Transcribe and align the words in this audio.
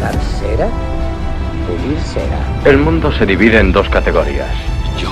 Pulir 0.00 2.00
cera. 2.00 2.62
El 2.64 2.78
mundo 2.78 3.12
se 3.12 3.26
divide 3.26 3.58
en 3.58 3.70
dos 3.70 3.86
categorías. 3.90 4.48
Yo 4.98 5.10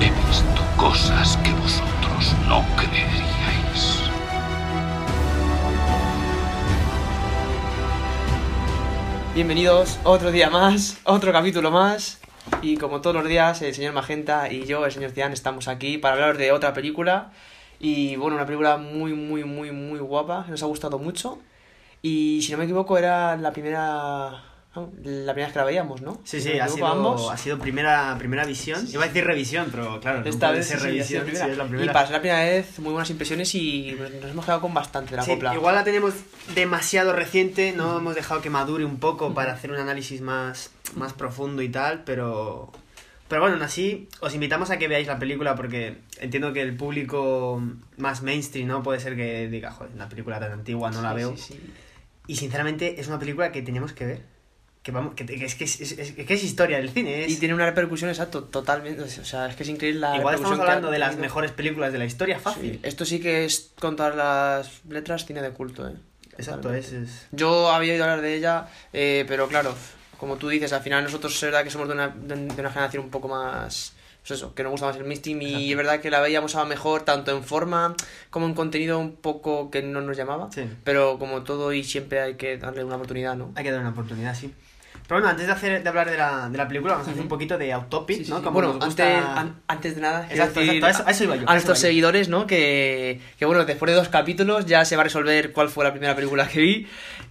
he 0.00 0.10
visto 0.26 0.62
cosas 0.76 1.36
que 1.44 1.52
vosotros 1.52 2.34
no 2.48 2.64
creeríais. 2.74 4.10
Bienvenidos 9.32 10.00
otro 10.02 10.32
día 10.32 10.50
más, 10.50 10.98
otro 11.04 11.30
capítulo 11.30 11.70
más. 11.70 12.18
Y 12.62 12.78
como 12.78 13.00
todos 13.00 13.14
los 13.14 13.28
días, 13.28 13.62
el 13.62 13.76
señor 13.76 13.92
Magenta 13.92 14.50
y 14.50 14.64
yo, 14.64 14.84
el 14.84 14.90
señor 14.90 15.12
Cian, 15.12 15.32
estamos 15.32 15.68
aquí 15.68 15.98
para 15.98 16.14
hablar 16.14 16.36
de 16.36 16.50
otra 16.50 16.74
película. 16.74 17.30
Y 17.78 18.16
bueno, 18.16 18.34
una 18.34 18.44
película 18.44 18.76
muy, 18.76 19.14
muy, 19.14 19.44
muy, 19.44 19.70
muy 19.70 20.00
guapa, 20.00 20.46
nos 20.48 20.64
ha 20.64 20.66
gustado 20.66 20.98
mucho. 20.98 21.38
Y 22.02 22.42
si 22.42 22.52
no 22.52 22.58
me 22.58 22.64
equivoco, 22.64 22.98
era 22.98 23.36
la 23.36 23.52
primera. 23.52 24.42
no, 24.74 24.90
La 25.04 25.32
primera 25.34 25.46
vez 25.46 25.52
que 25.52 25.58
la 25.60 25.64
veíamos, 25.64 26.02
¿no? 26.02 26.20
Sí, 26.24 26.40
sí, 26.40 26.52
no 26.58 26.64
ha 26.64 26.68
sido, 26.68 26.86
ambos. 26.86 27.30
ha 27.30 27.36
sido 27.36 27.58
primera, 27.58 28.16
primera 28.18 28.44
visión. 28.44 28.84
Iba 28.90 29.04
a 29.04 29.06
decir 29.06 29.24
revisión, 29.24 29.68
pero 29.70 30.00
claro, 30.00 30.20
no 30.20 30.26
Esta 30.28 30.48
puede 30.48 30.58
vez 30.58 30.66
ser 30.68 30.80
sí, 30.80 30.84
revisión, 30.86 31.28
es 31.28 31.38
la 31.56 31.64
Y 31.64 31.68
primera. 31.68 31.92
para 31.92 32.06
ser 32.06 32.14
la 32.16 32.20
primera 32.20 32.40
vez, 32.42 32.78
muy 32.80 32.90
buenas 32.92 33.08
impresiones 33.10 33.54
y 33.54 33.96
nos 34.20 34.30
hemos 34.32 34.44
quedado 34.44 34.60
con 34.62 34.74
bastante 34.74 35.12
de 35.12 35.16
la 35.18 35.22
Sí, 35.22 35.30
copla. 35.32 35.54
igual 35.54 35.74
la 35.76 35.84
tenemos 35.84 36.14
demasiado 36.56 37.12
reciente, 37.12 37.72
no 37.76 37.98
hemos 37.98 38.14
dejado 38.16 38.40
que 38.40 38.50
madure 38.50 38.84
un 38.84 38.98
poco 38.98 39.32
para 39.32 39.52
hacer 39.52 39.70
un 39.70 39.78
análisis 39.78 40.20
más, 40.22 40.70
más 40.96 41.12
profundo 41.12 41.62
y 41.62 41.68
tal, 41.68 42.02
pero... 42.04 42.72
Pero 43.28 43.40
bueno, 43.40 43.56
aún 43.56 43.62
así, 43.62 44.08
os 44.20 44.34
invitamos 44.34 44.70
a 44.70 44.76
que 44.78 44.88
veáis 44.88 45.06
la 45.06 45.18
película 45.18 45.54
porque 45.54 45.96
entiendo 46.20 46.52
que 46.52 46.60
el 46.60 46.76
público 46.76 47.62
más 47.96 48.20
mainstream, 48.22 48.68
¿no? 48.68 48.82
Puede 48.82 49.00
ser 49.00 49.16
que 49.16 49.48
diga, 49.48 49.70
joder, 49.70 49.90
una 49.94 50.06
película 50.06 50.38
tan 50.38 50.52
antigua, 50.52 50.90
no 50.90 51.00
la 51.00 51.14
veo. 51.14 51.34
sí, 51.36 51.54
sí. 51.54 51.60
Y 52.26 52.36
sinceramente 52.36 53.00
es 53.00 53.08
una 53.08 53.18
película 53.18 53.50
que 53.52 53.62
teníamos 53.62 53.92
que 53.92 54.06
ver. 54.06 54.22
Que, 54.82 54.90
vamos, 54.90 55.14
que, 55.14 55.24
que 55.24 55.44
es, 55.44 55.54
que 55.54 55.64
es, 55.64 55.80
es- 55.80 56.12
que 56.12 56.34
es 56.34 56.42
historia 56.44 56.78
del 56.78 56.90
cine. 56.90 57.24
Es... 57.24 57.30
Y 57.32 57.36
tiene 57.36 57.54
una 57.54 57.66
repercusión 57.66 58.10
exacto, 58.10 58.44
totalmente. 58.44 59.02
O 59.02 59.06
sea, 59.24 59.46
es 59.48 59.54
que 59.54 59.62
es 59.62 59.68
increíble 59.68 60.00
la 60.00 60.16
Igual 60.16 60.34
estamos 60.34 60.58
hablando 60.58 60.90
de 60.90 60.98
las 60.98 61.16
mejores 61.16 61.52
películas 61.52 61.92
de 61.92 61.98
la 61.98 62.04
historia, 62.04 62.40
fácil. 62.40 62.72
Sí, 62.74 62.80
Esto 62.82 63.04
sí 63.04 63.20
que 63.20 63.44
es, 63.44 63.72
con 63.78 63.94
todas 63.96 64.16
las 64.16 64.84
letras, 64.88 65.24
cine 65.24 65.40
de 65.42 65.50
culto, 65.50 65.86
¿eh? 65.88 65.92
Exacto, 66.36 66.72
es, 66.74 66.92
es... 66.92 67.26
Yo 67.30 67.70
había 67.70 67.92
oído 67.92 68.04
hablar 68.04 68.22
de 68.22 68.34
ella, 68.34 68.66
eh, 68.92 69.24
pero 69.28 69.46
claro, 69.48 69.74
como 70.18 70.36
tú 70.36 70.48
dices, 70.48 70.72
al 70.72 70.82
final 70.82 71.04
nosotros 71.04 71.34
es 71.34 71.42
verdad 71.42 71.62
que 71.62 71.70
somos 71.70 71.86
de 71.88 71.94
una, 71.94 72.08
de 72.08 72.34
de 72.36 72.60
una 72.60 72.70
generación 72.70 73.04
un 73.04 73.10
poco 73.10 73.28
más... 73.28 73.92
Pues 74.26 74.38
eso, 74.38 74.54
que 74.54 74.62
nos 74.62 74.70
gusta 74.70 74.86
más 74.86 74.96
el 74.96 75.04
y 75.10 75.16
Exacto. 75.16 75.58
es 75.58 75.76
verdad 75.76 76.00
que 76.00 76.10
la 76.10 76.20
veíamos 76.20 76.54
a 76.54 76.64
mejor 76.64 77.02
tanto 77.02 77.36
en 77.36 77.42
forma 77.42 77.96
como 78.30 78.46
en 78.46 78.54
contenido 78.54 78.98
un 79.00 79.16
poco 79.16 79.70
que 79.70 79.82
no 79.82 80.00
nos 80.00 80.16
llamaba. 80.16 80.48
Sí. 80.52 80.64
Pero 80.84 81.18
como 81.18 81.42
todo 81.42 81.72
y 81.72 81.82
siempre 81.82 82.20
hay 82.20 82.34
que 82.34 82.56
darle 82.56 82.84
una 82.84 82.94
oportunidad, 82.94 83.34
¿no? 83.36 83.50
Hay 83.56 83.64
que 83.64 83.72
dar 83.72 83.80
una 83.80 83.90
oportunidad, 83.90 84.34
sí. 84.36 84.54
Pero 85.06 85.20
bueno, 85.20 85.28
antes 85.28 85.46
de, 85.46 85.52
hacer, 85.52 85.82
de 85.82 85.88
hablar 85.88 86.10
de 86.10 86.16
la, 86.16 86.48
de 86.48 86.56
la 86.56 86.66
película, 86.68 86.92
vamos 86.94 87.08
a 87.08 87.10
hacer 87.10 87.22
un 87.22 87.28
poquito 87.28 87.58
de 87.58 87.72
autopic, 87.72 88.18
Sí, 88.18 88.24
sí, 88.24 88.30
¿no? 88.30 88.38
sí. 88.38 88.42
Como 88.44 88.54
Bueno, 88.54 88.68
nos 88.74 88.82
antes, 88.84 89.06
gusta- 89.06 89.40
an- 89.40 89.56
antes 89.68 89.94
de 89.96 90.00
nada, 90.00 90.26
Exacto, 90.30 90.60
decir 90.60 90.76
exacto, 90.76 91.04
a 91.06 91.10
eso- 91.10 91.24
iba 91.24 91.36
yo, 91.36 91.42
a 91.48 91.52
nuestros 91.52 91.78
iba 91.78 91.82
yo. 91.82 91.88
seguidores, 91.90 92.28
¿no? 92.28 92.46
Que, 92.46 93.20
que 93.38 93.44
bueno, 93.44 93.64
después 93.64 93.90
de 93.90 93.96
dos 93.96 94.08
capítulos 94.08 94.64
ya 94.66 94.84
se 94.84 94.96
va 94.96 95.02
a 95.02 95.04
resolver 95.04 95.52
cuál 95.52 95.68
fue 95.68 95.84
la 95.84 95.90
primera 95.92 96.14
película 96.14 96.46
que 96.48 96.60
vi. 96.60 96.86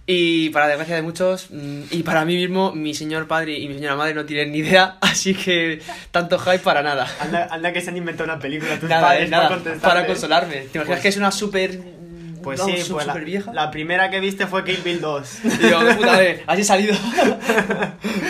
Y 0.06 0.50
para 0.50 0.66
desgracia 0.68 0.96
de 0.96 1.02
muchos, 1.02 1.48
mm, 1.50 1.82
y 1.90 2.02
para 2.02 2.24
mí 2.24 2.36
mismo, 2.36 2.72
mi 2.72 2.92
señor 2.94 3.26
padre 3.28 3.58
y 3.58 3.68
mi 3.68 3.74
señora 3.74 3.96
madre 3.96 4.14
no 4.14 4.24
tienen 4.24 4.52
ni 4.52 4.58
idea, 4.58 4.98
así 5.00 5.34
que 5.34 5.80
tanto 6.10 6.38
hype 6.38 6.58
para 6.58 6.82
nada. 6.82 7.06
Anda, 7.20 7.48
anda 7.50 7.72
que 7.72 7.80
se 7.80 7.90
han 7.90 7.96
inventado 7.96 8.30
una 8.32 8.38
película 8.40 8.78
tus 8.78 8.88
Nada, 8.88 9.08
padres 9.08 9.30
nada, 9.30 9.48
para 9.48 9.78
para 9.80 10.06
consolarme. 10.06 10.54
¿Te 10.54 10.78
imaginas 10.78 10.86
Pues- 10.86 11.00
que 11.00 11.08
es 11.08 11.16
una 11.16 11.30
súper... 11.32 12.01
Pues 12.42 12.58
vamos, 12.60 12.80
sí, 12.80 12.92
pues 12.92 13.06
la, 13.06 13.14
vieja? 13.14 13.52
la 13.52 13.70
primera 13.70 14.10
que 14.10 14.20
viste 14.20 14.46
fue 14.46 14.64
Kill 14.64 14.80
Bill 14.84 15.00
2. 15.00 15.38
Y 15.44 15.48
digo, 15.64 15.80
"Qué 15.80 15.94
puta 15.94 16.06
madre, 16.12 16.42
así 16.46 16.60
he 16.60 16.64
salido. 16.64 16.94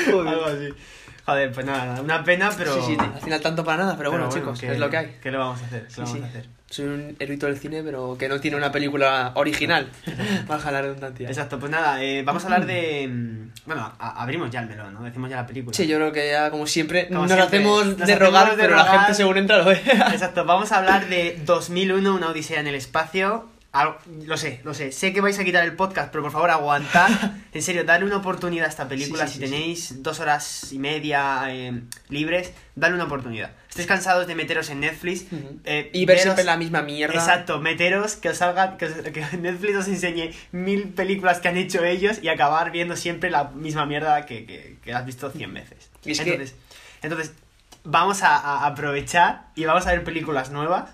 Algo 0.09 0.45
así. 0.47 0.69
Joder, 1.25 1.53
pues 1.53 1.65
nada, 1.65 2.01
una 2.01 2.25
pena, 2.25 2.51
pero... 2.59 2.75
Sí, 2.75 2.81
sí, 2.85 2.97
al 2.99 3.21
final 3.21 3.41
tanto 3.41 3.63
para 3.65 3.85
nada, 3.85 3.97
pero, 3.97 4.11
pero 4.11 4.25
bueno, 4.27 4.35
chicos, 4.35 4.61
¿qué- 4.61 4.73
es 4.73 4.79
lo 4.79 4.91
que 4.91 4.97
hay. 4.97 5.17
¿Qué 5.23 5.31
le 5.31 5.37
vamos 5.39 5.63
a 5.63 5.67
hacer? 5.67 5.85
¿Qué 5.85 5.91
Sí, 5.91 6.01
vamos 6.01 6.17
sí. 6.17 6.23
a 6.23 6.27
hacer? 6.27 6.47
Soy 6.69 6.87
un 6.87 7.17
erudito 7.21 7.47
del 7.47 7.59
cine, 7.59 7.83
pero 7.85 8.17
que 8.19 8.29
no 8.29 8.41
tiene 8.41 8.57
una 8.57 8.73
película 8.73 9.31
original. 9.37 9.89
Baja 10.49 10.73
la 10.73 10.83
redundancia. 10.83 11.29
Exacto, 11.29 11.61
pues 11.61 11.71
nada, 11.71 12.03
eh, 12.03 12.25
vamos 12.25 12.43
a 12.43 12.47
hablar 12.47 12.67
de... 12.67 13.07
mm, 13.07 13.51
Bueno, 13.67 13.93
a- 14.01 14.21
abrimos 14.23 14.51
ya 14.51 14.61
el 14.63 14.69
melón, 14.69 14.95
¿no? 14.95 15.05
Decimos 15.05 15.31
ya 15.31 15.37
la 15.37 15.47
película. 15.47 15.77
Sí, 15.77 15.87
yo 15.87 15.97
creo 15.99 16.11
que 16.11 16.29
ya, 16.31 16.51
como 16.51 16.67
siempre, 16.67 17.07
Como 17.07 17.21
nos 17.21 17.29
siempre, 17.31 17.47
hacemos 17.59 17.87
nos 17.99 18.09
de 18.09 18.17
rogar, 18.17 18.57
de 18.57 18.63
pero 18.65 18.75
la 18.75 18.85
gente 18.85 19.15
según 19.15 19.37
entra 19.39 19.59
lo 19.59 19.67
ve. 19.67 19.81
Exacto, 20.11 20.45
vamos 20.45 20.73
a 20.73 20.79
hablar 20.79 21.09
de 21.09 21.41
2001, 21.45 22.15
una 22.17 22.31
odisea 22.31 22.59
en 22.59 22.67
el 22.67 22.75
espacio. 22.75 23.49
Al- 23.73 23.97
Lo 24.27 24.37
sé, 24.37 24.61
lo 24.65 24.75
sé. 24.75 24.93
Sé 24.93 25.13
que 25.15 25.21
vais 25.23 25.39
a 25.39 25.45
quitar 25.45 25.65
el 25.65 25.75
podcast, 25.75 26.11
pero 26.13 26.23
por 26.23 26.33
favor 26.33 26.51
aguantad. 26.51 27.09
En 27.55 27.61
serio, 27.63 27.85
dale 27.85 28.05
una 28.07 28.17
oportunidad 28.17 28.65
a 28.67 28.69
esta 28.71 28.89
película. 28.89 29.27
Sí, 29.27 29.35
sí, 29.35 29.39
si 29.41 29.45
sí, 29.47 29.51
tenéis 29.53 30.03
dos 30.03 30.21
horas 30.21 30.73
y 30.73 30.79
media 30.79 31.45
eh, 31.49 31.83
libres, 32.09 32.53
dale 32.75 32.95
una 32.95 33.05
oportunidad. 33.05 33.51
Estáis 33.69 33.87
cansados 33.87 34.27
de 34.27 34.35
meteros 34.35 34.71
en 34.71 34.81
Netflix. 34.81 35.25
eh, 35.65 35.91
y 35.93 36.05
ver 36.07 36.19
siempre 36.19 36.45
la 36.45 36.57
misma 36.57 36.81
mierda. 36.83 37.15
Exacto, 37.15 37.61
meteros, 37.61 38.17
que 38.17 38.31
os 38.31 38.37
salga, 38.39 38.77
que, 38.79 38.87
os- 38.87 38.93
que 38.95 39.21
Netflix 39.39 39.77
os 39.79 39.89
enseñe 39.89 40.33
mil 40.53 40.89
películas 40.91 41.41
que 41.41 41.49
han 41.49 41.57
hecho 41.59 41.85
ellos 41.85 42.19
y 42.23 42.29
acabar 42.29 42.71
viendo 42.73 42.97
siempre 42.97 43.31
la 43.31 43.45
misma 43.45 43.85
mierda 43.87 44.25
que, 44.27 44.47
que, 44.47 44.79
que 44.83 44.95
has 44.95 45.05
visto 45.05 45.31
cien 45.31 45.53
veces. 45.53 45.91
Que- 46.03 46.33
entonces, 46.33 46.57
entonces, 47.03 47.33
vamos 47.85 48.23
a, 48.23 48.37
a 48.37 48.67
aprovechar 48.67 49.47
y 49.57 49.65
vamos 49.67 49.87
a 49.87 49.91
ver 49.93 50.05
películas 50.05 50.51
nuevas. 50.51 50.91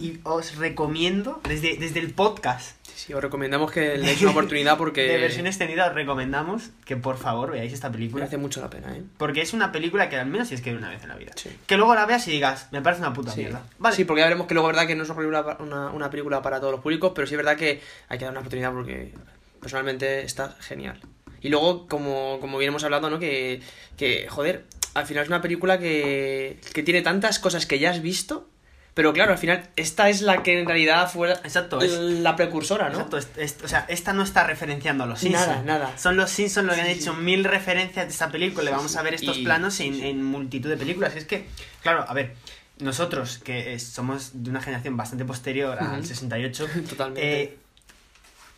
Y 0.00 0.18
os 0.24 0.56
recomiendo, 0.56 1.40
desde, 1.48 1.76
desde 1.76 2.00
el 2.00 2.12
podcast 2.14 2.76
Sí, 2.88 2.94
sí, 3.06 3.12
os 3.14 3.22
recomendamos 3.22 3.70
que 3.70 3.96
le 3.98 4.06
deis 4.06 4.20
una 4.22 4.30
oportunidad 4.32 4.76
porque 4.78 5.02
de 5.02 5.18
versión 5.18 5.46
extendida, 5.46 5.86
os 5.88 5.94
recomendamos 5.94 6.70
que 6.84 6.96
por 6.96 7.16
favor 7.18 7.52
veáis 7.52 7.72
esta 7.72 7.92
película. 7.92 8.22
merece 8.24 8.38
mucho 8.38 8.60
la 8.60 8.70
pena, 8.70 8.96
¿eh? 8.96 9.02
Porque 9.18 9.42
es 9.42 9.52
una 9.52 9.70
película 9.70 10.08
que 10.08 10.16
al 10.16 10.26
menos 10.26 10.48
tienes 10.48 10.64
que 10.64 10.70
ver 10.70 10.78
una 10.78 10.88
vez 10.90 11.02
en 11.02 11.10
la 11.10 11.16
vida. 11.16 11.32
Sí. 11.36 11.50
Que 11.66 11.76
luego 11.76 11.94
la 11.94 12.06
veas 12.06 12.26
y 12.26 12.32
digas, 12.32 12.68
me 12.72 12.80
parece 12.82 13.02
una 13.02 13.12
puta 13.12 13.30
Sí. 13.32 13.40
mierda. 13.40 13.62
Vale. 13.78 13.94
sí, 13.94 14.04
porque 14.04 14.20
ya 14.20 14.26
veremos 14.26 14.46
que 14.46 14.54
luego 14.54 14.68
es 14.70 14.74
verdad 14.74 14.88
que 14.88 14.96
no 14.96 15.02
es 15.04 15.08
una 15.10 15.16
película, 15.18 15.56
una, 15.60 15.90
una 15.90 16.10
película 16.10 16.42
para 16.42 16.58
todos 16.60 16.72
los 16.72 16.80
públicos, 16.80 17.12
pero 17.14 17.26
sí 17.26 17.34
es 17.34 17.38
verdad 17.38 17.56
que 17.56 17.80
hay 18.08 18.18
que 18.18 18.24
dar 18.24 18.32
una 18.32 18.40
oportunidad 18.40 18.72
porque 18.72 19.12
personalmente 19.60 20.22
está 20.22 20.56
genial. 20.60 20.98
Y 21.40 21.50
luego, 21.50 21.86
como, 21.86 22.38
como 22.40 22.58
bien 22.58 22.70
hemos 22.70 22.82
hablado, 22.84 23.10
¿no? 23.10 23.18
Que, 23.18 23.60
que, 23.96 24.26
joder, 24.28 24.64
al 24.94 25.06
final 25.06 25.22
es 25.22 25.28
una 25.28 25.40
película 25.42 25.78
que, 25.78 26.58
que 26.72 26.82
tiene 26.82 27.02
tantas 27.02 27.38
cosas 27.38 27.64
que 27.66 27.78
ya 27.78 27.90
has 27.90 28.02
visto, 28.02 28.48
pero 28.98 29.12
claro, 29.12 29.30
al 29.30 29.38
final 29.38 29.62
esta 29.76 30.08
es 30.08 30.22
la 30.22 30.42
que 30.42 30.58
en 30.58 30.66
realidad 30.66 31.08
fue 31.08 31.30
Exacto, 31.30 31.80
es- 31.80 31.92
la 31.92 32.34
precursora, 32.34 32.86
¿no? 32.88 32.94
Exacto, 32.96 33.16
es- 33.16 33.28
es- 33.36 33.56
o 33.62 33.68
sea, 33.68 33.84
esta 33.88 34.12
no 34.12 34.24
está 34.24 34.42
referenciando 34.42 35.04
a 35.04 35.06
los 35.06 35.20
Simpsons. 35.20 35.46
Nada, 35.46 35.62
nada. 35.62 35.96
Son 35.96 36.16
los 36.16 36.30
Simpsons 36.30 36.66
los 36.66 36.74
que 36.74 36.80
han 36.82 36.88
hecho 36.88 37.14
mil 37.14 37.44
referencias 37.44 38.06
de 38.06 38.10
esta 38.10 38.28
película. 38.32 38.70
y 38.70 38.74
vamos 38.74 38.96
a 38.96 39.02
ver 39.02 39.14
estos 39.14 39.38
Y- 39.38 39.44
planos 39.44 39.78
en, 39.78 40.24
multitud 40.24 40.68
de 40.68 40.76
películas. 40.76 41.14
Es 41.14 41.26
que, 41.26 41.46
claro, 41.80 42.04
a 42.08 42.12
ver, 42.12 42.34
nosotros 42.80 43.38
que 43.38 43.74
eh, 43.74 43.78
somos 43.78 44.30
de 44.42 44.50
una 44.50 44.60
generación 44.60 44.96
bastante 44.96 45.24
posterior 45.24 45.78
al 45.80 45.98
Ujú. 46.00 46.06
68, 46.08 46.66
Totalmente. 46.88 47.42
eh, 47.42 47.58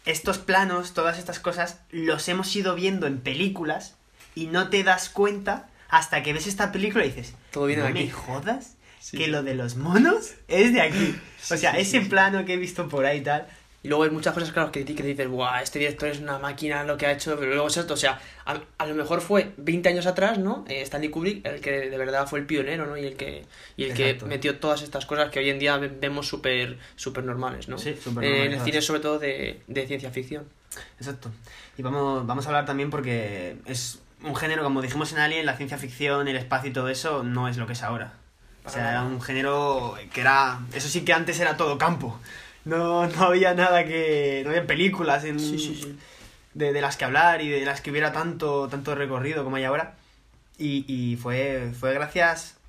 estos 0.06 0.38
planos, 0.38 0.94
todas 0.94 1.19
estas 1.19 1.38
cosas, 1.38 1.81
los 1.91 2.26
hemos 2.31 2.56
ido 2.56 2.75
viendo 2.75 3.06
en 3.06 3.19
películas 3.20 3.94
y 4.35 4.47
no 4.47 4.69
te 4.70 4.85
das 4.85 5.11
cuenta 5.11 5.69
hasta 5.91 6.23
que 6.23 6.32
ves 6.32 6.47
esta 6.47 6.73
película 6.73 7.05
y 7.05 7.09
dices, 7.11 7.35
Todo 7.50 7.67
viene 7.67 7.82
¿no 7.82 7.88
aquí". 7.88 8.05
me 8.05 8.11
jodas? 8.11 8.76
Sí, 9.00 9.17
que 9.17 9.25
sí. 9.25 9.31
lo 9.31 9.43
de 9.43 9.55
los 9.55 9.76
monos 9.76 10.35
es 10.47 10.73
de 10.73 10.81
aquí. 10.82 11.17
O 11.50 11.56
sea, 11.56 11.73
ese 11.79 12.02
plano 12.02 12.44
que 12.44 12.55
he 12.55 12.56
visto 12.56 12.88
por 12.88 13.05
ahí 13.06 13.19
y 13.19 13.23
tal. 13.23 13.47
Y 13.82 13.88
luego 13.88 14.05
hay 14.05 14.11
muchas 14.11 14.35
cosas, 14.35 14.52
claro, 14.52 14.70
que, 14.70 14.85
que 14.85 15.02
dices, 15.02 15.26
guau, 15.26 15.62
este 15.62 15.79
director 15.79 16.11
es 16.11 16.19
una 16.20 16.38
máquina 16.38 16.85
lo 16.85 16.99
que 16.99 17.06
ha 17.06 17.12
hecho, 17.12 17.38
pero 17.38 17.50
luego 17.52 17.67
es 17.69 17.79
esto, 17.79 17.94
o 17.94 17.97
sea, 17.97 18.20
a, 18.44 18.61
a 18.76 18.87
lo 18.87 18.94
mejor 18.94 19.23
fue 19.23 19.52
20 19.56 19.88
años 19.88 20.05
atrás, 20.05 20.37
¿no? 20.37 20.67
Eh, 20.69 20.82
Stanley 20.82 21.08
Kubrick, 21.08 21.47
el 21.47 21.62
que 21.62 21.88
de 21.88 21.97
verdad 21.97 22.26
fue 22.26 22.41
el 22.41 22.44
pionero, 22.44 22.85
¿no? 22.85 22.99
Y 22.99 23.06
el 23.06 23.17
que, 23.17 23.47
y 23.79 23.85
el 23.85 23.93
Exacto. 23.93 24.26
que 24.26 24.29
metió 24.29 24.58
todas 24.58 24.82
estas 24.82 25.06
cosas 25.06 25.31
que 25.31 25.38
hoy 25.38 25.49
en 25.49 25.58
día 25.58 25.79
ve- 25.79 25.88
vemos 25.88 26.29
súper 26.29 26.76
súper 26.94 27.25
normales, 27.25 27.69
¿no? 27.69 27.79
Sí, 27.79 27.96
súper 28.05 28.23
Eh, 28.25 28.44
en 28.44 28.53
el 28.53 28.61
cine 28.61 28.82
sobre 28.82 29.00
todo 29.00 29.19
de, 29.19 29.62
de 29.67 29.87
ciencia 29.87 30.11
ficción. 30.11 30.44
Exacto. 30.99 31.31
Y 31.79 31.82
vamos, 31.82 32.26
vamos 32.26 32.44
a 32.44 32.49
hablar 32.50 32.67
también 32.67 32.91
porque 32.91 33.56
es 33.64 34.00
un 34.23 34.37
género, 34.37 34.62
como 34.62 34.82
dijimos 34.82 35.11
en 35.12 35.20
Alien, 35.20 35.46
la 35.46 35.56
ciencia 35.56 35.79
ficción, 35.79 36.29
el 36.29 36.37
espacio 36.37 36.69
y 36.69 36.75
todo 36.75 36.91
eso 36.91 37.23
no 37.23 37.49
es 37.49 37.56
lo 37.56 37.67
que 37.67 37.73
es 37.73 37.82
ahora. 37.82 38.12
O 38.70 38.72
sea, 38.72 38.90
era 38.90 39.02
un 39.02 39.20
género 39.20 39.96
que 40.12 40.20
era... 40.20 40.61
Eso 40.72 40.88
sí 40.88 41.05
que 41.05 41.12
antes 41.12 41.40
era 41.40 41.56
todo 41.56 41.76
campo. 41.76 42.19
no, 42.64 43.06
no 43.06 43.22
había 43.25 43.55
nada 43.55 43.84
que... 43.84 44.43
No 44.44 44.50
había 44.50 44.67
películas 44.67 45.25
en, 45.25 45.40
Sí, 45.40 45.58
sí, 45.58 45.81
sí. 45.82 45.99
De, 46.55 46.72
de 46.72 46.81
las 46.81 46.96
que 46.96 47.05
hablar 47.05 47.43
y 47.43 47.49
de 47.49 47.64
las 47.64 47.81
que 47.81 47.90
hubiera 47.90 48.12
tanto, 48.12 48.69
tanto 48.69 48.94
recorrido 48.94 49.44
como 49.44 49.56
hay 49.56 49.64
ahora. 49.64 49.94
Y, 50.58 50.84
y 50.87 51.17
fue, 51.17 51.72
fue 51.78 51.94
gracias 51.94 52.60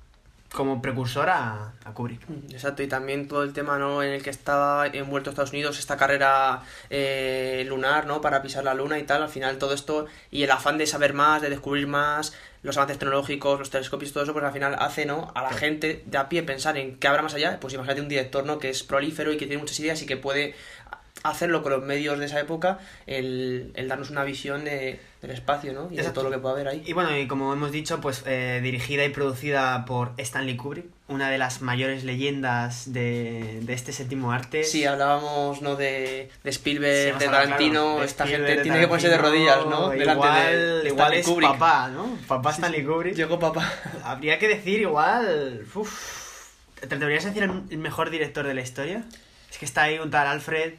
como 0.52 0.82
precursor 0.82 1.30
a, 1.30 1.72
a 1.84 1.94
Kubrick. 1.94 2.20
Exacto, 2.50 2.82
y 2.82 2.86
también 2.86 3.26
todo 3.26 3.42
el 3.42 3.52
tema 3.52 3.78
¿no? 3.78 4.02
en 4.02 4.12
el 4.12 4.22
que 4.22 4.30
estaba 4.30 4.86
envuelto 4.86 5.30
Estados 5.30 5.52
Unidos, 5.52 5.78
esta 5.78 5.96
carrera 5.96 6.62
eh, 6.90 7.64
lunar, 7.68 8.06
¿no? 8.06 8.20
Para 8.20 8.42
pisar 8.42 8.64
la 8.64 8.74
luna 8.74 8.98
y 8.98 9.04
tal, 9.04 9.22
al 9.22 9.28
final 9.28 9.58
todo 9.58 9.74
esto, 9.74 10.06
y 10.30 10.42
el 10.42 10.50
afán 10.50 10.78
de 10.78 10.86
saber 10.86 11.14
más, 11.14 11.40
de 11.42 11.50
descubrir 11.50 11.86
más, 11.86 12.34
los 12.62 12.76
avances 12.76 12.98
tecnológicos, 12.98 13.58
los 13.58 13.70
telescopios, 13.70 14.12
todo 14.12 14.22
eso, 14.22 14.32
pues 14.32 14.44
al 14.44 14.52
final 14.52 14.76
hace, 14.78 15.04
¿no? 15.04 15.32
A 15.34 15.42
la 15.42 15.50
gente 15.50 16.04
de 16.06 16.18
a 16.18 16.28
pie 16.28 16.42
pensar 16.42 16.76
en 16.76 16.96
qué 16.96 17.08
habrá 17.08 17.22
más 17.22 17.34
allá, 17.34 17.58
pues 17.60 17.74
imagínate 17.74 18.00
un 18.00 18.08
director, 18.08 18.44
¿no? 18.44 18.58
Que 18.58 18.70
es 18.70 18.82
prolífero 18.84 19.32
y 19.32 19.36
que 19.36 19.46
tiene 19.46 19.60
muchas 19.60 19.80
ideas 19.80 20.00
y 20.02 20.06
que 20.06 20.16
puede 20.16 20.54
hacerlo 21.22 21.62
con 21.62 21.72
los 21.72 21.82
medios 21.82 22.18
de 22.18 22.26
esa 22.26 22.40
época, 22.40 22.78
el, 23.06 23.72
el 23.74 23.88
darnos 23.88 24.10
una 24.10 24.24
visión 24.24 24.64
de, 24.64 25.00
del 25.20 25.30
espacio, 25.30 25.72
¿no? 25.72 25.88
Y 25.90 25.96
de 25.96 26.04
todo 26.10 26.24
lo 26.24 26.30
que 26.30 26.38
puede 26.38 26.54
haber 26.54 26.68
ahí. 26.68 26.82
Y 26.84 26.92
bueno, 26.92 27.16
y 27.16 27.26
como 27.28 27.52
hemos 27.52 27.70
dicho, 27.72 28.00
pues 28.00 28.22
eh, 28.26 28.60
dirigida 28.62 29.04
y 29.04 29.10
producida 29.10 29.84
por 29.84 30.12
Stanley 30.16 30.56
Kubrick, 30.56 30.86
una 31.08 31.30
de 31.30 31.38
las 31.38 31.62
mayores 31.62 32.04
leyendas 32.04 32.92
de, 32.92 33.60
de 33.62 33.72
este 33.72 33.92
séptimo 33.92 34.32
arte. 34.32 34.64
Sí, 34.64 34.84
hablábamos 34.84 35.62
¿no? 35.62 35.76
de, 35.76 36.30
de 36.42 36.50
Spielberg, 36.50 37.14
Sí, 37.14 37.18
de 37.20 37.30
Tarantino, 37.30 37.82
claro, 37.92 38.04
esta 38.04 38.24
Spielberg, 38.24 38.48
gente 38.50 38.62
tiene 38.62 38.80
que 38.80 38.88
ponerse 38.88 39.08
de 39.08 39.18
rodillas, 39.18 39.66
¿no? 39.66 39.94
Igual, 39.94 40.82
de 40.82 40.88
igual 40.88 41.14
es 41.14 41.26
Kubrick. 41.26 41.50
papá, 41.52 41.88
¿no? 41.88 42.18
Papá 42.26 42.50
Stanley 42.50 42.84
Kubrick. 42.84 43.14
Llegó 43.14 43.38
papá. 43.38 43.72
Habría 44.04 44.38
que 44.38 44.48
decir 44.48 44.80
igual... 44.80 45.64
Uf, 45.74 46.22
¿Te 46.80 46.86
atreverías 46.96 47.24
a 47.26 47.28
decir 47.28 47.44
el 47.44 47.78
mejor 47.78 48.10
director 48.10 48.44
de 48.44 48.54
la 48.54 48.60
historia? 48.62 49.04
Es 49.50 49.58
que 49.58 49.64
está 49.64 49.82
ahí 49.82 50.00
un 50.00 50.10
tal 50.10 50.26
Alfred 50.26 50.72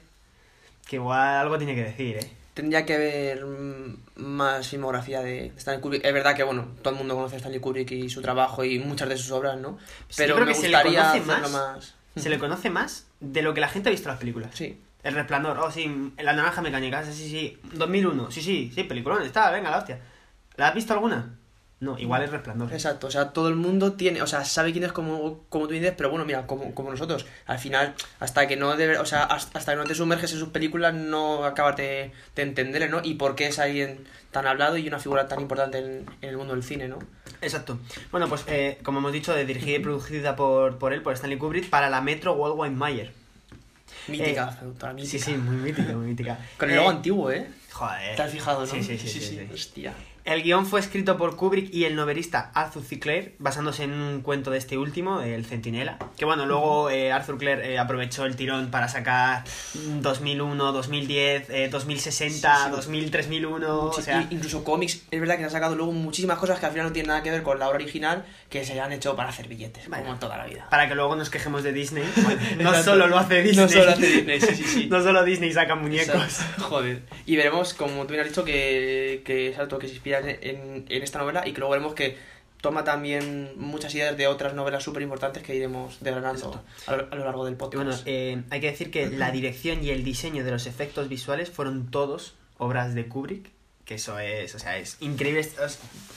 que 0.86 0.98
igual 0.98 1.38
algo 1.38 1.58
tiene 1.58 1.76
que 1.76 1.84
decir, 1.84 2.18
¿eh? 2.18 2.30
Tendría 2.54 2.86
que 2.86 2.94
haber 2.94 3.46
mm, 3.46 3.98
más 4.18 4.68
filmografía 4.68 5.22
de 5.22 5.54
Stanley 5.58 5.82
Kubrick. 5.82 6.06
Es 6.06 6.14
verdad 6.14 6.36
que, 6.36 6.44
bueno, 6.44 6.68
todo 6.82 6.94
el 6.94 7.00
mundo 7.00 7.16
conoce 7.16 7.36
a 7.36 7.38
Stanley 7.38 7.60
Kubrick 7.60 7.92
y 7.92 8.10
su 8.10 8.22
trabajo 8.22 8.64
y 8.64 8.78
muchas 8.80 9.10
de 9.10 9.18
sus 9.18 9.32
obras, 9.32 9.58
¿no? 9.60 9.78
Pero 10.16 10.36
creo 10.36 10.46
me 10.46 10.54
que 10.54 10.60
se 10.60 10.70
le 10.70 10.76
gustaría 10.78 11.02
conoce 11.02 11.22
más. 11.22 11.52
más... 11.52 11.96
Se 12.16 12.30
le 12.30 12.38
conoce 12.38 12.70
más 12.70 13.08
de 13.20 13.42
lo 13.42 13.56
que 13.56 13.62
la 13.62 13.70
gente 13.70 13.90
ha 13.90 13.92
visto 13.92 14.08
en 14.08 14.14
las 14.14 14.20
películas. 14.20 14.52
Sí. 14.54 14.80
El 15.02 15.16
Resplandor, 15.16 15.58
oh 15.60 15.72
sí, 15.72 16.14
La 16.20 16.34
Naranja 16.34 16.62
Mecánica, 16.62 17.04
sí, 17.04 17.12
sí, 17.12 17.30
sí. 17.30 17.58
2001, 17.74 18.32
sí, 18.32 18.42
sí, 18.42 18.72
sí, 18.74 18.84
peliculón, 18.84 19.24
está, 19.24 19.50
venga, 19.52 19.72
la 19.72 19.80
hostia. 19.80 20.00
¿La 20.56 20.68
has 20.68 20.76
visto 20.76 20.94
alguna? 20.94 21.36
No, 21.84 22.00
igual 22.00 22.24
es 22.24 22.30
Resplandor. 22.32 22.72
Exacto, 22.72 23.08
o 23.08 23.12
sea, 23.12 23.32
todo 23.32 23.50
el 23.50 23.56
mundo 23.56 23.94
tiene, 23.94 24.22
o 24.22 24.28
sea, 24.28 24.46
sabe 24.46 24.72
quién 24.72 24.84
es 24.86 24.92
como, 24.94 25.42
como 25.50 25.68
tú 25.68 25.74
dices, 25.74 25.94
pero 25.98 26.10
bueno, 26.10 26.24
mira, 26.26 26.48
como, 26.48 26.74
como 26.74 26.92
nosotros, 26.92 27.26
al 27.46 27.60
final, 27.60 27.94
hasta 28.20 28.48
que 28.48 28.56
no 28.56 28.76
debe, 28.78 28.98
o 29.00 29.06
sea, 29.06 29.24
hasta 29.24 29.58
hasta 29.60 29.74
que 29.74 29.78
no 29.78 29.84
te 29.84 29.94
sumerges 29.96 30.32
en 30.34 30.40
sus 30.40 30.50
películas, 30.50 30.94
no 30.94 31.44
acabas 31.46 31.76
de, 31.76 32.12
de 32.36 32.42
entenderle, 32.42 32.88
¿no? 32.90 33.02
Y 33.04 33.16
por 33.16 33.36
qué 33.36 33.48
es 33.48 33.60
alguien 33.60 34.06
tan 34.32 34.48
hablado 34.48 34.78
y 34.78 34.88
una 34.88 34.98
figura 35.00 35.28
tan 35.28 35.42
importante 35.42 35.78
en, 35.80 36.06
en 36.22 36.30
el 36.30 36.38
mundo 36.38 36.54
del 36.54 36.64
cine, 36.64 36.88
¿no? 36.88 37.00
Exacto. 37.42 37.78
Bueno, 38.12 38.30
pues 38.30 38.46
eh, 38.48 38.80
como 38.84 39.00
hemos 39.00 39.12
dicho, 39.12 39.34
de 39.34 39.46
dirigida 39.46 39.76
y 39.76 39.80
producida 39.80 40.36
por, 40.38 40.78
por 40.78 40.94
él, 40.94 41.02
por 41.02 41.14
Stanley 41.14 41.38
Kubrick, 41.38 41.70
para 41.70 41.90
la 41.90 42.00
Metro 42.02 42.34
Goldwyn 42.36 42.76
Mayer. 42.78 43.12
Mítica, 44.08 44.50
Eh, 44.52 44.56
productora 44.60 44.94
Sí, 44.94 45.02
mítica. 45.02 45.26
sí, 45.26 45.34
muy 45.38 45.56
mítica, 45.58 45.94
muy 45.94 46.08
mítica. 46.08 46.38
Con 46.58 46.70
el 46.70 46.76
Eh, 46.76 46.78
logo 46.78 46.90
antiguo, 46.90 47.32
¿eh? 47.32 47.48
Joder. 47.72 48.16
¿Te 48.16 48.22
has 48.22 48.32
fijado, 48.32 48.62
no? 48.62 48.66
Sí, 48.68 48.82
sí, 48.84 48.98
sí. 48.98 49.08
sí, 49.08 49.20
sí. 49.22 49.50
Hostia. 49.54 49.94
El 50.26 50.42
guion 50.42 50.66
fue 50.66 50.80
escrito 50.80 51.18
por 51.18 51.36
Kubrick 51.36 51.74
y 51.74 51.84
el 51.84 51.96
novelista 51.96 52.50
Arthur 52.54 52.82
C. 52.84 52.98
Clarke, 52.98 53.36
basándose 53.40 53.84
en 53.84 53.92
un 53.92 54.22
cuento 54.22 54.52
de 54.52 54.58
este 54.58 54.78
último, 54.78 55.20
El 55.22 55.46
Centinela. 55.46 55.98
Que 56.18 56.24
bueno, 56.24 56.46
luego 56.46 56.90
eh, 56.90 57.12
Arthur 57.12 57.38
Clarke 57.38 57.74
eh, 57.74 57.78
aprovechó 57.78 58.24
el 58.26 58.38
tirón 58.38 58.72
para 58.72 58.88
sacar 58.88 59.44
2001, 60.02 60.72
2010, 60.72 61.50
eh, 61.50 61.68
2060, 61.70 62.56
Sí, 62.56 62.64
sí. 62.66 62.72
2000, 62.72 63.12
3001. 63.12 63.80
O 63.84 63.94
Sí, 63.94 64.02
sea, 64.02 64.26
incluso 64.30 64.64
cómics, 64.64 65.02
es 65.12 65.20
verdad 65.20 65.38
que 65.38 65.44
han 65.44 65.50
sacado 65.52 65.76
luego 65.76 65.92
muchísimas 65.92 66.38
cosas 66.38 66.58
que 66.60 66.68
al 66.68 66.72
final 66.72 66.88
no 66.88 66.94
tienen 66.94 67.10
nada 67.10 67.22
que 67.22 67.30
ver 67.30 67.44
con 67.44 67.60
la 67.60 67.68
obra 67.68 67.76
original, 67.80 68.24
que 68.50 68.64
se 68.64 68.80
han 68.80 68.94
hecho 68.94 69.18
para 69.18 69.28
hacer 69.30 69.50
billetes, 69.50 69.90
Vale. 69.90 70.04
como 70.06 70.18
toda 70.20 70.38
la 70.38 70.46
vida. 70.46 70.68
para 70.70 70.88
que 70.88 70.96
luego 70.96 71.18
nos 71.18 71.30
quejemos 71.30 71.64
de 71.64 71.74
Disney. 71.74 72.04
no 72.60 72.70
Exacto. 72.70 72.84
solo 72.92 73.08
lo 73.08 73.18
hace 73.18 73.42
Disney. 73.44 73.66
No 73.66 73.70
solo 73.72 73.92
hace 73.92 74.08
Disney, 74.08 74.40
sí, 74.40 74.56
sí, 74.56 74.64
sí. 74.64 74.86
no 74.90 75.04
solo 75.04 75.24
Disney 75.26 75.52
saca 75.52 75.76
muñecos. 75.76 76.16
Exacto. 76.16 76.64
Joder. 76.64 77.02
Y 77.26 77.36
veremos, 77.36 77.74
como 77.74 78.04
tú 78.06 78.14
bien 78.14 78.22
has 78.22 78.28
dicho, 78.30 78.46
que, 78.46 79.22
que, 79.26 79.50
exacto, 79.50 79.78
que 79.80 79.88
se 79.88 79.96
inspira 79.96 80.13
en, 80.20 80.30
en- 80.42 80.86
en 80.90 81.04
esta 81.04 81.20
novela 81.20 81.48
y 81.48 81.54
que 81.54 81.60
luego 81.60 81.72
veremos 81.72 81.94
que 81.96 82.18
toma 82.62 82.84
también 82.86 83.52
muchas 83.58 83.94
ideas 83.94 84.16
de 84.16 84.28
otras 84.28 84.54
novelas 84.54 84.84
súper 84.84 85.02
importantes 85.02 85.44
que 85.44 85.54
iremos 85.56 85.98
desgranando 86.00 86.64
a 86.88 86.96
lo, 86.96 87.08
a 87.12 87.16
lo 87.16 87.26
largo 87.26 87.44
del 87.46 87.56
podcast. 87.56 87.84
bueno, 87.84 88.02
eh, 88.06 88.42
hay 88.50 88.62
que 88.62 88.68
decir 88.72 88.90
que 88.90 89.08
la 89.10 89.32
dirección 89.32 89.84
y 89.84 89.90
el 89.90 90.04
diseño 90.04 90.44
de 90.46 90.52
los 90.52 90.66
efectos 90.66 91.10
visuales 91.10 91.50
fueron 91.50 91.92
todos 91.92 92.36
obras 92.58 92.94
de 92.96 93.08
Kubrick. 93.08 93.52
Que 93.84 93.96
eso 93.96 94.18
es, 94.18 94.56
o 94.56 94.60
sea, 94.60 94.78
es 94.78 94.96
increíble. 95.02 95.46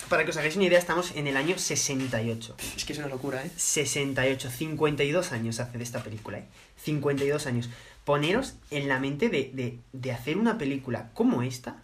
Para 0.09 0.25
que 0.25 0.31
os 0.31 0.37
hagáis 0.37 0.55
una 0.55 0.67
idea, 0.67 0.79
estamos 0.79 1.17
en 1.17 1.27
el 1.27 1.37
año 1.37 1.59
68. 1.59 2.55
es 2.77 2.85
que 2.85 2.93
es 2.93 2.99
una 3.01 3.09
locura, 3.09 3.45
¿eh? 3.45 3.51
68, 3.57 4.51
52 4.51 5.33
años 5.33 5.59
hace 5.59 5.77
de 5.77 5.83
esta 5.83 6.01
película, 6.05 6.39
¿eh? 6.39 6.45
52 6.77 7.45
años. 7.49 7.69
Poneros 8.05 8.55
en 8.71 8.87
la 8.87 9.01
mente 9.01 9.29
de, 9.31 9.51
de, 9.53 9.79
de 9.93 10.13
hacer 10.13 10.37
una 10.37 10.59
película 10.59 11.11
como 11.13 11.43
esta. 11.43 11.83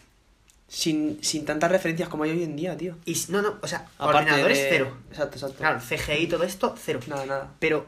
Sin, 0.77 1.23
sin 1.23 1.45
tantas 1.45 1.71
referencias 1.71 2.09
como 2.09 2.23
hay 2.23 2.31
hoy 2.31 2.41
en 2.43 2.55
día, 2.55 2.75
tío. 2.75 2.95
Y, 3.05 3.15
no, 3.29 3.43
no, 3.43 3.59
o 3.61 3.67
sea, 3.67 3.85
Aparte 3.99 4.17
ordenadores 4.21 4.57
de- 4.57 4.69
cero. 4.69 4.97
Exacto, 5.11 5.35
exacto. 5.35 5.57
Claro, 5.59 5.79
CGI, 5.79 6.25
todo 6.27 6.43
esto, 6.43 6.75
cero. 6.83 6.99
Nada, 7.05 7.25
nada. 7.27 7.51
Pero 7.59 7.85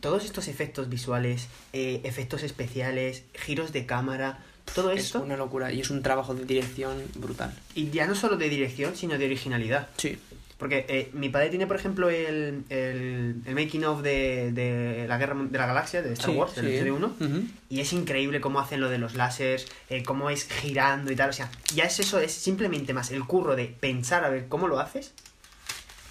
todos 0.00 0.26
estos 0.26 0.46
efectos 0.46 0.90
visuales, 0.90 1.48
eh, 1.72 2.02
efectos 2.04 2.42
especiales, 2.42 3.22
giros 3.32 3.72
de 3.72 3.86
cámara, 3.86 4.40
todo 4.74 4.90
Es 4.92 5.04
esto, 5.06 5.22
una 5.22 5.38
locura 5.38 5.72
y 5.72 5.80
es 5.80 5.88
un 5.88 6.02
trabajo 6.02 6.34
de 6.34 6.44
dirección 6.44 7.02
brutal. 7.14 7.54
y 7.74 7.88
ya 7.88 8.06
no 8.06 8.14
solo 8.14 8.36
de 8.36 8.50
dirección, 8.50 8.94
sino 8.94 9.16
de 9.16 9.24
originalidad. 9.24 9.88
Sí. 9.96 10.18
Porque 10.58 10.84
eh, 10.88 11.08
mi 11.12 11.28
padre 11.28 11.50
tiene, 11.50 11.68
por 11.68 11.76
ejemplo, 11.76 12.10
el, 12.10 12.64
el, 12.68 13.36
el 13.46 13.54
making 13.54 13.84
of 13.84 14.02
de, 14.02 14.50
de 14.52 15.06
la 15.08 15.16
guerra 15.16 15.36
de 15.38 15.56
la 15.56 15.66
galaxia, 15.66 16.02
de 16.02 16.12
Star 16.14 16.30
Sí, 16.32 16.36
Wars, 16.36 16.54
del 16.56 16.64
sí. 16.64 16.70
episodio 16.72 16.96
1, 16.96 17.06
Ujú. 17.20 17.42
y 17.70 17.78
es 17.80 17.92
increíble 17.92 18.40
cómo 18.40 18.58
hacen 18.58 18.80
lo 18.80 18.88
de 18.90 18.98
los 18.98 19.14
láseres, 19.14 19.68
eh, 19.88 20.02
cómo 20.02 20.30
es 20.30 20.48
girando 20.48 21.12
y 21.12 21.16
tal. 21.16 21.30
O 21.30 21.32
sea, 21.32 21.48
ya 21.74 21.84
es 21.84 22.00
eso, 22.00 22.18
es 22.18 22.32
simplemente 22.32 22.92
más 22.92 23.12
el 23.12 23.24
curro 23.24 23.54
de 23.54 23.66
pensar 23.66 24.24
a 24.24 24.30
ver 24.30 24.48
cómo 24.48 24.66
lo 24.66 24.80
haces, 24.80 25.14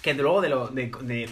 que 0.00 0.14
luego 0.14 0.40
de, 0.40 0.48
lo, 0.48 0.68
de, 0.68 0.90
de, 1.02 1.28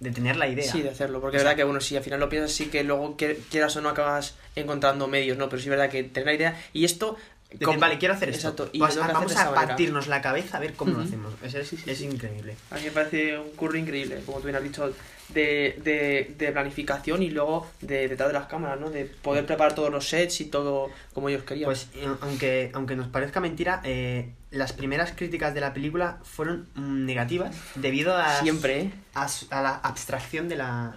de 0.00 0.10
tener 0.10 0.36
la 0.36 0.48
idea. 0.48 0.72
Sí, 0.72 0.82
de 0.82 0.90
hacerlo, 0.90 1.20
porque 1.20 1.36
O 1.36 1.38
es 1.38 1.42
sea- 1.42 1.50
verdad 1.50 1.56
que, 1.58 1.64
bueno, 1.64 1.80
si 1.80 1.96
al 1.96 2.02
final 2.02 2.18
lo 2.18 2.28
piensas, 2.28 2.50
sí 2.50 2.66
que 2.66 2.82
luego 2.82 3.16
quieras 3.16 3.76
o 3.76 3.80
no 3.80 3.90
acabas 3.90 4.34
encontrando 4.56 5.06
medios, 5.06 5.38
¿no? 5.38 5.48
Pero 5.48 5.62
sí 5.62 5.66
es 5.68 5.70
verdad 5.70 5.88
que 5.88 6.02
tener 6.02 6.26
la 6.26 6.34
idea. 6.34 6.60
Y 6.72 6.84
esto. 6.84 7.16
Decir, 7.50 7.78
vale, 7.78 7.98
quiero 7.98 8.14
hacer 8.14 8.28
esto. 8.30 8.48
Exacto, 8.48 8.70
y 8.72 8.78
Pues, 8.80 8.96
vamos 8.96 9.32
hacer 9.32 9.38
a 9.38 9.50
manera. 9.50 9.66
partirnos 9.68 10.06
la 10.08 10.20
cabeza 10.20 10.56
a 10.56 10.60
ver 10.60 10.74
cómo 10.74 10.92
lo 10.98 11.02
hacemos. 11.02 11.32
Es, 11.42 11.54
es, 11.54 11.68
Sí, 11.68 11.76
sí, 11.76 11.88
es 11.90 11.98
sí. 11.98 12.04
increíble. 12.04 12.56
A 12.70 12.74
mí 12.76 12.82
me 12.84 12.90
parece 12.90 13.38
un 13.38 13.50
curro 13.50 13.78
increíble, 13.78 14.20
como 14.26 14.38
tú 14.38 14.44
bien 14.44 14.56
has 14.56 14.62
dicho, 14.62 14.92
de, 15.28 15.78
de, 15.82 16.34
de 16.38 16.52
planificación 16.52 17.22
y 17.22 17.30
luego 17.30 17.66
de 17.80 18.08
detrás 18.08 18.28
de 18.28 18.34
las 18.34 18.46
cámaras, 18.46 18.80
¿no? 18.80 18.90
De 18.90 19.04
poder 19.04 19.46
preparar 19.46 19.74
todos 19.74 19.90
los 19.90 20.08
sets 20.08 20.40
y 20.40 20.46
todo 20.46 20.90
como 21.14 21.28
ellos 21.28 21.42
querían. 21.42 21.66
Pues 21.66 21.88
eh, 21.94 22.06
aunque, 22.20 22.70
aunque 22.74 22.96
nos 22.96 23.08
parezca 23.08 23.40
mentira, 23.40 23.80
eh, 23.84 24.30
las 24.50 24.72
primeras 24.72 25.12
críticas 25.12 25.52
de 25.54 25.60
la 25.60 25.74
película 25.74 26.18
fueron 26.22 26.68
mm, 26.74 27.04
negativas 27.04 27.54
debido 27.74 28.16
a, 28.16 28.40
Siempre, 28.40 28.80
¿eh? 28.80 28.90
a, 29.14 29.26
a 29.50 29.62
la 29.62 29.74
abstracción 29.74 30.48
de 30.48 30.56
la, 30.56 30.96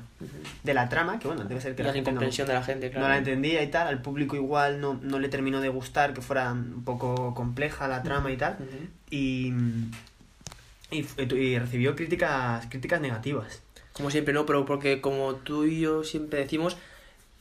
de 0.64 0.74
la 0.74 0.88
trama, 0.90 1.20
que 1.20 1.28
bueno, 1.28 1.44
debe 1.46 1.60
ser 1.60 1.76
que 1.76 1.84
la 1.84 1.90
la 1.90 1.94
gente 1.94 2.12
no, 2.12 2.16
incomprensión 2.16 2.48
de 2.48 2.54
la 2.54 2.64
gente, 2.64 2.90
claro. 2.92 3.08
no 3.08 3.14
la 3.14 3.18
entendía 3.18 3.64
y 3.64 3.68
tal, 3.68 3.88
al 3.88 4.02
público 4.02 4.36
igual 4.36 4.80
no, 4.80 5.00
no 5.02 5.20
le 5.20 5.30
terminó 5.30 5.60
de 5.62 5.70
gustar, 5.70 6.14
que 6.14 6.22
fuera 6.22 6.52
un 6.52 6.84
poco 6.84 7.34
compleja 7.34 7.88
la 7.88 8.04
trama 8.04 8.32
y 8.32 8.38
tal, 8.38 8.58
Ujú. 8.60 8.88
y, 9.10 9.54
y, 10.92 11.06
y 11.36 11.60
recibió 11.60 11.96
críticas, 11.96 12.68
críticas 12.68 13.02
negativas. 13.02 13.62
Como 14.00 14.12
siempre, 14.12 14.34
¿no? 14.34 14.46
Pero 14.46 14.66
porque 14.66 15.02
como 15.02 15.36
tú 15.36 15.66
y 15.66 15.82
yo 15.82 16.06
siempre 16.06 16.40
decimos, 16.40 16.78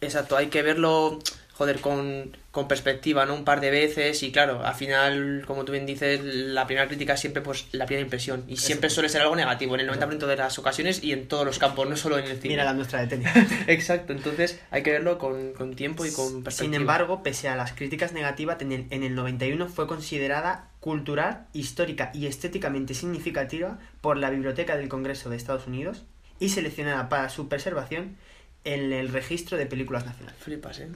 exacto, 0.01 0.37
hay 0.37 0.49
que 0.49 0.63
verlo, 0.63 1.21
joder, 1.53 1.81
con, 1.81 2.37
con 2.51 2.67
perspectiva, 2.67 3.27
¿no? 3.27 3.35
Un 3.37 3.45
par 3.45 3.61
de 3.61 3.71
veces 3.71 4.25
y 4.25 4.33
claro, 4.33 4.67
al 4.67 4.75
final, 4.75 5.45
como 5.47 5.65
tú 5.65 5.71
bien 5.71 5.87
dices, 5.87 6.21
la 6.25 6.67
primera 6.67 6.89
crítica 6.89 7.15
es 7.15 7.21
siempre 7.21 7.43
pues 7.43 7.67
la 7.71 7.87
primera 7.87 8.05
impresión 8.05 8.43
y 8.49 8.57
siempre 8.57 8.91
suele 8.91 9.09
ser 9.09 9.23
algo 9.23 9.37
negativo 9.37 9.77
en 9.77 9.83
el 9.83 9.89
90% 9.89 10.27
de 10.27 10.37
las 10.37 10.59
ocasiones 10.59 11.05
y 11.05 11.13
en 11.13 11.29
todos 11.29 11.47
los 11.47 11.61
campos, 11.61 11.89
no 11.89 11.97
solo 11.97 12.19
en 12.19 12.25
el 12.25 12.39
cine. 12.39 12.55
Mira 12.55 12.65
la 12.65 12.75
nuestra 12.75 13.01
de 13.01 13.07
tenis. 13.07 13.29
Exacto, 13.69 14.13
entonces 14.13 14.59
hay 14.73 14.83
que 14.83 14.91
verlo 14.91 15.19
con, 15.19 15.53
con 15.53 15.77
tiempo 15.77 16.05
y 16.05 16.11
con 16.11 16.43
perspectiva. 16.43 16.65
Sin 16.65 16.75
embargo, 16.75 17.23
pese 17.23 17.47
a 17.47 17.55
las 17.55 17.73
críticas 17.73 18.13
negativas, 18.13 18.61
en 18.63 18.73
el, 18.73 18.87
en 18.91 19.05
el 19.05 19.15
91 19.15 19.69
fue 19.69 19.87
considerada 19.87 20.71
cultural, 20.81 21.47
histórica 21.53 22.11
y 22.13 22.27
estéticamente 22.27 22.95
significativa 22.95 23.79
por 24.01 24.17
la 24.17 24.31
Biblioteca 24.31 24.77
del 24.77 24.89
Congreso 24.89 25.31
de 25.31 25.37
Estados 25.37 25.69
Unidos 25.69 26.03
y 26.41 26.49
seleccionada 26.51 27.09
para 27.09 27.29
su 27.29 27.49
preservación 27.49 28.17
en 28.65 28.93
el 28.93 29.09
registro 29.09 29.57
de 29.57 29.67
películas 29.67 30.05
nacionales. 30.07 30.39
Flipas, 30.41 30.79
¿eh? 30.81 30.89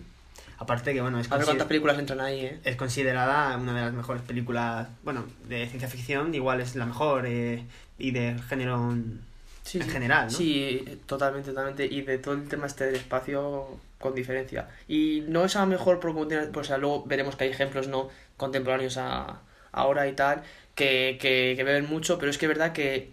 Aparte 0.59 0.93
que, 0.93 1.01
bueno, 1.01 1.19
es, 1.19 1.31
A 1.33 1.37
ver 1.37 1.45
cuántas 1.45 1.67
películas 1.67 1.99
entran 1.99 2.21
ahí, 2.21 2.41
¿eh? 2.47 2.61
es 2.63 2.77
considerada 2.77 3.57
una 3.57 3.75
de 3.75 3.81
las 3.81 3.93
mejores 3.93 4.23
películas, 4.23 4.89
bueno, 5.03 5.25
de 5.49 5.67
ciencia 5.67 5.89
ficción, 5.89 6.35
igual 6.35 6.61
es 6.61 6.77
la 6.77 6.87
mejor, 6.87 7.27
eh, 7.27 7.65
y 7.99 8.11
de 8.13 8.37
género 8.49 8.95
Sí, 9.65 9.79
en 9.79 9.85
sí. 9.85 9.91
general, 9.91 10.27
¿no? 10.27 10.31
Sí, 10.31 10.85
totalmente, 11.07 11.51
totalmente. 11.51 11.87
Y 11.87 12.03
de 12.03 12.19
todo 12.19 12.35
el 12.35 12.49
tema 12.49 12.67
este 12.67 12.85
del 12.87 12.97
espacio, 12.97 13.67
con 13.99 14.15
diferencia. 14.15 14.69
Y 14.89 15.25
no 15.29 15.45
es 15.45 15.55
a 15.57 15.65
mejor 15.67 16.01
tiene- 16.27 16.47
pues, 16.47 16.67
o 16.67 16.69
sea, 16.69 16.79
luego 16.79 17.05
veremos 17.07 17.37
que 17.37 17.45
hay 17.45 17.51
ejemplos 17.51 17.87
no 17.89 18.09
contemporáneos 18.37 18.97
a 18.99 19.41
ahora 19.73 20.07
y 20.09 20.13
tal, 20.15 20.43
que, 20.75 21.17
que, 21.21 21.55
que 21.57 21.65
beben 21.65 21.87
mucho, 21.87 22.19
pero 22.19 22.31
es 22.31 22.39
que 22.39 22.47
es 22.47 22.49
verdad 22.51 22.73
que 22.73 23.11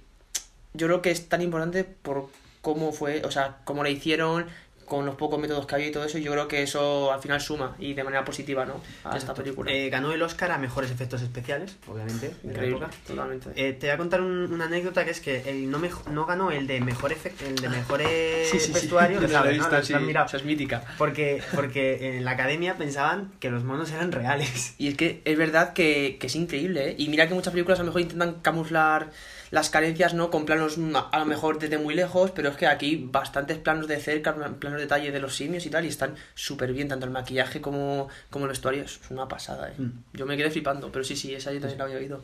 yo 0.74 0.88
creo 0.88 1.02
que 1.02 1.12
es 1.12 1.28
tan 1.30 1.42
importante 1.42 1.84
por 1.84 2.30
cómo 2.62 2.92
fue, 2.92 3.24
o 3.26 3.32
sea, 3.32 3.58
cómo 3.64 3.84
la 3.84 3.90
hicieron, 3.90 4.46
con 4.86 5.06
los 5.06 5.14
pocos 5.14 5.40
métodos 5.40 5.68
que 5.68 5.76
había 5.76 5.86
y 5.90 5.92
todo 5.92 6.04
eso, 6.04 6.18
yo 6.18 6.32
creo 6.32 6.48
que 6.48 6.64
eso 6.64 7.14
al 7.14 7.22
final 7.22 7.40
suma 7.40 7.76
y 7.78 7.94
de 7.94 8.04
manera 8.04 8.26
positiva, 8.26 8.66
¿no? 8.66 8.74
A 9.04 9.10
esta 9.10 9.18
Exacto. 9.18 9.44
película. 9.44 9.72
Eh, 9.72 9.88
ganó 9.92 10.12
el 10.12 10.22
Oscar 10.24 10.50
a 10.52 10.58
mejores 10.58 10.90
efectos 10.90 11.22
especiales, 11.22 11.76
obviamente, 11.88 12.34
de 12.42 12.54
la 12.56 12.64
época. 12.66 12.90
totalmente. 13.06 13.50
Eh, 13.56 13.74
te 13.74 13.86
voy 13.86 13.94
a 13.94 13.98
contar 13.98 14.22
un- 14.22 14.52
una 14.52 14.66
anécdota 14.66 15.06
que 15.06 15.12
es 15.12 15.22
que 15.22 15.48
el 15.48 15.70
no, 15.70 15.80
no 16.12 16.26
ganó 16.26 16.50
el 16.50 16.66
de 16.66 16.82
mejor 16.82 17.12
efecto, 17.12 17.46
el 17.46 17.58
de 17.58 17.70
mejores 17.70 18.52
vestuarios, 18.74 19.22
es 20.34 20.44
mítica. 20.44 20.84
Porque, 20.98 21.44
porque 21.54 22.18
en 22.18 22.26
la 22.26 22.32
academia 22.32 22.76
pensaban 22.76 23.32
que 23.40 23.52
los 23.52 23.64
monos 23.64 23.92
eran 23.92 24.12
reales. 24.12 24.74
Y 24.80 24.88
es 24.88 24.98
que 24.98 25.22
es 25.24 25.38
verdad 25.38 25.74
que, 25.74 26.18
que 26.20 26.26
es 26.26 26.36
increíble, 26.36 26.90
¿eh? 26.90 26.96
Y 26.98 27.10
mira 27.10 27.28
que 27.28 27.36
muchas 27.36 27.52
películas 27.54 27.80
a 27.80 27.84
lo 27.84 27.88
mejor 27.90 28.02
intentan 28.02 28.40
camuflar 28.42 29.12
las 29.52 29.70
carencias, 29.70 30.14
¿no? 30.14 30.30
Con 30.30 30.46
planos 30.46 30.78
mm, 30.78 30.96
a 31.12 31.20
lo 31.20 31.26
mejor 31.26 31.60
desde 31.60 31.78
muy 31.78 31.96
lejos, 31.96 32.32
pero 32.32 32.50
es 32.50 32.58
que 32.58 32.68
aquí 32.68 33.08
bastantes 33.12 33.58
planos 33.58 33.88
de 33.88 34.00
cerca, 34.00 34.34
planos 34.34 34.78
de 34.78 34.86
detalle 34.86 35.12
de 35.12 35.20
los 35.20 35.36
simios 35.36 35.66
y 35.66 35.70
tal, 35.70 35.86
y 35.86 35.88
están 35.88 36.16
súper 36.36 36.74
bien, 36.74 36.88
tanto 36.88 37.06
el 37.06 37.12
maquillaje 37.12 37.62
como, 37.62 38.10
como 38.30 38.46
el 38.46 38.50
vestuario. 38.50 38.84
Es 38.84 39.00
una 39.10 39.28
pasada, 39.28 39.70
¿eh? 39.70 39.76
Mm. 39.78 40.04
Yo 40.14 40.26
me 40.26 40.38
quedé 40.38 40.52
flipando, 40.52 40.92
pero 40.92 41.04
sí, 41.04 41.16
sí, 41.16 41.34
esa 41.34 41.52
yo 41.52 41.60
también 41.60 41.80
la 41.80 41.86
había 41.86 41.98
oído. 41.98 42.24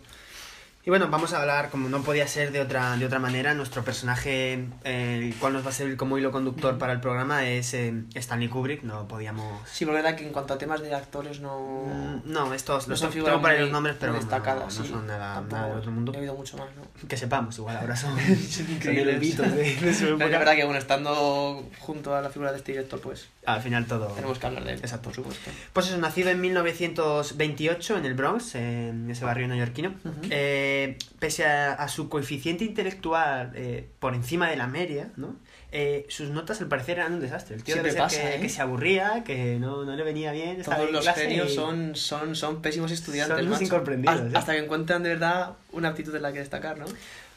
Y 0.86 0.89
bueno, 0.92 1.08
vamos 1.10 1.34
a 1.34 1.42
hablar, 1.42 1.72
como 1.72 1.89
no 1.89 2.04
podía 2.04 2.27
ser 2.27 2.51
de 2.51 2.62
otra, 2.62 2.96
de 2.96 3.08
otra 3.08 3.18
manera, 3.18 3.56
nuestro 3.56 3.84
personaje, 3.84 4.68
eh, 4.84 5.20
el 5.20 5.34
cual 5.39 5.54
nos 5.54 5.65
va 5.65 5.70
a 5.70 5.74
servir 5.74 5.98
como 5.98 6.15
hilo 6.20 6.32
conductor 6.32 6.77
para 6.77 6.94
el 6.94 7.01
programa, 7.01 7.44
es 7.44 7.74
eh, 7.74 8.04
Stanley 8.13 8.50
Kubrick. 8.50 8.84
No 8.84 9.08
podíamos... 9.08 9.68
Sí, 9.68 9.84
porque 9.84 9.98
es 9.98 10.04
verdad 10.04 10.15
que 10.20 10.27
en 10.27 10.32
cuanto 10.32 10.54
a 10.54 10.60
temas 10.60 10.82
de 10.82 10.94
actores 10.94 11.39
no... 11.39 11.86
Mm, 11.88 12.32
No, 12.32 12.54
estos 12.54 12.88
No 12.88 12.92
los 12.92 13.00
son 13.00 13.10
tengo 13.10 13.39
muy- 13.39 13.58
los 13.58 13.72
nombres, 13.72 13.96
pero 14.00 14.12
no, 14.13 14.20
destacadas, 14.20 14.77
no, 14.77 14.84
sí. 14.86 14.92
son 14.92 15.08
nada, 15.08 15.42
nada 15.42 15.70
del 15.70 15.77
otro 15.80 15.92
mundo. 15.92 16.12
He 16.13 16.20
oído 16.20 16.36
mucho 16.36 16.56
más, 16.58 16.68
¿no? 16.75 17.08
Que 17.08 17.18
sepamos, 17.18 17.58
igual 17.58 17.77
ahora 17.77 17.96
son, 17.96 18.15
Son 18.50 18.70
increíbles. 18.72 19.39
es 19.84 20.18
verdad 20.20 20.54
que, 20.56 20.65
bueno, 20.65 20.77
estando 20.77 21.68
junto 21.80 22.15
a 22.15 22.22
la 22.22 22.30
figura 22.30 22.51
de 22.51 22.60
este 22.60 22.74
director, 22.74 23.01
pues 23.01 23.27
Al 23.48 23.60
final 23.63 23.88
todo... 23.88 24.06
tenemos 24.10 24.38
que 24.38 24.46
hablar 24.46 24.63
de 24.63 24.74
él. 24.74 24.80
Exacto. 24.82 25.06
Por 25.06 25.15
supuesto. 25.15 25.50
Pues 25.74 25.88
eso, 25.88 25.98
nacido 25.98 26.30
en 26.30 26.42
1928 26.42 27.98
en 27.98 28.06
el 28.06 28.13
Bronx, 28.13 28.54
en 28.54 29.10
ese 29.10 29.25
barrio 29.25 29.48
neoyorquino. 29.48 29.89
Ujú. 30.06 30.20
Eh, 30.30 30.74
pese 31.20 31.46
a, 31.46 31.74
a 31.74 31.88
su 31.88 32.10
coeficiente 32.10 32.63
intelectual 32.65 33.51
eh, 33.55 33.88
por 34.00 34.13
encima 34.15 34.50
de 34.50 34.55
la 34.58 34.67
media, 34.67 35.12
¿no? 35.17 35.36
Eh, 35.72 36.05
sus 36.10 36.29
notas 36.29 36.62
al 36.62 36.67
parecer 36.67 37.00
eran 37.00 37.13
un 37.13 37.20
desastre. 37.20 37.55
El 37.55 37.63
tío 37.63 37.75
debe 37.75 37.91
ser 37.91 38.00
pasa, 38.00 38.22
que, 38.22 38.36
¿eh? 38.36 38.39
que 38.39 38.48
se 38.50 38.62
aburría, 38.62 39.24
que 39.25 39.58
no, 39.60 39.84
no 39.84 39.96
le 39.96 40.03
venía 40.03 40.32
bien. 40.32 40.62
Todos 40.62 40.89
los 40.91 41.03
clase 41.03 41.22
genios 41.27 41.51
y- 41.51 41.55
son, 41.55 41.96
son, 41.96 42.36
son 42.36 42.62
pésimos 42.62 42.91
estudiantes. 42.91 43.46
Son 43.46 43.62
incomprendidos, 43.63 44.15
Hasta- 44.15 44.27
¿eh? 44.29 44.38
Hasta 44.38 44.53
que 44.53 44.60
encuentran 44.60 45.03
de 45.03 45.10
verdad 45.10 45.53
una 45.74 45.89
aptitud 45.89 46.15
en 46.15 46.22
la 46.22 46.32
que 46.32 46.39
destacar, 46.39 46.77
¿no? 46.77 46.86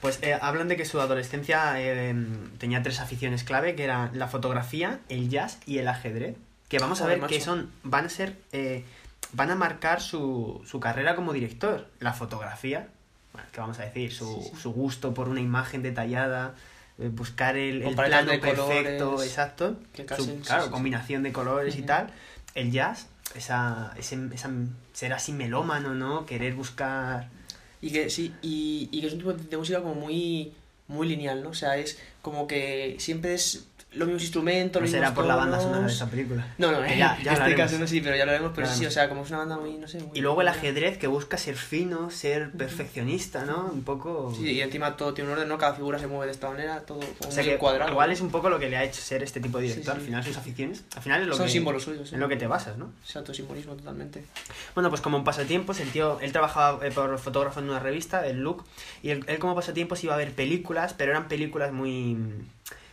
Pues 0.01 0.21
eh, 0.23 0.39
hablan 0.41 0.69
de 0.69 0.77
que 0.77 0.85
su 0.85 1.01
adolescencia 1.01 1.73
eh, 1.83 2.15
tenía 2.59 2.83
tres 2.85 3.01
aficiones 3.01 3.43
clave, 3.43 3.75
que 3.75 3.83
eran 3.83 4.17
la 4.17 4.29
fotografía, 4.29 5.01
el 5.09 5.29
jazz 5.29 5.59
y 5.67 5.79
el 5.79 5.89
ajedrez. 5.89 6.37
Que 6.69 6.79
vamos 6.79 7.01
a 7.01 7.07
ver 7.07 7.21
que 7.23 7.41
son, 7.41 7.73
van 7.83 8.05
a 8.05 8.09
ser, 8.09 8.37
eh, 8.53 8.85
van 9.33 9.51
a 9.51 9.57
marcar 9.57 10.01
su, 10.01 10.63
su 10.65 10.79
carrera 10.79 11.17
como 11.17 11.33
director. 11.33 11.89
La 11.99 12.13
fotografía, 12.13 12.87
bueno, 13.33 13.49
¿qué 13.53 13.61
vamos 13.61 13.79
a 13.79 13.85
decir? 13.85 14.13
Su, 14.13 14.41
Sí, 14.43 14.51
sí. 14.55 14.61
su 14.61 14.73
gusto 14.73 15.15
por 15.15 15.29
una 15.29 15.41
imagen 15.41 15.83
detallada, 15.83 16.55
eh, 16.99 17.09
buscar 17.09 17.57
el, 17.57 17.83
el 17.83 17.95
plano 17.95 18.31
de 18.31 18.39
perfecto, 18.39 19.11
colores, 19.11 19.31
exacto. 19.31 19.77
que 19.93 20.03
Su- 20.17 20.41
claro, 20.41 20.65
sí, 20.65 20.71
combinación 20.71 21.23
de 21.23 21.33
colores 21.33 21.77
y 21.77 21.83
tal. 21.83 22.11
El 22.55 22.73
jazz, 22.73 23.07
esa, 23.37 23.93
ese, 23.99 24.19
esa, 24.35 24.51
ser 24.93 25.13
así 25.13 25.33
melómano, 25.33 25.95
¿no? 25.95 26.27
Querer 26.27 26.55
buscar... 26.55 27.29
Y 27.81 27.91
que 27.93 28.11
sí, 28.11 28.35
y, 28.43 28.89
y 28.91 29.01
que 29.01 29.07
es 29.07 29.13
un 29.13 29.19
tipo 29.21 29.33
de 29.33 29.57
música 29.57 29.81
como 29.81 29.95
muy, 29.95 30.53
muy 30.89 31.07
lineal, 31.07 31.43
¿no? 31.45 31.51
O 31.51 31.55
sea, 31.55 31.77
es 31.77 31.99
como 32.23 32.49
que 32.49 32.97
siempre 32.99 33.35
es 33.35 33.69
los 33.99 34.07
mismos 34.09 34.23
instrumentos, 34.23 34.81
No 34.81 34.85
los 34.87 34.91
será 34.91 35.13
por 35.15 35.27
la 35.27 35.37
banda 35.37 35.61
sonora 35.61 35.87
de 35.87 35.93
esa 35.93 36.09
película. 36.09 36.47
No, 36.59 36.73
no, 36.73 36.85
en 36.85 36.99
ya- 36.99 37.19
ya 37.23 37.33
este 37.35 37.55
caso 37.55 37.79
no 37.79 37.87
sí, 37.87 38.01
pero 38.01 38.17
ya 38.17 38.25
lo 38.25 38.31
haremos, 38.33 38.53
pero 38.55 38.67
Ya 38.67 38.73
sí, 38.75 38.87
o 38.87 38.91
sea, 38.91 39.09
como 39.09 39.23
es 39.23 39.29
una 39.31 39.39
banda 39.39 39.57
muy, 39.59 39.75
no 39.79 39.89
sé, 39.89 39.99
muy... 39.99 40.17
Y 40.17 40.21
luego 40.21 40.41
el 40.41 40.49
ajedrez 40.49 40.99
que 40.99 41.07
busca 41.07 41.37
ser 41.37 41.57
fino, 41.57 42.11
ser 42.11 42.51
perfeccionista, 42.53 43.45
¿no? 43.45 43.71
Un 43.73 43.83
poco... 43.83 44.33
Sí, 44.37 44.53
y 44.53 44.61
encima 44.63 44.97
todo 44.97 45.13
tiene 45.15 45.29
un 45.31 45.37
orden, 45.37 45.49
¿no? 45.49 45.59
Cada 45.59 45.75
figura 45.75 45.99
se 45.99 46.07
mueve 46.07 46.27
de 46.27 46.33
esta 46.33 46.49
manera, 46.49 46.81
todo 46.81 47.01
o 47.27 47.31
sea 47.31 47.43
que 47.45 47.57
cuadrado. 47.59 47.91
igual 47.91 48.11
es 48.13 48.21
un 48.21 48.31
poco 48.31 48.49
lo 48.49 48.59
que 48.59 48.69
le 48.69 48.77
ha 48.77 48.85
hecho 48.85 49.01
ser 49.01 49.23
este 49.23 49.41
tipo 49.41 49.59
de 49.59 49.65
director. 49.65 49.95
sí. 49.95 50.01
Al 50.01 50.07
final 50.07 50.25
sus 50.25 50.37
aficiones, 50.37 50.85
al 50.97 51.03
final 51.03 51.21
es 51.23 51.27
lo 51.29 51.37
Son 51.37 51.47
que... 51.47 51.53
símbolos 51.53 51.83
suyos. 51.83 52.13
En 52.13 52.21
lo 52.21 52.29
que 52.29 52.37
te 52.37 52.47
basas, 52.47 52.79
¿no? 52.79 52.93
Exacto, 53.03 53.35
simbolismo 53.35 53.75
totalmente. 53.75 54.25
Bueno, 54.75 54.89
pues 54.91 55.01
como 55.01 55.25
pasatiempos, 55.25 55.81
el 55.81 55.91
tío, 55.91 56.19
él 56.21 56.33
trabajaba 56.33 56.85
eh, 56.87 56.91
por 56.91 57.19
fotógrafo 57.19 57.61
en 57.61 57.69
una 57.71 57.81
revista, 57.81 58.27
el 58.27 58.39
Look, 58.39 58.65
y 59.03 59.11
él, 59.11 59.25
él 59.27 59.39
como 59.39 59.55
pasatiempos 59.55 60.03
iba 60.05 60.15
a 60.15 60.17
ver 60.17 60.33
películas, 60.33 60.95
pero 60.97 61.11
eran 61.13 61.29
películas 61.29 61.73
muy 61.73 62.17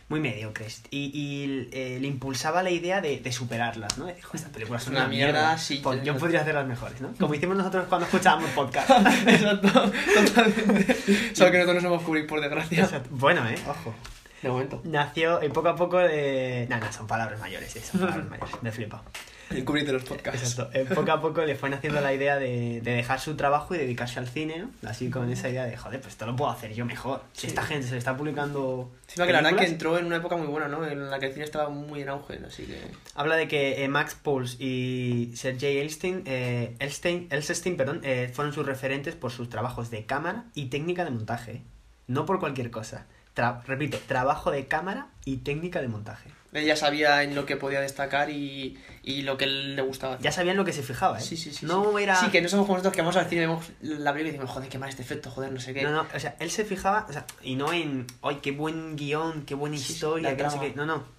muy 0.08 0.20
mediocres. 0.20 0.82
Y, 0.90 1.10
y 1.12 1.68
eh, 1.72 1.98
le 2.00 2.06
impulsaba 2.06 2.62
la 2.62 2.70
idea 2.70 3.00
de, 3.00 3.18
de 3.20 3.32
superarlas, 3.32 3.98
¿no? 3.98 4.04
De 4.06 4.12
decir, 4.12 4.24
"Jo, 4.24 4.36
estas 4.36 4.52
películas 4.52 4.82
son 4.84 4.92
Una 4.94 5.02
una 5.02 5.08
mierda, 5.10 5.32
mierda, 5.32 5.58
sí, 5.58 5.80
pues 5.82 5.98
yo- 6.00 6.04
yo 6.12 6.16
podría 6.18 6.40
hacerlas 6.42 6.66
mejores, 6.66 7.00
¿no? 7.00 7.12
Como 7.18 7.34
hicimos 7.34 7.56
nosotros 7.56 7.86
cuando 7.88 8.06
escuchábamos 8.06 8.50
podcast. 8.50 8.88
Exacto, 9.26 9.92
totalmente. 10.14 11.34
Solo 11.34 11.50
que 11.50 11.58
nosotros 11.58 11.82
no 11.82 11.88
somos 11.90 12.02
Kubrick, 12.04 12.26
por 12.28 12.40
desgracia. 12.40 12.84
Exacto. 12.84 13.08
Bueno, 13.12 13.48
¿eh? 13.48 13.56
Ojo. 13.68 13.94
De 14.42 14.48
momento. 14.50 14.80
Nació 14.84 15.42
y 15.42 15.48
poco 15.48 15.68
a 15.70 15.74
poco 15.76 15.98
de... 15.98 16.66
No, 16.68 16.78
no, 16.78 16.92
son 16.92 17.06
palabras 17.06 17.40
mayores, 17.40 17.72
sí, 17.72 17.80
son 17.80 18.00
palabras 18.02 18.28
mayores. 18.28 18.62
Me 18.62 18.70
flipo. 18.70 19.00
El 19.50 19.64
de 19.64 19.92
los 19.92 20.02
podcasts. 20.02 20.42
Exacto. 20.42 20.76
Eh, 20.76 20.84
poco 20.92 21.12
a 21.12 21.20
poco 21.20 21.42
le 21.44 21.54
fue 21.54 21.70
naciendo 21.70 22.00
la 22.00 22.12
idea 22.12 22.36
de, 22.36 22.80
de 22.80 22.90
dejar 22.92 23.20
su 23.20 23.36
trabajo 23.36 23.74
y 23.74 23.78
dedicarse 23.78 24.18
al 24.18 24.26
cine, 24.28 24.58
¿no? 24.58 24.88
Así 24.88 25.08
con 25.08 25.30
esa 25.30 25.48
idea 25.48 25.64
de, 25.64 25.76
joder, 25.76 26.00
pues 26.00 26.14
esto 26.14 26.26
lo 26.26 26.34
puedo 26.34 26.50
hacer 26.50 26.74
yo 26.74 26.84
mejor. 26.84 27.22
Si 27.32 27.42
Sí. 27.42 27.46
esta 27.48 27.62
gente 27.62 27.86
se 27.86 27.92
le 27.92 27.98
está 27.98 28.16
publicando... 28.16 28.90
Encima 29.08 29.26
que 29.26 29.32
la 29.32 29.42
verdad 29.42 29.58
que 29.58 29.66
entró 29.66 29.96
en 29.98 30.06
una 30.06 30.16
época 30.16 30.36
muy 30.36 30.48
buena, 30.48 30.66
¿no? 30.66 30.84
En 30.84 31.08
la 31.10 31.18
que 31.20 31.26
el 31.26 31.32
cine 31.32 31.44
estaba 31.44 31.68
muy 31.68 32.02
en 32.02 32.08
auge, 32.08 32.40
así 32.46 32.64
que... 32.64 32.80
Habla 33.14 33.36
de 33.36 33.46
que 33.46 33.84
eh, 33.84 33.88
Max 33.88 34.16
Puls 34.20 34.56
y 34.60 35.32
Sergei 35.36 35.78
Elstein, 35.78 36.22
eh, 36.26 36.74
Elstein, 36.80 37.76
perdón, 37.76 38.00
eh, 38.02 38.30
fueron 38.34 38.52
sus 38.52 38.66
referentes 38.66 39.14
por 39.14 39.30
sus 39.30 39.48
trabajos 39.48 39.90
de 39.90 40.06
cámara 40.06 40.46
y 40.54 40.66
técnica 40.66 41.04
de 41.04 41.10
montaje. 41.12 41.62
No 42.08 42.26
por 42.26 42.40
cualquier 42.40 42.70
cosa. 42.72 43.06
Tra- 43.36 43.62
repito, 43.64 43.98
trabajo 44.08 44.50
de 44.50 44.66
cámara 44.66 45.08
y 45.24 45.38
técnica 45.38 45.80
de 45.80 45.88
montaje. 45.88 46.30
Él 46.56 46.64
ya 46.64 46.76
sabía 46.76 47.22
en 47.22 47.34
lo 47.34 47.46
que 47.46 47.56
podía 47.56 47.80
destacar 47.80 48.30
y, 48.30 48.78
y 49.02 49.22
lo 49.22 49.36
que 49.36 49.46
le 49.46 49.82
gustaba. 49.82 50.14
hacer. 50.14 50.24
Ya 50.24 50.32
sabían 50.32 50.56
lo 50.56 50.64
que 50.64 50.72
se 50.72 50.82
fijaba, 50.82 51.18
¿eh? 51.18 51.22
Sí, 51.22 51.36
sí, 51.36 51.52
sí. 51.52 51.66
No 51.66 51.96
sí. 51.96 52.02
era... 52.02 52.16
Sí, 52.16 52.28
que 52.30 52.40
no 52.40 52.48
somos 52.48 52.66
como 52.66 52.78
nosotros 52.78 52.94
que 52.94 53.02
vamos 53.02 53.16
al 53.16 53.26
cine 53.26 53.42
y 53.42 53.46
vemos 53.46 53.66
la 53.80 54.12
película 54.12 54.28
y 54.30 54.32
decimos, 54.32 54.50
joder, 54.50 54.68
qué 54.68 54.78
mal 54.78 54.88
este 54.88 55.02
efecto, 55.02 55.30
joder, 55.30 55.52
no 55.52 55.60
sé 55.60 55.74
qué. 55.74 55.82
No, 55.82 55.92
no, 55.92 56.06
o 56.14 56.18
sea, 56.18 56.34
él 56.40 56.50
se 56.50 56.64
fijaba, 56.64 57.06
o 57.08 57.12
sea, 57.12 57.26
y 57.42 57.54
no 57.56 57.72
en, 57.72 58.06
ay, 58.22 58.38
qué 58.42 58.52
buen 58.52 58.96
guion, 58.96 59.44
qué 59.44 59.54
buena 59.54 59.76
sí, 59.76 59.92
historia, 59.92 60.36
que 60.36 60.42
no 60.42 60.50
sé 60.50 60.56
trama. 60.56 60.72
qué. 60.72 60.76
No, 60.76 60.86
no. 60.86 61.16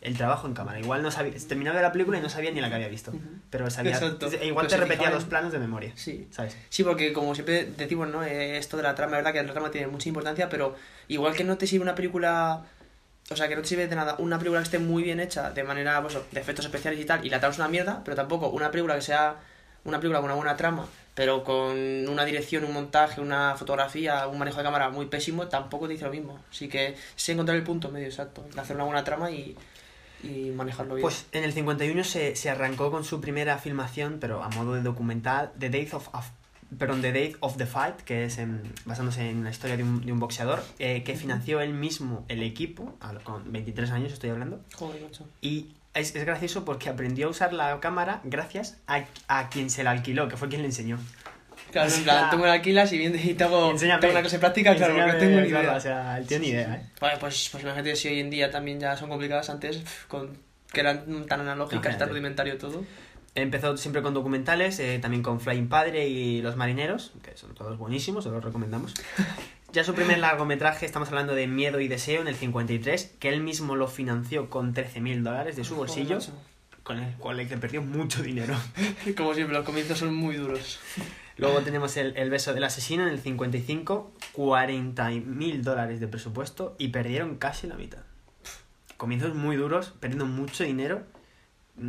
El 0.00 0.16
trabajo 0.16 0.46
en 0.46 0.54
cámara. 0.54 0.80
Igual 0.80 1.02
no 1.02 1.10
sabía, 1.10 1.34
terminaba 1.46 1.82
la 1.82 1.92
película 1.92 2.16
y 2.16 2.22
no 2.22 2.30
sabía 2.30 2.50
ni 2.50 2.60
la 2.62 2.70
que 2.70 2.76
había 2.76 2.88
visto. 2.88 3.12
Pero 3.50 3.70
sabía. 3.70 3.92
Exacto. 3.92 4.28
Igual 4.42 4.66
Pero 4.66 4.80
te 4.80 4.88
repetía 4.88 5.10
los 5.10 5.24
planos 5.24 5.52
de 5.52 5.58
memoria. 5.58 5.92
Sí. 5.94 6.26
¿Sabes? 6.30 6.56
Sí, 6.70 6.82
porque 6.84 7.12
como 7.12 7.34
siempre 7.34 7.66
decimos, 7.76 8.08
¿no? 8.08 8.24
Eh, 8.24 8.56
esto 8.56 8.78
de 8.78 8.82
la 8.82 8.94
trama, 8.94 9.18
es 9.18 9.24
verdad 9.24 9.32
que 9.38 9.46
la 9.46 9.52
trama 9.52 9.70
tiene 9.70 9.88
mucha 9.88 10.08
importancia, 10.08 10.48
pero 10.48 10.74
igual 11.08 11.34
que 11.34 11.44
no 11.44 11.58
te 11.58 11.66
sirve 11.66 11.82
una 11.82 11.94
película... 11.94 12.64
O 13.32 13.36
sea, 13.36 13.48
que 13.48 13.54
no 13.54 13.62
te 13.62 13.68
sirve 13.68 13.86
de 13.86 13.94
nada 13.94 14.16
una 14.18 14.38
película 14.38 14.58
que 14.60 14.64
esté 14.64 14.78
muy 14.80 15.04
bien 15.04 15.20
hecha, 15.20 15.52
de 15.52 15.62
manera, 15.62 16.02
pues, 16.02 16.18
de 16.32 16.40
efectos 16.40 16.64
especiales 16.64 16.98
y 16.98 17.04
tal, 17.04 17.24
y 17.24 17.30
la 17.30 17.38
trama 17.38 17.52
es 17.52 17.58
una 17.58 17.68
mierda, 17.68 18.02
pero 18.04 18.16
tampoco 18.16 18.48
una 18.48 18.72
película 18.72 18.96
que 18.96 19.02
sea 19.02 19.36
una 19.84 19.98
película 20.00 20.18
con 20.18 20.24
una 20.26 20.34
buena 20.34 20.56
trama, 20.56 20.86
pero 21.14 21.44
con 21.44 22.08
una 22.08 22.24
dirección, 22.24 22.64
un 22.64 22.72
montaje, 22.72 23.20
una 23.20 23.54
fotografía, 23.56 24.26
un 24.26 24.36
manejo 24.36 24.58
de 24.58 24.64
cámara 24.64 24.90
muy 24.90 25.06
pésimo, 25.06 25.46
tampoco 25.46 25.86
te 25.86 25.92
dice 25.92 26.06
lo 26.06 26.10
mismo. 26.10 26.40
Así 26.50 26.68
que 26.68 26.96
sí 27.14 27.30
encontrar 27.30 27.56
el 27.56 27.62
punto 27.62 27.88
medio 27.88 28.08
exacto, 28.08 28.44
hacer 28.56 28.74
una 28.74 28.84
buena 28.84 29.04
trama 29.04 29.30
y, 29.30 29.56
y 30.24 30.50
manejarlo 30.50 30.96
bien. 30.96 31.02
Pues 31.02 31.26
en 31.30 31.44
el 31.44 31.52
51 31.52 32.02
se, 32.02 32.34
se 32.34 32.50
arrancó 32.50 32.90
con 32.90 33.04
su 33.04 33.20
primera 33.20 33.58
filmación, 33.58 34.18
pero 34.20 34.42
a 34.42 34.48
modo 34.48 34.74
de 34.74 34.82
documental, 34.82 35.52
The 35.56 35.70
Days 35.70 35.94
of, 35.94 36.08
of- 36.12 36.30
perdón, 36.78 37.02
The 37.02 37.12
Day 37.12 37.36
of 37.40 37.56
the 37.56 37.66
Fight, 37.66 37.96
que 38.02 38.24
es 38.24 38.38
en- 38.38 38.62
basándose 38.84 39.28
en 39.28 39.44
la 39.44 39.50
historia 39.50 39.76
de 39.76 39.82
un, 39.82 40.04
de 40.04 40.12
un 40.12 40.20
boxeador, 40.20 40.62
eh, 40.78 41.02
que 41.02 41.16
financió 41.16 41.60
él 41.60 41.72
mismo 41.74 42.24
el 42.28 42.42
equipo, 42.42 42.96
con 43.24 43.50
23 43.52 43.90
años 43.90 44.12
estoy 44.12 44.30
hablando, 44.30 44.60
Joder. 44.74 45.02
Y 45.40 45.68
es, 45.94 46.14
es 46.14 46.24
gracioso 46.24 46.64
porque 46.64 46.88
aprendió 46.88 47.26
a 47.26 47.30
usar 47.30 47.52
la 47.52 47.78
cámara 47.80 48.20
gracias 48.24 48.76
a, 48.86 49.04
a 49.28 49.48
quien 49.48 49.70
se 49.70 49.82
la 49.84 49.90
alquiló, 49.90 50.28
que 50.28 50.36
fue 50.36 50.48
quien 50.48 50.62
le 50.62 50.68
enseñó. 50.68 50.98
Claro, 51.72 51.88
O 51.88 51.92
en 51.92 51.96
sea, 51.96 52.04
plan, 52.18 52.30
tú 52.30 52.38
me 52.38 52.46
la 52.46 52.54
alquilas 52.54 52.92
y, 52.92 52.98
bien, 52.98 53.14
y 53.22 53.34
te 53.34 53.44
hago, 53.44 53.70
Enséñame. 53.70 54.00
te 54.00 54.06
hago 54.06 54.12
una 54.14 54.20
clase 54.22 54.38
práctica, 54.38 54.74
claro, 54.76 54.94
porque 54.94 55.12
no 55.12 55.18
tengo 55.18 55.40
ni 55.40 55.48
claro, 55.48 55.64
idea. 55.68 55.76
O 55.76 55.80
sea, 55.80 56.18
él 56.18 56.26
tiene 56.26 56.46
ni 56.46 56.52
idea, 56.52 56.74
¿eh? 56.76 56.86
Vale, 57.00 57.18
pues, 57.18 57.48
pues 57.50 57.62
imagínate 57.64 57.96
si 57.96 58.08
hoy 58.08 58.20
en 58.20 58.30
día 58.30 58.50
también 58.50 58.80
ya 58.80 58.96
son 58.96 59.08
complicadas 59.08 59.50
antes, 59.50 59.82
con, 60.08 60.36
que 60.72 60.80
eran 60.80 61.26
tan 61.26 61.40
analógicas, 61.40 61.98
tan 61.98 62.08
rudimentario 62.08 62.56
todo. 62.58 62.84
Empezó 63.34 63.76
siempre 63.76 64.02
con 64.02 64.12
documentales, 64.12 64.80
eh, 64.80 64.98
también 65.00 65.22
con 65.22 65.40
Flying 65.40 65.68
Padre 65.68 66.08
y 66.08 66.42
Los 66.42 66.56
Marineros, 66.56 67.12
que 67.22 67.36
son 67.36 67.54
todos 67.54 67.78
buenísimos, 67.78 68.24
se 68.24 68.30
los 68.30 68.42
recomendamos. 68.44 68.94
Ya 69.72 69.84
su 69.84 69.94
primer 69.94 70.18
largometraje, 70.18 70.84
estamos 70.84 71.10
hablando 71.10 71.32
de 71.32 71.46
Miedo 71.46 71.78
y 71.78 71.86
Deseo 71.86 72.22
en 72.22 72.26
el 72.26 72.34
53, 72.34 73.14
que 73.20 73.28
él 73.28 73.40
mismo 73.40 73.76
lo 73.76 73.86
financió 73.86 74.50
con 74.50 74.74
13.000 74.74 75.22
dólares 75.22 75.54
de 75.54 75.62
su 75.62 75.76
bolsillo. 75.76 76.18
con 76.82 76.98
el 76.98 77.14
cual 77.14 77.36
le 77.36 77.46
perdió 77.46 77.80
mucho 77.80 78.20
dinero. 78.20 78.56
Como 79.16 79.32
siempre, 79.32 79.56
los 79.56 79.64
comienzos 79.64 79.98
son 79.98 80.12
muy 80.12 80.34
duros. 80.34 80.80
Luego 81.36 81.60
tenemos 81.60 81.96
el, 81.98 82.16
el 82.16 82.30
beso 82.30 82.52
del 82.52 82.64
asesino 82.64 83.04
en 83.04 83.10
el 83.10 83.20
55, 83.20 84.12
40 84.32 85.08
mil 85.10 85.62
dólares 85.62 86.00
de 86.00 86.08
presupuesto 86.08 86.74
y 86.76 86.88
perdieron 86.88 87.36
casi 87.36 87.68
la 87.68 87.76
mitad. 87.76 88.00
Comienzos 88.96 89.36
muy 89.36 89.54
duros, 89.54 89.94
perdiendo 90.00 90.26
mucho 90.26 90.64
dinero. 90.64 91.04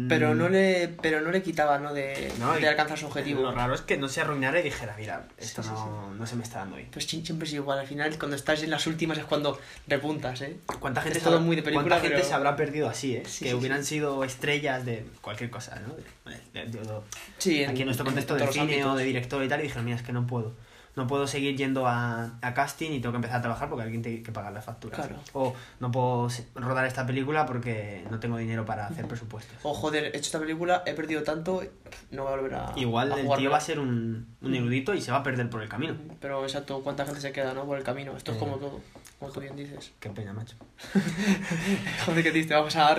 Pero 0.07 0.33
Mm, 0.33 0.37
no 0.37 0.47
le, 0.47 0.87
pero 1.01 1.19
no 1.19 1.31
le 1.31 1.41
quitaba, 1.41 1.77
¿no? 1.77 1.93
De, 1.93 2.31
no, 2.39 2.53
de 2.53 2.65
alcanzar 2.67 2.97
su 2.97 3.07
objetivo. 3.07 3.41
Lo 3.41 3.51
raro 3.51 3.73
es 3.75 3.81
que 3.81 3.97
no 3.97 4.07
se 4.07 4.21
arruinara 4.21 4.59
y 4.59 4.63
dijera, 4.63 4.95
mira, 4.97 5.27
esto 5.37 5.61
Sí, 5.61 5.67
sí, 5.69 5.75
no, 5.75 6.13
no 6.13 6.25
se 6.25 6.35
me 6.37 6.43
está 6.43 6.59
dando 6.59 6.77
bien. 6.77 6.87
Pues 6.91 7.07
chin- 7.07 7.25
siempre 7.25 7.45
es 7.47 7.53
igual, 7.53 7.77
al 7.79 7.87
final 7.87 8.17
cuando 8.17 8.37
estás 8.37 8.63
en 8.63 8.69
las 8.69 8.87
últimas 8.87 9.17
es 9.17 9.25
cuando 9.25 9.59
repuntas, 9.87 10.41
¿eh? 10.41 10.57
¿Cuánta 10.79 11.01
gente, 11.01 11.17
Es 11.17 11.23
todo 11.23 11.33
habrá- 11.35 11.45
muy 11.45 11.55
de 11.57 11.63
película, 11.63 11.89
cuánta 11.89 12.07
gente 12.07 12.23
se 12.25 12.33
habrá 12.33 12.55
perdido 12.55 12.87
así, 12.87 13.15
eh? 13.17 13.23
Que 13.39 13.53
hubieran 13.53 13.83
sido 13.83 14.23
estrellas 14.23 14.85
de 14.85 15.05
cualquier 15.21 15.49
cosa, 15.49 15.79
¿no? 15.85 15.93
De- 16.31 16.65
de- 16.65 16.79
Sí, 17.37 17.63
aquí 17.65 17.81
en 17.81 17.87
nuestro 17.87 18.05
contexto 18.05 18.37
en 18.37 18.45
de 18.45 18.51
cine 18.53 18.85
o 18.85 18.95
de 18.95 19.03
director 19.03 19.43
y 19.43 19.49
tal, 19.49 19.59
y 19.59 19.63
dijeron, 19.63 19.83
mira, 19.83 19.97
es 19.97 20.03
que 20.03 20.13
no 20.13 20.25
puedo. 20.25 20.53
No 20.95 21.07
puedo 21.07 21.25
seguir 21.25 21.55
yendo 21.55 21.87
a, 21.87 22.31
a 22.41 22.53
casting 22.53 22.91
y 22.91 22.99
tengo 22.99 23.13
que 23.13 23.17
empezar 23.17 23.37
a 23.37 23.41
trabajar 23.41 23.69
porque 23.69 23.83
alguien 23.83 24.01
tiene 24.01 24.21
que 24.23 24.31
pagar 24.31 24.51
las 24.51 24.65
facturas. 24.65 24.99
Claro. 24.99 25.15
O 25.33 25.53
no 25.79 25.89
puedo 25.91 26.27
rodar 26.55 26.85
esta 26.85 27.05
película 27.05 27.45
porque 27.45 28.03
no 28.11 28.19
tengo 28.19 28.35
dinero 28.37 28.65
para 28.65 28.87
hacer 28.87 29.07
presupuestos. 29.07 29.55
O 29.63 29.73
joder, 29.73 30.05
he 30.05 30.09
hecho 30.09 30.19
esta 30.19 30.39
película, 30.39 30.83
he 30.85 30.93
perdido 30.93 31.23
tanto, 31.23 31.63
no 32.11 32.23
voy 32.23 32.33
a 32.33 32.35
volver 32.35 32.55
a. 32.55 32.73
Igual 32.75 33.11
a 33.13 33.19
el 33.21 33.29
tío 33.37 33.49
va 33.49 33.57
a 33.57 33.61
ser 33.61 33.79
un, 33.79 34.27
un 34.41 34.53
erudito 34.55 34.93
y 34.93 35.01
se 35.01 35.11
va 35.11 35.19
a 35.19 35.23
perder 35.23 35.49
por 35.49 35.61
el 35.61 35.69
camino. 35.69 35.95
Pero 36.19 36.43
exacto, 36.43 36.81
cuánta 36.83 37.05
gente 37.05 37.21
se 37.21 37.31
queda, 37.31 37.53
¿no? 37.53 37.65
Por 37.65 37.77
el 37.77 37.83
camino. 37.85 38.15
Esto 38.17 38.31
es 38.31 38.37
Eh. 38.37 38.39
como 38.41 38.57
todo, 38.57 38.81
como 39.21 39.31
tú 39.31 39.39
bien 39.39 39.55
dices. 39.55 39.91
Qué 39.99 40.09
pena, 40.09 40.33
macho. 40.33 40.55
Joder, 42.07 42.23
qué 42.23 42.31
triste, 42.31 42.55
vamos 42.55 42.75
a, 42.75 42.95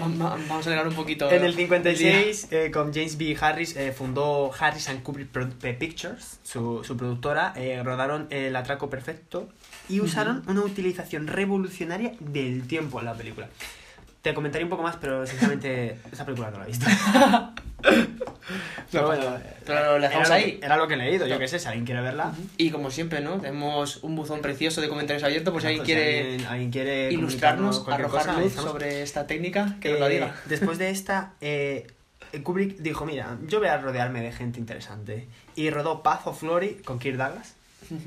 vamos 0.00 0.66
a- 0.66 0.82
un 0.82 0.94
poquito. 0.96 1.30
En 1.30 1.44
el 1.44 1.54
día. 1.54 1.66
56, 1.68 2.48
eh, 2.50 2.70
con 2.72 2.92
James 2.92 3.16
B. 3.16 3.36
Harris, 3.40 3.76
eh, 3.76 3.92
fundó 3.92 4.50
Harris 4.58 4.88
and 4.88 5.04
Kubrick 5.04 5.28
eh, 5.62 5.74
Pictures, 5.74 6.40
su, 6.42 6.82
su 6.82 6.96
productora, 6.96 7.52
eh, 7.54 7.80
rodaron 7.84 8.26
El 8.30 8.56
Atraco 8.56 8.90
Perfecto 8.90 9.48
y 9.88 10.00
usaron 10.00 10.42
una 10.48 10.62
utilización 10.62 11.28
revolucionaria 11.28 12.14
del 12.18 12.66
tiempo 12.66 12.98
en 12.98 13.04
la 13.04 13.14
película. 13.14 13.48
Te 14.24 14.32
comentaré 14.32 14.64
un 14.64 14.70
poco 14.70 14.82
más, 14.82 14.96
pero 14.96 15.26
sinceramente 15.26 15.98
esa 16.12 16.24
película 16.24 16.50
no 16.50 16.58
la 16.58 16.64
he 16.64 16.68
visto. 16.68 16.86
Pero 18.90 19.06
bueno, 19.06 19.36
Pero 19.66 19.98
la 19.98 20.08
dejamos 20.08 20.28
era, 20.28 20.36
ahí. 20.36 20.58
era 20.62 20.76
lo 20.76 20.86
que 20.88 20.94
he 20.94 20.96
leído, 20.96 21.26
yo 21.26 21.38
qué 21.38 21.48
sé, 21.48 21.58
si 21.58 21.66
alguien 21.66 21.84
quiere 21.84 22.00
verla. 22.00 22.32
Y 22.56 22.70
como 22.70 22.90
siempre, 22.90 23.20
¿no? 23.20 23.40
Tenemos 23.40 24.02
un 24.02 24.14
buzón 24.16 24.40
precioso 24.40 24.80
de 24.80 24.88
comentarios 24.88 25.22
abiertos 25.24 25.52
por 25.52 25.60
si 25.60 25.68
alguien 25.68 25.84
quiere 25.84 26.20
alguien, 26.20 26.46
alguien 26.46 26.70
quiere 26.70 27.12
ilustrarnos, 27.12 27.86
arrojar 27.88 28.26
cosa, 28.26 28.40
luz 28.40 28.52
sobre 28.52 29.02
esta 29.02 29.26
técnica, 29.26 29.76
que 29.80 29.90
nos 29.90 30.00
la 30.00 30.06
Eh, 30.08 30.10
diga. 30.10 30.34
Después 30.46 30.78
de 30.78 30.90
esta, 30.90 31.32
eh, 31.40 31.86
Kubrick 32.42 32.78
dijo, 32.78 33.04
mira, 33.04 33.36
yo 33.46 33.58
voy 33.58 33.68
a 33.68 33.76
rodearme 33.78 34.22
de 34.22 34.32
gente 34.32 34.58
interesante. 34.60 35.26
Y 35.56 35.68
rodó 35.70 36.02
Path 36.02 36.26
of 36.26 36.40
Glory 36.42 36.76
con 36.84 36.98
Kirk 36.98 37.16
Douglas. 37.16 37.56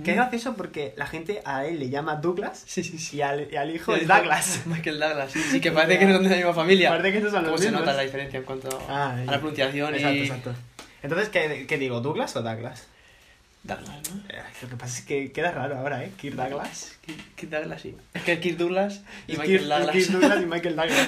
Que 0.03 0.11
es 0.11 0.17
gracioso 0.17 0.55
porque 0.55 0.93
la 0.97 1.05
gente 1.07 1.41
a 1.45 1.65
él 1.65 1.79
le 1.79 1.89
llama 1.89 2.15
Douglas 2.15 2.63
Sí, 2.65 2.83
sí, 2.83 2.97
sí. 2.97 3.17
y 3.17 3.21
al, 3.21 3.47
y 3.51 3.55
al 3.55 3.73
hijo 3.73 3.95
es 3.95 4.07
Douglas. 4.07 4.61
Michael 4.65 4.99
Douglas, 4.99 5.31
sí, 5.31 5.39
sí, 5.51 5.59
que 5.61 5.71
parece 5.73 5.99
que 5.99 6.05
no 6.05 6.13
son 6.15 6.23
de 6.23 6.29
la 6.29 6.35
misma 6.37 6.53
familia. 6.53 6.89
Parece 6.89 7.11
que 7.13 7.19
no 7.23 7.29
son 7.31 7.43
los 7.43 7.51
¿Cómo 7.51 7.57
se 7.57 7.63
mismos. 7.65 7.81
nota 7.81 7.93
la 7.93 8.03
diferencia 8.03 8.37
en 8.39 8.45
cuanto 8.45 8.69
Ah, 8.89 9.13
a 9.13 9.31
la 9.31 9.37
pronunciación 9.39 9.93
Exacto, 9.95 10.15
y... 10.17 10.21
exacto. 10.21 10.53
Entonces, 11.03 11.29
¿qué, 11.29 11.65
qué 11.67 11.77
digo? 11.77 12.01
¿Douglas 12.01 12.35
o 12.35 12.41
Douglas? 12.41 12.87
Douglas, 13.67 13.89
¿no? 14.11 14.21
Eh, 14.29 14.41
Lo 14.61 14.69
que 14.69 14.75
pasa 14.75 14.97
es 14.99 15.05
que 15.05 15.31
queda 15.31 15.51
raro 15.51 15.77
ahora, 15.77 16.03
¿eh? 16.03 16.11
Kirk 16.17 16.35
Douglas. 16.35 16.97
Kirk 17.05 17.35
Kirk 17.35 17.51
Douglas, 17.51 17.81
sí. 17.81 17.95
Es 18.13 18.21
que 18.23 18.39
Kirk 18.39 18.57
Douglas 18.57 19.01
y 19.27 19.33
Es 19.33 19.39
Michael 19.39 19.59
Kirk- 19.59 19.67
Douglas. 19.69 19.91
Kirk 19.95 20.09
Douglas 20.11 20.41
y 20.41 20.45
Michael 20.47 20.75
Douglas. 20.75 21.07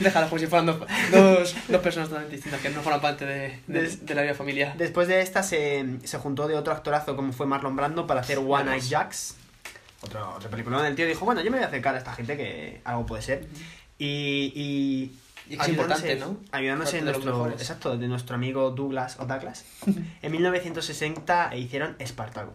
Déjalo 0.00 0.28
como 0.28 0.38
si 0.38 0.46
fueran 0.46 0.66
dos, 0.66 0.80
dos, 1.10 1.54
dos 1.68 1.80
personas 1.80 2.08
totalmente 2.08 2.36
distintas 2.36 2.60
que 2.60 2.70
no 2.70 2.82
forman 2.82 3.00
parte 3.00 3.24
de, 3.24 3.58
de, 3.66 3.82
Des- 3.82 4.04
de 4.04 4.14
la 4.14 4.22
vida 4.22 4.34
familiar. 4.34 4.76
Después 4.76 5.08
de 5.08 5.20
esta 5.22 5.42
se, 5.42 5.84
se 6.04 6.18
juntó 6.18 6.48
de 6.48 6.54
otro 6.56 6.72
actorazo 6.72 7.16
como 7.16 7.32
fue 7.32 7.46
Marlon 7.46 7.76
Brando 7.76 8.06
para 8.06 8.20
hacer 8.20 8.38
One 8.38 8.72
Eye 8.74 8.80
Jacks. 8.80 9.36
Otro 10.02 10.38
película 10.50 10.82
del 10.82 10.94
tío 10.96 11.06
dijo, 11.06 11.24
bueno, 11.26 11.42
yo 11.42 11.50
me 11.50 11.58
voy 11.58 11.64
a 11.64 11.68
acercar 11.68 11.94
a 11.94 11.98
esta 11.98 12.12
gente 12.14 12.36
que 12.36 12.80
algo 12.84 13.04
puede 13.06 13.22
ser. 13.22 13.46
Y, 14.00 14.52
y, 14.54 15.12
es 15.50 16.20
¿no? 16.20 16.38
Ayudándose 16.52 16.96
de 16.96 17.02
nuestro, 17.02 17.50
exacto, 17.50 17.98
de 17.98 18.08
nuestro 18.08 18.34
amigo 18.34 18.70
Douglas 18.70 19.18
o 19.20 19.26
Douglas. 19.26 19.66
en 20.22 20.32
1960 20.32 21.54
hicieron 21.54 21.96
Espartaco. 21.98 22.54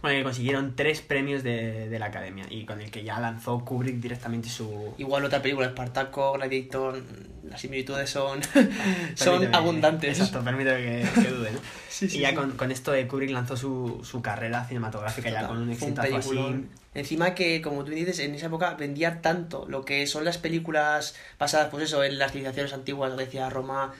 Con 0.00 0.10
el 0.10 0.18
que 0.18 0.24
consiguieron 0.24 0.76
tres 0.76 1.02
premios 1.02 1.42
de, 1.42 1.90
de 1.90 1.98
la 1.98 2.06
academia 2.06 2.46
y 2.48 2.64
con 2.64 2.80
el 2.80 2.90
que 2.90 3.04
ya 3.04 3.20
lanzó 3.20 3.64
Kubrick 3.64 3.96
directamente 3.96 4.48
su, 4.48 4.94
Igual 4.96 5.24
otra 5.26 5.42
película, 5.42 5.66
Espartaco, 5.66 6.32
Gladiator, 6.32 7.02
las 7.42 7.60
similitudes 7.60 8.08
son, 8.08 8.40
son 9.14 9.54
abundantes. 9.54 10.18
Exacto, 10.18 10.42
permíteme 10.42 10.78
que, 10.78 11.22
que 11.22 11.28
dude, 11.28 11.52
¿no? 11.52 11.58
Sí, 11.90 12.08
sí, 12.08 12.18
y 12.18 12.20
ya 12.22 12.30
sí. 12.30 12.34
con, 12.34 12.52
con 12.52 12.70
esto 12.72 12.92
de 12.92 13.06
Kubrick 13.06 13.30
lanzó 13.30 13.56
su, 13.56 14.00
su 14.02 14.20
carrera 14.20 14.64
cinematográfica 14.64 15.30
ya 15.30 15.46
con 15.46 15.58
un 15.58 15.70
exitazo 15.70 16.16
así. 16.16 16.66
Encima 16.94 17.34
que, 17.34 17.60
como 17.60 17.84
tú 17.84 17.90
dices, 17.90 18.18
en 18.20 18.34
esa 18.34 18.46
época 18.46 18.74
vendía 18.74 19.20
tanto 19.20 19.66
lo 19.68 19.84
que 19.84 20.06
son 20.06 20.24
las 20.24 20.38
películas 20.38 21.14
basadas, 21.38 21.68
pues 21.70 21.84
eso, 21.84 22.04
en 22.04 22.18
las 22.18 22.32
civilizaciones 22.32 22.72
antiguas, 22.72 23.14
Grecia, 23.14 23.50
Roma. 23.50 23.92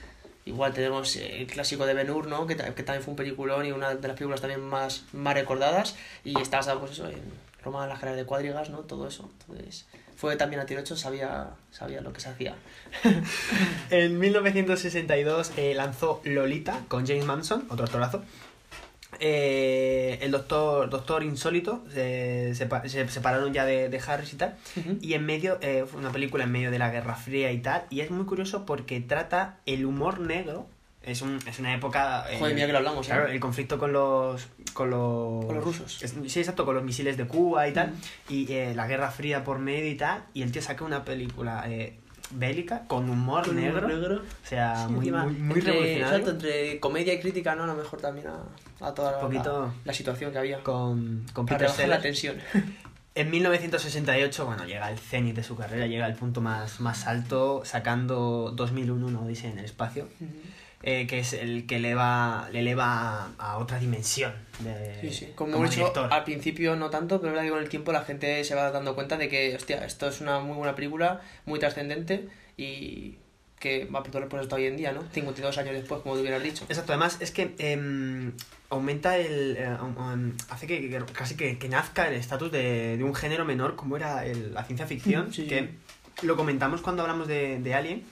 Igual 0.47 0.75
tenemos 0.75 1.17
eh, 1.17 1.41
el 1.41 1.47
clásico 1.47 1.87
de 1.87 1.95
Ben 1.95 2.11
Hur, 2.11 2.27
¿no? 2.27 2.47
Que, 2.47 2.57
que 2.57 2.83
también 2.83 3.03
fue 3.03 3.13
un 3.13 3.17
peliculón 3.17 3.67
y 3.67 3.73
una 3.73 3.95
de 3.95 4.09
las 4.09 4.17
películas 4.17 4.41
también 4.41 4.61
más, 4.61 5.05
más 5.13 5.35
recordadas. 5.35 5.97
Y 6.25 6.39
está 6.41 6.59
basado, 6.59 6.81
pues 6.81 6.93
eso, 6.93 7.09
en 7.09 7.23
Roma, 7.65 7.87
las 7.87 8.01
guerras 8.01 8.17
de 8.17 8.25
cuadrigas, 8.25 8.71
¿no? 8.71 8.81
Todo 8.81 9.09
eso. 9.09 9.31
Entonces, 9.49 9.87
fue 10.17 10.37
también 10.37 10.61
a 10.61 10.67
tiro 10.67 10.81
hecho, 10.81 10.97
sabía, 10.97 11.51
sabía 11.71 12.01
lo 12.01 12.13
que 12.13 12.21
se 12.21 12.29
hacía. 12.29 12.55
En 13.91 14.19
1962 14.19 15.53
eh, 15.57 15.75
lanzó 15.75 16.21
Lolita 16.25 16.83
con 16.89 17.07
James 17.07 17.25
Manson, 17.25 17.67
otro 17.69 17.85
actorazo. 17.85 18.23
Eh, 19.21 20.19
el 20.23 20.31
doctor, 20.31 20.89
doctor 20.91 21.23
Insólito 21.23 21.85
se, 21.93 22.53
sepa- 22.55 22.87
se 22.89 23.07
separaron 23.09 23.53
ya 23.53 23.65
de, 23.65 23.89
de 23.89 24.01
Harris 24.07 24.33
y 24.33 24.37
tal. 24.37 24.57
Y 25.01 25.15
en 25.15 25.25
medio, 25.27 25.59
eh, 25.61 25.85
fue 25.91 26.01
una 26.01 26.11
película 26.13 26.45
en 26.45 26.53
medio 26.53 26.71
de 26.71 26.79
la 26.79 26.91
Guerra 26.91 27.15
Fría 27.15 27.51
y 27.53 27.59
tal. 27.59 27.85
Y 27.91 28.01
es 28.01 28.11
muy 28.11 28.25
curioso 28.27 28.65
porque 28.67 29.01
trata 29.01 29.57
el 29.67 29.85
humor 29.87 30.21
negro. 30.21 30.67
Es, 31.03 31.21
un, 31.21 31.39
es 31.47 31.59
una 31.59 31.75
época. 31.75 32.25
eh, 32.31 32.39
Joder, 32.39 32.55
mira 32.55 32.67
que 32.67 32.73
lo 32.73 32.79
hablamos, 32.79 33.07
¿eh? 33.07 33.11
Claro, 33.11 33.27
el 33.29 33.39
conflicto 33.41 33.79
con 33.79 33.93
los. 33.93 34.47
Con 34.73 34.89
los, 34.91 35.45
Con 35.45 35.55
los 35.57 35.65
rusos. 35.65 36.03
es- 36.03 36.15
sí, 36.33 36.41
exacto, 36.41 36.65
con 36.65 36.75
los 36.75 36.83
misiles 36.85 37.17
de 37.19 37.27
Cuba 37.27 37.69
y 37.69 37.73
tal. 37.75 37.93
Y 38.31 38.51
eh, 38.51 38.73
la 38.75 38.87
Guerra 38.87 39.11
Fría 39.11 39.45
por 39.45 39.59
medio 39.59 39.91
y 39.91 39.97
tal. 39.97 40.25
Y 40.33 40.41
el 40.43 40.51
tío 40.51 40.63
saca 40.63 40.83
una 40.85 41.05
película 41.05 41.65
eh, 41.69 41.99
bélica 42.31 42.85
con 42.87 43.09
humor 43.11 43.45
Con 43.45 43.59
humor 43.59 43.73
negro. 43.73 43.89
negro. 43.89 44.17
O 44.17 44.47
sea, 44.47 44.87
Sí, 44.87 44.93
muy, 44.93 45.11
muy, 45.11 45.33
muy 45.35 45.59
entre, 45.59 45.73
revolucionario. 45.73 46.07
exacto, 46.07 46.31
entre 46.31 46.81
comedia 46.81 47.13
y 47.15 47.21
crítica, 47.21 47.55
¿no? 47.55 47.65
A 47.65 47.67
lo 47.67 47.75
mejor 47.75 48.01
también 48.01 48.27
a, 48.29 48.87
a 48.87 48.95
toda 48.95 49.13
la, 49.13 49.21
Poquito 49.21 49.67
la, 49.67 49.73
la 49.85 49.93
situación 49.93 50.33
que 50.33 50.39
había. 50.39 50.63
Con, 50.63 51.27
con 51.33 51.47
Peter 51.47 51.71
la 51.89 52.01
tensión. 52.01 52.37
En 53.17 53.31
1968, 53.31 54.45
bueno, 54.45 54.65
llega 54.65 54.91
el 54.91 54.99
cenit 54.99 55.37
de 55.37 55.45
su 55.45 55.55
carrera, 55.55 55.87
llega 55.87 56.05
al 56.05 56.15
punto 56.17 56.41
más, 56.41 56.81
más 56.81 57.07
alto, 57.07 57.63
sacando 57.65 58.51
2001, 58.57 59.07
una 59.07 59.21
odisea 59.21 59.53
en 59.53 59.61
el 59.61 59.67
espacio, 59.67 60.09
eh, 60.87 61.07
que 61.07 61.19
es 61.21 61.33
el 61.33 61.67
que 61.67 61.77
eleva, 61.77 62.49
le 62.53 62.61
eleva 62.61 63.31
a, 63.39 63.59
otra 63.59 63.79
dimensión 63.79 64.33
de, 64.61 65.01
Sí, 65.01 65.11
sí. 65.13 65.33
Como, 65.35 65.53
como 65.53 65.65
hemos 65.65 65.77
dicho, 65.77 66.09
al 66.11 66.25
principio 66.25 66.77
no 66.77 66.91
tanto, 66.91 67.21
pero 67.21 67.29
es 67.31 67.33
verdad 67.35 67.45
que 67.47 67.51
con 67.51 67.63
el 67.63 67.69
tiempo 67.69 67.91
la 67.93 68.03
gente 68.03 68.45
se 68.45 68.55
va 68.55 68.71
dando 68.71 68.95
cuenta 68.95 69.17
de 69.17 69.29
que, 69.29 69.55
hostia, 69.57 69.85
esto 69.85 70.09
es 70.09 70.21
una 70.21 70.41
muy 70.41 70.57
buena 70.57 70.75
película, 70.75 71.21
muy 71.47 71.59
trascendente 71.59 72.29
y 72.57 73.17
que 73.59 73.87
va 73.87 74.01
a 74.01 74.03
perdurar 74.03 74.29
por 74.29 74.41
hasta 74.41 74.57
hoy 74.57 74.67
en 74.67 74.77
día, 74.77 74.93
¿no? 74.93 75.03
52 75.11 75.57
años 75.57 75.73
después, 75.73 76.03
como 76.03 76.15
tú 76.17 76.21
hubieras 76.21 76.43
dicho. 76.43 76.65
Exacto, 76.69 76.93
además 76.93 77.17
es 77.21 77.31
que 77.31 77.55
em, 77.59 78.33
aumenta 78.69 79.17
el. 79.17 79.57
eh, 79.59 79.71
um, 79.81 80.33
hace 80.51 80.67
que, 80.67 80.91
que 80.91 81.03
casi 81.15 81.35
que, 81.35 81.57
que 81.59 81.69
nazca 81.71 82.07
el 82.09 82.15
estatus 82.15 82.53
de, 82.53 82.99
de 82.99 83.05
un 83.05 83.15
género 83.15 83.47
menor 83.47 83.75
como 83.75 83.97
era 83.97 84.27
el- 84.27 84.53
la 84.53 84.65
ciencia 84.65 84.87
ficción, 84.87 85.33
Sí, 85.33 85.43
sí. 85.45 85.49
que 85.49 85.71
lo 86.23 86.37
comentamos 86.37 86.83
cuando 86.83 87.03
hablamos 87.03 87.27
de, 87.27 87.59
de 87.61 87.75
Alien, 87.75 88.05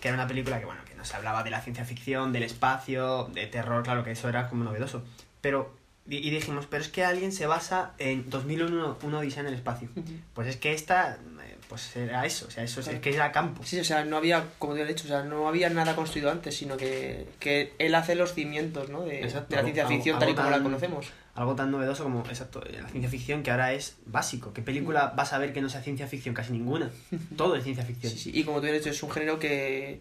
que 0.00 0.08
era 0.08 0.14
una 0.16 0.26
película 0.28 0.58
que, 0.60 0.66
bueno, 0.66 0.80
que 0.98 1.02
nos 1.02 1.14
hablaba 1.14 1.44
de 1.44 1.50
la 1.50 1.60
ciencia 1.60 1.84
ficción, 1.84 2.32
del 2.32 2.42
espacio, 2.42 3.30
de 3.32 3.46
terror, 3.46 3.84
claro 3.84 4.02
que 4.02 4.10
eso 4.10 4.28
era 4.28 4.48
como 4.48 4.64
novedoso. 4.64 5.04
Pero, 5.40 5.72
y, 6.08 6.28
dijimos, 6.30 6.66
pero 6.68 6.82
es 6.82 6.88
que 6.88 7.04
Alien 7.04 7.30
se 7.32 7.46
basa 7.46 7.92
en 7.98 8.28
2001, 8.28 8.98
una 9.02 9.18
odisea 9.18 9.42
en 9.42 9.48
el 9.48 9.54
espacio. 9.54 9.88
Pues 10.34 10.48
es 10.48 10.56
que 10.56 10.72
esta, 10.72 11.14
eh, 11.44 11.56
pues 11.68 11.94
era 11.96 12.26
eso, 12.26 12.46
o 12.48 12.50
sea, 12.50 12.64
eso 12.64 12.80
es, 12.80 12.86
Claro. 12.86 12.96
es 12.96 13.02
que 13.02 13.14
era 13.14 13.30
campo. 13.30 13.62
Sí, 13.64 13.78
o 13.78 13.84
sea, 13.84 14.04
no 14.04 14.16
había, 14.16 14.44
como 14.58 14.74
te 14.74 14.82
he 14.82 14.86
dicho, 14.86 15.04
o 15.04 15.08
sea, 15.08 15.22
no 15.22 15.46
había 15.46 15.70
nada 15.70 15.94
construido 15.94 16.30
antes, 16.32 16.56
sino 16.56 16.76
que, 16.76 17.28
que 17.38 17.74
él 17.78 17.94
hace 17.94 18.14
los 18.16 18.34
cimientos, 18.34 18.88
¿no? 18.90 19.02
De, 19.04 19.22
Exacto, 19.22 19.50
de 19.50 19.56
la 19.56 19.62
ciencia 19.62 19.86
ficción 19.86 20.16
algo 20.16 20.24
tal 20.26 20.30
y 20.30 20.34
como 20.34 20.50
la 20.50 20.56
tan- 20.56 20.64
conocemos. 20.64 21.06
Algo 21.36 21.54
tan 21.54 21.70
novedoso 21.70 22.02
como, 22.02 22.20
exacto, 22.26 22.64
eh, 22.66 22.80
la 22.82 22.88
ciencia 22.88 23.08
ficción 23.08 23.44
que 23.44 23.52
ahora 23.52 23.72
es 23.72 23.96
básico. 24.06 24.52
¿Qué 24.52 24.60
película 24.62 25.12
vas 25.16 25.32
a 25.32 25.38
ver 25.38 25.52
que 25.52 25.60
no 25.60 25.68
sea 25.68 25.82
ciencia 25.82 26.08
ficción? 26.08 26.34
Casi 26.34 26.50
ninguna. 26.52 26.90
Todo 27.36 27.54
es 27.54 27.62
ciencia 27.62 27.84
ficción. 27.84 28.12
Sí, 28.12 28.18
sí, 28.18 28.30
Y 28.34 28.42
como 28.42 28.60
tú 28.60 28.66
has 28.66 28.72
dicho, 28.72 28.90
es 28.90 29.00
un 29.04 29.10
género 29.12 29.38
que, 29.38 30.00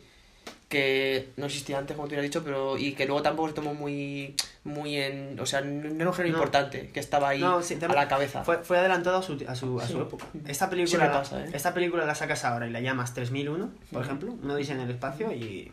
que 0.69 1.29
no 1.37 1.45
existía 1.45 1.77
antes, 1.77 1.95
como 1.95 2.07
tú 2.07 2.11
hubieras 2.11 2.23
dicho, 2.29 2.43
pero 2.43 2.77
y 2.77 2.93
que 2.93 3.05
luego 3.05 3.21
tampoco 3.21 3.47
se 3.49 3.53
tomó 3.55 3.73
muy, 3.73 4.35
muy 4.65 4.97
en... 4.97 5.39
O 5.39 5.45
sea, 5.45 5.61
no 5.61 5.87
era 5.95 6.09
un 6.09 6.13
género 6.13 6.33
No. 6.33 6.39
importante, 6.39 6.89
que 6.93 6.99
estaba 6.99 7.29
ahí 7.29 7.39
No, 7.39 7.61
sí, 7.61 7.77
a 7.81 7.87
la 7.87 8.07
cabeza. 8.07 8.43
Fue, 8.43 8.57
fue 8.59 8.77
adelantado 8.77 9.17
a 9.17 9.23
su, 9.23 9.41
a 9.47 9.55
su, 9.55 9.79
a 9.79 9.85
Sí. 9.87 9.93
su 9.93 10.01
época. 10.01 10.25
Esta 10.45 10.69
película, 10.69 11.11
pasa, 11.11 11.41
¿eh? 11.45 11.49
esta 11.53 11.73
película 11.73 12.05
la 12.05 12.15
sacas 12.15 12.43
ahora 12.43 12.67
y 12.67 12.71
la 12.71 12.81
llamas 12.81 13.13
3001, 13.13 13.69
por 13.91 14.01
Ujú. 14.01 14.01
ejemplo, 14.05 14.35
uno 14.43 14.55
dice 14.55 14.73
en 14.73 14.81
el 14.81 14.91
espacio 14.91 15.31
y, 15.31 15.71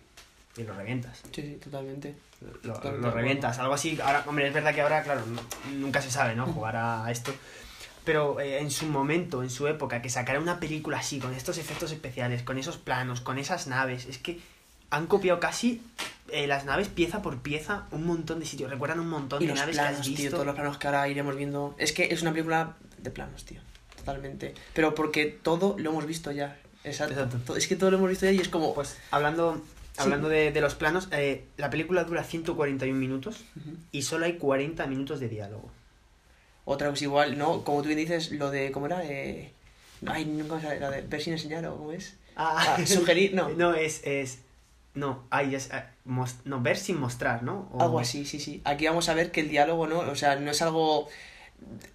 y 0.56 0.62
lo 0.62 0.74
revientas. 0.74 1.22
Sí, 1.32 1.42
sí, 1.42 1.58
totalmente. 1.62 2.14
Lo, 2.62 2.74
Totalmente 2.74 3.08
lo 3.08 3.10
revientas, 3.14 3.58
algo 3.58 3.74
así. 3.74 3.98
Ahora, 4.02 4.22
hombre, 4.26 4.46
es 4.46 4.54
verdad 4.54 4.74
que 4.74 4.82
ahora, 4.82 5.02
claro, 5.02 5.22
nunca 5.72 6.00
se 6.02 6.10
sabe, 6.10 6.36
¿no? 6.36 6.46
Jugar 6.46 6.76
a, 6.76 7.04
a 7.06 7.10
esto. 7.10 7.34
Pero 8.04 8.38
eh, 8.38 8.58
en 8.60 8.70
su 8.70 8.84
momento, 8.86 9.42
en 9.42 9.48
su 9.48 9.66
época, 9.66 10.02
que 10.02 10.10
sacara 10.10 10.38
una 10.38 10.60
película 10.60 10.98
así, 10.98 11.18
con 11.18 11.32
estos 11.34 11.56
efectos 11.56 11.90
especiales, 11.90 12.42
con 12.42 12.58
esos 12.58 12.76
planos, 12.76 13.22
con 13.22 13.38
esas 13.38 13.66
naves, 13.66 14.04
es 14.04 14.18
que 14.18 14.38
han 14.94 15.06
copiado 15.06 15.40
casi 15.40 15.82
eh, 16.30 16.46
las 16.46 16.64
naves 16.64 16.88
pieza 16.88 17.22
por 17.22 17.38
pieza 17.42 17.86
un 17.90 18.06
montón 18.06 18.40
de 18.40 18.46
sitios. 18.46 18.70
Recuerdan 18.70 19.00
un 19.00 19.08
montón 19.08 19.42
Y 19.42 19.46
de 19.46 19.50
los 19.52 19.58
naves 19.60 19.76
que 19.76 19.82
planos, 19.82 20.00
has 20.00 20.06
tío, 20.06 20.16
visto. 20.16 20.30
todos 20.32 20.46
los 20.46 20.54
planos 20.54 20.78
que 20.78 20.86
ahora 20.86 21.08
iremos 21.08 21.36
viendo. 21.36 21.74
Es 21.78 21.92
que 21.92 22.04
es 22.12 22.22
una 22.22 22.32
película 22.32 22.76
de 22.98 23.10
planos, 23.10 23.44
tío. 23.44 23.60
Totalmente. 23.96 24.54
Pero 24.74 24.94
porque 24.94 25.26
todo 25.26 25.76
lo 25.78 25.90
hemos 25.90 26.06
visto 26.06 26.30
ya. 26.32 26.58
Exacto. 26.84 27.14
Exacto. 27.14 27.56
Es 27.56 27.66
que 27.66 27.76
todo 27.76 27.90
lo 27.90 27.96
hemos 27.98 28.10
visto 28.10 28.26
ya 28.26 28.32
y 28.32 28.38
es 28.38 28.48
como. 28.48 28.74
Pues 28.74 28.96
hablando, 29.10 29.62
hablando 29.96 30.28
de, 30.28 30.52
de 30.52 30.60
los 30.60 30.74
planos, 30.74 31.08
eh, 31.12 31.44
la 31.56 31.70
película 31.70 32.04
dura 32.04 32.22
141 32.24 32.98
minutos 32.98 33.44
Ujú. 33.56 33.76
y 33.92 34.02
solo 34.02 34.26
hay 34.26 34.34
40 34.38 34.86
minutos 34.86 35.20
de 35.20 35.28
diálogo. 35.28 35.70
Otra 36.66 36.88
cosa 36.90 37.04
igual, 37.04 37.36
¿no? 37.38 37.62
Como 37.64 37.82
tú 37.82 37.88
bien 37.88 37.98
dices, 37.98 38.30
lo 38.32 38.50
de. 38.50 38.70
¿Cómo 38.72 38.86
era? 38.86 39.02
Eh... 39.04 39.52
Ay, 40.06 40.24
nunca 40.26 40.56
me 40.56 40.62
sale. 40.62 40.80
La 40.80 40.90
de 40.90 41.02
ver 41.02 41.22
sin 41.22 41.32
enseñar 41.34 41.64
o 41.66 41.76
cómo 41.76 41.92
es. 41.92 42.14
Ah, 42.36 42.78
sugerir, 42.86 43.34
no. 43.34 43.48
No, 43.56 43.74
es. 43.74 44.02
es 44.04 44.38
no, 44.94 45.24
es. 45.50 45.70
eh, 45.72 45.82
no, 46.44 46.60
ver 46.60 46.76
sin 46.76 46.98
mostrar, 46.98 47.42
¿no? 47.42 47.68
O- 47.72 47.82
Algo 47.82 47.98
así, 48.00 48.24
sí, 48.24 48.38
sí. 48.40 48.60
Aquí 48.64 48.86
vamos 48.86 49.08
a 49.08 49.14
ver 49.14 49.30
que 49.32 49.40
el 49.40 49.48
diálogo, 49.48 49.86
¿no? 49.86 49.98
O 50.00 50.14
sea, 50.14 50.36
no 50.36 50.50
es 50.50 50.62
algo 50.62 51.08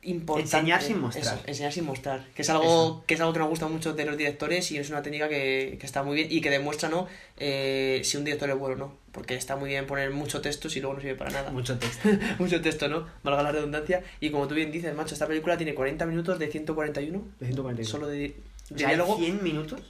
importante. 0.01 0.57
Enseñar 0.57 0.81
sin 0.81 0.99
mostrar. 0.99 1.35
Eso, 1.35 1.43
enseñar 1.45 1.71
sin 1.73 1.85
mostrar. 1.85 2.25
Que 2.33 2.41
es 2.41 2.49
algo, 2.49 2.63
Eso. 2.63 3.03
que 3.05 3.13
es 3.13 3.19
algo 3.21 3.33
que 3.33 3.39
nos 3.39 3.49
gusta 3.49 3.67
mucho 3.67 3.93
de 3.93 4.05
los 4.05 4.17
directores 4.17 4.71
y 4.71 4.77
es 4.77 4.89
una 4.89 5.01
técnica 5.03 5.29
que, 5.29 5.77
que 5.79 5.85
está 5.85 6.01
muy 6.03 6.15
bien 6.15 6.27
y 6.31 6.41
que 6.41 6.49
demuestra, 6.49 6.89
¿no? 6.89 7.07
Eh, 7.38 8.01
si 8.03 8.17
un 8.17 8.23
director 8.25 8.49
es 8.49 8.57
bueno 8.57 8.75
o 8.75 8.79
no. 8.88 8.93
Porque 9.12 9.35
está 9.35 9.55
muy 9.55 9.69
bien 9.69 9.85
poner 9.85 10.12
mucho 10.12 10.41
texto 10.41 10.69
si 10.69 10.79
luego 10.79 10.95
no 10.95 11.01
sirve 11.01 11.15
para 11.15 11.31
nada. 11.31 11.51
Mucho 11.51 11.77
texto. 11.77 12.09
mucho 12.39 12.62
texto, 12.62 12.88
¿no? 12.88 13.07
Valga 13.23 13.43
la 13.43 13.51
redundancia. 13.51 14.03
Y 14.19 14.29
como 14.31 14.47
tú 14.47 14.55
bien 14.55 14.71
dices, 14.71 14.95
macho, 14.95 15.13
esta 15.13 15.27
película 15.27 15.57
tiene 15.57 15.73
40 15.75 16.05
minutos 16.05 16.39
de 16.39 16.47
141. 16.47 17.21
De 17.39 17.45
141. 17.47 17.89
Solo 17.89 18.07
de, 18.07 18.17
de 18.19 18.35
O 18.73 18.77
sea, 18.77 18.88
diálogo, 18.89 19.17
100 19.17 19.43
minutos, 19.43 19.81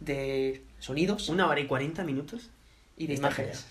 de 0.00 0.62
sonidos 0.78 1.28
una 1.28 1.46
hora 1.48 1.60
y 1.60 1.66
40 1.66 2.04
minutos. 2.04 2.50
y 2.96 3.06
de 3.06 3.14
imágenes. 3.14 3.66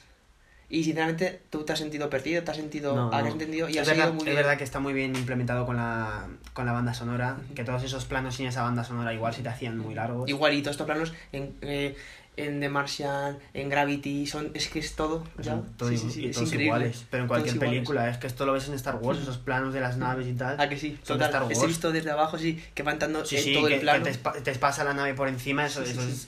Y 0.69 0.83
sinceramente, 0.83 1.41
tú 1.49 1.63
te 1.63 1.71
has 1.73 1.79
sentido 1.79 2.09
perdido, 2.09 2.43
te 2.43 2.51
has 2.51 2.57
sentido. 2.57 2.93
No, 2.95 3.09
has 3.11 3.23
no. 3.23 3.29
entendido 3.31 3.69
y 3.69 3.73
es, 3.77 3.79
has 3.81 3.87
verdad, 3.87 4.09
muy 4.11 4.19
es 4.19 4.25
bien. 4.25 4.35
verdad 4.35 4.57
que 4.57 4.63
está 4.65 4.79
muy 4.79 4.91
bien 4.93 5.15
implementado 5.15 5.65
con 5.65 5.77
la, 5.77 6.27
con 6.53 6.65
la 6.65 6.73
banda 6.73 6.93
sonora. 6.93 7.37
Ujú. 7.45 7.53
Que 7.55 7.63
todos 7.63 7.83
esos 7.83 8.03
planos 8.05 8.35
sin 8.35 8.47
esa 8.47 8.63
banda 8.63 8.83
sonora 8.83 9.13
igual 9.13 9.33
se 9.33 9.43
te 9.43 9.49
hacían 9.49 9.77
muy 9.77 9.95
largos. 9.95 10.29
Igual, 10.29 10.53
y 10.53 10.61
todos 10.61 10.73
estos 10.75 10.85
planos 10.85 11.13
en, 11.31 11.55
eh, 11.61 11.95
en 12.35 12.59
The 12.59 12.67
Martian, 12.67 13.37
en 13.53 13.69
Gravity, 13.69 14.27
son, 14.27 14.51
es 14.53 14.67
que 14.67 14.79
es 14.79 14.93
todo. 14.95 15.23
Ya. 15.41 15.61
Sí, 15.87 15.97
sí, 15.97 16.11
sí, 16.11 16.21
y 16.23 16.25
es 16.27 16.35
todos 16.35 16.47
increíble. 16.49 16.65
iguales. 16.65 17.05
Pero 17.11 17.23
en 17.23 17.27
cualquier 17.29 17.53
Todos 17.55 17.63
iguales. 17.63 17.79
película, 17.79 18.09
es 18.09 18.17
que 18.17 18.27
esto 18.27 18.45
lo 18.45 18.51
ves 18.51 18.67
en 18.67 18.73
Star 18.73 18.95
Wars, 18.97 19.19
esos 19.19 19.37
planos 19.37 19.73
de 19.73 19.79
las 19.79 19.95
naves 19.95 20.27
y 20.27 20.33
tal. 20.33 20.57
Ah, 20.59 20.67
que 20.67 20.75
sí, 20.77 20.99
Son 21.03 21.17
de 21.17 21.25
total. 21.25 21.43
Star 21.43 21.51
Ese 21.51 21.61
Wars. 21.61 21.67
visto 21.69 21.91
desde 21.93 22.11
abajo, 22.11 22.37
sí, 22.37 22.61
que 22.73 22.83
va 22.83 22.91
entrando 22.91 23.23
Sí, 23.25 23.37
en 23.37 23.53
todo 23.53 23.67
que, 23.69 23.75
el 23.75 23.79
plano. 23.81 24.03
que 24.03 24.11
te, 24.11 24.41
te 24.41 24.55
pasa 24.59 24.83
la 24.83 24.93
nave 24.93 25.13
por 25.13 25.29
encima, 25.29 25.65
eso, 25.65 25.81
eso 25.81 26.01
es, 26.01 26.27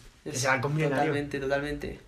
Totalmente, 0.90 1.40
totalmente. 1.40 2.00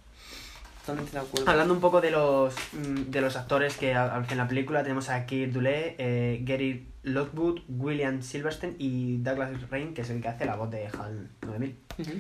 Totalmente 0.82 1.12
de 1.12 1.20
acuerdo. 1.20 1.50
Hablando 1.50 1.74
un 1.74 1.80
poco 1.80 2.02
de 2.02 2.12
los 2.12 2.56
mm, 2.74 3.12
de 3.12 3.22
los 3.22 3.36
actores 3.38 3.78
que 3.78 3.92
en 3.92 4.38
la 4.38 4.48
película 4.48 4.82
tenemos 4.82 5.10
a 5.10 5.26
Keir 5.26 5.52
Dullea, 5.54 5.94
eh, 5.98 6.40
Gary 6.44 6.88
Lockwood, 7.04 7.62
William 7.70 8.22
Silverstein 8.24 8.76
y 8.80 9.18
Douglas 9.18 9.52
Rain, 9.70 9.94
que 9.94 10.02
es 10.02 10.10
el 10.10 10.22
que 10.22 10.28
hace 10.28 10.46
la 10.46 10.56
voz 10.56 10.72
de 10.72 10.88
HAL 10.88 11.30
9000. 11.42 11.76
Ujú. 12.00 12.12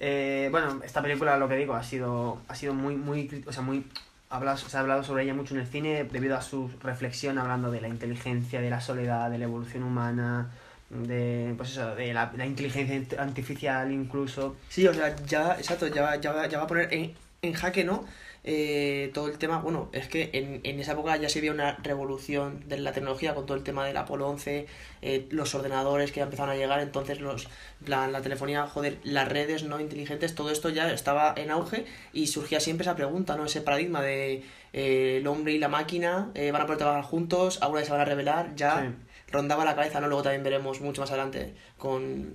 Eh, 0.00 0.48
bueno, 0.50 0.80
esta 0.84 1.02
película, 1.02 1.36
lo 1.36 1.48
que 1.48 1.56
digo, 1.56 1.74
ha 1.74 1.82
sido, 1.84 2.38
ha 2.48 2.54
sido 2.54 2.74
muy, 2.74 2.96
muy, 2.96 3.44
o 3.46 3.52
sea, 3.52 3.62
muy, 3.62 3.84
habla- 4.30 4.56
se 4.56 4.76
ha 4.76 4.80
hablado 4.80 5.04
sobre 5.04 5.24
ella 5.24 5.34
mucho 5.34 5.54
en 5.54 5.60
el 5.60 5.66
cine 5.66 6.04
debido 6.04 6.36
a 6.36 6.42
su 6.42 6.70
reflexión 6.82 7.38
hablando 7.38 7.70
de 7.70 7.80
la 7.80 7.88
inteligencia, 7.88 8.60
de 8.60 8.70
la 8.70 8.80
soledad, 8.80 9.30
de 9.30 9.38
la 9.38 9.44
evolución 9.44 9.82
humana, 9.82 10.50
de, 10.90 11.54
pues 11.56 11.70
eso, 11.70 11.94
de 11.94 12.12
la, 12.12 12.32
la 12.36 12.46
inteligencia 12.46 13.22
artificial 13.22 13.90
incluso. 13.92 14.56
Sí, 14.68 14.86
o 14.86 14.92
sea, 14.94 15.14
ya, 15.26 15.54
exacto, 15.56 15.86
ya, 15.86 16.02
va- 16.02 16.16
ya, 16.16 16.32
va- 16.32 16.46
ya 16.48 16.58
va 16.58 16.64
a 16.64 16.66
poner 16.66 16.92
en, 16.92 17.14
en 17.42 17.52
jaque, 17.54 17.84
¿no? 17.84 18.04
Eh, 18.42 19.10
todo 19.12 19.28
el 19.28 19.36
tema, 19.36 19.58
bueno, 19.60 19.90
es 19.92 20.08
que 20.08 20.30
en, 20.32 20.60
en 20.64 20.80
esa 20.80 20.92
época 20.92 21.14
ya 21.18 21.28
se 21.28 21.40
veía 21.40 21.52
una 21.52 21.76
revolución 21.82 22.64
de 22.66 22.78
la 22.78 22.92
tecnología 22.92 23.34
con 23.34 23.44
todo 23.44 23.54
el 23.56 23.62
tema 23.62 23.84
del 23.86 23.96
Apolo 23.98 24.28
11, 24.28 24.66
eh, 25.02 25.26
los 25.30 25.54
ordenadores 25.54 26.10
que 26.10 26.20
ya 26.20 26.24
empezaron 26.24 26.50
a 26.50 26.56
llegar, 26.56 26.80
entonces 26.80 27.20
los, 27.20 27.48
la, 27.86 28.06
la 28.08 28.22
telefonía, 28.22 28.66
joder, 28.66 28.96
las 29.04 29.28
redes 29.28 29.64
no 29.64 29.78
inteligentes, 29.78 30.34
todo 30.34 30.50
esto 30.50 30.70
ya 30.70 30.90
estaba 30.90 31.34
en 31.36 31.50
auge 31.50 31.84
y 32.14 32.28
surgía 32.28 32.60
siempre 32.60 32.82
esa 32.84 32.96
pregunta, 32.96 33.36
¿no? 33.36 33.44
Ese 33.44 33.60
paradigma 33.60 34.00
de 34.00 34.42
eh, 34.72 35.18
el 35.20 35.26
hombre 35.26 35.52
y 35.52 35.58
la 35.58 35.68
máquina 35.68 36.30
eh, 36.34 36.50
van 36.50 36.62
a 36.62 36.64
poder 36.64 36.78
trabajar 36.78 37.02
juntos, 37.04 37.60
vez 37.74 37.84
se 37.86 37.92
van 37.92 38.00
a 38.00 38.04
revelar, 38.06 38.54
ya 38.56 38.80
Sí. 38.80 38.94
Rondaba 39.30 39.64
la 39.64 39.74
cabeza, 39.74 40.00
¿no? 40.00 40.08
Luego 40.08 40.22
también 40.22 40.42
veremos 40.42 40.80
mucho 40.80 41.00
más 41.02 41.10
adelante 41.10 41.54
con, 41.78 42.34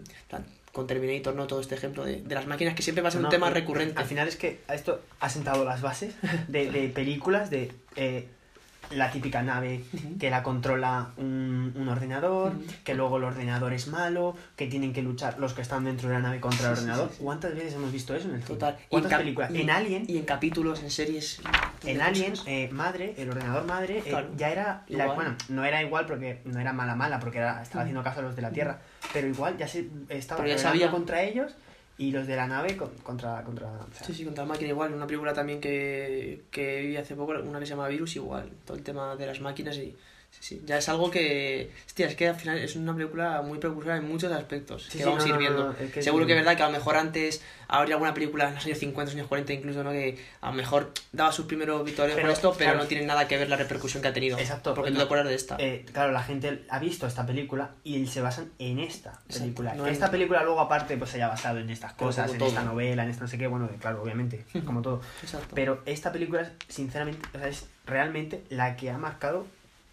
con 0.72 0.88
Terminator, 0.88 1.36
¿no? 1.36 1.48
Todo 1.48 1.62
este 1.62 1.76
ejemplo 1.76 2.04
de, 2.06 2.22
de 2.22 2.36
las 2.36 2.48
máquinas 2.48 2.76
que 2.76 2.82
siempre 2.84 3.02
va 3.02 3.10
a 3.10 3.12
ser 3.12 3.22
No, 3.22 3.28
un 3.28 3.32
tema 3.32 3.50
recurrente. 3.50 4.00
Al 4.00 4.06
final 4.06 4.28
es 4.28 4.36
que 4.36 4.62
esto 4.74 5.02
ha 5.20 5.30
sentado 5.30 5.66
las 5.66 5.82
bases 5.82 6.16
de, 6.48 6.72
de 6.72 6.88
películas 6.90 7.50
de 7.50 7.72
eh, 7.96 8.28
la 8.92 9.12
típica 9.12 9.42
nave 9.42 9.84
que 10.20 10.30
la 10.30 10.44
controla 10.44 11.10
un, 11.18 11.74
un 11.76 11.88
ordenador, 11.90 12.54
que 12.84 12.94
luego 12.94 13.18
el 13.18 13.24
ordenador 13.24 13.74
es 13.74 13.88
malo, 13.88 14.36
que 14.56 14.68
tienen 14.68 14.94
que 14.94 15.02
luchar 15.02 15.40
los 15.40 15.54
que 15.54 15.62
están 15.62 15.84
dentro 15.86 16.08
de 16.10 16.16
la 16.16 16.22
nave 16.22 16.40
contra 16.40 16.70
el 16.70 16.76
Sí, 16.76 16.82
ordenador. 16.82 17.10
sí, 17.10 17.16
sí. 17.18 17.24
¿Cuántas 17.24 17.54
veces 17.56 17.74
hemos 17.74 17.92
visto 17.92 18.16
eso 18.16 18.28
en 18.30 18.36
el 18.36 18.42
cine? 18.44 18.56
Total. 18.56 18.78
¿Cuántas 18.90 19.10
cap- 19.10 19.20
películas? 19.22 19.52
y- 19.52 19.62
en 19.62 19.70
Alien, 19.70 20.06
Y 20.08 20.18
en 20.18 20.26
capítulos, 20.26 20.82
en 20.84 20.92
series. 20.92 21.42
en 21.86 22.02
Alien, 22.02 22.34
eh, 22.46 22.70
madre, 22.72 23.14
el 23.18 23.30
ordenador 23.30 23.66
madre, 23.66 24.04
eh, 24.06 24.28
ya 24.38 24.50
era, 24.50 24.84
la- 24.88 25.08
bueno, 25.14 25.36
no 25.50 25.66
era 25.66 25.82
igual 25.82 26.06
porque 26.06 26.42
no 26.46 26.60
era 26.60 26.74
mala 26.74 26.96
mala, 26.96 27.20
porque 27.20 27.38
era, 27.40 27.62
estaba 27.62 27.82
haciendo 27.82 28.04
caso 28.04 28.20
a 28.20 28.24
los 28.24 28.36
de 28.36 28.42
la 28.42 28.52
Tierra, 28.52 28.80
pero 29.14 29.28
igual 29.28 29.58
ya 29.58 29.68
se 29.68 29.88
estaba 30.10 30.42
Pero 30.44 30.56
ya 30.56 30.62
sabía. 30.62 30.92
contra 30.92 31.22
ellos 31.24 31.54
y 31.98 32.12
los 32.12 32.28
de 32.28 32.36
la 32.36 32.48
nave 32.48 32.76
con- 32.76 32.94
contra, 33.04 33.42
contra, 33.44 33.68
o 33.68 33.94
sea, 33.94 34.06
Sí, 34.08 34.14
sí, 34.14 34.26
contra 34.26 34.44
la 34.44 34.50
máquina 34.50 34.70
igual. 34.70 34.94
Una 34.94 35.08
película 35.08 35.34
también 35.34 35.62
que, 35.62 36.44
que 36.52 36.82
vi 36.82 36.98
hace 36.98 37.16
poco, 37.16 37.32
una 37.42 37.60
que 37.60 37.66
se 37.66 37.70
llama 37.72 37.88
Virus, 37.88 38.16
igual. 38.18 38.50
Todo 38.66 38.76
el 38.78 38.84
tema 38.84 39.16
de 39.16 39.26
las 39.28 39.40
máquinas 39.42 39.78
y. 39.78 39.96
Sí, 40.40 40.56
sí. 40.58 40.62
Ya 40.66 40.78
es 40.78 40.90
algo 40.90 41.10
que. 41.10 41.72
Hostia, 41.86 42.08
es 42.08 42.16
que 42.16 42.28
al 42.28 42.36
final 42.36 42.58
es 42.60 42.76
una 42.76 42.94
película 42.96 43.42
muy 43.42 43.58
precursora 43.58 43.98
en 43.98 44.08
muchos 44.08 44.32
aspectos. 44.32 44.84
Sí, 44.84 44.92
que 44.94 44.98
sí, 45.00 45.04
vamos 45.06 45.20
no, 45.20 45.26
a 45.26 45.30
ir 45.36 45.40
viendo. 45.40 45.64
no, 45.66 45.72
es 45.80 45.92
que 45.92 46.00
es 46.00 46.06
Seguro 46.06 46.26
que 46.26 46.34
es 46.34 46.38
verdad 46.40 46.56
que 46.58 46.64
a 46.64 46.68
lo 46.68 46.72
mejor 46.74 46.96
antes 46.98 47.42
habría 47.68 47.96
alguna 47.96 48.14
película 48.14 48.48
en 48.50 48.56
los 48.56 48.66
años 48.66 48.78
50, 48.78 49.12
los 49.12 49.16
años 49.16 49.28
40 49.28 49.54
incluso, 49.54 49.84
¿no? 49.84 49.92
Que 49.92 50.18
a 50.42 50.50
lo 50.50 50.54
mejor 50.56 50.92
daba 51.12 51.32
sus 51.32 51.46
primeros 51.46 51.84
victorias 51.84 52.20
con 52.20 52.30
esto, 52.30 52.52
pero 52.58 52.72
claro. 52.72 52.84
no 52.84 52.88
tiene 52.88 53.06
nada 53.06 53.28
que 53.28 53.38
ver 53.38 53.50
la 53.50 53.56
repercusión 53.56 54.02
que 54.04 54.10
ha 54.10 54.14
tenido. 54.14 54.38
Exacto, 54.38 54.74
Porque 54.76 54.92
no. 54.92 54.98
te 54.98 55.04
acuerdas 55.04 55.28
de 55.28 55.36
esta. 55.36 55.56
Eh, 55.60 55.86
claro, 55.92 56.12
la 56.12 56.22
gente 56.24 56.64
ha 56.70 56.80
visto 56.80 57.08
esta 57.08 57.26
película 57.26 57.72
y 57.84 58.06
se 58.08 58.22
basan 58.22 58.52
en 58.60 58.80
esta 58.80 59.12
Exacto, 59.28 59.40
película. 59.40 59.76
en- 59.76 59.86
esta 59.88 60.12
película 60.12 60.44
luego 60.44 60.60
aparte 60.60 60.96
pues 60.98 61.10
se 61.10 61.18
haya 61.18 61.28
basado 61.30 61.60
en 61.60 61.70
estas 61.70 61.94
cosas, 61.94 62.32
en 62.32 62.38
todo. 62.38 62.50
esta 62.50 62.64
novela, 62.64 63.04
en 63.04 63.10
esta 63.10 63.24
no 63.24 63.28
sé 63.30 63.38
qué, 63.38 63.48
bueno, 63.48 63.68
claro, 63.80 64.02
obviamente, 64.04 64.46
como 64.66 64.82
todo. 64.82 65.02
Exacto. 65.24 65.56
Pero 65.56 65.82
esta 65.86 66.12
película, 66.12 66.52
sinceramente, 66.68 67.28
o 67.34 67.40
sea, 67.40 67.48
es 67.48 67.66
realmente 67.88 68.44
la 68.50 68.76
que 68.76 68.90
ha 68.92 68.98
marcado 68.98 69.48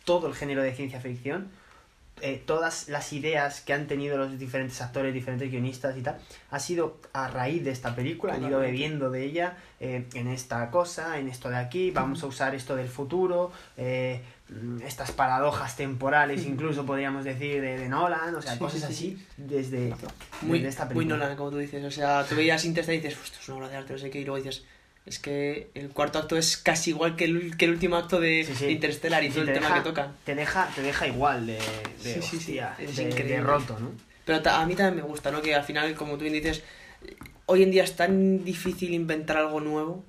todo 0.04 0.26
el 0.28 0.34
género 0.34 0.62
de 0.62 0.72
ciencia 0.74 1.00
ficción. 1.00 1.50
eh, 2.20 2.40
todas 2.46 2.88
las 2.88 3.12
ideas 3.14 3.62
que 3.62 3.72
han 3.72 3.88
tenido 3.88 4.16
los 4.16 4.38
diferentes 4.38 4.80
actores, 4.80 5.12
diferentes 5.12 5.50
guionistas 5.50 5.96
y 5.96 6.02
tal, 6.02 6.18
ha 6.50 6.60
sido 6.60 7.00
a 7.14 7.26
raíz 7.26 7.64
de 7.64 7.72
esta 7.72 7.96
película, 7.96 8.34
han 8.34 8.44
ido 8.44 8.60
bebiendo 8.60 9.10
de 9.10 9.24
ella 9.24 9.56
eh, 9.80 10.06
en 10.14 10.28
esta 10.28 10.70
cosa, 10.70 11.18
en 11.18 11.28
esto 11.28 11.48
de 11.48 11.56
aquí, 11.56 11.90
vamos 11.90 12.22
a 12.22 12.26
usar 12.26 12.54
esto 12.54 12.76
del 12.76 12.88
futuro, 12.88 13.50
eh, 13.76 14.20
estas 14.86 15.10
paradojas 15.10 15.74
temporales, 15.74 16.44
incluso 16.46 16.84
podríamos 16.86 17.24
decir, 17.24 17.60
de, 17.60 17.78
de 17.78 17.88
Nolan, 17.88 18.34
o 18.36 18.42
sea, 18.42 18.52
Sí, 18.52 18.58
cosas 18.58 18.80
sí, 18.82 18.86
sí, 18.86 18.92
así 19.18 19.26
desde, 19.38 19.94
muy, 20.42 20.58
desde 20.58 20.68
esta 20.68 20.84
muy 20.84 20.94
película. 20.94 21.16
Nolan, 21.16 21.36
como 21.36 21.50
tú 21.50 21.56
dices. 21.58 21.82
O 21.84 21.90
sea, 21.90 22.24
tú 22.28 22.36
veías 22.36 22.64
Interstellar 22.64 23.00
y 23.00 23.02
dices, 23.08 23.18
"Uf, 23.18 23.24
esto 23.26 23.38
es 23.40 23.48
una 23.48 23.56
obra 23.58 23.68
de 23.70 23.76
arte, 23.78 23.92
no 23.94 23.98
sé 23.98 24.10
qué, 24.10 24.20
y 24.20 24.24
luego 24.24 24.36
dices, 24.36 24.64
es 25.06 25.18
que 25.18 25.70
el 25.74 25.88
cuarto 25.90 26.18
acto 26.18 26.36
es 26.36 26.56
casi 26.56 26.90
igual 26.90 27.16
que 27.16 27.24
el, 27.24 27.56
que 27.56 27.64
el 27.64 27.72
último 27.72 27.96
acto 27.96 28.20
de, 28.20 28.44
Sí, 28.44 28.54
sí. 28.54 28.64
de 28.66 28.72
Interstellar 28.72 29.24
y 29.24 29.30
todo 29.30 29.40
el 29.42 29.52
tema 29.52 29.66
deja- 29.68 29.74
que 29.74 29.80
tocan. 29.88 30.16
Te 30.24 30.34
deja, 30.34 30.70
te 30.74 30.82
deja 30.82 31.06
igual 31.08 31.46
de, 31.46 31.54
de, 31.54 31.60
Sí, 31.98 32.12
sí, 32.22 32.22
sí, 32.22 32.36
hostia, 32.36 32.76
es 32.78 32.96
de- 32.96 33.04
de 33.04 33.10
increíble. 33.10 33.40
roto, 33.40 33.78
¿no? 33.80 33.90
Pero 34.24 34.40
a 34.50 34.66
mí 34.66 34.74
también 34.76 34.96
me 34.96 35.02
gusta, 35.10 35.30
¿no? 35.32 35.42
Que 35.42 35.54
al 35.54 35.64
final, 35.64 35.94
como 35.94 36.14
tú 36.14 36.20
bien 36.22 36.34
dices, 36.34 36.62
hoy 37.46 37.64
en 37.64 37.70
día 37.72 37.82
es 37.82 37.96
tan 37.96 38.44
difícil 38.44 38.94
inventar 38.94 39.36
algo 39.38 39.60
nuevo 39.60 40.04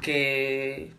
que 0.00 0.90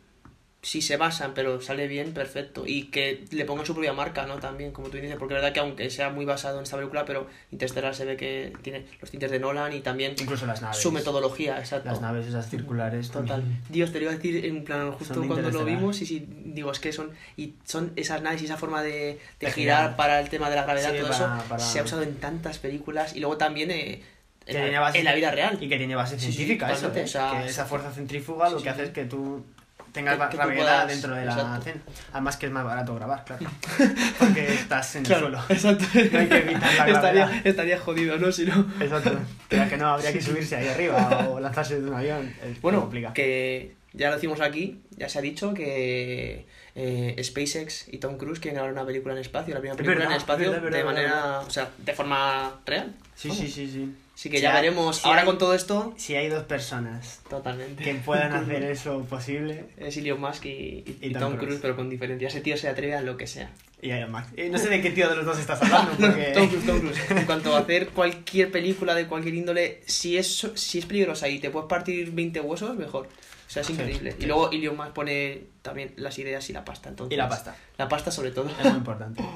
si 0.64 0.82
se 0.82 0.96
basan, 0.96 1.34
pero 1.36 1.60
sale 1.62 1.88
bien, 1.90 2.14
perfecto. 2.14 2.64
Y 2.66 2.84
que 2.86 3.26
le 3.32 3.44
pongan 3.44 3.66
su 3.66 3.74
propia 3.74 3.92
marca, 3.92 4.26
¿no? 4.26 4.38
También, 4.40 4.72
como 4.72 4.88
tú 4.90 4.96
dices, 4.96 5.18
porque 5.20 5.34
es 5.36 5.42
verdad 5.42 5.54
que 5.54 5.60
aunque 5.60 5.90
sea 5.90 6.10
muy 6.10 6.24
basado 6.24 6.58
en 6.58 6.64
esta 6.64 6.78
película, 6.78 7.04
pero 7.04 7.28
Interstellar 7.52 7.94
se 7.94 8.06
ve 8.06 8.16
que 8.16 8.54
tiene 8.62 8.86
los 9.02 9.12
tintes 9.12 9.30
de 9.30 9.40
Nolan 9.40 9.74
y 9.74 9.82
también 9.82 10.16
Incluso 10.18 10.46
las 10.46 10.62
naves. 10.62 10.78
su 10.78 10.92
metodología, 10.94 11.60
exacto. 11.60 11.90
Las 11.90 12.00
naves 12.00 12.28
esas 12.28 12.50
circulares. 12.50 13.10
Total. 13.12 13.28
también. 13.42 13.60
Dios, 13.68 13.92
te 13.92 13.98
lo 14.00 14.04
iba 14.06 14.14
a 14.14 14.16
decir 14.16 14.46
en 14.46 14.64
plan, 14.64 14.94
justo 14.94 15.14
Son 15.16 15.28
cuando 15.28 15.52
lo 15.52 15.66
vimos, 15.66 16.02
y 16.02 16.06
sí, 16.06 16.26
digo, 16.46 16.72
es 16.72 16.80
que 16.80 16.94
son, 16.94 17.12
y 17.36 17.56
son 17.66 17.92
esas 17.98 18.22
naves 18.22 18.42
y 18.42 18.46
esa 18.46 18.56
forma 18.56 18.82
de, 18.82 19.20
de 19.42 19.52
girar 19.52 19.54
girar. 19.82 19.96
para 19.98 20.22
el 20.22 20.30
tema 20.30 20.50
de 20.50 20.56
la 20.56 20.64
gravedad, 20.64 20.92
Sí, 20.94 21.00
todo 21.00 21.10
para- 21.12 21.38
eso, 21.40 21.50
para- 21.50 21.60
se 21.64 21.80
ha 21.80 21.84
usado 21.84 22.04
en 22.04 22.16
tantas 22.16 22.58
películas 22.60 23.16
y 23.16 23.20
luego 23.20 23.36
también 23.36 23.70
eh, 23.70 24.02
en, 24.46 24.72
la, 24.72 24.80
base- 24.80 25.00
en 25.00 25.04
la 25.06 25.14
vida 25.14 25.30
real. 25.32 25.58
Y 25.62 25.68
que 25.68 25.78
tiene 25.78 25.94
base 25.96 26.18
Sí, 26.18 26.28
sí, 26.28 26.32
científica, 26.38 26.68
eso. 26.72 26.88
totalmente, 26.88 27.02
¿eh? 27.02 27.04
o 27.04 27.08
sea, 27.08 27.42
que 27.44 27.50
esa 27.50 27.66
fuerza 27.66 27.92
centrífuga 27.92 28.50
lo 28.50 28.60
sí, 28.60 28.64
que 28.64 28.70
sí, 28.70 28.74
hace 28.74 28.82
sí. 28.84 28.88
es 28.88 28.94
que 28.94 29.04
tú 29.04 29.44
tengas 29.92 30.18
gravedad 30.18 30.88
dentro 30.88 31.14
de 31.16 31.26
la 31.26 31.34
exacto. 31.34 31.62
cena. 31.64 31.82
Además 32.14 32.38
que 32.38 32.46
es 32.48 32.52
más 32.52 32.64
barato 32.66 32.96
grabar, 32.96 33.24
claro. 33.26 33.46
Porque 34.20 34.54
estás 34.54 34.96
en 34.96 35.04
Claro, 35.04 35.28
el 35.28 35.34
suelo. 35.34 35.46
exacto. 35.50 35.86
No 36.12 36.20
hay 36.20 36.28
que 36.28 36.38
evitar 36.38 36.62
la 36.62 36.70
estaría, 36.94 37.26
gravedad. 37.26 37.48
estaría 37.48 37.80
jodido, 37.80 38.18
¿no? 38.18 38.32
Si 38.32 38.46
no... 38.46 38.66
Exacto. 38.80 39.18
Pero 39.50 39.70
que 39.70 39.78
no, 39.78 39.88
habría 39.90 40.12
que 40.14 40.22
subirse 40.22 40.56
ahí 40.56 40.68
arriba 40.68 41.28
o 41.30 41.40
lanzarse 41.40 41.80
de 41.80 41.88
un 41.90 41.96
avión. 41.96 42.34
Es 42.44 42.60
Bueno, 42.62 42.82
complica. 42.82 43.14
que 43.14 43.76
ya 43.94 44.10
lo 44.10 44.16
decimos 44.16 44.42
aquí, 44.42 44.82
ya 44.98 45.08
se 45.10 45.20
ha 45.20 45.22
dicho 45.22 45.54
que 45.54 46.48
eh, 46.76 47.22
SpaceX 47.24 47.88
y 47.90 48.00
Tom 48.00 48.18
Cruise 48.18 48.40
quieren 48.40 48.56
grabar 48.56 48.74
una 48.74 48.86
película 48.86 49.14
en 49.14 49.20
espacio, 49.20 49.54
la 49.54 49.60
primera 49.60 49.78
película 49.78 50.00
verdad, 50.00 50.12
en 50.14 50.18
espacio 50.18 50.50
verdad, 50.50 50.64
verdad, 50.64 50.78
de 50.80 50.84
manera, 50.84 51.40
o 51.42 51.50
sea, 51.52 51.70
de 51.78 51.94
forma 51.94 52.60
real. 52.66 52.94
Sí, 53.16 53.30
sí, 53.30 53.48
sí, 53.48 53.70
sí. 53.70 53.96
Así 54.24 54.30
que 54.30 54.40
ya 54.40 54.54
veremos, 54.54 55.00
si 55.00 55.06
ahora 55.08 55.20
hay- 55.20 55.26
con 55.26 55.38
todo 55.38 55.54
esto, 55.54 55.94
Si 55.98 56.16
hay 56.16 56.30
dos 56.30 56.46
personas 56.46 57.20
totalmente. 57.30 57.84
que 57.84 57.94
puedan 57.96 58.32
hacer 58.34 58.64
eso 58.64 59.02
posible, 59.10 59.66
Es 59.76 59.98
Elon 59.98 60.22
Musk 60.22 60.46
y, 60.46 60.50
y- 60.50 60.98
Y 61.02 61.08
y 61.08 61.12
Tom 61.12 61.22
Tom 61.34 61.38
Cruise. 61.38 61.60
Pero 61.62 61.76
con 61.76 61.90
diferencia. 61.90 62.30
Ese 62.30 62.40
tío 62.40 62.56
se 62.56 62.70
atreve 62.70 62.96
a 62.96 63.02
lo 63.02 63.18
que 63.18 63.28
sea. 63.28 63.52
y 63.82 63.92
más. 64.10 64.28
Eh, 64.38 64.48
no 64.50 64.58
sé 64.58 64.70
de 64.70 64.82
qué 64.82 64.92
tío 64.92 65.10
de 65.10 65.18
los 65.18 65.26
dos 65.26 65.38
estás 65.40 65.62
hablando, 65.62 65.92
porque... 66.00 66.32
Tom 66.34 66.48
Cruise, 66.48 66.66
Tom 66.66 66.80
Cruise. 66.80 67.12
En 67.12 67.26
cuanto 67.26 67.54
a 67.54 67.60
hacer 67.60 67.90
cualquier 67.90 68.50
película 68.50 68.96
de 68.96 69.08
cualquier 69.08 69.36
índole, 69.36 69.82
si 69.88 70.18
es, 70.18 70.48
si 70.56 70.80
es 70.80 70.86
peligrosa 70.86 71.28
y 71.28 71.40
te 71.40 71.50
puedes 71.50 71.68
partir 71.68 72.12
20 72.12 72.40
huesos, 72.40 72.78
mejor. 72.78 73.08
O 73.08 73.50
sea, 73.54 73.60
es 73.60 73.68
Sí, 73.68 73.74
increíble. 73.74 74.12
sí. 74.14 74.20
Y 74.22 74.26
luego 74.28 74.52
Elon 74.52 74.78
Musk 74.78 74.92
pone 74.94 75.42
también 75.62 75.92
las 75.98 76.18
ideas 76.18 76.50
y 76.50 76.54
la 76.54 76.64
pasta. 76.64 76.88
Entonces, 76.88 77.14
Y 77.14 77.18
la 77.18 77.28
pasta. 77.28 77.58
La 77.78 77.90
pasta 77.90 78.10
sobre 78.10 78.32
todo. 78.32 78.50
Es 78.50 78.64
muy 78.70 78.78
importante. 78.78 79.22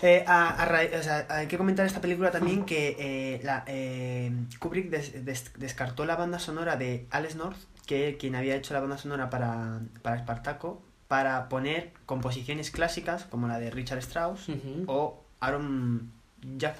Eh, 0.00 0.24
a- 0.28 0.50
a 0.50 0.64
ra- 0.64 0.98
o 0.98 1.02
sea, 1.02 1.26
hay 1.28 1.46
que 1.48 1.58
comentar 1.58 1.84
esta 1.84 2.00
película 2.00 2.30
también 2.30 2.64
que 2.64 2.96
eh, 2.98 3.40
la, 3.42 3.64
eh, 3.66 4.30
Kubrick 4.60 4.90
des- 4.90 5.24
des- 5.24 5.52
descartó 5.58 6.04
la 6.04 6.14
banda 6.14 6.38
sonora 6.38 6.76
de 6.76 7.06
Alex 7.10 7.34
North, 7.34 7.58
que 7.86 8.16
quien 8.18 8.36
había 8.36 8.54
hecho 8.54 8.74
la 8.74 8.80
banda 8.80 8.96
sonora 8.98 9.28
para, 9.28 9.80
para 10.02 10.16
Espartaco, 10.16 10.80
para 11.08 11.48
poner 11.48 11.92
composiciones 12.06 12.70
clásicas 12.70 13.24
como 13.24 13.48
la 13.48 13.58
de 13.58 13.70
Richard 13.70 13.98
Strauss 13.98 14.48
o 14.86 15.24
Aaron 15.40 16.12
Jack, 16.58 16.76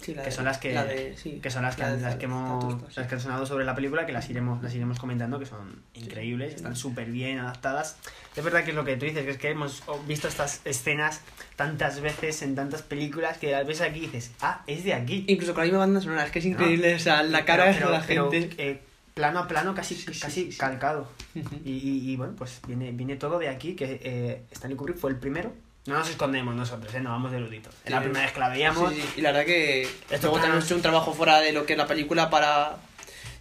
Sí, 0.00 0.12
que 0.14 0.20
de- 0.20 0.30
son 0.30 0.44
las 0.44 0.58
que, 0.58 0.72
de- 0.74 1.16
sí, 1.16 1.40
que 1.42 1.50
son 1.50 1.62
las 1.62 1.74
que, 1.74 1.82
la 1.82 1.96
de 1.96 2.02
las 2.02 2.16
que 2.16 2.26
hemos 2.26 2.74
sí. 2.92 2.94
las 2.96 3.06
que 3.08 3.14
han 3.14 3.20
sonado 3.20 3.46
sobre 3.46 3.64
la 3.64 3.74
película 3.74 4.04
que 4.04 4.12
las 4.12 4.28
iremos 4.28 4.62
las 4.62 4.74
iremos 4.74 4.98
comentando 4.98 5.38
que 5.38 5.46
son 5.46 5.82
increíbles 5.94 6.54
están 6.54 6.76
súper 6.76 7.10
bien 7.10 7.38
adaptadas 7.38 7.96
es 8.36 8.44
verdad 8.44 8.62
que 8.64 8.70
es 8.70 8.76
lo 8.76 8.84
que 8.84 8.96
tú 8.98 9.06
dices 9.06 9.24
que 9.24 9.30
es 9.30 9.38
que 9.38 9.48
hemos 9.50 9.82
visto 10.06 10.28
estas 10.28 10.60
escenas 10.66 11.22
tantas 11.56 12.00
veces 12.02 12.42
en 12.42 12.54
tantas 12.54 12.82
películas 12.82 13.38
que 13.38 13.52
las 13.52 13.66
ves 13.66 13.80
aquí 13.80 14.00
y 14.00 14.02
dices 14.02 14.32
ah 14.42 14.62
es 14.66 14.84
de 14.84 14.92
aquí 14.92 15.24
Incluso 15.28 15.54
con 15.54 15.62
la 15.62 15.64
misma 15.66 15.78
banda 15.78 16.00
sonora, 16.02 16.24
es 16.26 16.30
que 16.30 16.40
es 16.40 16.44
increíble. 16.46 16.94
O 16.94 16.98
sea, 16.98 17.22
la 17.22 17.44
cara 17.46 17.64
Pero- 17.72 17.86
de 17.86 17.92
la 17.92 18.04
pero- 18.06 18.30
gente. 18.30 18.54
pero, 18.54 18.68
eh, 18.70 18.82
plano 19.14 19.38
a 19.40 19.48
plano 19.48 19.74
casi 19.74 19.94
Sí, 19.94 20.12
sí, 20.12 20.20
casi 20.20 20.42
sí, 20.44 20.52
sí. 20.52 20.58
calcado 20.58 21.08
Ujú. 21.34 21.48
y, 21.64 21.70
y- 21.72 22.10
y, 22.10 22.16
bueno 22.16 22.34
pues 22.36 22.60
viene 22.66 22.92
viene 22.92 23.16
todo 23.16 23.38
de 23.38 23.48
aquí 23.48 23.74
que 23.74 23.98
eh, 24.04 24.42
Stanley 24.50 24.76
Kubrick 24.76 24.98
fue 24.98 25.10
el 25.10 25.16
primero 25.16 25.54
no 25.86 25.98
nos 25.98 26.08
escondemos 26.10 26.54
nosotros 26.54 26.92
¿eh? 26.94 27.00
no 27.00 27.10
vamos 27.10 27.30
de 27.30 27.38
eruditos. 27.38 27.74
Es 27.84 27.90
la 27.90 28.00
primera 28.00 28.24
vez 28.24 28.32
que 28.32 28.40
la 28.40 28.48
veíamos. 28.48 28.92
Sí, 28.92 29.00
sí, 29.00 29.08
Y 29.16 29.20
la 29.20 29.32
verdad 29.32 29.46
que 29.46 29.82
Esto 30.10 30.36
hecho 30.58 30.74
un 30.74 30.82
trabajo 30.82 31.12
fuera 31.12 31.40
de 31.40 31.52
lo 31.52 31.64
que 31.66 31.74
es 31.74 31.78
la 31.78 31.86
película 31.86 32.30
para 32.30 32.76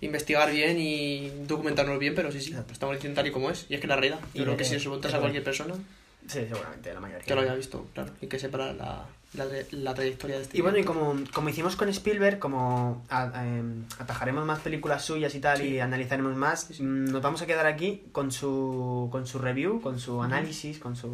investigar 0.02 0.52
bien 0.52 0.78
y 0.80 1.30
documentarnos 1.48 1.98
bien, 2.00 2.14
pero 2.16 2.32
sí, 2.32 2.40
sí, 2.42 2.56
estamos 2.72 2.96
diciendo 2.96 3.16
tal 3.20 3.28
y 3.28 3.32
como 3.32 3.50
es. 3.50 3.66
Y 3.70 3.76
es 3.76 3.82
que 3.82 3.88
la 3.88 3.96
realidad. 3.96 4.20
Y 4.34 4.40
Yo 4.40 4.44
creo 4.44 4.54
de- 4.54 4.58
que 4.58 4.64
si 4.66 4.70
se 4.72 4.76
lo 4.78 4.82
preguntas 4.84 5.14
a 5.14 5.20
cualquier 5.20 5.44
persona, 5.44 5.74
sí 6.28 6.40
seguramente 6.48 6.94
la 6.94 7.00
mayoría. 7.00 7.26
que 7.26 7.36
lo 7.36 7.42
haya 7.42 7.56
visto, 7.56 7.88
claro, 7.94 8.12
y 8.22 8.28
que 8.28 8.38
sepa 8.40 8.58
la, 8.58 8.74
la, 8.74 9.06
la, 9.72 9.94
trayectoria 9.94 10.38
de 10.38 10.44
este 10.44 10.58
Y 10.58 10.62
bueno, 10.62 10.78
y 10.78 10.84
como, 10.84 11.16
como 11.34 11.50
hicimos 11.50 11.76
con 11.76 11.90
Spielberg, 11.90 12.40
como 12.40 13.04
a- 13.10 13.44
em, 13.46 13.86
atajaremos 14.00 14.46
más 14.46 14.60
películas 14.60 15.04
suyas 15.04 15.34
y 15.36 15.40
tal 15.40 15.62
y 15.66 15.80
analizaremos 15.80 16.36
más, 16.36 16.70
mm, 16.80 17.06
nos 17.12 17.22
vamos 17.22 17.42
a 17.42 17.46
quedar 17.46 17.66
aquí 17.66 18.04
con 18.12 18.32
su, 18.32 19.10
con 19.12 19.26
su 19.28 19.40
review, 19.40 19.82
con 19.82 20.00
su 20.00 20.22
análisis, 20.22 20.78
con 20.80 20.96
su 20.96 21.14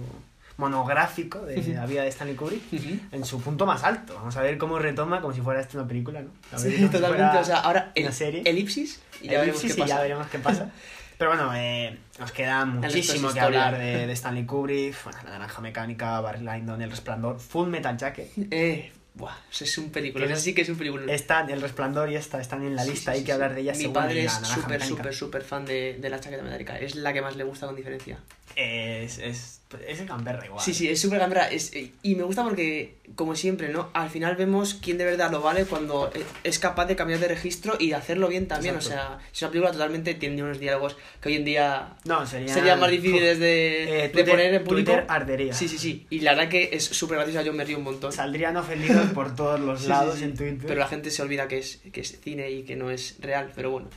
monográfico 0.58 1.40
de 1.46 1.62
la 1.74 1.86
vida 1.86 2.04
de 2.04 2.10
Stanley 2.10 2.36
Kubrick 2.36 2.62
Ujú. 2.74 3.00
en 3.12 3.26
su 3.26 3.42
punto 3.42 3.66
más 3.66 3.84
alto. 3.84 4.16
Vamos 4.16 4.36
a 4.38 4.42
ver 4.42 4.58
cómo 4.58 4.80
retoma 4.80 5.22
como 5.22 5.34
si 5.34 5.42
fuera 5.42 5.60
esto 5.62 5.78
una 5.78 5.88
película, 5.88 6.22
¿no? 6.22 6.60
Sí, 6.60 6.72
si 6.78 6.88
totalmente. 6.88 7.38
O 7.38 7.44
sea, 7.44 7.58
ahora 7.60 7.92
el, 7.96 8.12
serie. 8.14 8.44
elipsis 8.46 9.02
y 9.22 9.26
ya 9.28 9.40
veremos 9.42 9.62
Elipsis 9.64 9.74
qué 9.76 9.80
y 9.80 9.84
pasa. 9.84 9.96
ya 9.96 10.02
veremos 10.02 10.28
qué 10.28 10.40
pasa. 10.40 10.70
Pero 11.18 11.32
bueno, 11.32 11.52
eh, 11.56 11.98
nos 12.20 12.32
queda 12.32 12.66
muchísimo 12.66 13.32
que 13.32 13.40
hablar 13.40 13.78
de, 13.78 14.08
de 14.08 14.14
Stanley 14.14 14.46
Kubrick, 14.46 15.04
bueno, 15.04 15.20
La 15.24 15.30
Naranja 15.32 15.62
Mecánica, 15.62 16.20
Barry 16.20 16.40
Lyndon, 16.44 16.82
El 16.82 16.90
Resplandor, 16.90 17.40
Full 17.40 17.68
Metal 17.70 17.96
Jacket. 17.96 18.32
Eh, 18.50 18.92
buah, 19.14 19.36
eso 19.52 19.64
es 19.64 19.78
un 19.78 19.92
película. 19.92 20.26
Eso 20.26 20.38
sí 20.38 20.56
que 20.56 20.62
es 20.64 20.70
un 20.70 20.78
película. 20.78 21.14
Están 21.14 21.52
El 21.52 21.62
Resplandor 21.62 22.10
y 22.10 22.16
esta 22.16 22.42
están 22.42 22.64
en 22.64 22.76
la 22.76 22.84
Sí, 22.84 22.90
lista, 22.90 23.12
sí, 23.12 23.18
hay 23.18 23.20
sí, 23.20 23.26
que 23.26 23.32
sí. 23.32 23.34
hablar 23.34 23.54
de 23.54 23.62
ellas 23.62 23.78
Mi 23.78 23.88
padre 23.90 24.26
es 24.26 24.32
súper, 24.34 24.84
súper, 24.84 25.14
súper 25.14 25.44
fan 25.44 25.64
de, 25.64 26.00
de 26.02 26.10
la 26.10 26.20
chaqueta 26.20 26.42
metálica. 26.42 26.80
Es 26.80 26.96
la 26.96 27.14
que 27.14 27.22
más 27.22 27.36
le 27.36 27.44
gusta 27.44 27.68
con 27.68 27.76
diferencia. 27.76 28.18
Es, 28.56 29.20
es, 29.20 29.61
es 29.88 30.00
el 30.00 30.08
gamberra 30.08 30.46
igual. 30.46 30.64
Sí, 30.64 30.74
sí, 30.74 30.88
es 30.90 31.00
súper 31.00 31.20
gambra. 31.20 31.50
Es, 31.50 31.72
y 31.76 32.16
me 32.16 32.24
gusta 32.24 32.44
porque, 32.44 32.96
como 33.16 33.36
siempre, 33.36 33.70
¿no? 33.70 33.90
Al 33.94 34.10
final 34.10 34.36
vemos 34.36 34.74
quién 34.76 34.98
de 34.98 35.06
verdad 35.06 35.32
lo 35.32 35.42
vale 35.42 35.66
cuando 35.66 36.12
e- 36.14 36.24
es 36.44 36.60
capaz 36.60 36.86
de 36.86 36.96
cambiar 36.96 37.20
de 37.20 37.28
registro 37.28 37.76
y 37.80 37.90
de 37.90 37.96
hacerlo 37.96 38.28
bien 38.28 38.48
también. 38.48 38.76
Exacto. 38.76 38.96
O 38.96 39.18
sea, 39.20 39.20
es 39.34 39.42
una 39.42 39.52
película 39.52 39.72
totalmente 39.72 40.14
tiene 40.16 40.44
unos 40.44 40.60
diálogos 40.60 40.98
que 41.22 41.30
hoy 41.30 41.36
en 41.36 41.46
día 41.46 41.94
No, 42.06 42.26
serían, 42.26 42.54
serían 42.54 42.80
más 42.80 42.92
difíciles 42.92 43.40
de, 43.40 43.84
Eh, 43.84 44.02
de 44.04 44.10
Twitter- 44.10 44.30
poner 44.30 44.54
en 44.54 44.64
público. 44.64 44.92
Twitter 44.92 45.06
ardería. 45.08 45.54
Sí, 45.54 45.68
sí, 45.68 45.78
sí. 45.78 46.06
Y 46.10 46.20
la 46.22 46.32
verdad 46.36 46.50
que 46.50 46.70
es 46.74 46.84
súper 46.84 47.18
graciosa, 47.18 47.42
yo 47.44 47.54
me 47.54 47.64
río 47.64 47.78
un 47.78 47.84
montón. 47.84 48.12
Saldrían 48.12 48.58
ofendidos 48.58 49.08
por 49.12 49.36
todos 49.36 49.60
los 49.60 49.80
Sí, 49.80 49.84
sí, 49.86 49.90
lados 49.90 50.18
sí. 50.18 50.24
en 50.26 50.36
Twitter. 50.36 50.66
Pero 50.68 50.80
la 50.80 50.88
gente 50.88 51.12
se 51.12 51.22
olvida 51.22 51.48
que 51.48 51.60
es, 51.60 51.82
que 51.92 52.02
es 52.02 52.20
cine 52.22 52.50
y 52.52 52.64
que 52.64 52.76
no 52.76 52.92
es 52.92 53.16
real, 53.20 53.52
pero 53.56 53.72
bueno. 53.72 53.90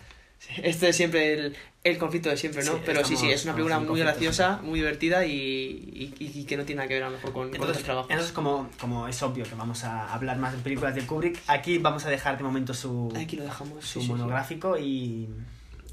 Este 0.63 0.89
es 0.91 0.97
siempre 0.97 1.33
el, 1.35 1.57
el 1.85 1.99
conflicto 1.99 2.29
de 2.31 2.37
siempre, 2.37 2.65
¿no? 2.65 2.73
Sí, 2.75 2.79
pero 2.85 3.05
sí, 3.05 3.17
sí, 3.17 3.31
es 3.31 3.45
una 3.45 3.55
película 3.55 3.79
muy 3.81 4.01
graciosa, 4.01 4.61
muy 4.63 4.81
divertida 4.81 5.25
y, 5.27 5.33
y, 5.33 6.15
y- 6.19 6.45
que 6.45 6.57
no 6.57 6.65
tiene 6.65 6.79
nada 6.79 6.89
que 6.89 6.95
ver 6.95 7.03
a 7.05 7.07
lo 7.11 7.17
mejor 7.17 7.33
con, 7.33 7.51
con 7.51 7.61
otros 7.63 7.83
trabajos. 7.83 8.11
entonces 8.11 8.33
como, 8.33 8.69
como 8.81 9.09
es 9.09 9.23
obvio 9.23 9.45
que 9.45 9.55
vamos 9.55 9.85
a 9.85 10.13
hablar 10.13 10.39
más 10.39 10.53
de 10.53 10.59
películas 10.59 10.95
de 10.95 11.03
Kubrick, 11.07 11.39
aquí 11.47 11.79
vamos 11.79 12.05
a 12.07 12.11
dejar 12.11 12.37
de 12.39 12.45
momento 12.45 12.75
su, 12.75 13.13
Aquí 13.17 13.37
lo 13.37 13.45
dejamos. 13.45 13.85
su 13.85 13.87
sí, 13.87 14.01
sí, 14.01 14.07
sí. 14.07 14.13
monográfico 14.13 14.79
y 14.79 15.29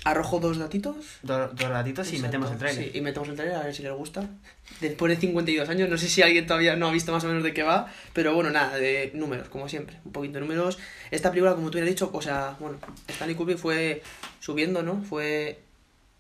Arrojo 0.04 0.40
dos 0.40 0.58
datitos. 0.58 0.96
do- 1.22 1.50
dos 1.50 1.70
ratitos 1.70 2.08
y 2.12 2.16
Exacto, 2.16 2.28
metemos 2.40 2.52
el 2.52 2.58
trailer. 2.58 2.84
Sí, 2.92 2.98
y 2.98 3.02
metemos 3.02 3.30
el 3.30 3.36
trailer 3.36 3.56
a 3.58 3.64
ver 3.64 3.76
si 3.76 3.84
les 3.84 3.92
gusta. 3.94 4.28
Después 4.80 5.10
de 5.12 5.18
52 5.22 5.70
años, 5.70 5.90
no 5.90 5.98
sé 5.98 6.08
si 6.10 6.22
alguien 6.24 6.48
todavía 6.48 6.76
no 6.76 6.88
ha 6.88 6.92
visto 6.92 7.12
más 7.12 7.24
o 7.24 7.28
menos 7.28 7.44
de 7.44 7.54
qué 7.54 7.62
va, 7.62 7.92
pero 8.14 8.34
bueno, 8.34 8.50
nada, 8.50 8.78
de 8.78 9.12
números, 9.14 9.50
como 9.50 9.70
siempre, 9.70 10.00
un 10.04 10.12
poquito 10.12 10.36
de 10.36 10.42
números. 10.42 10.80
Esta 11.12 11.30
película, 11.30 11.54
como 11.54 11.70
tú 11.70 11.78
ya 11.78 11.84
has 11.84 11.90
dicho, 11.90 12.10
o 12.14 12.22
sea, 12.22 12.56
bueno, 12.60 12.78
Stanley 13.08 13.36
Kubrick 13.36 13.58
fue 13.60 14.02
subiendo, 14.40 14.82
¿no? 14.82 15.04
Fue 15.04 15.60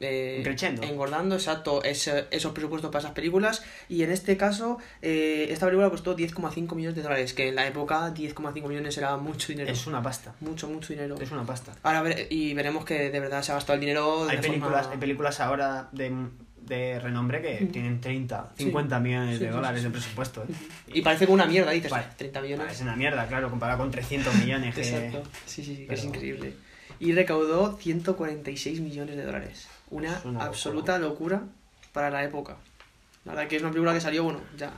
eh, 0.01 0.43
engordando, 0.81 1.35
exacto, 1.35 1.83
ese- 1.83 2.25
esos 2.31 2.51
presupuestos 2.53 2.91
para 2.91 2.99
esas 3.03 3.11
películas. 3.13 3.63
Y 3.87 4.03
en 4.03 4.11
este 4.11 4.35
caso, 4.37 4.77
eh, 5.01 5.47
esta 5.49 5.65
película 5.67 5.89
costó 5.89 6.15
10,5 6.15 6.75
millones 6.75 6.95
de 6.95 7.03
dólares, 7.03 7.33
que 7.33 7.49
en 7.49 7.55
la 7.55 7.67
época 7.67 8.13
10,5 8.13 8.67
millones 8.67 8.97
era 8.97 9.15
mucho 9.17 9.47
dinero. 9.49 9.71
Es 9.71 9.87
una 9.87 10.01
pasta. 10.01 10.33
Mucho, 10.41 10.67
mucho 10.67 10.93
dinero. 10.93 11.15
Es 11.21 11.31
una 11.31 11.45
pasta. 11.45 11.73
Ahora 11.83 12.01
ver- 12.01 12.27
y 12.29 12.53
veremos 12.53 12.83
que 12.85 13.09
de 13.09 13.19
verdad 13.19 13.41
se 13.43 13.51
ha 13.51 13.55
gastado 13.55 13.75
el 13.75 13.81
dinero. 13.81 14.25
de 14.25 14.31
Hay 14.31 14.37
películas, 14.39 14.81
forma- 14.81 14.91
hay 14.93 14.97
películas 14.99 15.39
ahora 15.39 15.89
de, 15.91 16.11
de 16.61 16.99
renombre 16.99 17.41
que 17.41 17.65
tienen 17.65 17.99
30, 18.01 18.51
50 18.57 18.99
millones 18.99 19.39
de 19.39 19.47
sí, 19.47 19.51
dólares 19.51 19.83
de 19.83 19.89
presupuesto. 19.89 20.43
¿eh? 20.43 20.53
Y 20.93 21.01
parece 21.01 21.25
como 21.25 21.35
una 21.35 21.45
mierda, 21.45 21.71
dices, 21.71 21.91
Vale. 21.91 22.05
30 22.17 22.41
millones. 22.41 22.71
Es 22.71 22.81
una 22.81 22.95
mierda, 22.95 23.27
claro, 23.27 23.49
comparado 23.49 23.79
con 23.79 23.91
300 23.91 24.33
millones. 24.35 24.73
que- 24.75 24.81
Exacto. 24.81 25.23
Sí, 25.45 25.63
sí, 25.63 25.75
sí, 25.75 25.85
que 25.87 25.93
es 25.93 25.99
pero- 26.01 26.13
increíble. 26.15 26.53
Y 26.99 27.13
recaudó 27.13 27.77
146 27.77 28.79
millones 28.79 29.17
de 29.17 29.23
dólares. 29.25 29.67
Una, 29.91 30.21
absoluta 30.39 30.97
locura 30.97 31.43
para 31.93 32.10
la 32.10 32.23
época. 32.23 32.58
La 33.25 33.34
verdad 33.34 33.47
que 33.47 33.58
es 33.58 33.62
una 33.62 33.71
película 33.71 33.93
que 33.93 34.01
salió, 34.01 34.23
bueno, 34.23 34.41
ya 34.58 34.71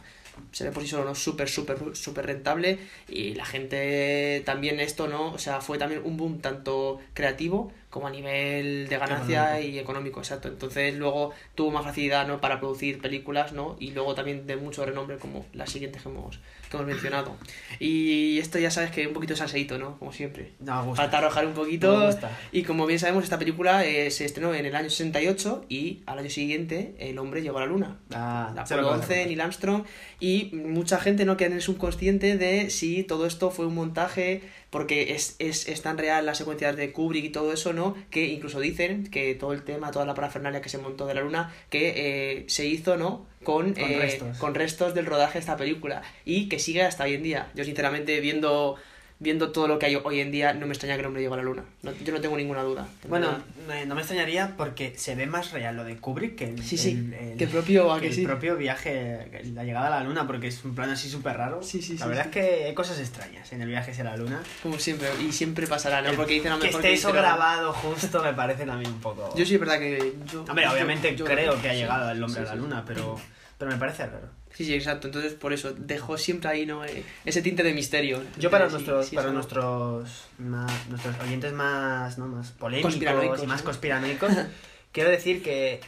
se 0.52 0.65
ve 0.65 0.71
por 0.71 0.84
sí 0.84 0.89
solo, 0.89 1.06
¿no? 1.06 1.15
Súper, 1.15 1.47
súper, 1.47 1.78
súper 1.95 2.26
rentable. 2.26 2.80
Y 3.08 3.36
la 3.36 3.45
gente 3.45 4.41
también 4.45 4.80
esto, 4.80 5.08
¿no? 5.08 5.32
O 5.32 5.38
sea, 5.38 5.62
fue 5.62 5.78
también 5.78 6.02
un 6.04 6.17
boom 6.17 6.39
tanto 6.39 6.99
creativo 7.13 7.71
como 7.93 8.08
a 8.08 8.10
nivel 8.10 8.88
de 8.89 8.97
ganancia 8.97 9.43
Económico. 9.60 9.75
y 9.75 9.79
económico, 9.79 10.19
exacto. 10.19 10.47
Entonces 10.47 10.95
luego 10.95 11.32
tuvo 11.53 11.69
más 11.69 11.84
facilidad, 11.86 12.27
¿no? 12.27 12.41
Para 12.41 12.60
producir 12.60 12.99
películas, 12.99 13.53
¿no? 13.53 13.75
Y 13.79 13.91
luego 13.91 14.15
también 14.15 14.47
de 14.47 14.56
mucho 14.56 14.84
renombre 14.84 15.17
como 15.19 15.45
las 15.53 15.69
siguientes 15.69 16.01
que 16.01 16.10
hemos, 16.10 16.39
que 16.71 16.77
hemos 16.77 16.88
mencionado. 16.88 17.36
Y 17.79 18.39
esto 18.39 18.58
ya 18.58 18.71
sabes 18.71 18.89
que 18.89 19.06
un 19.06 19.13
poquito 19.13 19.36
salseíto, 19.36 19.77
¿no? 19.77 19.99
Como 19.99 20.12
siempre. 20.12 20.53
No, 20.60 20.86
gusta. 20.86 21.03
Falta 21.03 21.19
arrojar 21.19 21.45
un 21.45 21.53
poquito. 21.53 21.95
Me 21.95 22.08
gusta. 22.08 22.36
Y 22.51 22.63
como 22.63 22.88
bien 22.88 22.97
sabemos, 22.97 23.25
esta 23.25 23.38
película 23.38 23.86
eh, 23.86 24.10
se 24.10 24.25
estrenó 24.25 24.56
en 24.56 24.65
el 24.65 24.75
año 24.75 24.89
68 24.89 25.65
y 25.69 26.01
al 26.08 26.17
año 26.17 26.32
siguiente 26.32 26.95
el 26.97 27.19
hombre 27.19 27.43
llegó 27.43 27.60
a 27.60 27.62
la 27.62 27.67
luna. 27.67 27.99
Ah, 28.12 28.56
Apolo 28.58 28.65
que 28.65 28.71
vas 28.71 28.71
a 28.71 28.75
11, 28.88 28.89
contar. 29.08 29.27
Neil 29.27 29.41
Armstrong 29.41 29.84
y 30.19 30.49
mucha 30.56 30.97
gente 30.99 31.25
no 31.25 31.38
queda 31.38 31.49
en 31.49 31.53
el 31.53 31.62
subconsciente 31.62 32.38
de 32.38 32.71
si 32.71 33.03
todo 33.03 33.27
esto 33.27 33.51
fue 33.51 33.67
un 33.67 33.75
montaje 33.75 34.41
porque 34.73 35.13
es, 35.13 35.36
es, 35.38 35.67
es 35.67 35.83
tan 35.83 35.99
real 35.99 36.25
las 36.25 36.39
secuencias 36.39 36.75
de 36.75 36.91
Kubrick 36.91 37.25
y 37.25 37.29
todo 37.29 37.53
eso, 37.53 37.73
¿no? 37.73 37.95
Que 38.09 38.25
incluso 38.25 38.59
dicen 38.59 39.05
que 39.05 39.36
todo 39.36 39.53
el 39.53 39.62
tema, 39.62 39.91
toda 39.91 40.03
la 40.07 40.15
parafernalia 40.15 40.62
que 40.62 40.69
se 40.69 40.79
montó 40.79 41.05
de 41.05 41.13
la 41.13 41.21
luna, 41.21 41.53
que 41.69 41.93
eh, 41.95 42.45
se 42.47 42.65
hizo, 42.65 42.97
¿no? 42.97 43.27
Con, 43.43 43.73
Con 43.75 43.83
eh, 43.83 43.99
restos. 43.99 44.38
con 44.39 44.55
restos 44.55 44.95
del 44.95 45.05
rodaje 45.05 45.33
de 45.33 45.39
esta 45.41 45.57
película 45.57 46.01
y 46.25 46.49
que 46.49 46.57
sigue 46.57 46.81
hasta 46.81 47.03
hoy 47.03 47.13
en 47.13 47.21
día. 47.21 47.51
Yo 47.53 47.63
sinceramente 47.65 48.19
viendo 48.19 48.75
viendo 49.19 49.52
todo 49.52 49.67
lo 49.67 49.80
que 49.80 49.86
hay 49.86 49.95
hoy 49.95 50.19
en 50.19 50.32
día 50.32 50.54
no 50.54 50.65
me 50.65 50.73
extraña 50.73 50.95
que 50.95 51.02
el 51.02 51.06
hombre 51.08 51.21
llegue 51.21 51.34
a 51.34 51.38
la 51.38 51.43
luna. 51.43 51.63
No- 51.82 51.91
yo 52.04 52.13
no 52.13 52.19
tengo 52.19 52.36
ninguna 52.36 52.62
duda. 52.63 52.88
en 53.04 53.10
Bueno, 53.10 53.38
me- 53.67 53.86
no 53.86 53.95
me 53.95 54.02
extrañaría 54.02 54.56
porque 54.58 54.93
se 54.97 55.15
ve 55.15 55.26
más 55.28 55.52
real 55.52 55.76
lo 55.78 55.84
de 55.86 55.95
Kubrick 55.97 56.36
que 56.36 56.45
el, 56.49 56.62
Sí, 56.63 56.78
sí, 56.78 56.91
el- 56.91 57.13
el- 57.13 57.38
que 57.38 57.43
el 57.45 57.49
propio- 57.49 57.93
¿a 57.93 57.99
que 58.02 58.08
el 58.08 58.13
sí? 58.13 58.26
propio 58.26 58.58
viaje, 58.58 59.41
la 59.54 59.63
llegada 59.63 59.88
a 59.88 59.89
la 59.89 60.04
luna, 60.04 60.28
porque 60.28 60.47
es 60.47 60.63
un 60.65 60.76
plan 60.76 60.89
así 60.89 61.10
súper 61.10 61.38
raro. 61.38 61.63
Sí, 61.63 61.82
sí, 61.82 61.93
La 61.97 62.04
sí, 62.06 62.10
verdad 62.10 62.26
es 62.26 62.32
que 62.32 62.63
hay 62.65 62.73
cosas 62.73 62.99
extrañas 62.99 63.52
en 63.54 63.62
el 63.62 63.69
viaje 63.69 63.91
hacia 63.91 64.04
la 64.04 64.17
luna. 64.17 64.41
como 64.62 64.78
siempre 64.80 65.08
y 65.21 65.32
siempre 65.32 65.67
pasará, 65.67 66.02
¿no? 66.02 66.12
Porque 66.15 66.34
dicen 66.34 66.52
a 66.52 66.56
lo 66.56 66.62
que 66.62 66.67
mejor 66.67 66.82
esté 66.82 66.93
eso 66.93 67.13
grabado 67.13 67.71
justo 67.73 68.21
me 68.23 68.34
parece 68.34 68.65
también 68.65 68.91
un 68.91 68.99
poco... 68.99 69.34
Yo 69.38 69.45
sí 69.45 69.54
es 69.54 69.60
verdad 69.60 69.80
que 69.80 70.13
yo 70.32 70.41
Hombre, 70.43 70.65
yo- 70.65 70.73
obviamente 70.73 71.15
yo- 71.15 71.26
creo 71.26 71.62
que 71.62 71.69
ha 71.69 71.73
llegado 71.73 72.12
el 72.12 72.21
hombre 72.21 72.41
a 72.41 72.45
la 72.45 72.56
luna, 72.56 72.84
pero, 72.86 73.17
pero 73.58 73.71
me 73.71 73.78
parece 73.78 74.06
raro. 74.06 74.28
Sí, 74.56 74.66
sí, 74.66 74.74
exacto. 74.76 75.08
Entonces, 75.08 75.34
por 75.34 75.52
eso, 75.54 75.74
dejó 75.74 76.18
siempre 76.18 76.50
ahí, 76.50 76.66
¿no? 76.66 76.86
Eh, 76.86 77.04
Ese 77.26 77.42
tinte 77.42 77.63
de 77.63 77.74
misterio. 77.74 78.22
Yo 78.38 78.52
para 78.52 78.68
Sí, 78.68 78.74
nuestros, 78.74 79.08
sí, 79.08 79.16
para 79.16 79.32
nuestros, 79.32 80.26
más- 80.38 80.88
nuestros 80.89 81.16
oyentes 81.20 81.54
más, 81.54 82.18
¿no? 82.18 82.28
más 82.28 82.52
polémicos 82.52 82.96
y 83.44 83.48
más 83.48 83.60
¿no? 83.62 83.66
conspiranoicos, 83.66 84.32
quiero 84.92 85.10
decir 85.10 85.42
que 85.42 85.82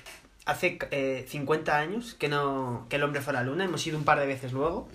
hace 0.45 0.77
eh, 0.91 1.25
50 1.27 1.77
años 1.77 2.13
que 2.15 2.27
no 2.27 2.85
que 2.89 2.95
el 2.97 3.03
hombre 3.03 3.21
fue 3.21 3.31
a 3.31 3.35
la 3.35 3.43
luna, 3.43 3.65
hemos 3.65 3.85
ido 3.87 3.97
un 3.97 4.03
par 4.05 4.19
de 4.19 4.25
veces 4.27 4.51
luego, 4.51 4.87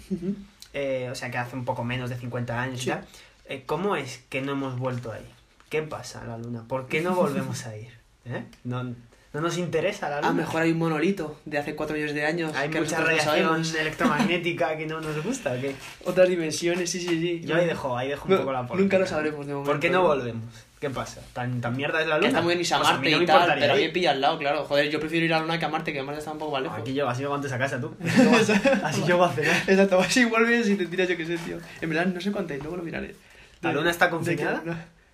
eh, 0.74 1.08
o 1.10 1.14
sea 1.14 1.30
que 1.30 1.38
hace 1.38 1.56
un 1.56 1.64
poco 1.64 1.82
menos 1.84 2.10
de 2.10 2.16
50 2.16 2.60
años 2.60 2.80
y 2.80 2.84
Sí. 2.84 2.90
tal. 2.90 3.04
Eh, 3.46 3.62
¿Cómo 3.66 3.96
es 3.96 4.18
que 4.28 4.42
no 4.42 4.52
hemos 4.52 4.78
vuelto 4.78 5.10
ahí? 5.12 5.26
¿Qué 5.68 5.82
pasa 5.82 6.22
a 6.22 6.26
la 6.26 6.38
luna? 6.38 6.64
¿Por 6.68 6.86
qué 6.88 7.00
no 7.00 7.14
volvemos 7.14 7.66
a 7.66 7.76
ir? 7.76 7.92
¿Eh? 8.24 8.44
No, 8.64 8.94
no 9.32 9.40
nos 9.40 9.58
interesa 9.58 10.08
la 10.10 10.16
luna. 10.16 10.28
A 10.28 10.30
lo 10.32 10.36
mejor 10.38 10.62
hay 10.62 10.72
un 10.72 10.78
monolito 10.78 11.38
de 11.44 11.58
hace 11.58 11.74
4 11.76 11.94
millones 11.94 12.14
de 12.14 12.26
años. 12.26 12.52
Hay 12.56 12.68
que 12.68 12.80
mucha 12.80 12.98
no 12.98 13.06
radiación 13.06 13.62
electromagnética 13.80 14.76
que 14.76 14.86
no 14.86 15.00
nos 15.00 15.22
gusta. 15.22 15.52
¿o 15.52 15.60
qué? 15.60 15.74
Otras 16.04 16.28
dimensiones, 16.28 16.90
sí, 16.90 17.00
sí, 17.00 17.08
sí. 17.20 17.40
Yo 17.44 17.54
ahí 17.56 17.66
dejo, 17.66 17.96
ahí 17.96 18.08
dejo 18.08 18.24
un 18.26 18.30
No, 18.32 18.38
poco 18.38 18.52
la 18.52 18.66
polémica. 18.66 18.82
Nunca 18.96 18.98
lo 18.98 19.06
sabremos 19.06 19.46
de 19.46 19.52
momento. 19.52 19.70
¿Por 19.70 19.80
qué 19.80 19.90
no 19.90 20.02
volvemos? 20.02 20.66
¿Qué 20.80 20.88
pasa? 20.88 21.20
¿Tan, 21.34 21.60
tan 21.60 21.76
mierda 21.76 22.00
es 22.00 22.08
la 22.08 22.14
luna? 22.16 22.20
Que 22.22 22.26
está 22.28 22.40
muy 22.40 22.48
bien 22.54 22.60
irse 22.60 22.74
a 22.74 22.78
Pues 22.78 22.88
a 22.88 22.92
Marte 22.94 23.10
no 23.10 23.16
y 23.16 23.20
me 23.20 23.26
tal, 23.26 23.58
pero 23.60 23.72
a 23.74 23.76
mí 23.76 23.82
me 23.82 23.88
pilla 23.90 24.10
al 24.12 24.20
lado, 24.22 24.38
claro. 24.38 24.64
Joder, 24.64 24.90
yo 24.90 24.98
prefiero 24.98 25.26
ir 25.26 25.34
a 25.34 25.36
la 25.36 25.42
Luna 25.42 25.58
que 25.58 25.64
a 25.66 25.68
Marte, 25.68 25.92
que 25.92 26.02
Marte 26.02 26.20
está 26.20 26.32
un 26.32 26.38
poco 26.38 26.52
más 26.52 26.62
lejos. 26.62 26.78
Aquí 26.80 26.94
llego, 26.94 27.08
así 27.08 27.20
llego 27.20 27.34
antes 27.34 27.52
a 27.52 27.58
casa 27.58 27.78
tú. 27.78 27.94
Así 28.02 28.52
a- 28.52 28.86
Así 28.86 29.02
llego 29.04 29.22
a 29.22 29.30
cenar. 29.30 29.54
Exacto, 29.66 29.98
vas 29.98 30.16
y 30.16 30.24
vuelves 30.24 30.68
y 30.70 30.76
te 30.76 30.86
tiras 30.86 31.06
yo 31.06 31.18
qué 31.18 31.26
sé, 31.26 31.36
tío. 31.36 31.58
En 31.82 31.90
verdad, 31.90 32.06
no 32.06 32.18
sé 32.20 32.32
cuánto 32.32 32.54
hay, 32.54 32.60
luego 32.60 32.78
lo 32.78 32.82
miraré. 32.82 33.14
¿La 33.60 33.72
luna 33.74 33.90
está 33.90 34.08
confinada? 34.08 34.62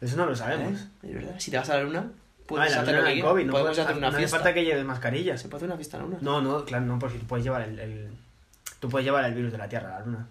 Eso 0.00 0.16
no 0.16 0.26
lo 0.26 0.37
sabemos. 0.37 0.81
¿Eh? 1.02 1.09
Es 1.09 1.14
verdad, 1.14 1.35
si 1.38 1.50
te 1.50 1.57
vas 1.57 1.68
a 1.70 1.74
la 1.79 1.83
Luna, 1.83 2.12
puedes 2.46 2.74
la 2.74 2.80
hacer 2.82 2.94
lo 2.94 3.02
no 3.02 3.09
que. 3.09 3.20
COVID, 3.20 3.44
no, 3.44 3.52
Podemos 3.52 3.70
puedes- 3.76 3.78
hacer 3.87 3.96
una 3.96 4.00
no 4.06 4.09
hace 4.09 4.18
fiesta. 4.18 4.37
falta 4.38 4.54
que 4.54 4.64
lleves 4.64 4.85
mascarillas. 4.85 5.40
¿Se 5.40 5.48
puede 5.48 5.59
hacer 5.59 5.68
una 5.68 5.76
fiesta 5.76 5.96
en 5.96 6.02
la 6.02 6.09
Luna? 6.09 6.18
No, 6.22 6.40
no, 6.40 6.64
claro, 6.64 6.85
no, 6.87 6.98
porque 6.98 7.18
tú 7.18 7.26
puedes 7.26 7.44
llevar 7.44 7.62
el, 7.62 7.78
el- 7.78 8.11
Tú 8.80 8.88
puedes 8.90 9.04
llevar 9.06 9.24
el 9.24 9.35
virus 9.35 9.52
de 9.52 9.59
la 9.59 9.68
Tierra 9.68 9.96
a 9.96 10.00
la 10.00 10.04
luna. 10.04 10.26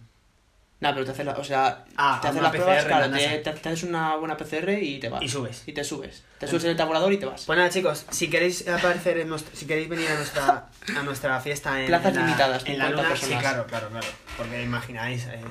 Nah, 0.81 0.91
pero 0.93 1.05
te 1.05 1.11
haces 1.11 1.25
la, 1.25 1.31
o 1.33 1.43
sea, 1.43 1.83
Ah, 1.97 2.19
te 2.21 2.27
haces 2.27 2.41
las 2.41 2.51
pruebas, 2.51 2.75
PCR 2.83 2.87
claro, 2.87 3.07
la 3.07 3.17
te, 3.17 3.23
NASA. 3.27 3.43
te- 3.53 3.59
te 3.59 3.69
haces 3.69 3.83
una 3.83 4.15
buena 4.17 4.37
PCR 4.37 4.73
y 4.83 4.99
te 4.99 5.09
vas. 5.09 5.23
Y 5.23 5.29
subes. 5.29 5.63
Y 5.67 5.71
te 5.73 5.83
subes. 5.83 6.23
Te 6.37 6.47
subes 6.47 6.63
en 6.65 6.71
el 6.71 6.77
tabulador 6.77 7.11
y 7.13 7.17
te 7.17 7.25
vas. 7.25 7.45
Pues 7.45 7.57
nada, 7.57 7.69
chicos, 7.69 8.05
si 8.11 8.29
queréis 8.29 8.67
aparecer 8.67 9.17
en 9.17 9.29
nuestro, 9.29 9.55
si 9.55 9.65
queréis 9.65 9.89
venir 9.89 10.07
a 10.09 10.15
nuestra 10.15 10.67
a 10.95 11.03
nuestra 11.03 11.39
fiesta 11.39 11.79
en 11.81 11.87
Plazas 11.87 12.09
en 12.09 12.15
la, 12.17 12.25
limitadas, 12.25 12.65
en 12.65 12.77
la 12.77 12.85
50 12.85 12.89
luna, 12.91 13.09
personas. 13.09 13.35
sí, 13.35 13.41
claro, 13.41 13.65
claro, 13.67 13.89
claro, 13.89 14.07
porque 14.37 14.61
imagináis 14.63 15.25
eh, 15.27 15.41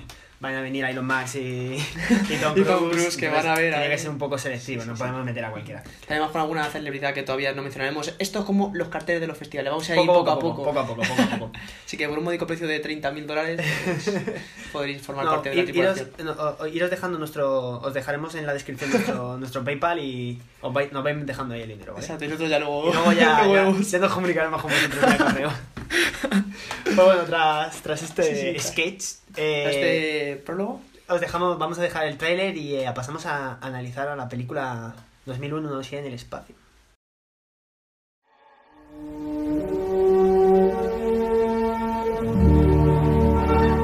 van 0.44 0.54
a 0.54 0.60
venir 0.60 0.84
Elon 0.84 1.06
Musk 1.06 1.36
y, 1.36 1.38
y 2.28 2.36
Tom 2.40 2.52
Y 2.52 2.62
Cruise, 2.62 2.66
Tom 2.66 2.90
Cruise, 2.90 3.16
que 3.16 3.28
van 3.28 3.46
a 3.46 3.54
ver 3.54 3.72
tiene 3.72 3.88
que 3.88 3.98
ser 3.98 4.10
un 4.10 4.18
poco 4.18 4.36
selectivo, 4.38 4.84
no 4.84 4.94
podemos 4.94 5.24
meter 5.24 5.44
a 5.44 5.50
cualquiera. 5.50 5.82
Además 6.08 6.30
con 6.30 6.40
alguna 6.42 6.64
celebridad 6.66 7.12
que 7.14 7.22
todavía 7.22 7.52
no 7.52 7.62
mencionaremos. 7.62 8.14
Esto 8.18 8.40
es 8.40 8.44
como 8.44 8.70
los 8.74 8.88
carteles 8.88 9.20
de 9.22 9.26
los 9.26 9.36
festivales. 9.38 9.70
Vamos 9.70 9.88
a 9.90 9.94
ir 9.96 10.06
Poco, 10.06 10.24
poco, 10.24 10.30
a 10.30 10.38
poco, 10.38 10.64
poco. 10.64 10.78
a 10.80 10.86
poco, 10.86 11.02
poco 11.02 11.22
a 11.22 11.38
poco. 11.38 11.52
Así 11.86 11.96
que 11.96 12.08
por 12.08 12.18
un 12.18 12.24
módico 12.24 12.46
precio 12.46 12.66
de 12.68 12.82
30.000 12.82 13.24
dólares 13.26 13.60
pues, 13.84 14.12
podréis 14.72 15.00
formar 15.02 15.24
No, 15.24 15.30
parte 15.32 15.50
de 15.50 15.56
la 15.56 15.62
ir- 15.62 15.74
iros, 15.74 15.94
tripulación. 15.94 16.56
no, 16.60 16.66
iros 16.66 16.90
dejando 16.90 17.18
nuestro. 17.18 17.80
Os 17.80 17.94
dejaremos 17.94 18.34
en 18.34 18.46
la 18.46 18.52
descripción 18.52 18.90
nuestro, 18.90 19.36
nuestro 19.38 19.64
PayPal 19.64 19.98
y 19.98 20.38
os 20.60 20.72
vais, 20.72 20.92
nos 20.92 21.02
vais 21.02 21.24
dejando 21.26 21.54
ahí 21.54 21.62
el 21.62 21.68
dinero, 21.68 21.94
¿vale? 21.94 22.04
Exacto, 22.04 22.24
y 22.24 22.28
nosotros 22.28 22.50
ya 22.50 22.58
luego, 22.58 22.90
Y 22.90 22.92
luego 22.92 23.12
ya, 23.12 23.38
luego 23.38 23.54
ya, 23.54 23.62
vemos. 23.64 23.90
ya 23.90 23.98
nos 23.98 24.12
comunicaremos 24.12 24.60
con 24.62 24.70
vosotros 24.70 25.02
en 25.04 25.10
el 25.12 25.18
correo. 25.18 25.50
pues 26.84 26.96
bueno, 26.96 27.22
tras, 27.24 27.80
tras 27.82 28.02
este 28.02 28.22
Sí, 28.22 28.58
sí, 28.58 28.68
sketch, 28.68 29.04
eh, 29.36 30.34
Este 30.36 30.42
prólogo. 30.44 30.80
os 31.08 31.20
dejamos, 31.20 31.58
vamos 31.58 31.78
a 31.78 31.82
dejar 31.82 32.06
el 32.06 32.16
tráiler 32.18 32.56
y 32.56 32.76
eh, 32.76 32.90
pasamos 32.94 33.26
a 33.26 33.58
analizar 33.60 34.08
a 34.08 34.16
la 34.16 34.28
película 34.28 34.94
2001 35.26 35.70
Odisea 35.70 36.00
en 36.00 36.06
el 36.06 36.14
espacio. 36.14 36.54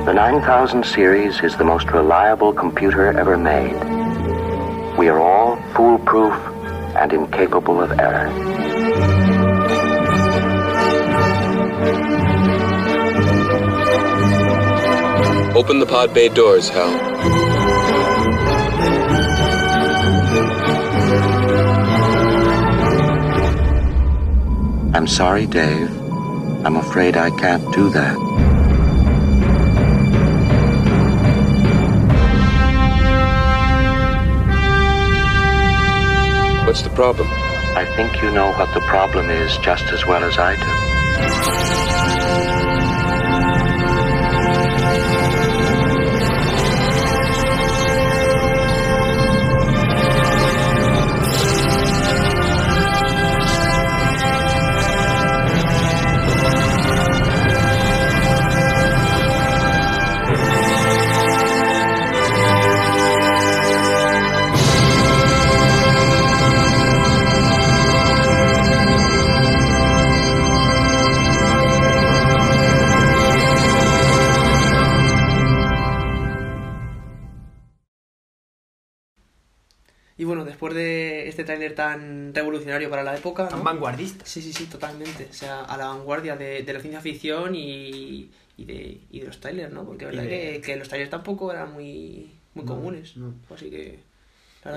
The 0.07 0.15
9000 0.15 0.83
series 0.85 1.41
is 1.43 1.57
the 1.57 1.65
most 1.65 1.89
reliable 1.91 2.53
computer 2.53 3.07
ever 3.07 3.37
made. 3.37 3.77
We 4.99 5.09
are 5.09 5.19
all 5.21 5.57
foolproof 5.75 6.35
and 6.97 7.13
incapable 7.13 7.81
of 7.81 7.93
error. 7.99 8.29
Open 15.53 15.81
the 15.81 15.87
pod 15.87 16.15
bay 16.15 16.29
doors, 16.29 16.69
Hal. 16.69 16.91
I'm 24.95 25.09
sorry, 25.09 25.47
Dave. 25.47 25.91
I'm 26.65 26.77
afraid 26.77 27.17
I 27.17 27.31
can't 27.31 27.65
do 27.75 27.91
that. 27.91 28.17
What's 36.65 36.83
the 36.83 36.91
problem? 36.91 37.27
I 37.29 37.85
think 37.97 38.23
you 38.23 38.31
know 38.31 38.53
what 38.53 38.73
the 38.73 38.81
problem 38.83 39.31
is 39.31 39.57
just 39.59 39.85
as 39.93 40.07
well 40.07 40.23
as 40.23 40.39
I 40.39 40.55
do. 40.55 41.80
Después 80.61 80.75
de 80.75 81.27
este 81.29 81.45
tráiler 81.45 81.75
tan 81.75 82.35
revolucionario 82.35 82.91
para 82.91 83.03
la 83.03 83.17
época, 83.17 83.49
Tan 83.49 83.61
¿no? 83.61 83.65
vanguardista. 83.65 84.27
Sí, 84.27 84.43
sí, 84.43 84.53
sí, 84.53 84.67
totalmente. 84.67 85.27
O 85.31 85.33
sea, 85.33 85.63
a 85.65 85.77
la 85.79 85.87
vanguardia 85.89 86.37
de, 86.37 86.63
de 86.63 86.73
la 86.75 86.81
ciencia 86.81 87.01
ficción 87.01 87.55
y, 87.55 88.31
y, 88.59 88.65
de, 88.67 89.01
y 89.11 89.21
de 89.21 89.27
los 89.27 89.41
trailers, 89.41 89.73
¿no? 89.73 89.85
Porque 89.87 90.05
la 90.05 90.11
verdad 90.11 90.25
de- 90.25 90.53
que, 90.57 90.61
que 90.61 90.77
los 90.77 90.87
trailers 90.89 91.11
tampoco 91.11 91.51
eran 91.51 91.73
muy, 91.73 92.31
muy 92.55 92.65
No, 92.67 92.75
comunes. 92.75 93.17
no. 93.17 93.33
Así 93.55 93.71
que. 93.71 94.01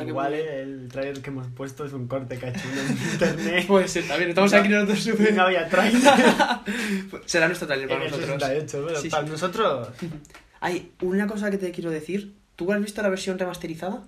Igual 0.07 0.31
que 0.31 0.61
el 0.61 0.87
tráiler 0.89 1.21
que 1.21 1.29
hemos 1.29 1.47
puesto 1.49 1.83
es 1.83 1.91
un 1.91 2.07
corte 2.07 2.37
uno 2.41 2.81
en 2.81 2.97
internet. 3.13 3.67
Puede 3.67 3.89
ser 3.89 4.07
también. 4.07 4.29
Estamos 4.29 4.53
No, 4.53 4.57
aquí 4.59 4.69
nosotros 4.69 4.99
súper. 5.03 5.33
No 5.33 5.41
había 5.43 5.67
tráiler. 5.67 6.01
Será 7.25 7.47
nuestro 7.47 7.67
trailer 7.67 7.89
para 7.89 8.05
el 8.05 8.11
nosotros. 8.11 8.41
68, 8.41 8.83
bueno, 8.83 8.99
Sí, 8.99 9.09
para 9.09 9.25
sí. 9.25 9.29
nosotros... 9.31 9.89
Hay 10.61 10.93
una 11.01 11.27
cosa 11.27 11.51
que 11.51 11.57
te 11.57 11.71
quiero 11.71 11.91
decir. 11.91 12.35
¿Tú 12.55 12.71
has 12.71 12.79
visto 12.79 13.01
la 13.01 13.09
versión 13.09 13.38
remasterizada? 13.38 14.03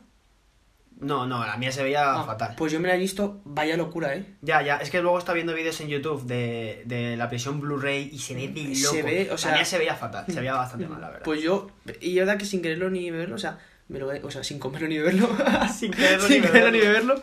No, 0.99 1.27
no, 1.27 1.45
la 1.45 1.57
mía 1.57 1.71
se 1.71 1.83
veía 1.83 2.13
Ah, 2.13 2.23
fatal. 2.23 2.55
Pues 2.57 2.71
yo 2.71 2.79
me 2.79 2.87
la 2.87 2.95
he 2.95 2.97
visto, 2.97 3.41
vaya 3.43 3.75
locura, 3.75 4.15
¿eh? 4.15 4.25
Ya, 4.41 4.61
ya, 4.61 4.77
es 4.77 4.89
que 4.89 5.01
luego 5.01 5.19
está 5.19 5.33
viendo 5.33 5.53
vídeos 5.53 5.79
en 5.81 5.89
YouTube 5.89 6.23
de, 6.25 6.83
de 6.85 7.17
la 7.17 7.27
prisión 7.27 7.59
Blu-ray 7.59 8.09
y 8.13 8.19
se 8.19 8.33
ve 8.33 8.47
de 8.47 8.63
loco. 8.63 8.75
Se 8.95 9.03
ve, 9.03 9.29
o 9.31 9.37
sea- 9.37 9.51
La 9.51 9.57
mía 9.57 9.65
se 9.65 9.77
veía 9.77 9.95
fatal, 9.95 10.25
se 10.27 10.39
veía 10.39 10.53
bastante 10.55 10.87
mal, 10.89 11.01
la 11.01 11.07
verdad. 11.07 11.23
Pues 11.25 11.41
yo, 11.41 11.69
y 11.99 12.11
es 12.17 12.25
verdad 12.25 12.37
que 12.39 12.45
sin 12.45 12.61
quererlo 12.61 12.89
ni 12.89 13.11
beberlo, 13.11 13.35
o 13.35 13.39
sea, 13.39 13.57
me 13.87 13.99
lo 13.99 14.11
he- 14.11 14.23
o 14.23 14.31
sea, 14.31 14.43
sin 14.43 14.57
comerlo 14.59 14.87
ni 14.87 14.97
beberlo, 14.97 15.29
Sin 15.77 15.91
quererlo 15.93 16.27
sin 16.27 16.41
ni 16.41 16.47
quererlo 16.47 16.71
ni 16.71 16.79
beberlo. 16.79 17.15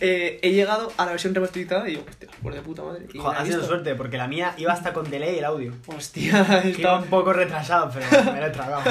eh, 0.00 0.38
he 0.42 0.52
llegado 0.52 0.92
a 0.98 1.06
la 1.06 1.12
versión 1.12 1.34
remasterizada 1.34 1.88
y 1.88 1.92
digo, 1.92 2.04
hostia, 2.08 2.28
por 2.42 2.54
de 2.54 2.60
puta 2.60 2.82
madre. 2.82 3.06
Joder, 3.16 3.38
tenido 3.38 3.58
visto. 3.58 3.66
suerte, 3.66 3.94
porque 3.94 4.18
la 4.18 4.28
mía 4.28 4.54
iba 4.58 4.72
hasta 4.72 4.92
con 4.92 5.10
delay 5.10 5.38
el 5.38 5.44
audio. 5.44 5.72
Hostia. 5.86 6.62
Iba 6.78 6.98
un 6.98 7.06
poco 7.08 7.32
retrasado, 7.32 7.90
pero 7.92 8.32
me 8.32 8.40
lo 8.40 8.46
he 8.46 8.50
tragado. 8.50 8.82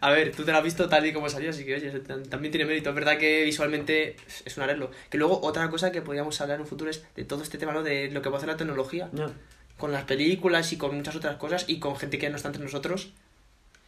A 0.00 0.10
ver, 0.10 0.32
tú 0.34 0.44
te 0.44 0.52
la 0.52 0.58
has 0.58 0.64
visto 0.64 0.88
tal 0.88 1.04
y 1.06 1.12
como 1.12 1.28
salió, 1.28 1.50
así 1.50 1.64
que 1.64 1.74
oye, 1.76 1.90
también 2.00 2.50
tiene 2.50 2.64
mérito. 2.64 2.88
Es 2.90 2.94
verdad 2.94 3.18
que 3.18 3.44
visualmente 3.44 4.16
es- 4.44 4.56
un 4.56 4.62
arreglo. 4.64 4.90
Que 5.10 5.18
luego 5.18 5.40
otra 5.42 5.68
cosa 5.70 5.92
que 5.92 6.02
podríamos 6.02 6.40
hablar 6.40 6.56
en 6.56 6.62
un 6.62 6.66
futuro 6.66 6.90
es 6.90 7.04
de 7.14 7.24
todo 7.24 7.42
este 7.42 7.58
tema, 7.58 7.72
¿no? 7.72 7.82
De 7.82 8.10
lo 8.10 8.20
que 8.22 8.28
puede 8.30 8.38
hacer 8.38 8.48
la 8.48 8.56
tecnología. 8.56 9.08
No. 9.12 9.30
Con 9.78 9.92
las 9.92 10.04
películas 10.04 10.72
y 10.72 10.76
con 10.76 10.94
muchas 10.96 11.16
otras 11.16 11.36
cosas 11.36 11.64
y 11.68 11.78
con 11.78 11.96
gente 11.96 12.18
que 12.18 12.28
no 12.30 12.36
está 12.36 12.48
entre 12.48 12.62
nosotros. 12.62 13.12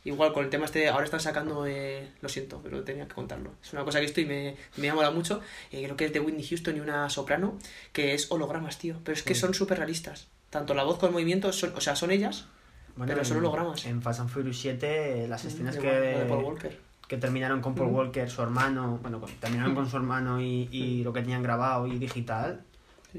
Igual 0.04 0.32
con 0.34 0.44
el 0.44 0.50
tema 0.50 0.66
este, 0.66 0.88
ahora 0.88 1.04
están 1.04 1.20
sacando, 1.20 1.66
eh, 1.66 2.10
lo 2.20 2.28
siento, 2.28 2.60
pero 2.62 2.82
tenía 2.84 3.08
que 3.08 3.14
contarlo. 3.14 3.52
Es 3.62 3.72
una 3.72 3.84
cosa 3.84 3.98
que 3.98 4.04
he 4.04 4.06
visto 4.06 4.20
y 4.20 4.26
me, 4.26 4.54
me 4.76 4.90
ha 4.90 4.94
molado 4.94 5.14
mucho. 5.14 5.40
Eh, 5.72 5.82
creo 5.84 5.96
que 5.96 6.04
es 6.04 6.12
de 6.12 6.20
Whitney 6.20 6.46
Houston 6.46 6.76
y 6.76 6.80
una 6.80 7.08
soprano, 7.08 7.58
que 7.92 8.12
es 8.14 8.30
hologramas, 8.30 8.78
tío. 8.78 8.96
Pero 9.02 9.14
es 9.16 9.22
que 9.22 9.34
Sí. 9.34 9.40
son 9.40 9.54
súper 9.54 9.78
realistas. 9.78 10.28
Tanto 10.50 10.74
la 10.74 10.84
voz 10.84 10.96
como 10.98 11.08
el 11.08 11.12
movimiento, 11.14 11.50
son, 11.52 11.72
o 11.74 11.80
sea, 11.80 11.96
son 11.96 12.10
ellas, 12.10 12.46
pero 13.06 13.24
son 13.24 13.38
hologramas. 13.38 13.86
En 13.86 14.02
Fast 14.02 14.20
and 14.20 14.28
Furious 14.30 14.58
7, 14.60 15.26
las 15.26 15.44
escenas 15.46 15.74
de, 15.76 15.80
que, 15.80 15.88
de 15.90 16.24
Paul 16.26 16.44
Walker. 16.44 16.78
que 17.08 17.16
terminaron 17.16 17.60
con 17.62 17.74
Paul. 17.74 17.88
Walker, 17.88 18.28
su 18.30 18.42
hermano, 18.42 18.98
bueno, 19.00 19.20
terminaron 19.40 19.74
con 19.74 19.88
su 19.90 19.96
hermano 19.96 20.40
y, 20.40 20.68
y 20.70 21.02
lo 21.02 21.12
que 21.14 21.22
tenían 21.22 21.42
grabado 21.42 21.86
y 21.86 21.98
digital. 21.98 22.62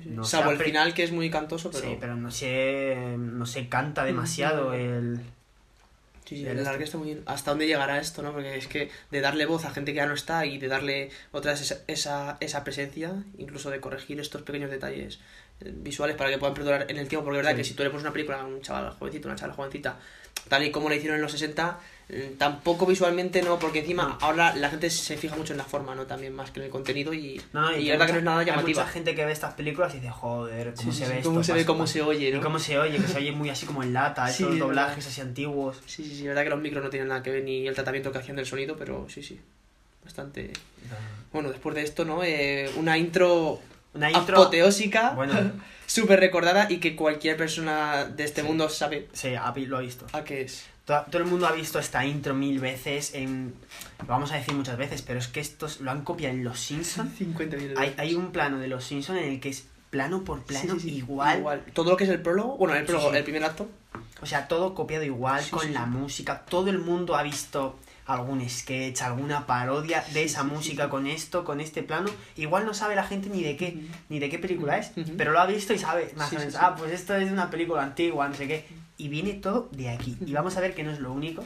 No 0.05 0.23
Salvo 0.23 0.51
el 0.51 0.57
final 0.59 0.93
que 0.93 1.03
es 1.03 1.11
muy 1.11 1.29
cantoso, 1.31 1.71
pero... 1.71 1.83
Sí, 1.83 1.97
pero 1.99 2.15
no 2.15 2.29
se, 2.29 3.15
no 3.17 3.45
se 3.45 3.69
canta 3.69 4.03
demasiado 4.03 4.73
el... 4.73 5.19
Sí, 6.25 6.37
sí, 6.37 6.41
el 6.41 6.47
el 6.49 6.57
este. 6.57 6.69
alargue 6.69 6.85
está 6.85 6.97
muy 6.97 7.07
bien. 7.07 7.23
¿Hasta 7.27 7.51
dónde 7.51 7.67
llegará 7.67 7.99
esto, 7.99 8.21
no? 8.23 8.33
Porque 8.33 8.57
es 8.57 8.67
que 8.67 8.89
de 9.11 9.21
darle 9.21 9.45
voz 9.45 9.63
a 9.65 9.71
gente 9.71 9.91
que 9.91 9.97
ya 9.97 10.07
no 10.07 10.13
está 10.15 10.45
y 10.45 10.57
de 10.57 10.67
darle 10.67 11.11
otra 11.31 11.51
vez 11.51 11.61
esa, 11.61 11.77
esa, 11.87 12.37
esa 12.39 12.63
presencia, 12.63 13.13
incluso 13.37 13.69
de 13.69 13.79
corregir 13.79 14.19
estos 14.19 14.41
pequeños 14.41 14.71
detalles 14.71 15.19
eh, 15.61 15.71
visuales 15.73 16.15
para 16.15 16.31
que 16.31 16.37
puedan 16.39 16.55
perdurar 16.55 16.85
en 16.89 16.97
el 16.97 17.07
tiempo, 17.07 17.25
porque 17.25 17.39
es 17.39 17.43
verdad 17.45 17.55
Sí. 17.55 17.61
que 17.61 17.63
si 17.69 17.73
tú 17.75 17.83
le 17.83 17.89
pones 17.91 18.03
una 18.03 18.11
película 18.13 18.41
a 18.41 18.45
un 18.45 18.61
chaval 18.61 18.89
jovencito, 18.91 19.27
una 19.27 19.37
chaval 19.37 19.55
jovencita, 19.55 19.99
tal 20.49 20.63
y 20.63 20.71
como 20.71 20.89
la 20.89 20.95
hicieron 20.95 21.15
en 21.17 21.21
los 21.21 21.31
60, 21.31 21.79
eh, 21.79 21.94
tampoco 22.37 22.85
visualmente 22.85 23.41
no, 23.41 23.57
porque 23.57 23.79
encima 23.79 24.17
ahora 24.21 24.55
la 24.55 24.69
gente 24.69 24.89
se 24.91 25.17
fija 25.17 25.35
mucho 25.35 25.53
en 25.53 25.57
la 25.57 25.63
forma, 25.65 25.95
¿no? 25.95 26.05
También 26.05 26.33
más 26.35 26.51
que 26.51 26.59
en 26.59 26.65
el 26.67 26.71
contenido 26.71 27.13
y, 27.13 27.41
No, 27.51 27.71
y 27.71 27.75
que 27.75 27.81
es 27.83 27.89
verdad 27.89 28.05
que 28.07 28.11
no 28.13 28.17
es 28.19 28.23
nada 28.25 28.39
hay 28.39 28.45
llamativa. 28.45 28.81
mucha 28.83 28.93
gente 28.93 29.15
que 29.15 29.25
ve 29.25 29.31
estas 29.31 29.53
películas 29.55 29.93
y 29.93 29.97
dice, 29.99 30.11
joder, 30.11 30.73
cómo 30.75 30.91
Sí, 30.91 30.99
se 30.99 31.05
sí, 31.05 31.11
ve 31.11 31.17
esto. 31.17 31.29
cómo 31.29 31.43
se 31.43 31.53
ve, 31.53 31.65
cómo 31.65 31.79
pasa". 31.81 31.93
se 31.93 32.01
oye, 32.03 32.31
¿no? 32.31 32.37
Y 32.37 32.41
cómo 32.41 32.59
se 32.59 32.77
oye, 32.77 32.97
que 32.99 33.07
se 33.07 33.17
oye 33.17 33.31
muy 33.31 33.49
así 33.49 33.65
como 33.65 33.81
en 33.81 33.93
lata, 33.93 34.27
Sí, 34.27 34.43
esos 34.43 34.53
es 34.53 34.59
doblajes 34.59 35.07
así 35.07 35.21
antiguos. 35.21 35.81
Sí, 35.87 36.03
sí, 36.03 36.09
sí, 36.09 36.21
es 36.21 36.27
verdad 36.27 36.43
que 36.43 36.49
los 36.51 36.61
micros 36.61 36.83
no 36.83 36.89
tienen 36.91 37.07
nada 37.09 37.23
que 37.23 37.31
ver 37.31 37.43
ni 37.43 37.67
el 37.67 37.73
tratamiento 37.73 38.11
que 38.11 38.19
hacían 38.19 38.35
del 38.37 38.45
sonido, 38.45 38.75
pero 38.77 39.07
sí, 39.09 39.23
sí, 39.23 39.39
bastante... 40.03 40.53
Bueno, 41.33 41.49
después 41.49 41.75
de 41.75 41.81
esto, 41.81 42.05
¿no? 42.05 42.23
Eh, 42.23 42.69
una 42.77 42.97
intro 42.99 43.59
Una 43.95 44.11
intro... 44.11 44.37
apoteósica, 44.41 45.09
Bueno, 45.15 45.33
súper 45.87 46.19
recordada 46.19 46.67
y 46.71 46.77
que 46.77 46.95
cualquier 46.95 47.35
persona 47.35 48.05
de 48.05 48.23
este 48.23 48.41
Sí. 48.41 48.47
mundo 48.47 48.69
sabe 48.69 49.07
sí, 49.13 49.29
lo 49.65 49.77
ha 49.77 49.81
visto. 49.81 50.05
a 50.13 50.23
qué 50.23 50.41
es. 50.41 50.65
Todo, 50.85 51.03
todo 51.09 51.17
el 51.21 51.27
mundo 51.27 51.47
ha 51.47 51.51
visto 51.51 51.79
esta 51.79 52.05
intro 52.05 52.33
mil 52.33 52.59
veces, 52.59 53.13
en, 53.15 53.55
lo 53.99 54.05
vamos 54.05 54.31
a 54.31 54.35
decir 54.35 54.53
muchas 54.53 54.77
veces, 54.77 55.01
pero 55.01 55.19
es 55.19 55.27
que 55.27 55.39
estos 55.39 55.81
lo 55.81 55.91
han 55.91 56.03
copiado 56.03 56.33
en 56.33 56.43
Los 56.43 56.59
Simpsons. 56.59 57.11
50 57.17 57.55
millones 57.55 57.77
de 57.77 57.83
Hay, 57.83 57.95
hay 57.97 58.15
un 58.15 58.31
plano 58.31 58.59
de 58.59 58.67
Los 58.67 58.85
Simpsons 58.85 59.19
en 59.19 59.25
el 59.25 59.39
que 59.39 59.49
es 59.49 59.65
plano 59.89 60.23
por 60.23 60.43
plano 60.43 60.73
Sí, 60.75 60.79
sí, 60.79 60.89
sí, 60.89 60.95
igual. 60.97 61.63
Todo 61.73 61.91
lo 61.91 61.97
que 61.97 62.03
es 62.03 62.09
el 62.09 62.21
prólogo, 62.21 62.57
bueno, 62.57 62.75
el 62.75 62.85
prólogo, 62.85 63.13
el 63.13 63.23
primer 63.23 63.43
acto, 63.43 63.69
O 64.21 64.25
sea, 64.25 64.47
todo 64.47 64.75
copiado 64.75 65.03
igual, 65.03 65.43
con 65.49 65.73
la 65.73 65.85
música. 65.85 66.41
Todo 66.41 66.69
el 66.69 66.79
mundo 66.79 67.15
ha 67.15 67.23
visto 67.23 67.79
algún 68.05 68.47
sketch, 68.47 69.01
alguna 69.01 69.47
parodia 69.47 70.03
de 70.13 70.23
esa 70.23 70.43
música 70.43 70.89
con 70.89 71.07
esto, 71.07 71.43
con 71.43 71.61
este 71.61 71.81
plano. 71.81 72.09
Igual 72.35 72.65
no 72.65 72.73
sabe 72.73 72.95
la 72.95 73.03
gente 73.03 73.29
ni 73.29 73.41
de 73.41 73.55
qué, 73.57 73.87
ni 74.09 74.19
de 74.19 74.29
qué 74.29 74.37
película 74.37 74.77
es, 74.77 74.91
pero 75.17 75.31
lo 75.31 75.39
ha 75.39 75.45
visto 75.45 75.73
y 75.73 75.79
sabe 75.79 76.11
más 76.15 76.31
o 76.33 76.35
menos. 76.35 76.55
Ah, 76.55 76.75
pues 76.77 76.91
esto 76.91 77.15
es 77.15 77.27
de 77.27 77.33
una 77.33 77.49
película 77.49 77.81
antigua, 77.81 78.27
no 78.27 78.35
sé 78.35 78.47
qué. 78.47 78.65
Y 78.97 79.09
viene 79.09 79.33
todo 79.33 79.67
de 79.71 79.89
aquí. 79.89 80.17
Y 80.25 80.33
vamos 80.33 80.55
a 80.57 80.61
ver 80.61 80.73
que 80.73 80.83
no 80.83 80.91
es 80.91 80.99
lo 80.99 81.11
único, 81.11 81.43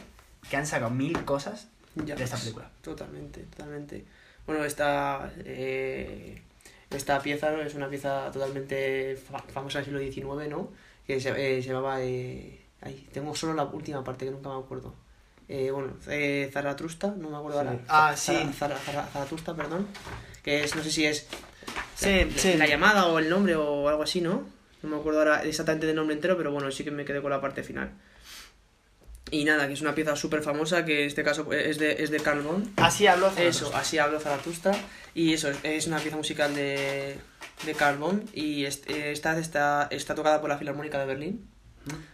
que 0.50 0.58
han 0.58 0.66
sacado 0.68 0.92
mil 0.92 1.24
cosas 1.26 1.68
ya 1.96 2.16
de 2.16 2.24
esta 2.24 2.38
película. 2.38 2.70
Totalmente, 2.82 3.42
totalmente. 3.42 4.06
Bueno, 4.46 4.64
esta, 4.66 5.32
eh, 5.46 6.42
esta 6.90 7.20
pieza 7.22 7.52
¿no? 7.52 7.62
es 7.62 7.74
una 7.76 7.90
pieza 7.90 8.32
totalmente 8.32 9.16
fa- 9.16 9.44
famosa 9.54 9.80
del 9.82 9.86
siglo 9.86 10.00
XIX, 10.00 10.50
¿no? 10.50 10.70
Que 11.06 11.20
se, 11.20 11.30
eh, 11.30 11.62
se 11.62 11.70
llamaba... 11.70 12.02
Eh, 12.02 12.62
ay, 12.82 13.08
tengo 13.12 13.36
solo 13.36 13.54
la 13.54 13.64
última 13.66 14.04
parte 14.04 14.26
que 14.26 14.32
nunca 14.32 14.50
me 14.50 14.60
acuerdo. 14.60 14.94
Eh, 15.48 15.72
bueno, 15.72 15.94
eh, 16.08 16.50
Zaratrusta, 16.54 17.08
no 17.18 17.30
me 17.32 17.38
acuerdo 17.38 17.62
Sí. 17.62 17.68
ahora. 17.68 17.80
Ah, 17.88 18.16
sí. 18.16 18.34
Zara- 18.58 18.78
Zara- 18.78 19.08
Zaratrusta, 19.12 19.56
perdón. 19.56 19.88
Que 20.44 20.64
es, 20.64 20.76
no 20.76 20.84
sé 20.84 20.92
si 20.92 21.06
es 21.06 21.28
Sí, 21.96 22.26
la, 22.26 22.38
sí. 22.38 22.54
la 22.56 22.68
llamada 22.68 23.08
o 23.08 23.18
el 23.20 23.30
nombre 23.30 23.56
o 23.56 23.90
algo 23.90 24.04
así, 24.04 24.22
¿no? 24.22 24.44
No 24.82 24.90
me 24.90 24.98
acuerdo 24.98 25.20
ahora 25.20 25.44
exactamente 25.44 25.88
del 25.88 25.96
nombre 25.96 26.16
entero, 26.16 26.38
pero 26.38 26.52
bueno, 26.52 26.72
sí 26.72 26.84
que 26.84 26.92
me 26.92 27.06
quedé 27.06 27.22
con 27.22 27.32
la 27.32 27.42
parte 27.42 27.64
final. 27.64 27.92
Y 29.32 29.46
nada, 29.46 29.68
que 29.68 29.74
es 29.74 29.82
una 29.82 29.94
pieza 29.94 30.16
súper 30.16 30.42
famosa, 30.42 30.86
que 30.86 31.02
en 31.02 31.08
este 31.08 31.24
caso 31.24 31.52
es 31.54 31.78
de, 31.78 32.04
es 32.04 32.10
de 32.10 32.20
Carl 32.20 32.42
Bond. 32.42 32.74
Así 32.78 33.06
habló 33.06 33.28
Eso, 33.28 33.36
Zaratustra. 33.36 33.80
así 33.80 33.98
hablo 33.98 34.20
Zaratustra. 34.20 34.76
Y 35.14 35.34
eso, 35.34 35.52
es, 35.64 35.88
una 35.88 36.00
pieza 36.00 36.18
musical 36.18 36.56
de, 36.56 37.16
de 37.66 37.74
Carl 37.76 37.98
Bond. 37.98 38.30
Y 38.34 38.66
eh, 38.66 39.12
esta 39.12 39.38
está, 39.38 39.88
está 39.92 40.16
tocada 40.16 40.42
por 40.42 40.50
la 40.50 40.58
Filarmónica 40.58 41.00
de 41.00 41.06
Berlín. 41.06 41.48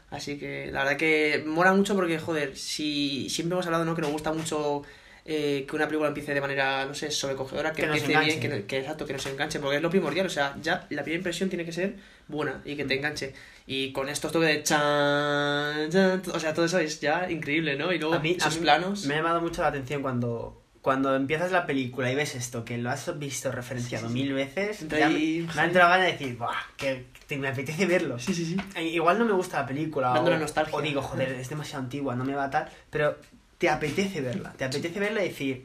Así 0.09 0.37
que 0.37 0.69
la 0.71 0.83
verdad 0.83 0.97
que 0.97 1.43
mola 1.45 1.73
mucho 1.73 1.95
porque, 1.95 2.19
joder, 2.19 2.55
si 2.57 3.29
siempre 3.29 3.53
hemos 3.53 3.65
hablado, 3.65 3.85
¿no? 3.85 3.95
Que 3.95 4.01
nos 4.01 4.11
gusta 4.11 4.31
mucho 4.31 4.83
eh, 5.25 5.65
que 5.67 5.75
una 5.75 5.87
película 5.87 6.09
empiece 6.09 6.33
de 6.33 6.41
manera, 6.41 6.85
no 6.85 6.93
sé, 6.93 7.11
sobrecogedora, 7.11 7.71
que, 7.71 7.81
Que 7.81 7.87
empiece 7.87 8.17
bien, 8.17 8.39
que, 8.39 8.65
que 8.65 8.77
exacto, 8.79 9.05
que 9.05 9.13
nos 9.13 9.25
enganche, 9.25 9.59
porque 9.59 9.77
es 9.77 9.81
lo 9.81 9.89
primordial, 9.89 10.27
o 10.27 10.29
sea, 10.29 10.55
ya 10.61 10.85
la 10.89 11.03
primera 11.03 11.17
impresión 11.17 11.49
tiene 11.49 11.65
que 11.65 11.71
ser 11.71 11.95
buena 12.27 12.61
y 12.65 12.73
Mm. 12.73 12.77
que 12.77 12.85
te 12.85 12.93
enganche. 12.95 13.33
Y 13.67 13.91
con 13.93 14.09
estos 14.09 14.31
toques 14.31 14.47
de 14.49 14.63
chan, 14.63 15.89
chan, 15.89 16.21
o 16.33 16.39
sea, 16.39 16.53
todo 16.53 16.65
eso 16.65 16.79
es 16.79 16.99
ya 17.01 17.29
increíble, 17.31 17.75
¿no? 17.77 17.91
Y 17.91 17.99
luego 17.99 18.15
A 18.15 18.19
mí, 18.19 18.33
a 18.33 18.37
esos 18.37 18.55
mí 18.55 18.61
planos. 18.61 19.05
me 19.05 19.15
ha 19.15 19.17
llamado 19.17 19.41
mucho 19.41 19.61
la 19.63 19.69
atención 19.69 20.01
cuando, 20.01 20.61
cuando 20.81 21.15
empiezas 21.15 21.51
la 21.51 21.65
película 21.65 22.11
y 22.11 22.15
ves 22.15 22.35
esto, 22.35 22.63
que 22.63 22.77
lo 22.77 22.89
has 22.91 23.17
visto 23.17 23.51
referenciado 23.51 24.07
Sí, 24.07 24.13
sí, 24.13 24.17
sí. 24.19 24.23
mil 24.23 24.33
veces, 24.33 24.81
Entra 24.83 24.99
ya 24.99 25.09
me, 25.09 25.17
me 25.55 25.61
ha 25.61 25.65
entrado 25.65 25.89
ganas 25.89 26.05
de 26.05 26.11
decir, 26.11 26.37
Buah, 26.37 26.53
que, 26.77 27.05
que 27.27 27.37
me 27.37 27.47
apetece 27.47 27.85
verlo. 27.87 28.19
Sí, 28.19 28.33
sí, 28.35 28.45
sí. 28.45 28.57
Eh, 28.75 28.83
Igual 28.89 29.17
no 29.17 29.25
me 29.25 29.33
gusta 29.33 29.61
la 29.61 29.65
película, 29.67 30.09
Dando 30.09 30.29
o, 30.29 30.33
la 30.33 30.39
nostalgia. 30.39 30.75
o 30.75 30.81
digo, 30.81 31.01
joder, 31.01 31.29
es 31.33 31.49
demasiado 31.49 31.83
antigua, 31.83 32.15
no 32.15 32.23
me 32.23 32.35
va 32.35 32.45
a 32.45 32.49
tal, 32.51 32.69
pero 32.91 33.17
te 33.57 33.69
apetece 33.69 34.21
verla, 34.21 34.53
te 34.53 34.63
apetece 34.65 34.99
verla 34.99 35.23
y 35.25 35.29
decir, 35.29 35.63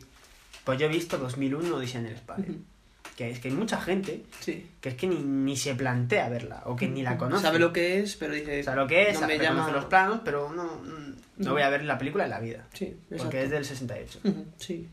pues 0.64 0.78
yo 0.78 0.86
he 0.86 0.88
visto 0.88 1.18
2001 1.18 1.74
Odisea 1.76 2.00
en 2.00 2.06
el 2.06 2.14
espacio. 2.14 2.54
Que 3.20 3.28
es 3.32 3.38
que 3.38 3.48
hay 3.48 3.54
mucha 3.54 3.78
gente 3.78 4.22
Sí. 4.40 4.66
que 4.80 4.88
es 4.88 4.94
que 4.94 5.06
ni, 5.06 5.16
ni 5.16 5.54
se 5.54 5.74
plantea 5.74 6.30
verla, 6.30 6.62
o 6.64 6.74
que 6.74 6.88
ni 6.88 7.02
la 7.02 7.18
conoce. 7.18 7.42
Sabe 7.42 7.58
lo 7.58 7.70
que 7.70 7.98
es, 8.00 8.16
pero 8.16 8.32
dice. 8.32 8.60
O 8.60 8.64
sea, 8.64 8.74
lo 8.74 8.86
que 8.86 9.10
es, 9.10 9.20
no 9.20 9.26
me 9.26 9.38
llama. 9.38 9.70
los 9.70 9.84
planos, 9.84 10.22
pero 10.24 10.50
no, 10.50 10.64
mm, 10.64 11.16
no 11.44 11.52
voy 11.52 11.60
a 11.60 11.68
ver 11.68 11.84
la 11.84 11.98
película 11.98 12.24
en 12.24 12.30
la 12.30 12.40
vida. 12.40 12.64
Sí, 12.72 12.86
exacto. 12.86 13.24
Porque 13.24 13.42
es 13.42 13.50
del 13.50 13.66
68. 13.66 14.20
Ujú, 14.24 14.46
Sí. 14.56 14.88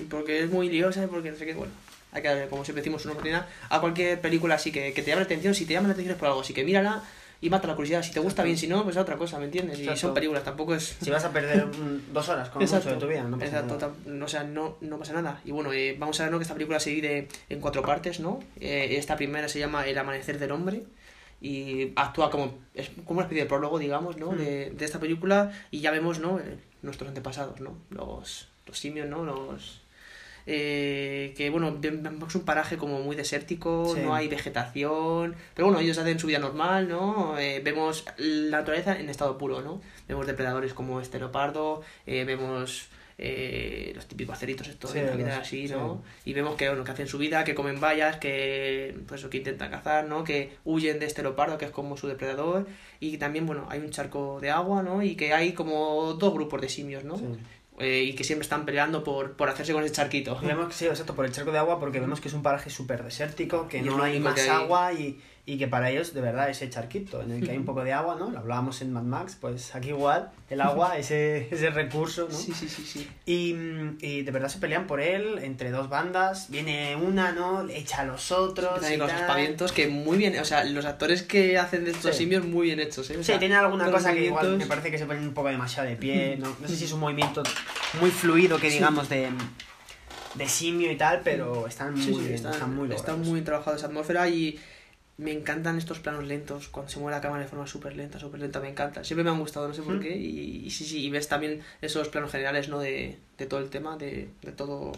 Y 0.00 0.02
porque 0.02 0.42
es 0.44 0.50
muy 0.50 0.68
liosa, 0.68 1.02
y 1.02 1.06
porque 1.06 1.30
no 1.30 1.36
sé 1.38 1.46
qué, 1.46 1.54
bueno. 1.54 1.72
Hay 2.12 2.20
que 2.20 2.28
darle, 2.28 2.48
como 2.48 2.62
siempre 2.62 2.82
decimos, 2.82 3.02
una 3.06 3.12
oportunidad 3.12 3.46
a 3.70 3.80
cualquier 3.80 4.20
película 4.20 4.56
así 4.56 4.70
que, 4.70 4.92
que 4.92 5.00
te 5.00 5.08
llame 5.08 5.20
la 5.22 5.24
atención. 5.24 5.54
Si 5.54 5.64
te 5.64 5.72
llama 5.72 5.88
la 5.88 5.94
atención 5.94 6.12
es 6.12 6.18
por 6.18 6.28
algo, 6.28 6.42
así 6.42 6.52
que 6.52 6.62
mírala 6.64 7.02
y 7.42 7.50
mata 7.50 7.66
la 7.66 7.74
curiosidad. 7.74 8.02
Si 8.02 8.12
te 8.12 8.20
gusta 8.20 8.44
bien, 8.44 8.56
si 8.56 8.68
no, 8.68 8.84
pues 8.84 8.96
a 8.96 9.02
otra 9.02 9.16
cosa, 9.16 9.38
¿me 9.40 9.46
entiendes? 9.46 9.76
Y 9.78 9.82
Exacto. 9.82 10.00
son 10.00 10.14
películas, 10.14 10.44
tampoco 10.44 10.76
es. 10.76 10.96
Si 11.02 11.10
vas 11.10 11.24
a 11.24 11.32
perder 11.32 11.66
mm, 11.66 12.12
dos 12.14 12.28
horas 12.28 12.48
con 12.48 12.62
mucho 12.62 12.80
de 12.80 12.96
tu 12.96 13.08
vida, 13.08 13.24
no 13.24 13.36
pasa 13.36 13.50
Exacto, 13.50 13.74
nada. 13.74 13.92
no, 14.06 14.24
o 14.24 14.28
sea, 14.28 14.44
no, 14.44 14.76
no 14.80 14.98
pasa 14.98 15.12
nada. 15.12 15.40
Y 15.44 15.50
bueno, 15.50 15.72
eh, 15.72 15.96
vamos 15.98 16.18
a 16.20 16.22
ver 16.22 16.32
¿no? 16.32 16.38
que 16.38 16.42
esta 16.42 16.54
película 16.54 16.78
se 16.78 16.90
divide 16.90 17.26
en 17.48 17.60
cuatro 17.60 17.82
partes, 17.82 18.20
¿no? 18.20 18.38
Eh, 18.60 18.94
esta 18.96 19.16
primera 19.16 19.48
se 19.48 19.58
llama 19.58 19.84
El 19.86 19.98
amanecer 19.98 20.38
del 20.38 20.52
hombre 20.52 20.84
y 21.40 21.92
actúa 21.96 22.30
como, 22.30 22.54
es 22.74 22.90
como 23.04 23.18
una 23.18 23.22
especie 23.22 23.42
de 23.42 23.48
prólogo, 23.48 23.80
digamos, 23.80 24.16
¿no? 24.18 24.30
Hmm. 24.30 24.38
De, 24.38 24.70
de 24.70 24.84
esta 24.84 25.00
película 25.00 25.50
y 25.72 25.80
ya 25.80 25.90
vemos, 25.90 26.20
¿no? 26.20 26.38
Eh, 26.38 26.58
nuestros 26.82 27.08
antepasados, 27.08 27.60
¿no? 27.60 27.76
Los, 27.90 28.48
los 28.66 28.78
simios, 28.78 29.08
¿no? 29.08 29.24
Los... 29.24 29.81
eh, 30.46 31.34
que 31.36 31.50
bueno, 31.50 31.76
vemos 31.78 32.34
un 32.34 32.42
paraje 32.44 32.76
como 32.76 33.00
muy 33.00 33.16
desértico, 33.16 33.92
Sí. 33.94 34.00
no 34.02 34.14
hay 34.14 34.28
vegetación, 34.28 35.34
pero 35.54 35.66
bueno, 35.68 35.80
ellos 35.80 35.98
hacen 35.98 36.18
su 36.18 36.26
vida 36.26 36.38
normal, 36.38 36.88
¿no? 36.88 37.38
Eh, 37.38 37.60
vemos 37.64 38.04
la 38.18 38.58
naturaleza 38.58 38.98
en 38.98 39.08
estado 39.08 39.38
puro, 39.38 39.62
¿no? 39.62 39.80
Vemos 40.08 40.26
depredadores 40.26 40.74
como 40.74 41.00
este 41.00 41.18
leopardo, 41.18 41.82
eh, 42.06 42.24
vemos 42.24 42.88
eh, 43.18 43.92
los 43.94 44.06
típicos 44.06 44.36
ceritos 44.38 44.66
estos 44.66 44.90
Sí, 44.90 44.98
de 44.98 45.04
Navidad 45.06 45.36
los- 45.36 45.46
así, 45.46 45.68
sí. 45.68 45.74
¿no? 45.74 46.02
Y 46.24 46.32
vemos 46.32 46.56
que, 46.56 46.66
bueno, 46.68 46.82
que 46.82 46.90
hacen 46.90 47.06
su 47.06 47.18
vida, 47.18 47.44
que 47.44 47.54
comen 47.54 47.78
bayas, 47.78 48.16
que 48.16 48.96
pues 49.06 49.24
que 49.26 49.36
intentan 49.36 49.70
cazar, 49.70 50.06
¿no? 50.08 50.24
Que 50.24 50.54
huyen 50.64 50.98
de 50.98 51.06
este 51.06 51.22
leopardo, 51.22 51.56
que 51.56 51.66
es 51.66 51.70
como 51.70 51.96
su 51.96 52.08
depredador, 52.08 52.66
y 52.98 53.18
también, 53.18 53.46
bueno, 53.46 53.66
hay 53.70 53.78
un 53.80 53.90
charco 53.90 54.40
de 54.40 54.50
agua, 54.50 54.82
¿no? 54.82 55.02
Y 55.04 55.14
que 55.14 55.34
hay 55.34 55.52
como 55.52 56.14
dos 56.14 56.32
grupos 56.34 56.60
de 56.62 56.68
simios, 56.68 57.04
¿no? 57.04 57.16
Sí. 57.16 57.24
Eh, 57.78 58.02
y 58.04 58.14
que 58.14 58.24
siempre 58.24 58.42
están 58.42 58.64
peleando 58.64 59.02
por, 59.02 59.32
por 59.32 59.48
hacerse 59.48 59.72
con 59.72 59.82
ese 59.82 59.94
charquito. 59.94 60.38
Vemos 60.42 60.68
que 60.68 60.74
sí, 60.74 60.86
exacto, 60.86 61.14
por 61.14 61.24
el 61.24 61.32
charco 61.32 61.52
de 61.52 61.58
agua, 61.58 61.80
porque 61.80 62.00
vemos 62.00 62.20
que 62.20 62.28
es 62.28 62.34
un 62.34 62.42
paraje 62.42 62.70
súper 62.70 63.02
desértico, 63.02 63.68
que 63.68 63.78
Y 63.78 63.82
no 63.82 64.02
hay 64.02 64.20
más 64.20 64.38
hay. 64.38 64.48
agua 64.48 64.92
y, 64.92 65.20
y 65.44 65.58
que 65.58 65.66
para 65.66 65.90
ellos 65.90 66.14
de 66.14 66.20
verdad 66.20 66.48
ese 66.48 66.70
charquito 66.70 67.20
en 67.20 67.32
el 67.32 67.42
que 67.44 67.50
hay 67.50 67.56
un 67.58 67.64
poco 67.66 67.82
de 67.82 67.92
agua, 67.92 68.14
¿no? 68.16 68.30
Lo 68.30 68.38
hablábamos 68.38 68.80
en 68.80 68.92
Mad 68.92 69.02
Max, 69.02 69.36
pues 69.40 69.74
aquí 69.74 69.88
igual, 69.88 70.30
el 70.48 70.60
agua, 70.60 70.96
ese, 70.98 71.48
ese 71.52 71.70
recurso, 71.70 72.28
¿no? 72.30 72.36
Sí, 72.38 72.52
sí, 72.54 72.68
sí, 72.68 72.82
sí. 72.86 73.08
Y, 73.26 73.56
y 74.06 74.22
de 74.22 74.30
verdad 74.30 74.48
se 74.48 74.58
pelean 74.60 74.86
por 74.86 75.00
él 75.00 75.40
entre 75.42 75.72
dos 75.72 75.88
bandas, 75.88 76.48
viene 76.48 76.94
una, 76.94 77.32
¿no? 77.32 77.64
Le 77.64 77.76
echa 77.76 78.02
a 78.02 78.04
los 78.04 78.30
otros. 78.30 78.88
Y 78.88 78.96
los 78.96 79.08
tal. 79.08 79.20
aspavientos 79.22 79.72
que 79.72 79.88
muy 79.88 80.16
bien, 80.16 80.38
o 80.38 80.44
sea, 80.44 80.62
los 80.64 80.84
actores 80.84 81.22
que 81.24 81.58
hacen 81.58 81.84
de 81.84 81.90
estos 81.90 82.12
Sí. 82.14 82.22
simios 82.22 82.44
muy 82.44 82.68
bien 82.68 82.78
hechos, 82.78 83.10
¿eh? 83.10 83.14
O 83.14 83.18
Sí, 83.18 83.24
sea, 83.24 83.38
tiene 83.40 83.56
alguna 83.56 83.90
cosa 83.90 84.12
que 84.12 84.26
igual 84.26 84.56
me 84.58 84.66
parece 84.66 84.92
que 84.92 84.98
se 84.98 85.06
ponen 85.06 85.24
un 85.24 85.34
poco 85.34 85.48
demasiado 85.48 85.88
de 85.88 85.96
pie. 85.96 86.36
No, 86.38 86.54
no 86.60 86.68
sé 86.68 86.76
si 86.76 86.84
es 86.84 86.92
un 86.92 87.00
movimiento 87.06 87.42
muy 88.00 88.10
fluido 88.12 88.58
que 88.60 88.68
Sí. 88.70 88.74
digamos 88.76 89.08
de, 89.08 89.28
de 90.34 90.48
simio 90.48 90.90
y 90.90 90.96
tal, 90.96 91.20
pero 91.24 91.66
están 91.66 91.94
muy 91.94 92.02
Sí, 92.02 92.14
sí, 92.14 92.20
bien, 92.20 92.34
están, 92.34 92.52
están 92.52 92.74
muy 92.76 92.88
está 92.90 93.08
logrados. 93.12 93.26
muy 93.28 93.40
trabajado 93.42 93.76
esa 93.76 93.86
atmósfera 93.86 94.28
y 94.28 94.58
me 95.18 95.30
encantan 95.32 95.78
estos 95.78 95.98
planos 96.00 96.24
lentos, 96.24 96.68
cuando 96.68 96.90
se 96.90 96.98
mueve 96.98 97.16
la 97.16 97.20
cámara 97.22 97.42
de 97.42 97.48
forma 97.48 97.66
súper 97.66 97.94
lenta, 97.96 98.18
súper 98.18 98.40
lenta, 98.40 98.60
me 98.60 98.68
encanta. 98.70 99.04
Siempre 99.04 99.24
me 99.24 99.30
han 99.30 99.38
gustado, 99.38 99.68
no 99.68 99.74
sé 99.74 99.82
por 99.82 99.96
Mm. 99.96 100.00
qué. 100.00 100.16
Y, 100.16 100.64
y 100.66 100.70
sí, 100.70 100.84
sí, 100.84 101.04
y 101.04 101.10
ves 101.10 101.28
también 101.28 101.60
esos 101.80 102.08
planos 102.08 102.30
generales, 102.32 102.68
¿no? 102.68 102.78
De, 102.80 103.18
de 103.38 103.46
todo 103.46 103.60
el 103.60 103.68
tema, 103.70 103.96
de, 103.96 104.28
de 104.42 104.52
todo 104.52 104.92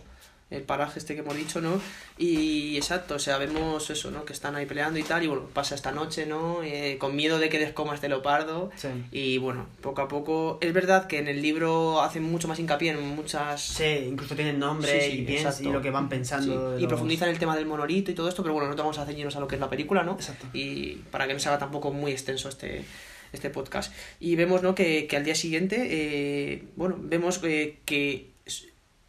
el 0.50 0.62
paraje 0.62 0.98
este 1.00 1.14
que 1.14 1.20
hemos 1.22 1.36
dicho, 1.36 1.60
¿no? 1.60 1.80
Y 2.16 2.76
exacto, 2.76 3.14
o 3.16 3.18
sea, 3.18 3.38
vemos 3.38 3.90
eso, 3.90 4.10
¿no? 4.10 4.24
Que 4.24 4.32
están 4.32 4.54
ahí 4.54 4.66
peleando 4.66 4.98
y 4.98 5.02
tal, 5.02 5.22
y 5.24 5.26
bueno, 5.26 5.48
pasa 5.52 5.74
esta 5.74 5.90
noche, 5.90 6.26
¿no? 6.26 6.62
Eh, 6.62 6.96
con 6.98 7.16
miedo 7.16 7.38
de 7.38 7.48
que 7.48 7.58
descoma 7.58 7.94
este 7.94 8.08
leopardo. 8.08 8.70
Sí. 8.76 8.88
Y 9.10 9.38
bueno, 9.38 9.66
poco 9.80 10.02
a 10.02 10.08
poco. 10.08 10.58
Es 10.60 10.72
verdad 10.72 11.06
que 11.08 11.18
en 11.18 11.26
el 11.28 11.42
libro 11.42 12.02
hacen 12.02 12.22
mucho 12.22 12.46
más 12.46 12.58
hincapié 12.60 12.92
en 12.92 13.00
muchas. 13.16 13.60
Sí, 13.62 13.84
incluso 14.08 14.36
tienen 14.36 14.58
nombre 14.60 15.00
Sí, 15.00 15.10
sí, 15.10 15.18
y, 15.22 15.26
piens- 15.26 15.38
exacto. 15.46 15.68
y 15.68 15.72
lo 15.72 15.82
que 15.82 15.90
van 15.90 16.08
pensando. 16.08 16.78
Y 16.78 16.82
los- 16.82 16.88
profundizan 16.88 17.30
el 17.30 17.38
tema 17.38 17.56
del 17.56 17.66
monolito 17.66 18.10
y 18.10 18.14
todo 18.14 18.28
esto, 18.28 18.42
pero 18.42 18.52
bueno, 18.54 18.68
no 18.68 18.76
te 18.76 18.82
vamos 18.82 18.98
a 18.98 19.06
ceñirnos 19.06 19.34
a 19.36 19.40
lo 19.40 19.48
que 19.48 19.56
es 19.56 19.60
la 19.60 19.70
película, 19.70 20.04
¿no? 20.04 20.12
Exacto. 20.12 20.46
Y 20.52 20.96
para 21.10 21.26
que 21.26 21.32
no 21.32 21.40
se 21.40 21.48
haga 21.48 21.58
tampoco 21.58 21.90
muy 21.90 22.12
extenso 22.12 22.48
este, 22.48 22.84
este 23.32 23.50
podcast. 23.50 23.92
Y 24.20 24.36
vemos, 24.36 24.62
¿no? 24.62 24.74
Que, 24.76 25.06
que 25.08 25.16
al 25.16 25.24
día 25.24 25.34
siguiente, 25.34 25.88
eh, 25.90 26.64
bueno, 26.76 26.96
vemos 27.00 27.40
eh, 27.42 27.78
que 27.86 28.33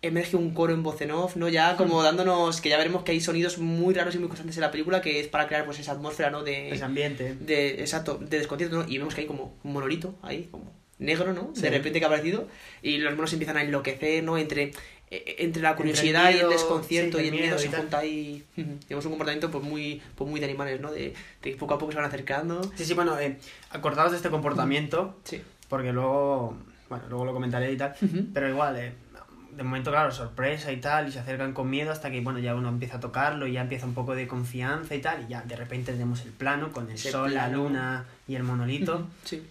emerge 0.08 0.36
un 0.38 0.54
coro 0.54 0.74
en 0.74 0.84
voz 0.84 1.02
en 1.02 1.12
off, 1.12 1.36
¿no? 1.36 1.48
Ya 1.50 1.76
como 1.78 2.02
dándonos, 2.04 2.62
que 2.62 2.70
ya 2.70 2.78
veremos 2.78 3.04
que 3.04 3.12
hay 3.12 3.22
sonidos 3.22 3.58
muy 3.58 3.94
raros 3.94 4.16
y 4.16 4.20
muy 4.20 4.28
constantes 4.28 4.58
en 4.58 4.62
la 4.62 4.72
película, 4.72 5.02
que 5.02 5.20
es 5.20 5.28
para 5.28 5.48
crear 5.48 5.66
pues 5.66 5.80
esa 5.80 5.94
atmósfera, 5.94 6.30
¿no? 6.30 6.44
De, 6.44 6.70
Ese 6.70 6.84
ambiente. 6.84 7.36
de 7.40 7.82
exacto, 7.82 8.18
de 8.20 8.38
desconcierto, 8.38 8.78
¿no? 8.84 8.86
Y 8.90 8.98
vemos 8.98 9.14
que 9.16 9.22
hay 9.22 9.28
como 9.28 9.56
un 9.64 9.74
monolito 9.74 10.16
ahí, 10.22 10.48
como 10.52 10.72
negro, 11.00 11.34
¿no? 11.34 11.52
Sí. 11.54 11.62
De 11.62 11.70
repente 11.72 12.00
que 12.00 12.06
ha 12.06 12.08
aparecido 12.08 12.48
y 12.82 12.98
los 12.98 13.14
monos 13.16 13.32
empiezan 13.34 13.58
a 13.58 13.64
enloquecer, 13.64 14.24
¿no? 14.24 14.38
Entre, 14.38 14.72
eh, 15.12 15.36
entre 15.40 15.62
la 15.62 15.76
curiosidad 15.76 16.30
y 16.30 16.36
miedo, 16.36 16.48
el 16.50 16.54
desconcierto 16.54 17.18
sí, 17.18 17.24
y 17.26 17.28
el 17.28 17.34
el 17.34 17.40
miedo 17.42 17.56
miedo 17.56 17.60
se 17.60 17.68
y 17.68 17.80
junta 17.80 17.98
ahí. 18.00 18.44
Tenemos 18.88 19.06
un 19.06 19.12
comportamiento 19.12 19.52
pues 19.52 19.64
muy, 19.64 20.02
pues 20.16 20.30
muy 20.30 20.40
de 20.40 20.46
animales, 20.46 20.80
¿no? 20.80 20.92
De, 20.92 21.02
de 21.42 21.52
que 21.52 21.56
poco 21.58 21.74
a 21.74 21.78
poco 21.78 21.92
se 21.92 21.98
van 21.98 22.06
acercando. 22.08 22.62
Sí, 22.76 22.86
sí, 22.86 22.94
bueno, 22.94 23.20
eh, 23.20 23.38
acordaos 23.72 24.12
de 24.12 24.18
este 24.18 24.30
comportamiento, 24.30 25.18
Sí. 25.26 25.42
porque 25.68 25.92
luego, 25.92 26.58
bueno, 26.90 27.04
luego 27.10 27.26
lo 27.26 27.34
comentaré 27.34 27.72
y 27.74 27.78
tal, 27.78 27.94
Ujú. 28.02 28.28
pero 28.34 28.48
igual, 28.50 28.78
eh, 28.78 28.94
de 29.56 29.64
momento, 29.64 29.92
claro, 29.92 30.12
sorpresa 30.12 30.72
y 30.72 30.78
tal, 30.78 31.08
y 31.08 31.12
se 31.12 31.20
acercan 31.20 31.54
con 31.54 31.70
miedo 31.70 31.92
hasta 31.92 32.12
que, 32.12 32.20
bueno, 32.22 32.40
ya 32.40 32.56
uno 32.56 32.70
empieza 32.70 32.98
a 32.98 33.00
tocarlo 33.00 33.48
y 33.48 33.54
ya 33.54 33.62
empieza 33.62 33.86
un 33.86 33.94
poco 33.94 34.16
de 34.16 34.28
confianza 34.28 34.96
y 34.96 35.02
tal, 35.02 35.24
y 35.26 35.30
ya 35.30 35.42
de 35.42 35.56
repente 35.56 35.94
tenemos 35.94 36.22
el 36.22 36.32
plano 36.32 36.72
con 36.72 36.90
el 36.90 36.96
Ese 36.96 37.12
sol, 37.12 37.34
la 37.34 37.48
luna 37.48 38.06
y 38.28 38.36
el 38.36 38.44
monolito. 38.44 39.08
Sí. 39.24 39.44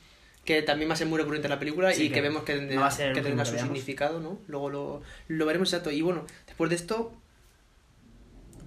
Que 0.45 0.61
también 0.61 0.91
va 0.91 0.95
a 0.95 0.97
ser 0.97 1.07
muy 1.07 1.19
recurrente 1.19 1.47
en 1.47 1.51
la 1.51 1.59
película 1.59 1.91
Sí, 1.93 2.05
y 2.05 2.09
que 2.09 2.17
que, 2.17 2.21
vemos 2.21 2.43
que, 2.43 2.61
no 2.61 2.81
va 2.83 2.89
a 2.89 2.91
ser 2.91 3.09
el 3.09 3.15
que 3.15 3.23
tendrá 3.23 3.47
su 3.47 3.59
significado, 3.59 4.21
¿no? 4.21 4.39
Luego 4.47 4.69
lo, 4.69 5.03
lo 5.29 5.47
veremos 5.47 5.73
exacto. 5.73 5.91
Y 5.91 6.03
bueno, 6.03 6.27
después 6.47 6.69
de 6.69 6.77
esto, 6.77 7.15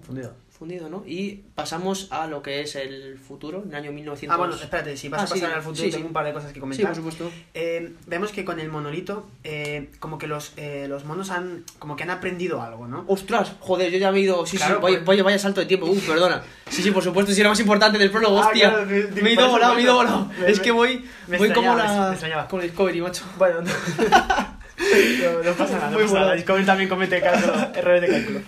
Fundido. 0.08 0.34
Fundido, 0.58 0.90
¿no? 0.90 1.04
Y 1.06 1.44
pasamos 1.56 2.08
a 2.12 2.26
lo 2.28 2.42
que 2.42 2.62
es 2.62 2.76
el 2.76 3.18
futuro, 3.20 3.62
en 3.64 3.70
el 3.70 3.76
año 3.76 3.92
1900. 3.92 4.34
Ah, 4.34 4.38
bueno, 4.38 4.56
espérate, 4.56 4.98
si 4.98 5.08
vas 5.10 5.22
Ah, 5.22 5.24
a 5.26 5.28
pasar 5.30 5.50
sí, 5.50 5.56
al 5.56 5.62
futuro, 5.62 5.84
sí, 5.86 5.92
tengo 5.92 6.04
sí. 6.04 6.08
un 6.08 6.14
par 6.14 6.26
de 6.26 6.34
cosas 6.34 6.50
que 6.50 6.56
Sí, 6.56 6.60
comentar. 6.60 6.88
por 6.88 6.96
supuesto. 6.96 7.32
Eh, 7.54 7.94
vemos 8.08 8.32
que 8.32 8.44
con 8.44 8.60
el 8.60 8.70
monolito, 8.70 9.28
eh, 9.44 9.90
como 10.00 10.18
que 10.18 10.28
los, 10.28 10.54
eh, 10.58 10.88
los 10.90 11.06
monos 11.06 11.30
han, 11.30 11.64
como 11.80 11.96
que 11.96 12.04
han 12.04 12.10
aprendido 12.10 12.62
algo, 12.62 12.88
¿no? 12.88 13.06
Ostras, 13.08 13.52
joder, 13.60 13.92
yo 13.92 14.00
ya 14.00 14.12
me 14.12 14.18
he 14.18 14.22
ido. 14.22 14.46
Sí, 14.46 14.58
Claro, 14.58 14.76
sí, 14.76 14.82
pues- 14.82 15.06
vaya, 15.06 15.24
vaya 15.24 15.38
salto 15.40 15.60
de 15.62 15.68
tiempo. 15.68 15.86
Uh, 15.86 16.00
perdona. 16.00 16.42
Sí, 16.70 16.82
sí, 16.82 16.92
por 16.92 17.04
supuesto, 17.04 17.32
si 17.32 17.40
era 17.42 17.50
más 17.50 17.60
importante 17.60 17.98
del 18.00 18.10
prólogo, 18.12 18.40
Ah, 18.42 18.48
hostia. 18.48 18.70
claro, 18.72 18.86
di- 18.88 19.22
me 19.22 19.30
he 19.30 19.34
ido 19.34 19.50
volado, 19.50 19.74
me 19.76 19.80
he 19.82 19.84
ido 19.84 19.96
volado. 19.96 20.32
Me- 20.40 20.50
es 20.52 20.60
que 20.60 20.72
voy, 20.72 21.06
me 21.28 21.38
voy 21.38 21.52
como 21.54 21.76
la. 21.76 22.16
me. 22.20 22.48
Como 22.50 22.62
Discovery, 22.64 23.02
macho. 23.02 23.24
Bueno, 23.38 23.62
no, 23.62 23.72
no, 24.78 25.44
no 25.44 25.54
pasa 25.54 25.74
nada, 25.76 25.90
no 25.92 25.98
Muy 25.98 26.04
pasa 26.08 26.20
nada. 26.20 26.34
Discovery 26.34 26.66
también 26.66 26.90
comete 26.90 27.18
errores 27.76 28.02
de 28.02 28.08
cálculo. 28.08 28.40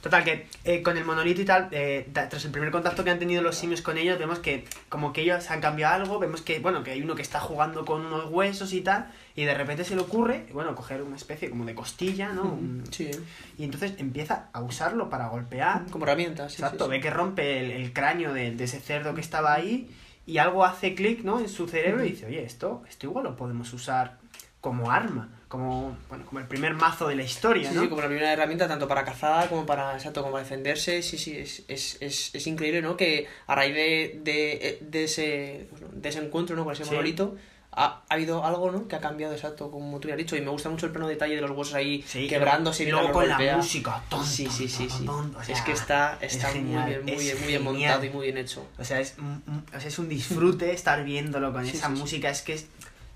Total, 0.00 0.24
que 0.24 0.46
eh, 0.64 0.82
con 0.82 0.96
el 0.96 1.04
monolito 1.04 1.42
y 1.42 1.44
tal, 1.44 1.68
eh, 1.72 2.08
tras 2.12 2.44
el 2.44 2.50
primer 2.50 2.70
contacto 2.70 3.04
que 3.04 3.10
han 3.10 3.18
tenido 3.18 3.42
los 3.42 3.56
simios 3.56 3.82
con 3.82 3.98
ellos, 3.98 4.18
vemos 4.18 4.38
que 4.38 4.64
como 4.88 5.12
que 5.12 5.20
ellos 5.20 5.50
han 5.50 5.60
cambiado 5.60 5.94
algo, 5.94 6.18
vemos 6.18 6.40
que, 6.40 6.58
bueno, 6.58 6.82
que 6.82 6.92
hay 6.92 7.02
uno 7.02 7.14
que 7.14 7.22
está 7.22 7.38
jugando 7.38 7.84
con 7.84 8.06
unos 8.06 8.24
huesos 8.30 8.72
y 8.72 8.80
tal, 8.80 9.12
y 9.36 9.44
de 9.44 9.52
repente 9.54 9.84
se 9.84 9.94
le 9.94 10.00
ocurre, 10.00 10.46
bueno, 10.54 10.74
coger 10.74 11.02
una 11.02 11.16
especie 11.16 11.50
como 11.50 11.66
de 11.66 11.74
costilla, 11.74 12.32
¿no? 12.32 12.58
Sí, 12.90 13.10
Y 13.58 13.64
entonces 13.64 13.92
empieza 13.98 14.48
a 14.54 14.62
usarlo 14.62 15.10
para 15.10 15.28
golpear. 15.28 15.84
como 15.90 16.04
herramientas. 16.06 16.52
sí, 16.52 16.62
Exacto, 16.62 16.84
sí, 16.86 16.90
sí. 16.90 16.96
ve 16.96 17.00
que 17.00 17.10
rompe 17.10 17.60
el, 17.60 17.70
el 17.70 17.92
cráneo 17.92 18.32
de, 18.32 18.52
de 18.52 18.64
ese 18.64 18.80
cerdo 18.80 19.14
que 19.14 19.20
estaba 19.20 19.52
ahí 19.52 19.90
y 20.26 20.38
algo 20.38 20.64
hace 20.64 20.94
clic, 20.94 21.24
¿no? 21.24 21.40
En 21.40 21.48
su 21.48 21.68
cerebro 21.68 22.04
y 22.04 22.10
dice, 22.12 22.24
oye, 22.26 22.42
esto, 22.42 22.82
esto 22.88 23.06
igual 23.06 23.24
lo 23.24 23.36
podemos 23.36 23.70
usar 23.74 24.16
como 24.62 24.90
arma, 24.90 25.28
como, 25.50 25.98
bueno, 26.08 26.24
como 26.26 26.38
el 26.38 26.46
primer 26.46 26.74
mazo 26.74 27.08
de 27.08 27.16
la 27.16 27.24
historia, 27.24 27.68
Sí, 27.70 27.74
¿no? 27.74 27.82
sí, 27.82 27.88
como 27.88 28.00
la 28.02 28.06
primera 28.06 28.32
herramienta 28.32 28.68
tanto 28.68 28.86
para 28.86 29.04
cazar 29.04 29.48
como 29.48 29.66
para, 29.66 29.94
exacto, 29.96 30.20
como 30.22 30.32
para 30.34 30.44
defenderse. 30.44 31.02
Sí, 31.02 31.18
sí, 31.18 31.36
es, 31.36 31.64
es, 31.66 31.96
es, 32.00 32.32
es 32.32 32.46
increíble, 32.46 32.80
¿no? 32.82 32.96
Que 32.96 33.26
a 33.48 33.54
raíz 33.56 33.74
de, 33.74 34.20
de, 34.22 34.78
de 34.80 35.04
ese, 35.04 35.66
bueno, 35.72 35.88
de 35.92 36.08
ese 36.08 36.20
encuentro, 36.24 36.54
¿no? 36.54 36.62
Con 36.62 36.72
ese 36.72 36.84
Sí. 36.84 36.90
monolito, 36.90 37.34
ha, 37.72 38.02
ha 38.08 38.14
habido 38.14 38.44
algo, 38.44 38.70
¿no? 38.70 38.86
Que 38.86 38.94
ha 38.94 39.00
cambiado, 39.00 39.34
exacto, 39.34 39.72
como 39.72 39.98
tú 39.98 40.06
ya 40.06 40.14
has 40.14 40.18
dicho. 40.18 40.36
Y 40.36 40.40
me 40.40 40.50
gusta 40.50 40.68
mucho 40.70 40.86
el 40.86 40.92
plano 40.92 41.08
detalle 41.08 41.34
de 41.34 41.40
los 41.40 41.50
huesos 41.50 41.74
ahí 41.74 42.04
Sí, 42.06 42.28
quebrándose 42.28 42.84
y 42.84 42.86
y 42.86 42.90
luego 42.92 43.10
con 43.10 43.26
la 43.28 43.34
golpea. 43.34 43.56
música. 43.56 44.02
ton, 44.08 44.24
Sí, 44.24 44.46
sí, 44.48 44.68
sí, 44.68 44.86
ton, 44.86 44.98
sí. 45.00 45.04
ton, 45.06 45.34
o 45.36 45.40
es 45.40 45.46
sea, 45.48 45.64
que 45.64 45.72
está, 45.72 46.18
es 46.20 46.36
está 46.36 46.48
genial, 46.50 46.82
muy 46.84 46.90
bien, 46.92 47.04
muy 47.04 47.12
es 47.14 47.20
bien, 47.22 47.38
muy 47.40 47.48
bien 47.48 47.62
montado 47.64 48.04
y 48.04 48.10
muy 48.10 48.26
bien 48.26 48.38
hecho. 48.38 48.64
O 48.78 48.84
sea, 48.84 49.00
es, 49.00 49.16
un- 49.18 49.42
un- 49.48 49.64
o 49.74 49.80
sea, 49.80 49.88
es 49.88 49.98
un 49.98 50.08
disfrute 50.08 50.72
estar 50.72 51.02
viéndolo 51.04 51.52
con 51.52 51.66
esa 51.66 51.88
música, 51.88 52.30
es 52.30 52.42
que 52.42 52.54
es, 52.54 52.66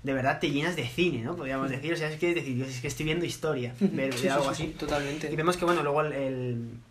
de 0.05 0.13
verdad 0.13 0.39
te 0.39 0.51
llenas 0.51 0.75
de 0.75 0.87
cine, 0.87 1.23
¿no? 1.23 1.35
Podríamos 1.35 1.69
decir, 1.69 1.91
o 1.91 1.97
sea, 1.97 2.09
es 2.09 2.17
que 2.19 2.33
decir, 2.33 2.55
Dios, 2.55 2.69
es 2.69 2.79
que 2.79 2.87
estoy 2.87 3.05
viendo 3.05 3.25
historia, 3.25 3.73
ver, 3.79 4.13
Sí, 4.17 4.27
algo 4.27 4.45
sí, 4.45 4.49
así. 4.51 4.63
sí, 4.67 4.69
totalmente. 4.77 5.31
Y 5.31 5.35
vemos 5.35 5.57
que, 5.57 5.65
bueno, 5.65 5.81
luego 5.83 6.01
el, 6.01 6.13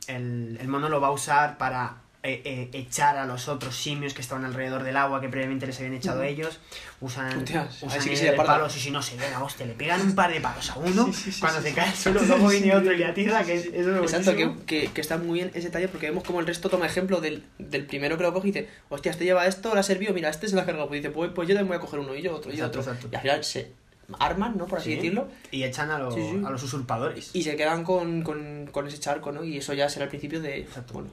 el- 0.08 0.58
el 0.60 0.68
mono 0.68 0.88
lo 0.88 1.00
va 1.00 1.08
a 1.08 1.12
usar 1.12 1.56
para 1.56 1.98
eh, 2.26 2.40
eh, 2.44 2.70
echar 2.72 3.18
a 3.18 3.26
los 3.26 3.48
otros 3.48 3.76
simios 3.76 4.14
que 4.14 4.22
estaban 4.22 4.44
alrededor 4.46 4.82
del 4.82 4.96
agua 4.96 5.20
que 5.20 5.28
previamente 5.28 5.66
les 5.66 5.76
habían 5.78 5.92
echado 5.94 6.20
Ujú. 6.20 6.28
ellos. 6.28 6.58
Usan, 7.00 7.36
Hostias, 7.38 7.82
a 7.82 7.86
ver 7.86 7.88
usan 7.88 8.00
si 8.00 8.08
que 8.08 8.14
el 8.14 8.18
se 8.18 8.24
le 8.24 8.30
aparta. 8.30 8.52
palo, 8.54 8.70
si 8.70 8.90
no 8.90 9.02
se 9.02 9.16
ve 9.16 9.30
la 9.30 9.42
hostia, 9.44 9.66
le 9.66 9.74
pegan 9.74 10.00
un 10.00 10.14
par 10.14 10.32
de 10.32 10.40
palos 10.40 10.70
a 10.70 10.78
uno 10.78 11.04
Sí, 11.06 11.12
sí, 11.12 11.32
sí, 11.32 11.40
cuando 11.40 11.58
sí, 11.60 11.64
se 11.64 11.68
sí. 11.70 11.74
cae 11.76 11.94
suelo, 11.94 12.22
luego 12.22 12.48
viene 12.48 12.74
otro 12.74 12.92
y 12.92 12.96
le 12.96 13.04
atiza, 13.04 13.44
que 13.44 13.54
es, 13.54 13.66
eso 13.66 14.02
es 14.02 14.12
Exacto, 14.14 14.34
que, 14.36 14.50
que, 14.64 14.90
que 14.92 15.00
está 15.02 15.18
muy 15.18 15.34
bien 15.40 15.50
ese 15.52 15.66
detalle 15.66 15.88
porque 15.88 16.06
vemos 16.06 16.24
como 16.24 16.40
el 16.40 16.46
resto 16.46 16.70
toma 16.70 16.86
ejemplo 16.86 17.20
del, 17.20 17.44
del 17.58 17.84
primero 17.86 18.16
que 18.16 18.22
lo 18.22 18.32
coge 18.32 18.48
y 18.48 18.52
dice, 18.52 18.68
hostia, 18.88 19.10
este 19.12 19.24
lleva 19.24 19.46
esto, 19.46 19.74
le 19.74 19.80
ha 19.80 19.82
servido, 19.82 20.14
mira, 20.14 20.30
este 20.30 20.48
se 20.48 20.54
lo 20.54 20.62
ha 20.62 20.64
cargado. 20.64 20.88
Pues 20.88 21.02
dice, 21.02 21.10
pues, 21.12 21.30
pues 21.34 21.46
yo 21.46 21.54
también 21.54 21.68
voy 21.68 21.76
a 21.76 21.80
coger 21.80 22.00
uno 22.00 22.14
y 22.14 22.22
yo 22.22 22.34
otro 22.34 22.50
y 22.50 22.54
Exacto, 22.54 22.80
otro. 22.80 22.92
exacto. 22.92 23.08
Y 23.12 23.16
al 23.16 23.20
final 23.22 23.44
se 23.44 23.72
arman, 24.18 24.56
¿no? 24.56 24.66
Por 24.66 24.78
así 24.78 24.90
Sí. 24.90 24.96
decirlo. 24.96 25.28
Y 25.50 25.62
echan 25.64 25.90
a, 25.90 25.98
los- 25.98 26.14
Sí, 26.14 26.20
sí. 26.22 26.42
a 26.44 26.48
los 26.50 26.62
usurpadores. 26.62 27.30
Y 27.34 27.42
se 27.42 27.54
quedan 27.56 27.84
con, 27.84 28.22
con, 28.22 28.66
con 28.70 28.86
ese 28.86 28.98
charco, 28.98 29.30
¿no? 29.30 29.44
Y 29.44 29.58
eso 29.58 29.74
ya 29.74 29.88
será 29.90 30.04
el 30.04 30.08
principio 30.10 30.40
de, 30.40 30.60
Exacto. 30.60 30.94
bueno, 30.94 31.10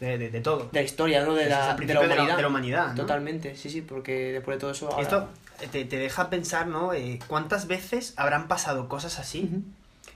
De, 0.00 0.18
de, 0.18 0.30
de 0.30 0.40
todo. 0.40 0.68
de 0.72 0.80
la 0.80 0.82
historia, 0.82 1.24
¿no? 1.24 1.34
De 1.34 1.46
la, 1.48 1.74
de 1.74 1.86
la 1.94 2.00
de 2.00 2.06
la- 2.08 2.14
humanidad. 2.22 2.40
la 2.40 2.48
humanidad, 2.48 2.88
¿no? 2.90 2.94
Totalmente, 2.96 3.56
sí, 3.56 3.70
sí, 3.70 3.80
porque 3.80 4.32
después 4.32 4.56
de 4.56 4.60
todo 4.60 4.70
eso... 4.72 4.86
Y 4.90 4.92
ahora- 4.92 5.02
esto 5.02 5.28
te, 5.72 5.84
te 5.86 5.96
deja 5.96 6.28
pensar, 6.28 6.66
¿no? 6.66 6.92
Eh, 6.92 7.18
¿Cuántas 7.28 7.66
veces 7.66 8.12
habrán 8.16 8.46
pasado 8.46 8.88
cosas 8.88 9.18
así 9.18 9.44
Ujú. 9.50 9.62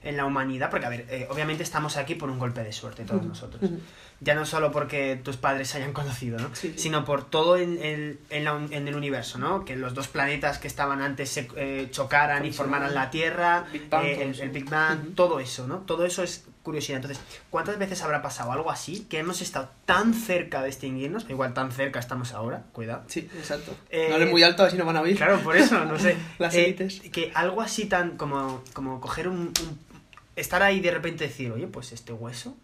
en 0.03 0.17
la 0.19 0.27
humanidad? 0.27 0.69
Porque, 0.71 0.85
a 0.87 0.91
ver, 0.91 1.07
eh, 1.09 1.27
obviamente 1.31 1.63
estamos 1.63 1.97
aquí 1.97 2.15
por 2.15 2.29
un 2.29 2.39
golpe 2.39 2.63
de 2.63 2.73
suerte, 2.73 3.05
todos 3.05 3.21
Ujú. 3.21 3.29
nosotros. 3.31 3.63
Ujú. 3.63 3.81
Ya 4.23 4.35
no 4.35 4.45
solo 4.45 4.71
porque 4.71 5.19
tus 5.25 5.39
padres 5.39 5.69
se 5.69 5.79
hayan 5.79 5.95
conocido, 5.95 6.39
¿no? 6.39 6.55
Sí, 6.55 6.73
sí. 6.77 6.79
Sino 6.79 7.07
por 7.07 7.25
todo 7.31 7.57
en 7.57 7.83
el, 7.83 8.19
en, 8.29 8.45
la- 8.45 8.61
en 8.71 8.87
el 8.87 8.95
universo, 8.95 9.39
¿no? 9.39 9.65
Que 9.65 9.77
los 9.77 9.95
dos 9.95 10.09
planetas 10.09 10.59
que 10.59 10.69
estaban 10.69 11.01
antes 11.01 11.31
se 11.31 11.49
eh, 11.57 11.89
chocaran 11.91 12.45
y 12.45 12.49
Colisionaran. 12.51 12.55
formaran 12.81 12.95
la 12.95 13.11
Tierra, 13.11 13.65
Big 13.73 13.89
Bang, 13.89 14.05
eh, 14.05 14.23
el, 14.25 14.39
el 14.39 14.51
Big 14.51 14.69
Bang, 14.69 14.99
Ujú. 15.05 15.11
todo 15.13 15.41
eso, 15.41 15.67
¿no? 15.67 15.79
Todo 15.79 16.05
eso 16.05 16.23
es 16.23 16.45
curiosidad. 16.63 16.97
Entonces, 16.97 17.23
¿cuántas 17.51 17.79
veces 17.79 18.03
habrá 18.03 18.23
pasado 18.23 18.53
algo 18.53 18.71
así? 18.71 19.07
Que 19.09 19.19
hemos 19.19 19.41
estado 19.41 19.71
tan 19.87 20.15
cerca 20.15 20.63
de 20.63 20.69
extinguirnos, 20.69 21.25
igual 21.29 21.55
tan 21.55 21.73
cerca 21.73 21.99
estamos 22.01 22.33
ahora, 22.33 22.65
cuidado. 22.73 23.03
Sí, 23.09 23.29
exacto. 23.37 23.75
Eh, 23.91 24.07
no 24.09 24.15
hables 24.17 24.31
muy 24.31 24.43
alto, 24.43 24.63
así 24.63 24.77
no 24.77 24.85
van 24.85 24.97
a 24.97 25.01
oír. 25.01 25.17
Claro, 25.17 25.41
por 25.41 25.57
eso, 25.57 25.85
no 25.85 25.99
sé. 25.99 26.17
Las 26.39 26.55
Eh, 26.55 26.65
élites. 26.67 27.01
que 27.13 27.33
algo 27.35 27.63
así 27.63 27.87
tan 27.87 28.17
como, 28.17 28.63
como 28.73 29.01
coger 29.01 29.29
un, 29.29 29.39
un- 29.63 29.91
Estar 30.37 30.63
ahí 30.63 30.81
de 30.81 30.91
repente 30.91 31.25
decir, 31.27 31.51
oye, 31.53 31.67
pues 31.67 31.93
este 31.93 32.13
hueso. 32.15 32.57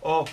O, 0.00 0.24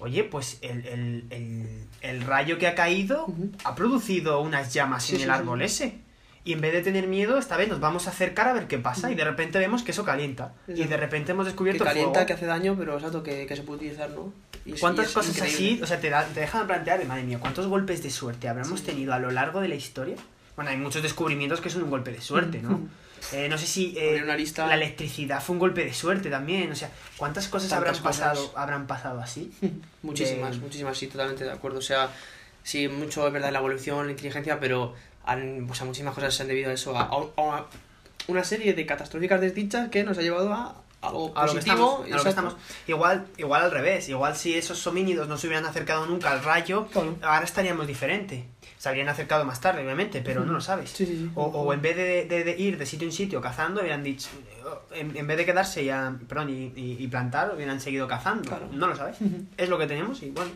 oye, 0.00 0.24
pues 0.24 0.58
el, 0.60 0.86
el, 0.86 1.24
el, 1.30 1.86
el 2.02 2.20
rayo 2.22 2.58
que 2.58 2.66
ha 2.66 2.74
caído 2.74 3.26
ha 3.64 3.74
producido 3.74 4.40
unas 4.40 4.74
llamas 4.74 5.04
Sí, 5.04 5.12
en 5.12 5.18
sí, 5.18 5.22
el 5.24 5.30
sí. 5.30 5.34
árbol 5.34 5.62
ese. 5.62 5.98
Y 6.46 6.52
en 6.52 6.60
vez 6.60 6.72
de 6.74 6.82
tener 6.82 7.06
miedo, 7.06 7.38
esta 7.38 7.56
vez 7.56 7.68
nos 7.68 7.80
vamos 7.80 8.06
a 8.06 8.10
acercar 8.10 8.48
a 8.48 8.52
ver 8.52 8.66
qué 8.66 8.78
pasa 8.78 9.10
y 9.10 9.14
de 9.14 9.24
repente 9.24 9.58
vemos 9.58 9.82
que 9.82 9.92
eso 9.92 10.04
calienta. 10.04 10.52
Y 10.68 10.84
de 10.84 10.96
repente 10.96 11.32
hemos 11.32 11.44
Que 11.46 11.50
descubierto 11.52 11.84
calienta, 11.84 12.12
fuego. 12.12 12.26
que 12.26 12.32
hace 12.34 12.44
daño, 12.46 12.76
pero 12.78 12.94
exacto, 12.96 13.22
que, 13.22 13.46
que 13.46 13.56
se 13.56 13.62
puede 13.62 13.78
utilizar, 13.78 14.10
¿no? 14.10 14.30
Y 14.66 14.72
¿Cuántas 14.72 15.10
cosas 15.12 15.40
así, 15.40 15.52
increíble. 15.54 15.84
o 15.84 15.86
sea, 15.86 16.00
te, 16.00 16.10
da- 16.10 16.26
te 16.26 16.40
dejan 16.40 16.66
plantear, 16.66 16.98
de, 16.98 17.06
madre 17.06 17.22
mía, 17.24 17.38
cuántos 17.40 17.66
golpes 17.66 18.02
de 18.02 18.10
suerte 18.10 18.48
habremos 18.48 18.80
Sí. 18.80 18.86
tenido 18.86 19.14
a 19.14 19.18
lo 19.18 19.30
largo 19.30 19.60
de 19.60 19.68
la 19.68 19.74
historia? 19.74 20.16
Bueno, 20.56 20.70
hay 20.70 20.76
muchos 20.76 21.02
descubrimientos 21.02 21.60
que 21.62 21.70
son 21.70 21.82
un 21.82 21.90
golpe 21.90 22.12
de 22.12 22.20
suerte, 22.20 22.60
¿no? 22.62 22.80
Eh, 23.32 23.48
no 23.48 23.56
sé 23.56 23.66
si 23.66 23.94
eh, 23.96 24.20
una 24.22 24.36
lista. 24.36 24.66
la 24.66 24.74
electricidad 24.74 25.42
fue 25.42 25.54
un 25.54 25.58
golpe 25.58 25.82
de 25.82 25.94
suerte 25.94 26.28
también, 26.28 26.70
o 26.70 26.74
sea, 26.74 26.90
¿cuántas 27.16 27.48
cosas 27.48 27.70
Tantas 27.70 27.98
habrán 27.98 28.02
cosas. 28.02 28.28
pasado 28.34 28.52
habrán 28.54 28.86
pasado 28.86 29.18
así? 29.22 29.50
Muchísimas, 30.02 30.56
de- 30.56 30.60
muchísimas, 30.60 30.98
sí, 30.98 31.06
totalmente 31.06 31.42
de 31.44 31.50
acuerdo. 31.50 31.78
O 31.78 31.82
sea, 31.82 32.10
sí, 32.62 32.86
mucho 32.88 33.26
es 33.26 33.32
verdad 33.32 33.50
la 33.50 33.60
evolución, 33.60 34.04
la 34.04 34.10
inteligencia, 34.12 34.60
pero 34.60 34.94
han, 35.26 35.68
o 35.70 35.74
sea, 35.74 35.86
muchísimas 35.86 36.14
cosas 36.14 36.34
se 36.34 36.42
han 36.42 36.48
debido 36.48 36.70
a 36.70 36.74
eso, 36.74 36.96
a, 36.96 37.02
a- 37.02 37.56
a 37.56 37.66
una 38.28 38.44
serie 38.44 38.72
de 38.74 38.86
catastróficas 38.86 39.40
desdichas 39.40 39.88
que 39.90 40.02
nos 40.04 40.16
ha 40.18 40.22
llevado 40.22 40.52
a 40.52 40.76
algo 41.02 41.32
A 41.36 41.44
lo 41.44 41.52
que 41.52 41.58
positivo. 41.58 41.74
estamos, 42.04 42.12
a 42.12 42.16
lo 42.16 42.22
que 42.22 42.28
estamos. 42.30 42.56
Igual, 42.86 43.26
igual 43.36 43.62
al 43.62 43.70
revés, 43.70 44.08
igual 44.08 44.34
si 44.36 44.54
esos 44.54 44.86
homínidos 44.86 45.28
no 45.28 45.36
se 45.36 45.46
hubieran 45.48 45.66
acercado 45.66 46.06
nunca 46.06 46.30
al 46.30 46.42
rayo, 46.42 46.86
Claro. 46.86 47.16
ahora 47.22 47.44
estaríamos 47.44 47.86
diferente. 47.86 48.46
Se 48.78 48.88
habrían 48.88 49.08
acercado 49.10 49.44
más 49.44 49.60
tarde, 49.60 49.82
obviamente, 49.82 50.22
pero 50.22 50.44
no 50.44 50.52
lo 50.52 50.60
sabes. 50.62 50.90
Sí, 50.90 51.04
sí, 51.06 51.16
sí. 51.16 51.30
O, 51.34 51.44
o 51.44 51.72
en 51.74 51.82
vez 51.82 51.96
de, 51.96 52.24
de- 52.24 52.44
de 52.44 52.56
ir 52.58 52.78
de 52.78 52.86
sitio 52.86 53.06
en 53.06 53.12
sitio 53.12 53.40
cazando, 53.42 53.80
hubieran 53.82 54.02
dicho, 54.02 54.28
en, 54.94 55.14
en 55.16 55.26
vez 55.26 55.36
de 55.36 55.44
quedarse 55.46 55.84
ya, 55.84 56.14
perdón, 56.28 56.48
y, 56.50 56.72
y- 56.76 56.96
y 56.98 57.08
plantar, 57.08 57.52
hubieran 57.54 57.80
seguido 57.82 58.08
cazando. 58.08 58.48
Claro. 58.48 58.68
No 58.72 58.86
lo 58.86 58.96
sabes. 58.96 59.18
Es 59.58 59.68
lo 59.68 59.76
que 59.78 59.86
tenemos 59.86 60.22
y 60.22 60.30
bueno, 60.30 60.50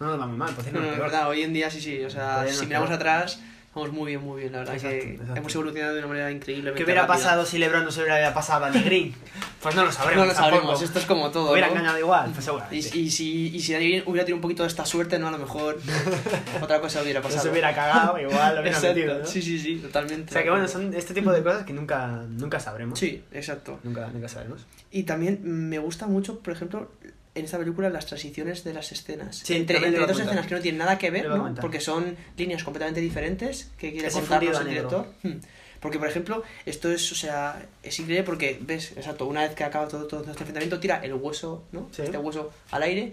no 0.00 0.06
nos 0.08 0.20
va 0.20 0.26
muy 0.26 0.36
mal. 0.36 0.52
Pues 0.54 0.72
No, 0.72 0.80
no, 0.80 0.86
es 0.90 0.98
verdad, 0.98 1.28
hoy 1.28 1.42
en 1.42 1.52
día 1.52 1.70
sí, 1.70 1.80
sí, 1.80 2.02
o 2.04 2.10
sea, 2.10 2.44
si 2.48 2.66
miramos 2.66 2.90
atrás, 2.90 3.40
vamos 3.74 3.92
muy 3.92 4.12
bien, 4.12 4.22
muy 4.22 4.40
bien, 4.40 4.52
la 4.52 4.58
verdad 4.60 4.74
Exacto, 4.74 4.98
que 4.98 5.10
exacto. 5.14 5.34
hemos 5.36 5.54
evolucionado 5.54 5.92
de 5.94 5.98
una 6.00 6.08
manera 6.08 6.30
increíble. 6.30 6.72
¿Qué 6.74 6.84
hubiera 6.84 7.06
pasado 7.06 7.44
si 7.44 7.58
LeBron 7.58 7.84
no 7.84 7.90
se 7.90 8.02
hubiera 8.02 8.32
pasado 8.32 8.64
a 8.64 8.70
Danny 8.70 8.82
Green? 8.84 9.14
Pues 9.62 9.74
no 9.74 9.84
lo 9.84 9.90
sabremos. 9.92 10.24
No 10.26 10.32
lo 10.32 10.34
sabremos, 10.36 10.62
tampoco. 10.64 10.84
esto 10.84 10.98
es 10.98 11.06
como 11.06 11.30
todo, 11.30 11.52
Hubieran 11.52 11.70
¿no? 11.70 11.76
ganado 11.76 11.98
igual, 11.98 12.26
pues 12.32 12.38
Y, 12.38 12.42
seguramente. 12.42 12.76
y 12.98 13.10
si, 13.10 13.48
y 13.56 13.60
si 13.60 13.72
Danny 13.72 13.88
Green 13.88 14.02
hubiera 14.06 14.24
tenido 14.24 14.36
un 14.36 14.42
poquito 14.42 14.62
de 14.62 14.68
esta 14.68 14.84
suerte, 14.84 15.18
¿no? 15.18 15.28
A 15.28 15.30
lo 15.30 15.38
mejor 15.38 15.78
otra 16.62 16.80
cosa 16.80 17.02
hubiera 17.02 17.20
No 17.20 17.24
pasado. 17.24 17.42
se 17.44 17.50
hubiera 17.50 17.74
cagado, 17.74 18.18
igual 18.18 18.54
lo 18.56 18.60
hubiera 18.62 18.80
metido, 18.80 19.18
¿no? 19.18 19.26
Sí, 19.26 19.42
sí, 19.42 19.58
sí, 19.58 19.76
totalmente. 19.76 20.30
O 20.30 20.32
sea 20.32 20.42
que 20.42 20.50
bueno, 20.50 20.68
son 20.68 20.92
este 20.94 21.14
tipo 21.14 21.32
de 21.32 21.42
cosas 21.42 21.64
que 21.64 21.72
nunca, 21.72 22.22
nunca 22.28 22.60
sabremos. 22.60 22.98
Sí, 22.98 23.22
exacto. 23.32 23.80
Nunca, 23.82 24.08
nunca 24.08 24.28
sabremos. 24.28 24.66
Y 24.90 25.04
también 25.04 25.40
me 25.42 25.78
gusta 25.78 26.06
mucho, 26.06 26.38
por 26.40 26.52
ejemplo, 26.52 26.90
en 27.34 27.44
esta 27.44 27.58
película 27.58 27.90
las 27.90 28.06
transiciones 28.06 28.64
de 28.64 28.74
las 28.74 28.92
escenas. 28.92 29.36
Sí, 29.36 29.54
entre 29.54 29.78
entre 29.78 30.06
dos 30.06 30.18
escenas 30.18 30.46
que 30.46 30.54
no 30.54 30.60
tienen 30.60 30.78
nada 30.78 30.98
que 30.98 31.10
ver, 31.10 31.28
¿no? 31.28 31.54
Porque 31.56 31.80
son 31.80 32.16
líneas 32.36 32.62
completamente 32.62 33.00
diferentes 33.00 33.70
que 33.78 33.92
quiere 33.92 34.08
Ese 34.08 34.20
contarnos 34.20 34.60
el 34.60 34.68
director. 34.68 35.06
Hmm. 35.22 35.38
Porque, 35.80 35.98
por 35.98 36.08
ejemplo, 36.08 36.42
esto 36.64 36.90
es, 36.90 37.12
o 37.12 37.14
sea, 37.14 37.66
es 37.82 37.98
increíble 37.98 38.24
porque, 38.24 38.58
ves, 38.60 38.92
exacto, 38.96 39.26
una 39.26 39.42
vez 39.42 39.54
que 39.54 39.64
acaba 39.64 39.86
todo, 39.86 40.06
todo 40.06 40.20
este 40.20 40.30
enfrentamiento, 40.30 40.80
tira 40.80 41.04
el 41.04 41.12
hueso, 41.12 41.64
¿no? 41.72 41.88
Sí. 41.92 42.02
Este 42.02 42.16
hueso 42.16 42.52
al 42.70 42.84
aire 42.84 43.12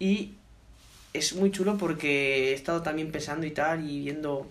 y 0.00 0.34
es 1.12 1.34
muy 1.34 1.50
chulo 1.50 1.78
porque 1.78 2.50
he 2.50 2.52
estado 2.54 2.82
también 2.82 3.12
pensando 3.12 3.46
y 3.46 3.50
tal 3.50 3.88
y 3.88 4.00
viendo 4.00 4.50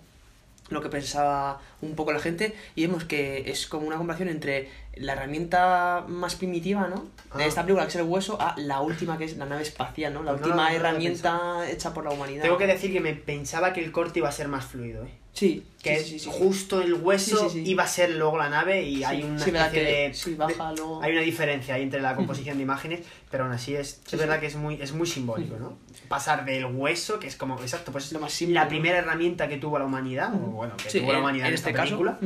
lo 0.70 0.82
que 0.82 0.88
pensaba 0.88 1.60
un 1.80 1.94
poco 1.94 2.12
la 2.12 2.20
gente 2.20 2.54
y 2.74 2.86
vemos 2.86 3.04
que 3.04 3.50
es 3.50 3.66
como 3.66 3.86
una 3.86 3.96
comparación 3.96 4.28
entre 4.28 4.68
la 5.00 5.12
herramienta 5.14 6.04
más 6.08 6.34
primitiva, 6.34 6.88
¿no? 6.88 7.06
De 7.36 7.44
Ah. 7.44 7.46
esta 7.46 7.62
película, 7.62 7.84
que 7.84 7.90
es 7.90 7.96
el 7.96 8.02
hueso, 8.02 8.40
a 8.40 8.54
la 8.58 8.80
última, 8.80 9.18
que 9.18 9.24
es 9.24 9.36
la 9.36 9.44
nave 9.46 9.62
espacial, 9.62 10.14
¿no? 10.14 10.22
La 10.22 10.32
Pues 10.32 10.40
no 10.42 10.46
última 10.48 10.70
no 10.70 10.76
herramienta 10.76 11.68
hecha 11.70 11.92
por 11.94 12.04
la 12.04 12.10
humanidad. 12.10 12.42
Tengo 12.42 12.58
que 12.58 12.66
decir 12.66 12.92
que 12.92 13.00
me 13.00 13.14
pensaba 13.14 13.72
que 13.72 13.82
el 13.84 13.92
corte 13.92 14.18
iba 14.20 14.28
a 14.28 14.32
ser 14.32 14.48
más 14.48 14.64
fluido, 14.64 15.04
¿eh? 15.04 15.10
Sí, 15.38 15.64
Que 15.82 16.00
sí, 16.00 16.18
justo 16.26 16.82
el 16.82 16.94
hueso 16.94 17.48
iba 17.54 17.84
a 17.84 17.86
ser 17.86 18.10
luego 18.16 18.36
la 18.38 18.48
nave 18.48 18.82
y 18.82 19.04
hay 19.04 19.22
una 19.22 19.36
especie 19.36 19.84
de... 19.84 20.14
sí, 20.14 20.34
baja 20.34 20.70
de- 20.70 20.76
luego. 20.76 21.00
Hay 21.02 21.12
una 21.12 21.20
diferencia 21.20 21.74
ahí 21.74 21.82
entre 21.82 22.00
la 22.00 22.16
composición 22.16 22.56
de 22.56 22.62
imágenes, 22.70 23.00
pero 23.30 23.44
aún 23.44 23.52
así 23.52 23.76
es, 23.76 24.00
es 24.10 24.18
verdad 24.18 24.40
que 24.40 24.46
es 24.46 24.56
muy, 24.56 24.80
es 24.82 24.92
muy 24.92 25.06
simbólico, 25.06 25.56
¿no? 25.56 25.78
Pasar 26.08 26.44
del 26.44 26.64
hueso, 26.66 27.20
que 27.20 27.26
es 27.28 27.36
como, 27.36 27.60
exacto, 27.60 27.92
pues 27.92 28.06
es 28.06 28.12
Lo 28.12 28.20
más 28.20 28.32
simple, 28.32 28.54
la 28.54 28.64
¿no? 28.64 28.68
primera 28.70 28.98
herramienta 28.98 29.46
que 29.48 29.58
tuvo 29.58 29.78
la 29.78 29.84
humanidad, 29.84 30.34
o 30.34 30.38
bueno, 30.38 30.74
que 30.76 30.98
tuvo 31.00 31.12
la 31.12 31.20
humanidad 31.20 31.46
en, 31.46 31.52
en 31.52 31.54
esta 31.54 31.68
este 31.70 31.76
caso. 31.80 31.96
película, 31.98 32.18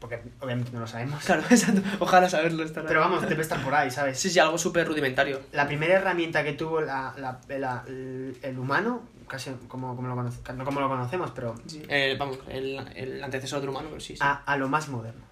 porque 0.00 0.20
obviamente 0.40 0.72
no 0.72 0.80
lo 0.80 0.86
sabemos. 0.86 1.22
Claro, 1.24 1.42
exacto. 1.50 1.82
Ojalá 2.00 2.28
saberlo. 2.28 2.64
estará 2.64 2.88
Pero 2.88 3.00
vamos, 3.00 3.28
debe 3.28 3.42
estar 3.42 3.62
por 3.62 3.74
ahí, 3.74 3.90
¿sabes? 3.90 4.18
Sí, 4.18 4.30
sí, 4.30 4.38
algo 4.40 4.58
súper 4.58 4.86
rudimentario. 4.88 5.40
La 5.52 5.66
primera 5.66 5.94
herramienta 5.94 6.42
que 6.42 6.54
tuvo 6.54 6.80
la, 6.80 7.14
la- 7.18 7.40
la- 7.56 7.84
el 7.86 8.58
humano, 8.58 9.02
casi 9.26 9.50
como, 9.68 9.94
como, 9.96 10.08
lo 10.08 10.14
conoce- 10.16 10.54
no 10.54 10.64
como 10.64 10.80
lo 10.80 10.88
conocemos, 10.88 11.30
pero 11.32 11.54
Sí. 11.66 11.82
Eh, 11.88 12.16
vamos, 12.18 12.38
el, 12.48 12.78
el 12.94 13.22
antecesor 13.24 13.60
del 13.60 13.70
humano, 13.70 13.88
pero 13.90 14.00
sí, 14.00 14.14
sí. 14.14 14.18
a, 14.22 14.42
a 14.44 14.56
lo 14.56 14.68
más 14.68 14.88
moderno. 14.88 15.24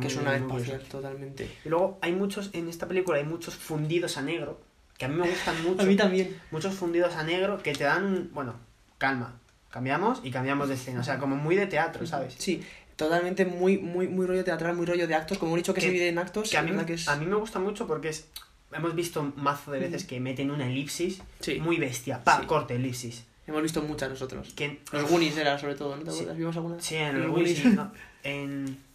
que 0.00 0.06
es 0.06 0.16
una 0.16 0.36
espacial, 0.36 0.80
totalmente. 0.90 1.50
Y 1.64 1.68
luego 1.68 1.98
hay 2.02 2.12
muchos, 2.12 2.50
en 2.52 2.68
esta 2.68 2.86
película 2.88 3.18
hay 3.18 3.24
muchos 3.24 3.54
fundidos 3.54 4.16
a 4.16 4.22
negro, 4.22 4.60
que 4.98 5.04
a 5.04 5.08
mí 5.08 5.14
me 5.16 5.28
gustan 5.28 5.62
mucho. 5.62 5.82
A 5.82 5.84
mí 5.84 5.94
también. 5.96 6.40
Muchos 6.50 6.74
fundidos 6.74 7.14
a 7.14 7.22
negro 7.22 7.58
que 7.62 7.72
te 7.74 7.84
dan, 7.84 8.04
un- 8.04 8.30
bueno, 8.32 8.54
calma. 8.98 9.38
Cambiamos 9.70 10.20
y 10.24 10.30
cambiamos 10.30 10.68
de 10.68 10.74
escena. 10.74 11.00
O 11.00 11.04
sea, 11.04 11.18
como 11.18 11.36
muy 11.36 11.54
de 11.54 11.66
teatro, 11.66 12.06
¿sabes? 12.06 12.34
Sí, 12.38 12.62
totalmente 12.96 13.44
muy, 13.44 13.76
muy, 13.76 14.08
muy 14.08 14.24
rollo 14.26 14.42
teatral, 14.42 14.74
muy 14.74 14.86
rollo 14.86 15.06
de 15.06 15.14
actos. 15.14 15.36
Como 15.36 15.54
he 15.54 15.58
dicho 15.58 15.74
que, 15.74 15.80
Que- 15.82 15.86
se 15.88 15.92
divide 15.92 16.08
en 16.08 16.18
actos, 16.18 16.50
Que 16.50 16.56
a 16.56 16.62
mí, 16.62 16.70
verdad 16.70 16.86
que 16.86 16.94
es... 16.94 17.06
a 17.08 17.16
mí 17.16 17.26
me 17.26 17.36
gusta 17.36 17.58
mucho 17.58 17.86
porque 17.86 18.08
es... 18.08 18.26
Hemos 18.72 18.94
visto 18.94 19.20
un 19.20 19.32
mazo 19.36 19.70
de 19.72 19.78
veces 19.80 20.04
que 20.04 20.18
meten 20.20 20.50
una 20.50 20.66
elipsis 20.66 21.22
Sí. 21.40 21.60
muy 21.60 21.76
bestia. 21.78 22.22
Pa, 22.22 22.40
Sí. 22.40 22.46
corte, 22.46 22.74
elipsis. 22.74 23.24
Hemos 23.46 23.62
visto 23.62 23.80
muchas 23.82 24.10
nosotros. 24.10 24.52
Los 24.92 25.08
Goonies 25.08 25.36
era, 25.36 25.58
sobre 25.58 25.76
todo, 25.76 25.96
¿no? 25.96 26.02
¿Te 26.02 26.10
Sí. 26.10 26.16
acuerdas? 26.18 26.36
¿Vimos 26.36 26.56
alguna? 26.56 26.80
Sí, 26.80 26.96
en 26.96 27.20
Los 27.22 27.30
Goonies. 27.30 27.58
Goonies, 27.62 27.76
no, 27.76 27.92
en... 28.24 28.86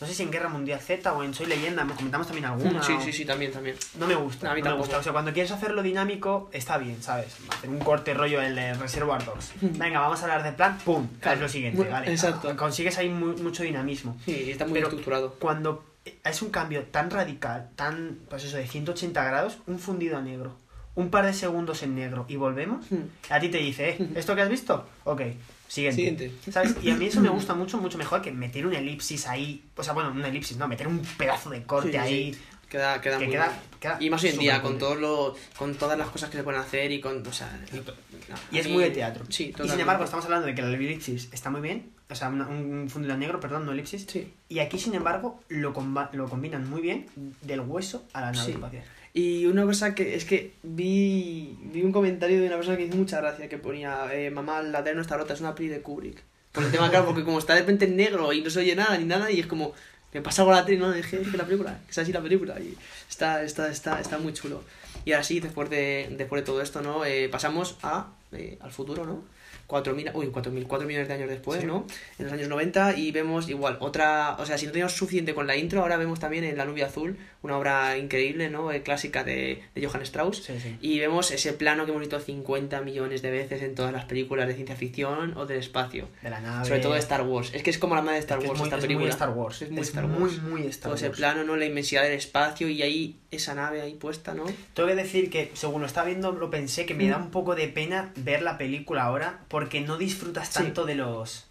No 0.00 0.06
sé 0.06 0.14
si 0.14 0.22
en 0.22 0.30
Guerra 0.30 0.48
Mundial 0.48 0.78
Z 0.80 1.12
o 1.12 1.24
en 1.24 1.34
Soy 1.34 1.46
Leyenda, 1.46 1.84
me 1.84 1.92
comentamos 1.92 2.28
también 2.28 2.44
alguna. 2.46 2.80
Sí, 2.84 2.92
o- 2.92 3.00
sí, 3.00 3.12
sí, 3.12 3.24
también, 3.24 3.50
también. 3.50 3.74
No 3.98 4.06
me 4.06 4.14
gusta, 4.14 4.52
A 4.52 4.54
mí 4.54 4.62
no 4.62 4.70
me 4.70 4.76
gusta. 4.76 4.96
O 4.98 5.02
sea, 5.02 5.10
cuando 5.10 5.32
quieres 5.32 5.50
hacerlo 5.50 5.82
dinámico, 5.82 6.48
está 6.52 6.78
bien, 6.78 7.02
¿sabes? 7.02 7.34
Hacer 7.50 7.68
un 7.68 7.80
corte 7.80 8.14
rollo 8.14 8.40
el 8.40 8.54
de 8.54 8.74
Reservoir 8.74 9.24
Dogs. 9.24 9.54
Venga, 9.60 9.98
vamos 9.98 10.20
a 10.20 10.22
hablar 10.22 10.44
de 10.44 10.52
plan, 10.52 10.78
¡pum! 10.84 11.08
Claro. 11.20 11.34
Es 11.34 11.42
lo 11.42 11.48
siguiente, 11.48 11.82
¿vale? 11.82 12.12
exacto. 12.12 12.56
Consigues 12.56 12.96
ahí 12.96 13.08
mu- 13.08 13.36
mucho 13.38 13.64
dinamismo. 13.64 14.16
Sí, 14.24 14.52
está 14.52 14.66
muy 14.66 14.74
Pero- 14.74 14.86
estructurado. 14.86 15.34
Cuando 15.40 15.84
es 16.24 16.42
un 16.42 16.50
cambio 16.50 16.84
tan 16.84 17.10
radical, 17.10 17.70
tan, 17.76 18.18
pues 18.28 18.44
eso, 18.44 18.56
de 18.56 18.66
180 18.66 19.22
grados, 19.24 19.58
un 19.66 19.78
fundido 19.78 20.16
a 20.16 20.20
negro, 20.22 20.56
un 20.94 21.10
par 21.10 21.24
de 21.26 21.32
segundos 21.32 21.82
en 21.82 21.94
negro 21.94 22.24
y 22.28 22.36
volvemos, 22.36 22.86
Hmm. 22.90 23.04
a 23.30 23.40
ti 23.40 23.48
te 23.48 23.58
dice, 23.58 23.90
¿eh? 23.90 24.08
¿Esto 24.16 24.34
que 24.34 24.42
has 24.42 24.48
visto? 24.48 24.88
Ok, 25.04 25.22
siguiente. 25.68 25.96
Siguiente. 25.96 26.32
¿Sabes? 26.52 26.74
Y 26.82 26.90
a 26.90 26.96
mí 26.96 27.06
eso 27.06 27.20
me 27.20 27.28
gusta 27.28 27.54
mucho, 27.54 27.78
mucho 27.78 27.98
mejor 27.98 28.20
que 28.22 28.32
meter 28.32 28.66
una 28.66 28.78
elipsis 28.78 29.26
ahí. 29.26 29.64
O 29.76 29.82
sea, 29.82 29.92
bueno, 29.92 30.10
una 30.10 30.28
elipsis, 30.28 30.56
no, 30.56 30.66
meter 30.68 30.88
un 30.88 31.00
pedazo 31.16 31.50
de 31.50 31.62
corte 31.64 31.88
Sí, 31.88 31.92
sí, 31.92 31.98
ahí. 31.98 32.34
sí. 32.34 32.40
Queda, 32.68 33.00
queda 33.00 33.16
que 33.18 33.24
muy 33.24 33.34
queda- 33.34 33.48
bien. 33.48 33.60
queda 33.80 33.96
Y 33.98 34.10
más 34.10 34.22
hoy 34.22 34.28
en 34.28 34.38
día, 34.40 34.60
con, 34.60 34.76
todo 34.78 34.94
lo, 34.94 35.34
con 35.56 35.74
todas 35.76 35.96
las 35.96 36.08
cosas 36.10 36.28
que 36.28 36.36
se 36.36 36.42
pueden 36.42 36.60
hacer 36.60 36.92
y 36.92 37.00
con. 37.00 37.26
O 37.26 37.32
sea, 37.32 37.50
no, 37.72 38.34
Y 38.50 38.58
es 38.58 38.68
muy 38.68 38.82
de 38.82 38.90
teatro. 38.90 39.24
Sí, 39.30 39.54
y 39.64 39.68
sin 39.70 39.80
embargo, 39.80 40.04
estamos 40.04 40.24
hablando 40.26 40.46
de 40.46 40.54
que 40.54 40.60
la 40.60 40.68
elipsis 40.68 41.30
está 41.32 41.48
muy 41.48 41.62
bien. 41.62 41.90
O 42.10 42.14
sea, 42.14 42.28
un 42.28 42.88
fundido 42.90 43.14
a 43.14 43.16
negro, 43.18 43.38
perdón, 43.38 43.66
no 43.66 43.72
elipsis. 43.72 44.06
Sí. 44.08 44.32
Y 44.48 44.60
aquí, 44.60 44.78
sin 44.78 44.94
embargo, 44.94 45.40
lo, 45.48 45.74
comba- 45.74 46.10
lo 46.12 46.28
combinan 46.28 46.68
muy 46.68 46.80
bien 46.80 47.06
del 47.42 47.60
hueso 47.60 48.04
a 48.14 48.22
la 48.22 48.32
nave 48.32 48.46
Sí. 48.46 48.52
espacial. 48.52 48.84
Y 49.14 49.46
una 49.46 49.64
cosa 49.64 49.94
que 49.94 50.14
es 50.14 50.24
que 50.24 50.52
vi, 50.62 51.56
vi 51.72 51.82
un 51.82 51.92
comentario 51.92 52.40
de 52.40 52.46
una 52.46 52.56
persona 52.56 52.76
que 52.76 52.84
hizo 52.84 52.96
mucha 52.96 53.20
gracia 53.20 53.48
que 53.48 53.58
ponía 53.58 54.06
eh, 54.14 54.30
mamá 54.30 54.62
la 54.62 54.82
tele 54.84 54.96
no 54.96 55.02
está 55.02 55.16
rota, 55.16 55.34
es 55.34 55.40
una 55.40 55.54
peli 55.54 55.68
de 55.68 55.80
Kubrick. 55.82 56.22
Por 56.52 56.64
el 56.64 56.70
tema 56.70 56.88
claro, 56.88 57.06
porque 57.06 57.24
como 57.24 57.38
está 57.38 57.54
de 57.54 57.60
repente 57.60 57.84
en 57.86 57.96
negro 57.96 58.32
y 58.32 58.40
no 58.42 58.48
se 58.50 58.60
oye 58.60 58.74
nada 58.74 58.96
ni 58.96 59.04
nada 59.04 59.30
y 59.30 59.40
es 59.40 59.46
como 59.46 59.72
¿qué 60.12 60.22
pasa 60.22 60.44
con 60.44 60.54
la 60.54 60.64
tele? 60.64 60.78
No, 60.78 60.92
que 60.92 61.36
la 61.36 61.44
película, 61.44 61.78
es 61.88 61.98
así 61.98 62.12
la 62.12 62.22
película 62.22 62.58
y 62.60 62.74
está, 63.08 63.42
está, 63.42 63.68
está, 63.70 64.00
está 64.00 64.18
muy 64.18 64.32
chulo. 64.32 64.62
Y 65.04 65.12
ahora 65.12 65.24
sí, 65.24 65.40
después 65.40 65.68
de, 65.68 66.08
después 66.16 66.42
de 66.42 66.46
todo 66.46 66.62
esto, 66.62 66.80
¿no? 66.80 67.04
Eh, 67.04 67.28
pasamos 67.28 67.76
a, 67.82 68.08
eh, 68.32 68.56
al 68.60 68.70
futuro, 68.70 69.04
¿no? 69.04 69.22
4.000, 69.68 70.12
uy, 70.14 70.26
4.000, 70.28 70.66
4 70.66 70.86
millones 70.88 71.08
de 71.08 71.14
años 71.14 71.28
después, 71.28 71.60
Sí. 71.60 71.66
¿no? 71.66 71.86
En 72.18 72.24
los 72.24 72.32
años 72.32 72.48
90 72.48 72.96
y 72.96 73.12
vemos 73.12 73.48
igual 73.50 73.76
otra, 73.80 74.36
o 74.38 74.46
sea, 74.46 74.56
si 74.56 74.64
no 74.66 74.72
teníamos 74.72 74.94
suficiente 74.94 75.34
con 75.34 75.46
la 75.46 75.56
intro, 75.56 75.82
ahora 75.82 75.96
vemos 75.98 76.18
también 76.20 76.44
en 76.44 76.56
La 76.56 76.64
nube 76.64 76.82
azul, 76.82 77.18
una 77.42 77.56
obra 77.58 77.96
increíble, 77.98 78.48
¿no? 78.50 78.72
Eh, 78.72 78.82
clásica 78.82 79.24
de, 79.24 79.62
de 79.74 79.86
Johann 79.86 80.02
Strauss. 80.02 80.42
Sí, 80.42 80.54
sí. 80.60 80.76
Y 80.80 80.98
vemos 80.98 81.30
ese 81.30 81.52
plano 81.52 81.84
que 81.84 81.90
hemos 81.90 82.00
visto 82.00 82.18
50 82.18 82.80
millones 82.80 83.22
de 83.22 83.30
veces 83.30 83.62
en 83.62 83.74
todas 83.74 83.92
las 83.92 84.06
películas 84.06 84.48
de 84.48 84.54
ciencia 84.54 84.74
ficción 84.74 85.36
o 85.36 85.46
del 85.46 85.58
espacio. 85.58 86.08
De 86.22 86.30
la 86.30 86.40
nave. 86.40 86.66
Sobre 86.66 86.80
todo 86.80 86.94
de 86.94 86.98
Star 87.00 87.22
Wars. 87.22 87.50
Es 87.54 87.62
que 87.62 87.70
es 87.70 87.78
como 87.78 87.94
la 87.94 88.00
madre 88.02 88.14
de 88.14 88.20
Star 88.20 88.38
Es 88.38 88.44
que 88.44 88.48
Wars 88.50 88.58
es 88.58 88.60
muy, 88.60 88.66
esta 88.68 88.76
es 88.78 88.82
muy 88.82 88.88
película. 88.88 89.10
Star 89.10 89.30
Wars. 89.30 89.62
Es 89.62 89.70
muy 89.70 89.82
Star 89.82 90.06
muy, 90.08 90.22
Wars. 90.22 90.42
muy 90.42 90.66
Star 90.66 90.88
todo 90.88 90.94
ese 90.96 91.08
Wars. 91.08 91.18
plano, 91.18 91.44
¿no? 91.44 91.56
La 91.56 91.66
inmensidad 91.66 92.02
del 92.02 92.12
espacio 92.14 92.68
y 92.68 92.82
ahí 92.82 93.16
esa 93.30 93.54
nave 93.54 93.82
ahí 93.82 93.94
puesta, 93.94 94.32
¿no? 94.34 94.44
Tengo 94.74 94.88
que 94.88 94.94
decir 94.94 95.28
que, 95.30 95.50
según 95.54 95.82
lo 95.82 95.86
estaba 95.86 96.06
viendo, 96.06 96.32
lo 96.32 96.50
pensé 96.50 96.86
que 96.86 96.94
me 96.94 97.04
Mm. 97.04 97.10
da 97.10 97.16
un 97.18 97.30
poco 97.30 97.54
de 97.54 97.68
pena 97.68 98.10
ver 98.16 98.42
la 98.42 98.56
película 98.58 99.02
ahora 99.04 99.40
porque 99.58 99.80
no 99.80 99.98
disfrutas 99.98 100.46
Sí. 100.48 100.54
tanto 100.54 100.86
de 100.86 100.94
los 100.94 101.44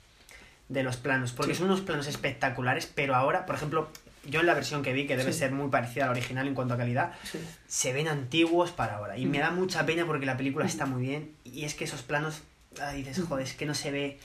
de 0.69 0.81
los 0.83 0.95
planos. 0.95 1.33
Porque 1.33 1.53
Sí. 1.53 1.59
son 1.59 1.67
unos 1.67 1.81
planos 1.81 2.07
espectaculares, 2.07 2.89
pero 2.93 3.15
ahora, 3.15 3.45
por 3.45 3.55
ejemplo, 3.55 3.89
yo 4.25 4.39
en 4.41 4.45
la 4.45 4.53
versión 4.53 4.81
que 4.81 4.93
vi, 4.93 5.05
que 5.07 5.17
debe 5.17 5.33
Sí. 5.33 5.39
ser 5.39 5.51
muy 5.51 5.69
parecida 5.69 6.03
a 6.03 6.07
la 6.07 6.11
original 6.13 6.47
en 6.47 6.55
cuanto 6.55 6.73
a 6.73 6.77
calidad, 6.77 7.11
Sí. 7.29 7.37
se 7.67 7.91
ven 7.91 8.07
antiguos 8.07 8.71
para 8.71 8.95
ahora. 8.95 9.17
Y 9.17 9.25
Mm. 9.25 9.29
me 9.31 9.39
da 9.39 9.51
mucha 9.51 9.85
pena 9.85 10.05
porque 10.05 10.25
la 10.25 10.37
película 10.37 10.65
está 10.65 10.85
muy 10.85 11.01
bien. 11.01 11.33
Y 11.43 11.65
es 11.65 11.73
que 11.75 11.83
esos 11.83 12.01
planos, 12.01 12.41
ah, 12.81 12.91
dices, 12.93 13.21
joder, 13.27 13.45
es 13.45 13.53
que 13.55 13.65
no 13.65 13.73
se 13.73 13.91
ve. 13.91 14.19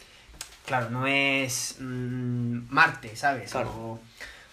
claro, 0.65 0.91
no 0.91 1.09
es 1.09 1.77
mm, 1.81 2.59
Marte, 2.71 3.17
¿sabes? 3.17 3.51
Claro. 3.51 3.69
O, 3.71 4.01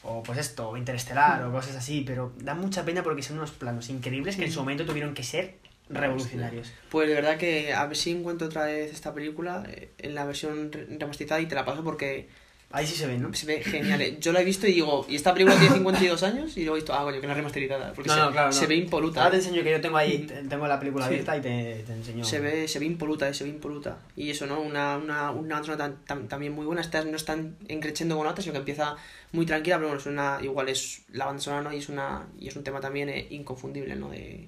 o, 0.01 0.23
pues 0.23 0.39
esto, 0.39 0.69
o 0.69 0.75
Interestelar, 0.77 1.43
o 1.43 1.51
cosas 1.51 1.75
así, 1.75 2.03
pero 2.05 2.33
da 2.39 2.55
mucha 2.55 2.83
pena 2.83 3.03
porque 3.03 3.21
son 3.21 3.37
unos 3.37 3.51
planos 3.51 3.89
increíbles 3.89 4.35
que 4.35 4.45
en 4.45 4.51
su 4.51 4.59
momento 4.59 4.85
tuvieron 4.85 5.13
que 5.13 5.21
ser 5.23 5.58
revolucionarios. 5.89 6.71
Pues 6.89 7.07
de 7.09 7.15
verdad 7.15 7.37
que 7.37 7.73
a 7.73 7.85
ver 7.85 7.97
si 7.97 8.11
encuentro 8.11 8.47
otra 8.47 8.65
vez 8.65 8.91
esta 8.93 9.13
película 9.13 9.63
eh, 9.69 9.89
en 9.97 10.15
la 10.15 10.25
versión 10.25 10.71
re- 10.71 10.85
remasterizada 10.97 11.41
y 11.41 11.47
te 11.47 11.55
la 11.55 11.65
paso 11.65 11.83
porque 11.83 12.27
Ahí 12.71 12.85
sí 12.85 12.93
se 12.93 13.07
ven, 13.07 13.19
¿no? 13.23 13.33
se 13.33 13.47
ve 13.47 13.63
genial. 13.63 13.99
eh. 13.99 14.17
Yo 14.21 14.31
la 14.31 14.41
he 14.41 14.45
visto 14.45 14.67
y 14.67 14.73
digo, 14.73 15.03
¿y 15.09 15.15
esta 15.15 15.33
película 15.33 15.57
tiene 15.59 15.73
52 15.73 16.21
años? 16.21 16.55
Y 16.55 16.59
luego 16.61 16.75
he 16.75 16.79
visto, 16.81 16.93
ah, 16.93 17.01
coño, 17.01 17.19
que 17.19 17.25
no 17.25 17.31
es 17.33 17.37
remasterizada. 17.37 17.93
Porque 17.93 18.09
No, 18.09 18.13
se, 18.13 18.21
no, 18.21 18.31
claro, 18.31 18.51
se 18.51 18.61
no. 18.61 18.67
ve 18.67 18.75
impoluta. 18.75 19.21
Ahora 19.21 19.31
te 19.31 19.37
eh. 19.37 19.39
enseño 19.39 19.63
que 19.63 19.71
yo 19.71 19.81
tengo 19.81 19.97
ahí, 19.97 20.27
tengo 20.47 20.67
la 20.67 20.79
película 20.79 21.05
Sí. 21.05 21.13
abierta 21.13 21.35
y 21.35 21.41
te, 21.41 21.83
te 21.87 21.93
enseño. 21.93 22.23
Se 22.23 22.39
ve, 22.39 22.67
se 22.67 22.77
ve 22.77 22.85
impoluta, 22.85 23.27
eh, 23.27 23.33
se 23.33 23.43
ve 23.43 23.49
impoluta. 23.49 23.97
Y 24.15 24.29
eso, 24.29 24.45
¿no? 24.45 24.61
Una, 24.61 24.97
una, 24.97 25.31
una 25.31 25.63
sonora 25.63 25.77
tan- 25.77 26.05
tan- 26.05 26.27
también 26.27 26.53
muy 26.53 26.63
buena. 26.67 26.81
Estas 26.81 27.07
no 27.07 27.15
están 27.15 27.55
encrechendo 27.67 28.15
con 28.15 28.27
otras, 28.27 28.43
sino 28.43 28.53
que 28.53 28.59
empieza 28.59 28.95
muy 29.31 29.47
tranquila, 29.47 29.77
pero 29.77 29.87
bueno, 29.87 29.99
es 30.01 30.05
una, 30.05 30.37
igual 30.43 30.69
es 30.69 31.01
la 31.11 31.25
banda 31.25 31.41
sonora, 31.41 31.63
¿no? 31.63 31.73
Y 31.73 31.79
es, 31.79 31.89
una, 31.89 32.27
y 32.37 32.49
es 32.49 32.55
un 32.55 32.63
tema 32.63 32.79
también 32.79 33.09
eh, 33.09 33.25
inconfundible, 33.31 33.95
¿no? 33.95 34.11
De, 34.11 34.47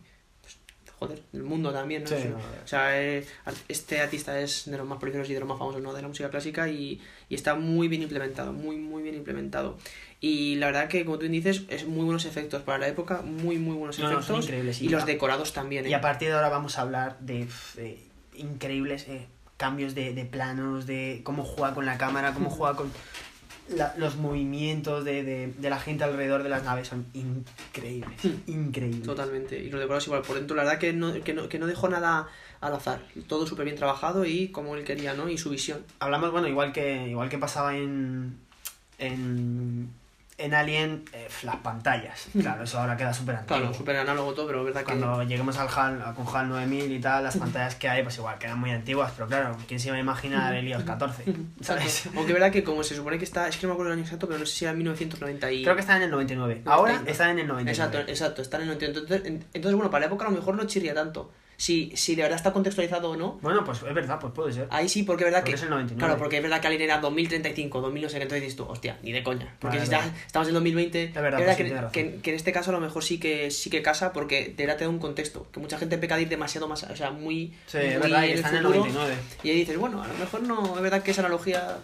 joder, 1.02 1.20
del 1.32 1.42
mundo 1.42 1.74
también, 1.74 2.04
¿no? 2.04 2.10
Sí, 2.10 2.16
no, 2.30 2.38
o 2.38 2.68
sea, 2.68 3.02
eh, 3.02 3.26
este 3.68 4.02
artista 4.02 4.40
es 4.40 4.70
de 4.70 4.78
los 4.78 4.86
más 4.86 5.00
prolíferos 5.00 5.28
y 5.32 5.34
de 5.34 5.40
los 5.40 5.50
más 5.50 5.58
famosos, 5.58 5.82
¿no? 5.82 5.94
De 5.94 6.02
la 6.04 6.08
música 6.08 6.30
clásica 6.30 6.70
y, 6.70 7.02
y 7.28 7.34
está 7.34 7.56
muy 7.56 7.88
bien 7.88 8.04
implementado, 8.04 8.54
muy, 8.54 8.78
muy 8.78 9.02
bien 9.02 9.16
implementado. 9.16 9.80
Y 10.20 10.58
la 10.58 10.68
verdad 10.68 10.88
que, 10.90 11.04
como 11.04 11.18
tú 11.18 11.28
dices, 11.28 11.64
es 11.70 11.88
muy 11.88 12.06
buenos 12.06 12.26
efectos 12.26 12.62
para 12.62 12.78
la 12.78 12.88
época, 12.88 13.24
muy, 13.24 13.58
muy 13.58 13.76
buenos 13.76 13.96
son 13.96 14.14
efectos. 14.14 14.46
increíbles. 14.46 14.80
y 14.80 14.86
Y 14.86 14.90
los 14.90 15.08
decorados 15.08 15.54
también, 15.54 15.88
¿eh? 15.88 15.90
Y 15.90 15.94
a 15.94 16.02
partir 16.02 16.28
de 16.28 16.36
ahora 16.36 16.50
vamos 16.50 16.78
a 16.78 16.84
hablar 16.84 17.18
de, 17.20 17.48
de 17.74 17.98
increíbles 18.36 19.08
eh, 19.08 19.26
cambios 19.58 19.96
de, 19.96 20.14
de 20.14 20.26
planos, 20.26 20.86
de 20.86 21.22
cómo 21.24 21.44
juega 21.44 21.74
con 21.74 21.88
la 21.88 21.98
cámara, 21.98 22.36
cómo 22.36 22.52
juega 22.52 22.76
con 22.76 22.92
la- 23.76 23.94
los 23.98 24.16
movimientos 24.18 25.04
de, 25.06 25.24
de, 25.24 25.48
de 25.48 25.70
la 25.70 25.80
gente 25.80 26.04
alrededor 26.04 26.44
de 26.44 26.50
las 26.50 26.64
naves. 26.64 26.88
Son 26.88 27.06
increíbles, 27.14 28.20
increíbles. 28.48 29.04
Totalmente. 29.04 29.58
Y 29.60 29.70
los 29.70 29.80
decorados 29.80 30.06
igual 30.08 30.22
por 30.22 30.36
dentro. 30.38 30.56
La 30.56 30.64
verdad 30.64 30.80
que 30.80 30.94
no, 30.94 31.14
que 31.24 31.34
no, 31.34 31.50
que 31.50 31.60
no 31.60 31.68
dejó 31.68 31.90
nada 31.90 32.28
al 32.60 32.74
azar. 32.76 33.02
Todo 33.28 33.48
súper 33.48 33.66
bien 33.66 33.78
trabajado 33.78 34.26
y 34.26 34.50
como 34.50 34.76
él 34.76 34.84
quería, 34.84 35.14
¿no? 35.14 35.30
Y 35.30 35.38
su 35.38 35.50
visión. 35.50 35.84
Hablamos, 36.00 36.32
bueno, 36.32 36.48
igual 36.48 36.72
que, 36.74 37.08
igual 37.10 37.30
que 37.30 37.38
pasaba 37.38 37.76
en, 37.76 38.38
en, 39.00 39.90
en 40.44 40.54
Alien, 40.54 41.06
eh, 41.14 41.28
las 41.44 41.58
pantallas. 41.58 42.28
Claro, 42.40 42.64
eso 42.64 42.80
ahora 42.80 42.98
queda 42.98 43.14
súper 43.14 43.36
antiguo. 43.36 43.60
Claro, 43.62 43.74
súper 43.74 43.96
análogo 43.98 44.34
todo, 44.34 44.48
pero 44.48 44.60
es 44.60 44.66
verdad 44.66 44.82
que... 44.82 44.86
Cuando 44.86 45.24
lleguemos 45.24 45.58
al 45.58 45.68
HAL, 45.68 46.14
con 46.16 46.26
HAL 46.36 46.50
9000 46.50 46.92
y 46.92 47.00
tal, 47.00 47.24
las 47.24 47.38
pantallas 47.38 47.76
que 47.76 47.88
hay, 47.90 48.04
pues 48.04 48.18
igual 48.18 48.38
quedan 48.40 48.60
muy 48.60 48.72
antiguas, 48.72 49.12
pero 49.16 49.28
claro, 49.28 49.56
¿quién 49.68 49.80
se 49.80 49.88
iba 49.88 49.98
a 49.98 50.00
imaginar 50.00 50.54
el 50.56 50.68
iOS 50.68 50.84
14? 50.84 51.24
¿Sabes? 51.62 52.10
Aunque 52.16 52.34
verdad 52.34 52.52
que 52.52 52.64
como 52.64 52.84
se 52.84 52.96
supone 52.96 53.18
que 53.18 53.26
está... 53.26 53.48
Es 53.48 53.58
que 53.58 53.64
no 53.68 53.70
me 53.70 53.74
acuerdo 53.74 53.94
el 53.94 53.98
año 54.00 54.06
exacto, 54.06 54.28
pero 54.28 54.40
no 54.40 54.46
sé 54.46 54.54
si 54.54 54.66
era 54.66 54.74
1990 54.74 55.52
y... 55.52 55.64
Creo 55.64 55.76
que 55.76 55.82
están 55.82 55.98
en 55.98 56.04
el 56.04 56.12
99. 56.12 56.62
Ahora 56.66 56.92
90. 56.94 57.12
están 57.12 57.30
en 57.32 57.40
el 57.40 57.48
99. 57.48 57.72
Exacto, 57.72 58.12
exacto, 58.12 58.42
están 58.42 58.62
en 58.62 58.70
el 58.70 58.76
90. 58.76 59.00
Entonces, 59.00 59.28
en- 59.28 59.46
entonces, 59.54 59.76
bueno, 59.76 59.90
para 59.92 60.02
la 60.02 60.06
época 60.08 60.26
a 60.26 60.30
lo 60.30 60.36
mejor 60.36 60.56
no 60.56 60.64
chirría 60.66 60.94
tanto. 60.94 61.32
Si, 61.62 61.92
si 61.96 62.16
de 62.16 62.24
verdad 62.24 62.38
está 62.38 62.52
contextualizado 62.54 63.12
o 63.12 63.16
no, 63.16 63.38
Bueno, 63.44 63.64
pues 63.64 63.84
es 63.84 63.94
verdad, 63.94 64.18
pues 64.20 64.34
puede 64.34 64.52
ser. 64.52 64.68
ahí 64.72 64.90
sí, 64.90 65.04
porque 65.04 65.26
es 65.26 65.26
verdad 65.26 65.42
Porque 65.42 65.52
que... 65.52 65.56
es 65.58 65.62
el 65.62 65.70
99. 65.70 66.00
Claro, 66.00 66.18
porque 66.18 66.38
es 66.38 66.42
verdad 66.42 66.60
que 66.60 66.66
Alien 66.66 66.82
era 66.82 66.98
2035, 66.98 67.82
2000 67.82 68.02
no 68.02 68.10
sé 68.10 68.18
qué, 68.18 68.24
entonces 68.24 68.42
dices 68.42 68.58
tú, 68.58 68.64
hostia, 68.64 68.98
ni 69.04 69.12
de 69.12 69.22
coña. 69.22 69.54
Porque 69.60 69.78
Vale, 69.78 69.88
si 69.88 69.96
vale. 69.96 70.12
estamos 70.26 70.48
en 70.48 70.56
2020, 70.56 71.04
es 71.04 71.14
verdad, 71.14 71.38
verdad, 71.38 71.56
pues 71.56 71.92
que, 71.92 72.04
que, 72.14 72.16
que 72.20 72.30
en 72.32 72.36
este 72.36 72.52
caso 72.52 72.72
a 72.72 72.74
lo 72.74 72.80
mejor 72.80 73.04
sí 73.04 73.20
que 73.20 73.52
sí 73.52 73.70
que 73.70 73.84
casa 73.84 74.12
porque 74.12 74.46
de 74.58 74.64
verdad 74.66 74.78
te 74.78 74.86
da 74.86 74.90
un 74.90 74.98
contexto. 74.98 75.46
Que 75.52 75.60
mucha 75.60 75.78
gente 75.78 76.00
peca 76.00 76.16
de 76.16 76.24
ir 76.24 76.30
demasiado 76.30 76.68
más, 76.68 76.82
o 76.82 76.96
sea, 76.96 77.12
muy... 77.12 77.54
Sí, 77.68 77.78
muy 77.78 77.86
es 77.86 78.00
verdad, 78.00 78.24
y 78.24 78.32
están 78.32 78.56
en 78.56 78.58
el 78.58 78.66
futuro, 78.66 78.86
99. 78.86 79.16
Y 79.44 79.50
ahí 79.52 79.56
dices, 79.58 79.78
bueno, 79.78 80.02
a 80.02 80.08
lo 80.08 80.14
mejor 80.16 80.42
no, 80.42 80.76
es 80.78 80.82
verdad 80.82 81.04
que 81.04 81.12
esa 81.12 81.22
analogía 81.22 81.78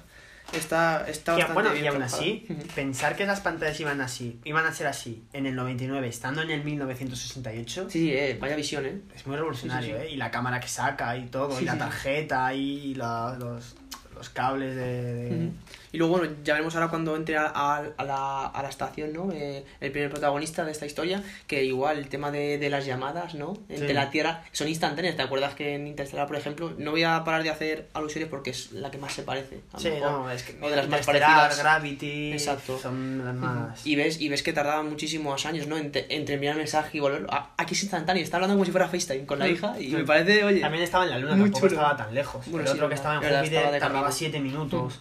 está, 0.54 1.06
está 1.08 1.34
Y, 1.34 1.38
bastante 1.42 1.54
bueno, 1.54 1.72
bien 1.74 1.86
y 1.86 1.88
aún 1.88 2.02
así, 2.02 2.48
pensar 2.76 3.16
que 3.16 3.26
las 3.26 3.42
pantallas 3.42 3.80
iban 3.80 4.02
así, 4.02 4.40
iban 4.46 4.66
a 4.66 4.74
ser 4.74 4.88
así 4.88 5.24
en 5.34 5.46
el 5.46 5.56
99, 5.56 6.08
estando 6.08 6.42
en 6.42 6.52
el 6.52 6.64
1968, 6.64 7.90
Sí, 7.90 8.00
sí, 8.00 8.12
eh, 8.14 8.38
vaya 8.40 8.56
visión, 8.56 8.86
¿eh? 8.86 9.02
es 9.16 9.26
muy 9.28 9.36
revolucionario, 9.36 9.96
Sí, 9.96 10.02
sí, 10.02 10.08
sí. 10.08 10.12
¿eh? 10.12 10.14
Y 10.14 10.18
la 10.18 10.32
cámara 10.32 10.60
que 10.60 10.68
saca 10.68 11.18
y 11.18 11.26
todo, 11.28 11.60
y 11.60 11.66
la 11.66 11.78
tarjeta 11.78 12.54
y 12.54 12.96
la- 12.96 13.36
los, 13.40 13.76
los 14.16 14.30
cables 14.30 14.76
de... 14.76 15.52
Y 15.92 15.98
luego, 15.98 16.18
bueno, 16.18 16.34
ya 16.44 16.54
veremos 16.54 16.76
ahora 16.76 16.90
cuando 16.90 17.16
entre 17.16 17.38
a, 17.38 17.46
a- 17.54 17.84
a 17.98 18.04
la, 18.04 18.46
a 18.48 18.62
la 18.64 18.70
estación, 18.70 19.14
¿no? 19.14 19.32
Eh, 19.32 19.64
el 19.80 19.92
primer 19.92 20.10
protagonista 20.10 20.66
de 20.66 20.72
esta 20.72 20.86
historia, 20.86 21.24
que 21.48 21.64
igual 21.64 21.98
el 21.98 22.10
tema 22.10 22.30
de, 22.32 22.58
de 22.58 22.70
las 22.70 22.86
llamadas, 22.86 23.36
¿no? 23.36 23.54
Entre 23.70 23.88
Sí. 23.88 23.94
la 23.94 24.10
Tierra 24.10 24.44
son 24.52 24.68
instantáneas. 24.68 25.16
¿Te 25.16 25.22
acuerdas 25.22 25.56
que 25.56 25.76
en 25.76 25.88
Interstellar, 25.88 26.28
por 26.28 26.36
ejemplo, 26.36 26.74
no 26.78 26.92
voy 26.92 27.04
a 27.04 27.24
parar 27.24 27.44
de 27.44 27.50
hacer 27.50 27.88
alusiones 27.94 28.30
porque 28.30 28.50
es 28.52 28.72
la 28.74 28.92
que 28.92 28.98
más 28.98 29.14
se 29.14 29.24
parece? 29.24 29.60
a 29.74 29.80
Sí, 29.80 29.90
mejor, 29.90 30.12
no, 30.12 30.32
es 30.32 30.44
que 30.44 30.58
o 30.62 30.70
de 30.70 30.76
las 30.76 30.88
más 30.90 31.06
parecidas. 31.06 31.58
Gravity, 31.60 32.32
Exacto. 32.34 32.78
son 32.78 33.24
las 33.26 33.36
más... 33.36 33.86
Y 33.88 33.96
ves, 33.96 34.20
y 34.20 34.30
ves 34.30 34.44
que 34.44 34.54
tardaban 34.54 34.90
muchísimos 34.90 35.46
años, 35.46 35.68
¿no? 35.68 35.78
Entre, 35.78 36.06
entre 36.10 36.36
enviar 36.36 36.54
el 36.54 36.58
mensaje 36.60 36.98
y 36.98 37.00
volverlo. 37.02 37.28
A- 37.32 37.54
Aquí 37.58 37.74
es 37.76 37.84
instantáneo, 37.84 38.22
está 38.24 38.38
hablando 38.38 38.56
como 38.56 38.66
si 38.66 38.72
fuera 38.72 38.88
FaceTime 38.88 39.26
con 39.26 39.40
la 39.40 39.48
hija 39.48 39.80
y 39.80 39.88
me 39.90 40.04
parece, 40.04 40.44
oye. 40.44 40.60
También 40.62 40.84
estaba 40.84 41.06
en 41.06 41.10
la 41.12 41.20
luna, 41.20 41.32
tampoco 41.38 41.60
chulo. 41.68 41.72
estaba 41.82 41.98
tan 41.98 42.14
lejos. 42.14 42.46
Bueno, 42.48 42.62
el 42.62 42.68
sí, 42.68 42.74
otro 42.76 42.90
que 42.90 42.96
estaba 42.96 43.16
en 43.16 43.22
Júpiter 43.22 43.64
tardaba 43.64 43.80
camino. 43.80 44.12
7 44.12 44.40
minutos 44.40 45.00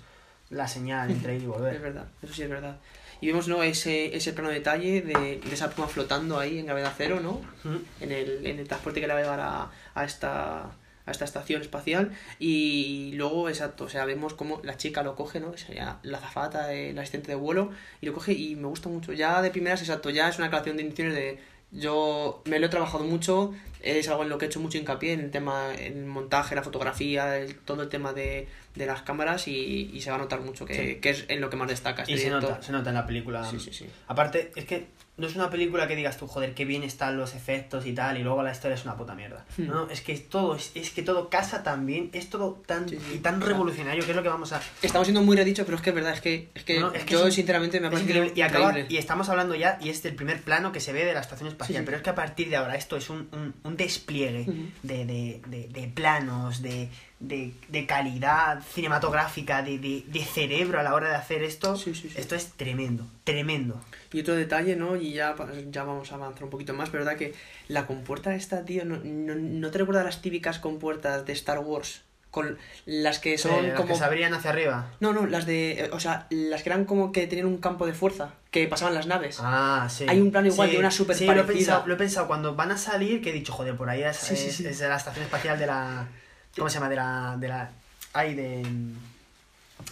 la 0.50 0.68
señal 0.68 1.10
entre 1.10 1.34
ir 1.36 1.42
y 1.42 1.44
Es 1.44 1.50
volver. 1.50 1.78
verdad, 1.80 2.06
eso 2.22 2.32
sí 2.34 2.42
es 2.42 2.48
verdad. 2.50 2.76
Y 3.20 3.28
vemos, 3.28 3.48
¿no? 3.48 3.62
Ese, 3.62 4.14
ese 4.14 4.32
plano 4.34 4.50
de 4.50 4.56
detalle 4.56 5.00
de, 5.02 5.40
de 5.40 5.54
esa 5.54 5.70
pluma 5.70 5.88
flotando 5.88 6.38
ahí 6.38 6.58
en 6.58 6.66
gravedad 6.66 6.92
cero, 6.96 7.18
¿no? 7.22 7.30
Ujú. 7.64 7.80
En 8.00 8.12
el, 8.12 8.46
en 8.46 8.58
el 8.58 8.68
transporte 8.68 9.00
que 9.00 9.06
la 9.06 9.14
va 9.14 9.20
a 9.20 9.22
llevar 9.22 9.40
a, 9.40 9.70
a 9.94 10.04
esta 10.04 10.70
a 11.08 11.12
esta 11.12 11.24
estación 11.24 11.62
espacial 11.62 12.10
y 12.40 13.12
luego, 13.14 13.48
exacto, 13.48 13.84
o 13.84 13.88
sea, 13.88 14.04
vemos 14.06 14.34
cómo 14.34 14.60
la 14.64 14.76
chica 14.76 15.04
lo 15.04 15.14
coge, 15.14 15.38
¿no? 15.38 15.56
Sería 15.56 15.98
la 16.02 16.18
azafata, 16.18 16.72
el 16.72 16.98
asistente 16.98 17.28
de 17.28 17.36
vuelo 17.36 17.70
y 18.00 18.06
lo 18.06 18.12
coge 18.12 18.32
y 18.32 18.56
me 18.56 18.66
gusta 18.66 18.88
mucho. 18.88 19.12
Ya 19.12 19.40
de 19.40 19.50
primeras, 19.52 19.80
exacto, 19.82 20.10
ya 20.10 20.28
es 20.28 20.36
una 20.38 20.46
declaración 20.46 20.76
de 20.76 20.82
intenciones 20.82 21.14
de 21.14 21.38
yo 21.76 22.42
me 22.44 22.58
lo 22.58 22.66
he 22.66 22.68
trabajado 22.68 23.04
mucho, 23.04 23.52
es 23.82 24.08
algo 24.08 24.22
en 24.24 24.28
lo 24.30 24.38
que 24.38 24.46
he 24.46 24.48
hecho 24.48 24.58
mucho 24.60 24.78
hincapié 24.78 25.12
en 25.12 25.20
el 25.20 25.30
tema, 25.30 25.72
en 25.78 25.98
el 25.98 26.06
montaje, 26.06 26.54
la 26.56 26.62
fotografía, 26.62 27.38
el- 27.38 27.54
todo 27.56 27.82
el 27.82 27.88
tema 27.88 28.12
de, 28.12 28.48
de 28.74 28.86
las 28.86 29.02
cámaras 29.02 29.46
y, 29.48 29.90
y 29.92 30.00
se 30.00 30.10
va 30.10 30.16
a 30.16 30.18
notar 30.18 30.40
mucho 30.40 30.64
que, 30.66 30.74
Sí. 30.74 30.94
que 31.00 31.10
es 31.10 31.24
en 31.28 31.40
lo 31.40 31.50
que 31.50 31.56
más 31.56 31.68
destaca. 31.68 32.02
este 32.02 32.14
Y 32.14 32.18
se 32.18 32.30
nota, 32.30 32.60
se 32.62 32.72
nota 32.72 32.88
en 32.90 32.94
la 32.96 33.06
película. 33.06 33.44
Sí, 33.48 33.60
sí, 33.60 33.72
sí. 33.72 33.86
Aparte, 34.08 34.50
es 34.56 34.64
que 34.64 34.86
no 35.18 35.26
es 35.26 35.34
una 35.34 35.48
película 35.48 35.88
que 35.88 35.96
digas 35.96 36.18
tú, 36.18 36.26
joder, 36.26 36.52
qué 36.54 36.64
bien 36.66 36.82
están 36.82 37.16
los 37.16 37.34
efectos 37.34 37.86
y 37.86 37.94
tal, 37.94 38.18
y 38.18 38.22
luego 38.22 38.42
la 38.42 38.52
historia 38.52 38.74
es 38.74 38.84
una 38.84 38.96
puta 38.96 39.14
mierda. 39.14 39.44
Hmm. 39.56 39.66
No, 39.66 39.88
es 39.90 40.02
que 40.02 40.14
todo, 40.18 40.56
es, 40.56 40.72
es 40.74 40.90
que 40.90 41.02
todo 41.02 41.30
casa 41.30 41.62
tan 41.62 41.86
bien, 41.86 42.10
es 42.12 42.28
todo 42.28 42.62
tan 42.66 42.88
Sí, 42.88 42.98
sí. 42.98 43.14
y 43.14 43.18
tan 43.18 43.40
revolucionario, 43.40 44.04
que 44.04 44.10
es 44.10 44.16
lo 44.16 44.22
que 44.22 44.28
vamos 44.28 44.52
a... 44.52 44.60
Estamos 44.82 45.06
siendo 45.06 45.22
muy 45.22 45.36
redichos, 45.36 45.64
pero 45.64 45.76
es 45.76 45.82
que 45.82 45.90
es 45.90 45.96
verdad, 45.96 46.12
es 46.12 46.20
que, 46.20 46.50
es 46.54 46.64
que 46.64 46.80
No, 46.80 46.92
es 46.92 47.04
que 47.04 47.14
yo 47.14 47.26
es- 47.26 47.34
sinceramente 47.34 47.80
me 47.80 47.86
ha 47.86 47.90
Es 47.90 47.94
parecido 47.94 48.18
increíble. 48.24 48.38
Y, 48.38 48.42
acaba- 48.42 48.68
increíble. 48.68 48.94
y 48.94 48.98
estamos 48.98 49.28
hablando 49.30 49.54
ya, 49.54 49.78
y 49.80 49.88
es 49.88 50.02
del 50.02 50.14
primer 50.14 50.42
plano 50.42 50.70
que 50.72 50.80
se 50.80 50.92
ve 50.92 51.04
de 51.06 51.14
la 51.14 51.20
estación 51.20 51.48
espacial, 51.48 51.82
Sí, 51.82 51.84
pero 51.86 51.96
es 51.96 52.02
que 52.02 52.10
a 52.10 52.14
partir 52.14 52.50
de 52.50 52.56
ahora 52.56 52.74
esto 52.74 52.96
es 52.96 53.08
un, 53.08 53.28
un, 53.32 53.54
un 53.64 53.76
despliegue 53.76 54.42
Ujú. 54.42 54.68
de, 54.82 55.06
de, 55.06 55.42
de, 55.48 55.68
de 55.68 55.88
planos, 55.88 56.60
de, 56.60 56.90
de, 57.18 57.52
de 57.68 57.86
calidad 57.86 58.60
cinematográfica, 58.74 59.62
de, 59.62 59.78
de, 59.78 60.04
de 60.06 60.24
cerebro 60.24 60.80
a 60.80 60.82
la 60.82 60.94
hora 60.94 61.08
de 61.08 61.14
hacer 61.16 61.42
esto. 61.42 61.76
Sí, 61.76 61.94
sí, 61.94 62.08
sí. 62.08 62.14
Esto 62.16 62.34
es 62.34 62.52
tremendo, 62.52 63.06
tremendo. 63.24 63.80
Y 64.12 64.20
otro 64.20 64.34
detalle, 64.34 64.76
¿no? 64.76 64.96
Y 64.96 65.12
ya, 65.12 65.34
ya 65.70 65.84
vamos 65.84 66.12
a 66.12 66.16
avanzar 66.16 66.44
un 66.44 66.50
poquito 66.50 66.72
más, 66.74 66.90
pero 66.90 67.04
verdad 67.04 67.18
que 67.18 67.34
la 67.68 67.86
compuerta 67.86 68.34
esta, 68.34 68.64
tío, 68.64 68.84
no, 68.84 68.98
no, 69.02 69.34
no 69.34 69.70
te 69.70 69.78
recuerda 69.78 70.04
las 70.04 70.22
típicas 70.22 70.58
compuertas 70.58 71.24
de 71.26 71.32
Star 71.32 71.58
Wars. 71.60 72.02
Con 72.30 72.58
las 72.84 73.18
que 73.18 73.38
son 73.38 73.64
Eh, 73.64 73.68
las 73.68 73.76
como... 73.76 73.88
que 73.88 73.94
se 73.94 74.04
abrían 74.04 74.34
hacia 74.34 74.50
arriba. 74.50 74.90
No, 75.00 75.14
no, 75.14 75.26
las 75.26 75.46
de... 75.46 75.84
eh, 75.84 75.90
O 75.92 76.00
sea, 76.00 76.26
las 76.28 76.62
que 76.62 76.68
eran 76.68 76.84
como 76.84 77.10
que 77.10 77.26
tenían 77.26 77.46
un 77.46 77.56
campo 77.56 77.86
de 77.86 77.94
fuerza, 77.94 78.34
que 78.50 78.66
pasaban 78.68 78.92
las 78.94 79.06
naves. 79.06 79.38
Ah, 79.40 79.88
sí. 79.90 80.04
Hay 80.06 80.20
un 80.20 80.30
plano 80.30 80.48
igual 80.48 80.68
Sí, 80.68 80.74
de 80.74 80.78
una 80.80 80.90
súper 80.90 81.16
Sí, 81.16 81.24
lo 81.24 81.32
he, 81.32 81.44
pensado, 81.44 81.86
lo 81.86 81.94
he 81.94 81.96
pensado 81.96 82.26
cuando 82.26 82.54
van 82.54 82.72
a 82.72 82.76
salir, 82.78 83.22
que 83.22 83.30
he 83.30 83.32
dicho, 83.32 83.54
joder, 83.54 83.74
por 83.74 83.88
ahí 83.88 84.02
es, 84.02 84.18
Sí, 84.18 84.36
sí, 84.36 84.48
es- 84.48 84.56
sí. 84.56 84.66
es 84.66 84.80
la 84.80 84.96
estación 84.96 85.24
espacial 85.24 85.58
de 85.58 85.66
la... 85.66 86.08
¿Cómo 86.56 86.68
se 86.68 86.74
llama? 86.74 86.88
De 86.88 86.96
la... 86.96 87.36
De 87.38 87.48
la 87.48 87.70
ay, 88.12 88.34
de... 88.34 88.62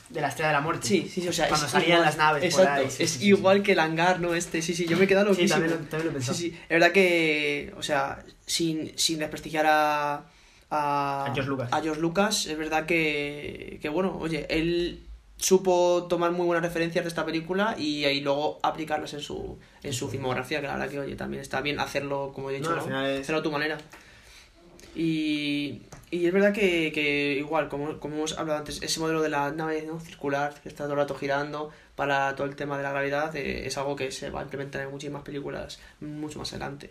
De 0.08 0.20
la 0.20 0.28
Estrella 0.28 0.48
de 0.48 0.54
la 0.54 0.60
Muerte. 0.60 0.86
Sí, 0.86 1.08
sí, 1.12 1.20
sí, 1.22 1.28
o 1.28 1.32
sea, 1.32 1.48
Cuando 1.48 1.66
es 1.66 1.72
salían 1.72 1.90
igual- 1.90 2.04
las 2.06 2.16
naves 2.16 2.44
Exacto, 2.44 2.68
por 2.82 2.84
ahí. 2.84 2.90
sí, 2.90 3.02
es 3.02 3.10
sí, 3.10 3.18
sí, 3.18 3.26
igual 3.28 3.62
que 3.62 3.72
el 3.72 3.78
hangar, 3.80 4.20
¿no? 4.20 4.34
Este, 4.34 4.62
sí, 4.62 4.74
sí, 4.74 4.86
yo 4.86 4.96
me 4.96 5.04
he 5.04 5.06
quedado 5.06 5.26
Sí, 5.34 5.42
loquísimo. 5.42 5.60
también 5.60 5.80
lo- 5.82 5.88
también 5.88 6.04
lo 6.06 6.10
he 6.10 6.14
pensado. 6.14 6.38
Sí, 6.38 6.50
sí, 6.50 6.56
es 6.62 6.68
verdad 6.68 6.92
que, 6.92 7.74
o 7.76 7.82
sea, 7.82 8.24
sin, 8.46 8.96
sin 8.98 9.18
desprestigiar 9.18 9.66
a, 9.66 10.14
a... 10.70 11.26
A 11.26 11.32
George 11.34 11.48
Lucas. 11.50 11.68
a 11.72 11.80
George 11.82 12.00
Lucas, 12.00 12.46
es 12.46 12.56
verdad 12.56 12.86
que, 12.86 13.78
que, 13.82 13.88
bueno, 13.88 14.16
oye, 14.18 14.46
él 14.48 15.02
supo 15.36 16.06
tomar 16.08 16.30
muy 16.32 16.46
buenas 16.46 16.64
referencias 16.64 17.04
de 17.04 17.08
esta 17.08 17.26
película 17.26 17.74
y, 17.78 18.06
y 18.06 18.20
luego 18.20 18.60
aplicarlas 18.62 19.12
en 19.14 19.20
su, 19.20 19.58
en 19.82 19.92
su 19.92 20.08
filmografía, 20.08 20.60
que 20.60 20.66
la 20.66 20.74
verdad 20.74 20.88
que, 20.90 21.00
oye, 21.00 21.16
también 21.16 21.42
está 21.42 21.60
bien 21.60 21.78
hacerlo, 21.80 22.32
como 22.34 22.50
he 22.50 22.54
dicho, 22.54 22.70
No, 22.70 22.76
¿no? 22.76 22.80
al 22.82 22.86
final 22.86 23.06
es- 23.10 23.20
hacerlo 23.22 23.40
a 23.40 23.42
tu 23.42 23.50
manera. 23.52 23.78
Y, 24.94 25.82
y 26.14 26.26
es 26.26 26.32
verdad 26.32 26.52
que, 26.52 26.90
que 26.92 27.34
igual, 27.38 27.68
como, 27.68 27.98
como 28.00 28.16
hemos 28.16 28.38
hablado 28.38 28.58
antes, 28.60 28.80
ese 28.82 29.00
modelo 29.00 29.20
de 29.22 29.28
la 29.28 29.50
nave 29.52 29.82
¿no? 29.86 30.00
circular, 30.00 30.54
que 30.62 30.68
está 30.68 30.84
todo 30.84 30.92
el 30.94 30.98
rato 31.00 31.14
girando 31.14 31.70
para 31.96 32.34
todo 32.34 32.46
el 32.46 32.56
tema 32.56 32.76
de 32.76 32.82
la 32.82 32.90
gravedad, 32.90 33.34
eh, 33.36 33.66
es 33.66 33.76
algo 33.78 33.96
que 33.96 34.10
se 34.10 34.30
va 34.30 34.40
a 34.40 34.42
implementar 34.44 34.82
en 34.82 34.90
muchísimas 34.90 35.22
películas 35.22 35.78
mucho 36.00 36.38
más 36.38 36.52
adelante. 36.52 36.90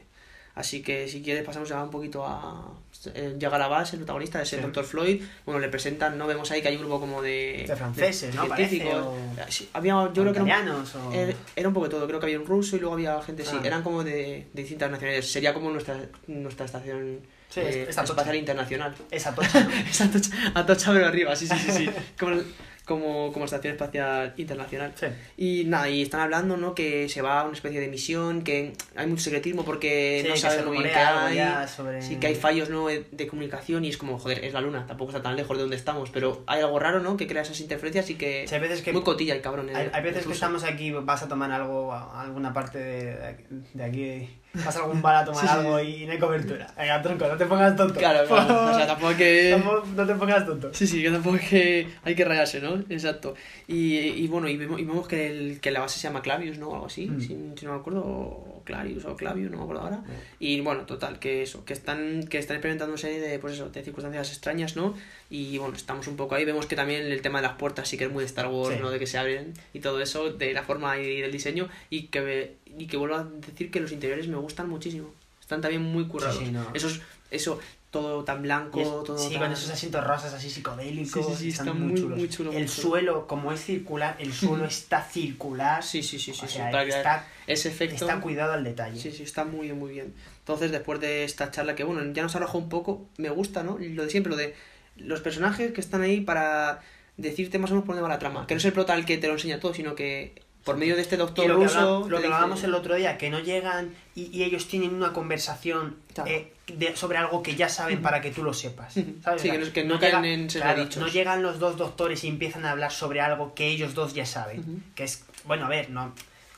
Así 0.56 0.84
que 0.84 1.08
si 1.08 1.24
quieres 1.24 1.44
pasamos 1.44 1.68
ya 1.68 1.82
un 1.84 1.90
poquito 1.90 2.24
a... 2.24 2.72
Eh, 3.16 3.36
llega 3.40 3.58
la 3.58 3.68
base, 3.68 3.96
el 3.96 4.02
protagonista 4.02 4.40
es 4.40 4.54
el 4.54 4.60
Sí. 4.60 4.66
Dr. 4.68 4.86
Floyd. 4.86 5.24
Bueno, 5.48 5.60
le 5.60 5.68
presentan, 5.68 6.16
¿no? 6.16 6.28
Vemos 6.28 6.52
ahí 6.52 6.62
que 6.62 6.68
hay 6.68 6.76
un 6.76 6.82
grupo 6.82 7.00
como 7.00 7.24
de... 7.24 7.66
De 7.68 7.76
franceses, 7.76 8.36
¿no? 8.36 8.44
científicos. 8.46 8.94
Parece, 8.94 9.42
o- 9.42 9.52
Sí, 9.52 9.68
había, 9.74 9.94
yo 10.14 10.22
creo 10.22 10.32
que 10.32 10.40
era 10.42 10.62
un- 10.62 10.70
o- 10.70 11.12
era, 11.12 11.34
era 11.56 11.68
un 11.68 11.74
poco 11.74 11.88
de 11.88 11.92
todo. 11.96 12.06
Creo 12.06 12.20
que 12.20 12.28
había 12.28 12.40
un 12.40 12.46
ruso 12.46 12.76
y 12.76 12.80
luego 12.82 12.94
había 12.94 13.20
gente, 13.24 13.44
sí. 13.44 13.56
Ah. 13.58 13.62
Eran 13.66 13.82
como 13.82 14.04
de, 14.04 14.46
de 14.54 14.62
distintas 14.62 14.92
nacionalidades. 14.92 15.32
Sería 15.32 15.56
como 15.56 15.72
nuestra, 15.72 15.98
nuestra 16.28 16.68
estación 16.68 17.22
Sí, 17.54 17.60
eh, 17.62 17.86
tocha. 17.88 18.04
espacial 18.04 18.36
internacional. 18.36 18.96
Esa 19.12 19.36
tocha, 19.36 19.60
¿no? 19.64 19.70
Esa 19.90 20.10
tocha, 20.10 20.30
a 20.56 20.66
tocha 20.66 20.92
pero 20.94 21.08
arriba, 21.08 21.36
sí, 21.36 21.48
sí, 21.48 21.56
sí, 21.58 21.72
sí. 21.72 21.90
Como, 22.20 22.38
como, 22.86 23.32
como 23.32 23.46
Estación 23.46 23.74
Espacial 23.74 24.34
Internacional. 24.36 24.92
Sí. 24.96 25.06
Y 25.38 25.64
nada, 25.66 25.88
y 25.88 26.02
están 26.02 26.20
hablando, 26.20 26.58
¿no? 26.58 26.76
Que 26.76 27.08
se 27.08 27.22
va 27.22 27.40
a 27.40 27.44
una 27.46 27.54
especie 27.54 27.80
de 27.80 27.88
misión, 27.88 28.42
que 28.44 28.74
hay 28.96 29.08
mucho 29.08 29.24
secretismo 29.24 29.64
porque 29.64 30.20
Sí, 30.24 30.28
no 30.30 30.36
saben 30.36 30.60
se 30.60 30.66
muy 30.66 30.78
bien 30.80 30.90
qué 30.90 31.00
hay. 31.00 31.68
sobre- 31.68 32.02
Sí, 32.02 32.18
que 32.18 32.28
hay 32.28 32.36
fallos, 32.36 32.70
¿no? 32.70 32.88
De 32.88 33.28
comunicación 33.30 33.86
y 33.86 33.90
es 33.90 33.98
como, 33.98 34.20
joder, 34.20 34.44
es 34.44 34.54
la 34.54 34.60
luna, 34.60 34.86
tampoco 34.86 35.12
está 35.12 35.22
tan 35.22 35.36
lejos 35.38 35.56
de 35.56 35.62
donde 35.64 35.78
estamos, 35.78 36.10
pero 36.10 36.44
hay 36.48 36.60
algo 36.62 36.78
raro, 36.80 37.00
¿no? 37.00 37.16
Que 37.16 37.26
crea 37.28 37.44
esas 37.44 37.60
interferencias 37.62 38.10
y 38.10 38.16
que... 38.16 38.46
Hay 38.52 38.60
veces 38.60 38.82
que- 38.82 38.92
Muy 38.92 39.04
cotilla 39.04 39.34
el 39.34 39.42
cabrón. 39.42 39.70
el- 39.70 39.76
Hay, 39.78 39.90
hay 39.94 40.00
el 40.00 40.04
veces 40.04 40.26
que 40.28 40.34
estamos 40.34 40.64
aquí, 40.66 40.92
vas 40.92 41.24
a 41.24 41.28
tomar 41.30 41.52
algo, 41.52 41.94
alguna 41.94 42.52
parte 42.52 42.80
de, 42.80 43.38
de 43.74 43.84
aquí, 43.84 44.30
vas 44.54 44.76
a 44.76 44.80
algún 44.80 45.02
bar 45.02 45.16
a 45.16 45.26
tomar 45.26 45.42
Sí, 45.42 45.48
sí, 45.48 45.54
algo 45.58 45.80
y 45.80 46.06
no 46.06 46.12
hay 46.12 46.20
cobertura. 46.20 46.68
Venga, 46.78 47.02
tronco, 47.02 47.28
no 47.28 47.38
te 47.38 47.46
pongas 47.46 47.76
tonto. 47.76 47.96
Claro, 48.00 48.28
claro. 48.28 48.72
O 48.72 48.74
sea, 48.76 48.86
tampoco 48.94 49.16
que... 49.18 49.52
Tampoco- 49.52 49.88
no 49.96 50.06
te 50.06 50.16
pongas 50.16 50.46
tonto. 50.46 50.70
Sí, 50.74 50.86
sí, 50.88 51.02
que 51.02 51.10
tampoco 51.12 51.38
es 51.38 51.50
que 51.50 51.88
hay 52.04 52.16
que 52.16 52.26
rayarse, 52.26 52.62
¿no? 52.62 52.76
Exacto. 52.90 53.34
Y, 53.68 53.98
y 53.98 54.28
bueno, 54.28 54.48
y 54.48 54.58
vemos, 54.58 54.80
y 54.80 54.84
vemos 54.86 55.08
que, 55.08 55.28
el, 55.28 55.60
que 55.60 55.72
la 55.72 55.80
base 55.80 56.00
se 56.00 56.08
llama 56.08 56.22
Clavius, 56.22 56.58
¿no? 56.60 56.70
O 56.70 56.74
algo 56.76 56.86
así, 56.88 57.08
Mm. 57.08 57.20
si, 57.22 57.28
si 57.58 57.66
no 57.66 57.74
me 57.74 57.80
acuerdo, 57.80 58.02
o 58.06 58.53
Clarius 58.64 59.06
o 59.06 59.16
Clavius, 59.16 59.52
no 59.52 59.58
me 59.58 59.64
acuerdo 59.64 59.82
ahora. 59.84 60.04
Y 60.40 60.62
bueno, 60.62 60.86
total, 60.86 61.20
que 61.20 61.44
eso, 61.44 61.66
que 61.66 61.74
están, 61.74 62.24
que 62.28 62.38
están 62.38 62.56
experimentando 62.58 62.94
una 62.94 63.02
serie 63.02 63.20
de, 63.20 63.40
pues 63.40 63.54
eso, 63.54 63.70
de 63.70 63.84
circunstancias 63.84 64.30
extrañas, 64.30 64.76
¿no? 64.76 64.96
Y 65.30 65.58
bueno, 65.58 65.76
estamos 65.76 66.08
un 66.08 66.16
poco 66.16 66.36
ahí, 66.36 66.46
vemos 66.46 66.66
que 66.66 66.76
también 66.76 67.04
el 67.04 67.22
tema 67.22 67.42
de 67.42 67.48
las 67.48 67.58
puertas 67.58 67.88
sí 67.88 67.98
que 67.98 68.06
es 68.06 68.12
muy 68.12 68.22
de 68.24 68.28
Star 68.28 68.48
Wars, 68.48 68.76
Sí. 68.76 68.82
¿no? 68.82 68.90
De 68.90 69.00
que 69.00 69.08
se 69.08 69.18
abren 69.18 69.54
y 69.74 69.80
todo 69.80 70.02
eso, 70.02 70.32
de 70.32 70.54
la 70.54 70.64
forma 70.64 70.98
y 71.00 71.22
del 71.22 71.32
diseño, 71.32 71.70
y 71.90 72.04
que, 72.08 72.56
y 72.78 72.88
que 72.88 72.98
vuelvo 72.98 73.16
a 73.16 73.24
decir 73.26 73.72
que 73.72 73.80
los 73.80 73.92
interiores 73.92 74.28
me 74.28 74.38
gustan 74.38 74.70
muchísimo. 74.70 75.14
Están 75.40 75.62
también 75.62 75.82
muy 75.82 76.06
currados. 76.08 76.38
Sí, 76.38 76.46
sí, 76.46 76.52
no. 76.52 76.66
Esos, 76.74 77.02
eso, 77.32 77.60
todo 77.94 78.24
tan 78.26 78.42
blanco, 78.42 78.82
es- 78.82 78.88
todo 78.88 79.18
sí, 79.18 79.34
tan- 79.36 79.44
con 79.44 79.52
esos 79.54 79.70
asientos 79.70 80.04
rosas 80.04 80.34
así 80.34 80.50
psicodélicos. 80.50 81.26
Sí, 81.26 81.32
sí, 81.32 81.44
sí, 81.44 81.50
están 81.50 81.68
está 81.68 81.80
muy, 81.80 81.92
muy, 81.92 82.02
chulos. 82.02 82.18
muy 82.20 82.28
chulo, 82.30 82.52
el 82.52 82.58
muy 82.58 82.66
chulo. 82.68 82.90
suelo, 82.90 83.28
como 83.28 83.52
es 83.54 83.64
circular, 83.64 84.18
el 84.20 84.34
suelo 84.34 84.66
está 84.66 85.02
circular. 85.04 85.84
Sí, 85.84 86.04
sí, 86.04 86.20
sí, 86.20 86.34
sí, 86.34 86.46
O 86.46 86.50
sea, 86.50 86.70
está, 86.84 87.26
ese 87.48 87.70
efecto. 87.70 87.96
está 88.06 88.20
cuidado 88.20 88.52
al 88.54 88.64
detalle. 88.66 89.00
Sí, 89.00 89.12
sí, 89.12 89.24
está 89.24 89.46
muy 89.46 89.68
bien, 89.68 89.80
muy 89.80 89.92
bien. 89.94 90.14
Entonces, 90.40 90.72
después 90.72 91.00
de 91.00 91.24
esta 91.24 91.52
charla, 91.52 91.76
que 91.76 91.84
bueno, 91.86 92.02
ya 92.14 92.24
nos 92.24 92.36
arrojó 92.36 92.58
un 92.58 92.68
poco, 92.68 93.06
me 93.18 93.30
gusta, 93.30 93.64
¿no? 93.64 93.78
Lo 93.80 94.04
de 94.04 94.10
siempre, 94.10 94.32
lo 94.32 94.36
de 94.38 94.56
los 94.98 95.22
personajes 95.22 95.72
que 95.72 95.80
están 95.80 96.02
ahí 96.02 96.20
para 96.20 96.82
decirte 97.16 97.60
más 97.60 97.70
o 97.72 97.76
menos 97.76 97.86
por 97.86 97.96
dónde 97.96 98.04
va 98.04 98.10
la 98.10 98.20
trama. 98.20 98.48
Que 98.48 98.56
no 98.56 98.58
es 98.58 98.66
el 98.66 98.74
prota 98.74 98.96
el 98.96 99.06
que 99.06 99.18
te 99.20 99.28
lo 99.28 99.34
enseña 99.34 99.60
todo, 99.60 99.74
sino 99.74 99.94
que 99.96 100.42
por 100.64 100.78
medio 100.78 100.96
de 100.96 101.02
este 101.02 101.18
doctor 101.18 101.48
lo 101.48 101.58
que, 101.60 101.64
ruso. 101.66 101.78
habla- 101.80 101.92
lo 101.92 102.04
te 102.04 102.10
que 102.10 102.16
dice- 102.18 102.26
hablábamos 102.28 102.64
el 102.64 102.74
otro 102.74 102.96
día, 102.96 103.18
que 103.18 103.30
no 103.30 103.40
llegan 103.40 103.94
y, 104.16 104.36
y 104.38 104.44
ellos 104.44 104.68
tienen 104.68 104.94
una 104.94 105.12
conversación 105.12 105.98
Claro. 106.14 106.30
eh, 106.32 106.54
de- 106.68 106.96
sobre 106.96 107.18
algo 107.18 107.44
que 107.44 107.56
ya 107.56 107.68
saben 107.68 108.02
para 108.02 108.22
que 108.22 108.32
tú 108.32 108.44
lo 108.44 108.54
sepas. 108.54 108.94
¿sabes? 108.94 109.42
Sí, 109.42 109.50
O 109.50 109.52
sea, 109.52 109.60
que 109.60 109.66
no- 109.66 109.74
que 109.74 109.84
no 109.84 110.00
caen 110.00 110.26
en 110.26 110.50
ser 110.50 110.62
claro, 110.62 110.84
dichos. 110.86 111.02
no 111.02 111.08
llegan 111.10 111.44
los 111.44 111.60
dos 111.60 111.76
doctores 111.78 112.24
y 112.24 112.28
empiezan 112.30 112.66
a 112.66 112.72
hablar 112.72 112.92
sobre 112.92 113.20
algo 113.20 113.54
que 113.54 113.68
ellos 113.68 113.94
dos 113.94 114.14
ya 114.14 114.26
saben. 114.26 114.84
Que 114.96 115.04
es, 115.04 115.26
bueno, 115.46 115.66
a 115.66 115.70
ver, 115.70 115.90
no. 115.90 116.14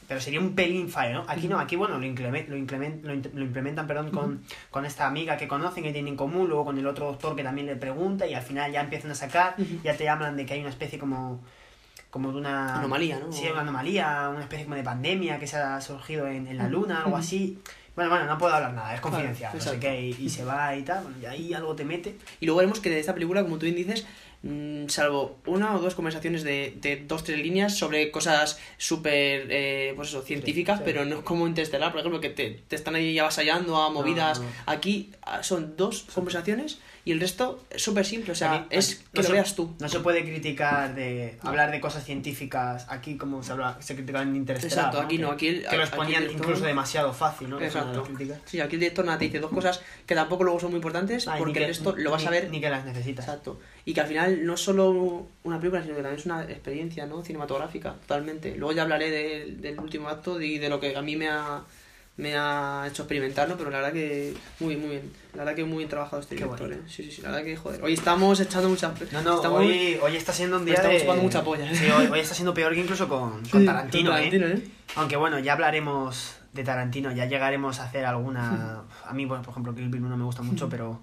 Pero 0.08 0.22
sería 0.22 0.40
un 0.40 0.54
pelín 0.54 0.88
fallo, 0.90 1.16
¿no? 1.16 1.26
Aquí 1.28 1.48
no, 1.48 1.60
aquí 1.60 1.76
bueno, 1.76 1.98
lo, 1.98 2.06
incremen- 2.06 2.46
lo, 2.48 2.56
incremen- 2.56 3.02
lo, 3.02 3.16
lo 3.16 3.42
implementan 3.44 3.88
perdón, 3.88 4.12
con, 4.12 4.44
con 4.70 4.86
esta 4.86 5.08
amiga 5.08 5.36
que 5.36 5.48
conocen, 5.48 5.84
que 5.84 5.92
tienen 5.92 6.10
en 6.14 6.16
común, 6.16 6.48
luego 6.48 6.64
con 6.66 6.78
el 6.78 6.86
otro 6.86 7.08
doctor 7.08 7.36
que 7.36 7.42
también 7.44 7.66
le 7.66 7.76
pregunta 7.76 8.28
y 8.28 8.36
al 8.36 8.44
final 8.44 8.72
ya 8.72 8.82
empiezan 8.82 9.10
a 9.10 9.16
sacar, 9.16 9.56
ya 9.84 9.98
te 9.98 10.08
hablan 10.08 10.38
de 10.38 10.46
que 10.46 10.54
hay 10.54 10.60
una 10.60 10.70
especie 10.70 11.00
como 11.00 11.44
como 12.16 12.32
de 12.32 12.38
una 12.38 12.78
Anomalía, 12.80 13.20
¿no? 13.20 13.30
Sí, 13.30 13.46
una 13.52 13.60
anomalía, 13.60 14.30
una 14.30 14.40
especie 14.40 14.64
como 14.64 14.78
de 14.78 14.84
pandemia 14.84 15.38
que 15.38 15.48
se 15.48 15.58
ha 15.58 15.82
surgido 15.82 16.26
en, 16.28 16.48
en 16.48 16.58
la 16.58 16.70
luna, 16.70 17.02
algo 17.04 17.18
así. 17.18 17.60
Bueno, 17.94 18.10
bueno, 18.10 18.26
no 18.26 18.38
puedo 18.38 18.54
hablar 18.54 18.72
nada, 18.74 18.96
es 18.96 19.02
confidencial, 19.02 19.52
Claro, 19.52 19.58
no 19.58 19.62
sé 19.62 19.76
exacto. 19.76 19.82
qué, 19.86 20.02
y, 20.02 20.26
y 20.26 20.30
se 20.30 20.46
va 20.46 20.74
y 20.78 20.84
tal, 20.84 21.04
bueno, 21.04 21.18
y 21.22 21.26
ahí 21.26 21.54
algo 21.54 21.76
te 21.76 21.84
mete. 21.84 22.16
Y 22.40 22.46
luego 22.46 22.60
veremos 22.60 22.80
que 22.80 22.90
de 22.90 23.02
esta 23.02 23.14
película, 23.14 23.44
como 23.44 23.58
tú 23.58 23.66
bien 23.66 23.76
dices, 23.76 24.06
mm, 24.44 24.88
salvo 24.88 25.40
una 25.46 25.76
o 25.76 25.80
dos 25.80 25.94
conversaciones 25.94 26.46
de, 26.46 26.78
de 26.80 27.04
dos 27.06 27.26
tres 27.26 27.38
líneas 27.40 27.78
sobre 27.78 28.12
cosas 28.12 28.58
súper, 28.78 29.48
eh, 29.50 29.92
pues 29.98 30.08
eso, 30.08 30.22
científicas, 30.22 30.78
sí. 30.78 30.84
pero 30.86 31.04
no 31.04 31.18
es 31.18 31.24
como 31.24 31.46
Interstellar, 31.48 31.92
por 31.92 32.00
ejemplo, 32.00 32.22
que 32.22 32.30
te, 32.30 32.64
te 32.66 32.78
están 32.78 32.96
ahí 32.96 33.20
avasallando 33.20 33.76
a 33.76 33.90
movidas. 33.90 34.40
no. 34.40 34.46
Aquí 34.68 35.12
ah, 35.24 35.44
son 35.44 35.76
dos 35.76 36.06
conversaciones 36.14 36.80
y 37.06 37.12
el 37.12 37.20
resto 37.20 37.64
es 37.70 37.84
súper 37.84 38.04
simple, 38.04 38.32
o 38.32 38.36
sea, 38.36 38.54
Aquí- 38.54 38.68
es 38.72 38.96
que 38.96 39.04
no 39.14 39.22
lo 39.22 39.28
se- 39.28 39.32
veas 39.34 39.56
tú. 39.56 39.76
No 39.80 39.88
se 39.88 40.00
puede 40.00 40.24
criticar 40.26 40.96
de 40.96 41.38
hablar 41.42 41.70
de 41.72 41.80
cosas 41.80 42.04
científicas 42.04 42.88
aquí 42.90 43.16
como 43.16 43.44
se 43.44 43.52
habla, 43.52 43.78
se 43.80 43.94
criticaba 43.96 44.24
en 44.24 44.36
Interstellar. 44.36 44.78
Exacto, 44.80 45.00
aquí 45.02 45.18
no, 45.20 45.32
aquí 45.32 45.48
el- 45.48 45.68
que 45.68 45.78
los 45.78 45.90
ponían 45.92 46.24
director- 46.24 46.42
incluso 46.48 46.66
demasiado 46.66 47.14
fácil, 47.14 47.50
¿no? 47.52 47.62
Exacto. 47.62 48.04
Sí, 48.46 48.60
aquí 48.60 48.76
el 48.76 48.80
director 48.82 49.06
nada 49.06 49.20
te 49.20 49.26
dice 49.26 49.40
dos 49.40 49.52
cosas 49.52 49.82
que 50.06 50.16
tampoco 50.16 50.44
luego 50.44 50.60
son 50.60 50.72
muy 50.72 50.78
importantes 50.80 51.28
ni 51.28 51.38
porque 51.38 51.54
que- 51.54 51.60
el 51.60 51.68
resto 51.68 51.96
lo 51.96 52.10
vas 52.12 52.22
ni- 52.24 52.28
a 52.28 52.32
ver 52.32 52.50
Ni 52.50 52.60
que 52.60 52.70
las 52.70 52.84
necesitas. 52.86 53.26
Exacto. 53.26 53.60
Y 53.86 53.94
que 53.94 54.02
al 54.02 54.08
final 54.08 54.44
no 54.46 54.56
es 54.56 54.62
solo 54.62 55.28
una 55.44 55.60
película, 55.60 55.84
sino 55.84 55.96
que 55.96 56.02
también 56.02 56.20
es 56.20 56.26
una 56.26 56.44
experiencia 56.44 57.06
¿no? 57.06 57.24
cinematográfica, 57.24 57.94
totalmente. 58.02 58.56
Luego 58.56 58.72
ya 58.74 58.82
hablaré 58.82 59.12
del- 59.12 59.62
del 59.62 59.80
último 59.80 60.10
acto 60.10 60.42
y 60.42 60.58
de 60.58 60.70
lo 60.70 60.80
que 60.80 60.96
a 60.98 61.02
mí 61.04 61.16
me 61.16 61.30
ha, 61.30 61.62
me 62.18 62.36
ha 62.38 62.86
hecho 62.88 63.04
experimentar, 63.04 63.50
¿no? 63.50 63.58
Pero 63.58 63.70
la 63.70 63.78
verdad 63.78 63.94
que 63.94 64.34
muy, 64.60 64.78
muy 64.78 64.90
bien. 64.92 65.12
La 65.34 65.40
verdad 65.40 65.56
que 65.56 65.66
muy 65.66 65.80
bien 65.80 65.90
trabajado 65.90 66.22
este 66.22 66.36
Qué 66.36 66.44
director. 66.46 66.72
¿eh? 66.72 66.80
Sí, 66.88 67.04
sí, 67.04 67.12
sí. 67.12 67.22
La 67.22 67.32
verdad 67.32 67.44
que, 67.44 67.58
joder. 67.58 67.84
Hoy 67.84 67.94
estamos 67.94 68.40
echando 68.40 68.70
mucha... 68.70 68.94
No, 69.12 69.22
no, 69.22 69.36
estamos... 69.36 69.60
hoy, 69.60 70.00
hoy 70.02 70.16
está 70.16 70.32
siendo 70.32 70.58
un 70.58 70.66
día 70.66 70.76
estamos 70.76 70.94
de... 70.94 71.02
chupando 71.02 71.24
mucha 71.24 71.44
polla, 71.44 71.70
¿eh? 71.70 71.76
Sí, 71.76 71.90
hoy, 71.90 72.08
hoy 72.08 72.20
está 72.22 72.34
siendo 72.34 72.54
peor 72.54 72.74
que 72.74 72.80
incluso 72.80 73.10
con, 73.10 73.44
con 73.50 73.60
Sí, 73.60 73.66
Tarantino, 73.66 74.12
con 74.12 74.20
¿eh? 74.20 74.30
Tarantino, 74.30 74.48
¿eh? 74.48 74.72
Aunque 74.96 75.18
bueno, 75.18 75.40
ya 75.40 75.54
hablaremos 75.54 76.38
de 76.54 76.64
Tarantino, 76.64 77.12
ya 77.12 77.26
llegaremos 77.26 77.80
a 77.80 77.84
hacer 77.84 78.06
alguna... 78.06 78.84
A 79.06 79.14
mí, 79.14 79.26
bueno, 79.26 79.44
por 79.44 79.52
ejemplo, 79.52 79.76
Kill 79.76 79.90
Bill 79.90 80.06
1 80.06 80.16
me 80.16 80.24
gusta 80.24 80.42
mucho, 80.42 80.70
pero... 80.70 81.02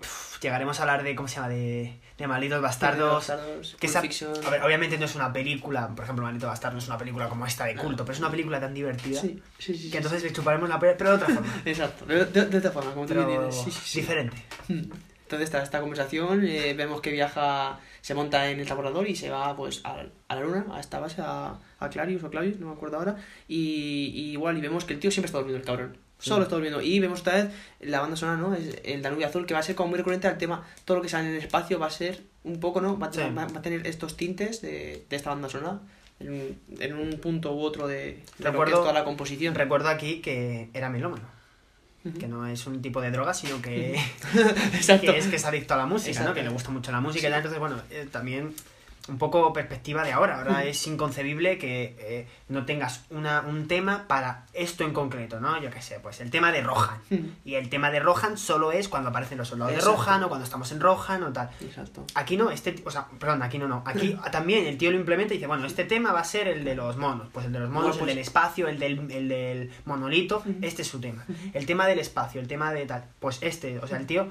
uf, 0.00 0.40
llegaremos 0.40 0.80
a 0.80 0.82
hablar 0.82 1.04
de, 1.04 1.14
¿cómo 1.14 1.28
se 1.28 1.36
llama? 1.36 1.48
De, 1.50 2.00
de 2.18 2.26
Malditos 2.26 2.62
Bastardos. 2.62 3.14
Bastardos, 3.28 3.76
Que 3.78 3.86
esa- 3.86 3.98
a 4.00 4.50
ver, 4.50 4.62
obviamente 4.62 4.96
no 4.98 5.04
es 5.04 5.14
una 5.14 5.32
película, 5.32 5.88
por 5.88 6.04
ejemplo, 6.04 6.24
Maldito 6.24 6.46
Bastardo 6.46 6.74
no 6.76 6.78
es 6.82 6.86
una 6.88 6.96
película 6.98 7.28
como 7.28 7.44
esta 7.46 7.66
de 7.66 7.74
culto, 7.76 8.04
pero 8.04 8.14
es 8.14 8.20
una 8.20 8.30
película 8.30 8.58
tan 8.58 8.72
divertida 8.72 9.20
Sí, 9.20 9.42
sí, 9.58 9.74
sí. 9.74 9.78
sí, 9.84 9.90
que 9.90 9.98
entonces 9.98 10.22
le 10.22 10.32
chuparemos 10.32 10.68
la 10.68 10.78
polla, 10.78 10.96
pero 10.96 11.10
de 11.10 11.16
otra 11.16 11.34
forma. 11.34 11.54
Exacto. 11.64 12.06
De, 12.06 12.24
de, 12.24 12.58
otra 12.58 12.70
forma, 12.70 12.92
como 12.94 13.06
tú 13.06 13.14
pero 13.14 13.46
dices. 13.48 13.64
Sí, 13.64 13.70
sí. 13.70 14.00
diferente. 14.00 14.36
Entonces 15.26 15.46
está 15.46 15.60
esta 15.60 15.80
conversación, 15.80 16.44
eh, 16.46 16.72
vemos 16.74 17.00
que 17.00 17.10
viaja, 17.10 17.80
se 18.00 18.14
monta 18.14 18.48
en 18.48 18.60
el 18.60 18.64
transbordador 18.66 19.08
y 19.08 19.16
se 19.16 19.28
va 19.28 19.56
pues 19.56 19.80
a, 19.84 20.04
a 20.28 20.34
la 20.36 20.40
luna, 20.40 20.66
a 20.72 20.78
esta 20.78 21.00
base, 21.00 21.20
a, 21.20 21.58
a 21.80 21.90
Clarius 21.90 22.22
o 22.22 22.30
Clarius, 22.30 22.60
no 22.60 22.68
me 22.68 22.74
acuerdo 22.74 22.96
ahora, 22.98 23.16
y, 23.48 24.12
y 24.14 24.30
igual, 24.30 24.56
y 24.56 24.60
vemos 24.60 24.84
que 24.84 24.92
el 24.94 25.00
tío 25.00 25.10
siempre 25.10 25.26
está 25.26 25.38
durmiendo, 25.38 25.58
el 25.58 25.66
cabrón. 25.66 25.98
Solo 26.18 26.44
está 26.44 26.54
durmiendo. 26.56 26.80
Y 26.80 26.98
vemos 26.98 27.20
otra 27.20 27.34
vez 27.34 27.48
la 27.80 28.00
banda 28.00 28.16
sonora, 28.16 28.38
¿no? 28.38 28.54
Es 28.54 28.78
el 28.84 29.02
Danubio 29.02 29.26
Azul, 29.26 29.46
que 29.46 29.54
va 29.54 29.60
a 29.60 29.62
ser 29.62 29.74
como 29.74 29.90
muy 29.90 29.98
recurrente 29.98 30.26
al 30.28 30.38
tema. 30.38 30.64
Todo 30.84 30.96
lo 30.96 31.02
que 31.02 31.08
sale 31.08 31.28
en 31.28 31.34
el 31.34 31.40
espacio 31.42 31.78
va 31.78 31.86
a 31.86 31.90
ser 31.90 32.22
un 32.44 32.58
poco, 32.60 32.80
¿no? 32.80 32.98
Va, 32.98 33.08
a- 33.08 33.12
Sí. 33.12 33.20
va, 33.20 33.46
va 33.46 33.58
a 33.58 33.62
tener 33.62 33.86
estos 33.86 34.16
tintes 34.16 34.62
de, 34.62 35.04
de 35.10 35.16
esta 35.16 35.30
banda 35.30 35.48
sonora 35.48 35.78
en, 36.20 36.58
en 36.80 36.94
un 36.98 37.18
punto 37.20 37.54
u 37.54 37.60
otro 37.60 37.86
de, 37.86 37.96
de 37.96 38.16
lo 38.38 38.44
que 38.44 38.50
Recuerdo- 38.50 38.74
es 38.76 38.80
toda 38.80 38.92
la 38.92 39.04
composición. 39.04 39.54
Recuerdo 39.54 39.88
aquí 39.88 40.20
que 40.20 40.70
era 40.74 40.88
melómano. 40.88 41.24
Que 42.20 42.28
no 42.28 42.46
es 42.46 42.64
un 42.68 42.80
tipo 42.82 43.00
de 43.00 43.10
droga, 43.10 43.34
sino 43.34 43.60
que, 43.60 43.96
Exacto. 44.74 45.10
que 45.12 45.18
es 45.18 45.26
que 45.26 45.36
es 45.36 45.44
adicto 45.44 45.74
a 45.74 45.76
la 45.76 45.86
música, 45.86 46.10
Exacto. 46.12 46.30
¿no? 46.30 46.34
Que 46.36 46.44
le 46.44 46.50
gusta 46.50 46.70
mucho 46.70 46.92
la 46.92 47.00
música 47.00 47.26
Sí. 47.26 47.32
y. 47.32 47.36
Entonces, 47.36 47.58
bueno, 47.58 47.80
eh, 47.90 48.06
también 48.10 48.54
un 49.08 49.18
poco 49.18 49.52
perspectiva 49.52 50.02
de 50.04 50.12
ahora. 50.12 50.38
Ahora 50.38 50.64
es 50.64 50.86
inconcebible 50.86 51.58
que 51.58 51.96
eh, 51.98 52.28
no 52.48 52.64
tengas 52.64 53.04
una, 53.10 53.40
un 53.42 53.68
tema 53.68 54.06
para 54.08 54.46
esto 54.52 54.84
en 54.84 54.92
concreto, 54.92 55.40
¿no? 55.40 55.60
Yo 55.60 55.70
qué 55.70 55.82
sé, 55.82 56.00
pues 56.00 56.20
el 56.20 56.30
tema 56.30 56.52
de 56.52 56.62
Rohan. 56.62 56.98
Ujú. 57.10 57.24
Y 57.44 57.54
el 57.54 57.68
tema 57.68 57.90
de 57.90 58.00
Rohan 58.00 58.36
solo 58.38 58.72
es 58.72 58.88
cuando 58.88 59.10
aparecen 59.10 59.38
los 59.38 59.48
soldados 59.48 59.74
Exacto. 59.74 59.90
de 59.92 59.96
Rohan 60.04 60.22
o 60.24 60.28
cuando 60.28 60.44
estamos 60.44 60.72
en 60.72 60.80
Rohan 60.80 61.22
o 61.22 61.32
tal. 61.32 61.50
Exacto. 61.60 62.04
Aquí 62.14 62.36
no, 62.36 62.50
este, 62.50 62.74
o 62.84 62.90
sea, 62.90 63.06
perdón, 63.18 63.42
aquí 63.42 63.58
no, 63.58 63.68
no. 63.68 63.82
Aquí 63.86 64.18
también 64.32 64.66
el 64.66 64.78
tío 64.78 64.90
lo 64.90 64.96
implementa 64.98 65.34
y 65.34 65.36
dice, 65.38 65.46
bueno, 65.46 65.66
este 65.66 65.84
tema 65.84 66.12
va 66.12 66.20
a 66.20 66.24
ser 66.24 66.48
el 66.48 66.64
de 66.64 66.74
los 66.74 66.96
monos. 66.96 67.28
Pues 67.32 67.46
el 67.46 67.52
de 67.52 67.60
los 67.60 67.68
monos, 67.68 67.82
Bueno, 67.90 67.98
pues- 67.98 68.10
el 68.10 68.16
del 68.16 68.18
espacio, 68.18 68.68
el 68.68 68.78
del, 68.78 69.10
el 69.10 69.28
del 69.28 69.70
monolito, 69.84 70.42
este 70.62 70.82
es 70.82 70.88
su 70.88 71.00
tema. 71.00 71.24
El 71.52 71.66
tema 71.66 71.86
del 71.86 71.98
espacio, 71.98 72.40
el 72.40 72.48
tema 72.48 72.72
de 72.72 72.86
tal, 72.86 73.04
pues 73.20 73.38
este, 73.42 73.78
o 73.78 73.86
sea, 73.86 73.98
el 73.98 74.06
tío 74.06 74.28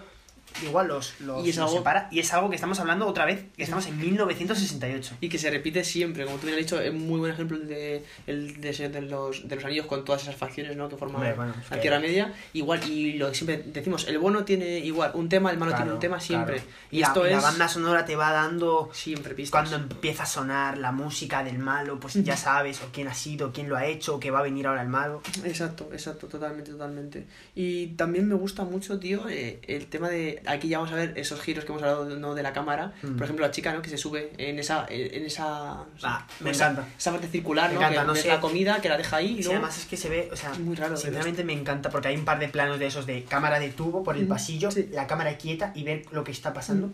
igual 0.63 0.87
los, 0.87 1.19
los, 1.21 1.45
Y 1.45 1.49
es 1.49 1.57
los 1.57 1.65
algo- 1.67 1.77
separa. 1.79 2.07
Y 2.11 2.19
es 2.19 2.33
algo 2.33 2.49
que 2.49 2.55
estamos 2.55 2.79
hablando 2.79 3.07
otra 3.07 3.25
vez, 3.25 3.45
que 3.57 3.63
estamos 3.63 3.85
en 3.87 3.97
1968. 3.99 5.15
Y 5.21 5.29
que 5.29 5.37
se 5.37 5.49
repite 5.51 5.83
siempre, 5.83 6.25
como 6.25 6.37
tú 6.37 6.47
bien 6.47 6.57
has 6.57 6.63
dicho, 6.65 6.79
es 6.79 6.93
muy 6.93 7.19
buen 7.19 7.31
ejemplo 7.31 7.57
de, 7.59 8.03
el 8.27 8.61
de, 8.61 8.71
de, 8.89 9.01
los, 9.01 9.47
de 9.47 9.55
los 9.55 9.65
Anillos 9.65 9.85
con 9.85 10.05
todas 10.05 10.21
esas 10.23 10.35
facciones 10.35 10.75
¿no? 10.77 10.87
que 10.89 10.97
forman 10.97 11.35
bueno, 11.35 11.53
es 11.61 11.69
la 11.69 11.75
que- 11.75 11.81
Tierra 11.81 11.99
Media. 11.99 12.33
Igual, 12.53 12.89
y 12.89 13.13
lo 13.13 13.29
que 13.29 13.35
siempre 13.35 13.63
decimos, 13.65 14.07
el 14.07 14.17
bueno 14.17 14.45
tiene 14.45 14.79
igual 14.79 15.11
un 15.15 15.29
tema, 15.29 15.51
el 15.51 15.57
malo 15.57 15.71
Claro, 15.71 15.83
tiene 15.83 15.93
un 15.95 15.99
tema 15.99 16.19
siempre. 16.19 16.55
claro. 16.57 16.71
Y, 16.91 16.99
la, 16.99 17.07
esto 17.07 17.27
y 17.27 17.29
la 17.31 17.37
es 17.37 17.43
banda 17.43 17.67
sonora 17.67 18.05
te 18.05 18.15
va 18.15 18.31
dando 18.31 18.89
siempre 18.93 19.33
pistas. 19.35 19.67
cuando 19.69 19.93
empieza 19.93 20.23
a 20.23 20.25
sonar 20.25 20.77
la 20.77 20.91
música 20.91 21.43
del 21.43 21.57
malo, 21.59 21.99
pues 21.99 22.13
ya 22.23 22.37
sabes 22.37 22.81
o 22.81 22.89
quién 22.93 23.07
ha 23.07 23.13
sido, 23.13 23.51
quién 23.51 23.67
lo 23.69 23.75
ha 23.77 23.85
hecho, 23.85 24.15
o 24.15 24.19
que 24.19 24.31
va 24.31 24.39
a 24.39 24.43
venir 24.43 24.67
ahora 24.67 24.81
el 24.81 24.87
malo. 24.89 25.21
Exacto, 25.43 25.89
exacto, 25.91 26.27
totalmente, 26.27 26.71
totalmente. 26.71 27.25
Y 27.55 27.87
también 27.95 28.27
me 28.27 28.35
gusta 28.35 28.63
mucho, 28.63 28.99
tío, 28.99 29.27
eh, 29.29 29.59
el 29.67 29.87
tema 29.87 30.09
de. 30.09 30.34
Aquí 30.45 30.67
ya 30.67 30.77
vamos 30.79 30.93
a 30.93 30.95
ver 30.97 31.13
esos 31.17 31.41
giros 31.41 31.65
que 31.65 31.71
hemos 31.71 31.81
hablado 31.83 32.05
¿no? 32.17 32.35
de 32.35 32.43
la 32.43 32.53
cámara. 32.53 32.93
Mm. 33.01 33.15
Por 33.15 33.23
ejemplo, 33.23 33.45
la 33.45 33.51
chica, 33.51 33.73
¿no? 33.73 33.81
Que 33.81 33.89
se 33.89 33.97
sube 33.97 34.31
en 34.37 34.59
esa. 34.59 34.85
En 34.89 35.25
esa 35.25 35.85
Ah, 36.03 36.27
me 36.39 36.51
esa, 36.51 36.71
encanta. 36.71 36.87
Esa 36.97 37.11
parte 37.11 37.27
circular, 37.27 37.69
Me 37.69 37.75
¿no? 37.75 37.81
encanta, 37.81 38.01
que 38.01 38.07
no 38.07 38.15
sé. 38.15 38.27
la 38.27 38.39
comida, 38.39 38.81
que 38.81 38.89
la 38.89 38.97
deja 38.97 39.17
ahí. 39.17 39.31
Y 39.39 39.43
luego- 39.43 39.51
además 39.53 39.77
es 39.77 39.85
que 39.85 39.97
se 39.97 40.09
ve, 40.09 40.29
o 40.31 40.35
sea, 40.35 40.53
Muy 40.55 40.75
raro, 40.75 40.95
sinceramente 40.97 41.43
me 41.43 41.53
encanta 41.53 41.89
porque 41.89 42.07
hay 42.09 42.15
un 42.17 42.25
par 42.25 42.39
de 42.39 42.47
planos 42.49 42.79
de 42.79 42.87
esos 42.87 43.05
de 43.05 43.23
cámara 43.23 43.59
de 43.59 43.69
tubo 43.69 44.03
por 44.03 44.15
el 44.15 44.23
Ujú, 44.23 44.29
pasillo, 44.29 44.71
sí. 44.71 44.87
la 44.91 45.07
cámara 45.07 45.37
quieta 45.37 45.71
y 45.75 45.83
ver 45.83 46.05
lo 46.11 46.23
que 46.23 46.31
está 46.31 46.53
pasando. 46.53 46.91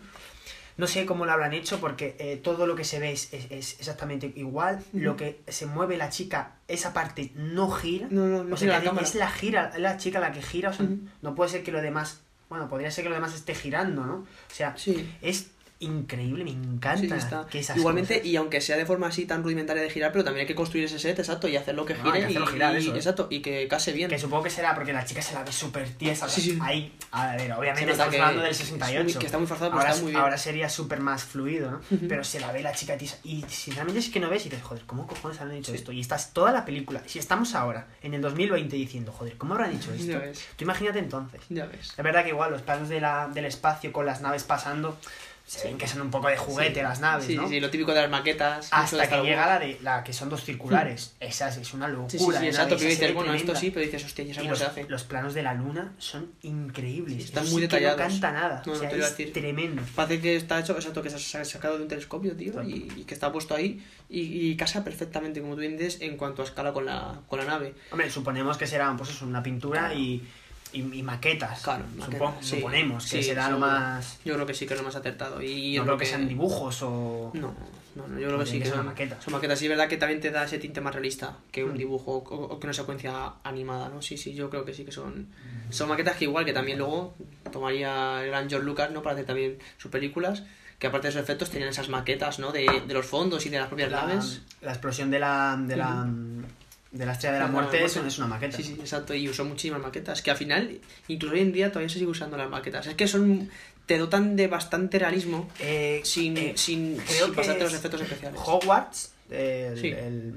No 0.78 0.86
sé 0.86 1.04
cómo 1.04 1.26
lo 1.26 1.32
habrán 1.32 1.52
hecho 1.52 1.80
porque 1.80 2.16
eh, 2.18 2.38
todo 2.42 2.66
lo 2.66 2.74
que 2.74 2.84
se 2.84 2.98
ve 2.98 3.12
es, 3.12 3.30
es- 3.34 3.50
es 3.50 3.78
exactamente 3.78 4.32
igual. 4.36 4.82
Lo 4.94 5.16
que 5.18 5.42
se 5.48 5.66
mueve 5.66 5.98
la 5.98 6.08
chica, 6.08 6.54
esa 6.66 6.94
parte 6.94 7.30
no 7.34 7.70
gira. 7.70 8.06
No, 8.10 8.26
no, 8.26 8.42
no 8.42 8.54
o 8.54 8.56
sea, 8.56 8.80
la 8.82 9.00
es 9.02 9.14
la 9.14 9.30
gira, 9.30 9.70
es 9.74 9.80
la 9.80 9.98
chica 9.98 10.18
la 10.18 10.32
que 10.32 10.40
gira. 10.40 10.70
O 10.70 10.72
sea, 10.72 10.86
Ujú. 10.86 10.98
no 11.20 11.34
puede 11.34 11.50
ser 11.50 11.62
que 11.62 11.72
lo 11.72 11.82
demás. 11.82 12.21
Bueno, 12.52 12.68
podría 12.68 12.90
ser 12.90 13.04
que 13.04 13.08
lo 13.08 13.14
demás 13.14 13.32
esté 13.34 13.54
girando, 13.54 14.04
¿no? 14.04 14.14
O 14.16 14.26
sea, 14.54 14.76
Sí. 14.76 15.10
es 15.22 15.51
increíble, 15.82 16.44
me 16.44 16.50
encanta 16.50 17.20
Sí, 17.20 17.36
que 17.50 17.58
esas 17.60 17.76
Igualmente, 17.76 18.14
cosas- 18.14 18.26
y 18.26 18.36
aunque 18.36 18.60
sea 18.60 18.76
de 18.76 18.86
forma 18.86 19.08
así 19.08 19.26
tan 19.26 19.42
rudimentaria 19.42 19.82
de 19.82 19.90
girar, 19.90 20.12
pero 20.12 20.24
también 20.24 20.42
hay 20.42 20.46
que 20.46 20.54
construir 20.54 20.84
ese 20.86 20.98
set, 20.98 21.18
exacto, 21.18 21.48
y 21.48 21.56
hacerlo 21.56 21.84
que 21.84 21.94
gire 21.94 22.24
hacerlo 22.24 22.46
y, 22.48 22.52
girar, 22.52 22.74
y- 22.74 22.78
eso, 22.78 22.94
¿eh? 22.94 22.96
exacto, 22.96 23.26
y 23.30 23.40
que 23.42 23.68
case 23.68 23.92
bien. 23.92 24.08
Que 24.08 24.18
supongo 24.18 24.44
que 24.44 24.50
será 24.50 24.74
porque 24.74 24.92
la 24.92 25.04
chica 25.04 25.20
se 25.22 25.34
la 25.34 25.42
ve 25.44 25.52
súper 25.52 25.88
tiesa. 25.90 26.28
Sí, 26.28 26.40
sí. 26.40 26.58
Ahí, 26.62 26.94
a 27.10 27.36
ver, 27.36 27.52
obviamente 27.52 27.90
estamos 27.92 28.14
hablando 28.14 28.42
del 28.42 28.50
es 28.52 28.58
muy- 28.60 28.66
68. 28.78 29.18
que 29.18 29.26
está 29.26 29.38
muy 29.38 29.46
forzado, 29.46 29.70
pero 29.70 29.80
ahora, 29.80 29.90
está 29.90 30.02
muy 30.02 30.12
bien. 30.12 30.22
ahora 30.22 30.38
sería 30.38 30.68
súper 30.68 31.00
más 31.00 31.24
fluido, 31.24 31.70
¿no? 31.70 31.80
Pero 32.08 32.24
se 32.24 32.40
la 32.40 32.52
ve 32.52 32.62
la 32.62 32.72
chica 32.72 32.96
tiesa. 32.96 33.18
Y 33.24 33.44
sinceramente 33.48 33.98
es 34.00 34.08
que 34.08 34.20
no 34.20 34.30
ves 34.30 34.46
y 34.46 34.48
dices, 34.48 34.64
joder, 34.64 34.84
¿cómo 34.86 35.06
cojones 35.06 35.40
han 35.40 35.50
hecho 35.52 35.74
esto? 35.74 35.92
Y 35.92 36.00
estás 36.00 36.32
toda 36.32 36.52
la 36.52 36.64
película. 36.64 37.02
Si 37.06 37.18
estamos 37.18 37.54
ahora, 37.54 37.88
en 38.02 38.14
el 38.14 38.20
2020, 38.22 38.76
diciendo, 38.76 39.12
joder, 39.12 39.36
¿cómo 39.36 39.54
habrán 39.54 39.72
hecho 39.74 39.92
esto? 39.92 40.12
Ya 40.12 40.18
ves. 40.18 40.46
Tú 40.56 40.64
imagínate 40.64 40.98
entonces. 40.98 41.40
Ya 41.48 41.66
ves. 41.66 41.90
Es 41.96 42.04
verdad 42.04 42.22
que 42.22 42.30
igual 42.30 42.50
los 42.50 42.62
planos 42.62 42.88
de 42.88 43.00
la, 43.00 43.28
del 43.32 43.44
espacio 43.46 43.92
con 43.92 44.06
las 44.06 44.20
naves 44.20 44.44
pasando 44.44 44.98
se 45.58 45.68
ven 45.68 45.76
que 45.76 45.86
son 45.86 46.00
un 46.00 46.10
poco 46.10 46.28
de 46.28 46.36
juguete 46.36 46.76
Sí. 46.76 46.82
las 46.82 47.00
naves, 47.00 47.26
Sí, 47.26 47.36
¿no? 47.36 47.46
sí, 47.48 47.60
lo 47.60 47.68
típico 47.68 47.92
de 47.92 48.00
las 48.00 48.10
maquetas. 48.10 48.68
Hasta 48.70 49.06
que 49.08 49.20
llega 49.22 49.46
la 49.46 49.58
de 49.58 49.78
la 49.82 50.02
que 50.02 50.12
son 50.14 50.30
dos 50.30 50.42
circulares. 50.44 51.14
Esa 51.20 51.48
es, 51.48 51.74
una 51.74 51.88
locura. 51.88 52.08
Sí, 52.10 52.18
sí, 52.18 52.24
sí, 52.24 52.30
de 52.40 52.48
exacto, 52.48 52.78
se 52.78 52.86
dices, 52.86 53.12
bueno, 53.14 53.34
esto 53.34 53.54
sí, 53.54 53.70
pero 53.70 53.84
dices, 53.84 54.02
hostia, 54.04 54.24
¿y 54.24 54.30
eso 54.30 54.40
Y 54.40 54.44
cómo 54.44 54.50
los, 54.52 54.58
se 54.60 54.64
hace? 54.64 54.84
los 54.88 55.04
planos 55.04 55.34
de 55.34 55.42
la 55.42 55.52
luna 55.54 55.92
son 55.98 56.32
increíbles. 56.42 57.24
Están 57.24 57.44
muy 57.44 57.56
sí 57.56 57.60
detallados. 57.62 57.98
no 57.98 58.06
canta 58.08 58.32
nada. 58.32 58.62
No, 58.64 58.72
o 58.72 58.74
no 58.74 58.80
sea, 58.80 58.88
te 58.88 58.96
iba 58.96 59.04
a 59.04 59.08
es 59.10 59.16
decir. 59.18 59.32
tremendo. 59.34 59.82
Parece 59.94 60.20
que 60.22 60.36
está 60.36 60.58
hecho, 60.60 60.72
exacto, 60.74 61.02
que 61.02 61.10
se 61.10 61.38
ha 61.38 61.44
sacado 61.44 61.76
de 61.76 61.82
un 61.82 61.88
telescopio, 61.88 62.34
tío, 62.34 62.62
y, 62.62 62.90
y 62.96 63.04
que 63.04 63.12
está 63.14 63.30
puesto 63.30 63.54
ahí 63.54 63.84
y, 64.08 64.20
y 64.50 64.56
casa 64.56 64.82
perfectamente, 64.84 65.40
como 65.42 65.54
tú 65.54 65.60
dices, 65.60 65.98
en 66.00 66.16
cuanto 66.16 66.42
a 66.42 66.44
escala 66.46 66.72
con 66.72 66.86
la, 66.86 67.20
con 67.28 67.38
la 67.38 67.44
nave. 67.44 67.74
Hombre, 67.90 68.10
suponemos 68.10 68.56
que 68.56 68.66
será 68.66 68.94
pues 68.96 69.10
eso, 69.10 69.26
una 69.26 69.42
pintura 69.42 69.92
y, 69.94 70.22
y, 70.72 70.80
y 70.80 71.02
maquetas. 71.02 71.62
Claro, 71.62 71.84
Supongo- 71.98 72.26
maquetas, 72.26 72.46
sí. 72.46 72.56
suponemos 72.56 73.04
que 73.04 73.16
Sí, 73.18 73.22
será 73.22 73.50
lo 73.50 73.58
más. 73.58 74.18
Yo 74.24 74.34
creo 74.34 74.46
que 74.46 74.54
sí 74.54 74.66
que 74.66 74.74
es 74.74 74.80
lo 74.80 74.86
más 74.86 74.96
acertado. 74.96 75.42
Y 75.42 75.76
no 75.76 75.84
creo 75.84 75.96
que 75.96 76.06
sean 76.06 76.28
dibujos 76.28 76.82
o. 76.82 77.30
No, 77.34 77.54
no, 77.94 78.08
no, 78.08 78.18
yo 78.18 78.26
creo 78.28 78.38
que 78.38 78.46
sí 78.46 78.58
que 78.58 78.64
son 78.66 78.80
una 78.80 78.90
maqueta. 78.90 79.20
Son 79.20 79.32
maquetas, 79.34 79.58
sí, 79.58 79.66
es 79.66 79.70
verdad 79.70 79.86
que 79.88 79.98
también 79.98 80.20
te 80.20 80.30
da 80.30 80.44
ese 80.44 80.58
tinte 80.58 80.80
más 80.80 80.94
realista 80.94 81.36
que 81.50 81.62
un 81.64 81.72
Mm. 81.74 81.78
dibujo 81.78 82.12
o, 82.12 82.34
o 82.54 82.58
que 82.60 82.66
una 82.66 82.72
secuencia 82.74 83.34
animada, 83.44 83.88
¿no? 83.90 84.00
Sí, 84.00 84.16
sí, 84.16 84.34
yo 84.34 84.48
creo 84.48 84.64
que 84.64 84.72
sí 84.72 84.84
que 84.84 84.92
son, 84.92 85.28
Mm. 85.68 85.72
son 85.72 85.88
maquetas 85.90 86.16
que 86.16 86.24
igual 86.24 86.44
que 86.46 86.52
también 86.54 86.78
luego 86.78 87.14
tomaría 87.50 88.22
el 88.22 88.28
gran 88.28 88.48
George 88.48 88.64
Lucas, 88.66 88.90
¿no? 88.90 89.02
Para 89.02 89.14
hacer 89.14 89.26
también 89.26 89.58
sus 89.76 89.90
películas, 89.90 90.42
que 90.78 90.86
aparte 90.86 91.06
de 91.08 91.10
esos 91.10 91.22
efectos 91.22 91.50
tenían 91.50 91.68
esas 91.68 91.88
maquetas, 91.90 92.38
¿no? 92.38 92.50
De, 92.50 92.66
de 92.86 92.94
los 92.94 93.04
fondos 93.06 93.44
y 93.46 93.50
de 93.50 93.58
las 93.58 93.68
propias 93.68 93.90
La, 93.90 94.02
naves. 94.06 94.40
la 94.62 94.70
explosión 94.72 95.10
de 95.10 95.18
la. 95.20 95.56
de 95.60 95.76
la. 95.76 96.08
De 96.92 97.06
la 97.06 97.12
estrella 97.12 97.32
de 97.34 97.38
la 97.40 97.46
De 97.46 97.52
la 97.52 97.60
muerte, 97.60 97.84
eso 97.84 98.06
es 98.06 98.18
una 98.18 98.26
maqueta. 98.28 98.56
Sí, 98.56 98.62
sí, 98.62 98.76
exacto, 98.78 99.14
y 99.14 99.28
usó 99.28 99.44
muchísimas 99.44 99.80
maquetas, 99.80 100.22
que 100.22 100.30
al 100.30 100.36
final, 100.36 100.78
incluso 101.08 101.34
hoy 101.34 101.40
en 101.40 101.52
día 101.52 101.68
todavía 101.70 101.88
se 101.88 101.98
sigue 101.98 102.10
usando 102.10 102.36
las 102.36 102.48
maquetas. 102.50 102.86
Es 102.86 102.94
que 102.94 103.08
son, 103.08 103.48
te 103.86 103.98
dotan 103.98 104.36
de 104.36 104.46
bastante 104.46 104.98
realismo 104.98 105.48
Eh, 105.58 106.00
sin, 106.04 106.36
eh, 106.36 106.52
sin, 106.56 106.96
creo 106.98 107.26
sin 107.26 107.30
que 107.30 107.36
pasarte 107.36 107.62
los 107.64 107.72
es 107.72 107.78
efectos 107.78 108.00
especiales. 108.02 108.40
Hogwarts, 108.44 109.12
el, 109.30 109.78
Sí. 109.80 109.88
el, 109.88 110.34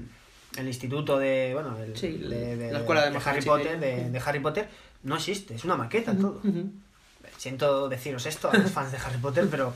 el 0.56 0.66
instituto 0.66 1.18
de. 1.18 1.50
Bueno, 1.52 1.78
el, 1.78 1.96
Sí, 1.96 2.08
de, 2.16 2.56
de- 2.56 2.72
la 2.72 2.78
escuela 2.78 3.02
de 3.02 3.06
Harry 3.08 3.18
Magia, 3.24 3.42
Potter, 3.44 3.78
de, 3.80 4.10
de 4.10 4.18
Harry 4.24 4.40
Potter, 4.40 4.68
no 5.02 5.16
existe, 5.16 5.54
es 5.54 5.64
una 5.64 5.76
maqueta 5.76 6.16
todo. 6.16 6.40
Siento 7.36 7.88
deciros 7.90 8.24
esto 8.24 8.50
a 8.50 8.56
los 8.56 8.70
fans 8.70 8.92
de 8.92 8.98
Harry 8.98 9.18
Potter, 9.18 9.46
pero 9.50 9.74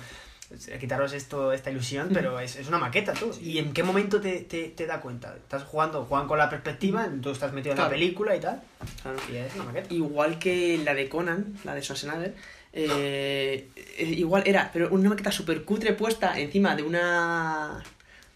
quitaros 0.81 1.13
esto, 1.13 1.53
esta 1.53 1.71
ilusión, 1.71 2.11
pero 2.13 2.41
es, 2.41 2.57
es 2.57 2.67
una 2.69 2.79
maqueta 2.79 3.13
tú. 3.13 3.31
¿Y 3.41 3.59
en 3.59 3.73
qué 3.73 3.83
momento 3.83 4.21
te, 4.21 4.41
te, 4.41 4.69
te 4.69 4.87
da 4.87 5.01
cuenta? 5.01 5.35
Estás 5.37 5.63
jugando, 5.65 6.05
juegan 6.05 6.27
con 6.27 6.39
la 6.39 6.51
perspectiva, 6.51 7.09
tú 7.23 7.31
estás 7.31 7.53
metido 7.53 7.75
en 7.75 7.79
la 7.81 7.89
película 7.89 8.35
y 8.37 8.41
tal, 8.41 8.61
Claro. 9.03 9.19
y 9.33 9.37
es 9.37 9.55
una 9.55 9.65
maqueta. 9.65 9.95
Igual 9.95 10.39
que 10.39 10.79
la 10.85 10.95
de 10.95 11.09
Conan, 11.09 11.55
la 11.65 11.75
de 11.75 11.83
Schwarzenegger, 11.83 12.35
eh, 12.73 13.69
eh, 13.99 14.05
igual 14.05 14.43
era, 14.47 14.71
pero 14.73 14.89
una 14.91 15.09
maqueta 15.09 15.33
súper 15.33 15.65
cutre 15.65 15.93
puesta 15.93 16.39
encima 16.39 16.77
de 16.77 16.83
una 16.85 17.83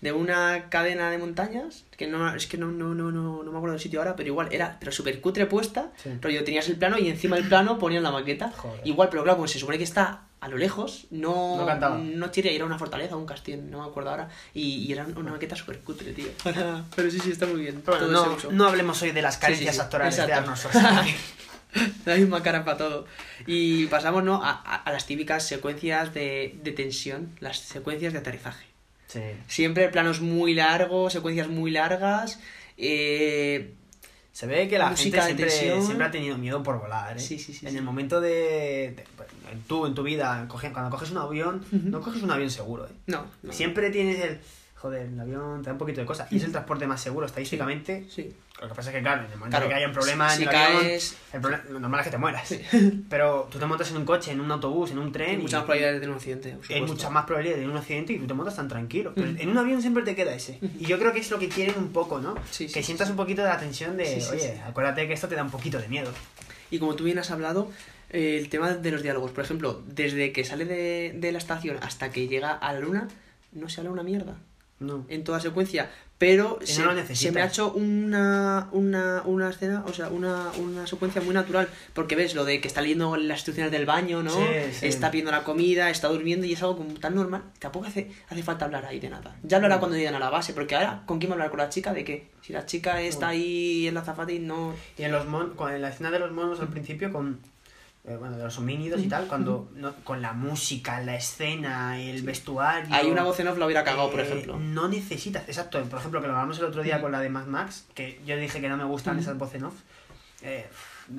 de 0.04 0.12
una 0.12 0.68
cadena 0.68 1.10
de 1.10 1.16
montañas, 1.16 1.84
que 1.96 2.06
no 2.06 2.34
es 2.34 2.46
que 2.46 2.58
no, 2.58 2.66
no, 2.70 2.94
no, 2.94 3.10
no, 3.10 3.42
no 3.42 3.50
me 3.50 3.56
acuerdo 3.56 3.72
del 3.72 3.80
sitio 3.80 4.00
ahora, 4.00 4.14
pero 4.16 4.28
igual 4.28 4.48
era, 4.52 4.76
pero 4.78 4.92
súper 4.92 5.18
cutre 5.22 5.46
puesta, 5.46 5.92
Sí. 6.02 6.10
rollo, 6.20 6.44
tenías 6.44 6.68
el 6.68 6.76
plano 6.76 6.98
y 6.98 7.08
encima 7.08 7.36
del 7.36 7.48
plano 7.48 7.78
ponían 7.78 8.02
la 8.02 8.10
maqueta. 8.10 8.50
Joder. 8.54 8.82
Igual, 8.84 9.08
pero 9.08 9.22
claro, 9.24 9.38
pues 9.38 9.52
se 9.52 9.58
supone 9.58 9.78
que 9.78 9.84
está 9.84 10.24
a 10.40 10.48
lo 10.48 10.58
lejos, 10.58 11.06
no, 11.10 11.56
No 11.56 11.64
cantaba. 11.64 11.96
no 11.96 12.30
era 12.34 12.64
una 12.66 12.78
fortaleza, 12.78 13.16
un 13.16 13.24
castillo, 13.24 13.62
no 13.62 13.80
me 13.82 13.88
acuerdo 13.88 14.10
ahora, 14.10 14.28
y, 14.52 14.84
y 14.84 14.92
era 14.92 15.06
una 15.06 15.32
maqueta 15.32 15.56
súper 15.56 15.78
cutre, 15.80 16.12
tío. 16.12 16.28
pero 16.94 17.10
sí, 17.10 17.18
sí, 17.18 17.30
está 17.30 17.46
muy 17.46 17.62
bien. 17.62 17.82
Bueno, 17.86 18.08
no, 18.08 18.36
no 18.50 18.66
hablemos 18.68 19.00
hoy 19.00 19.12
de 19.12 19.22
las 19.22 19.38
carencias 19.38 19.74
Sí, 19.76 19.80
actorales 19.80 20.16
de. 20.18 20.32
Arnold 20.34 20.58
Schwarzenegger. 20.58 21.14
La 22.04 22.14
misma 22.16 22.42
cara 22.42 22.62
para 22.64 22.76
todo. 22.76 23.06
Y 23.46 23.86
pasamos 23.86 24.22
¿no? 24.22 24.44
a, 24.44 24.50
a- 24.50 24.82
a 24.82 24.92
las 24.92 25.06
típicas 25.06 25.44
secuencias 25.48 26.12
de, 26.14 26.56
de 26.62 26.72
tensión, 26.72 27.30
las 27.40 27.58
secuencias 27.58 28.12
de 28.12 28.18
aterrizaje. 28.20 28.66
Sí. 29.14 29.20
Siempre 29.48 29.88
planos 29.88 30.20
muy 30.20 30.54
largos, 30.54 31.12
secuencias 31.12 31.48
muy 31.48 31.70
largas. 31.70 32.38
eh, 32.76 33.72
Se 34.32 34.46
ve 34.46 34.66
que 34.68 34.78
la 34.78 34.88
gente 34.96 35.16
siempre, 35.86 36.04
ha 36.04 36.10
tenido 36.10 36.36
miedo 36.38 36.62
por 36.62 36.80
volar, 36.80 37.16
¿eh? 37.16 37.20
Sí, 37.20 37.38
sí, 37.38 37.52
sí, 37.54 37.66
En 37.66 37.76
el 37.76 37.82
momento 37.84 38.20
de... 38.20 38.96
tú, 39.68 39.86
en 39.86 39.94
tu 39.94 40.02
vida, 40.02 40.46
coge- 40.48 40.72
cuando 40.72 40.90
coges 40.90 41.10
un 41.12 41.18
avión, 41.18 41.64
no 41.70 42.00
coges 42.00 42.22
un 42.22 42.30
avión 42.32 42.50
seguro, 42.50 42.86
¿eh? 42.86 42.90
no, 43.06 43.24
no. 43.42 43.52
Siempre 43.52 43.90
tienes 43.90 44.18
el... 44.20 44.40
Joder, 44.76 45.06
el 45.06 45.18
avión 45.18 45.62
te 45.62 45.66
da 45.66 45.72
un 45.72 45.78
poquito 45.78 46.00
de 46.02 46.06
cosas. 46.06 46.30
Y 46.30 46.36
es 46.36 46.44
el 46.44 46.52
transporte 46.52 46.86
más 46.86 47.00
seguro 47.00 47.24
estadísticamente. 47.26 48.06
Sí. 48.10 48.34
Lo 48.60 48.68
que 48.68 48.74
pasa 48.74 48.90
es 48.90 48.96
que, 48.96 49.02
claro, 49.02 49.24
en 49.24 49.32
el 49.32 49.38
momento 49.38 49.50
Claro, 49.56 49.64
en 49.64 49.70
que 49.70 49.74
haya 49.76 49.86
un 49.88 49.92
problema 49.94 50.30
en 50.32 50.36
si 50.36 50.42
el 50.42 50.48
avión, 50.50 50.82
caes- 50.82 51.16
el 51.32 51.40
problema- 51.40 51.64
lo 51.70 51.80
normal 51.80 52.00
es 52.00 52.04
que 52.04 52.10
te 52.10 52.18
mueras. 52.18 52.54
Pero 53.08 53.48
tú 53.50 53.58
te 53.58 53.66
montas 53.66 53.90
en 53.90 53.96
un 53.96 54.04
coche, 54.04 54.30
en 54.32 54.40
un 54.40 54.50
autobús, 54.52 54.90
en 54.90 54.98
un 54.98 55.10
tren... 55.10 55.30
Hay 55.30 55.34
y- 55.36 55.38
muchas 55.38 55.62
probabilidades 55.62 55.94
de 55.96 56.00
tener 56.00 56.10
un 56.10 56.16
accidente. 56.16 56.56
hay 56.74 56.82
muchas 56.82 57.10
más 57.10 57.24
probabilidades 57.24 57.64
de 57.64 57.70
un 57.70 57.76
accidente 57.78 58.12
y 58.12 58.18
tú 58.18 58.26
te 58.26 58.34
montas 58.34 58.56
tan 58.56 58.68
tranquilo. 58.68 59.12
Pero 59.14 59.28
en 59.28 59.48
un 59.48 59.56
avión 59.58 59.80
siempre 59.80 60.02
te 60.02 60.14
queda 60.14 60.34
ese. 60.34 60.58
Y 60.78 60.84
yo 60.84 60.98
creo 60.98 61.12
que 61.12 61.20
es 61.20 61.30
lo 61.30 61.38
que 61.38 61.48
quieren 61.48 61.76
un 61.78 61.90
poco, 61.92 62.20
¿no? 62.20 62.34
Sí, 62.50 62.68
sí, 62.68 62.74
que 62.74 62.80
sí, 62.80 62.86
sientas 62.86 63.08
sí. 63.08 63.12
un 63.12 63.16
poquito 63.16 63.42
de 63.42 63.48
la 63.48 63.58
tensión 63.58 63.96
de, 63.96 64.04
Sí, 64.06 64.20
sí, 64.20 64.28
oye, 64.32 64.52
sí. 64.54 64.60
acuérdate 64.66 65.06
que 65.08 65.14
esto 65.14 65.28
te 65.28 65.34
da 65.34 65.42
un 65.42 65.50
poquito 65.50 65.78
de 65.78 65.88
miedo. 65.88 66.12
Y 66.70 66.78
como 66.78 66.94
tú 66.94 67.04
bien 67.04 67.18
has 67.18 67.30
hablado, 67.30 67.70
eh, 68.10 68.36
el 68.38 68.48
tema 68.50 68.72
de 68.74 68.90
los 68.90 69.02
diálogos. 69.02 69.30
Por 69.32 69.44
ejemplo, 69.44 69.82
desde 69.86 70.32
que 70.32 70.44
sale 70.44 70.64
de, 70.66 71.14
de 71.16 71.32
la 71.32 71.38
estación 71.38 71.78
hasta 71.82 72.10
que 72.10 72.28
llega 72.28 72.52
a 72.52 72.72
la 72.72 72.80
luna, 72.80 73.08
no 73.52 73.68
se 73.68 73.80
habla 73.80 73.90
una 73.92 74.02
mierda. 74.02 74.36
No. 74.80 75.06
en 75.08 75.24
toda 75.24 75.40
secuencia, 75.40 75.90
pero 76.18 76.58
Y 76.60 76.78
no 76.78 77.06
se, 77.06 77.16
se 77.16 77.32
me 77.32 77.42
ha 77.42 77.46
hecho 77.46 77.72
una, 77.72 78.68
una, 78.72 79.22
una 79.24 79.50
escena, 79.50 79.84
o 79.86 79.92
sea, 79.92 80.08
una, 80.08 80.50
una 80.58 80.86
secuencia 80.86 81.20
muy 81.22 81.34
natural, 81.34 81.68
porque 81.92 82.16
ves 82.16 82.34
lo 82.34 82.44
de 82.44 82.60
que 82.60 82.68
está 82.68 82.80
leyendo 82.80 83.16
las 83.16 83.38
instrucciones 83.38 83.72
del 83.72 83.84
baño, 83.84 84.22
¿no? 84.22 84.30
Sí, 84.30 84.44
sí. 84.72 84.86
Está 84.86 85.10
pidiendo 85.10 85.32
la 85.32 85.42
comida, 85.42 85.90
está 85.90 86.08
durmiendo 86.08 86.46
y 86.46 86.52
es 86.52 86.62
algo 86.62 86.76
como 86.76 86.94
tan 86.94 87.14
normal, 87.14 87.42
tampoco 87.58 87.86
hace, 87.86 88.10
hace 88.28 88.42
falta 88.42 88.64
hablar 88.64 88.86
ahí 88.86 89.00
de 89.00 89.10
nada. 89.10 89.36
Ya 89.42 89.58
lo 89.58 89.66
hará 89.66 89.78
cuando 89.78 89.96
lleguen 89.96 90.14
a 90.14 90.18
la 90.18 90.30
base, 90.30 90.52
porque 90.54 90.76
ahora, 90.76 91.02
¿con 91.06 91.18
quién 91.18 91.30
va 91.30 91.34
a 91.34 91.36
hablar 91.36 91.50
con 91.50 91.58
la 91.58 91.68
chica? 91.68 91.92
¿De 91.92 92.04
qué? 92.04 92.28
Si 92.42 92.52
la 92.52 92.64
chica 92.64 93.00
está 93.00 93.28
ahí 93.28 93.86
en 93.88 93.94
la 93.94 94.02
zafata 94.02 94.32
y 94.32 94.38
no... 94.38 94.74
Y 94.96 95.02
en, 95.02 95.12
los 95.12 95.26
mon 95.26 95.54
en 95.72 95.82
la 95.82 95.88
escena 95.88 96.10
de 96.10 96.18
los 96.18 96.32
monos 96.32 96.60
al 96.60 96.68
principio, 96.68 97.12
con. 97.12 97.40
Eh, 98.06 98.16
bueno, 98.16 98.36
de 98.36 98.44
los 98.44 98.58
homínidos 98.58 99.02
y 99.02 99.08
tal, 99.08 99.26
cuando. 99.26 99.70
no- 99.76 99.94
con 100.04 100.20
la 100.20 100.32
música, 100.34 101.00
la 101.00 101.16
escena, 101.16 101.98
el 102.00 102.22
vestuario. 102.22 102.94
Hay 102.94 103.10
una 103.10 103.22
voz 103.22 103.40
en 103.40 103.48
off 103.48 103.56
la 103.58 103.64
hubiera 103.66 103.82
cagado, 103.84 104.10
por 104.10 104.20
eh, 104.20 104.24
ejemplo. 104.24 104.58
No 104.58 104.88
necesitas. 104.88 105.44
Exacto, 105.48 105.82
por 105.84 105.98
ejemplo, 105.98 106.20
que 106.20 106.26
lo 106.26 106.34
hablamos 106.34 106.58
el 106.58 106.66
otro 106.66 106.82
día 106.82 107.00
con 107.00 107.12
la 107.12 107.20
de 107.20 107.30
Mad 107.30 107.46
Max, 107.46 107.86
que 107.94 108.20
yo 108.26 108.36
dije 108.36 108.60
que 108.60 108.68
no 108.68 108.76
me 108.76 108.84
gustan 108.84 109.18
esas 109.18 109.38
voces 109.38 109.56
en 109.56 109.64
off. 109.64 109.74
Eh, 110.42 110.66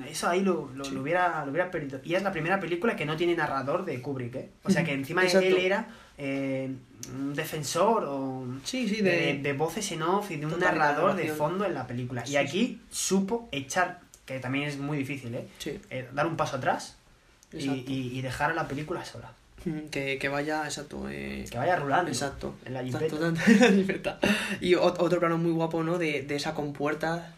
eso 0.08 0.28
ahí 0.28 0.42
lo, 0.42 0.70
lo, 0.74 0.84
Sí. 0.84 0.92
lo 0.94 1.02
hubiera, 1.02 1.44
lo 1.44 1.50
hubiera 1.50 1.70
perdido. 1.70 2.00
Y 2.04 2.14
es 2.14 2.22
la 2.22 2.30
primera 2.32 2.60
película 2.60 2.94
que 2.96 3.04
no 3.06 3.16
tiene 3.16 3.34
narrador 3.34 3.84
de 3.84 4.00
Kubrick, 4.00 4.34
¿eh? 4.36 4.50
O 4.64 4.70
sea 4.70 4.84
que 4.84 4.92
encima 4.92 5.22
Exacto. 5.24 5.46
él 5.46 5.56
era 5.58 5.88
un 6.18 7.34
defensor 7.34 8.04
o 8.08 8.46
Sí, 8.64 8.88
sí, 8.88 9.02
de, 9.02 9.10
de... 9.10 9.38
de 9.38 9.52
voces 9.52 9.90
en 9.92 10.02
off 10.02 10.30
y 10.30 10.36
de 10.36 10.46
un 10.46 10.52
Total, 10.52 10.72
de 10.74 10.78
narrador 10.78 11.14
de 11.16 11.28
fondo 11.28 11.64
en 11.64 11.74
la 11.74 11.86
película. 11.86 12.24
Y 12.26 12.36
aquí 12.36 12.80
supo 12.90 13.48
echar, 13.52 14.00
que 14.26 14.38
también 14.40 14.68
es 14.68 14.76
muy 14.78 14.98
difícil, 14.98 15.34
¿eh? 15.34 15.46
Sí, 15.58 15.80
Eh, 15.90 16.08
dar 16.12 16.26
un 16.26 16.36
paso 16.36 16.56
atrás 16.56 16.96
y, 17.52 17.68
y- 17.70 18.10
y 18.12 18.20
dejar 18.22 18.50
a 18.50 18.54
la 18.54 18.68
película 18.68 19.04
sola. 19.04 19.32
Mm, 19.64 19.88
Que, 19.90 20.18
que 20.18 20.28
vaya, 20.28 20.64
exacto. 20.64 21.08
eh, 21.08 21.44
Que 21.50 21.56
vaya 21.58 21.76
rulando. 21.76 22.10
Exacto. 22.10 22.54
En 22.64 22.74
la 22.74 22.82
jipeta. 22.84 23.16
tanto- 23.18 23.40
en 23.50 23.60
la 23.60 23.70
jipeta. 23.72 24.18
Y 24.60 24.72
ot- 24.74 24.96
otro 24.98 25.18
plano 25.20 25.38
muy 25.38 25.52
guapo, 25.52 25.82
¿no? 25.82 25.96
De, 25.98 26.22
de 26.22 26.36
esa 26.36 26.54
compuerta 26.54 27.32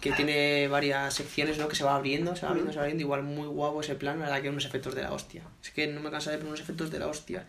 que 0.00 0.10
tiene 0.12 0.66
varias 0.68 1.14
secciones, 1.14 1.58
¿no? 1.58 1.68
Que 1.68 1.76
se 1.76 1.84
va 1.84 1.94
abriendo, 1.94 2.34
se 2.34 2.42
va 2.42 2.48
abriendo, 2.50 2.72
se 2.72 2.78
va 2.78 2.82
abriendo. 2.82 3.02
Igual 3.02 3.22
muy 3.22 3.46
guapo 3.46 3.80
ese 3.80 3.94
plano, 3.94 4.20
la 4.20 4.26
verdad 4.26 4.42
que 4.42 4.50
unos 4.50 4.64
efectos 4.64 4.94
de 4.96 5.02
la 5.02 5.12
hostia. 5.12 5.42
Es 5.62 5.70
que 5.70 5.86
no 5.86 6.00
me 6.00 6.10
cansa 6.10 6.30
de 6.32 6.36
ver 6.38 6.46
unos 6.46 6.60
efectos 6.60 6.90
de 6.90 6.98
la 6.98 7.06
hostia. 7.06 7.44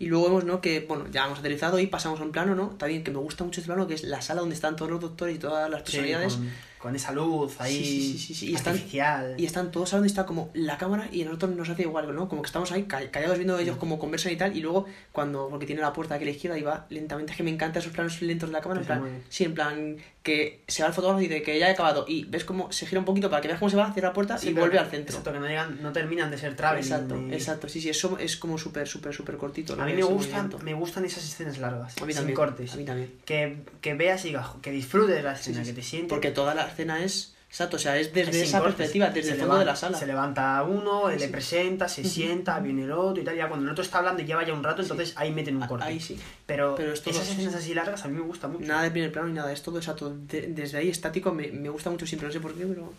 Y 0.00 0.06
luego 0.06 0.24
vemos, 0.26 0.44
¿no? 0.44 0.60
Que, 0.60 0.80
bueno, 0.80 1.06
ya 1.12 1.26
hemos 1.26 1.38
aterrizado 1.38 1.78
y 1.78 1.86
pasamos 1.86 2.18
a 2.20 2.24
un 2.24 2.32
plano, 2.32 2.54
¿no? 2.56 2.68
También 2.70 3.04
que 3.04 3.12
me 3.12 3.18
gusta 3.18 3.44
mucho 3.44 3.60
este 3.60 3.72
plano, 3.72 3.86
que 3.86 3.94
es 3.94 4.02
la 4.02 4.20
sala 4.20 4.40
donde 4.40 4.56
están 4.56 4.74
todos 4.74 4.90
los 4.90 5.00
doctores 5.00 5.36
y 5.36 5.38
todas 5.38 5.70
las 5.70 5.80
Sí, 5.80 5.84
personalidades. 5.84 6.34
con, 6.34 6.50
con 6.82 6.96
esa 6.96 7.12
luz 7.12 7.60
ahí 7.60 8.16
Sí, 8.18 8.34
sí, 8.34 8.50
y 8.50 8.54
están- 8.56 8.74
artificial. 8.74 9.34
Y 9.38 9.44
están 9.46 9.70
todos 9.70 9.92
hablando 9.92 10.06
y 10.06 10.10
está 10.10 10.26
como 10.26 10.50
la 10.52 10.76
cámara 10.78 11.08
y 11.12 11.22
a 11.22 11.26
nosotros 11.26 11.54
nos 11.54 11.68
hace 11.68 11.82
igual, 11.82 12.12
¿no? 12.14 12.28
Como 12.28 12.42
que 12.42 12.46
estamos 12.46 12.72
ahí 12.72 12.82
ca- 12.84 13.08
callados 13.10 13.38
viendo 13.38 13.56
ellos 13.58 13.76
como 13.76 13.98
conversan 14.00 14.32
y 14.32 14.36
tal. 14.36 14.56
Y 14.56 14.60
luego, 14.60 14.86
cuando, 15.12 15.48
porque 15.48 15.64
tiene 15.66 15.80
la 15.80 15.92
puerta 15.92 16.16
aquí 16.16 16.24
a 16.24 16.26
la 16.26 16.32
izquierda 16.32 16.58
y 16.58 16.62
va 16.62 16.86
lentamente, 16.90 17.30
es 17.32 17.36
que 17.36 17.44
me 17.44 17.50
encantan 17.50 17.80
esos 17.80 17.92
planos 17.92 18.20
lentos 18.20 18.48
de 18.48 18.52
la 18.54 18.60
cámara. 18.60 18.80
En 18.80 18.86
plan, 18.86 19.22
sí, 19.28 19.44
en 19.44 19.54
plan, 19.54 19.96
que 20.24 20.62
se 20.68 20.82
va 20.82 20.88
el 20.88 20.94
fotógrafo 20.94 21.20
y 21.20 21.28
dice 21.28 21.42
que 21.42 21.58
ya 21.58 21.68
he 21.68 21.72
acabado. 21.72 22.04
Y 22.08 22.24
ves 22.24 22.44
como 22.44 22.70
se 22.72 22.86
gira 22.86 22.98
un 23.00 23.04
poquito 23.04 23.28
para 23.30 23.40
que 23.42 23.48
veas 23.48 23.58
cómo 23.60 23.70
se 23.70 23.76
va, 23.76 23.92
cierra 23.92 24.08
la 24.08 24.14
puerta 24.14 24.38
y 24.42 24.52
vuelve 24.52 24.72
que- 24.72 24.78
al 24.78 24.90
centro. 24.90 25.16
Exacto, 25.16 25.32
que 25.32 25.38
no, 25.40 25.46
llegan, 25.46 25.82
no 25.82 25.92
terminan 25.92 26.30
de 26.30 26.38
ser 26.38 26.54
traveling. 26.56 26.84
Exacto, 26.84 27.16
ni- 27.16 27.34
exacto. 27.34 27.68
Sí, 27.68 27.80
sí, 27.80 27.88
eso 27.90 28.16
es 28.18 28.36
como 28.36 28.58
súper, 28.58 28.86
súper, 28.88 29.12
súper 29.14 29.36
cortito. 29.36 29.80
A 29.80 29.84
mí 29.84 29.94
me 29.94 30.02
gustan, 30.02 30.52
me 30.62 30.74
gustan 30.74 31.04
esas 31.04 31.24
escenas 31.24 31.58
largas, 31.58 31.96
A 32.00 32.04
mí 32.06 32.12
sin 32.12 32.20
también. 32.20 32.36
cortes. 32.36 32.72
A 32.72 32.76
mí 32.76 32.84
también. 32.84 33.12
Que, 33.24 33.58
que 33.80 33.94
veas 33.94 34.24
y 34.24 34.34
que 34.62 34.70
disfrutes 34.70 35.14
de 35.16 35.22
la 35.22 35.32
escena, 35.34 35.62
que 35.64 35.72
te 35.72 35.82
sientes. 35.82 36.08
Porque 36.08 36.30
toda 36.30 36.54
la 36.54 36.66
escena 36.72 37.02
es. 37.04 37.34
Exacto, 37.48 37.76
o 37.76 37.78
sea, 37.78 37.98
es 37.98 38.14
desde 38.14 38.30
es 38.40 38.48
esa 38.48 38.60
cortes. 38.60 38.76
perspectiva, 38.76 39.10
desde 39.10 39.22
Se 39.28 39.34
el 39.34 39.40
fondo 39.40 39.56
de 39.56 39.60
levanta- 39.66 39.72
la 39.72 39.76
sala. 39.76 39.98
Se 39.98 40.06
levanta 40.06 40.62
uno, 40.62 41.10
Sí, 41.10 41.18
le 41.18 41.26
sí. 41.26 41.30
presenta, 41.32 41.86
se 41.86 42.02
sienta, 42.02 42.58
viene 42.60 42.84
el 42.84 42.92
otro 42.92 43.20
y 43.22 43.26
tal. 43.26 43.36
Ya 43.36 43.46
cuando 43.48 43.66
el 43.66 43.72
otro 43.72 43.84
está 43.84 43.98
hablando 43.98 44.22
y 44.22 44.24
lleva 44.24 44.42
ya 44.46 44.54
un 44.54 44.64
rato, 44.64 44.80
entonces 44.80 45.12
ahí 45.16 45.30
meten 45.32 45.56
un 45.58 45.66
corte. 45.66 45.84
Ahí 45.84 46.00
sí. 46.00 46.18
Pero, 46.46 46.74
Pero 46.76 46.94
es 46.94 47.06
esas 47.06 47.28
escenas 47.28 47.54
así 47.54 47.74
largas 47.74 48.02
a 48.06 48.08
mí 48.08 48.14
me 48.14 48.22
gustan 48.24 48.52
mucho. 48.52 48.64
Nada 48.64 48.82
de 48.84 48.90
primer 48.90 49.12
plano 49.12 49.28
ni 49.28 49.34
nada, 49.34 49.52
es 49.52 49.62
todo 49.62 49.76
exacto. 49.76 50.16
De- 50.16 50.46
desde 50.48 50.78
ahí 50.78 50.88
estático 50.88 51.30
me, 51.34 51.48
me 51.48 51.68
gusta 51.68 51.90
mucho 51.90 52.06
siempre, 52.06 52.26
no 52.26 52.32
sé 52.32 52.40
por 52.40 52.54
qué, 52.54 52.64
pero 52.64 52.90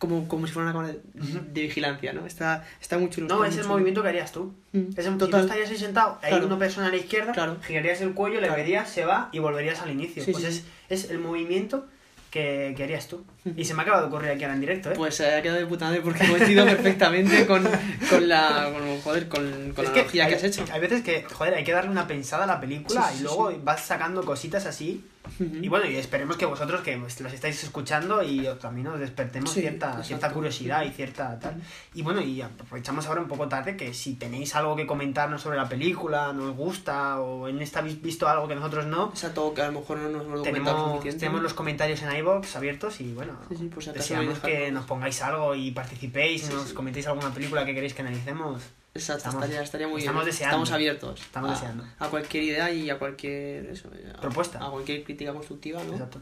como, 0.00 0.26
como 0.26 0.44
si 0.48 0.52
fuera 0.54 0.70
una 0.70 0.72
cámara 0.72 0.92
de, 0.94 1.40
de 1.52 1.60
vigilancia, 1.62 2.12
¿no? 2.12 2.26
Está, 2.26 2.66
está 2.80 2.98
muy 2.98 3.10
chulo. 3.10 3.28
No, 3.28 3.44
es 3.44 3.56
el 3.58 3.66
movimiento 3.68 4.02
que 4.02 4.08
harías 4.08 4.32
tú. 4.32 4.52
Es 4.72 5.06
el, 5.06 5.12
si 5.12 5.18
tú 5.18 5.18
Total. 5.18 5.42
estarías 5.42 5.70
ahí 5.70 5.76
sentado, 5.76 6.18
hay 6.20 6.30
Claro. 6.30 6.46
una 6.46 6.58
persona 6.58 6.88
a 6.88 6.90
la 6.90 6.96
izquierda, 6.96 7.30
Claro. 7.30 7.58
girarías 7.64 8.00
el 8.00 8.12
cuello, 8.14 8.40
le 8.40 8.48
Claro. 8.48 8.60
verías, 8.60 8.90
se 8.90 9.04
va 9.04 9.28
y 9.30 9.38
volverías 9.38 9.80
al 9.82 9.92
inicio. 9.92 10.24
Sí, 10.24 10.32
pues 10.32 10.42
sí, 10.42 10.48
es, 10.50 10.56
sí. 10.56 10.64
es 10.88 11.10
el 11.12 11.20
movimiento 11.20 11.86
que, 12.30 12.74
que 12.76 12.84
harías 12.84 13.08
tú. 13.08 13.24
Y 13.56 13.64
se 13.64 13.74
me 13.74 13.82
acaba 13.82 14.00
de 14.00 14.06
ocurrir 14.06 14.30
aquí 14.30 14.44
ahora 14.44 14.54
en 14.54 14.60
directo, 14.60 14.90
¿eh? 14.90 14.94
Pues 14.96 15.16
se 15.16 15.34
ha 15.34 15.42
quedado 15.42 15.58
de 15.60 15.66
puta 15.66 15.86
madre 15.86 16.00
porque 16.00 16.24
he 16.24 16.28
coincidido 16.28 16.64
perfectamente 16.64 17.46
con, 17.46 17.68
con 18.08 18.28
la. 18.28 18.70
Con, 18.72 19.00
joder, 19.00 19.28
con, 19.28 19.72
con 19.74 19.84
la 19.84 19.92
que 19.92 20.00
hay, 20.00 20.28
que 20.28 20.34
has 20.36 20.44
hecho. 20.44 20.64
hay 20.70 20.80
veces 20.80 21.02
que, 21.02 21.24
joder, 21.24 21.54
hay 21.54 21.64
que 21.64 21.72
darle 21.72 21.90
una 21.90 22.06
pensada 22.06 22.44
a 22.44 22.46
la 22.46 22.60
película 22.60 23.02
Sí, 23.08 23.14
sí, 23.14 23.20
y 23.20 23.22
luego 23.24 23.50
sí. 23.50 23.56
vas 23.62 23.84
sacando 23.84 24.24
cositas 24.24 24.66
así. 24.66 25.04
Ujú. 25.38 25.56
Y 25.62 25.68
bueno, 25.68 25.86
y 25.86 25.96
esperemos 25.96 26.36
que 26.36 26.46
vosotros 26.46 26.80
que 26.82 26.96
pues, 26.96 27.20
los 27.20 27.32
estáis 27.32 27.62
escuchando 27.62 28.22
y 28.22 28.48
también 28.60 28.86
nos 28.88 29.00
despertemos 29.00 29.50
Sí, 29.50 29.60
cierta, 29.60 29.86
exacto. 29.86 30.06
cierta 30.06 30.32
curiosidad 30.32 30.84
y 30.84 30.90
cierta 30.90 31.38
tal. 31.38 31.60
Y 31.94 32.02
bueno, 32.02 32.20
y 32.20 32.40
aprovechamos 32.40 33.06
ahora 33.06 33.20
un 33.20 33.28
poco 33.28 33.48
tarde 33.48 33.76
que 33.76 33.94
si 33.94 34.14
tenéis 34.14 34.54
algo 34.54 34.76
que 34.76 34.86
comentarnos 34.86 35.42
sobre 35.42 35.56
la 35.56 35.68
película, 35.68 36.32
nos 36.32 36.54
gusta 36.54 37.20
o 37.20 37.48
en 37.48 37.60
esta 37.60 37.80
habéis 37.80 38.00
visto 38.00 38.28
algo 38.28 38.48
que 38.48 38.54
nosotros 38.54 38.86
no, 38.86 39.08
Exacto, 39.10 39.54
que 39.54 39.62
a 39.62 39.66
lo 39.66 39.80
mejor 39.80 39.98
no 39.98 40.08
nos 40.08 40.26
documentado 40.38 40.98
tenemos, 41.00 41.18
tenemos 41.18 41.42
los 41.42 41.54
comentarios 41.54 42.02
en 42.02 42.16
iBox 42.16 42.56
abiertos 42.56 43.00
y 43.00 43.12
bueno, 43.12 43.38
Sí, 43.48 43.56
sí, 43.56 43.70
acaso 43.72 43.92
deseamos 43.92 44.38
que 44.40 44.70
nos 44.70 44.84
pongáis 44.84 45.22
algo 45.22 45.54
y 45.54 45.70
participéis, 45.70 46.50
nos 46.50 46.72
comentéis 46.72 47.06
alguna 47.06 47.32
película 47.32 47.64
que 47.64 47.74
queréis 47.74 47.94
que 47.94 48.02
analicemos. 48.02 48.62
Exacto, 48.94 49.18
Estamos- 49.18 49.44
estaría, 49.44 49.62
estaría 49.62 49.88
muy 49.88 50.00
estamos 50.00 50.24
bien. 50.24 50.32
deseando. 50.32 50.50
Estamos 50.56 50.70
abiertos. 50.72 51.20
Estamos 51.20 51.50
a, 51.50 51.54
deseando. 51.54 51.84
A 51.98 52.08
cualquier 52.08 52.44
idea 52.44 52.70
y 52.72 52.90
a 52.90 52.98
cualquier. 52.98 53.66
Eso, 53.66 53.88
a- 54.16 54.20
Propuesta. 54.20 54.58
A 54.64 54.70
cualquier 54.70 55.04
crítica 55.04 55.32
constructiva, 55.32 55.82
¿no? 55.84 55.92
Exacto. 55.92 56.20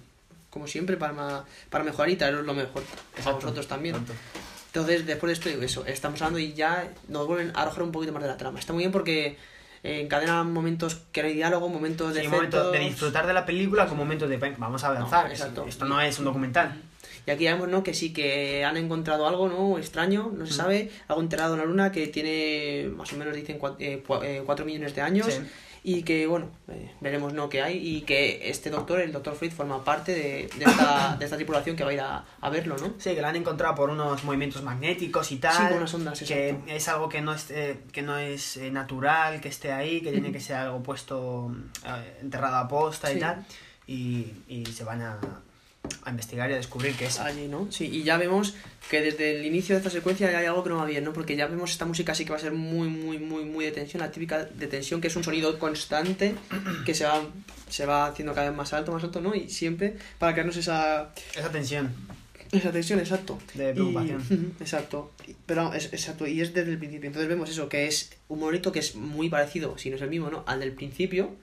Como 0.51 0.67
siempre, 0.67 0.97
para, 0.97 1.45
para 1.71 1.85
mejorar 1.85 2.11
y 2.11 2.17
traeros 2.17 2.45
lo 2.45 2.55
mejor. 2.55 2.83
A 2.83 3.19
Exacto. 3.19 3.41
vosotros 3.41 3.67
también. 3.69 3.95
Exacto. 3.97 4.15
Entonces, 4.67 5.07
después 5.07 5.29
de 5.29 5.33
esto, 5.35 5.49
digo 5.49 5.63
eso, 5.63 5.87
estamos 5.87 6.21
hablando 6.21 6.39
y 6.39 6.53
ya 6.53 6.91
nos 7.09 7.27
vuelven 7.27 7.53
a 7.57 7.63
arrojar 7.63 7.83
un 7.85 7.93
poquito 7.93 8.13
más 8.13 8.23
de 8.23 8.29
la 8.29 8.37
trama. 8.37 8.59
Está 8.59 8.75
muy 8.75 8.83
bien 8.83 8.93
porque 8.93 9.39
eh, 9.83 10.01
encadenan 10.03 10.53
momentos 10.53 10.99
que 11.11 11.23
no 11.23 11.29
hay 11.29 11.35
diálogo, 11.35 11.69
momentos 11.71 12.13
de 12.13 12.21
Sí, 12.21 12.27
un 12.27 12.33
momento 12.35 12.71
de 12.71 12.79
disfrutar 12.81 13.27
de 13.27 13.33
la 13.33 13.47
película 13.47 13.87
con 13.87 13.97
momentos 13.97 14.29
de 14.29 14.37
"Ven, 14.37 14.57
vamos 14.59 14.85
a 14.85 14.89
avanzar. 14.89 15.25
No, 15.27 15.31
exacto. 15.31 15.65
Esto 15.67 15.87
no 15.87 16.01
es 16.03 16.19
un 16.19 16.27
documental. 16.27 16.83
Y 17.29 17.31
aquí 17.31 17.45
vemos, 17.45 17.69
¿no? 17.69 17.83
Que 17.83 17.93
sí, 17.93 18.15
que 18.15 18.65
han 18.65 18.79
encontrado 18.79 19.29
algo, 19.29 19.51
¿no? 19.51 19.77
Extraño, 19.77 20.33
no 20.35 20.47
se 20.47 20.55
sabe. 20.55 20.91
Algo 21.09 21.21
enterrado 21.21 21.53
en 21.53 21.61
la 21.61 21.67
luna 21.67 21.93
que 21.93 22.07
tiene, 22.07 22.89
más 22.97 23.13
o 23.13 23.19
menos 23.19 23.37
dicen, 23.37 23.59
4 23.59 24.65
millones 24.65 24.95
de 24.95 25.03
años. 25.03 25.27
Sí. 25.27 25.43
Y 25.85 26.05
que, 26.05 26.27
bueno, 26.27 26.49
eh, 26.69 26.91
veremos, 27.03 27.35
¿no? 27.35 27.51
Que 27.51 27.61
hay. 27.61 27.87
Y 27.87 28.01
que 28.01 28.49
este 28.49 28.71
doctor, 28.71 29.03
el 29.03 29.13
doctor 29.13 29.35
Freud, 29.35 29.53
forma 29.53 29.85
parte 29.85 30.15
de, 30.15 30.49
de, 30.59 30.65
esta, 30.65 31.17
de 31.19 31.25
esta 31.27 31.37
tripulación 31.37 31.77
que 31.77 31.85
va 31.85 31.91
a 31.91 31.93
ir 31.93 32.01
a, 32.01 32.25
a 32.41 32.49
verlo, 32.49 32.79
¿no? 32.79 32.95
Sí, 32.97 33.15
que 33.15 33.21
lo 33.21 33.27
han 33.27 33.37
encontrado 33.37 33.75
por 33.75 33.91
unos 33.91 34.25
movimientos 34.25 34.63
magnéticos 34.63 35.31
y 35.31 35.37
tal. 35.37 35.53
Sí, 35.53 35.63
con 35.69 35.77
unas 35.77 35.93
ondas, 35.93 36.19
Que 36.21 36.49
exacto. 36.49 36.73
es 36.73 36.89
algo 36.89 37.09
que 37.11 37.21
no 37.21 37.35
es, 37.35 37.51
eh, 37.51 37.81
que 37.93 38.01
no 38.01 38.17
es 38.17 38.57
eh, 38.57 38.71
natural, 38.71 39.43
que 39.43 39.49
esté 39.49 39.71
ahí, 39.71 40.01
que 40.01 40.13
tiene 40.13 40.33
que 40.33 40.41
ser 40.41 40.57
algo 40.57 40.83
puesto, 40.83 41.55
eh, 41.85 42.21
enterrado 42.23 42.57
a 42.57 42.67
posta 42.67 43.13
y 43.13 43.19
tal. 43.19 43.45
Y, 43.87 44.33
y 44.49 44.65
se 44.65 44.85
van 44.85 45.03
a, 45.03 45.19
a 46.05 46.11
investigar 46.11 46.51
y 46.51 46.55
a 46.55 46.57
descubrir 46.57 46.95
que 46.95 47.07
es. 47.07 47.19
Allí, 47.21 47.49
¿no? 47.49 47.67
Sí, 47.71 47.87
y 47.87 48.03
ya 48.03 48.17
vemos 48.17 48.55
que 48.91 49.01
desde 49.01 49.39
el 49.39 49.45
inicio 49.47 49.75
de 49.75 49.79
esta 49.81 49.91
secuencia 49.91 50.29
hay 50.37 50.47
algo 50.47 50.63
que 50.63 50.71
no 50.71 50.77
va 50.77 50.85
bien, 50.87 51.05
¿no? 51.05 51.13
Porque 51.13 51.37
ya 51.37 51.47
vemos 51.47 51.71
esta 51.71 51.85
música 51.85 52.15
sí 52.15 52.25
que 52.25 52.31
va 52.31 52.37
a 52.37 52.41
ser 52.41 52.53
muy, 52.53 52.89
muy, 52.89 53.19
muy, 53.19 53.45
muy 53.45 53.65
de 53.65 53.73
tensión, 53.73 54.01
la 54.01 54.11
típica 54.11 54.45
de 54.45 54.67
tensión, 54.67 55.01
que 55.01 55.09
es 55.09 55.17
un 55.17 55.25
sonido 55.25 55.59
constante 55.59 56.35
que 56.87 56.95
se 56.95 57.05
va, 57.05 57.23
se 57.69 57.87
va 57.87 58.07
haciendo 58.07 58.35
cada 58.35 58.49
vez 58.49 58.57
más 58.57 58.73
alto, 58.73 58.93
más 58.93 59.03
alto, 59.05 59.21
¿no? 59.21 59.35
Y 59.35 59.49
siempre 59.51 59.97
para 60.19 60.33
crearnos 60.33 60.57
esa, 60.57 61.13
Esa 61.37 61.51
tensión. 61.51 61.93
esa 62.53 62.71
tensión, 62.73 62.99
exacto. 62.99 63.39
De 63.55 63.73
preocupación. 63.75 64.25
Y- 64.59 64.63
exacto. 64.63 65.13
Pero 65.45 65.73
es, 65.75 65.93
exacto, 65.93 66.27
y 66.27 66.41
es 66.41 66.55
desde 66.55 66.73
el 66.73 66.79
principio. 66.79 67.07
Entonces 67.09 67.29
vemos 67.29 67.51
eso, 67.51 67.69
que 67.69 67.87
es 67.87 68.11
un 68.29 68.39
monolito 68.41 68.73
que 68.73 68.79
es 68.79 68.95
muy 68.95 69.29
parecido, 69.29 69.77
si 69.77 69.91
no 69.91 69.97
es 69.97 70.03
el 70.03 70.09
mismo, 70.11 70.31
¿no? 70.31 70.45
Al 70.47 70.61
del 70.61 70.73
principio. 70.73 71.37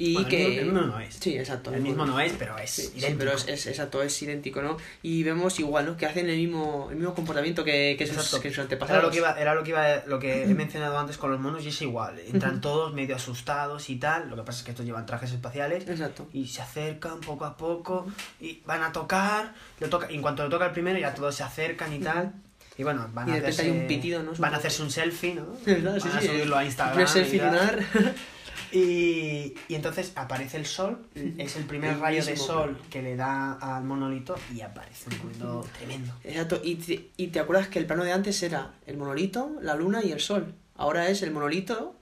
Y 0.00 0.14
Bueno, 0.14 0.28
que. 0.28 0.58
el 0.60 0.64
mismo 0.66 0.80
no 0.82 1.00
es. 1.00 1.14
Sí, 1.16 1.36
exacto. 1.36 1.74
El 1.74 1.80
mismo 1.82 2.06
no 2.06 2.20
es, 2.20 2.32
pero 2.38 2.56
es 2.56 2.70
Sí, 2.70 2.82
sí, 2.82 2.98
idéntico. 3.00 3.18
pero 3.18 3.32
es, 3.32 3.48
es- 3.48 3.66
exacto, 3.66 4.00
es 4.00 4.22
idéntico, 4.22 4.62
¿no? 4.62 4.76
Y 5.02 5.24
vemos 5.24 5.58
igual, 5.58 5.86
¿no? 5.86 5.96
Que 5.96 6.06
hacen 6.06 6.30
el 6.30 6.36
mismo, 6.36 6.86
el 6.90 6.96
mismo 6.98 7.14
comportamiento 7.14 7.64
que, 7.64 7.96
que, 7.98 8.06
sus, 8.06 8.38
que 8.38 8.48
sus 8.50 8.58
Era 8.58 8.62
antepasados. 8.62 9.02
lo 9.02 9.10
que 9.10 9.16
iba, 9.16 9.32
era 9.32 9.56
lo 9.56 9.64
que 9.64 9.70
iba, 9.70 9.96
lo 10.06 10.20
que 10.20 10.44
he 10.44 10.54
mencionado 10.54 10.96
antes 10.96 11.18
con 11.18 11.32
los 11.32 11.40
monos 11.40 11.64
y 11.64 11.70
es 11.70 11.82
igual. 11.82 12.16
Entran 12.20 12.60
todos 12.60 12.94
medio 12.94 13.16
asustados 13.16 13.90
y 13.90 13.96
tal. 13.96 14.30
Lo 14.30 14.36
que 14.36 14.42
pasa 14.42 14.58
es 14.60 14.64
que 14.66 14.70
estos 14.70 14.86
llevan 14.86 15.04
trajes 15.04 15.32
espaciales 15.32 15.88
Exacto. 15.88 16.28
y 16.32 16.46
se 16.46 16.62
acercan 16.62 17.20
poco 17.20 17.44
a 17.44 17.56
poco 17.56 18.06
y 18.40 18.62
van 18.66 18.84
a 18.84 18.92
tocar. 18.92 19.52
Lo 19.80 19.88
toca, 19.88 20.10
y 20.12 20.14
en 20.14 20.22
cuanto 20.22 20.44
lo 20.44 20.48
toca 20.48 20.66
el 20.66 20.72
primero 20.72 20.96
ya 20.96 21.12
todos 21.12 21.34
se 21.34 21.42
acercan 21.42 21.92
y 21.92 21.98
tal. 21.98 22.32
Y 22.76 22.84
bueno, 22.84 23.10
van 23.12 23.28
Y 23.28 23.32
a 23.32 23.34
hacerse, 23.38 23.62
hay 23.62 23.70
un 23.72 23.88
pitido, 23.88 24.22
¿no? 24.22 24.30
Van 24.38 24.54
a 24.54 24.58
hacerse 24.58 24.80
un 24.84 24.90
selfie, 24.92 25.34
¿no? 25.34 25.44
Sí, 25.64 25.74
Van 25.74 25.88
a 25.88 26.20
sí, 26.20 26.28
subirlo 26.28 26.56
a 26.56 26.64
Instagram. 26.64 27.00
Y. 27.00 27.40
Y, 28.72 29.54
y 29.68 29.74
entonces 29.74 30.12
aparece 30.14 30.56
el 30.56 30.66
sol, 30.66 31.06
es 31.14 31.56
el 31.56 31.64
primer 31.64 31.94
El 31.94 32.00
rayo 32.00 32.24
de 32.24 32.36
sol 32.36 32.78
que 32.90 33.02
le 33.02 33.16
da 33.16 33.54
al 33.54 33.84
monolito 33.84 34.36
y 34.54 34.60
aparece 34.60 35.10
un 35.10 35.28
mundo 35.28 35.66
tremendo. 35.76 36.12
Exacto. 36.24 36.60
Y 36.62 36.76
te, 36.76 37.10
y 37.16 37.28
te 37.28 37.40
acuerdas 37.40 37.68
que 37.68 37.78
el 37.78 37.86
plano 37.86 38.04
de 38.04 38.12
antes 38.12 38.42
era 38.42 38.74
el 38.86 38.96
monolito, 38.96 39.56
la 39.62 39.74
luna 39.74 40.04
y 40.04 40.12
el 40.12 40.20
sol. 40.20 40.54
Ahora 40.76 41.08
es 41.08 41.22
el 41.22 41.30
monolito, 41.30 41.96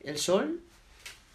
el 0.00 0.18
sol 0.18 0.60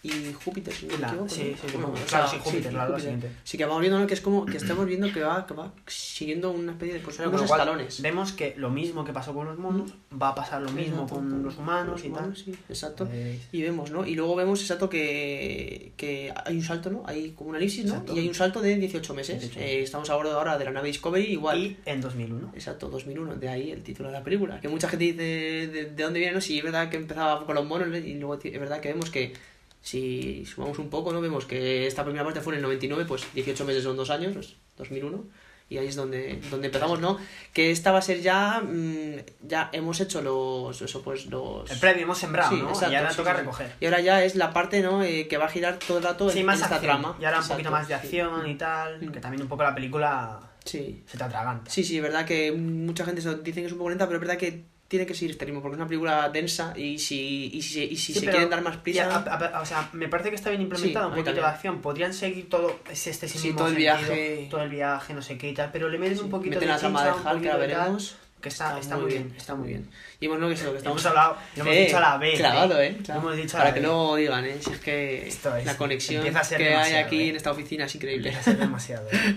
y 0.03 0.31
Júpiter, 0.31 0.73
si 0.73 0.85
no 0.85 0.93
me 0.93 0.99
La- 0.99 1.07
equivoco. 1.07 1.29
sí, 1.29 1.55
sí, 1.59 1.67
sí. 1.69 1.77
Claro, 2.07 2.27
sí, 2.29 2.37
Júpiter, 2.41 2.73
la- 2.73 2.87
la 2.87 2.99
siguiente. 2.99 3.29
Sí, 3.43 3.57
que 3.57 3.65
vamos 3.65 3.81
viendo 3.81 3.99
¿no? 3.99 4.07
que 4.07 4.13
es 4.13 4.21
como 4.21 4.45
que 4.45 4.55
estamos 4.57 4.85
viendo 4.85 5.11
que 5.11 5.21
va, 5.21 5.45
que 5.45 5.53
va 5.53 5.73
siguiendo 5.87 6.51
una 6.51 6.71
especie 6.73 6.93
de 6.95 6.99
pues, 7.01 7.19
unos 7.19 7.41
escalones. 7.41 8.01
Vemos 8.01 8.31
que 8.31 8.53
lo 8.57 8.69
mismo 8.69 9.03
que 9.03 9.11
pasó 9.11 9.33
con 9.33 9.47
los 9.47 9.57
monos 9.57 9.91
va 10.21 10.29
a 10.29 10.35
pasar 10.35 10.61
lo 10.61 10.71
mismo 10.71 11.03
Exacto, 11.03 11.15
con 11.15 11.43
los 11.43 11.57
humanos 11.57 12.05
y 12.05 12.09
tal. 12.09 12.35
sí, 12.37 12.55
exacto. 12.69 13.09
Y 13.51 13.61
vemos, 13.61 13.91
¿no? 13.91 14.05
Y 14.05 14.15
luego 14.15 14.35
vemos, 14.35 14.61
exacto, 14.61 14.89
que, 14.89 15.91
que 15.97 16.33
hay 16.45 16.55
un 16.55 16.63
salto, 16.63 16.89
¿no? 16.89 17.03
Hay 17.05 17.31
como 17.31 17.49
una 17.49 17.57
elipsis, 17.59 17.85
¿no? 17.85 17.91
Exacto. 17.93 18.15
Y 18.15 18.19
hay 18.19 18.27
un 18.27 18.35
salto 18.35 18.61
de 18.61 18.75
18 18.75 19.13
meses. 19.13 19.39
18. 19.41 19.59
Eh, 19.59 19.81
estamos 19.83 20.09
ahora 20.09 20.31
ahora 20.33 20.57
de 20.57 20.65
la 20.65 20.71
nave 20.71 20.87
Discovery, 20.87 21.25
igual. 21.25 21.57
Y 21.59 21.77
en 21.85 22.01
2001. 22.01 22.51
Exacto, 22.53 22.89
2001, 22.89 23.35
de 23.35 23.49
ahí 23.49 23.71
el 23.71 23.83
título 23.83 24.09
de 24.09 24.13
la 24.13 24.23
película. 24.23 24.59
Que 24.61 24.67
mucha 24.69 24.87
gente 24.87 25.05
dice 25.05 25.17
de, 25.17 25.67
de 25.85 26.03
dónde 26.03 26.19
viene, 26.19 26.35
¿no? 26.35 26.41
Si 26.41 26.57
es 26.57 26.63
verdad 26.63 26.89
que 26.89 26.97
empezaba 26.97 27.45
con 27.45 27.55
los 27.55 27.65
monos 27.65 27.87
¿no? 27.87 27.97
y 27.97 28.13
luego 28.13 28.35
es 28.41 28.59
verdad 28.59 28.79
que 28.79 28.89
vemos 28.89 29.09
que 29.09 29.33
si 29.81 30.45
sumamos 30.45 30.79
un 30.79 30.89
poco, 30.89 31.13
¿no? 31.13 31.21
Vemos 31.21 31.45
que 31.45 31.87
esta 31.87 32.03
primera 32.03 32.23
parte 32.25 32.41
fue 32.41 32.53
en 32.53 32.57
el 32.57 32.63
99, 32.63 33.05
pues 33.07 33.25
18 33.33 33.65
meses 33.65 33.83
son 33.83 33.95
dos 33.97 34.09
años, 34.09 34.33
pues 34.33 34.55
2001. 34.77 35.23
Y 35.69 35.77
ahí 35.77 35.87
es 35.87 35.97
donde, 35.97 36.39
donde 36.49 36.67
empezamos, 36.67 37.01
¿no? 37.01 37.17
Que 37.51 37.71
esta 37.71 37.91
va 37.91 37.97
a 37.97 38.01
ser 38.01 38.21
ya. 38.21 38.61
mm, 38.61 39.15
ya 39.47 39.69
hemos 39.73 39.99
hecho 39.99 40.21
los. 40.21 40.81
Eso, 40.81 41.01
pues 41.01 41.25
los. 41.25 41.69
El 41.69 41.77
previo 41.77 42.03
hemos 42.03 42.17
sembrado, 42.17 42.55
Sí, 42.55 42.61
¿no? 42.61 42.69
exacto, 42.69 42.93
y 42.93 42.95
ahora 42.95 43.11
sí, 43.11 43.17
toca 43.17 43.31
sí. 43.33 43.37
recoger. 43.41 43.71
Y 43.81 43.85
ahora 43.85 43.99
ya 43.99 44.23
es 44.23 44.35
la 44.35 44.53
parte, 44.53 44.81
¿no? 44.81 45.03
Eh, 45.03 45.27
que 45.27 45.35
va 45.37 45.45
a 45.45 45.49
girar 45.49 45.77
todo 45.77 45.97
el 45.97 46.05
rato 46.05 46.29
Sí, 46.29 46.39
en, 46.39 46.45
más 46.45 46.59
en 46.59 46.63
esta 46.65 46.79
trama. 46.79 47.17
Y 47.19 47.25
ahora 47.25 47.37
un 47.39 47.43
Exacto, 47.43 47.53
poquito 47.55 47.71
más 47.71 47.87
de 47.89 47.93
acción 47.95 48.47
y 48.47 48.55
tal. 48.55 49.01
Mm. 49.05 49.11
Que 49.11 49.19
también 49.19 49.41
un 49.41 49.49
poco 49.49 49.63
la 49.63 49.75
película 49.75 50.39
Sí. 50.63 51.03
se 51.05 51.17
te 51.17 51.23
atraganta. 51.25 51.69
Sí, 51.69 51.83
sí, 51.83 51.97
es 51.97 52.03
verdad 52.03 52.25
que 52.25 52.53
mucha 52.53 53.03
gente 53.03 53.21
se 53.21 53.35
dicen 53.35 53.63
que 53.63 53.67
es 53.67 53.71
un 53.73 53.77
poco 53.79 53.89
lenta, 53.89 54.05
pero 54.07 54.19
es 54.19 54.21
verdad 54.21 54.37
que 54.37 54.63
tiene 54.87 55.05
que 55.05 55.13
seguir 55.13 55.31
este 55.31 55.43
ritmo, 55.45 55.61
porque 55.61 55.75
es 55.75 55.79
una 55.79 55.87
película 55.87 56.29
densa 56.29 56.73
y 56.77 56.97
si, 56.97 57.49
y 57.53 57.61
si, 57.61 57.83
y 57.83 57.97
si 57.97 58.13
Sí, 58.13 58.19
se 58.21 58.25
quieren 58.27 58.49
dar 58.49 58.61
más 58.61 58.77
prisa... 58.77 59.03
a- 59.13 59.17
a- 59.33 59.57
a- 59.57 59.61
o 59.61 59.65
sea, 59.65 59.89
me 59.91 60.07
parece 60.07 60.29
que 60.29 60.35
está 60.37 60.49
bien 60.49 60.61
implementado 60.61 61.07
Sí, 61.07 61.09
un 61.09 61.15
poquito 61.23 61.33
de 61.41 61.45
acción. 61.45 61.81
Podrían 61.81 62.13
seguir 62.13 62.47
todo 62.49 62.79
ese, 62.89 63.09
este 63.09 63.27
Sí, 63.27 63.51
todo 63.53 63.67
el 63.67 63.73
sentido, 63.73 63.95
viaje. 63.97 64.47
todo 64.49 64.61
el 64.61 64.69
viaje, 64.69 65.13
no 65.13 65.21
sé 65.21 65.37
qué 65.37 65.49
y 65.49 65.53
tal, 65.53 65.71
pero 65.73 65.89
le 65.89 65.97
meten 65.97 66.19
un 66.21 66.29
poquito 66.29 66.55
Meten 66.55 66.67
de 66.69 66.73
la 66.73 66.79
trama 66.79 67.03
de 67.03 67.11
Hulk, 67.11 67.41
que 67.41 67.45
la 67.47 67.51
tal, 67.51 67.59
veremos. 67.59 68.15
que 68.39 68.49
está, 68.49 68.79
está, 68.79 68.95
muy 68.97 69.11
bien, 69.11 69.33
está 69.35 69.55
muy 69.55 69.67
bien. 69.67 69.89
Y 70.21 70.25
hemos, 70.27 70.39
¿no? 70.39 70.47
que 70.47 70.53
lo 70.63 70.71
que 70.71 70.77
estamos... 70.77 71.01
Hemos 71.01 71.05
hablado, 71.07 71.37
lo 71.57 71.63
hemos 71.63 71.75
Eh, 71.75 71.83
dicho 71.85 71.97
a 71.97 72.01
la 72.01 72.17
vez. 72.17 72.37
Clavado, 72.39 72.79
¿eh? 72.81 72.95
Lo 72.97 73.03
Claro. 73.03 73.19
hemos 73.21 73.35
dicho 73.35 73.57
a 73.57 73.59
Para 73.59 73.69
la 73.69 73.73
que 73.73 73.79
vez. 73.81 73.89
no 73.89 74.15
digan, 74.15 74.45
¿eh? 74.45 74.57
Si 74.61 74.69
es 74.71 74.79
que 74.79 75.27
Esto 75.27 75.55
es- 75.57 75.65
la 75.65 75.75
conexión 75.75 76.23
que 76.57 76.75
hay 76.75 76.93
aquí 76.93 77.21
¿eh? 77.23 77.29
en 77.29 77.35
esta 77.35 77.51
oficina 77.51 77.85
es 77.85 77.95
increíble. 77.95 78.29
Empieza 78.29 78.39
a 78.51 78.53
ser 78.53 78.57
demasiado. 78.57 79.07
¿eh? 79.11 79.35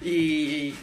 y 0.02 0.74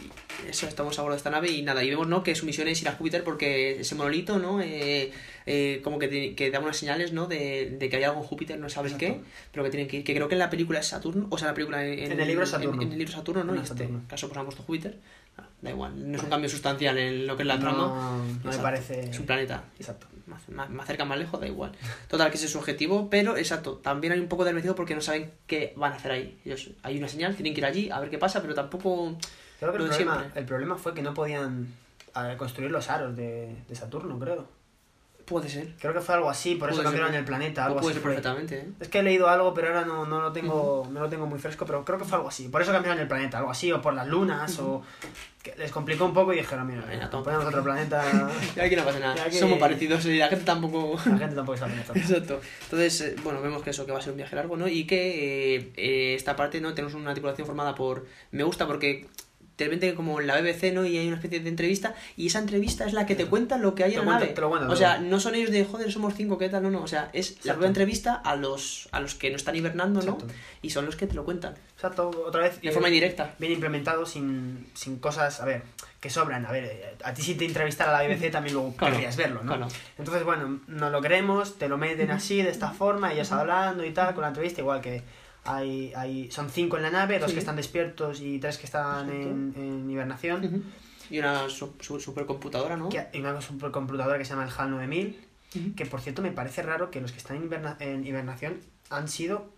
eso, 0.48 0.66
estamos 0.66 0.98
a 0.98 1.02
bordo 1.02 1.14
de 1.14 1.18
esta 1.18 1.30
nave 1.30 1.50
y 1.50 1.62
nada, 1.62 1.82
y 1.84 1.90
vemos, 1.90 2.08
¿no? 2.08 2.22
Que 2.22 2.34
su 2.34 2.46
misión 2.46 2.68
es 2.68 2.80
ir 2.82 2.88
a 2.88 2.92
Júpiter 2.92 3.22
porque 3.24 3.80
ese 3.80 3.94
monolito, 3.94 4.38
¿no? 4.38 4.60
Eh, 4.60 5.10
eh, 5.46 5.80
como 5.84 5.98
que, 5.98 6.08
te- 6.08 6.34
que 6.34 6.50
da 6.50 6.60
unas 6.60 6.76
señales, 6.76 7.12
¿no? 7.12 7.26
De, 7.26 7.76
de 7.78 7.88
que 7.88 7.96
hay 7.96 8.04
algo 8.04 8.20
en 8.20 8.26
Júpiter, 8.26 8.58
no 8.58 8.68
sabes 8.68 8.92
Exacto. 8.92 9.14
qué, 9.20 9.28
pero 9.52 9.64
que 9.64 9.70
tienen 9.70 9.88
que 9.88 9.98
ir. 9.98 10.04
Que 10.04 10.14
creo 10.14 10.28
que 10.28 10.34
en 10.34 10.38
la 10.40 10.50
película 10.50 10.80
es 10.80 10.86
Saturno, 10.86 11.26
o 11.30 11.38
sea, 11.38 11.48
la 11.48 11.54
película 11.54 11.84
en, 11.86 12.12
En 12.12 12.20
el 12.20 12.28
libro 12.28 12.46
Saturno. 12.46 12.80
En, 12.82 12.88
en 12.88 12.92
el 12.92 12.98
libro 12.98 13.12
Saturno, 13.12 13.44
¿no? 13.44 13.54
En 13.54 13.62
este 13.62 13.88
caso, 14.08 14.28
pues 14.28 14.38
han 14.38 14.44
puesto 14.44 14.62
Júpiter. 14.62 14.98
Ah, 15.36 15.48
Da 15.60 15.70
igual, 15.70 16.10
no 16.12 16.16
es 16.16 16.22
un 16.22 16.30
cambio 16.30 16.48
sustancial 16.48 16.96
en 16.96 17.26
lo 17.26 17.36
que 17.36 17.42
es 17.42 17.46
la 17.48 17.58
trama. 17.58 17.78
No, 17.78 18.24
no 18.44 18.50
me 18.50 18.58
parece. 18.58 19.10
Es 19.10 19.18
un 19.18 19.26
planeta. 19.26 19.64
Exacto. 19.78 20.06
Más, 20.26 20.48
más, 20.48 20.70
más 20.70 20.86
cerca, 20.86 21.04
más 21.04 21.18
lejos, 21.18 21.38
da 21.40 21.46
igual. 21.46 21.72
Total, 22.08 22.30
que 22.30 22.36
ese 22.36 22.46
es 22.46 22.52
su 22.52 22.58
objetivo, 22.58 23.10
pero 23.10 23.36
exacto, 23.36 23.74
también 23.82 24.12
hay 24.14 24.20
un 24.20 24.28
poco 24.28 24.44
metido 24.44 24.74
porque 24.74 24.94
no 24.94 25.02
saben 25.02 25.30
qué 25.46 25.74
van 25.76 25.92
a 25.92 25.96
hacer 25.96 26.12
ahí. 26.12 26.38
Ellos, 26.46 26.70
hay 26.82 26.96
una 26.96 27.08
señal, 27.08 27.34
tienen 27.34 27.52
que 27.52 27.60
ir 27.60 27.66
allí 27.66 27.90
a 27.90 28.00
ver 28.00 28.08
qué 28.10 28.16
pasa, 28.18 28.40
pero 28.40 28.54
tampoco. 28.54 29.18
Creo 29.58 29.72
que 29.72 29.78
el 29.78 29.88
problema, 29.88 30.26
el 30.34 30.44
problema 30.44 30.76
fue 30.76 30.94
que 30.94 31.02
no 31.02 31.14
podían 31.14 31.68
eh, 32.16 32.34
construir 32.36 32.70
los 32.70 32.90
aros 32.90 33.16
de, 33.16 33.56
de 33.68 33.74
Saturno, 33.74 34.18
creo. 34.18 34.46
Puede 35.24 35.48
ser. 35.48 35.72
Creo 35.80 35.94
que 35.94 36.00
fue 36.00 36.14
algo 36.14 36.28
así, 36.28 36.56
por 36.56 36.68
eso 36.68 36.76
ser, 36.76 36.84
cambiaron 36.84 37.14
el 37.14 37.24
planeta, 37.24 37.64
algo 37.64 37.80
puede 37.80 37.94
así. 37.94 38.00
ser 38.00 38.02
perfectamente, 38.02 38.58
¿eh? 38.58 38.68
Es 38.78 38.88
que 38.88 38.98
he 38.98 39.02
leído 39.02 39.28
algo, 39.28 39.54
pero 39.54 39.68
ahora 39.68 39.84
no, 39.86 40.04
no 40.04 40.20
lo 40.20 40.32
tengo, 40.32 40.86
no 40.90 41.00
lo 41.00 41.08
tengo 41.08 41.26
muy 41.26 41.38
fresco, 41.38 41.64
pero 41.64 41.82
creo 41.82 41.98
que 41.98 42.04
fue 42.04 42.16
algo 42.16 42.28
así. 42.28 42.48
Por 42.48 42.60
eso 42.60 42.72
cambiaron 42.72 43.00
el 43.00 43.08
planeta, 43.08 43.38
algo 43.38 43.50
así, 43.50 43.72
o 43.72 43.80
por 43.80 43.94
las 43.94 44.06
lunas, 44.06 44.58
o 44.58 44.82
que 45.42 45.54
les 45.56 45.70
complicó 45.70 46.04
un 46.04 46.12
poco 46.12 46.34
y 46.34 46.36
dijeron, 46.36 46.66
mira, 46.66 47.08
toma. 47.08 47.24
ponemos 47.24 47.46
otro 47.46 47.62
planeta. 47.62 48.04
Y 48.56 48.60
aquí 48.60 48.76
no 48.76 48.84
pasa 48.84 48.98
nada. 48.98 49.30
Somos 49.32 49.58
parecidos 49.58 50.04
y 50.06 50.18
la 50.18 50.28
gente 50.28 50.44
tampoco. 50.44 51.00
La 51.06 51.16
gente 51.18 51.34
tampoco 51.34 51.56
sabe 51.56 51.74
esto. 51.74 51.94
Exacto. 51.94 52.40
Entonces, 52.64 53.00
eh, 53.00 53.16
bueno, 53.24 53.40
vemos 53.40 53.62
que 53.62 53.70
eso, 53.70 53.86
que 53.86 53.92
va 53.92 53.98
a 53.98 54.02
ser 54.02 54.12
un 54.12 54.18
viaje 54.18 54.36
largo, 54.36 54.58
¿no? 54.58 54.68
Y 54.68 54.86
que 54.86 55.56
eh, 55.56 55.72
eh, 55.76 56.14
esta 56.14 56.36
parte, 56.36 56.60
¿no? 56.60 56.74
Tenemos 56.74 56.92
una 56.94 57.14
tripulación 57.14 57.46
formada 57.46 57.74
por... 57.74 58.06
Me 58.30 58.42
gusta 58.42 58.66
porque 58.66 59.06
de 59.56 59.64
repente 59.66 59.94
como 59.94 60.20
en 60.20 60.26
la 60.26 60.40
BBC, 60.40 60.72
¿no? 60.72 60.84
Y 60.84 60.98
hay 60.98 61.06
una 61.06 61.16
especie 61.16 61.40
de 61.40 61.48
entrevista 61.48 61.94
y 62.16 62.26
esa 62.26 62.40
entrevista 62.40 62.86
es 62.86 62.92
la 62.92 63.06
que 63.06 63.14
te 63.14 63.26
cuenta 63.26 63.56
lo 63.56 63.74
que 63.74 63.84
hay 63.84 63.92
Te 63.92 63.98
en 63.98 64.06
la 64.06 64.18
nave. 64.18 64.34
o 64.68 64.76
sea, 64.76 64.98
no 64.98 65.20
son 65.20 65.34
ellos 65.36 65.50
de, 65.50 65.64
joder, 65.64 65.92
somos 65.92 66.14
cinco, 66.14 66.38
¿qué 66.38 66.48
tal? 66.48 66.64
No, 66.64 66.70
no, 66.70 66.82
o 66.82 66.88
sea, 66.88 67.10
es 67.12 67.30
la 67.30 67.36
Exacto. 67.36 67.52
propia 67.52 67.68
entrevista 67.68 68.14
a 68.14 68.34
los, 68.36 68.88
a 68.90 69.00
los 69.00 69.14
que 69.14 69.30
no 69.30 69.36
están 69.36 69.54
hibernando, 69.54 70.00
¿no? 70.02 70.12
Exacto. 70.14 70.34
Y 70.62 70.70
son 70.70 70.86
los 70.86 70.96
que 70.96 71.06
te 71.06 71.14
lo 71.14 71.24
cuentan. 71.24 71.54
Exacto, 71.76 72.10
otra 72.26 72.42
vez. 72.42 72.60
De 72.60 72.68
eh, 72.68 72.72
forma 72.72 72.88
indirecta. 72.88 73.34
Bien 73.38 73.52
implementado, 73.52 74.06
sin, 74.06 74.66
sin 74.74 74.98
cosas, 74.98 75.40
a 75.40 75.44
ver, 75.44 75.62
que 76.00 76.10
sobran. 76.10 76.46
A 76.46 76.50
ver, 76.52 76.64
eh, 76.64 76.94
a 77.04 77.14
ti 77.14 77.22
si 77.22 77.34
te 77.36 77.44
entrevistara 77.44 77.92
la 77.92 78.02
BBC 78.02 78.30
también 78.32 78.54
luego 78.54 78.74
Claro, 78.76 78.94
querrías 78.94 79.16
verlo, 79.16 79.42
¿no? 79.44 79.56
claro. 79.56 79.68
Entonces, 79.98 80.24
bueno, 80.24 80.60
no 80.66 80.90
lo 80.90 81.00
queremos, 81.00 81.58
te 81.58 81.68
lo 81.68 81.78
meten 81.78 82.10
así, 82.10 82.42
de 82.42 82.50
esta 82.50 82.70
forma, 82.70 83.12
ellos 83.12 83.30
hablando 83.30 83.84
y 83.84 83.92
tal, 83.92 84.14
con 84.14 84.22
la 84.22 84.28
entrevista, 84.28 84.60
igual 84.62 84.80
que 84.80 85.02
hay, 85.44 85.92
hay 85.94 86.30
son 86.30 86.50
cinco 86.50 86.76
en 86.76 86.82
la 86.84 86.90
nave, 86.90 87.18
dos 87.18 87.28
Sí. 87.30 87.34
que 87.34 87.40
están 87.40 87.56
despiertos 87.56 88.20
y 88.20 88.38
tres 88.38 88.58
que 88.58 88.66
están 88.66 89.08
en, 89.10 89.52
en 89.56 89.90
hibernación. 89.90 90.44
Ujú. 90.44 90.62
Y 91.10 91.18
una 91.18 91.48
su- 91.50 91.74
su- 91.80 92.00
supercomputadora, 92.00 92.76
¿no? 92.76 92.88
que 92.88 92.98
hay 92.98 93.20
una 93.20 93.40
supercomputadora 93.40 94.16
que 94.18 94.24
se 94.24 94.30
llama 94.30 94.44
el 94.44 94.50
HAL 94.56 94.70
9000, 94.70 95.20
Ujú. 95.56 95.74
que 95.76 95.86
por 95.86 96.00
cierto 96.00 96.22
me 96.22 96.30
parece 96.32 96.62
raro 96.62 96.90
que 96.90 97.00
los 97.00 97.12
que 97.12 97.18
están 97.18 97.36
en, 97.36 97.44
hiberna- 97.44 97.76
en 97.78 98.06
hibernación 98.06 98.60
han 98.90 99.08
sido 99.08 99.52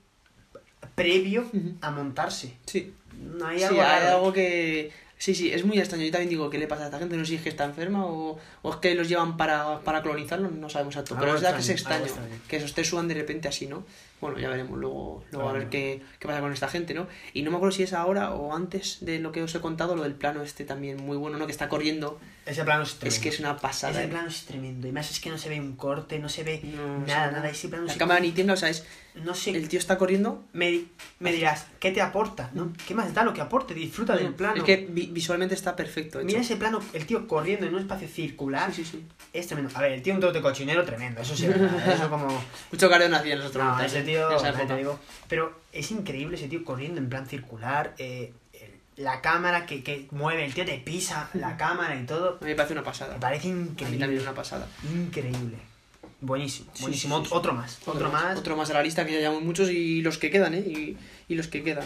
previo 0.95 1.43
Ujú. 1.53 1.75
a 1.81 1.91
montarse. 1.91 2.55
Sí. 2.67 2.93
No 3.21 3.47
hay 3.47 3.59
Sí, 3.59 3.65
algo 3.65 3.81
hay 3.83 4.07
algo 4.07 4.33
que... 4.33 4.91
Sí, 5.19 5.35
sí, 5.35 5.51
es 5.51 5.65
muy 5.65 5.79
extraño. 5.79 6.05
Yo 6.05 6.11
también 6.13 6.29
digo, 6.29 6.51
¿qué 6.51 6.59
le 6.59 6.67
pasa 6.67 6.83
a 6.83 6.85
esta 6.87 6.99
gente? 6.99 7.17
No 7.17 7.25
sé 7.25 7.31
si 7.31 7.35
es 7.37 7.43
que 7.43 7.49
está 7.49 7.65
enferma 7.65 8.05
o, 8.05 8.39
o 8.61 8.71
es 8.71 8.77
que 8.77 8.95
los 8.95 9.09
llevan 9.09 9.39
para, 9.39 9.81
para 9.81 10.03
colonizarlo, 10.03 10.51
no 10.51 10.69
sabemos 10.69 10.95
exacto. 10.95 11.17
Pero 11.19 11.35
es 11.35 11.41
verdad 11.41 11.55
que 11.57 11.63
es 11.63 11.69
extraño, 11.71 12.05
que 12.49 12.57
esos 12.59 12.75
te 12.75 12.85
suban 12.85 13.09
de 13.09 13.15
repente 13.15 13.49
así, 13.49 13.67
¿no? 13.67 13.85
Bueno, 14.20 14.38
ya 14.38 14.48
veremos 14.48 14.78
luego, 14.78 15.22
luego 15.30 15.48
a 15.48 15.52
ver 15.52 15.68
qué, 15.68 16.02
qué 16.18 16.26
pasa 16.26 16.40
con 16.40 16.52
esta 16.52 16.68
gente, 16.68 16.94
¿no? 16.94 17.06
Y 17.34 17.43
no 17.43 17.51
me 17.51 17.56
acuerdo 17.56 17.76
si 17.76 17.82
es 17.82 17.93
ahora 17.93 18.32
o 18.34 18.55
antes 18.55 19.05
de 19.05 19.18
lo 19.18 19.30
que 19.30 19.43
os 19.43 19.55
he 19.55 19.60
contado, 19.60 19.94
lo 19.94 20.05
del 20.05 20.14
plano 20.14 20.43
este 20.43 20.64
también 20.64 21.05
muy 21.05 21.16
bueno, 21.16 21.36
¿no? 21.38 21.47
Que 21.47 21.52
está 21.52 21.68
corriendo. 21.68 22.18
Ese 22.47 22.62
plano 22.64 22.85
es 22.85 22.94
tremendo. 22.94 23.16
Es 23.16 23.20
que 23.23 23.28
es 23.28 23.40
una 23.40 23.56
pasada. 23.56 23.93
Ese 23.93 24.05
¿eh? 24.05 24.09
plano 24.09 24.28
es 24.28 24.44
tremendo. 24.47 24.86
Y 24.86 24.93
más 24.93 25.10
es 25.10 25.18
que 25.20 25.31
no 25.31 25.36
se 25.39 25.48
ve 25.48 25.59
un 25.60 25.74
corte, 25.74 26.18
no 26.20 26.28
se 26.28 26.44
ve 26.44 26.60
No, 26.62 27.01
nada, 27.06 27.31
nada. 27.32 27.48
Ese 27.51 27.68
plano 27.68 27.86
La 27.86 27.93
se- 27.93 27.98
cámara 27.98 28.20
ni 28.20 28.31
tiembla, 28.32 28.55
o 28.55 28.56
sea, 28.56 28.68
es... 28.70 28.85
No 29.16 29.35
sé. 29.35 29.51
El 29.51 29.68
tío 29.68 29.78
está 29.78 29.97
corriendo... 29.98 30.44
Me, 30.52 30.85
me 31.20 31.32
dirás, 31.32 31.66
¿qué 31.81 31.90
te 31.90 32.01
aporta? 32.02 32.51
¿no? 32.55 32.73
¿Qué 32.86 32.94
más 32.94 33.12
da 33.14 33.24
lo 33.24 33.32
que 33.35 33.40
aporte? 33.40 33.73
Disfruta 33.74 34.14
del 34.14 34.35
plano. 34.35 34.56
Es 34.59 34.62
que 34.62 34.86
vi- 34.89 35.06
visualmente 35.06 35.55
está 35.55 35.74
perfecto. 35.74 36.18
hecho. 36.20 36.27
Mira 36.27 36.40
ese 36.40 36.56
plano, 36.56 36.81
el 36.93 37.05
tío 37.06 37.27
corriendo 37.27 37.66
en 37.66 37.74
un 37.74 37.81
espacio 37.81 38.06
circular. 38.09 38.73
Sí, 38.73 38.85
sí, 38.85 38.90
sí. 38.93 39.06
Es 39.32 39.47
tremendo. 39.48 39.70
A 39.74 39.81
ver, 39.82 39.93
el 39.93 40.02
tío 40.02 40.14
un 40.14 40.20
trote 40.20 40.40
cochinero 40.43 40.85
tremendo. 40.85 41.23
Eso 41.23 41.35
sí, 41.35 41.47
es 41.47 41.51
verdad, 41.59 41.93
eso 41.94 42.09
como. 42.10 42.27
Mucho 42.70 42.89
careo 42.90 43.09
no 43.09 43.16
hacían 43.16 43.39
los 43.39 43.48
otros 43.48 43.64
No, 43.64 43.81
ese 43.81 44.02
tío, 44.02 44.31
en 44.31 44.36
esa 44.36 44.52
ya 44.52 44.66
te 44.66 44.77
digo. 44.77 44.98
Pero 45.28 45.59
es 45.73 45.90
increíble 45.90 46.36
ese 46.36 46.48
tío 46.48 46.62
corriendo 46.64 47.01
en 47.01 47.09
plan 47.09 47.27
circular. 47.27 47.94
eh, 47.98 48.32
la 48.97 49.20
cámara 49.20 49.66
que, 49.66 49.82
que 49.82 50.06
mueve, 50.10 50.44
el 50.44 50.55
tío 50.55 50.64
te 50.64 50.78
pisa 50.78 51.28
la 51.35 51.56
cámara 51.56 51.94
y 52.01 52.06
todo. 52.06 52.39
A 52.40 52.44
mí 52.44 52.51
me 52.51 52.55
parece 52.55 52.73
una 52.73 52.82
pasada. 52.85 53.14
Me 53.14 53.20
parece 53.20 53.48
A 53.51 53.52
mí 53.52 53.60
increíble. 53.70 53.98
también 53.98 54.20
es 54.20 54.27
una 54.27 54.35
pasada. 54.35 54.66
Increíble. 54.90 55.59
Buenísimo, 56.20 56.70
buenísimo. 56.81 57.18
sí, 57.18 57.24
sí, 57.24 57.28
sí. 57.31 57.36
Otro 57.36 57.52
más, 57.52 57.78
otro, 57.86 58.10
más. 58.10 58.39
Otro 58.39 58.56
más 58.56 58.68
de 58.68 58.74
la 58.74 58.82
lista 58.82 59.05
que 59.05 59.12
ya 59.12 59.18
llevamos 59.18 59.43
muchos 59.43 59.68
y 59.70 60.01
los 60.01 60.16
que 60.16 60.31
quedan, 60.31 60.55
¿eh? 60.55 60.60
Y, 60.66 60.97
y 61.28 61.35
los 61.35 61.47
que 61.48 61.62
quedan. 61.62 61.85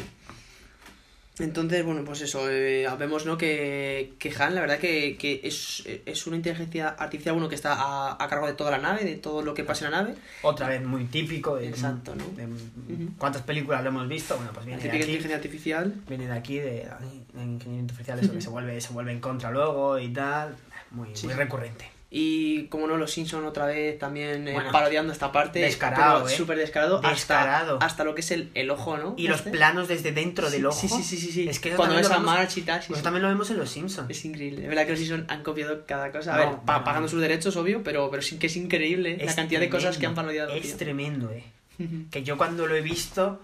Entonces, 1.41 1.85
bueno, 1.85 2.05
pues 2.05 2.21
eso, 2.23 2.49
eh, 2.51 2.87
vemos, 2.99 3.27
¿no? 3.27 3.37
Que, 3.39 4.15
que 4.19 4.33
Han, 4.39 4.55
la 4.55 4.61
verdad 4.61 4.79
que, 4.79 5.17
que 5.17 5.41
es, 5.45 5.83
es 6.07 6.27
una 6.27 6.37
inteligencia 6.37 6.89
artificial, 6.91 7.35
bueno, 7.35 7.49
que 7.49 7.55
está 7.55 7.73
a, 7.75 8.23
a 8.23 8.29
cargo 8.29 8.47
de 8.47 8.53
toda 8.55 8.71
la 8.71 8.79
nave, 8.79 9.05
de 9.05 9.17
todo 9.17 9.43
lo 9.43 9.55
que 9.55 9.65
pasa 9.65 9.87
en 9.87 9.93
la 9.93 10.03
nave. 10.03 10.15
Otra 10.43 10.69
vez 10.69 10.83
muy 10.85 11.05
típico. 11.05 11.57
de- 11.57 11.69
Exacto, 11.69 12.15
¿no? 12.15 12.25
de- 12.37 12.49
¿Cuántas 13.19 13.43
películas 13.43 13.83
lo 13.83 13.89
hemos 13.91 14.09
visto? 14.09 14.37
Bueno, 14.37 14.51
pues 14.53 14.67
La 14.67 14.77
viene 14.77 14.83
de 14.83 14.89
aquí. 14.91 14.99
inteligencia 14.99 15.37
artificial. 15.37 15.95
Viene 16.09 16.27
de 16.27 16.33
aquí, 16.33 16.59
de, 16.59 16.89
de 17.35 17.43
ingeniería 17.43 17.83
artificial, 17.85 18.19
eso 18.21 18.33
que 18.33 18.41
se 18.41 18.49
vuelve, 18.49 18.81
se 18.81 18.93
vuelve 18.93 19.13
en 19.13 19.21
contra 19.21 19.51
luego 19.51 19.99
y 19.99 20.13
tal. 20.13 20.57
Muy, 20.91 21.09
Sí. 21.15 21.27
muy 21.27 21.35
recurrente. 21.35 21.87
Y 22.13 22.65
como 22.65 22.89
no, 22.89 22.97
los 22.97 23.13
Simpson 23.13 23.45
otra 23.45 23.67
vez 23.67 23.97
también 23.97 24.49
eh, 24.49 24.53
Bueno, 24.53 24.73
parodiando 24.73 25.13
esta 25.13 25.31
parte. 25.31 25.61
descarado, 25.61 26.27
¿eh? 26.29 26.31
Súper 26.37 26.59
descarado. 26.59 27.01
Descarado. 27.01 27.75
Hasta, 27.75 27.87
hasta 27.87 28.05
lo 28.05 28.17
que 28.17 28.21
es 28.23 28.33
el, 28.33 28.51
el 28.55 28.69
ojo, 28.71 28.97
¿no? 28.97 29.15
Y 29.17 29.29
los 29.29 29.39
Este. 29.39 29.51
planos 29.51 29.87
desde 29.87 30.11
dentro 30.11 30.49
Sí, 30.49 30.57
del 30.57 30.67
ojo. 30.67 30.77
Sí, 30.77 30.89
sí, 30.89 31.03
sí, 31.05 31.17
sí. 31.19 31.31
sí. 31.31 31.49
Es 31.49 31.61
que 31.61 31.71
Cuando 31.71 31.95
ves 31.95 32.11
a 32.11 32.19
March 32.19 32.57
y 32.59 32.63
tal. 32.63 32.83
sí, 32.83 32.93
Eso 32.93 33.03
también 33.03 33.23
lo 33.23 33.29
vemos 33.29 33.49
en 33.53 33.59
Los 33.59 33.71
Simpsons. 33.71 34.11
Es 34.11 34.25
increíble. 34.25 34.63
Es 34.63 34.69
verdad 34.69 34.87
que 34.87 34.91
los 34.91 34.99
Simpson 34.99 35.25
han 35.29 35.45
copiado 35.45 35.87
cada 35.87 36.11
cosa. 36.11 36.35
A 36.35 36.39
No, 36.45 36.51
ver, 36.51 36.61
pagando 36.65 37.07
sus 37.09 37.21
derechos, 37.21 37.55
obvio, 37.57 37.83
pero, 37.85 38.11
pero 38.11 38.23
sí 38.23 38.39
que 38.41 38.49
es 38.49 38.57
increíble 38.57 39.17
la 39.25 39.33
cantidad 39.35 39.61
de 39.61 39.71
cosas 39.71 39.97
que 39.97 40.07
han 40.07 40.17
parodiado. 40.17 40.53
Es 40.53 40.63
tío. 40.63 40.77
tremendo, 40.79 41.31
eh. 41.31 41.45
Que 42.11 42.23
yo 42.23 42.37
cuando 42.37 42.67
lo 42.67 42.75
he 42.75 42.81
visto, 42.83 43.41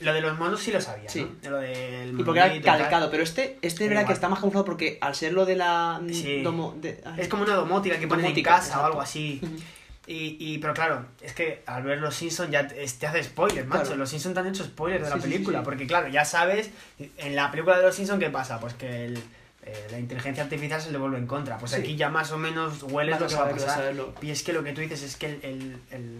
lo 0.00 0.12
de 0.12 0.20
los 0.20 0.38
monos 0.38 0.60
sí 0.60 0.72
lo 0.72 0.80
sabía, 0.80 1.08
Sí. 1.08 1.26
¿no? 1.44 1.50
Lo 1.50 1.56
del 1.58 2.18
Y 2.18 2.22
porque 2.24 2.40
era 2.40 2.60
calcado, 2.60 3.10
pero 3.10 3.22
este, 3.22 3.58
este 3.62 3.84
es 3.84 3.90
verdad 3.90 4.06
que 4.06 4.12
está 4.12 4.28
más 4.28 4.40
camuflado 4.40 4.64
porque 4.64 4.98
al 5.00 5.14
ser 5.14 5.32
lo 5.32 5.44
de 5.46 5.56
la. 5.56 6.00
mm, 6.02 6.08
Sí. 6.12 6.42
domo- 6.42 6.74
de- 6.80 7.00
ay, 7.04 7.14
Es 7.20 7.28
como 7.28 7.42
una 7.44 7.54
domótica 7.54 7.98
que 7.98 8.08
ponen 8.08 8.26
en 8.26 8.42
casa 8.42 8.80
o 8.82 8.84
algo 8.86 9.00
así. 9.00 9.40
Y, 10.08 10.36
y, 10.38 10.58
pero 10.58 10.72
claro, 10.72 11.04
es 11.20 11.32
que 11.32 11.64
al 11.66 11.82
ver 11.82 11.98
los 11.98 12.14
Simpsons 12.14 12.50
ya 12.50 12.68
te, 12.68 12.74
te 12.86 13.06
hace 13.08 13.24
spoilers, 13.24 13.66
macho. 13.66 13.82
Claro. 13.82 13.96
Los 13.96 14.10
Simpsons 14.10 14.34
te 14.34 14.40
han 14.40 14.46
hecho 14.46 14.64
spoilers 14.64 15.02
de 15.02 15.10
la 15.10 15.16
Sí, 15.16 15.22
sí, 15.22 15.26
sí, 15.28 15.32
película. 15.32 15.62
Porque 15.64 15.86
claro, 15.88 16.06
ya 16.08 16.24
sabes, 16.24 16.70
en 17.18 17.34
la 17.34 17.50
película 17.50 17.76
de 17.76 17.82
los 17.82 17.94
Simpsons, 17.96 18.20
¿qué 18.20 18.30
pasa? 18.30 18.60
Pues 18.60 18.74
que 18.74 19.06
el- 19.06 19.16
eh, 19.64 19.88
la 19.90 19.98
inteligencia 19.98 20.44
artificial 20.44 20.80
se 20.80 20.92
le 20.92 20.98
vuelve 20.98 21.18
en 21.18 21.26
contra. 21.26 21.58
Pues 21.58 21.74
aquí 21.74 21.96
ya 21.96 22.08
más 22.08 22.30
o 22.30 22.38
menos 22.38 22.84
hueles 22.84 23.18
lo 23.20 23.26
que 23.26 23.34
va 23.34 23.46
a 23.46 23.50
pasar. 23.50 23.92
Y 24.22 24.30
es 24.30 24.44
que 24.44 24.52
lo 24.52 24.62
que 24.62 24.72
tú 24.72 24.80
dices 24.80 25.02
es 25.02 25.16
que 25.16 25.26
el, 25.26 25.40
el, 25.42 25.76
el- 25.90 26.18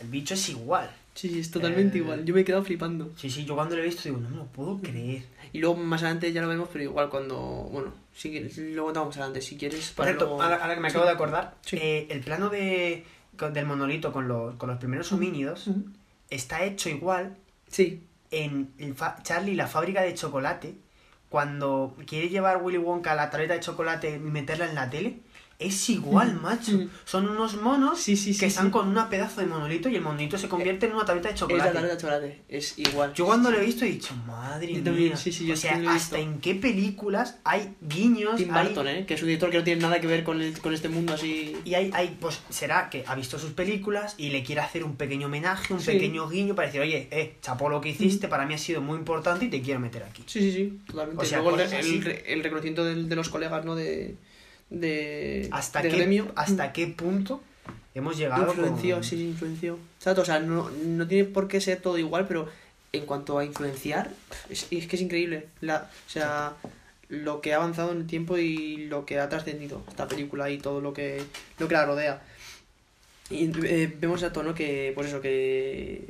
el 0.00 0.08
bicho 0.08 0.32
es 0.32 0.48
igual. 0.48 0.90
Sí, 1.16 1.28
sí, 1.30 1.40
es 1.40 1.50
totalmente 1.50 1.98
Eh, 1.98 2.02
igual. 2.02 2.24
Yo 2.24 2.32
me 2.34 2.42
he 2.42 2.44
quedado 2.44 2.62
flipando. 2.62 3.10
Sí, 3.16 3.28
sí, 3.30 3.44
yo 3.44 3.54
cuando 3.56 3.74
lo 3.74 3.82
he 3.82 3.86
visto 3.86 4.02
digo, 4.04 4.18
no 4.20 4.28
me 4.30 4.36
lo 4.36 4.44
puedo 4.46 4.78
creer. 4.80 5.24
Y 5.52 5.58
luego 5.58 5.76
más 5.76 6.02
adelante 6.02 6.32
ya 6.32 6.42
lo 6.42 6.48
vemos, 6.48 6.68
pero 6.72 6.84
igual 6.84 7.08
cuando. 7.08 7.36
Bueno, 7.72 7.92
sí 8.14 8.30
que 8.30 8.48
luego 8.62 8.92
te 8.92 8.98
vamos 9.00 9.16
adelante 9.16 9.40
si 9.40 9.56
quieres. 9.56 9.88
Por 9.88 9.96
para 10.04 10.10
cierto, 10.10 10.26
luego- 10.26 10.42
ahora, 10.42 10.56
ahora 10.56 10.74
que 10.74 10.80
me 10.80 10.88
Sí. 10.90 10.92
acabo 10.92 11.06
de 11.06 11.12
acordar, 11.14 11.54
Sí. 11.62 11.76
eh, 11.80 12.06
el 12.10 12.20
plano 12.20 12.48
de, 12.50 13.04
del 13.52 13.66
monolito 13.66 14.12
con 14.12 14.28
los, 14.28 14.54
con 14.56 14.68
los 14.68 14.78
primeros 14.78 15.10
homínidos 15.12 15.68
está 16.30 16.64
hecho 16.64 16.88
igual 16.90 17.36
Sí, 17.68 18.02
en 18.30 18.72
el 18.78 18.94
fa- 18.94 19.16
Charlie 19.22 19.54
la 19.56 19.66
fábrica 19.66 20.02
de 20.02 20.14
chocolate 20.14 20.74
cuando 21.28 21.96
quiere 22.06 22.28
llevar 22.28 22.62
Willy 22.62 22.78
Wonka 22.78 23.14
la 23.14 23.30
tableta 23.30 23.54
de 23.54 23.60
chocolate 23.60 24.14
y 24.14 24.18
meterla 24.18 24.68
en 24.68 24.74
la 24.74 24.88
tele, 24.90 25.18
es 25.58 25.88
igual, 25.90 26.34
macho. 26.40 26.72
Mm. 26.72 26.88
Son 27.04 27.28
unos 27.28 27.60
monos 27.62 27.98
Sí, 28.00 28.16
sí, 28.16 28.34
sí, 28.34 28.40
que 28.40 28.46
están 28.46 28.70
con 28.70 28.88
una 28.88 29.08
pedazo 29.08 29.40
de 29.40 29.46
monolito 29.46 29.88
y 29.88 29.96
el 29.96 30.02
monolito 30.02 30.36
se 30.36 30.48
convierte 30.48 30.86
en 30.86 30.92
una 30.92 31.04
tableta 31.04 31.28
de 31.28 31.34
Es 31.34 31.40
chocolate. 31.40 31.68
la 31.68 31.72
tableta 31.72 31.94
de 31.94 32.00
chocolate, 32.00 32.42
es 32.48 32.78
igual. 32.78 33.12
Yo 33.14 33.24
cuando 33.26 33.50
lo 33.50 33.58
he 33.58 33.64
visto 33.64 33.84
he 33.84 33.88
dicho, 33.88 34.14
madre 34.26 34.68
Yo 34.74 34.82
también, 34.82 35.14
mía. 35.14 35.16
yo 35.24 35.54
o 35.54 35.56
sea, 35.56 35.82
hasta 35.90 36.18
en 36.18 36.40
qué 36.40 36.54
películas 36.54 37.38
hay 37.44 37.74
guiños, 37.80 38.36
Tim 38.36 38.52
hay- 38.54 38.66
Burton, 38.66 38.88
¿eh? 38.88 39.06
Que 39.06 39.14
es 39.14 39.22
un 39.22 39.28
director 39.28 39.50
que 39.50 39.58
no 39.58 39.64
tiene 39.64 39.80
nada 39.82 40.00
que 40.00 40.06
ver 40.06 40.24
con, 40.24 40.40
el- 40.42 40.58
con 40.60 40.74
este 40.74 40.88
mundo 40.88 41.14
así... 41.14 41.56
Y 41.64 41.74
hay, 41.74 41.90
hay, 41.94 42.16
pues 42.20 42.40
será 42.50 42.90
que 42.90 43.04
ha 43.06 43.14
visto 43.14 43.38
sus 43.38 43.52
películas 43.52 44.14
y 44.18 44.28
le 44.30 44.42
quiere 44.42 44.60
hacer 44.60 44.84
un 44.84 44.96
pequeño 44.96 45.26
homenaje, 45.28 45.72
un 45.72 45.80
pequeño 45.80 46.28
guiño 46.28 46.54
para 46.54 46.66
decir, 46.66 46.80
oye, 46.82 47.08
eh, 47.10 47.36
chapó 47.40 47.68
lo 47.70 47.80
que 47.80 47.88
hiciste, 47.90 48.28
para 48.28 48.44
mí 48.46 48.52
ha 48.54 48.58
sido 48.58 48.80
muy 48.82 48.98
importante 48.98 49.46
y 49.46 49.48
te 49.48 49.62
quiero 49.62 49.80
meter 49.80 50.02
aquí. 50.02 50.22
Sí, 50.26 50.40
sí, 50.40 50.52
sí, 50.52 50.78
totalmente. 50.86 51.22
O 51.22 51.26
sea, 51.26 51.40
Luego 51.40 51.58
el, 51.58 51.72
el, 51.72 52.22
el 52.26 52.42
reconocimiento 52.42 52.84
del- 52.84 53.08
de, 53.08 53.16
los 53.16 53.28
colegas, 53.30 53.64
¿no? 53.64 53.74
De, 53.74 54.16
de, 54.70 55.48
¿Hasta, 55.52 55.82
de 55.82 55.88
qué, 55.90 55.96
gremio. 55.96 56.32
¿Hasta 56.36 56.72
qué 56.72 56.86
punto 56.88 57.42
hemos 57.94 58.16
llegado? 58.16 58.48
Influenció, 58.48 58.96
con- 58.96 59.04
sí, 59.04 59.16
sí, 59.16 59.24
influenció. 59.24 59.78
Exacto, 59.98 60.22
o 60.22 60.24
sea, 60.24 60.40
no, 60.40 60.70
no 60.70 61.06
tiene 61.06 61.24
por 61.24 61.48
qué 61.48 61.60
ser 61.60 61.80
todo 61.80 61.98
igual, 61.98 62.26
pero 62.26 62.48
en 62.92 63.04
cuanto 63.06 63.38
a 63.38 63.44
influenciar, 63.44 64.10
es, 64.48 64.66
es 64.70 64.86
que 64.86 64.96
es 64.96 65.02
increíble. 65.02 65.48
La, 65.60 65.90
o 66.06 66.10
sea, 66.10 66.54
lo 67.08 67.40
que 67.40 67.52
ha 67.52 67.56
avanzado 67.56 67.92
en 67.92 67.98
el 67.98 68.06
tiempo 68.06 68.36
y 68.38 68.86
lo 68.88 69.06
que 69.06 69.18
ha 69.20 69.28
trascendido 69.28 69.84
esta 69.88 70.08
película 70.08 70.50
y 70.50 70.58
todo 70.58 70.80
lo 70.80 70.92
que, 70.92 71.22
lo 71.58 71.68
que 71.68 71.74
la 71.74 71.86
rodea. 71.86 72.22
Y 73.30 73.50
eh, 73.66 73.92
vemos 73.98 74.22
a 74.22 74.32
tono 74.32 74.54
que, 74.54 74.92
pues 74.94 75.08
eso, 75.08 75.20
que, 75.20 76.04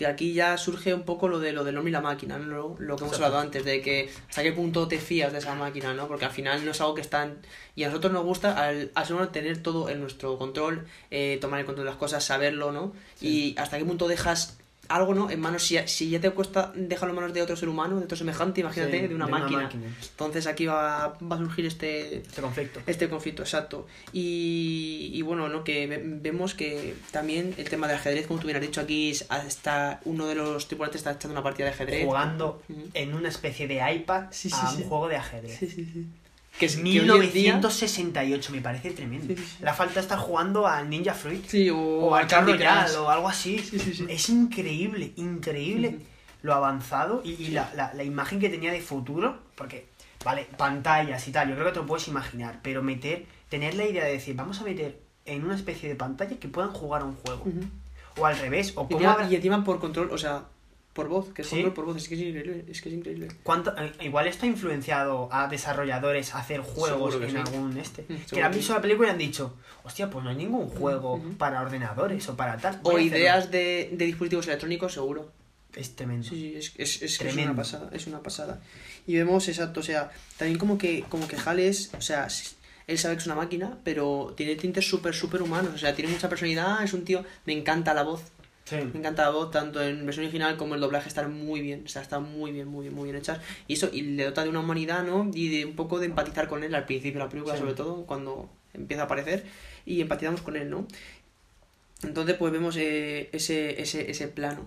que 0.00 0.06
aquí 0.06 0.32
ya 0.32 0.56
surge 0.56 0.94
un 0.94 1.02
poco 1.02 1.28
lo 1.28 1.40
de 1.40 1.52
lo 1.52 1.62
del 1.62 1.76
hombre 1.76 1.90
y 1.90 1.92
la 1.92 2.00
máquina, 2.00 2.38
¿no? 2.38 2.74
Lo, 2.78 2.96
que 2.96 3.04
hemos 3.04 3.16
hablado 3.16 3.38
antes, 3.38 3.66
de 3.66 3.82
que 3.82 4.08
hasta 4.30 4.42
qué 4.42 4.50
punto 4.50 4.88
te 4.88 4.98
fías 4.98 5.30
de 5.30 5.40
esa 5.40 5.54
máquina, 5.54 5.92
¿no? 5.92 6.08
Porque 6.08 6.24
al 6.24 6.30
final 6.30 6.64
no 6.64 6.70
es 6.70 6.80
algo 6.80 6.94
que 6.94 7.02
están... 7.02 7.42
Y 7.76 7.84
a 7.84 7.88
nosotros 7.88 8.10
nos 8.10 8.24
gusta 8.24 8.56
al, 8.56 8.92
al 8.94 9.04
ser 9.04 9.16
humano 9.16 9.30
tener 9.30 9.62
todo 9.62 9.90
en 9.90 10.00
nuestro 10.00 10.38
control, 10.38 10.86
eh, 11.10 11.36
tomar 11.38 11.60
el 11.60 11.66
control 11.66 11.84
de 11.84 11.90
las 11.90 11.98
cosas, 11.98 12.24
saberlo, 12.24 12.72
¿no? 12.72 12.94
Y 13.20 13.54
hasta 13.58 13.76
qué 13.76 13.84
punto 13.84 14.08
dejas 14.08 14.56
algo, 14.90 15.14
¿no? 15.14 15.30
En 15.30 15.40
manos, 15.40 15.62
si, 15.62 15.78
si 15.86 16.10
ya 16.10 16.20
te 16.20 16.30
cuesta 16.30 16.72
dejarlo 16.74 17.10
en 17.14 17.16
manos 17.20 17.32
de 17.32 17.40
otro 17.42 17.56
ser 17.56 17.68
humano, 17.68 17.98
de 17.98 18.04
otro 18.04 18.16
semejante, 18.16 18.60
imagínate, 18.60 19.00
Sí, 19.00 19.06
de 19.06 19.14
una 19.14 19.26
máquina. 19.26 19.70
Entonces 20.10 20.46
aquí 20.46 20.66
va, 20.66 21.16
va 21.22 21.36
a 21.36 21.38
surgir 21.38 21.64
este, 21.66 22.16
Este 22.18 22.42
conflicto. 22.42 22.80
este 22.86 23.08
conflicto, 23.08 23.42
exacto. 23.42 23.86
Y, 24.12 25.10
y 25.14 25.22
bueno, 25.22 25.48
¿no? 25.48 25.64
Que 25.64 25.86
ve- 25.86 26.02
vemos 26.04 26.54
que 26.54 26.94
también 27.10 27.54
el 27.56 27.68
tema 27.68 27.86
del 27.86 27.96
ajedrez, 27.96 28.26
como 28.26 28.40
tú 28.40 28.46
bien 28.46 28.56
has 28.56 28.62
dicho 28.62 28.80
aquí, 28.80 29.10
es- 29.10 29.26
está 29.46 30.00
uno 30.04 30.26
de 30.26 30.34
los 30.34 30.66
tripulantes 30.68 31.00
está 31.00 31.12
echando 31.12 31.32
una 31.34 31.42
partida 31.42 31.66
de 31.66 31.72
ajedrez. 31.72 32.04
Jugando 32.04 32.62
en 32.94 33.14
una 33.14 33.28
especie 33.28 33.66
de 33.68 33.80
iPad 33.94 34.26
Sí, 34.30 34.50
sí, 34.50 34.56
a 34.60 34.70
un 34.70 34.82
juego 34.84 35.08
de 35.08 35.16
ajedrez. 35.16 35.58
Sí, 35.58 35.68
sí, 35.68 35.84
sí. 35.92 36.06
Que 36.60 36.66
es 36.66 36.76
que 36.76 36.82
hoy 37.14 37.26
en 37.26 37.32
día- 37.32 37.42
1968, 37.54 38.52
me 38.52 38.60
parece 38.60 38.90
tremendo. 38.92 39.26
Sí, 39.34 39.36
sí, 39.36 39.44
sí. 39.44 39.56
La 39.64 39.74
falta 39.74 39.98
estar 39.98 40.18
jugando 40.18 40.66
al 40.68 40.88
Ninja 40.88 41.14
Fruit. 41.14 41.44
Sí, 41.48 41.68
o, 41.70 41.76
o 41.78 42.14
al 42.14 42.26
Crush. 42.86 42.96
o 43.00 43.10
algo 43.10 43.28
así. 43.28 43.58
Sí, 43.58 43.78
sí, 43.80 43.94
sí. 43.94 44.06
Es 44.08 44.28
increíble, 44.28 45.12
increíble 45.16 45.98
lo 46.42 46.54
avanzado 46.54 47.22
y, 47.24 47.30
y 47.32 47.48
la, 47.48 47.72
la- 47.74 47.92
la 47.94 48.04
imagen 48.04 48.38
que 48.40 48.48
tenía 48.48 48.70
de 48.72 48.80
futuro, 48.80 49.38
porque, 49.56 49.86
vale, 50.24 50.46
pantallas 50.56 51.26
y 51.28 51.32
tal, 51.32 51.48
yo 51.48 51.54
creo 51.54 51.66
que 51.66 51.72
te 51.72 51.78
lo 51.80 51.86
puedes 51.86 52.06
imaginar, 52.08 52.60
pero 52.62 52.82
meter, 52.82 53.26
tener 53.48 53.74
la 53.74 53.84
idea 53.86 54.04
de 54.04 54.12
decir, 54.12 54.36
vamos 54.36 54.60
a 54.60 54.64
meter 54.64 55.00
en 55.26 55.44
una 55.44 55.54
especie 55.54 55.88
de 55.88 55.96
pantalla 55.96 56.38
que 56.38 56.48
puedan 56.48 56.70
jugar 56.72 57.02
a 57.02 57.04
un 57.06 57.14
juego. 57.16 57.44
O 58.18 58.26
al 58.26 58.38
revés, 58.38 58.72
o 58.76 58.86
cómo 58.88 59.00
habrá- 59.12 59.30
y 59.30 59.34
encima 59.36 59.62
por 59.64 59.80
control, 59.80 60.10
o 60.12 60.18
sea, 60.18 60.44
por 60.92 61.08
voz, 61.08 61.32
que 61.32 61.42
es 61.42 61.48
Sí. 61.48 61.56
control 61.56 61.74
por 61.74 61.84
voz, 61.86 61.96
es 61.98 62.08
que 62.08 62.14
es 62.16 62.20
increíble, 62.20 62.64
es 62.68 62.82
que 62.82 62.88
es 62.88 62.94
increíble. 62.94 63.28
cuánto- 63.44 63.72
eh, 63.78 63.92
igual 64.02 64.26
esto 64.26 64.44
ha 64.44 64.48
influenciado 64.48 65.28
a 65.32 65.46
desarrolladores 65.48 66.34
a 66.34 66.38
hacer 66.40 66.60
juegos 66.60 67.14
en 67.22 67.30
sí. 67.30 67.36
algún 67.36 67.76
este. 67.76 68.04
Mm, 68.08 68.14
que 68.34 68.42
han 68.42 68.52
visto 68.52 68.72
la 68.74 68.80
película 68.82 69.08
y 69.08 69.10
han 69.12 69.18
dicho, 69.18 69.54
hostia, 69.84 70.10
pues 70.10 70.24
no 70.24 70.30
hay 70.30 70.36
ningún 70.36 70.68
juego 70.68 71.22
para 71.38 71.62
ordenadores 71.62 72.28
o 72.28 72.36
para 72.36 72.56
tal. 72.58 72.80
O 72.82 72.90
voy 72.90 72.94
a 72.94 72.98
hacerlo". 73.06 73.16
ideas 73.18 73.50
de, 73.50 73.90
de 73.92 74.04
dispositivos 74.04 74.46
electrónicos, 74.48 74.92
seguro. 74.92 75.30
Es 75.76 75.94
tremendo. 75.94 76.28
Sí, 76.28 76.58
sí, 76.60 76.74
es, 76.76 77.00
es, 77.02 77.20
es, 77.20 77.34
una 77.36 77.54
pasada, 77.54 77.88
es 77.92 78.06
una 78.08 78.20
pasada. 78.20 78.60
Y 79.06 79.14
vemos, 79.14 79.46
exacto, 79.48 79.78
o 79.80 79.82
sea, 79.84 80.10
también 80.36 80.58
como 80.58 80.76
que, 80.76 81.04
como 81.08 81.28
que 81.28 81.36
Hal 81.36 81.60
es, 81.60 81.92
o 81.96 82.00
sea, 82.02 82.26
él 82.88 82.98
sabe 82.98 83.14
que 83.14 83.20
es 83.20 83.26
una 83.26 83.36
máquina, 83.36 83.78
pero 83.84 84.34
tiene 84.36 84.56
tintes 84.56 84.88
súper, 84.88 85.14
súper 85.14 85.40
humanos, 85.42 85.72
o 85.72 85.78
sea, 85.78 85.94
tiene 85.94 86.10
mucha 86.10 86.28
personalidad, 86.28 86.82
es 86.82 86.92
un 86.92 87.04
tío, 87.04 87.24
me 87.46 87.52
encanta 87.52 87.94
la 87.94 88.02
voz, 88.02 88.22
Sí. 88.70 88.76
me 88.76 89.00
encanta 89.00 89.24
la 89.24 89.30
voz, 89.30 89.50
tanto 89.50 89.82
en 89.82 90.06
versión 90.06 90.24
original 90.24 90.56
como 90.56 90.74
el 90.76 90.80
doblaje 90.80 91.08
están 91.08 91.34
muy 91.34 91.60
bien, 91.60 91.82
o 91.84 91.88
sea, 91.88 92.00
están 92.02 92.22
muy 92.22 92.52
bien, 92.52 92.68
muy 92.68 92.84
bien, 92.84 92.94
muy 92.94 93.04
bien 93.04 93.16
hechas. 93.16 93.40
Y 93.68 93.74
eso, 93.74 93.90
y 93.92 94.02
le 94.02 94.24
dota 94.24 94.44
de 94.44 94.48
una 94.48 94.60
humanidad, 94.60 95.02
¿no? 95.04 95.28
Y 95.34 95.48
de 95.48 95.64
un 95.66 95.74
poco 95.76 95.98
de 95.98 96.06
empatizar 96.06 96.46
con 96.48 96.62
él 96.64 96.74
al 96.74 96.86
principio 96.86 97.18
de 97.18 97.24
la 97.24 97.28
película, 97.28 97.54
Sí. 97.54 97.60
sobre 97.60 97.74
todo, 97.74 98.06
cuando 98.06 98.48
empieza 98.72 99.02
a 99.02 99.06
aparecer, 99.06 99.44
y 99.84 100.00
empatizamos 100.00 100.40
con 100.42 100.56
él, 100.56 100.70
¿no? 100.70 100.86
Entonces, 102.02 102.36
pues 102.36 102.52
vemos 102.52 102.76
eh, 102.78 103.28
ese, 103.32 103.82
ese, 103.82 104.10
ese 104.10 104.28
plano 104.28 104.66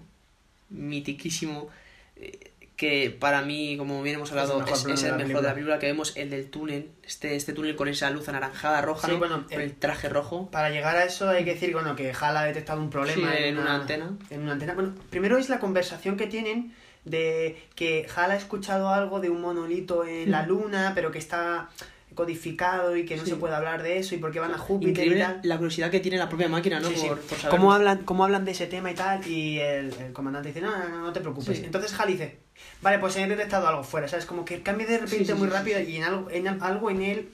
mitiquísimo 0.69 1.69
eh, 2.15 2.51
que 2.75 3.09
para 3.11 3.41
mí, 3.43 3.75
como 3.77 4.01
bien 4.01 4.15
hemos 4.15 4.31
hablado, 4.31 4.63
es, 4.65 4.83
de 4.83 4.93
el 4.93 5.01
la 5.11 5.17
mejor 5.17 5.41
de 5.41 5.47
la 5.47 5.53
película, 5.53 5.79
que 5.79 5.85
vemos 5.85 6.17
el 6.17 6.29
del 6.31 6.49
túnel, 6.49 6.89
este, 7.03 7.35
este 7.35 7.53
túnel 7.53 7.75
con 7.75 7.87
esa 7.87 8.09
luz 8.09 8.27
anaranjada, 8.29 8.81
roja, 8.81 9.07
Sí, 9.07 9.13
¿no? 9.13 9.19
bueno, 9.19 9.43
con 9.43 9.53
el- 9.53 9.61
el 9.61 9.75
traje 9.75 10.09
rojo. 10.09 10.49
Para 10.51 10.69
llegar 10.71 10.95
a 10.97 11.03
eso 11.05 11.29
hay 11.29 11.45
que 11.45 11.53
decir 11.53 11.71
bueno, 11.73 11.95
que 11.95 12.11
HAL 12.11 12.35
ha 12.37 12.43
detectado 12.45 12.79
un 12.81 12.89
problema 12.89 13.31
Sí, 13.31 13.43
en 13.43 13.57
una 13.59 13.75
antena. 13.75 14.17
En 14.31 14.41
una 14.41 14.53
antena. 14.53 14.73
Bueno, 14.73 14.95
primero 15.09 15.37
es 15.37 15.49
la 15.49 15.59
conversación 15.59 16.17
que 16.17 16.25
tienen 16.27 16.73
de 17.05 17.61
que 17.75 18.07
HAL 18.15 18.31
ha 18.31 18.35
escuchado 18.35 18.89
algo 18.89 19.19
de 19.19 19.29
un 19.29 19.41
monolito 19.41 20.05
en 20.05 20.31
la 20.31 20.45
luna, 20.45 20.93
pero 20.95 21.11
que 21.11 21.19
está 21.19 21.69
codificado 22.13 22.95
y 22.95 23.05
que 23.05 23.15
no 23.17 23.23
Sí. 23.23 23.31
se 23.31 23.35
puede 23.37 23.55
hablar 23.55 23.83
de 23.83 23.97
eso 23.99 24.15
y 24.15 24.17
por 24.17 24.31
qué 24.31 24.39
van 24.39 24.53
a 24.53 24.57
Júpiter 24.57 24.89
Increíble 25.05 25.19
y 25.19 25.21
tal. 25.21 25.39
la 25.43 25.57
curiosidad 25.57 25.91
que 25.91 25.99
tiene 25.99 26.17
la 26.17 26.29
propia 26.29 26.47
máquina, 26.49 26.79
¿no? 26.79 26.89
Sí, 26.89 26.95
sí. 26.97 27.07
Por, 27.07 27.19
por 27.19 27.37
saber- 27.37 27.49
¿Cómo, 27.57 27.73
hablan, 27.73 28.03
¿Cómo 28.03 28.23
hablan 28.25 28.45
de 28.45 28.51
ese 28.51 28.67
tema 28.67 28.91
y 28.91 28.95
tal? 28.95 29.27
Y 29.27 29.59
el, 29.59 29.93
el 29.93 30.13
comandante 30.13 30.49
dice, 30.49 30.61
no, 30.61 30.71
no, 30.77 30.89
no, 30.89 31.01
no 31.01 31.13
te 31.13 31.19
preocupes. 31.21 31.59
Entonces 31.63 31.97
HAL 31.99 32.07
dice, 32.07 32.39
vale, 32.81 32.99
pues 32.99 33.15
he 33.17 33.27
detectado 33.27 33.67
algo 33.67 33.83
fuera, 33.83 34.07
¿sabes? 34.07 34.25
Como 34.25 34.45
que 34.45 34.61
cambia 34.61 34.87
de 34.87 34.97
repente 34.99 35.33
muy 35.33 35.47
rápido 35.47 35.79
y 35.81 35.97
en 35.97 36.03
algo, 36.03 36.29
en 36.31 36.47
algo 36.47 36.89
en 36.89 37.01
él 37.01 37.29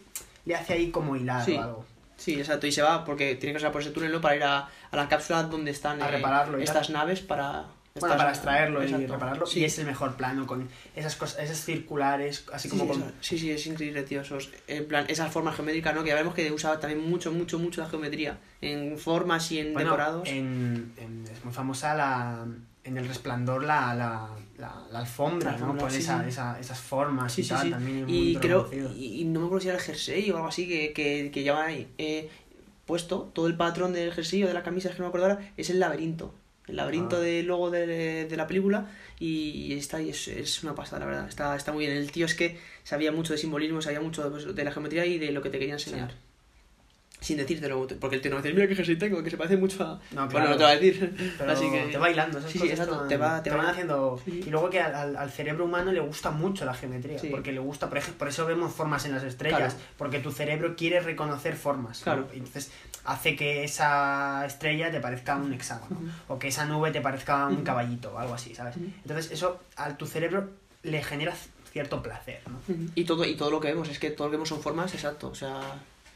le 0.45 0.55
hace 0.55 0.73
ahí 0.73 0.91
como 0.91 1.15
hilar 1.15 1.43
Sí. 1.45 1.55
o 1.55 1.61
algo. 1.61 1.85
Sí, 2.17 2.33
exacto, 2.37 2.67
y 2.67 2.71
se 2.73 2.81
va 2.81 3.05
porque 3.05 3.35
tiene 3.35 3.53
que 3.53 3.59
pasar 3.59 3.71
por 3.71 3.81
ese 3.81 3.91
túnel 3.91 4.11
¿no? 4.11 4.19
para 4.19 4.35
ir 4.35 4.43
a, 4.43 4.67
a 4.91 4.95
la 4.97 5.07
cápsula 5.07 5.43
donde 5.43 5.71
están 5.71 6.01
A 6.01 6.09
eh, 6.09 6.11
repararlo 6.11 6.57
estas 6.57 6.89
naves 6.89 7.21
para... 7.21 7.65
Bueno, 7.99 8.17
para 8.17 8.29
extraerlo 8.31 8.83
y 8.83 8.87
repararlo. 9.05 9.45
Sí. 9.45 9.59
Y 9.61 9.63
es 9.65 9.77
el 9.79 9.85
mejor 9.85 10.15
plano 10.15 10.45
con 10.47 10.67
esas 10.95 11.15
cosas, 11.15 11.39
esas 11.43 11.63
circulares, 11.63 12.45
así 12.53 12.69
Sí, 12.69 12.77
como 12.77 12.93
sí, 12.93 12.99
con... 13.01 13.11
sí, 13.21 13.37
sí, 13.39 13.51
es 13.51 13.65
increíble, 13.67 14.03
tío. 14.03 14.21
Esos, 14.21 14.49
en 14.67 14.87
plan, 14.87 15.05
esas 15.07 15.31
formas 15.31 15.55
geométricas, 15.55 15.93
¿no? 15.95 16.03
Que 16.03 16.09
ya 16.09 16.15
vemos 16.15 16.33
que 16.33 16.51
usa 16.51 16.79
también 16.79 17.07
mucho, 17.09 17.31
mucho, 17.31 17.59
mucho 17.59 17.81
la 17.81 17.89
geometría. 17.89 18.37
En 18.61 18.97
formas 18.97 19.51
y 19.51 19.59
en 19.59 19.73
Bueno, 19.73 19.89
decorados. 19.91 20.27
En, 20.27 20.91
en- 20.97 21.25
es 21.31 21.43
muy 21.45 21.53
famosa 21.53 21.93
la, 21.95 22.45
en 22.83 22.97
el 22.97 23.07
resplandor 23.07 23.63
la, 23.63 23.93
la, 23.95 24.29
la, 24.57 24.73
la 24.91 24.99
alfombra, 24.99 25.57
¿no? 25.57 25.77
Con 25.77 25.91
sí, 25.91 25.97
esa, 25.99 26.23
sí. 26.23 26.29
esa- 26.29 26.59
esas 26.59 26.79
formas 26.79 27.31
Sí, 27.33 27.41
y 27.41 27.45
tal, 27.47 27.69
también 27.71 28.05
Y 28.09 28.35
creo, 28.37 28.69
y 28.95 29.23
no 29.25 29.39
me 29.41 29.45
acuerdo 29.45 29.61
si 29.61 29.67
era 29.69 29.77
el 29.77 29.83
jersey 29.83 30.29
o 30.31 30.35
algo 30.37 30.47
así 30.47 30.67
que, 30.67 30.93
que, 30.93 31.29
que 31.33 31.43
lleva 31.43 31.65
ahí 31.65 31.87
eh, 31.97 32.29
puesto. 32.85 33.29
Todo 33.33 33.47
el 33.47 33.55
patrón 33.55 33.93
del 33.93 34.11
jersey 34.11 34.43
o 34.43 34.47
de 34.47 34.53
la 34.53 34.63
camisa, 34.63 34.89
es 34.89 34.95
que 34.95 35.01
no 35.01 35.05
me 35.05 35.09
acuerdo 35.09 35.27
ahora, 35.27 35.51
es 35.57 35.69
el 35.69 35.79
laberinto. 35.79 36.33
El 36.69 36.75
laberinto 36.75 37.17
Ah. 37.17 37.19
del 37.21 37.45
logo 37.47 37.69
de, 37.71 38.25
de 38.25 38.37
la 38.37 38.47
película 38.47 38.87
y 39.19 39.73
está 39.73 39.97
ahí, 39.97 40.09
es, 40.11 40.27
es 40.29 40.63
una 40.63 40.75
pasada, 40.75 40.99
la 40.99 41.05
verdad. 41.07 41.27
Está, 41.27 41.55
está 41.55 41.71
muy 41.73 41.85
bien. 41.85 41.97
El 41.97 42.11
tío 42.11 42.25
es 42.25 42.35
que 42.35 42.57
sabía 42.83 43.11
mucho 43.11 43.33
de 43.33 43.39
simbolismo, 43.39 43.81
sabía 43.81 43.99
mucho 44.01 44.23
de, 44.23 44.29
pues, 44.29 44.55
de 44.55 44.63
la 44.63 44.71
geometría 44.71 45.05
y 45.05 45.17
de 45.17 45.31
lo 45.31 45.41
que 45.41 45.49
te 45.49 45.59
quería 45.59 45.73
enseñar. 45.73 46.13
Sin 47.21 47.35
decírtelo, 47.35 47.85
porque 47.99 48.15
el 48.15 48.21
tío 48.21 48.31
no 48.31 48.35
va 48.35 48.39
a 48.39 48.43
decir, 48.43 48.55
mira 48.55 48.65
qué 48.69 48.75
jersey 48.75 48.95
tengo, 48.97 49.21
que 49.21 49.29
se 49.29 49.35
parece 49.35 49.57
mucho 49.57 49.83
a... 49.83 49.99
No, 50.11 50.21
Bueno, 50.27 50.29
claro. 50.29 50.49
no 50.51 50.55
te 50.57 50.63
va 50.63 50.69
a 50.69 50.75
decir. 50.77 51.33
Pero 51.37 51.51
Así 51.51 51.69
que... 51.69 51.81
te 51.91 51.97
va 51.97 52.09
hilando, 52.09 52.37
esas 52.39 52.49
Sí, 52.49 52.59
sí, 52.59 52.63
cosas 52.69 52.79
exacto, 52.79 52.99
van- 53.01 53.07
te 53.09 53.17
va- 53.17 53.43
te 53.43 53.49
van 53.49 53.59
va- 53.65 53.69
haciendo... 53.71 54.21
Sí. 54.23 54.41
Y 54.47 54.49
luego 54.49 54.69
que 54.69 54.79
al, 54.79 55.17
al- 55.17 55.29
cerebro 55.29 55.65
humano 55.65 55.91
le 55.91 55.99
gusta 55.99 56.31
mucho 56.31 56.63
la 56.63 56.73
geometría, 56.73 57.19
Sí. 57.19 57.27
porque 57.27 57.51
le 57.51 57.59
gusta, 57.59 57.89
por 57.89 57.97
ejemplo, 57.97 58.19
por 58.19 58.29
eso 58.29 58.45
vemos 58.45 58.71
formas 58.73 59.03
en 59.05 59.11
las 59.11 59.23
estrellas, 59.23 59.73
Claro. 59.73 59.89
porque 59.97 60.19
tu 60.19 60.31
cerebro 60.31 60.77
quiere 60.77 61.01
reconocer 61.01 61.57
formas. 61.57 61.99
¿no? 61.99 62.03
Claro. 62.05 62.27
Y 62.33 62.37
Entonces 62.37 62.71
hace 63.05 63.35
que 63.35 63.63
esa 63.63 64.45
estrella 64.45 64.91
te 64.91 64.99
parezca 64.99 65.35
un 65.35 65.53
hexágono, 65.53 65.99
o 66.27 66.37
que 66.39 66.49
esa 66.49 66.65
nube 66.65 66.91
te 66.91 67.01
parezca 67.01 67.47
un 67.47 67.63
caballito, 67.63 68.13
o 68.13 68.19
algo 68.19 68.33
así, 68.33 68.53
¿sabes? 68.55 68.75
Entonces 68.77 69.31
eso 69.31 69.59
a 69.75 69.95
tu 69.97 70.05
cerebro 70.05 70.49
le 70.83 71.03
genera 71.03 71.33
cierto 71.71 72.01
placer, 72.01 72.41
¿no? 72.47 72.59
Y 72.95 73.03
todo, 73.05 73.25
y 73.25 73.35
todo 73.35 73.51
lo 73.51 73.59
que 73.59 73.69
vemos, 73.69 73.89
es 73.89 73.99
que 73.99 74.09
todo 74.11 74.27
lo 74.27 74.31
que 74.31 74.37
vemos 74.37 74.49
son 74.49 74.61
formas, 74.61 74.93
exacto, 74.93 75.29
o 75.29 75.35
sea, 75.35 75.59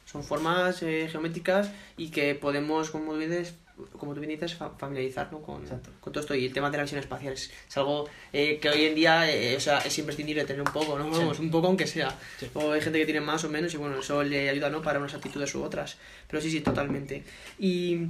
son 0.06 0.24
formas 0.24 0.82
eh, 0.84 1.08
geométricas 1.12 1.72
y 1.98 2.10
que 2.10 2.36
podemos, 2.36 2.90
como 2.90 3.16
dices, 3.16 3.56
como 3.98 4.14
tú 4.14 4.20
bien 4.20 4.32
dices, 4.32 4.54
fa- 4.56 4.72
familiarizar 4.78 5.32
¿no? 5.32 5.42
con, 5.42 5.66
con 6.00 6.14
todo 6.14 6.20
esto. 6.22 6.36
Y 6.36 6.46
el 6.46 6.54
tema 6.54 6.70
de 6.70 6.78
la 6.78 6.84
visión 6.84 7.00
espacial 7.00 7.34
es, 7.34 7.52
es 7.68 7.78
algo 7.78 8.08
eh, 8.32 8.60
que 8.62 8.70
hoy 8.70 8.86
en 8.86 8.96
día 8.96 9.30
eh, 9.32 9.56
o 9.56 9.60
sea, 9.60 9.80
es 9.80 9.98
imprescindible 9.98 10.46
tener 10.46 10.62
un 10.62 10.72
poco, 10.72 10.98
¿no? 10.98 11.12
Sí. 11.14 11.20
Vamos, 11.20 11.40
un 11.40 11.50
poco 11.52 11.68
aunque 11.68 11.88
sea. 11.88 12.16
Sí. 12.40 12.50
O 12.54 12.72
hay 12.72 12.82
gente 12.82 13.00
que 13.00 13.06
tiene 13.06 13.22
más 13.22 13.44
o 13.44 13.50
menos 13.50 13.74
y 13.74 13.78
bueno, 13.78 14.00
eso 14.00 14.24
le 14.24 14.50
ayuda, 14.50 14.70
¿no? 14.70 14.82
Para 14.82 15.00
unas 15.00 15.14
actitudes 15.14 15.54
u 15.56 15.64
otras. 15.64 15.98
Pero 16.28 16.42
sí, 16.42 16.52
sí, 16.52 16.62
totalmente. 16.62 17.24
Y, 17.60 18.08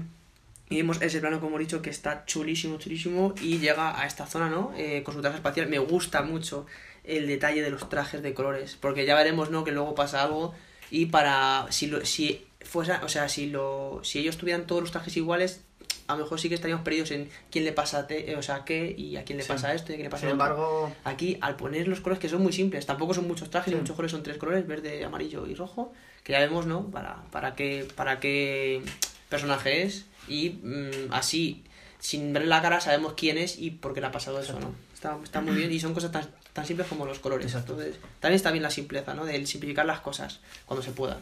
Y 0.69 0.77
vemos 0.77 1.01
ese 1.01 1.19
plano, 1.19 1.39
como 1.39 1.57
he 1.57 1.59
dicho, 1.59 1.81
que 1.81 1.89
está 1.91 2.25
chulísimo, 2.25 2.77
chulísimo. 2.77 3.35
Y 3.41 3.59
llega 3.59 3.99
a 3.99 4.07
esta 4.07 4.25
zona, 4.25 4.49
¿no? 4.49 4.73
Eh, 4.75 5.03
con 5.03 5.13
su 5.13 5.21
traje 5.21 5.37
espacial. 5.37 5.67
Me 5.67 5.77
gusta 5.79 6.23
mucho 6.23 6.65
el 7.03 7.27
detalle 7.27 7.61
de 7.61 7.69
los 7.69 7.89
trajes 7.89 8.23
de 8.23 8.33
colores. 8.33 8.77
Porque 8.79 9.05
ya 9.05 9.13
veremos, 9.15 9.51
¿no? 9.51 9.63
Que 9.63 9.71
luego 9.71 9.93
pasa 9.93 10.23
algo. 10.23 10.53
Y 10.89 11.07
para. 11.07 11.67
Si, 11.69 11.87
lo, 11.87 12.03
si 12.05 12.45
fuese. 12.63 12.93
O 13.03 13.07
sea, 13.09 13.29
si, 13.29 13.47
lo, 13.47 14.01
si 14.03 14.19
ellos 14.19 14.37
tuvieran 14.37 14.65
todos 14.67 14.81
los 14.81 14.91
trajes 14.91 15.15
iguales. 15.17 15.61
A 16.07 16.15
lo 16.17 16.23
mejor 16.23 16.37
sí 16.39 16.49
que 16.49 16.55
estaríamos 16.55 16.83
perdidos 16.83 17.11
en 17.11 17.29
quién 17.49 17.63
le 17.63 17.71
pasa 17.71 18.07
te, 18.07 18.35
o 18.35 18.41
sea, 18.41 18.65
qué 18.65 18.93
y 18.97 19.15
a 19.15 19.23
quién 19.23 19.37
le 19.37 19.43
Sí. 19.43 19.47
pasa 19.53 19.73
esto 19.73 19.91
y 19.91 19.95
a 19.95 19.97
quién 19.97 20.03
le 20.05 20.09
pasa 20.09 20.27
Sin 20.27 20.33
otro. 20.35 20.45
embargo, 20.45 20.95
Aquí, 21.05 21.37
al 21.39 21.55
poner 21.55 21.87
los 21.87 22.01
colores 22.01 22.19
que 22.19 22.27
son 22.27 22.43
muy 22.43 22.51
simples, 22.51 22.85
tampoco 22.85 23.13
son 23.13 23.25
muchos 23.25 23.49
trajes, 23.49 23.71
Sí. 23.73 23.79
muchos 23.79 23.95
colores 23.95 24.11
son 24.11 24.21
tres 24.21 24.37
colores, 24.37 24.67
verde, 24.67 25.05
amarillo 25.05 25.47
y 25.47 25.55
rojo, 25.55 25.93
que 26.25 26.33
ya 26.33 26.39
vemos, 26.39 26.65
¿no? 26.65 26.87
Para, 26.91 27.23
para, 27.31 27.55
qué, 27.55 27.87
para 27.95 28.19
qué 28.19 28.81
personaje 29.29 29.83
es 29.83 30.05
y 30.27 30.49
mm, 30.61 31.11
así, 31.13 31.63
sin 31.99 32.33
ver 32.33 32.47
la 32.47 32.61
cara, 32.61 32.81
sabemos 32.81 33.13
quién 33.15 33.37
es 33.37 33.57
y 33.57 33.71
por 33.71 33.93
qué 33.93 34.01
le 34.01 34.07
ha 34.07 34.11
pasado 34.11 34.41
eso, 34.41 34.59
¿no? 34.59 34.73
Está, 34.93 35.17
está 35.23 35.39
muy 35.39 35.55
bien 35.55 35.71
y 35.71 35.79
son 35.79 35.93
cosas 35.93 36.11
tan, 36.11 36.29
tan 36.51 36.65
simples 36.65 36.87
como 36.89 37.05
los 37.05 37.19
colores. 37.19 37.45
Exacto. 37.47 37.73
Entonces, 37.73 37.95
también 38.19 38.35
está 38.35 38.51
bien 38.51 38.63
la 38.63 38.71
simpleza, 38.71 39.13
¿no? 39.13 39.23
De 39.25 39.45
simplificar 39.45 39.85
las 39.85 40.01
cosas 40.01 40.41
cuando 40.65 40.83
se 40.83 40.91
pueda. 40.91 41.21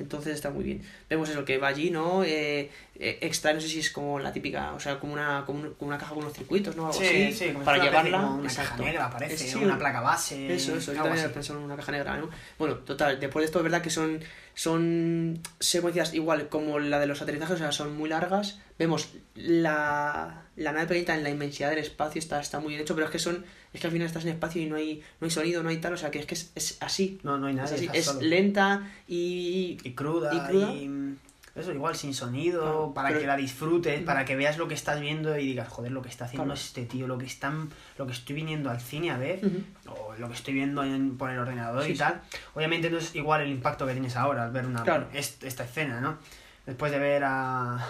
Entonces 0.00 0.34
está 0.34 0.50
muy 0.50 0.64
bien. 0.64 0.82
Vemos 1.08 1.28
eso, 1.28 1.44
que 1.44 1.58
va 1.58 1.68
allí, 1.68 1.90
¿no? 1.90 2.24
Eh, 2.24 2.70
eh, 2.98 3.18
extrae, 3.20 3.54
no 3.54 3.60
sé 3.60 3.68
si 3.68 3.78
es 3.80 3.90
como 3.90 4.18
la 4.18 4.32
típica, 4.32 4.72
o 4.72 4.80
sea, 4.80 4.98
como 4.98 5.12
una, 5.12 5.44
como, 5.46 5.60
un- 5.60 5.74
como 5.74 5.88
una 5.90 5.98
caja 5.98 6.10
con 6.14 6.24
unos 6.24 6.32
circuitos, 6.32 6.74
¿no? 6.76 6.86
Algo 6.86 6.98
sí, 6.98 7.06
así, 7.06 7.32
sí, 7.32 7.52
como 7.52 7.64
para 7.64 7.78
una 7.78 7.86
llevarla. 7.86 8.20
como 8.22 8.34
una 8.36 8.48
exacto. 8.48 8.70
caja 8.72 8.82
negra, 8.84 9.10
parece, 9.10 9.36
sí, 9.48 9.56
una 9.58 9.78
placa 9.78 10.00
base. 10.00 10.54
Eso, 10.54 10.76
eso, 10.76 10.92
yo 10.92 11.02
también 11.02 11.30
pensado 11.32 11.58
en 11.58 11.64
una 11.66 11.76
caja 11.76 11.92
negra, 11.92 12.16
¿no? 12.16 12.30
Bueno, 12.58 12.76
total, 12.76 13.20
después 13.20 13.42
de 13.42 13.46
esto 13.46 13.58
es 13.58 13.62
verdad 13.64 13.82
que 13.82 13.90
son, 13.90 14.20
son 14.54 15.40
secuencias 15.58 16.14
igual 16.14 16.48
como 16.48 16.78
la 16.78 16.98
de 16.98 17.06
los 17.06 17.22
aterrizajes, 17.22 17.54
o 17.56 17.58
sea, 17.58 17.72
son 17.72 17.96
muy 17.96 18.08
largas. 18.08 18.60
Vemos 18.78 19.10
la, 19.34 20.42
la 20.60 20.72
nave 20.72 20.86
pequeñita 20.86 21.14
en 21.14 21.22
la 21.22 21.30
inmensidad 21.30 21.70
del 21.70 21.78
espacio, 21.78 22.18
está, 22.18 22.40
está 22.40 22.60
muy 22.60 22.70
bien 22.70 22.82
hecho, 22.82 22.94
pero 22.94 23.06
es 23.06 23.10
que 23.12 23.18
son, 23.18 23.44
es 23.72 23.80
que 23.80 23.86
al 23.86 23.92
final 23.92 24.06
estás 24.06 24.24
en 24.24 24.30
espacio 24.30 24.60
y 24.62 24.66
no 24.66 24.76
hay, 24.76 25.02
no 25.20 25.24
hay 25.24 25.30
sonido, 25.30 25.62
no 25.62 25.68
hay 25.70 25.78
tal, 25.78 25.94
o 25.94 25.96
sea, 25.96 26.10
que 26.10 26.18
es 26.18 26.26
que 26.26 26.34
es, 26.34 26.52
es 26.54 26.76
así. 26.80 27.18
No, 27.22 27.38
no 27.38 27.46
hay 27.46 27.54
nada. 27.54 27.66
es 27.68 27.74
así, 27.74 27.88
es 27.92 28.14
lenta 28.22 28.90
y... 29.08 29.78
y 29.82 29.90
cruda. 29.92 30.34
y 30.34 30.40
cruda. 30.50 30.72
y, 30.72 30.88
mm, 30.88 31.16
eso, 31.56 31.72
igual 31.72 31.96
sin 31.96 32.14
sonido, 32.14 32.60
Claro, 32.62 32.92
para 32.94 33.08
pero- 33.08 33.20
que 33.20 33.26
la 33.26 33.36
disfrutes, 33.36 34.02
para 34.02 34.24
que 34.24 34.36
veas 34.36 34.56
lo 34.58 34.68
que 34.68 34.74
estás 34.74 35.00
viendo 35.00 35.36
y 35.36 35.44
digas, 35.46 35.68
joder, 35.68 35.90
lo 35.92 36.00
que 36.02 36.08
está 36.08 36.26
haciendo 36.26 36.44
Claro. 36.44 36.60
este 36.60 36.84
tío, 36.86 37.06
lo 37.08 37.18
que 37.18 37.26
están, 37.26 37.70
lo 37.98 38.06
que 38.06 38.12
estoy 38.12 38.36
viniendo 38.36 38.70
al 38.70 38.80
cine 38.80 39.10
a 39.10 39.18
ver, 39.18 39.40
o 39.88 40.14
lo 40.18 40.28
que 40.28 40.34
estoy 40.34 40.54
viendo 40.54 40.84
en- 40.84 41.16
por 41.18 41.30
el 41.30 41.38
ordenador 41.38 41.82
Sí, 41.84 41.90
y 41.90 41.94
sí. 41.94 41.98
tal. 41.98 42.20
Obviamente 42.54 42.88
no 42.90 42.98
es 42.98 43.14
igual 43.16 43.40
el 43.40 43.48
impacto 43.50 43.86
que 43.86 43.92
tienes 43.94 44.14
ahora 44.16 44.44
al 44.44 44.52
ver 44.52 44.64
una 44.66 44.82
Claro. 44.84 45.08
esta 45.12 45.64
escena, 45.64 46.00
¿no? 46.00 46.18
Después 46.66 46.92
de 46.92 46.98
ver 47.00 47.24
a 47.24 47.84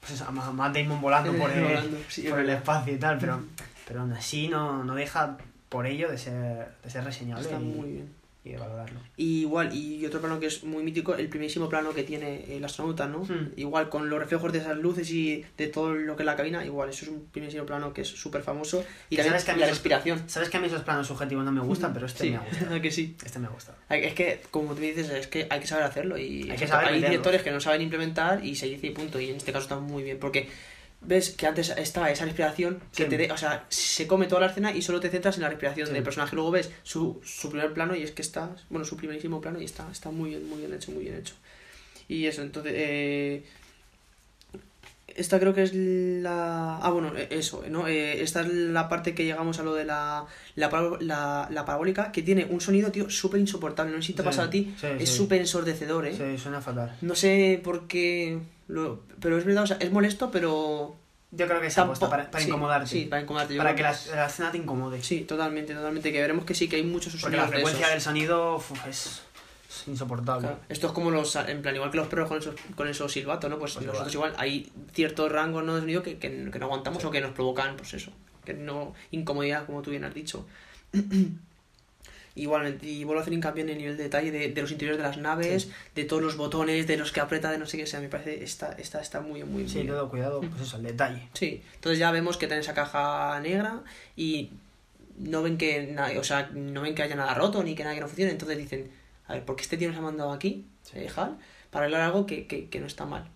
pues 0.00 0.12
eso, 0.12 0.24
a 0.26 0.30
Ma- 0.30 0.50
Matt 0.52 0.76
Damon 0.76 1.00
volando 1.00 1.32
por 1.34 1.50
el, 1.50 1.62
Volando, 1.62 1.98
sí, 2.08 2.24
es 2.26 2.30
por 2.30 2.40
el 2.40 2.50
espacio 2.50 2.94
y 2.94 2.98
tal, 2.98 3.18
pero, 3.18 3.40
pero 3.86 4.00
aún 4.00 4.12
así 4.12 4.48
no, 4.48 4.82
no 4.84 4.94
deja 4.94 5.36
por 5.68 5.86
ello 5.86 6.10
de 6.10 6.18
ser, 6.18 6.68
de 6.82 6.90
ser 6.90 7.04
reseñable 7.04 7.44
Está 7.44 7.60
y, 7.60 7.64
muy 7.64 7.90
bien. 7.92 8.19
Y 8.42 8.54
valorarlo. 8.54 8.98
Y 9.18 9.40
igual, 9.42 9.74
y 9.74 10.04
otro 10.06 10.20
plano 10.20 10.40
que 10.40 10.46
es 10.46 10.64
muy 10.64 10.82
mítico, 10.82 11.14
el 11.14 11.28
primerísimo 11.28 11.68
plano 11.68 11.92
que 11.92 12.04
tiene 12.04 12.56
el 12.56 12.64
astronauta, 12.64 13.06
¿no? 13.06 13.18
Hmm. 13.24 13.52
Igual 13.56 13.90
con 13.90 14.08
los 14.08 14.18
reflejos 14.18 14.50
de 14.52 14.60
esas 14.60 14.78
luces 14.78 15.10
y 15.10 15.44
de 15.58 15.66
todo 15.66 15.94
lo 15.94 16.16
que 16.16 16.22
es 16.22 16.26
la 16.26 16.36
cabina, 16.36 16.64
igual, 16.64 16.88
eso 16.88 17.04
es 17.04 17.10
un 17.10 17.26
primerísimo 17.26 17.66
plano 17.66 17.92
que 17.92 18.00
es 18.00 18.08
súper 18.08 18.42
famoso. 18.42 18.82
Y 19.10 19.16
también 19.16 19.32
¿Sabes 19.32 19.44
que 19.44 19.50
a 19.50 19.54
mí 19.54 19.60
la 19.60 19.66
esos- 19.66 19.76
respiración. 19.76 20.22
Sabes 20.26 20.48
que 20.48 20.56
a 20.56 20.60
mí 20.60 20.68
esos 20.68 20.82
planos 20.82 21.06
subjetivos 21.06 21.44
no 21.44 21.52
me 21.52 21.60
gustan, 21.60 21.92
pero 21.92 22.06
este 22.06 22.24
sí, 22.24 22.30
me 22.30 22.36
ha 22.36 22.40
gustado. 22.40 22.80
que 22.82 22.90
sí. 22.90 23.16
Este 23.24 23.38
me 23.38 23.46
ha 23.46 23.50
gustado. 23.50 23.76
Es 23.90 24.14
que, 24.14 24.40
como 24.50 24.74
tú 24.74 24.80
dices, 24.80 25.10
es 25.10 25.26
que 25.26 25.46
hay 25.50 25.60
que 25.60 25.66
saber 25.66 25.84
hacerlo 25.84 26.16
y 26.16 26.50
Hay 26.50 26.56
que 26.56 26.66
saber 26.66 26.88
hay 26.88 27.00
directores 27.02 27.42
que 27.42 27.50
no 27.50 27.60
saben 27.60 27.82
implementar 27.82 28.44
y 28.44 28.54
se 28.56 28.66
dice 28.66 28.86
y 28.86 28.90
punto. 28.90 29.20
Y 29.20 29.28
en 29.30 29.36
este 29.36 29.52
caso 29.52 29.64
está 29.64 29.78
muy 29.78 30.02
bien, 30.02 30.18
porque 30.18 30.48
ves 31.02 31.30
que 31.30 31.46
antes 31.46 31.70
estaba 31.70 32.10
esa 32.10 32.24
respiración 32.26 32.80
que 32.94 33.04
Sí. 33.04 33.08
te 33.08 33.16
de- 33.16 33.32
o 33.32 33.36
sea, 33.36 33.64
se 33.68 34.06
come 34.06 34.26
toda 34.26 34.42
la 34.42 34.46
escena 34.48 34.72
y 34.72 34.82
solo 34.82 35.00
te 35.00 35.08
centras 35.08 35.36
en 35.36 35.42
la 35.42 35.48
respiración 35.48 35.86
Sí. 35.88 35.92
del 35.94 36.02
personaje. 36.02 36.36
Luego 36.36 36.50
ves 36.50 36.70
su, 36.82 37.20
su 37.24 37.50
primer 37.50 37.72
plano 37.72 37.94
y 37.96 38.02
es 38.02 38.10
que 38.12 38.22
está, 38.22 38.54
bueno, 38.68 38.84
su 38.84 38.96
primerísimo 38.96 39.40
plano 39.40 39.60
y 39.60 39.64
está, 39.64 39.90
está 39.90 40.10
muy 40.10 40.30
bien, 40.30 40.48
muy 40.48 40.58
bien 40.58 40.74
hecho, 40.74 40.92
muy 40.92 41.04
bien 41.04 41.16
hecho. 41.16 41.34
Y 42.08 42.26
eso, 42.26 42.42
entonces, 42.42 42.72
eh, 42.76 43.44
esta 45.16 45.38
creo 45.40 45.52
que 45.54 45.62
es 45.62 45.72
la... 45.74 46.76
Ah, 46.78 46.90
bueno, 46.90 47.12
eh, 47.16 47.28
eso, 47.30 47.62
¿no? 47.68 47.86
Eh, 47.88 48.22
esta 48.22 48.40
es 48.42 48.48
la 48.48 48.88
parte 48.88 49.14
que 49.14 49.24
llegamos 49.24 49.58
a 49.58 49.62
lo 49.62 49.74
de 49.74 49.84
la, 49.84 50.26
la, 50.56 50.68
la, 51.00 51.48
la 51.50 51.64
parabólica, 51.64 52.12
que 52.12 52.22
tiene 52.22 52.44
un 52.44 52.60
sonido, 52.60 52.90
tío, 52.92 53.08
súper 53.10 53.40
insoportable. 53.40 53.92
No 53.94 54.00
sé 54.02 54.08
si 54.08 54.12
te 54.14 54.22
ha 54.22 54.24
Sí, 54.24 54.28
pasado 54.28 54.48
a 54.48 54.50
ti. 54.50 54.74
sí, 54.80 54.86
es 54.98 55.08
sí. 55.10 55.16
súper 55.16 55.40
ensordecedor, 55.40 56.06
¿eh? 56.06 56.14
Sí, 56.16 56.38
suena 56.42 56.60
fatal. 56.60 56.96
No 57.00 57.14
sé 57.14 57.60
por 57.62 57.86
qué... 57.86 58.38
Lo... 58.68 59.02
Pero 59.20 59.36
es 59.38 59.44
verdad, 59.44 59.64
o 59.64 59.66
sea, 59.66 59.76
es 59.80 59.90
molesto, 59.90 60.30
pero... 60.30 60.96
Yo 61.32 61.46
creo 61.46 61.60
que 61.60 61.68
ha 61.68 61.86
puesto 61.86 62.10
para, 62.10 62.28
incomodarte. 62.42 62.88
Sí, 62.88 63.04
para 63.04 63.22
incomodarte. 63.22 63.54
yo 63.54 63.58
para 63.58 63.76
que 63.76 63.82
la, 63.84 63.92
es- 63.92 64.08
la 64.12 64.26
escena 64.26 64.50
te 64.50 64.58
incomode. 64.58 65.00
Sí, 65.00 65.20
totalmente, 65.20 65.72
totalmente. 65.74 66.10
Que 66.10 66.20
veremos 66.20 66.44
que 66.44 66.54
sí, 66.54 66.68
que 66.68 66.74
hay 66.74 66.82
muchos 66.82 67.14
Porque 67.20 67.36
la 67.36 67.44
de 67.44 67.50
frecuencia 67.50 67.88
del 67.88 68.00
sonido 68.00 68.56
uf, 68.56 68.72
es 68.88 69.22
insoportable. 69.90 70.46
Claro. 70.48 70.60
Esto 70.68 70.86
es 70.88 70.92
como 70.92 71.10
los, 71.10 71.36
en 71.36 71.62
plan, 71.62 71.74
igual 71.74 71.90
que 71.90 71.96
los 71.98 72.08
perros 72.08 72.28
con 72.28 72.38
esos, 72.38 72.54
con 72.74 72.88
esos 72.88 73.12
silbatos, 73.12 73.50
¿no? 73.50 73.58
Pues 73.58 73.74
Pues 73.74 73.86
nosotros 73.86 74.14
igual, 74.14 74.34
hay 74.38 74.70
ciertos 74.92 75.30
rangos 75.30 75.64
¿no? 75.64 75.74
de 75.74 75.80
sonido 75.82 76.02
que, 76.02 76.18
que, 76.18 76.50
que 76.50 76.58
no 76.58 76.66
aguantamos 76.66 77.02
Sí. 77.02 77.08
o 77.08 77.10
que 77.10 77.20
nos 77.20 77.32
provocan, 77.32 77.76
pues 77.76 77.92
eso, 77.94 78.12
que 78.44 78.54
no, 78.54 78.94
incomodidad, 79.10 79.66
como 79.66 79.82
tú 79.82 79.90
bien 79.90 80.04
has 80.04 80.14
dicho. 80.14 80.46
Igualmente, 82.36 82.86
y 82.86 83.02
vuelvo 83.02 83.18
a 83.18 83.22
hacer 83.22 83.34
hincapié 83.34 83.64
en 83.64 83.70
el 83.70 83.78
nivel 83.78 83.96
de 83.96 84.04
detalle 84.04 84.30
de, 84.30 84.48
de 84.52 84.62
los 84.62 84.70
interiores 84.70 84.98
de 84.98 85.02
las 85.08 85.18
naves, 85.18 85.68
de 85.96 86.04
todos 86.04 86.22
los 86.22 86.36
botones, 86.36 86.86
de 86.86 86.96
los 86.96 87.10
que 87.10 87.18
aprieta, 87.20 87.50
de 87.50 87.58
no 87.58 87.66
sé 87.66 87.76
qué, 87.76 87.82
o 87.82 87.86
sea, 87.88 88.00
me 88.00 88.08
parece, 88.08 88.44
está, 88.44 88.72
está, 88.78 89.00
está 89.00 89.20
muy, 89.20 89.42
muy, 89.42 89.68
Sí, 89.68 89.82
todo 89.84 90.08
cuidado, 90.08 90.40
pues 90.40 90.62
eso, 90.62 90.76
el 90.76 90.84
detalle. 90.84 91.28
Sí, 91.34 91.60
entonces 91.74 91.98
ya 91.98 92.12
vemos 92.12 92.36
que 92.36 92.46
tiene 92.46 92.60
esa 92.62 92.72
caja 92.72 93.38
negra 93.40 93.80
y 94.16 94.50
no 95.18 95.42
ven 95.42 95.58
que 95.58 95.94
o 96.18 96.24
sea, 96.24 96.48
no 96.54 96.80
ven 96.82 96.94
que 96.94 97.02
haya 97.02 97.16
nada 97.16 97.34
roto 97.34 97.64
ni 97.64 97.74
que 97.74 97.82
nada 97.82 97.96
que 97.96 98.00
no 98.00 98.06
funcione, 98.06 98.30
entonces 98.30 98.56
dicen, 98.56 98.90
a 99.30 99.34
ver, 99.34 99.44
¿por 99.44 99.56
qué 99.56 99.62
este 99.62 99.76
tío 99.76 99.88
nos 99.88 99.96
ha 99.98 100.02
mandado 100.02 100.32
aquí, 100.32 100.66
eh, 100.94 101.08
Hal, 101.16 101.38
para 101.70 101.84
arreglar 101.84 102.02
algo 102.02 102.26
que, 102.26 102.46
que, 102.46 102.68
que 102.68 102.80
no 102.80 102.86
está 102.86 103.06
mal? 103.06 103.28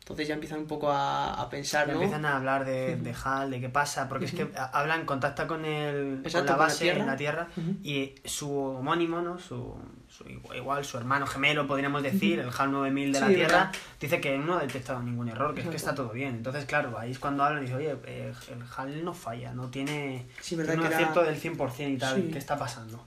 Entonces 0.00 0.26
ya 0.26 0.34
empiezan 0.34 0.60
un 0.60 0.66
poco 0.66 0.90
a, 0.90 1.34
a 1.34 1.50
pensar, 1.50 1.86
Ya 1.86 1.92
¿no? 1.92 2.00
empiezan 2.00 2.24
a 2.24 2.36
hablar 2.38 2.64
de, 2.64 2.96
de 3.02 3.14
HAL, 3.22 3.50
de 3.50 3.60
qué 3.60 3.68
pasa, 3.68 4.08
porque 4.08 4.24
es 4.24 4.32
que 4.32 4.48
hablan, 4.72 5.04
contacta 5.04 5.46
con, 5.46 5.64
el, 5.66 6.22
Exacto, 6.24 6.38
con 6.38 6.46
la 6.46 6.46
con 6.46 6.46
la 6.46 6.56
base 6.56 6.90
en 6.90 7.06
la 7.06 7.16
Tierra 7.16 7.48
y 7.84 8.14
su 8.24 8.50
homónimo, 8.50 9.20
¿no? 9.20 9.38
Su, 9.38 9.76
su 10.08 10.24
igual, 10.56 10.84
su 10.86 10.96
hermano 10.96 11.26
gemelo, 11.26 11.66
podríamos 11.66 12.02
decir, 12.02 12.38
el 12.38 12.48
HAL 12.48 12.72
9000 12.72 13.12
de 13.12 13.20
la 13.20 13.26
Sí, 13.28 13.34
Tierra, 13.34 13.58
verdad. 13.58 13.72
dice 14.00 14.20
que 14.22 14.38
no 14.38 14.56
ha 14.56 14.60
detectado 14.62 15.02
ningún 15.02 15.28
error, 15.28 15.54
que 15.54 15.60
es 15.60 15.68
que 15.68 15.76
está 15.76 15.94
todo 15.94 16.08
bien. 16.08 16.36
Entonces, 16.36 16.64
claro, 16.64 16.98
ahí 16.98 17.10
es 17.10 17.18
cuando 17.18 17.44
hablan 17.44 17.62
y 17.62 17.66
dicen, 17.66 17.76
oye, 17.78 17.94
eh, 18.06 18.32
el 18.50 18.62
HAL 18.76 19.04
no 19.04 19.12
falla, 19.12 19.52
no 19.52 19.68
tiene, 19.68 20.26
Sí, 20.40 20.56
tiene 20.56 20.72
un 20.72 20.80
que 20.80 20.86
era- 20.86 20.96
acierto 20.96 21.22
del 21.22 21.38
100% 21.38 21.90
y 21.94 21.98
tal, 21.98 22.16
Sí. 22.16 22.30
¿qué 22.32 22.38
está 22.38 22.56
pasando? 22.58 23.04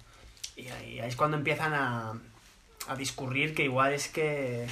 Y 0.62 0.68
ahí, 0.70 1.00
ahí 1.00 1.10
es 1.10 1.16
cuando 1.16 1.38
empiezan 1.38 1.74
a, 1.74 2.14
a 2.88 2.96
discurrir 2.96 3.54
que 3.56 3.64
igual 3.64 3.94
es 3.94 4.08
que 4.08 4.68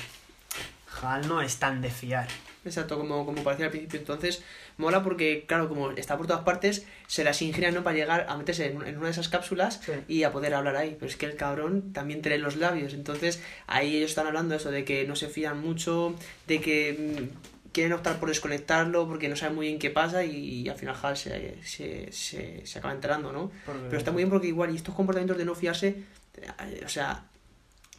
HAL 1.01 1.27
no 1.27 1.41
es 1.41 1.57
tan 1.57 1.81
de 1.81 1.89
fiar. 1.89 2.27
Exacto, 2.65 2.97
como, 2.97 3.25
como 3.25 3.41
parecía 3.43 3.67
al 3.67 3.71
principio. 3.71 3.99
Entonces, 3.99 4.43
mola 4.77 5.01
porque, 5.01 5.45
claro, 5.47 5.69
como 5.69 5.91
está 5.91 6.17
por 6.17 6.27
todas 6.27 6.43
partes, 6.43 6.85
se 7.07 7.23
las 7.23 7.41
ingenian, 7.41 7.73
¿no? 7.73 7.83
Para 7.83 7.95
llegar 7.95 8.25
a 8.29 8.35
meterse 8.37 8.65
en, 8.67 8.85
en 8.85 8.97
una 8.97 9.05
de 9.05 9.11
esas 9.11 9.29
cápsulas 9.29 9.79
Sí. 9.83 9.93
y 10.07 10.23
a 10.23 10.31
poder 10.31 10.53
hablar 10.53 10.75
ahí. 10.75 10.95
Pero 10.99 11.09
es 11.09 11.15
que 11.15 11.25
el 11.25 11.35
cabrón 11.35 11.93
también 11.93 12.21
tiene 12.21 12.37
los 12.37 12.57
labios. 12.57 12.93
Entonces, 12.93 13.41
ahí 13.67 13.95
ellos 13.95 14.09
están 14.11 14.27
hablando 14.27 14.55
eso, 14.55 14.71
de 14.71 14.83
que 14.83 15.07
no 15.07 15.15
se 15.15 15.29
fían 15.29 15.59
mucho, 15.61 16.15
de 16.47 16.59
que 16.59 17.29
mm, 17.29 17.58
quieren 17.71 17.93
optar 17.93 18.19
por 18.19 18.29
desconectarlo 18.29 19.07
porque 19.07 19.29
no 19.29 19.35
saben 19.35 19.55
muy 19.55 19.67
bien 19.67 19.79
qué 19.79 19.89
pasa 19.89 20.23
y, 20.23 20.67
al 20.69 20.77
final 20.77 20.95
Hal 21.01 21.15
se, 21.17 21.57
se, 21.63 22.11
se, 22.11 22.65
se 22.65 22.79
acaba 22.79 22.93
enterando, 22.93 23.31
¿no? 23.31 23.51
Porque- 23.65 23.81
Pero 23.85 23.97
está 23.97 24.11
muy 24.11 24.21
bien 24.23 24.29
porque 24.29 24.47
igual, 24.47 24.71
y 24.71 24.75
estos 24.75 24.95
comportamientos 24.95 25.37
de 25.37 25.45
no 25.45 25.55
fiarse, 25.55 26.03
eh, 26.37 26.83
o 26.85 26.89
sea, 26.89 27.25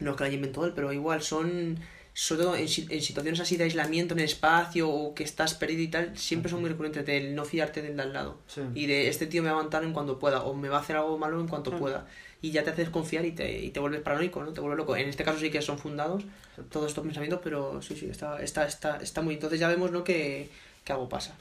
no 0.00 0.10
es 0.12 0.16
que 0.16 0.22
lo 0.24 0.26
haya 0.26 0.34
inventado 0.36 0.66
él, 0.66 0.72
pero 0.74 0.92
igual 0.92 1.22
son, 1.22 1.78
sobre 2.22 2.42
todo 2.42 2.54
en, 2.54 2.68
si- 2.68 2.86
en 2.90 3.00
situaciones 3.00 3.40
así 3.40 3.56
de 3.56 3.64
aislamiento 3.64 4.12
en 4.12 4.20
el 4.20 4.26
espacio 4.26 4.90
o 4.90 5.14
que 5.14 5.24
estás 5.24 5.54
perdido 5.54 5.80
y 5.80 5.88
tal, 5.88 6.18
siempre 6.18 6.50
son 6.50 6.60
muy 6.60 6.68
recurrentes 6.68 7.06
del 7.06 7.34
no 7.34 7.46
fiarte 7.46 7.80
del 7.80 7.96
de 7.96 8.02
al 8.02 8.12
lado. 8.12 8.38
Sí. 8.46 8.60
Y 8.74 8.84
de 8.86 9.08
este 9.08 9.26
tío 9.26 9.42
me 9.42 9.50
va 9.50 9.58
a 9.60 9.62
matar 9.62 9.84
en 9.84 9.94
cuanto 9.94 10.18
pueda, 10.18 10.42
o 10.42 10.52
me 10.54 10.68
va 10.68 10.76
a 10.76 10.80
hacer 10.80 10.96
algo 10.96 11.16
malo 11.16 11.40
en 11.40 11.48
cuanto 11.48 11.70
pueda. 11.78 12.06
Y 12.42 12.50
ya 12.50 12.62
te 12.62 12.70
haces 12.70 12.90
confiar 12.90 13.24
y 13.24 13.32
te, 13.32 13.60
y 13.64 13.70
te 13.70 13.80
vuelves 13.80 14.02
paranoico, 14.02 14.42
¿no? 14.44 14.52
Te 14.52 14.60
vuelves 14.60 14.76
loco. 14.78 14.96
En 14.96 15.08
este 15.08 15.24
caso 15.24 15.38
sí 15.38 15.50
que 15.50 15.62
son 15.62 15.78
fundados 15.78 16.24
todos 16.70 16.88
estos 16.88 17.04
pensamientos, 17.04 17.40
pero 17.42 17.80
sí, 17.80 17.96
sí, 17.96 18.06
está, 18.10 18.42
está, 18.42 18.66
está, 18.66 18.96
está 18.98 19.22
muy... 19.22 19.34
Entonces 19.34 19.58
ya 19.58 19.68
vemos, 19.68 19.90
¿no? 19.90 20.04
Que, 20.04 20.50
que 20.84 20.92
algo 20.92 21.08
pasa. 21.08 21.34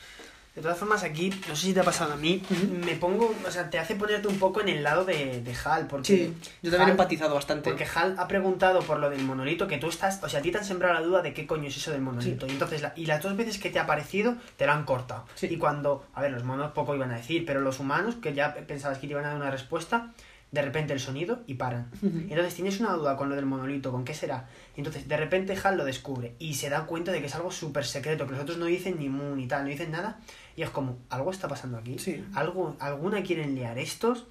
De 0.60 0.64
todas 0.64 0.77
formas, 0.77 1.03
aquí, 1.03 1.30
no 1.48 1.56
sé 1.56 1.68
si 1.68 1.73
te 1.73 1.80
ha 1.80 1.84
pasado 1.84 2.11
a 2.14 2.15
mí, 2.18 2.44
me 2.86 2.95
pongo, 2.95 3.34
o 3.48 3.49
sea, 3.52 3.69
te 3.69 3.80
hace 3.80 3.95
ponerte 3.95 4.27
un 4.27 4.38
poco 4.38 4.60
en 4.60 4.68
el 4.68 4.84
lado 4.84 5.06
de, 5.06 5.41
de 5.41 5.56
Hal, 5.64 5.88
porque... 5.88 6.06
Sí, 6.06 6.34
yo 6.61 6.69
también 6.69 6.90
he 6.90 6.91
empatizado 6.91 7.34
bastante. 7.34 7.69
Porque 7.69 7.88
Hal 7.95 8.15
ha 8.19 8.27
preguntado 8.27 8.81
por 8.81 8.99
lo 8.99 9.10
del 9.10 9.23
monolito, 9.23 9.68
que 9.68 9.77
tú 9.77 9.88
estás, 9.88 10.22
o 10.22 10.27
sea, 10.27 10.41
a 10.41 10.44
ti 10.44 10.52
te 10.52 10.57
han 10.57 10.65
sembrado 10.65 10.94
la 10.95 11.02
duda 11.02 11.22
de 11.22 11.34
qué 11.34 11.48
coño 11.48 11.69
es 11.69 11.77
eso 11.77 11.91
del 11.91 12.02
monolito. 12.02 12.45
Y 12.45 12.49
entonces, 12.49 12.81
la- 12.81 12.91
y 12.98 13.06
las 13.06 13.23
dos 13.23 13.38
veces 13.38 13.57
que 13.57 13.69
te 13.69 13.80
ha 13.80 13.84
aparecido, 13.84 14.36
te 14.57 14.65
lo 14.65 14.73
han 14.73 14.84
cortado. 14.84 15.23
Sí. 15.36 15.48
Y 15.49 15.57
cuando, 15.57 16.06
a 16.14 16.22
ver, 16.22 16.31
los 16.31 16.44
monos 16.44 16.72
poco 16.73 16.94
iban 16.94 17.11
a 17.11 17.15
decir, 17.15 17.45
pero 17.45 17.61
los 17.61 17.80
humanos, 17.80 18.15
que 18.22 18.34
ya 18.34 18.53
pensabas 18.53 18.98
que 18.98 19.07
te 19.07 19.14
iban 19.14 19.23
a 19.23 19.30
dar 19.30 19.38
una 19.38 19.52
respuesta, 19.52 20.11
de 20.51 20.61
repente 20.63 20.93
el 20.93 20.99
sonido 20.99 21.41
y 21.47 21.53
paran. 21.55 21.91
Entonces 22.01 22.55
tienes 22.55 22.80
una 22.80 22.93
duda 22.93 23.15
con 23.17 23.30
lo 23.30 23.35
del 23.35 23.45
monolito, 23.45 23.91
con 23.91 24.03
qué 24.03 24.13
será. 24.13 24.47
Entonces 24.76 25.07
de 25.07 25.15
repente 25.17 25.55
Hal 25.63 25.77
lo 25.77 25.85
descubre 25.85 26.34
y 26.39 26.55
se 26.55 26.69
da 26.69 26.85
cuenta 26.85 27.11
de 27.11 27.19
que 27.19 27.27
es 27.27 27.35
algo 27.35 27.51
súper 27.51 27.85
secreto, 27.85 28.26
que 28.26 28.31
los 28.31 28.41
otros 28.41 28.57
no 28.57 28.65
dicen 28.65 28.97
ni 28.99 29.09
mu 29.09 29.35
ni 29.35 29.47
tal, 29.47 29.63
no 29.63 29.69
dicen 29.69 29.91
nada. 29.91 30.19
Y 30.55 30.63
es 30.63 30.69
como, 30.71 30.97
algo 31.09 31.31
está 31.31 31.47
pasando 31.47 31.77
aquí. 31.77 31.99
Sí. 31.99 32.23
Algo, 32.34 32.76
alguna 32.80 33.21
quieren 33.23 33.53
liar 33.55 33.77
estos. 33.77 34.26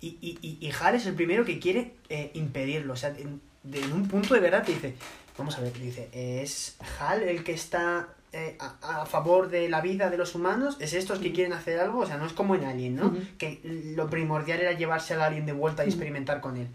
Y, 0.00 0.16
y, 0.20 0.38
y, 0.40 0.58
y 0.66 0.72
Hal 0.80 0.94
es 0.94 1.06
el 1.06 1.14
primero 1.14 1.44
que 1.44 1.58
quiere 1.58 1.94
eh, 2.08 2.30
impedirlo. 2.34 2.94
O 2.94 2.96
sea, 2.96 3.10
en, 3.10 3.40
de- 3.62 3.80
en 3.82 3.92
un 3.92 4.08
punto 4.08 4.34
de 4.34 4.40
verdad 4.40 4.64
te 4.64 4.72
dice, 4.72 4.94
vamos 5.36 5.58
a 5.58 5.60
ver, 5.60 5.72
dice, 5.78 6.08
¿es 6.12 6.76
Hal 7.00 7.22
el 7.22 7.44
que 7.44 7.52
está 7.52 8.08
eh, 8.32 8.56
a, 8.60 9.02
a 9.02 9.06
favor 9.06 9.48
de 9.48 9.68
la 9.68 9.80
vida 9.80 10.10
de 10.10 10.16
los 10.18 10.34
humanos? 10.34 10.76
¿Es 10.80 10.92
estos 10.94 11.18
que 11.18 11.32
quieren 11.32 11.52
hacer 11.52 11.80
algo? 11.80 12.00
O 12.00 12.06
sea, 12.06 12.16
no 12.16 12.26
es 12.26 12.32
como 12.32 12.54
en 12.54 12.64
Alien, 12.64 12.96
¿no? 12.96 13.06
Ujú. 13.06 13.18
Que 13.38 13.60
lo 13.96 14.08
primordial 14.10 14.60
era 14.60 14.72
llevarse 14.72 15.14
al 15.14 15.22
alien 15.22 15.46
de 15.46 15.52
vuelta 15.52 15.84
y 15.84 15.88
Ujú. 15.88 15.94
experimentar 15.94 16.40
con 16.40 16.56
él. 16.56 16.68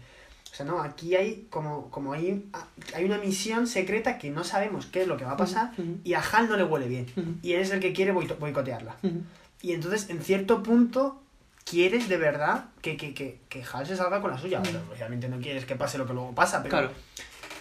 O 0.52 0.56
sea, 0.56 0.64
no, 0.66 0.80
aquí 0.82 1.16
hay 1.16 1.46
como, 1.50 1.90
como 1.90 2.12
hay, 2.12 2.48
hay 2.94 3.04
una 3.04 3.18
misión 3.18 3.66
secreta 3.66 4.18
que 4.18 4.30
no 4.30 4.44
sabemos 4.44 4.86
qué 4.86 5.02
es 5.02 5.08
lo 5.08 5.16
que 5.16 5.24
va 5.24 5.32
a 5.32 5.36
pasar 5.36 5.72
Ujú. 5.78 5.98
y 6.04 6.14
a 6.14 6.20
Hal 6.20 6.48
no 6.48 6.56
le 6.56 6.62
huele 6.64 6.86
bien. 6.86 7.06
Y 7.42 7.52
él 7.54 7.60
es 7.60 7.70
el 7.72 7.80
que 7.80 7.92
quiere 7.92 8.12
boicotearla. 8.12 8.94
Y 9.62 9.72
entonces, 9.72 10.10
en 10.10 10.22
cierto 10.22 10.62
punto, 10.62 11.20
quieres 11.64 12.08
de 12.08 12.18
verdad 12.18 12.66
que, 12.82 12.96
que, 12.96 13.14
que, 13.14 13.40
que 13.48 13.64
Hal 13.72 13.86
se 13.86 13.96
salga 13.96 14.20
con 14.20 14.30
la 14.30 14.38
suya. 14.38 14.62
Pero 14.62 14.80
obviamente 14.94 15.28
no 15.28 15.40
quieres 15.40 15.64
que 15.64 15.74
pase 15.74 15.98
lo 15.98 16.06
que 16.06 16.12
luego 16.12 16.32
pasa. 16.34 16.62
Pero, 16.62 16.70
Claro. 16.70 16.90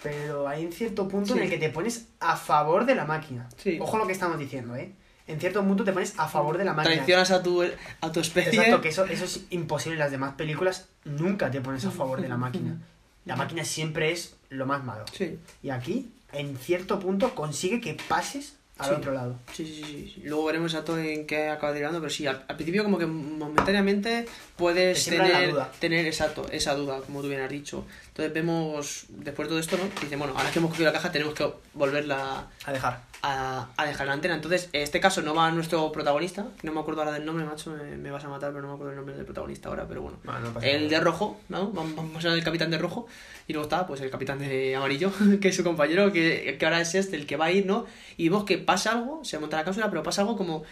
Pero 0.04 0.48
hay 0.48 0.66
un 0.66 0.72
cierto 0.72 1.08
punto 1.08 1.34
en 1.36 1.44
el 1.44 1.50
que 1.50 1.58
te 1.58 1.70
pones 1.70 2.08
a 2.20 2.36
favor 2.36 2.86
de 2.86 2.94
la 2.96 3.06
máquina. 3.06 3.48
Sí. 3.58 3.78
Ojo 3.82 3.98
lo 3.98 4.06
que 4.06 4.14
estamos 4.14 4.38
diciendo, 4.38 4.76
¿eh? 4.76 4.92
En 5.26 5.40
cierto 5.40 5.64
punto 5.64 5.86
te 5.86 5.94
pones 5.94 6.14
a 6.20 6.28
favor 6.28 6.58
de 6.58 6.66
la 6.66 6.74
máquina. 6.74 6.96
Traicionas 6.96 7.32
a 7.32 7.42
tu, 7.42 7.64
a 7.64 8.12
tu 8.12 8.20
especie. 8.20 8.52
Exacto, 8.60 8.82
que 8.82 8.90
eso, 8.90 9.06
eso 9.06 9.24
es 9.24 9.46
imposible. 9.52 9.94
En 9.96 10.00
las 10.00 10.12
demás 10.12 10.34
películas 10.36 10.90
nunca 11.06 11.50
te 11.50 11.62
pones 11.62 11.86
a 11.86 11.92
favor 11.92 12.22
de 12.22 12.28
la 12.28 12.38
máquina. 12.38 12.78
La 13.26 13.38
máquina 13.38 13.64
siempre 13.64 14.12
es 14.12 14.36
lo 14.50 14.66
más 14.66 14.84
malo. 14.84 15.06
Sí. 15.14 15.40
Y 15.62 15.70
aquí, 15.70 16.12
en 16.34 16.58
cierto 16.58 17.00
punto, 17.00 17.34
consigue 17.34 17.80
que 17.80 17.94
pases 18.10 18.58
al 18.78 18.90
Sí. 18.90 18.96
otro 18.98 19.14
lado. 19.14 19.40
Sí, 19.54 19.66
sí, 19.66 19.82
sí, 19.82 20.12
sí. 20.16 20.22
Luego 20.26 20.44
veremos 20.44 20.74
exacto 20.74 20.98
en 21.00 21.26
qué 21.26 21.48
acaba 21.48 21.72
derivando, 21.72 22.02
pero 22.02 22.10
sí, 22.10 22.28
al, 22.28 22.44
al 22.50 22.56
principio 22.58 22.84
como 22.84 22.98
que 22.98 23.06
momentáneamente 23.06 24.26
puedes 24.58 25.06
Te 25.06 25.12
tener, 25.12 25.52
duda. 25.52 25.72
tener 25.80 26.06
exacto, 26.06 26.46
esa 26.52 26.76
duda, 26.76 27.00
como 27.00 27.22
tú 27.22 27.30
bien 27.30 27.40
has 27.40 27.50
dicho. 27.50 27.86
Entonces 28.14 28.32
vemos, 28.32 29.06
después 29.10 29.48
de 29.48 29.50
todo 29.50 29.60
esto, 29.60 29.76
¿no? 29.76 29.86
Dice, 30.00 30.16
bueno, 30.18 30.36
ahora 30.38 30.52
que 30.52 30.60
hemos 30.60 30.70
cogido 30.70 30.86
la 30.86 30.94
caja 30.94 31.12
tenemos 31.12 31.34
que 31.34 31.52
volverla 31.74 32.48
A 32.64 32.72
dejar. 32.72 33.02
a, 33.24 33.70
a 33.76 33.86
dejar 33.88 34.06
la 34.06 34.14
antena. 34.14 34.36
Entonces, 34.36 34.70
en 34.72 34.84
este 34.84 35.00
caso 35.00 35.24
no 35.24 35.34
va 35.34 35.50
nuestro 35.50 35.92
protagonista, 35.92 36.46
que 36.62 36.68
no 36.68 36.74
me 36.74 36.80
acuerdo 36.82 37.02
ahora 37.02 37.14
del 37.14 37.26
nombre, 37.26 37.44
macho, 37.44 37.72
me, 37.72 37.98
me 37.98 38.12
vas 38.12 38.24
a 38.24 38.30
matar, 38.30 38.52
pero 38.52 38.62
no 38.62 38.68
me 38.68 38.74
acuerdo 38.76 38.92
el 38.92 38.98
nombre 38.98 39.16
del 39.16 39.26
protagonista 39.26 39.70
ahora, 39.70 39.88
pero 39.88 40.04
bueno. 40.04 40.20
No 40.24 40.62
el 40.62 40.90
de 40.90 41.00
rojo, 41.00 41.42
¿no? 41.50 41.72
Vamos 41.72 42.24
a 42.24 42.28
ver 42.30 42.38
el 42.38 42.44
capitán 42.44 42.70
de 42.70 42.78
rojo. 42.78 43.08
Y 43.48 43.54
luego 43.54 43.64
está, 43.64 43.88
pues, 43.88 44.00
el 44.02 44.12
capitán 44.12 44.38
de 44.38 44.76
amarillo, 44.76 45.12
que 45.42 45.48
es 45.48 45.56
su 45.56 45.64
compañero, 45.64 46.12
que, 46.12 46.56
que 46.60 46.66
ahora 46.66 46.82
es 46.82 46.94
este, 46.94 47.16
el 47.16 47.26
que 47.26 47.36
va 47.36 47.46
a 47.46 47.52
ir, 47.52 47.66
¿no? 47.66 47.88
Y 48.16 48.30
vemos 48.30 48.44
que 48.44 48.60
pasa 48.60 48.92
algo, 48.92 49.26
se 49.26 49.40
monta 49.40 49.58
la 49.58 49.64
cápsula, 49.64 49.90
pero 49.90 50.04
pasa 50.04 50.22
algo 50.22 50.38
como... 50.38 50.64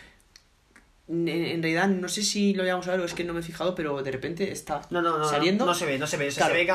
En, 1.07 1.61
realidad, 1.61 1.89
no 1.89 2.07
sé 2.07 2.22
si 2.23 2.53
lo 2.53 2.63
vamos 2.65 2.88
a 2.88 2.91
ver 2.91 3.01
o 3.01 3.05
es 3.05 3.13
que 3.13 3.26
no 3.26 3.34
me 3.34 3.41
he 3.41 3.43
fijado, 3.43 3.76
pero 3.76 4.01
de 4.01 4.11
repente 4.11 4.49
está 4.51 4.81
No, 4.91 5.01
no, 5.01 5.18
no. 5.18 5.27
saliendo. 5.27 5.65
No, 5.65 5.72
no 5.72 5.76
se 5.77 5.85
ve, 5.85 5.97
no 5.99 6.07
se 6.07 6.15
ve. 6.15 6.30
O 6.30 6.31
sea, 6.31 6.45
Claro. 6.47 6.53
se 6.53 6.59
ve 6.59 6.65
que 6.68 6.72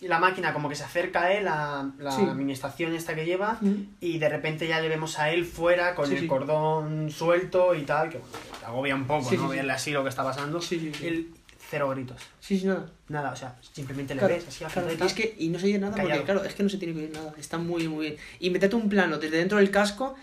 la, 0.00 0.08
la 0.08 0.18
máquina 0.18 0.52
como 0.52 0.68
que 0.68 0.74
se 0.74 0.84
acerca 0.84 1.22
a 1.24 1.32
él, 1.32 1.44
la, 1.44 1.90
la 1.98 2.10
Sí. 2.12 2.22
administración 2.22 2.94
esta 2.94 3.14
que 3.14 3.24
lleva, 3.24 3.58
Ujú. 3.60 3.76
y 4.00 4.18
de 4.18 4.28
repente 4.28 4.66
ya 4.68 4.80
le 4.80 4.88
vemos 4.88 5.18
a 5.18 5.30
él 5.30 5.44
fuera 5.44 5.94
con 5.94 6.08
Sí, 6.08 6.16
el 6.16 6.26
cordón 6.26 7.10
suelto 7.10 7.74
y 7.74 7.82
tal, 7.82 8.08
que 8.10 8.18
bueno, 8.18 8.34
te 8.60 8.66
agobia 8.66 8.94
un 8.94 9.06
poco, 9.06 9.22
¿no? 9.24 9.28
sí, 9.30 9.36
sí. 9.36 9.46
Verle 9.48 9.72
así 9.72 9.90
lo 9.90 10.02
que 10.02 10.08
está 10.10 10.22
pasando. 10.24 10.60
Sí, 10.60 10.78
sí, 10.78 10.92
sí. 10.94 11.06
Él, 11.06 11.28
cero 11.70 11.90
gritos. 11.90 12.22
Sí, 12.40 12.58
sí, 12.58 12.66
nada. 12.66 12.86
Nada, 13.08 13.32
o 13.32 13.36
sea, 13.36 13.56
simplemente 13.72 14.14
le 14.14 14.20
Claro, 14.20 14.34
ves 14.34 14.48
así 14.48 14.64
a 14.64 14.68
claro, 14.68 14.88
y 14.90 15.02
es 15.06 15.12
que 15.14 15.34
y 15.38 15.48
no 15.48 15.58
se 15.58 15.66
oye 15.66 15.78
nada 15.78 15.94
Callado. 15.94 16.20
porque 16.20 16.24
claro, 16.32 16.44
es 16.48 16.54
que 16.54 16.62
no 16.62 16.68
se 16.68 16.78
tiene 16.78 16.94
que 16.94 17.00
oír 17.00 17.10
nada, 17.12 17.34
está 17.38 17.58
muy 17.58 17.88
muy 17.88 18.06
bien. 18.06 18.16
Y 18.40 18.50
metete 18.50 18.74
un 18.76 18.88
plano 18.88 19.18
desde 19.18 19.36
dentro 19.38 19.58
del 19.58 19.70
casco 19.70 20.14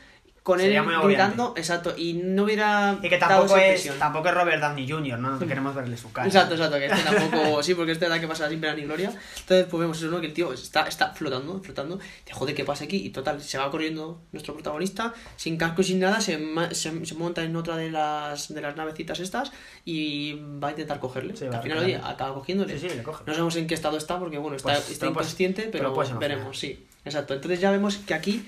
con 0.45 0.59
Sería 0.59 0.81
él 0.81 1.01
gritando, 1.01 1.55
exacto, 1.57 1.95
y 1.97 2.13
no 2.13 2.43
hubiera 2.43 2.99
Y 3.01 3.09
que 3.09 3.17
tampoco 3.17 3.57
es, 3.57 3.89
tampoco 3.97 4.27
es 4.27 4.35
Robert 4.35 4.61
Downey 4.61 4.87
Jr., 4.87 5.17
¿no? 5.17 5.39
No 5.39 5.47
queremos 5.47 5.73
verle 5.73 5.97
su 5.97 6.11
cara. 6.11 6.27
Exacto, 6.27 6.53
exacto, 6.53 6.77
que 6.77 6.85
este 6.85 7.01
tampoco, 7.01 7.63
sí, 7.63 7.73
porque 7.73 7.93
este 7.93 8.07
da 8.07 8.19
que 8.19 8.27
pasa 8.27 8.47
sin 8.47 8.61
pena 8.61 8.75
ni 8.75 8.83
gloria. 8.83 9.09
Entonces, 9.39 9.65
pues 9.67 9.81
vemos 9.81 9.97
eso, 9.97 10.05
¿no? 10.11 10.21
Que 10.21 10.27
el 10.27 10.33
tío 10.33 10.53
está, 10.53 10.87
está 10.87 11.13
flotando, 11.15 11.63
flotando. 11.63 11.97
Te 12.23 12.31
jode, 12.31 12.53
¿qué 12.53 12.63
pasa 12.63 12.83
aquí? 12.83 12.97
Y 12.97 13.09
total, 13.09 13.41
se 13.41 13.57
va 13.57 13.71
corriendo 13.71 14.21
nuestro 14.33 14.53
protagonista, 14.53 15.15
sin 15.35 15.57
casco 15.57 15.81
y 15.81 15.85
sin 15.85 15.99
nada, 15.99 16.21
se, 16.21 16.37
se, 16.75 17.05
se 17.07 17.15
monta 17.15 17.41
en 17.41 17.55
otra 17.55 17.75
de 17.75 17.89
las, 17.89 18.53
de 18.53 18.61
las 18.61 18.75
navecitas 18.75 19.19
estas 19.21 19.51
y 19.83 20.33
va 20.63 20.67
a 20.67 20.71
intentar 20.71 20.99
cogerle. 20.99 21.35
Sí, 21.35 21.45
Que 21.45 21.49
va 21.49 21.57
al 21.57 21.63
final, 21.63 21.79
oye, 21.79 21.95
acaba 21.95 22.35
cogiéndole. 22.35 22.77
Sí, 22.77 22.87
sí, 22.87 22.95
le 22.95 23.01
coge. 23.01 23.23
No 23.25 23.33
sabemos 23.33 23.55
en 23.55 23.65
qué 23.65 23.73
estado 23.73 23.97
está, 23.97 24.19
porque 24.19 24.37
bueno, 24.37 24.57
está, 24.57 24.73
Pues, 24.73 24.91
está 24.91 25.07
pues- 25.07 25.25
inconsciente, 25.25 25.69
pero 25.71 25.91
veremos, 26.19 26.59
sí. 26.59 26.85
Exacto. 27.03 27.33
Entonces 27.33 27.59
ya 27.59 27.71
vemos 27.71 27.97
que 27.97 28.13
aquí 28.13 28.47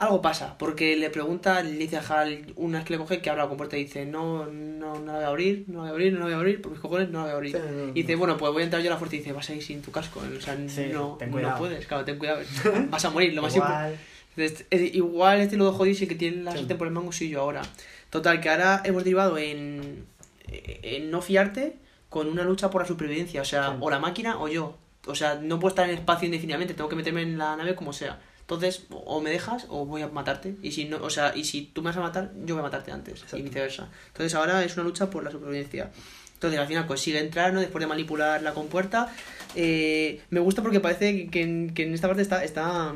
algo 0.00 0.20
pasa, 0.22 0.56
porque 0.58 0.96
le 0.96 1.10
pregunta, 1.10 1.62
le 1.62 1.72
dice 1.76 1.98
a 1.98 2.00
Hal, 2.00 2.46
una 2.56 2.78
vez 2.78 2.86
que 2.86 2.94
le 2.94 2.98
coge, 2.98 3.20
que 3.20 3.30
abra 3.30 3.42
la 3.44 3.48
compuerta 3.48 3.76
y 3.76 3.84
dice, 3.84 4.06
no, 4.06 4.46
no, 4.46 4.98
no 4.98 5.06
la 5.06 5.12
voy 5.18 5.24
a 5.24 5.28
abrir, 5.28 5.64
no 5.68 5.74
la 5.74 5.80
voy 5.82 5.88
a 5.88 5.92
abrir, 5.92 6.12
no 6.14 6.18
la 6.20 6.24
voy 6.24 6.34
a 6.34 6.36
abrir, 6.38 6.62
por 6.62 6.72
mis 6.72 6.80
cojones 6.80 7.10
no 7.10 7.18
la 7.18 7.24
voy 7.24 7.32
a 7.32 7.34
abrir. 7.36 7.52
Sí, 7.56 7.62
no, 7.64 7.86
no. 7.86 7.88
Y 7.90 8.02
dice, 8.02 8.14
bueno, 8.16 8.36
pues 8.36 8.52
voy 8.52 8.62
a 8.62 8.64
entrar 8.64 8.82
yo 8.82 8.90
a 8.90 8.94
la 8.94 8.98
fuerza 8.98 9.16
y 9.16 9.18
dice, 9.18 9.32
vas 9.32 9.48
a 9.50 9.54
ir 9.54 9.62
sin 9.62 9.82
tu 9.82 9.90
casco, 9.92 10.20
o 10.20 10.40
sea, 10.40 10.56
Sí, 10.68 10.88
no, 10.92 11.18
no 11.30 11.56
puedes, 11.58 11.86
claro, 11.86 12.04
ten 12.04 12.18
cuidado, 12.18 12.40
vas 12.90 13.04
a 13.04 13.10
morir, 13.10 13.34
lo 13.34 13.42
más 13.42 13.54
Igual. 13.54 13.96
Entonces, 14.36 14.66
es- 14.70 14.94
igual 14.94 15.40
este 15.40 15.56
lo 15.56 15.70
dejo 15.70 15.84
y 15.86 15.94
que 15.94 16.14
tiene 16.14 16.44
la 16.44 16.52
Sí. 16.52 16.58
sartén 16.58 16.78
por 16.78 16.86
el 16.86 16.92
mango 16.94 17.12
soy 17.12 17.28
yo 17.28 17.40
ahora. 17.40 17.62
Total, 18.10 18.40
que 18.40 18.48
ahora 18.48 18.80
hemos 18.84 19.04
derivado 19.04 19.36
en, 19.38 20.06
en 20.48 21.10
no 21.10 21.20
fiarte 21.20 21.76
con 22.08 22.26
una 22.28 22.42
lucha 22.44 22.70
por 22.70 22.80
la 22.82 22.88
supervivencia. 22.88 23.42
O 23.42 23.44
sea, 23.44 23.76
o 23.80 23.90
la 23.90 23.98
máquina 23.98 24.38
o 24.40 24.48
yo. 24.48 24.76
O 25.06 25.14
sea, 25.14 25.34
no 25.36 25.58
puedo 25.58 25.70
estar 25.70 25.88
en 25.88 25.94
espacio 25.96 26.26
indefinidamente, 26.26 26.74
tengo 26.74 26.88
que 26.88 26.96
meterme 26.96 27.22
en 27.22 27.38
la 27.38 27.56
nave 27.56 27.74
como 27.74 27.92
sea. 27.92 28.20
Entonces, 28.50 28.82
o 28.90 29.20
me 29.20 29.30
dejas 29.30 29.66
o 29.68 29.86
voy 29.86 30.02
a 30.02 30.08
matarte. 30.08 30.56
Y 30.60 30.72
si 30.72 30.84
no, 30.84 30.96
o 30.96 31.08
sea, 31.08 31.32
y 31.36 31.44
si 31.44 31.62
tú 31.62 31.82
me 31.82 31.90
vas 31.90 31.96
a 31.98 32.00
matar, 32.00 32.32
yo 32.44 32.56
voy 32.56 32.60
a 32.60 32.64
matarte 32.64 32.90
antes. 32.90 33.24
Y 33.32 33.42
viceversa. 33.42 33.88
Entonces 34.08 34.34
ahora 34.34 34.64
es 34.64 34.74
una 34.74 34.82
lucha 34.82 35.08
por 35.08 35.22
la 35.22 35.30
supervivencia. 35.30 35.92
Entonces 36.34 36.58
al 36.58 36.66
final 36.66 36.84
consigue 36.84 37.20
entrar, 37.20 37.52
¿no? 37.52 37.60
Después 37.60 37.80
de 37.80 37.86
manipular 37.86 38.42
la 38.42 38.52
compuerta. 38.52 39.14
Eh, 39.54 40.20
me 40.30 40.40
gusta 40.40 40.62
porque 40.62 40.80
parece 40.80 41.16
que, 41.16 41.30
que 41.30 41.42
en, 41.42 41.74
que 41.74 41.84
en 41.84 41.94
esta 41.94 42.08
parte 42.08 42.22
está, 42.22 42.42
está 42.42 42.94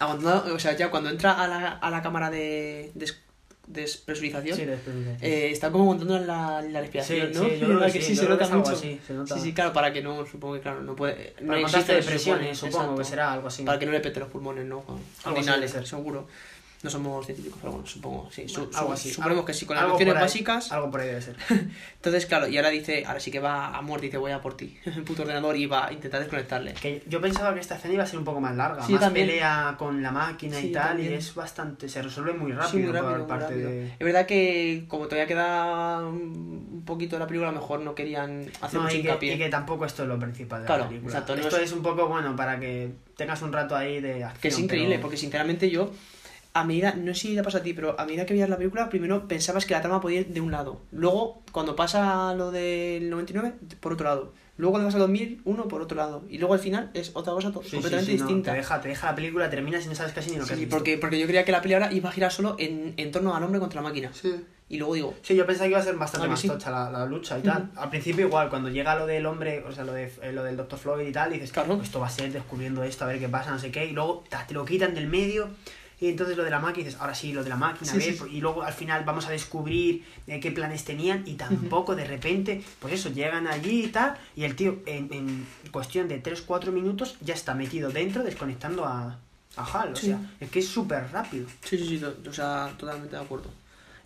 abandonado. 0.00 0.52
O 0.52 0.58
sea, 0.58 0.76
ya 0.76 0.90
cuando 0.90 1.10
entra 1.10 1.40
a 1.40 1.46
la, 1.46 1.68
a 1.68 1.90
la 1.90 2.02
cámara 2.02 2.28
de 2.28 2.90
despresurización. 3.68 4.56
Sí, 4.56 4.62
Eh, 5.20 5.50
está 5.52 5.70
como 5.70 5.84
montando 5.84 6.18
la, 6.18 6.62
la 6.62 6.80
respiración, 6.80 7.28
Sí, 7.32 7.34
¿no? 7.38 7.44
sí, 7.44 7.50
yo 7.52 7.56
creo 7.66 7.68
¿Verdad 7.78 7.86
que 7.92 7.98
que 7.98 8.04
sí, 8.04 8.14
yo 8.14 8.20
se 8.20 8.26
creo 8.26 8.38
que 8.38 8.44
nota 8.44 8.56
mucho. 8.56 8.72
así, 8.72 9.00
se 9.06 9.12
nota. 9.14 9.34
Sí, 9.34 9.40
sí, 9.40 9.52
claro, 9.52 9.72
para 9.72 9.92
que 9.92 10.02
no, 10.02 10.26
supongo 10.26 10.54
que 10.54 10.60
claro, 10.60 10.82
no 10.82 10.96
puede. 10.96 11.34
No 11.40 11.46
Para 11.48 11.56
hay 11.58 11.62
contraste 11.62 11.94
de 11.94 12.02
se 12.02 12.08
presiones, 12.08 12.58
supone, 12.58 12.72
supongo 12.72 12.94
que 12.96 13.02
exacto. 13.02 13.10
será 13.10 13.32
algo 13.32 13.48
así. 13.48 13.62
Para 13.64 13.78
que 13.78 13.86
no 13.86 13.92
le 13.92 14.00
pete 14.00 14.20
los 14.20 14.28
pulmones, 14.30 14.64
¿no? 14.66 14.80
Con 14.82 14.96
Algo 15.24 15.38
ordinales, 15.38 15.74
seguro. 15.84 16.26
No 16.80 16.90
somos 16.90 17.26
científicos, 17.26 17.58
pero 17.60 17.72
bueno, 17.72 17.86
supongo, 17.88 18.28
sí. 18.30 18.48
Su- 18.48 18.60
algo 18.74 18.86
su- 18.88 18.92
así. 18.92 19.10
Suponemos 19.10 19.44
que 19.44 19.52
sí, 19.52 19.66
con 19.66 19.74
las 19.76 19.88
nociones 19.88 20.14
básicas. 20.14 20.70
Algo 20.70 20.90
por 20.92 21.00
ahí 21.00 21.08
debe 21.08 21.20
ser. 21.22 21.34
Entonces, 21.96 22.26
claro, 22.26 22.46
y 22.46 22.56
ahora 22.56 22.70
dice, 22.70 23.04
ahora 23.04 23.18
sí 23.18 23.32
que 23.32 23.40
va 23.40 23.76
a 23.76 23.82
muerte, 23.82 24.06
dice 24.06 24.16
voy 24.18 24.30
a 24.30 24.40
por 24.40 24.56
ti. 24.56 24.78
Puto 25.06 25.22
ordenador 25.22 25.56
y 25.56 25.66
va 25.66 25.88
a 25.88 25.92
intentar 25.92 26.20
desconectarle. 26.20 26.74
Que 26.74 27.02
yo 27.08 27.20
pensaba 27.20 27.52
que 27.52 27.58
esta 27.58 27.74
escena 27.74 27.94
iba 27.94 28.04
a 28.04 28.06
ser 28.06 28.20
un 28.20 28.24
poco 28.24 28.40
más 28.40 28.54
larga, 28.54 28.84
Sí, 28.86 28.92
más 28.92 29.00
también. 29.00 29.26
pelea 29.26 29.74
con 29.76 30.00
la 30.04 30.12
máquina 30.12 30.56
Sí, 30.60 30.68
y 30.68 30.72
tal, 30.72 30.88
también. 30.90 31.12
y 31.12 31.14
es 31.16 31.34
bastante, 31.34 31.88
se 31.88 32.00
resuelve 32.00 32.32
muy 32.34 32.52
rápido, 32.52 32.70
Sí, 32.70 32.76
muy 32.78 32.92
rápido, 32.92 33.10
por 33.10 33.18
muy 33.18 33.26
parte 33.28 33.44
rápido. 33.46 33.70
de... 33.70 33.86
Es 33.88 33.98
verdad 33.98 34.26
que 34.26 34.84
como 34.86 35.06
todavía 35.06 35.26
queda 35.26 36.06
un 36.06 36.84
poquito 36.86 37.16
de 37.16 37.20
la 37.20 37.26
película, 37.26 37.48
a 37.48 37.52
lo 37.52 37.60
mejor 37.60 37.80
no 37.80 37.96
querían 37.96 38.50
hacer 38.60 38.78
No, 38.78 38.84
mucho 38.84 38.96
y, 38.96 39.02
que, 39.02 39.08
hincapié. 39.08 39.34
y 39.34 39.38
que 39.38 39.48
tampoco 39.48 39.84
esto 39.84 40.02
es 40.04 40.08
lo 40.08 40.18
principal 40.18 40.60
de 40.60 40.66
Claro, 40.66 40.84
la 40.84 40.88
película. 40.90 41.12
exacto, 41.12 41.34
no 41.34 41.42
esto 41.42 41.56
es- 41.56 41.62
es... 41.64 41.72
un 41.72 41.82
poco, 41.82 42.06
bueno, 42.06 42.36
para 42.36 42.60
que 42.60 42.92
tengas 43.16 43.42
un 43.42 43.52
rato 43.52 43.74
ahí 43.74 44.00
de 44.00 44.22
acción. 44.22 44.40
Que 44.40 44.48
es 44.48 44.58
increíble, 44.60 44.90
pero- 44.90 45.02
porque 45.02 45.16
sinceramente 45.16 45.68
yo, 45.70 45.90
a 46.60 46.64
medida, 46.64 46.94
no 46.94 47.14
sé 47.14 47.20
si 47.28 47.34
te 47.36 47.42
pasa 47.42 47.58
a 47.58 47.62
ti, 47.62 47.72
pero 47.74 47.98
a 47.98 48.04
medida 48.06 48.26
que 48.26 48.34
veías 48.34 48.48
la 48.48 48.56
película, 48.56 48.88
primero 48.88 49.26
pensabas 49.28 49.66
que 49.66 49.74
la 49.74 49.80
trama 49.80 50.00
podía 50.00 50.20
ir 50.20 50.28
de 50.28 50.40
un 50.40 50.50
lado. 50.50 50.80
Luego, 50.92 51.42
cuando 51.52 51.76
pasa 51.76 52.34
lo 52.34 52.50
del 52.50 53.10
99, 53.10 53.54
por 53.80 53.92
otro 53.92 54.04
lado. 54.06 54.32
Luego 54.56 54.72
cuando 54.72 54.88
pasa 54.88 54.98
2001, 54.98 55.68
por 55.68 55.82
otro 55.82 55.96
lado. 55.96 56.24
Y 56.28 56.38
luego 56.38 56.52
al 56.54 56.58
final 56.60 56.90
es 56.92 57.12
otra 57.14 57.32
cosa 57.32 57.48
Sí, 57.48 57.54
completamente 57.76 58.04
sí, 58.06 58.12
distinta. 58.18 58.50
te, 58.50 58.56
deja, 58.58 58.80
te 58.80 58.88
deja 58.88 59.06
la 59.06 59.14
película, 59.14 59.48
terminas 59.48 59.86
y 59.86 59.88
no 59.88 59.94
sabes 59.94 60.12
casi 60.12 60.30
ni 60.32 60.36
lo 60.36 60.42
que 60.42 60.48
Sí, 60.48 60.52
has 60.54 60.58
visto. 60.60 60.74
porque, 60.76 60.98
porque 60.98 61.18
yo 61.20 61.26
creía 61.26 61.44
que 61.44 61.52
la 61.52 61.62
peli 61.62 61.74
ahora 61.74 61.92
iba 61.92 62.08
a 62.08 62.12
girar 62.12 62.32
solo 62.32 62.56
en, 62.58 62.92
en 62.96 63.10
torno 63.12 63.36
al 63.36 63.42
hombre 63.44 63.60
contra 63.60 63.80
la 63.80 63.88
máquina. 63.88 64.10
Sí. 64.12 64.34
Y 64.70 64.76
luego 64.78 64.94
digo, 64.94 65.14
Sí, 65.22 65.36
yo 65.36 65.46
pensaba 65.46 65.66
que 65.66 65.70
iba 65.70 65.78
a 65.78 65.82
ser 65.84 65.94
bastante 65.94 66.26
Ah, 66.26 66.30
más 66.30 66.40
sí. 66.40 66.48
tocha 66.48 66.72
la, 66.72 66.90
la 66.90 67.06
lucha 67.06 67.38
y 67.38 67.42
tal. 67.42 67.70
Al 67.76 67.88
principio 67.88 68.26
igual, 68.26 68.50
cuando 68.50 68.68
llega 68.68 68.96
lo 68.96 69.06
del 69.06 69.24
hombre, 69.26 69.62
o 69.62 69.70
sea, 69.70 69.84
lo, 69.84 69.92
de, 69.92 70.12
eh, 70.22 70.32
lo 70.32 70.42
del 70.42 70.56
Dr. 70.56 70.76
Floyd 70.78 71.06
y 71.06 71.12
tal, 71.12 71.30
dices, 71.32 71.52
Claro. 71.52 71.76
"Pues 71.76 71.84
esto 71.86 72.00
va 72.00 72.08
a 72.08 72.10
ser 72.10 72.32
descubriendo 72.32 72.82
esto, 72.82 73.04
a 73.04 73.06
ver 73.06 73.20
qué 73.20 73.28
pasa, 73.28 73.52
no 73.52 73.60
sé 73.60 73.70
qué, 73.70 73.86
y 73.86 73.92
luego 73.92 74.24
ta, 74.28 74.44
te 74.44 74.54
lo 74.54 74.64
quitan 74.64 74.92
del 74.94 75.06
medio. 75.06 75.48
Y 76.00 76.08
entonces 76.08 76.36
lo 76.36 76.44
de 76.44 76.50
la 76.50 76.60
máquina, 76.60 76.86
dices, 76.86 77.00
ahora 77.00 77.14
sí, 77.14 77.32
lo 77.32 77.42
de 77.42 77.50
la 77.50 77.56
máquina, 77.56 77.90
a 77.90 77.94
ver, 77.94 78.02
sí, 78.04 78.16
sí. 78.16 78.24
y 78.36 78.40
luego 78.40 78.62
al 78.62 78.72
final 78.72 79.04
vamos 79.04 79.26
a 79.26 79.30
descubrir 79.30 80.04
eh, 80.28 80.38
qué 80.38 80.52
planes 80.52 80.84
tenían 80.84 81.24
y 81.26 81.34
tampoco 81.34 81.96
de 81.96 82.04
repente, 82.04 82.62
pues 82.78 82.94
eso, 82.94 83.08
llegan 83.10 83.48
allí 83.48 83.84
y 83.84 83.88
tal, 83.88 84.16
y 84.36 84.44
el 84.44 84.54
tío 84.54 84.80
en, 84.86 85.12
en 85.12 85.46
cuestión 85.72 86.06
de 86.06 86.22
3-4 86.22 86.70
minutos 86.70 87.16
ya 87.20 87.34
está 87.34 87.54
metido 87.54 87.90
dentro 87.90 88.22
desconectando 88.22 88.84
a, 88.84 89.18
a 89.56 89.64
Hal, 89.64 89.92
o 89.92 89.96
sea, 89.96 90.20
es 90.38 90.50
que 90.50 90.60
es 90.60 90.68
súper 90.68 91.10
rápido. 91.10 91.48
sí, 91.64 91.76
sí, 91.76 91.98
sí, 91.98 92.04
o 92.04 92.32
sea, 92.32 92.72
totalmente 92.78 93.16
de 93.16 93.22
acuerdo. 93.22 93.50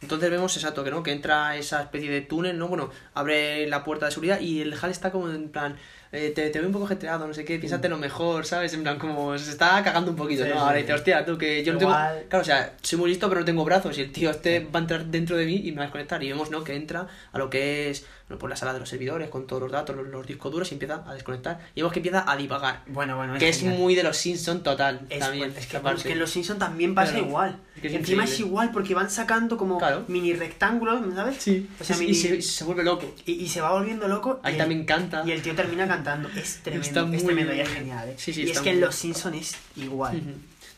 Entonces 0.00 0.30
vemos 0.30 0.56
exacto 0.56 0.82
que 0.82 0.90
no, 0.90 1.02
que 1.02 1.12
entra 1.12 1.56
esa 1.56 1.80
especie 1.82 2.10
de 2.10 2.22
túnel, 2.22 2.58
¿no? 2.58 2.66
Bueno, 2.66 2.90
abre 3.14 3.68
la 3.68 3.84
puerta 3.84 4.06
de 4.06 4.12
seguridad 4.12 4.40
y 4.40 4.60
el 4.60 4.74
HAL 4.74 4.90
está 4.90 5.12
como 5.12 5.30
en 5.30 5.48
plan, 5.48 5.76
eh, 6.12 6.30
te, 6.34 6.50
te 6.50 6.58
veo 6.58 6.68
un 6.68 6.72
poco 6.74 6.86
jetreado, 6.86 7.26
no 7.26 7.34
sé 7.34 7.44
qué, 7.44 7.58
piénsate 7.58 7.88
lo 7.88 7.96
mejor, 7.96 8.44
¿sabes? 8.46 8.74
En 8.74 8.82
plan, 8.82 8.98
como 8.98 9.36
se 9.38 9.50
está 9.50 9.82
cagando 9.82 10.10
un 10.10 10.16
poquito, 10.16 10.44
Sí, 10.44 10.50
¿no? 10.50 10.56
sí, 10.56 10.60
Ahora 10.60 10.76
dice, 10.76 10.92
hostia, 10.92 11.24
tú 11.24 11.38
que 11.38 11.64
yo 11.64 11.72
no 11.72 11.78
tengo. 11.78 11.92
Claro, 11.92 12.42
o 12.42 12.44
sea, 12.44 12.74
soy 12.82 12.98
muy 12.98 13.08
listo, 13.10 13.28
pero 13.28 13.40
no 13.40 13.46
tengo 13.46 13.64
brazos. 13.64 13.96
Y 13.98 14.02
el 14.02 14.12
tío 14.12 14.30
este 14.30 14.60
va 14.60 14.78
a 14.78 14.82
entrar 14.82 15.06
dentro 15.06 15.36
de 15.36 15.46
mí 15.46 15.62
y 15.64 15.70
me 15.72 15.78
va 15.78 15.82
a 15.82 15.86
desconectar. 15.86 16.22
Y 16.22 16.28
vemos, 16.28 16.50
¿no? 16.50 16.62
Que 16.62 16.74
entra 16.76 17.06
a 17.32 17.38
lo 17.38 17.48
que 17.50 17.90
es 17.90 18.04
bueno, 18.28 18.38
pues 18.38 18.50
la 18.50 18.56
sala 18.56 18.72
de 18.72 18.80
los 18.80 18.88
servidores 18.88 19.28
con 19.28 19.46
todos 19.46 19.62
los 19.62 19.72
datos, 19.72 19.94
los, 19.96 20.06
los 20.06 20.26
discos 20.26 20.50
duros 20.52 20.70
y 20.70 20.74
empieza 20.74 21.02
a 21.06 21.14
desconectar. 21.14 21.60
Y 21.74 21.80
vemos 21.80 21.92
que 21.92 21.98
empieza 21.98 22.24
a 22.30 22.36
divagar. 22.36 22.82
Bueno, 22.86 23.16
bueno, 23.16 23.38
que 23.38 23.48
es 23.48 23.62
muy 23.62 23.94
de 23.94 24.02
los 24.02 24.16
Simpsons 24.16 24.62
total. 24.62 25.00
Es, 25.10 25.18
también. 25.20 25.50
es 25.56 25.66
que, 25.66 25.76
es 25.76 26.02
que 26.02 26.12
en 26.12 26.18
Los 26.18 26.30
Simpsons 26.30 26.58
también 26.58 26.94
pasa 26.94 27.12
Claro. 27.12 27.26
igual. 27.26 27.58
Es 27.76 27.82
que 27.82 27.88
es 27.88 27.94
Encima 27.94 28.24
es 28.24 28.38
igual 28.40 28.70
porque 28.72 28.94
van 28.94 29.10
sacando 29.10 29.56
como 29.56 29.78
Claro. 29.78 30.04
mini 30.08 30.32
rectángulos, 30.34 31.00
¿sabes? 31.14 31.36
Sí, 31.40 31.68
O 31.80 31.84
sea, 31.84 31.96
y, 31.96 32.00
mini- 32.00 32.14
se, 32.14 32.36
y 32.36 32.42
se 32.42 32.64
vuelve 32.64 32.84
loco. 32.84 33.14
y, 33.26 33.32
y 33.32 33.48
se 33.48 33.60
va 33.60 33.72
volviendo 33.72 34.08
loco. 34.08 34.40
Ahí 34.42 34.56
también 34.56 34.84
canta. 34.84 35.22
Y 35.26 35.32
el 35.32 35.42
tío 35.42 35.54
termina 35.54 35.86
cantando. 35.88 36.28
Es 36.36 36.58
tremendo. 36.62 36.86
Está 36.86 37.04
muy 37.04 37.16
es 37.16 37.24
tremendo 37.24 37.54
y 37.54 37.60
es 37.60 37.68
genial, 37.68 38.08
¿eh? 38.08 38.14
Sí, 38.18 38.32
sí, 38.32 38.42
y 38.44 38.50
es 38.50 38.60
que 38.60 38.70
en. 38.70 38.80
Los 38.80 38.94
Simpsons 38.94 39.36
es 39.36 39.56
igual. 39.76 40.22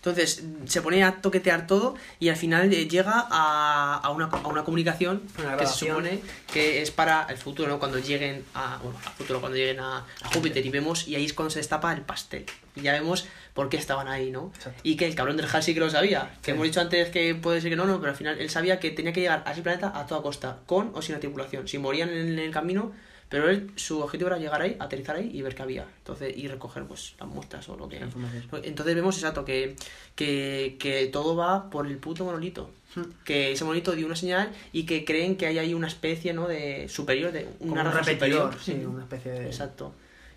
Entonces 0.04 0.42
se 0.66 0.82
pone 0.82 1.02
a 1.02 1.22
toquetear 1.22 1.66
todo 1.66 1.94
y 2.20 2.28
al 2.28 2.36
final 2.36 2.70
eh, 2.74 2.86
llega 2.86 3.26
a, 3.30 4.00
a, 4.04 4.10
una, 4.10 4.26
a 4.26 4.48
una 4.48 4.62
comunicación 4.62 5.22
Una 5.38 5.56
que 5.56 5.66
se 5.66 5.86
supone 5.86 6.20
que 6.52 6.82
es 6.82 6.90
para 6.90 7.26
el 7.30 7.38
futuro, 7.38 7.70
¿no? 7.70 7.78
Cuando 7.78 7.98
lleguen 7.98 8.44
a, 8.52 8.78
bueno, 8.82 8.98
al 9.02 9.12
futuro, 9.14 9.40
cuando 9.40 9.56
lleguen 9.56 9.80
a, 9.80 9.98
a 10.22 10.28
Júpiter 10.34 10.64
y 10.64 10.68
vemos, 10.68 11.08
y 11.08 11.14
ahí 11.14 11.24
es 11.24 11.32
cuando 11.32 11.48
se 11.50 11.60
destapa 11.60 11.90
el 11.94 12.02
pastel. 12.02 12.44
Y 12.76 12.82
ya 12.82 12.92
vemos 12.92 13.26
por 13.54 13.70
qué 13.70 13.78
estaban 13.78 14.06
ahí, 14.08 14.30
¿no? 14.30 14.52
Exacto. 14.54 14.78
Y 14.82 14.96
que 14.96 15.06
el 15.06 15.14
cabrón 15.14 15.38
del 15.38 15.46
Hal 15.50 15.62
sí 15.62 15.72
que 15.72 15.80
lo 15.80 15.88
sabía. 15.88 16.32
Que 16.42 16.46
Sí. 16.46 16.50
hemos 16.50 16.64
dicho 16.64 16.82
antes 16.82 17.08
que 17.08 17.34
puede 17.34 17.62
ser 17.62 17.70
que 17.70 17.76
no, 17.76 17.86
no, 17.86 17.98
pero 17.98 18.10
al 18.12 18.16
final 18.18 18.38
él 18.38 18.50
sabía 18.50 18.78
que 18.80 18.90
tenía 18.90 19.14
que 19.14 19.20
llegar 19.22 19.42
a 19.46 19.52
ese 19.52 19.62
planeta 19.62 19.90
a 19.98 20.06
toda 20.06 20.20
costa, 20.20 20.58
con 20.66 20.90
o 20.94 21.00
sin 21.00 21.14
la 21.14 21.20
tripulación. 21.20 21.66
Si 21.66 21.78
morían 21.78 22.10
en 22.10 22.38
el 22.38 22.50
camino, 22.50 22.92
pero 23.34 23.50
él, 23.50 23.72
su 23.74 24.00
objetivo 24.00 24.28
era 24.28 24.38
llegar 24.38 24.62
ahí, 24.62 24.76
aterrizar 24.78 25.16
ahí 25.16 25.28
y 25.34 25.42
ver 25.42 25.56
qué 25.56 25.62
había. 25.62 25.84
Entonces, 25.98 26.32
y 26.36 26.46
recoger 26.46 26.84
pues 26.84 27.16
las 27.18 27.28
muestras 27.28 27.68
o 27.68 27.76
lo 27.76 27.88
que. 27.88 27.96
Información. 27.96 28.44
Entonces 28.62 28.94
vemos 28.94 29.16
exacto 29.16 29.44
que, 29.44 29.74
que, 30.14 30.76
que 30.78 31.06
todo 31.08 31.34
va 31.34 31.68
por 31.68 31.88
el 31.88 31.96
puto 31.98 32.24
monolito. 32.24 32.70
Hmm. 32.94 33.02
Que 33.24 33.50
ese 33.50 33.64
monolito 33.64 33.90
dio 33.96 34.06
una 34.06 34.14
señal 34.14 34.52
y 34.72 34.86
que 34.86 35.04
creen 35.04 35.36
que 35.36 35.46
hay 35.48 35.58
ahí 35.58 35.74
una 35.74 35.88
especie, 35.88 36.32
¿no? 36.32 36.46
De 36.46 36.88
superior, 36.88 37.32
de 37.32 37.48
Como 37.58 37.72
una 37.72 37.82
un 37.82 37.90
raza 37.92 38.12
superior. 38.12 38.56
sí, 38.62 38.84
una 38.86 39.02
especie 39.02 39.32
de. 39.32 39.46
Exacto. 39.46 39.92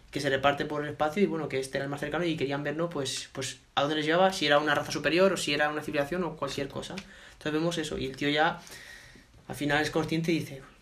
Que 0.10 0.19
se 0.19 0.32
reparte 0.32 0.65
por 0.65 0.82
el 0.84 0.90
espacio 0.90 1.22
y 1.22 1.28
bueno, 1.28 1.48
que 1.48 1.60
este 1.60 1.78
era 1.78 1.86
el 1.86 1.91
más 1.91 1.99
cercano 1.99 2.26
y 2.26 2.36
querían 2.36 2.64
ver, 2.64 2.78
¿no? 2.78 2.90
Pues, 2.90 3.30
pues 3.32 3.60
a 3.76 3.82
dónde 3.82 3.98
les 3.98 4.07
llevaba, 4.07 4.34
si 4.34 4.48
era 4.48 4.57
una 4.57 4.74
raza 4.74 4.91
superior 4.91 5.32
o 5.34 5.38
si 5.38 5.53
era 5.53 5.69
una 5.69 5.84
civilización 5.84 6.24
o 6.24 6.36
cualquier 6.36 6.68
cosa. 6.68 6.95
Entonces 7.34 7.53
vemos 7.53 7.78
eso 7.78 7.95
y 7.99 8.07
el 8.07 8.18
tío 8.18 8.30
ya 8.30 8.60
al 9.48 9.56
final 9.56 9.84
es 9.84 9.91
consciente 9.91 10.32
y 10.32 10.40
dice, 10.40 10.64
pues 10.64 10.77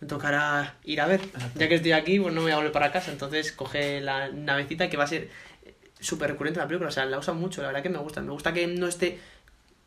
me 0.00 0.08
tocará 0.08 0.76
ir 0.84 1.00
a 1.00 1.06
ver. 1.06 1.20
Ya 1.56 1.68
que 1.68 1.76
estoy 1.76 1.92
aquí, 1.92 2.18
pues 2.18 2.34
no 2.34 2.40
me 2.40 2.46
voy 2.46 2.52
a 2.52 2.56
volver 2.56 2.72
para 2.72 2.92
casa. 2.92 3.10
Entonces 3.10 3.52
coge 3.52 4.00
la 4.00 4.28
navecita 4.28 4.88
que 4.88 4.96
va 4.96 5.04
a 5.04 5.06
ser 5.06 5.28
eh, 5.64 5.74
súper 5.98 6.30
recurrente 6.30 6.58
en 6.58 6.64
la 6.64 6.68
película. 6.68 6.88
O 6.88 6.92
sea, 6.92 7.04
la 7.04 7.18
usan 7.18 7.36
mucho, 7.36 7.62
la 7.62 7.68
verdad 7.68 7.82
que 7.82 7.90
me 7.90 7.98
gusta. 7.98 8.20
Me 8.20 8.32
gusta 8.32 8.52
que 8.52 8.66
no 8.66 8.86
esté, 8.86 9.18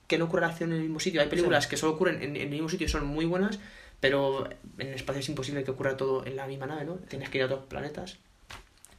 que 0.08 0.18
no 0.18 0.26
ocurra 0.26 0.48
la 0.48 0.54
acción 0.54 0.72
en 0.72 0.78
el 0.78 0.84
mismo 0.84 1.00
sitio. 1.00 1.22
Hay 1.22 1.28
películas 1.28 1.68
que 1.68 1.78
solo 1.78 1.94
ocurren 1.94 2.22
en, 2.22 2.36
en 2.36 2.44
el 2.44 2.50
mismo 2.50 2.70
sitio 2.70 2.86
y 2.86 2.90
son 2.90 3.06
muy 3.06 3.26
buenas, 3.26 3.60
pero 4.00 4.50
en 4.78 4.88
el 4.88 4.94
espacio 4.94 5.20
es 5.20 5.30
imposible 5.30 5.64
que 5.64 5.72
ocurra 5.72 5.98
todo 5.98 6.26
en 6.26 6.36
la 6.36 6.48
misma 6.48 6.68
nave, 6.68 6.86
¿no? 6.86 6.96
Tienes 6.96 7.30
que 7.30 7.40
ir 7.40 7.44
a 7.44 7.48
otros 7.48 7.66
planetas 7.66 8.18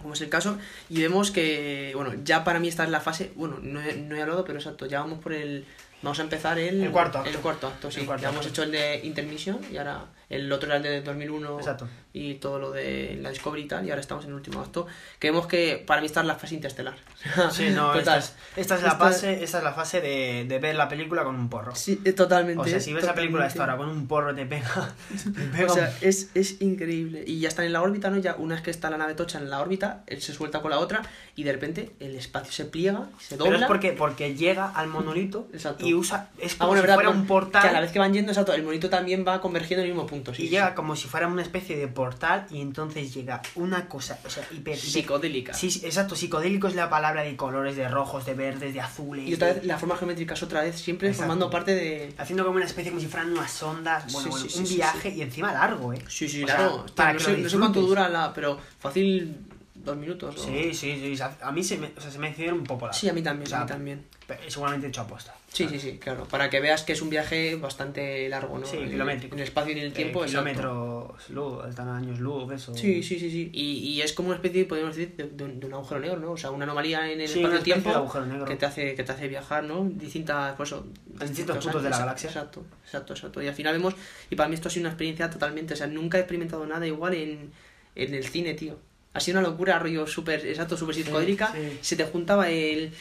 como 0.04 0.12
es 0.12 0.20
el 0.20 0.28
caso, 0.28 0.58
y 0.90 1.00
vemos 1.00 1.30
que, 1.30 1.92
bueno, 1.94 2.12
ya 2.24 2.44
para 2.44 2.60
mí 2.60 2.68
esta 2.68 2.84
es 2.84 2.90
la 2.90 3.00
fase, 3.00 3.32
bueno, 3.36 3.58
no 3.62 3.80
he, 3.80 3.96
no 3.96 4.14
he 4.14 4.20
hablado, 4.20 4.44
pero 4.44 4.58
exacto, 4.58 4.84
ya 4.84 5.00
vamos 5.00 5.20
por 5.20 5.32
el, 5.32 5.64
vamos 6.02 6.18
a 6.18 6.22
empezar 6.22 6.58
el, 6.58 6.82
El 6.82 6.90
cuarto 6.90 7.18
acto. 7.20 7.30
El 7.30 7.38
cuarto 7.38 7.66
acto, 7.68 7.90
sí, 7.90 8.04
cuarto 8.04 8.24
ya 8.24 8.28
hemos 8.28 8.46
hecho 8.46 8.64
el 8.64 8.70
de 8.70 9.00
Intermission, 9.02 9.60
y 9.72 9.78
ahora 9.78 10.04
el 10.30 10.50
otro 10.52 10.66
era 10.68 10.76
el 10.76 10.82
de 10.82 11.02
2001, 11.02 11.58
Exacto. 11.58 11.88
y 12.12 12.34
todo 12.34 12.58
lo 12.58 12.70
de 12.70 13.18
la 13.20 13.30
Discovery 13.30 13.62
y 13.62 13.68
tal, 13.68 13.86
y 13.86 13.90
ahora 13.90 14.00
estamos 14.00 14.24
en 14.24 14.30
el 14.30 14.36
último 14.36 14.60
acto, 14.60 14.86
que 15.18 15.30
vemos 15.30 15.46
que 15.46 15.82
para 15.86 16.00
mí 16.00 16.06
esta 16.06 16.20
es 16.20 16.26
la 16.26 16.34
fase 16.36 16.54
interestelar. 16.54 16.94
Sí, 17.50 17.70
no, 17.70 17.94
esta 17.94 18.18
es, 18.18 18.34
esta 18.56 18.74
es 18.76 18.82
la 18.82 18.88
Esta- 18.88 18.98
fase, 18.98 19.42
esta 19.44 19.58
es 19.58 19.64
la 19.64 19.72
fase 19.72 20.00
de, 20.00 20.44
de 20.48 20.58
ver 20.58 20.74
la 20.76 20.88
película 20.88 21.24
con 21.24 21.34
un 21.36 21.48
porro. 21.48 21.74
Sí, 21.74 22.00
eh, 22.04 22.12
totalmente. 22.12 22.60
O 22.60 22.64
sea, 22.66 22.80
si 22.80 22.92
ves 22.92 23.04
la 23.04 23.14
película 23.14 23.46
esta 23.46 23.62
ahora 23.64 23.76
con 23.76 23.88
un 23.88 24.06
porro 24.06 24.34
te 24.34 24.46
pega. 24.46 24.92
te 25.24 25.40
pega 25.56 25.66
O 25.66 25.68
un- 25.68 25.74
sea, 25.74 25.96
es, 26.00 26.30
es 26.34 26.60
increíble. 26.60 27.24
Y 27.26 27.40
ya 27.40 27.48
están 27.48 27.64
en 27.64 27.72
la 27.72 27.82
órbita, 27.82 28.10
¿no? 28.10 28.18
Ya 28.18 28.34
una 28.36 28.54
vez 28.54 28.64
que 28.64 28.70
está 28.70 28.90
la 28.90 28.96
nave 28.98 29.14
tocha 29.14 29.38
en 29.38 29.50
la 29.50 29.60
órbita, 29.60 30.02
él 30.06 30.20
se 30.22 30.32
suelta 30.32 30.60
con 30.62 30.70
la 30.70 30.78
otra 30.78 31.02
y 31.36 31.42
de 31.44 31.52
repente 31.52 31.90
el 32.00 32.14
espacio 32.16 32.52
se 32.52 32.64
pliega, 32.64 33.08
se 33.18 33.36
dobla. 33.36 33.52
Pero 33.52 33.62
es 33.64 33.68
porque, 33.68 33.92
porque 33.92 34.34
llega 34.34 34.70
al 34.70 34.88
monolito 34.88 35.48
Exacto. 35.52 35.86
y 35.86 35.94
usa. 35.94 36.28
Es 36.38 36.54
Ah, 36.54 36.56
como 36.58 36.68
bueno, 36.68 36.82
si 36.82 36.86
verdad, 36.86 36.94
fuera 36.94 37.10
un 37.10 37.26
portal. 37.26 37.62
Que 37.62 37.68
a 37.68 37.72
la 37.72 37.80
vez 37.80 37.92
que 37.92 37.98
van 37.98 38.12
yendo, 38.12 38.32
exacto, 38.32 38.52
el 38.54 38.62
monito 38.62 38.88
también 38.90 39.24
va 39.26 39.40
convergiendo 39.40 39.82
en 39.82 39.88
el 39.90 39.94
mismo 39.94 40.06
punto. 40.06 40.13
Sí, 40.34 40.44
y 40.44 40.48
llega 40.48 40.74
como 40.74 40.94
si 40.96 41.08
fuera 41.08 41.26
una 41.26 41.42
especie 41.42 41.76
de 41.76 41.88
portal 41.88 42.46
y 42.50 42.60
entonces 42.60 43.12
llega 43.14 43.40
una 43.54 43.88
cosa, 43.88 44.18
o 44.24 44.30
sea, 44.30 44.46
hiper, 44.52 44.76
psicodélica. 44.76 45.54
Sí, 45.54 45.80
exacto, 45.84 46.14
psicodélico 46.16 46.68
es 46.68 46.74
la 46.74 46.88
palabra 46.90 47.22
de 47.22 47.36
colores, 47.36 47.76
de 47.76 47.88
rojos, 47.88 48.26
de 48.26 48.34
verdes, 48.34 48.74
de 48.74 48.80
azules. 48.80 49.28
Y 49.28 49.34
otra 49.34 49.48
de- 49.48 49.54
vez 49.54 49.64
las 49.64 49.80
formas 49.80 49.98
geométricas 49.98 50.42
otra 50.42 50.62
vez 50.62 50.76
siempre 50.76 51.08
Exacto. 51.08 51.24
formando 51.26 51.50
parte 51.50 51.74
de... 51.74 52.14
Haciendo 52.18 52.44
como 52.44 52.56
una 52.56 52.66
especie 52.66 52.90
como 52.90 53.00
si 53.00 53.08
fueran 53.08 53.32
unas 53.32 53.62
ondas, 53.62 54.12
bueno, 54.12 54.24
Sí, 54.26 54.30
bueno, 54.30 54.44
sí, 54.46 54.50
sí, 54.52 54.58
un 54.60 54.66
sí, 54.66 54.74
viaje 54.76 55.08
y 55.10 55.22
encima 55.22 55.52
largo, 55.52 55.92
¿eh? 55.92 56.02
Sí, 56.08 56.28
sí, 56.28 56.42
claro. 56.44 56.60
sea, 56.62 56.74
Hostia, 56.82 56.94
para 56.94 57.12
no, 57.12 57.18
que 57.18 57.24
sé, 57.24 57.36
no 57.38 57.48
sé 57.48 57.58
cuánto 57.58 57.80
dura 57.82 58.08
la... 58.08 58.32
Pero 58.34 58.58
fácil 58.78 59.36
dos 59.74 59.96
minutos. 59.96 60.36
o- 60.38 60.44
Sí, 60.46 60.72
sí, 60.74 61.14
sí, 61.16 61.22
a 61.42 61.52
mí 61.52 61.62
se 61.62 61.78
me, 61.78 61.90
o 61.96 62.00
sea, 62.00 62.10
se 62.10 62.18
me 62.18 62.30
hicieron 62.30 62.60
un 62.60 62.64
poco 62.64 62.86
largo. 62.86 62.98
Sí, 62.98 63.08
a 63.08 63.12
mí 63.12 63.22
también, 63.22 63.46
O 63.46 63.50
sea, 63.50 63.60
a 63.60 63.62
mí 63.64 63.68
también. 63.68 64.04
Seguramente 64.48 64.86
hecho 64.88 65.02
aposta. 65.02 65.34
Sí, 65.52 65.68
sí, 65.68 65.78
sí, 65.78 65.98
claro. 65.98 66.24
Para 66.24 66.50
que 66.50 66.58
veas 66.60 66.82
que 66.82 66.94
es 66.94 67.00
un 67.02 67.10
viaje 67.10 67.54
bastante 67.56 68.28
largo, 68.28 68.58
¿no? 68.58 68.66
Sí, 68.66 68.76
En- 68.78 68.90
kilométrico. 68.90 69.34
En 69.36 69.40
el 69.40 69.44
espacio 69.46 69.72
y 69.72 69.78
en 69.78 69.84
el 69.84 69.92
tiempo. 69.92 70.24
Eh, 70.24 70.26
kilómetros 70.28 71.30
luz, 71.30 71.64
están 71.68 71.88
años 71.88 72.18
luz, 72.18 72.52
eso. 72.52 72.74
Sí, 72.74 73.02
sí, 73.02 73.20
sí, 73.20 73.30
sí. 73.30 73.50
Y, 73.52 73.78
y 73.90 74.02
es 74.02 74.12
como 74.14 74.28
una 74.28 74.36
especie, 74.36 74.64
podríamos 74.64 74.96
decir, 74.96 75.14
de, 75.16 75.24
de 75.28 75.44
un, 75.44 75.60
de 75.60 75.66
un 75.66 75.74
agujero 75.74 76.00
negro, 76.00 76.18
¿no? 76.18 76.32
O 76.32 76.36
sea, 76.36 76.50
una 76.50 76.64
anomalía 76.64 77.10
en 77.12 77.20
el 77.20 77.28
Sí, 77.28 77.40
espacio-tiempo 77.40 78.12
que 78.46 78.56
te 78.56 78.66
hace 78.66 78.94
que 78.96 79.04
te 79.04 79.12
hace 79.12 79.28
viajar, 79.28 79.62
¿no? 79.64 79.84
Distintas, 79.88 80.56
pues 80.56 80.70
eso, 80.72 80.86
distintos 81.20 81.56
puntos 81.58 81.70
años. 81.70 81.82
de 81.84 81.90
la 81.90 81.98
galaxia. 81.98 82.28
Exacto, 82.30 82.64
exacto, 82.84 83.12
exacto. 83.12 83.42
Y 83.42 83.46
al 83.46 83.54
final 83.54 83.74
vemos, 83.74 83.94
y 84.30 84.34
para 84.34 84.48
mí 84.48 84.54
esto 84.56 84.66
ha 84.68 84.70
sido 84.72 84.82
una 84.82 84.90
experiencia 84.90 85.30
totalmente, 85.30 85.74
o 85.74 85.76
sea, 85.76 85.86
nunca 85.86 86.18
he 86.18 86.22
experimentado 86.22 86.66
nada 86.66 86.84
igual 86.86 87.14
en, 87.14 87.52
en 87.94 88.14
el 88.14 88.26
cine, 88.26 88.54
tío. 88.54 88.76
Ha 89.12 89.20
sido 89.20 89.38
una 89.38 89.48
locura, 89.48 89.78
rollo 89.78 90.08
súper, 90.08 90.44
exacto, 90.44 90.76
súper 90.76 90.96
psicodélica. 90.96 91.52
sí. 91.52 91.78
Se 91.80 91.94
te 91.94 92.04
juntaba 92.04 92.50
el... 92.50 92.92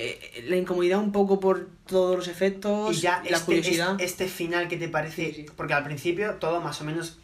eh, 0.00 0.44
la 0.48 0.56
incomodidad 0.56 0.98
un 1.00 1.12
poco 1.12 1.40
por 1.40 1.68
todos 1.86 2.16
los 2.16 2.28
efectos, 2.28 2.96
Y 2.96 3.00
ya 3.00 3.20
la 3.28 3.36
este, 3.36 3.44
curiosidad. 3.44 3.90
este, 4.00 4.04
este 4.04 4.28
final 4.28 4.68
que 4.68 4.76
te 4.76 4.88
parece. 4.88 5.26
Sí, 5.26 5.32
sí. 5.34 5.46
Porque 5.56 5.74
al 5.74 5.84
principio 5.84 6.34
todo 6.36 6.60
más 6.60 6.80
o 6.80 6.84
menos 6.84 7.18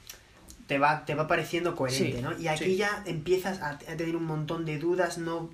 te 0.66 0.78
va, 0.78 1.05
te 1.05 1.14
va 1.14 1.26
pareciendo 1.26 1.76
coherente, 1.76 2.16
Sí, 2.16 2.22
¿no? 2.22 2.38
Y 2.38 2.48
aquí 2.48 2.76
ya 2.76 3.02
empiezas 3.06 3.60
a, 3.62 3.70
a 3.70 3.78
tener 3.96 4.16
un 4.16 4.24
montón 4.24 4.64
de 4.64 4.78
dudas, 4.78 5.18
no. 5.18 5.51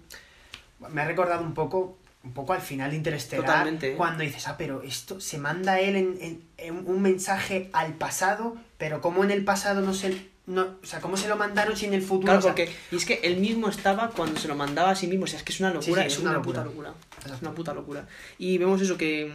Me 0.88 1.02
ha 1.02 1.05
recordado 1.06 1.42
un 1.44 1.55
poco. 1.55 1.97
Un 2.22 2.34
poco 2.34 2.52
al 2.52 2.60
final 2.60 2.90
de 2.90 2.98
Interestelar. 2.98 3.47
Totalmente, 3.47 3.92
¿eh? 3.92 3.97
Cuando 3.97 4.22
dices, 4.22 4.47
ah, 4.47 4.56
pero 4.59 4.82
esto 4.82 5.20
se 5.22 5.38
manda 5.38 5.80
él 5.80 5.97
en, 5.97 6.18
en- 6.20 6.42
en 6.59 6.86
un 6.86 7.01
mensaje 7.01 7.70
al 7.72 7.94
pasado, 7.94 8.59
pero 8.76 9.01
como 9.01 9.24
en 9.24 9.30
el 9.30 9.42
pasado 9.42 9.80
no 9.80 9.94
se. 9.94 10.28
No, 10.51 10.62
o 10.82 10.86
sea, 10.86 11.01
¿cómo 11.01 11.16
se 11.16 11.28
lo 11.28 11.36
mandaron 11.36 11.77
si 11.77 11.86
en 11.86 11.94
el 11.94 12.02
futuro? 12.02 12.32
Claro, 12.32 12.43
porque 12.43 12.68
y 12.90 12.97
es 12.97 13.05
que 13.05 13.20
él 13.22 13.36
mismo 13.36 13.68
estaba 13.68 14.10
cuando 14.10 14.39
se 14.40 14.48
lo 14.48 14.56
mandaba 14.56 14.90
a 14.90 14.94
sí 14.97 15.06
mismo, 15.06 15.24
o 15.24 15.28
sea, 15.28 15.39
es 15.39 15.44
que 15.44 15.52
es 15.52 15.60
una 15.60 15.70
locura, 15.72 16.02
sí, 16.02 16.06
es, 16.09 16.12
es 16.14 16.18
una, 16.20 16.31
una 16.32 16.43
puta 16.43 16.64
locura. 16.64 16.93
Es 17.24 17.40
una 17.43 17.52
puta 17.52 17.72
locura. 17.74 18.06
Y 18.39 18.59
vemos 18.59 18.81
eso 18.81 18.97
que 18.97 19.32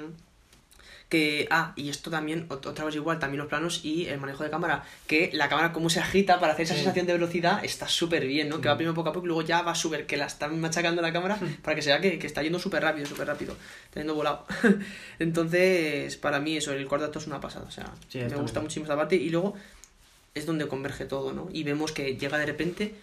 que 1.08 1.48
ah, 1.52 1.72
y 1.76 1.90
esto 1.90 2.10
también 2.10 2.50
ot- 2.50 2.66
otra 2.66 2.84
vez 2.84 2.96
igual, 2.96 3.20
también 3.20 3.38
los 3.38 3.48
planos 3.48 3.86
y 3.86 4.08
el 4.08 4.20
manejo 4.20 4.44
de 4.44 4.50
cámara, 4.50 4.84
que 5.06 5.30
la 5.34 5.48
cámara 5.48 5.72
cómo 5.72 5.88
se 5.92 6.00
agita 6.00 6.40
para 6.40 6.54
hacer 6.54 6.64
esa 6.64 6.74
Sí. 6.74 6.80
sensación 6.80 7.06
de 7.06 7.14
velocidad 7.14 7.64
está 7.64 7.88
súper 7.88 8.26
bien, 8.26 8.50
¿no? 8.50 8.60
Que 8.60 8.70
va 8.70 8.76
primero 8.76 8.96
poco 8.96 9.10
a 9.10 9.14
poco 9.14 9.26
y 9.26 9.28
luego 9.28 9.44
ya 9.44 9.62
va 9.62 9.76
súper 9.76 10.08
que 10.08 10.18
la 10.18 10.26
están 10.26 10.60
machacando 10.60 11.04
la 11.04 11.14
cámara 11.14 11.38
para 11.62 11.76
que 11.76 11.84
se 11.84 11.90
vea 11.92 12.02
que, 12.02 12.18
que 12.18 12.26
está 12.26 12.42
yendo 12.42 12.58
súper 12.58 12.82
rápido, 12.82 13.06
súper 13.06 13.28
rápido, 13.28 13.56
teniendo 13.92 14.16
volado. 14.16 14.48
Entonces, 15.20 16.18
para 16.18 16.40
mí 16.40 16.58
eso, 16.58 16.74
el 16.74 16.88
cuarto 16.88 17.06
acto 17.06 17.20
es 17.20 17.28
una 17.28 17.40
pasada, 17.40 17.66
o 17.68 17.72
sea, 17.72 17.86
me 18.14 18.22
está 18.26 18.36
gusta 18.38 18.60
bien. 18.60 18.64
muchísimo 18.64 18.86
esta 18.86 18.96
parte 18.96 19.16
y 19.16 19.30
luego 19.30 19.54
es 20.36 20.46
donde 20.46 20.68
converge 20.68 21.06
todo, 21.06 21.34
¿no? 21.34 21.50
Y 21.52 21.64
vemos 21.64 21.92
que 21.92 22.16
llega 22.18 22.38
de 22.38 22.46
repente. 22.46 22.94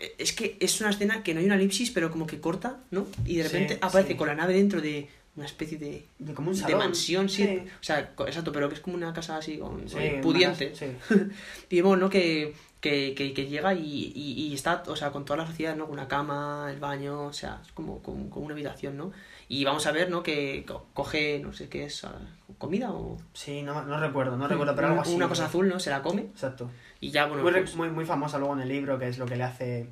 eh, 0.00 0.14
Es 0.18 0.32
que 0.32 0.56
es 0.60 0.80
una 0.80 0.90
escena 0.90 1.22
que 1.22 1.34
no 1.34 1.40
hay 1.40 1.46
una 1.46 1.56
elipsis, 1.56 1.90
pero 1.90 2.10
como 2.10 2.26
que 2.26 2.38
corta, 2.40 2.78
¿no? 2.90 3.06
Y 3.24 3.36
de 3.36 3.42
Sí, 3.44 3.48
repente 3.48 3.78
aparece 3.80 4.12
sí. 4.12 4.16
con 4.16 4.28
la 4.28 4.34
nave 4.34 4.54
dentro 4.54 4.80
de 4.80 5.08
una 5.36 5.44
especie 5.46 5.76
de, 5.78 6.04
de 6.18 6.32
como 6.34 6.50
un 6.50 6.56
de 6.56 6.62
salón. 6.62 6.78
mansión, 6.78 7.28
sí. 7.28 7.44
Sí. 7.44 7.58
O 7.80 7.82
sea, 7.84 8.00
exacto, 8.26 8.52
pero 8.52 8.68
que 8.68 8.74
es 8.76 8.80
como 8.80 8.96
una 8.96 9.12
casa 9.12 9.36
así, 9.36 9.58
con, 9.58 9.86
con- 9.88 10.02
una 10.02 10.20
pudiente. 10.22 10.70
casa- 10.70 10.86
sí. 11.08 11.14
Y 11.70 11.76
vemos, 11.76 11.98
¿no? 11.98 12.08
Que, 12.08 12.54
que, 12.80 13.14
que, 13.14 13.32
que 13.34 13.46
llega 13.46 13.74
y, 13.74 14.12
y, 14.14 14.46
y 14.48 14.54
está, 14.54 14.82
o 14.86 14.94
sea, 14.96 15.10
con 15.10 15.24
todas 15.24 15.38
las 15.38 15.48
facilidades, 15.48 15.78
¿no? 15.78 15.86
Con 15.86 15.94
una 15.94 16.08
cama, 16.08 16.68
el 16.70 16.78
baño, 16.78 17.22
o 17.26 17.32
sea, 17.32 17.60
es 17.64 17.72
como, 17.72 18.02
como, 18.02 18.28
como 18.30 18.44
una 18.46 18.54
habitación, 18.54 18.96
¿no? 18.96 19.12
Y 19.48 19.64
vamos 19.64 19.86
a 19.86 19.92
ver, 19.92 20.10
¿no? 20.10 20.22
Que 20.22 20.64
co- 20.66 20.86
coge, 20.94 21.40
no 21.40 21.52
sé 21.52 21.68
qué 21.68 21.84
es, 21.84 22.04
ah, 22.04 22.18
comida 22.58 22.92
o... 22.92 23.16
Sí, 23.32 23.62
no, 23.62 23.84
no 23.84 23.98
recuerdo, 23.98 24.36
no 24.36 24.46
recuerdo, 24.48 24.74
pero 24.74 24.88
algo 24.88 25.00
así. 25.00 25.14
una 25.14 25.28
cosa 25.28 25.46
azul, 25.46 25.68
¿no? 25.68 25.80
Se 25.80 25.90
la 25.90 26.02
come 26.02 26.22
Exacto. 26.22 26.70
y 27.00 27.10
ya, 27.10 27.26
bueno, 27.26 27.42
muy, 27.42 27.52
pues- 27.52 27.74
muy, 27.76 27.90
muy 27.90 28.04
famosa 28.04 28.38
luego 28.38 28.54
en 28.54 28.60
el 28.60 28.68
libro, 28.68 28.98
que 28.98 29.08
es 29.08 29.18
lo 29.18 29.26
que 29.26 29.36
le 29.36 29.44
hace 29.44 29.88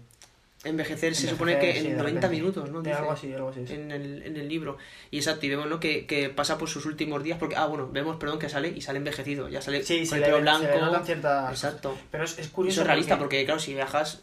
envejecer 0.64 1.14
se 1.14 1.28
supone 1.28 1.58
que 1.58 1.72
sí, 1.72 1.78
en 1.78 1.84
de 1.84 1.90
90 1.96 2.20
repente. 2.20 2.28
minutos, 2.28 2.70
¿no? 2.70 2.82
Dice 2.82 2.94
algo 2.96 3.12
así, 3.12 3.32
algo 3.32 3.48
así. 3.50 3.66
sí. 3.66 3.74
En 3.74 3.90
el, 3.90 4.22
en 4.22 4.36
el 4.36 4.48
libro. 4.48 4.78
Y 5.10 5.18
exacto, 5.18 5.46
y 5.46 5.50
vemos, 5.50 5.68
¿no? 5.68 5.78
Que, 5.80 6.06
que 6.06 6.30
pasa 6.30 6.58
por 6.58 6.68
sus 6.68 6.86
últimos 6.86 7.22
días, 7.22 7.38
porque, 7.38 7.56
ah, 7.56 7.66
bueno, 7.66 7.88
vemos, 7.92 8.16
perdón, 8.16 8.38
que 8.38 8.48
sale 8.48 8.68
y 8.68 8.80
sale 8.80 8.98
envejecido, 8.98 9.48
ya 9.48 9.60
sale 9.62 9.82
Sí, 9.82 10.06
con 10.08 10.18
el 10.18 10.24
pelo 10.24 10.40
blanco. 10.40 10.66
Exacto. 11.50 11.98
Pero 12.10 12.24
es, 12.24 12.38
es 12.38 12.48
curioso 12.48 12.74
Eso 12.74 12.80
es 12.82 12.86
realista, 12.86 13.18
porque, 13.18 13.44
claro, 13.44 13.60
si 13.60 13.74
viajas, 13.74 14.22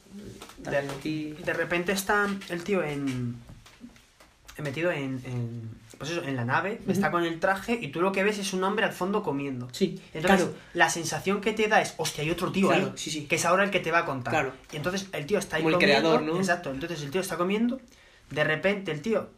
de, 0.57 0.63
también 0.63 0.89
aquí... 0.97 1.33
de 1.43 1.53
repente 1.53 1.91
está 1.91 2.27
el 2.49 2.63
tío 2.63 2.83
en... 2.83 3.35
metido 4.61 4.91
en... 4.91 5.21
en 5.25 5.80
pues 6.01 6.11
eso, 6.11 6.23
en 6.23 6.35
la 6.35 6.43
nave, 6.45 6.81
está 6.87 7.11
con 7.11 7.23
el 7.23 7.39
traje 7.39 7.77
y 7.81 7.89
tú 7.89 8.01
lo 8.01 8.11
que 8.11 8.23
ves 8.23 8.37
es 8.39 8.53
un 8.53 8.63
hombre 8.63 8.85
al 8.85 8.91
fondo 8.91 9.23
comiendo. 9.23 9.67
Sí, 9.71 10.01
Entonces, 10.13 10.47
claro. 10.47 10.55
la 10.73 10.89
sensación 10.89 11.39
que 11.41 11.53
te 11.53 11.67
da 11.67 11.79
es, 11.81 11.93
hostia, 11.97 12.23
hay 12.23 12.31
otro 12.31 12.51
tío 12.51 12.67
Claro, 12.69 12.87
ahí, 12.87 12.91
sí, 12.95 13.11
sí. 13.11 13.25
que 13.27 13.35
es 13.35 13.45
ahora 13.45 13.63
el 13.63 13.69
que 13.71 13.79
te 13.79 13.91
va 13.91 13.99
a 13.99 14.05
contar. 14.05 14.33
Claro. 14.33 14.53
Y 14.71 14.77
entonces 14.77 15.07
el 15.13 15.25
tío 15.25 15.39
está 15.39 15.57
ahí 15.57 15.61
Como 15.63 15.69
el 15.69 15.75
comiendo. 15.75 16.09
creador, 16.09 16.21
¿no? 16.23 16.37
Exacto, 16.37 16.71
entonces 16.71 17.01
el 17.03 17.11
tío 17.11 17.21
está 17.21 17.37
comiendo, 17.37 17.79
de 18.29 18.43
repente 18.43 18.91
el 18.91 19.01
tío 19.01 19.29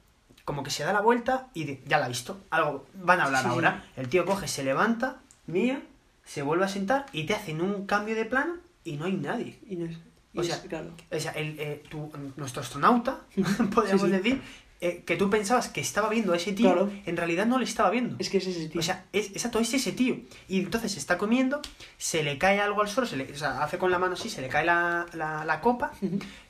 como 0.46 0.64
que 0.64 0.72
se 0.72 0.84
da 0.84 0.92
la 0.94 1.02
vuelta 1.02 1.48
y 1.54 1.64
de- 1.66 1.82
ya 1.86 2.00
la 2.00 2.06
ha 2.06 2.10
visto. 2.10 2.40
Algo 2.50 2.86
van 2.96 3.20
a 3.20 3.26
hablar 3.26 3.44
Sí. 3.44 3.50
ahora. 3.50 3.86
El 3.96 4.10
tío 4.10 4.26
coge, 4.26 4.48
se 4.48 4.64
levanta, 4.64 5.18
mía, 5.48 5.82
se 6.26 6.42
vuelve 6.42 6.66
a 6.66 6.68
sentar 6.70 7.06
y 7.14 7.26
te 7.26 7.34
hacen 7.34 7.62
un 7.62 7.86
cambio 7.86 8.16
de 8.16 8.26
plano 8.26 8.56
y 8.84 8.98
no 8.98 9.06
hay 9.06 9.14
nadie. 9.14 9.60
Y 9.70 9.76
no 9.78 9.86
es- 9.86 9.98
O 10.36 10.42
sea, 10.44 10.60
claro. 10.64 10.90
O 11.12 11.20
sea, 11.20 11.32
el, 11.34 11.60
eh, 11.60 11.84
tu- 11.90 12.12
nuestro 12.38 12.62
astronauta, 12.64 13.20
podríamos 13.74 14.02
Sí, 14.02 14.08
sí. 14.08 14.12
decir, 14.14 14.42
eh, 14.86 15.04
que 15.06 15.16
tú 15.16 15.30
pensabas 15.30 15.70
que 15.70 15.80
estaba 15.82 16.10
viendo 16.10 16.34
a 16.34 16.36
ese 16.38 16.52
tío, 16.54 16.72
Claro. 16.74 16.92
en 17.06 17.16
realidad 17.18 17.46
no 17.46 17.58
le 17.58 17.64
estaba 17.66 17.90
viendo. 17.90 18.16
Es 18.20 18.30
que 18.30 18.38
es 18.40 18.48
ese 18.48 18.68
tío. 18.70 18.80
O 18.80 18.84
sea, 18.84 19.06
es, 19.14 19.28
exacto, 19.32 19.60
es 19.60 19.74
ese 19.74 19.92
tío. 19.94 20.18
Y 20.48 20.60
entonces 20.60 20.98
está 20.98 21.18
comiendo, 21.18 21.62
se 21.98 22.22
le 22.24 22.38
cae 22.38 22.60
algo 22.60 22.82
al 22.82 22.90
suelo, 22.90 23.08
se 23.08 23.16
le, 23.18 23.32
o 23.32 23.36
sea, 23.38 23.64
hace 23.64 23.78
con 23.78 23.92
la 23.92 24.00
mano 24.00 24.14
así, 24.14 24.30
se 24.30 24.42
le 24.42 24.50
cae 24.50 24.66
la, 24.66 25.06
la- 25.14 25.46
la 25.46 25.62
copa, 25.62 25.92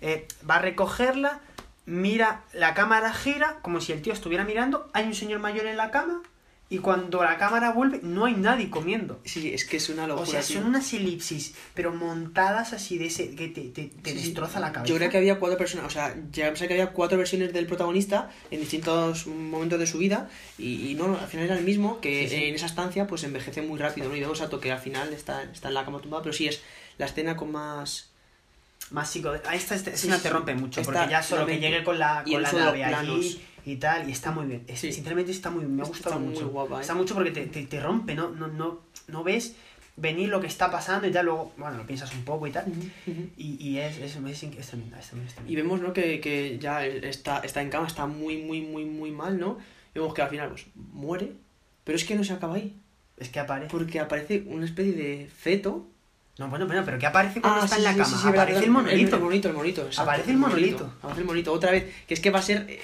eh, 0.02 0.28
va 0.50 0.56
a 0.56 0.60
recogerla, 0.60 1.42
mira, 1.86 2.44
la 2.54 2.74
cámara 2.74 3.14
gira, 3.14 3.58
como 3.62 3.82
si 3.82 3.92
el 3.92 4.02
tío 4.02 4.14
estuviera 4.14 4.44
mirando, 4.46 4.90
hay 4.94 5.06
un 5.06 5.14
señor 5.16 5.40
mayor 5.40 5.66
en 5.68 5.78
la 5.78 5.92
cama, 5.92 6.22
y 6.70 6.80
cuando 6.80 7.24
la 7.24 7.38
cámara 7.38 7.72
vuelve, 7.72 8.00
no 8.02 8.26
hay 8.26 8.34
nadie 8.34 8.72
comiendo. 8.72 9.20
Sí, 9.26 9.54
es 9.54 9.64
que 9.64 9.78
es 9.78 9.90
una 9.90 10.08
locura. 10.08 10.28
O 10.28 10.32
sea, 10.32 10.42
tío. 10.42 10.58
son 10.58 10.68
unas 10.70 10.92
elipsis, 10.94 11.54
pero 11.76 11.94
montadas 11.94 12.74
así 12.74 12.98
de 12.98 13.06
ese, 13.08 13.36
que 13.36 13.48
te, 13.50 13.62
te- 13.66 13.90
te 13.90 14.12
Sí, 14.12 14.18
sí. 14.20 14.26
destroza 14.26 14.60
la 14.60 14.72
cabeza. 14.72 14.90
Yo 14.92 14.98
creo 14.98 15.10
que 15.12 15.18
había 15.18 15.38
cuatro 15.38 15.58
personas, 15.60 15.86
o 15.86 15.90
sea, 15.92 16.16
ya 16.32 16.48
pensé 16.48 16.68
que 16.68 16.74
había 16.74 16.92
cuatro 16.92 17.18
versiones 17.20 17.54
del 17.54 17.68
protagonista 17.68 18.32
en 18.50 18.60
distintos 18.62 19.28
momentos 19.28 19.78
de 19.80 19.86
su 19.86 20.00
vida 20.00 20.30
y, 20.58 20.90
y 20.90 20.96
no, 20.96 21.16
al 21.16 21.28
final 21.28 21.46
era 21.46 21.58
el 21.60 21.64
mismo, 21.64 22.00
que 22.02 22.28
Sí, 22.28 22.36
sí. 22.38 22.44
en 22.46 22.56
esa 22.56 22.66
estancia 22.66 23.06
pues 23.06 23.24
envejece 23.24 23.62
muy 23.62 23.78
rápido, 23.78 24.10
¿no? 24.10 24.16
Y 24.16 24.22
vemos 24.22 24.42
a 24.42 24.50
que 24.50 24.72
al 24.72 24.80
final 24.80 25.14
está, 25.14 25.44
está 25.44 25.68
en 25.68 25.76
la 25.76 25.86
cama 25.86 26.00
tumbada, 26.00 26.24
pero 26.24 26.34
sí 26.34 26.48
es 26.48 26.62
la 26.98 27.06
escena 27.06 27.36
con 27.36 27.52
más... 27.52 28.10
Más 28.92 29.10
psico... 29.10 29.30
A 29.30 29.56
esta 29.56 29.78
Sí, 29.78 29.90
escena 29.92 30.18
sí, 30.18 30.24
te 30.24 30.30
sí. 30.30 30.34
rompe 30.34 30.56
mucho, 30.56 30.82
porque 30.82 31.08
ya 31.10 31.22
solo 31.24 31.46
que 31.46 31.60
llegue 31.60 31.84
con 31.84 31.98
la, 32.00 32.24
y 32.26 32.32
con 32.34 32.38
el 32.38 32.44
la 32.44 32.52
nave 32.66 32.84
allí 32.84 33.42
y 33.66 33.78
tal, 33.78 34.08
y 34.10 34.12
está 34.12 34.32
muy 34.32 34.46
bien. 34.46 34.64
Es- 34.68 34.80
Sí. 34.80 34.92
Sinceramente 34.92 35.32
está 35.32 35.50
muy 35.50 35.66
me 35.66 35.82
ha 35.82 35.86
Está 35.86 35.90
gustado 35.98 36.20
muy 36.20 36.34
mucho. 36.34 36.50
guapa, 36.50 36.78
¿eh? 36.78 36.82
Está 36.82 36.96
mucho 36.96 37.14
porque 37.14 37.32
te, 37.32 37.46
te, 37.48 37.64
te 37.66 37.80
rompe, 37.80 38.16
¿no? 38.16 38.30
No, 38.30 38.48
no, 38.48 38.80
no 39.08 39.24
ves 39.24 39.56
venir 39.96 40.30
lo 40.30 40.42
que 40.42 40.48
está 40.48 40.72
pasando 40.72 41.08
y 41.08 41.12
tal, 41.12 41.26
luego, 41.26 41.54
bueno, 41.56 41.78
lo 41.78 41.86
piensas 41.86 42.12
un 42.16 42.24
poco 42.26 42.48
y 42.48 42.52
tal. 42.52 42.66
Y, 43.38 43.58
y 43.64 43.78
es, 43.78 43.98
es, 44.00 44.16
es, 44.16 44.44
es 44.44 44.68
tremenda, 44.68 45.00
es 45.00 45.08
tremenda. 45.08 45.34
Y 45.48 45.56
vemos, 45.56 45.82
¿no? 45.82 45.94
Que, 45.94 46.20
que 46.20 46.58
ya 46.60 46.86
está, 46.86 47.40
está 47.40 47.62
en 47.62 47.70
cama, 47.70 47.88
está 47.88 48.06
muy, 48.08 48.38
muy, 48.38 48.62
muy, 48.62 48.86
muy 48.86 49.12
mal, 49.12 49.40
¿no? 49.40 49.58
Y 49.94 50.00
vemos 50.00 50.14
que 50.16 50.22
al 50.24 50.30
final 50.30 50.50
pues 50.50 50.66
muere, 50.76 51.34
pero 51.84 51.96
es 51.96 52.04
que 52.06 52.16
no 52.16 52.24
se 52.24 52.34
acaba 52.34 52.56
ahí, 52.56 52.76
Es 53.18 53.30
que 53.30 53.40
aparece... 53.40 53.70
porque 53.70 54.00
aparece 54.00 54.44
una 54.48 54.66
especie 54.66 54.94
de 54.94 55.30
feto 55.34 55.86
No, 56.40 56.48
bueno, 56.50 56.66
bueno, 56.66 56.82
pero 56.84 56.98
¿qué 56.98 57.06
aparece 57.06 57.40
cuando 57.42 57.62
Ah, 57.62 57.66
está 57.66 57.76
sí, 57.76 57.82
en 57.82 57.84
la 57.86 57.92
sí, 57.94 58.00
cama? 58.00 58.18
sí, 58.24 58.28
aparece 58.30 58.46
verdad. 58.54 58.64
el 58.64 58.72
monolito. 58.72 59.16
El, 59.16 59.22
monolito, 59.22 59.48
el 59.50 59.54
monolito. 59.54 59.82
exacto, 59.86 60.02
Aparece 60.02 60.32
el 60.32 60.38
monolito. 60.38 60.94
Aparece 60.98 61.20
el 61.22 61.26
monolito. 61.28 61.54
Otra 61.54 61.70
vez, 61.72 61.94
que 62.08 62.16
es 62.16 62.20
que 62.20 62.32
va 62.32 62.40
a 62.40 62.42
ser 62.42 62.66
eh, 62.68 62.80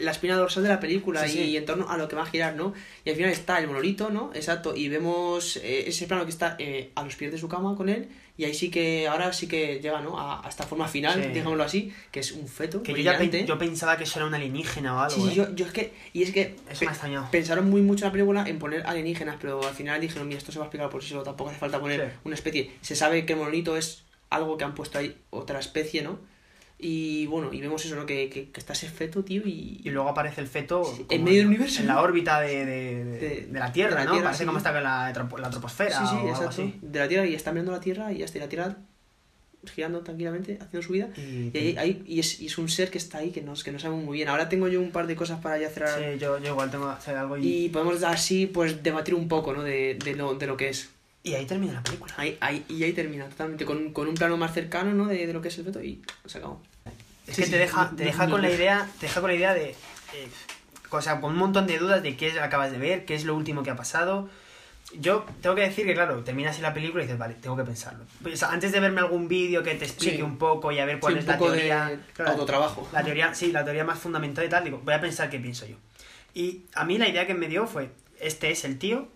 la 0.00 0.10
espina 0.10 0.36
dorsal 0.36 0.62
de 0.62 0.68
la 0.68 0.80
película 0.80 1.26
Sí, 1.26 1.38
y, 1.38 1.44
sí. 1.50 1.56
en 1.56 1.64
torno 1.66 1.88
a 1.88 1.96
lo 1.96 2.08
que 2.08 2.16
va 2.16 2.22
a 2.22 2.26
girar, 2.26 2.54
¿no? 2.56 2.72
Y 3.04 3.10
al 3.10 3.16
final 3.16 3.30
está 3.30 3.58
el 3.58 3.66
monolito, 3.66 4.10
¿no? 4.10 4.30
Exacto. 4.34 4.74
Y 4.76 4.88
vemos 4.88 5.56
eh, 5.58 5.84
ese 5.88 6.06
plano 6.06 6.24
que 6.24 6.30
está 6.30 6.56
eh, 6.58 6.90
a 6.94 7.02
los 7.04 7.14
pies 7.16 7.32
de 7.32 7.38
su 7.38 7.48
cama 7.48 7.76
con 7.76 7.88
él. 7.88 8.08
Y 8.36 8.44
ahí 8.44 8.54
sí 8.54 8.70
que, 8.70 9.06
ahora 9.06 9.32
sí 9.34 9.46
que 9.48 9.80
llega, 9.80 10.00
¿no? 10.00 10.18
A, 10.18 10.46
a 10.46 10.48
esta 10.48 10.64
forma 10.64 10.88
final, 10.88 11.22
Sí. 11.22 11.28
digámoslo 11.28 11.62
así, 11.62 11.92
que 12.10 12.20
es 12.20 12.32
un 12.32 12.48
feto. 12.48 12.82
Que 12.82 12.92
yo 12.92 12.98
ya 12.98 13.18
pe- 13.18 13.44
yo 13.44 13.58
pensaba 13.58 13.98
que 13.98 14.04
eso 14.04 14.18
era 14.18 14.26
un 14.26 14.34
alienígena 14.34 14.96
o 14.96 15.00
algo. 15.00 15.14
Sí, 15.14 15.22
sí, 15.22 15.28
¿eh? 15.28 15.34
yo, 15.34 15.54
yo 15.54 15.66
es 15.66 15.72
que. 15.72 15.92
Y 16.14 16.22
es 16.22 16.32
que. 16.32 16.56
Eso 16.70 16.86
pe- 16.86 17.08
me. 17.08 17.20
Pensaron 17.30 17.68
muy 17.68 17.82
mucho 17.82 18.04
en 18.06 18.08
la 18.08 18.12
película 18.12 18.44
en 18.48 18.58
poner 18.58 18.86
alienígenas, 18.86 19.36
pero 19.40 19.62
al 19.66 19.74
final 19.74 20.00
dijeron, 20.00 20.26
mira, 20.26 20.38
esto 20.38 20.52
se 20.52 20.58
va 20.58 20.64
a 20.64 20.68
explicar 20.68 20.88
por 20.88 21.02
sí 21.02 21.10
solo, 21.10 21.22
tampoco 21.22 21.50
hace 21.50 21.58
falta 21.58 21.78
poner 21.80 22.14
una 22.24 22.34
especie. 22.34 22.70
Se 22.80 22.96
sabe 22.96 23.26
que 23.26 23.34
el 23.34 23.38
monolito 23.40 23.76
es 23.76 24.04
algo 24.30 24.56
que 24.56 24.64
han 24.64 24.74
puesto 24.74 24.98
ahí, 24.98 25.14
otra 25.28 25.58
especie, 25.58 26.00
¿no? 26.02 26.18
Y 26.82 27.26
bueno, 27.26 27.52
y 27.52 27.60
vemos 27.60 27.84
eso, 27.84 27.94
¿no? 27.96 28.06
Que, 28.06 28.28
que, 28.30 28.50
que 28.50 28.58
está 28.60 28.72
ese 28.72 28.88
feto, 28.88 29.22
tío, 29.22 29.42
y... 29.44 29.80
Y 29.84 29.90
luego 29.90 30.08
aparece 30.08 30.40
el 30.40 30.46
feto 30.46 30.82
Sí, 30.84 31.04
en 31.10 31.24
medio 31.24 31.38
del 31.38 31.48
universo, 31.48 31.80
En 31.82 31.88
la 31.88 32.00
órbita 32.00 32.40
de, 32.40 32.64
de, 32.64 33.04
de- 33.04 33.48
la 33.52 33.70
Tierra, 33.72 33.96
la 33.96 34.04
¿no? 34.06 34.12
Tierra, 34.12 34.24
Parece 34.26 34.44
sí. 34.44 34.46
como 34.46 34.58
está 34.58 34.72
con 34.72 34.82
la, 34.82 35.12
tropo- 35.12 35.38
la 35.38 35.50
troposfera 35.50 35.90
Sí, 35.98 36.04
sí, 36.08 36.14
o 36.14 36.18
algo 36.18 36.28
exacto. 36.30 36.48
así. 36.48 36.74
De 36.80 36.98
la 36.98 37.08
Tierra 37.08 37.26
y 37.26 37.34
está 37.34 37.52
mirando 37.52 37.72
la 37.72 37.80
Tierra 37.80 38.12
y 38.12 38.22
y 38.22 38.38
la 38.38 38.48
Tierra 38.48 38.76
girando 39.74 40.00
tranquilamente, 40.00 40.54
haciendo 40.54 40.80
su 40.86 40.92
vida. 40.94 41.10
Y, 41.18 41.50
Y, 41.52 41.58
ahí, 41.58 41.76
ahí- 41.76 42.02
y, 42.06 42.18
es, 42.20 42.40
y 42.40 42.46
es 42.46 42.56
un 42.56 42.70
ser 42.70 42.90
que 42.90 42.96
está 42.96 43.18
ahí 43.18 43.30
que 43.30 43.42
no, 43.42 43.52
que 43.62 43.72
no 43.72 43.78
sabemos 43.78 44.02
muy 44.04 44.16
bien. 44.16 44.28
Ahora 44.28 44.48
tengo 44.48 44.68
yo 44.68 44.80
un 44.80 44.90
par 44.90 45.06
de 45.06 45.14
cosas 45.16 45.38
para 45.40 45.58
ya 45.58 45.68
cerrar. 45.68 45.98
Sí, 45.98 46.18
yo, 46.18 46.38
yo 46.38 46.52
igual 46.52 46.70
tengo 46.70 46.86
que 46.86 46.92
hacer 46.92 47.14
algo 47.16 47.36
y... 47.36 47.64
Y 47.66 47.68
podemos 47.68 48.02
así, 48.04 48.46
pues, 48.46 48.82
debatir 48.82 49.14
un 49.14 49.28
poco, 49.28 49.52
¿no? 49.52 49.62
De, 49.62 49.98
de, 50.02 50.14
lo, 50.14 50.34
de 50.34 50.46
lo 50.46 50.56
que 50.56 50.70
es. 50.70 50.88
Y 51.22 51.34
ahí 51.34 51.44
termina 51.46 51.74
la 51.74 51.82
película. 51.82 52.14
Ahí, 52.16 52.38
ahí, 52.40 52.64
y 52.68 52.82
ahí 52.82 52.92
termina, 52.92 53.28
totalmente, 53.28 53.64
con, 53.66 53.92
con 53.92 54.08
un 54.08 54.14
plano 54.14 54.36
más 54.36 54.54
cercano, 54.54 54.92
¿no? 54.94 55.06
De, 55.06 55.26
de 55.26 55.32
lo 55.32 55.42
que 55.42 55.48
es 55.48 55.58
el 55.58 55.64
feto 55.66 55.82
y 55.82 56.00
se 56.26 56.38
acabó. 56.38 56.62
Es 57.26 57.36
Sí, 57.36 57.42
que 57.42 57.46
sí, 57.46 57.50
te 57.52 57.58
deja, 57.58 57.90
te 57.96 58.04
deja 58.04 58.24
no 58.26 58.32
con 58.32 58.42
la 58.42 58.50
idea, 58.50 58.88
te 58.98 59.06
deja 59.06 59.20
con 59.20 59.30
la 59.30 59.36
idea 59.36 59.52
de... 59.54 59.70
eh, 59.70 60.28
o 60.90 61.00
sea, 61.02 61.20
con 61.20 61.32
un 61.32 61.38
montón 61.38 61.66
de 61.66 61.78
dudas 61.78 62.02
de 62.02 62.16
qué 62.16 62.40
acabas 62.40 62.72
de 62.72 62.78
ver, 62.78 63.04
qué 63.04 63.14
es 63.14 63.24
lo 63.24 63.36
último 63.36 63.62
que 63.62 63.70
ha 63.70 63.76
pasado. 63.76 64.28
Yo 64.98 65.24
tengo 65.40 65.54
que 65.54 65.60
decir 65.62 65.86
que, 65.86 65.94
claro, 65.94 66.24
terminas 66.24 66.56
en 66.56 66.62
la 66.62 66.74
película 66.74 67.04
y 67.04 67.06
dices, 67.06 67.18
vale, 67.18 67.34
tengo 67.34 67.56
que 67.56 67.62
pensarlo. 67.62 68.04
Pues, 68.22 68.42
antes 68.42 68.72
de 68.72 68.80
verme 68.80 69.00
algún 69.00 69.28
vídeo 69.28 69.62
que 69.62 69.74
te 69.76 69.84
explique 69.84 70.16
Sí. 70.16 70.22
un 70.22 70.36
poco 70.36 70.72
y 70.72 70.80
a 70.80 70.84
ver 70.84 70.98
cuál 70.98 71.12
Sí, 71.12 71.18
es 71.20 71.24
un 71.26 71.30
la 71.30 71.38
poco 71.38 71.52
teoría... 71.52 71.84
de 71.90 71.98
claro, 72.14 72.30
autotrabajo. 72.32 72.88
La 72.92 73.04
teoría, 73.04 73.32
sí, 73.34 73.52
la 73.52 73.62
teoría 73.64 73.84
más 73.84 74.00
fundamental 74.00 74.44
y 74.44 74.48
tal, 74.48 74.64
digo, 74.64 74.80
voy 74.84 74.94
a 74.94 75.00
pensar 75.00 75.30
qué 75.30 75.38
pienso 75.38 75.64
yo. 75.66 75.76
Y 76.34 76.62
a 76.74 76.84
mí 76.84 76.98
la 76.98 77.08
idea 77.08 77.24
que 77.26 77.34
me 77.34 77.46
dio 77.46 77.68
fue, 77.68 77.90
este 78.20 78.50
es 78.50 78.64
el 78.64 78.78
tío 78.80 79.06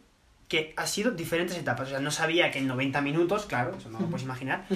que 0.48 0.74
ha 0.76 0.86
sido 0.86 1.10
diferentes 1.12 1.56
etapas. 1.56 1.88
O 1.88 1.90
sea, 1.90 2.00
no 2.00 2.10
sabía 2.10 2.50
que 2.50 2.58
en 2.58 2.66
90 2.66 3.00
minutos, 3.00 3.46
claro, 3.46 3.74
eso 3.78 3.90
no 3.90 4.00
lo 4.00 4.06
puedes 4.06 4.24
imaginar, 4.24 4.66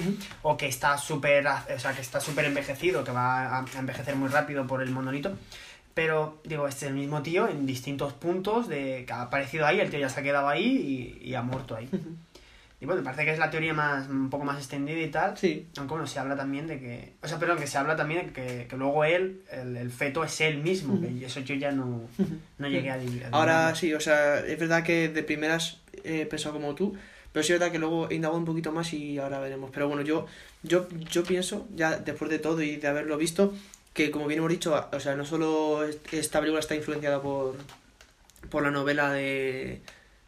o 0.42 0.56
que 0.56 0.66
está 0.66 0.96
súper, 0.98 1.46
o 1.46 1.78
sea, 1.78 1.92
que 1.92 2.00
está 2.00 2.20
súper 2.20 2.46
envejecido, 2.46 3.04
que 3.04 3.12
va 3.12 3.58
a 3.58 3.64
envejecer 3.78 4.16
muy 4.16 4.28
rápido 4.28 4.66
por 4.66 4.82
el 4.82 4.90
monolito. 4.90 5.36
Pero, 5.94 6.40
digo, 6.44 6.68
este 6.68 6.86
es 6.86 6.92
el 6.92 6.96
mismo 6.96 7.22
tío 7.22 7.48
en 7.48 7.66
distintos 7.66 8.12
puntos 8.12 8.68
de 8.68 9.04
que 9.04 9.12
ha 9.12 9.22
aparecido 9.22 9.66
ahí, 9.66 9.80
el 9.80 9.90
tío 9.90 9.98
ya 9.98 10.08
se 10.08 10.20
ha 10.20 10.22
quedado 10.22 10.48
ahí 10.48 11.18
y, 11.22 11.28
y 11.28 11.34
ha 11.34 11.42
muerto 11.42 11.74
ahí. 11.74 11.88
Y 12.80 12.86
bueno, 12.86 13.02
parece 13.02 13.24
que 13.24 13.32
es 13.32 13.38
la 13.40 13.50
teoría 13.50 13.74
más 13.74 14.08
un 14.08 14.30
poco 14.30 14.44
más 14.44 14.58
extendida 14.58 15.00
y 15.00 15.10
tal. 15.10 15.36
Sí. 15.36 15.66
Aunque 15.78 15.94
bueno, 15.94 16.06
se 16.06 16.20
habla 16.20 16.36
también 16.36 16.68
de 16.68 16.78
que... 16.78 17.14
O 17.22 17.26
sea, 17.26 17.38
perdón, 17.38 17.58
que 17.58 17.66
se 17.66 17.76
habla 17.76 17.96
también 17.96 18.26
de 18.26 18.32
que, 18.32 18.66
que 18.68 18.76
luego 18.76 19.04
él, 19.04 19.42
el, 19.50 19.76
el 19.76 19.90
feto 19.90 20.22
es 20.22 20.40
él 20.40 20.58
mismo. 20.58 21.00
Que 21.00 21.26
eso 21.26 21.40
yo 21.40 21.56
ya 21.56 21.72
no, 21.72 22.02
no 22.58 22.68
llegué 22.68 22.90
a 22.90 22.94
adivinar. 22.94 23.30
Ahora 23.32 23.74
sí, 23.74 23.92
o 23.94 24.00
sea, 24.00 24.38
es 24.46 24.58
verdad 24.58 24.84
que 24.84 25.08
de 25.08 25.22
primeras 25.24 25.80
he 26.04 26.24
pensado 26.26 26.54
como 26.54 26.76
tú, 26.76 26.96
pero 27.32 27.42
sí 27.42 27.52
es 27.52 27.58
verdad 27.58 27.72
que 27.72 27.80
luego 27.80 28.08
he 28.10 28.14
indagado 28.14 28.38
un 28.38 28.44
poquito 28.44 28.70
más 28.70 28.92
y 28.92 29.18
ahora 29.18 29.40
veremos. 29.40 29.72
Pero 29.72 29.88
bueno, 29.88 30.02
yo, 30.02 30.26
yo, 30.62 30.86
yo 31.10 31.24
pienso, 31.24 31.66
ya 31.74 31.98
después 31.98 32.30
de 32.30 32.38
todo 32.38 32.62
y 32.62 32.76
de 32.76 32.86
haberlo 32.86 33.16
visto, 33.16 33.54
que 33.92 34.12
como 34.12 34.28
bien 34.28 34.38
hemos 34.38 34.50
dicho, 34.52 34.88
o 34.92 35.00
sea, 35.00 35.16
no 35.16 35.24
solo 35.24 35.82
est- 35.82 36.14
esta 36.14 36.38
película 36.38 36.60
está 36.60 36.76
influenciada 36.76 37.20
por, 37.20 37.56
por 38.50 38.62
la 38.62 38.70
novela 38.70 39.10
de... 39.10 39.80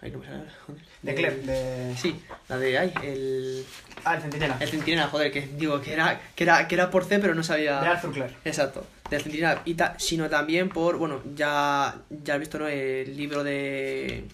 Ay, 0.02 0.10
no 0.10 0.18
me 0.18 0.26
sale 0.26 0.38
joder. 0.66 0.82
De 1.02 1.14
Clem, 1.14 1.42
de... 1.46 1.94
Sí, 1.96 2.16
la 2.48 2.56
de... 2.58 2.78
Ay, 2.78 2.92
el... 3.04 3.66
Ah, 4.04 4.14
el 4.16 4.22
centinela. 4.22 4.56
El 4.58 4.68
centinela, 4.68 5.06
joder, 5.08 5.30
que 5.30 5.42
digo 5.58 5.80
que 5.80 5.92
era, 5.92 6.20
que 6.34 6.44
era, 6.44 6.66
que 6.66 6.74
era 6.74 6.90
por 6.90 7.04
C, 7.04 7.18
pero 7.18 7.34
no 7.34 7.42
sabía... 7.42 7.80
De 7.80 7.86
Arthur 7.88 8.12
Clarke. 8.12 8.36
Exacto, 8.46 8.86
del 9.10 9.22
centinela, 9.22 9.60
y 9.66 9.74
ta- 9.74 9.94
sino 9.98 10.28
también 10.30 10.70
por, 10.70 10.96
bueno, 10.96 11.20
ya, 11.36 11.96
ya 12.08 12.34
has 12.34 12.40
visto, 12.40 12.58
¿no? 12.58 12.66
El 12.68 13.14
libro 13.16 13.44
de... 13.44 14.24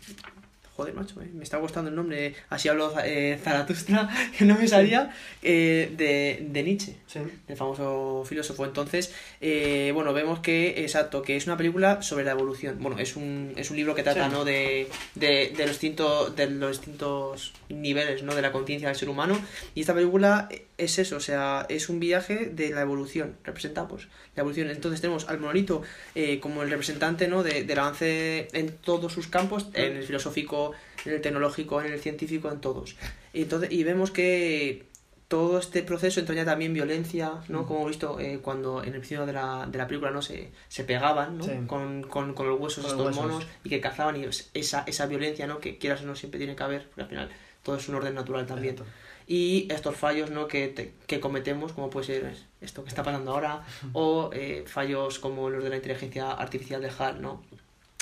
Joder, 0.77 0.93
macho, 0.95 1.21
eh, 1.23 1.31
me 1.33 1.43
está 1.43 1.57
gustando 1.57 1.89
el 1.89 1.97
nombre, 1.97 2.35
así 2.51 2.69
hablo 2.69 2.93
eh, 3.03 3.41
Zaratustra, 3.43 4.09
que 4.39 4.45
no 4.45 4.57
me 4.59 4.69
salía, 4.69 5.11
eh, 5.43 5.91
de, 5.97 6.47
de 6.51 6.63
Nietzsche, 6.63 6.97
Sí. 7.25 7.33
el 7.49 7.57
famoso 7.57 8.25
filósofo. 8.27 8.65
Entonces, 8.65 9.15
eh, 9.41 9.91
bueno, 9.95 10.13
vemos 10.13 10.41
que, 10.41 10.83
exacto, 10.83 11.23
que 11.23 11.37
es 11.37 11.47
una 11.47 11.57
película 11.57 12.03
sobre 12.03 12.25
la 12.25 12.33
evolución. 12.33 12.77
Bueno, 12.81 12.99
es 12.99 13.17
un, 13.17 13.53
es 13.57 13.71
un 13.71 13.77
libro 13.77 13.95
que 13.95 14.03
trata, 14.03 14.27
Sí. 14.29 14.33
¿no? 14.33 14.45
De, 14.45 14.89
de, 15.15 15.53
de, 15.57 15.67
los 15.67 15.71
distintos, 15.81 16.35
de 16.37 16.51
los 16.51 16.79
distintos 16.79 17.53
niveles, 17.69 18.23
¿no? 18.23 18.35
De 18.35 18.43
la 18.43 18.53
conciencia 18.53 18.89
del 18.89 18.97
ser 18.97 19.09
humano. 19.09 19.39
Y 19.75 19.81
esta 19.81 19.95
película 19.95 20.49
es 20.79 20.99
eso, 20.99 21.17
o 21.17 21.21
sea, 21.21 21.67
es 21.69 21.89
un 21.89 22.01
viaje 22.01 22.47
de 22.53 22.71
la 22.71 22.83
evolución, 22.83 23.37
representa, 23.45 23.89
pues, 23.89 24.09
la 24.35 24.43
evolución. 24.43 24.71
Entonces 24.71 25.01
tenemos 25.01 25.29
al 25.29 25.39
monolito 25.41 25.83
eh, 26.15 26.39
como 26.41 26.63
el 26.63 26.71
representante, 26.71 27.29
¿no? 27.29 27.43
De, 27.43 27.65
del 27.65 27.79
avance 27.79 28.49
en 28.53 28.77
todos 28.77 29.13
sus 29.13 29.27
campos, 29.29 29.69
en 29.75 29.97
el 29.97 30.03
filosófico, 30.03 30.73
en 31.05 31.13
el 31.15 31.21
tecnológico, 31.21 31.81
en 31.81 31.93
el 31.93 32.01
científico, 32.01 32.51
en 32.51 32.61
todos. 32.61 32.97
Y, 33.33 33.43
entonces, 33.43 33.71
y 33.73 33.85
vemos 33.85 34.11
que 34.11 34.85
todo 35.29 35.59
este 35.59 35.83
proceso 35.83 36.21
entraña 36.21 36.45
también 36.45 36.73
violencia, 36.73 37.33
¿no? 37.49 37.67
Como 37.67 37.81
hemos 37.81 37.91
visto 37.91 38.21
eh, 38.21 38.39
cuando 38.41 38.81
en 38.83 38.87
el 38.95 39.01
principio 39.01 39.27
de 39.27 39.33
la, 39.33 39.67
de 39.67 39.77
la 39.79 39.87
película 39.89 40.11
no 40.13 40.23
se, 40.23 40.53
se 40.69 40.85
pegaban, 40.85 41.39
¿no? 41.39 41.45
Sí. 41.45 41.51
Con, 41.67 42.03
con, 42.05 42.33
con 42.35 42.47
los 42.49 42.61
huesos 42.61 42.85
Con 42.85 42.93
estos 42.93 43.07
los 43.07 43.17
huesos. 43.17 43.33
monos 43.33 43.47
y 43.65 43.69
que 43.69 43.81
cazaban 43.81 44.17
y 44.17 44.25
es- 44.25 44.51
esa, 44.55 44.85
esa 44.87 45.07
violencia, 45.07 45.47
¿no? 45.49 45.59
Que 45.59 45.79
quieras 45.79 46.03
o 46.03 46.07
no 46.07 46.15
siempre 46.15 46.39
tiene 46.39 46.55
que 46.55 46.63
haber, 46.63 46.87
porque 46.87 47.03
al 47.03 47.09
final 47.09 47.29
todo 47.65 47.77
es 47.77 47.89
un 47.89 47.97
orden 47.97 48.15
natural 48.15 48.47
también. 48.47 48.75
Exacto. 48.75 48.93
Y 49.27 49.67
estos 49.73 49.97
fallos, 49.97 50.31
¿no? 50.31 50.47
Que, 50.47 50.69
te- 50.69 50.93
que 51.09 51.19
cometemos, 51.19 51.73
como 51.73 51.91
puede 51.91 52.07
ser 52.07 52.33
esto 52.61 52.85
que 52.85 52.89
está 52.91 53.03
pasando 53.03 53.33
ahora, 53.33 53.65
o 53.95 54.31
eh, 54.33 54.63
fallos 54.69 55.19
como 55.19 55.51
los 55.51 55.65
de 55.65 55.71
la 55.71 55.77
inteligencia 55.77 56.31
artificial 56.31 56.81
de 56.81 56.91
HAL, 56.97 57.21
¿no? 57.21 57.43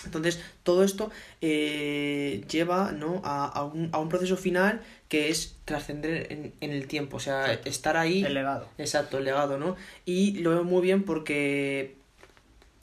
Entonces, 0.05 0.39
todo 0.63 0.85
esto 0.85 1.11
eh, 1.41 2.45
lleva 2.51 2.93
¿no? 2.93 3.23
a, 3.25 3.47
a 3.47 3.65
un, 3.65 3.89
a 3.93 3.99
un 3.99 4.11
proceso 4.11 4.37
final 4.37 4.83
que 5.15 5.29
es 5.31 5.57
trascender 5.65 6.33
en, 6.33 6.53
en 6.61 6.71
el 6.73 6.87
tiempo, 6.89 7.19
o 7.19 7.21
sea, 7.21 7.43
Exacto. 7.47 7.69
estar 7.69 7.97
ahí. 7.97 8.25
El 8.25 8.35
legado. 8.35 8.67
Exacto, 8.79 9.19
el 9.19 9.25
legado, 9.25 9.59
¿no? 9.59 9.77
Y 10.05 10.39
lo 10.41 10.51
veo 10.51 10.65
muy 10.65 10.83
bien 10.83 11.05
porque 11.05 11.95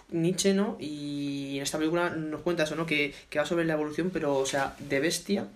Nietzsche, 0.09 0.53
¿no? 0.53 0.77
Y 0.79 1.57
en 1.57 1.63
esta 1.63 1.77
película 1.77 2.09
nos 2.09 2.41
cuenta 2.41 2.63
eso, 2.63 2.75
¿no? 2.75 2.85
Que, 2.85 3.13
que 3.29 3.39
va 3.39 3.45
sobre 3.45 3.65
la 3.65 3.73
evolución, 3.73 4.09
pero, 4.11 4.35
o 4.37 4.45
sea, 4.45 4.75
de 4.79 4.99
bestia 4.99 5.47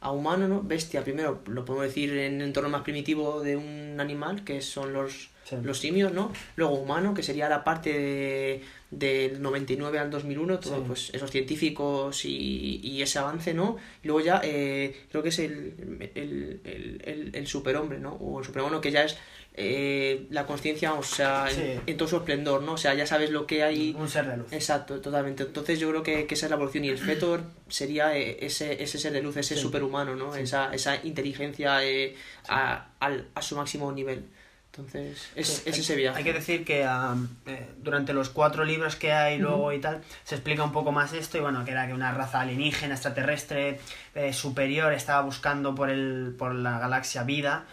a 0.00 0.10
humano, 0.10 0.48
¿no? 0.48 0.62
Bestia, 0.62 1.02
primero, 1.04 1.40
lo 1.46 1.64
podemos 1.64 1.86
decir 1.88 2.10
en 2.16 2.40
el 2.40 2.48
entorno 2.48 2.68
más 2.68 2.82
primitivo 2.82 3.40
de 3.40 3.56
un 3.56 3.96
animal, 4.00 4.44
que 4.44 4.60
son 4.60 4.92
los, 4.92 5.30
Sí. 5.44 5.56
los 5.62 5.78
simios, 5.78 6.12
¿no? 6.12 6.32
Luego 6.56 6.74
humano, 6.74 7.14
que 7.14 7.22
sería 7.22 7.48
la 7.48 7.64
parte 7.64 7.92
de, 7.92 8.62
del 8.92 9.40
99 9.42 9.98
al 9.98 10.10
2001, 10.10 10.60
todo, 10.60 10.76
Sí. 10.76 10.82
pues 10.86 11.10
esos 11.14 11.30
científicos 11.30 12.24
y, 12.26 12.78
y 12.82 13.02
ese 13.02 13.18
avance, 13.18 13.54
¿no? 13.54 13.78
Y 14.04 14.06
luego 14.06 14.20
ya 14.20 14.40
eh, 14.44 14.94
creo 15.10 15.22
que 15.22 15.30
es 15.30 15.38
el, 15.38 16.10
el, 16.14 16.60
el, 16.64 17.00
el, 17.04 17.30
el 17.34 17.46
superhombre, 17.46 17.98
¿no? 17.98 18.12
O 18.14 18.38
el 18.38 18.44
superhumano, 18.44 18.80
que 18.82 18.90
ya 18.92 19.04
es 19.04 19.16
eh, 19.54 20.26
la 20.30 20.46
conciencia, 20.46 20.92
o 20.94 21.02
sea, 21.02 21.46
Sí. 21.50 21.62
en 21.86 21.96
todo 21.96 22.06
su 22.08 22.16
esplendor, 22.16 22.62
¿no? 22.62 22.72
O 22.74 22.76
sea, 22.78 22.94
ya 22.94 23.06
sabes 23.06 23.30
lo 23.30 23.46
que 23.46 23.62
hay... 23.62 23.94
Un 23.98 24.08
ser 24.08 24.26
de 24.26 24.36
luz. 24.36 24.52
Exacto, 24.52 25.00
totalmente. 25.00 25.42
Entonces 25.42 25.78
yo 25.80 25.88
creo 25.90 26.02
que, 26.02 26.26
que 26.26 26.34
esa 26.34 26.46
es 26.46 26.50
la 26.50 26.56
evolución 26.56 26.84
y 26.84 26.88
el 26.90 26.98
fetor 26.98 27.42
sería 27.68 28.16
eh, 28.16 28.38
ese, 28.40 28.82
ese 28.82 28.98
ser 28.98 29.12
de 29.12 29.22
luz, 29.22 29.36
ese 29.38 29.54
Sí. 29.56 29.60
superhumano, 29.62 30.16
¿no? 30.16 30.34
Esa, 30.36 30.72
esa 30.74 30.96
inteligencia 31.04 31.84
eh, 31.84 32.14
a, 32.48 32.88
al- 33.00 33.28
a 33.34 33.42
su 33.42 33.56
máximo 33.56 33.90
nivel. 33.92 34.24
Entonces, 34.74 35.30
es, 35.36 35.48
Sí, 35.48 35.62
es 35.66 35.74
hay- 35.74 35.80
ese 35.80 35.96
viaje. 35.96 36.18
Hay 36.18 36.24
que 36.24 36.32
decir 36.32 36.64
que 36.64 36.84
am, 36.86 37.28
eh, 37.44 37.68
durante 37.82 38.14
los 38.14 38.30
cuatro 38.30 38.64
libros 38.64 38.96
que 38.96 39.12
hay 39.12 39.36
luego 39.38 39.70
y 39.72 39.80
tal, 39.80 40.00
se 40.24 40.34
explica 40.36 40.64
un 40.64 40.72
poco 40.72 40.92
más 40.92 41.12
esto 41.12 41.36
y 41.36 41.42
bueno, 41.42 41.62
que 41.66 41.72
era 41.72 41.86
que 41.86 41.92
una 41.92 42.10
raza 42.12 42.40
alienígena, 42.40 42.94
extraterrestre, 42.94 43.78
eh, 44.14 44.32
superior, 44.32 44.94
estaba 44.94 45.20
buscando 45.20 45.74
por, 45.74 45.90
el, 45.90 46.34
por 46.38 46.54
la 46.54 46.78
galaxia 46.78 47.22
vida 47.22 47.66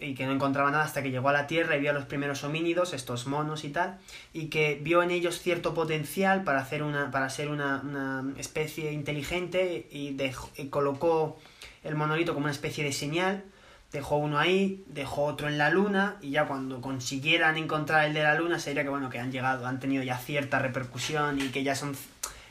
y 0.00 0.14
que 0.14 0.24
no 0.24 0.32
encontraba 0.32 0.70
nada 0.70 0.84
hasta 0.84 1.02
que 1.02 1.10
llegó 1.10 1.28
a 1.28 1.32
la 1.34 1.46
Tierra 1.46 1.76
y 1.76 1.80
vio 1.80 1.90
a 1.90 1.94
los 1.94 2.04
primeros 2.06 2.42
homínidos, 2.42 2.94
estos 2.94 3.26
monos 3.26 3.64
y 3.64 3.68
tal, 3.70 3.98
y 4.32 4.46
que 4.46 4.78
vio 4.80 5.02
en 5.02 5.10
ellos 5.10 5.38
cierto 5.40 5.74
potencial 5.74 6.42
para, 6.42 6.60
hacer 6.60 6.82
una, 6.82 7.10
para 7.10 7.28
ser 7.28 7.48
una, 7.50 7.82
una 7.82 8.24
especie 8.38 8.92
inteligente 8.92 9.86
y, 9.90 10.14
dejó- 10.14 10.50
y 10.56 10.68
colocó 10.68 11.38
el 11.84 11.94
monolito 11.96 12.32
como 12.32 12.44
una 12.44 12.52
especie 12.52 12.82
de 12.82 12.92
señal 12.94 13.44
dejó 13.96 14.16
uno 14.18 14.38
ahí, 14.38 14.84
dejó 14.88 15.24
otro 15.24 15.48
en 15.48 15.56
la 15.56 15.70
luna 15.70 16.16
y 16.20 16.30
ya 16.30 16.44
cuando 16.44 16.82
consiguieran 16.82 17.56
encontrar 17.56 18.04
el 18.04 18.12
de 18.12 18.22
la 18.22 18.34
luna 18.34 18.58
sería 18.58 18.82
que 18.82 18.90
bueno, 18.90 19.08
que 19.08 19.18
han 19.18 19.32
llegado, 19.32 19.66
han 19.66 19.80
tenido 19.80 20.02
ya 20.02 20.18
cierta 20.18 20.58
repercusión 20.58 21.40
y 21.40 21.48
que 21.48 21.62
ya 21.62 21.74
son 21.74 21.96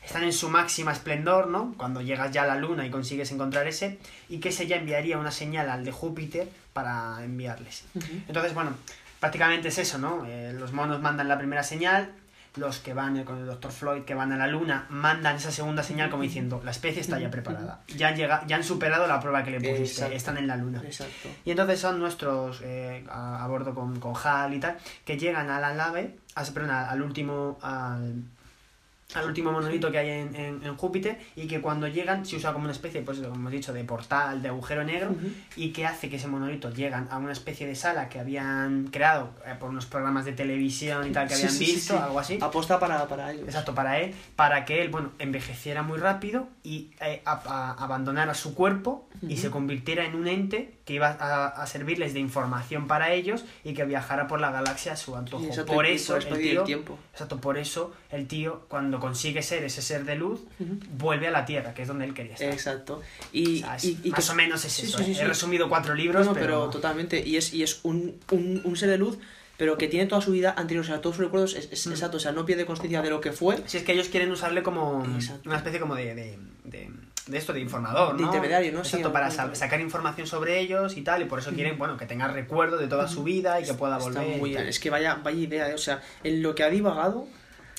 están 0.04 0.24
en 0.24 0.34
su 0.34 0.50
máxima 0.50 0.92
esplendor, 0.92 1.48
¿no? 1.48 1.74
Cuando 1.78 2.02
llegas 2.02 2.32
ya 2.32 2.44
a 2.44 2.48
la 2.48 2.56
luna 2.56 2.86
y 2.86 2.92
consigues 2.92 3.32
encontrar 3.32 3.68
ese 3.68 4.00
y 4.30 4.40
que 4.40 4.50
ese 4.50 4.68
ya 4.68 4.78
enviaría 4.78 5.18
una 5.18 5.32
señal 5.32 5.70
al 5.70 5.86
de 5.86 5.92
Júpiter 5.92 6.50
para 6.74 7.24
enviarles. 7.24 7.86
Entonces, 8.28 8.54
bueno, 8.54 8.72
prácticamente 9.20 9.70
es 9.70 9.78
eso, 9.78 9.98
¿no? 9.98 10.26
Eh, 10.28 10.54
los 10.54 10.74
monos 10.74 11.02
mandan 11.02 11.28
la 11.28 11.38
primera 11.38 11.64
señal, 11.64 12.12
los 12.58 12.80
que 12.80 12.94
van 12.94 13.24
con 13.24 13.40
el 13.40 13.46
Dr. 13.46 13.72
Floyd 13.72 14.04
que 14.04 14.14
van 14.14 14.32
a 14.32 14.38
la 14.38 14.48
luna 14.48 14.86
mandan 14.90 15.36
esa 15.36 15.52
segunda 15.52 15.84
señal 15.84 16.10
como 16.10 16.24
diciendo, 16.24 16.62
la 16.64 16.72
especie 16.72 17.02
está 17.02 17.20
ya 17.20 17.30
preparada. 17.30 17.82
Ya 17.88 18.10
han, 18.10 18.16
llegado, 18.16 18.46
ya 18.48 18.56
han 18.56 18.64
superado 18.64 19.08
la 19.08 19.20
prueba 19.20 19.44
que 19.44 19.52
le 19.52 19.58
pusiste, 19.58 19.84
Exacto. 19.84 20.16
están 20.16 20.38
en 20.38 20.48
la 20.48 20.58
luna. 20.58 20.82
Exacto. 20.84 21.30
Y 21.44 21.52
entonces 21.52 21.80
son 21.80 22.00
nuestros 22.00 22.62
eh, 22.64 23.04
a, 23.10 23.44
a 23.44 23.48
bordo 23.48 23.74
con, 23.74 24.00
con 24.00 24.14
Hal 24.24 24.54
y 24.54 24.60
tal, 24.60 24.78
que 25.04 25.18
llegan 25.18 25.50
a 25.50 25.60
la 25.60 25.74
nave, 25.74 26.18
a, 26.36 26.44
perdón, 26.44 26.72
al 26.72 27.02
último, 27.02 27.58
al, 27.62 28.24
al 29.14 29.28
último 29.28 29.52
monolito 29.52 29.92
que 29.92 30.00
hay 30.00 30.10
en, 30.10 30.36
en- 30.36 30.64
en 30.64 30.76
Júpiter 30.76 31.20
y 31.36 31.48
que 31.48 31.62
cuando 31.62 31.88
llegan 31.88 32.26
se 32.26 32.36
usa 32.38 32.52
como 32.54 32.64
una 32.66 32.74
especie, 32.74 33.02
pues 33.02 33.20
como 33.20 33.36
hemos 33.36 33.52
dicho, 33.52 33.72
de 33.72 33.84
portal, 33.84 34.42
de 34.42 34.50
agujero 34.50 34.84
negro 34.84 35.16
y 35.56 35.70
que 35.70 35.86
hace 35.86 36.10
que 36.10 36.16
ese 36.16 36.28
monolito 36.28 36.72
llegan 36.72 37.08
a 37.12 37.18
una 37.18 37.32
especie 37.32 37.68
de 37.68 37.76
sala 37.76 38.10
que 38.10 38.20
habían 38.20 38.88
creado 38.88 39.30
eh, 39.46 39.54
por 39.60 39.70
unos 39.70 39.86
programas 39.86 40.26
de 40.26 40.34
televisión 40.34 41.08
y 41.08 41.12
tal 41.12 41.28
que 41.28 41.36
Sí, 41.36 41.44
habían 41.44 41.56
sí, 41.58 41.66
visto, 41.66 41.94
sí. 41.94 42.00
algo 42.04 42.20
así. 42.20 42.40
Aposta 42.42 42.80
para, 42.80 43.08
para 43.08 43.32
ellos. 43.32 43.46
Exacto, 43.46 43.76
para 43.76 44.00
él, 44.00 44.14
para 44.36 44.66
que 44.66 44.82
él, 44.82 44.90
bueno, 44.90 45.12
envejeciera 45.20 45.84
muy 45.84 46.00
rápido 46.00 46.48
y 46.64 46.90
eh, 47.00 47.22
a- 47.26 47.42
a- 47.46 47.84
abandonara 47.84 48.34
su 48.34 48.56
cuerpo 48.56 49.08
y 49.28 49.38
se 49.38 49.50
convirtiera 49.52 50.04
en 50.06 50.16
un 50.16 50.28
ente 50.28 50.75
que 50.86 50.94
iba 50.94 51.08
a, 51.20 51.48
a 51.48 51.66
servirles 51.66 52.14
de 52.14 52.20
información 52.20 52.88
para 52.88 53.12
ellos 53.12 53.44
y 53.64 53.74
que 53.74 53.84
viajara 53.86 54.28
por 54.28 54.40
la 54.40 54.52
galaxia 54.52 54.94
a 54.94 54.96
su 54.96 55.16
antojo. 55.16 55.44
Por 55.66 55.86
eso 55.88 56.14
por 56.14 56.38
el 56.38 56.40
tío, 56.42 56.64
tiempo. 56.64 57.00
exacto, 57.12 57.42
por 57.42 57.58
eso 57.58 57.92
el 58.12 58.28
tío 58.28 58.66
cuando 58.70 59.00
consigue 59.00 59.42
ser 59.42 59.64
ese 59.64 59.82
ser 59.82 60.06
de 60.06 60.16
luz 60.16 60.42
vuelve 60.98 61.28
a 61.28 61.32
la 61.32 61.44
Tierra, 61.46 61.74
que 61.74 61.82
es 61.82 61.88
donde 61.88 62.06
él 62.06 62.14
quería 62.14 62.34
estar. 62.34 62.50
Exacto. 62.50 63.02
Y, 63.34 63.58
O 63.64 63.66
sea, 63.66 63.76
es- 63.78 63.84
y- 63.84 64.00
y 64.04 64.12
más 64.12 64.26
que- 64.28 64.32
o 64.32 64.36
menos 64.36 64.64
es 64.64 64.72
Sí, 64.74 64.86
eso. 64.86 65.00
sí, 65.00 65.12
¿eh? 65.12 65.16
sí. 65.16 65.22
He 65.22 65.26
resumido 65.26 65.68
cuatro 65.70 65.96
libros, 65.96 66.24
No, 66.26 66.34
no, 66.34 66.40
pero... 66.40 66.46
pero, 66.46 66.70
totalmente. 66.70 67.20
Y 67.28 67.38
es, 67.38 67.52
y 67.54 67.64
es 67.64 67.80
un, 67.84 68.20
un, 68.32 68.62
un 68.64 68.78
ser 68.78 68.90
de 68.90 69.00
luz, 69.00 69.18
pero 69.58 69.78
que 69.80 69.88
tiene 69.88 70.06
toda 70.06 70.22
su 70.22 70.32
vida 70.34 70.54
anterior, 70.56 70.84
o 70.84 70.88
sea, 70.88 71.02
todos 71.02 71.16
sus 71.16 71.26
recuerdos, 71.26 71.56
es, 71.56 71.88
Mm. 71.88 71.92
exacto, 71.92 72.18
o 72.18 72.20
sea, 72.20 72.32
no 72.32 72.46
pierde 72.46 72.66
conciencia 72.68 73.02
de 73.02 73.10
lo 73.10 73.22
que 73.22 73.32
fue. 73.32 73.58
Si 73.66 73.78
es 73.78 73.84
que 73.84 73.94
ellos 73.94 74.10
quieren 74.10 74.30
usarle 74.32 74.62
como 74.62 75.04
Exacto. 75.16 75.50
una 75.50 75.58
especie 75.58 75.80
como 75.80 75.96
de, 75.96 76.14
de, 76.14 76.38
de, 76.66 76.92
de 77.28 77.38
esto, 77.38 77.54
de 77.54 77.60
informador, 77.60 78.16
De 78.16 78.22
¿no? 78.22 78.28
intermediario, 78.28 78.72
¿no? 78.72 78.84
Sí, 78.84 78.98
Exacto, 78.98 79.12
para 79.12 79.32
sa- 79.32 79.54
sacar 79.56 79.82
información 79.82 80.28
sobre 80.28 80.60
ellos 80.60 80.96
y 80.98 81.02
tal, 81.02 81.22
y 81.24 81.26
por 81.26 81.40
eso 81.40 81.52
quieren, 81.52 81.78
bueno, 81.78 81.98
que 81.98 82.06
tenga 82.06 82.28
recuerdo 82.28 82.78
de 82.78 82.88
toda 82.88 83.08
su 83.08 83.24
vida 83.24 83.60
y 83.60 83.64
que 83.64 83.74
pueda 83.74 83.98
Está 83.98 84.10
volver. 84.22 84.38
muy 84.38 84.52
bien. 84.52 84.68
Es 84.68 84.80
que 84.80 84.90
vaya, 84.90 85.16
vaya 85.24 85.40
idea, 85.40 85.70
¿eh? 85.70 85.74
o 85.74 85.78
sea, 85.80 86.02
en 86.24 86.42
lo 86.44 86.54
que 86.54 86.64
ha 86.64 86.70
divagado, 86.70 87.28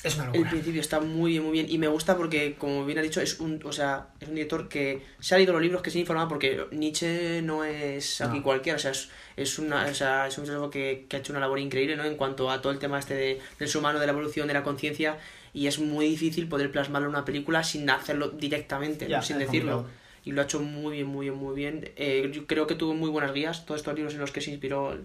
Es 0.03 0.15
una 0.15 0.25
el 0.25 0.31
locura. 0.31 0.49
principio 0.51 0.79
está 0.81 0.99
muy 0.99 1.31
bien, 1.31 1.43
muy 1.43 1.51
bien. 1.53 1.65
Y 1.69 1.77
me 1.77 1.87
gusta 1.87 2.15
porque, 2.17 2.55
como 2.57 2.85
bien 2.85 2.99
ha 2.99 3.01
dicho, 3.01 3.19
es 3.21 3.39
un, 3.39 3.59
o 3.63 3.71
sea, 3.71 4.07
es 4.19 4.27
un 4.27 4.35
director 4.35 4.67
que 4.69 5.01
se 5.19 5.33
ha 5.33 5.37
leído 5.37 5.53
los 5.53 5.61
libros, 5.61 5.81
que 5.81 5.89
se 5.91 5.97
ha 5.97 6.01
informado, 6.01 6.27
porque 6.27 6.65
Nietzsche 6.71 7.41
no 7.41 7.63
es 7.63 8.21
aquí 8.21 8.37
No. 8.37 8.43
cualquiera, 8.43 8.75
o 8.75 8.79
sea, 8.79 8.91
es, 8.91 9.09
es, 9.37 9.57
una, 9.59 9.85
o 9.85 9.93
sea, 9.93 10.27
es 10.27 10.37
un 10.37 10.45
filósofo 10.45 10.69
que, 10.69 11.05
que 11.09 11.15
ha 11.15 11.19
hecho 11.19 11.31
una 11.33 11.39
labor 11.39 11.57
increíble, 11.59 11.95
¿no? 11.95 12.03
En 12.03 12.15
cuanto 12.15 12.51
a 12.51 12.61
todo 12.61 12.71
el 12.73 12.79
tema 12.79 12.99
este 12.99 13.13
de, 13.15 13.39
del 13.59 13.67
ser 13.69 13.79
humano, 13.79 13.99
de 13.99 14.05
la 14.05 14.11
evolución, 14.11 14.47
de 14.47 14.53
la 14.53 14.63
conciencia, 14.63 15.17
y 15.57 15.65
es 15.67 15.79
muy 15.79 16.07
difícil 16.07 16.47
poder 16.47 16.71
plasmarlo 16.71 17.07
en 17.07 17.15
una 17.15 17.25
película 17.25 17.63
sin 17.63 17.89
hacerlo 17.89 18.29
directamente, 18.29 19.05
sin 19.23 19.39
decirlo. 19.39 19.77
complicado. 19.77 20.07
Y 20.23 20.31
lo 20.33 20.41
ha 20.41 20.43
hecho 20.43 20.59
muy 20.59 20.97
bien, 20.97 21.07
muy 21.07 21.27
bien, 21.27 21.37
muy 21.39 21.55
bien. 21.55 21.89
Eh, 21.95 22.29
yo 22.33 22.45
creo 22.45 22.67
que 22.67 22.75
tuvo 22.75 22.93
muy 22.93 23.09
buenas 23.09 23.33
guías, 23.33 23.65
todos 23.65 23.79
estos 23.79 23.95
libros 23.95 24.13
en 24.13 24.19
los 24.19 24.31
que 24.31 24.41
se 24.41 24.51
inspiró, 24.51 24.97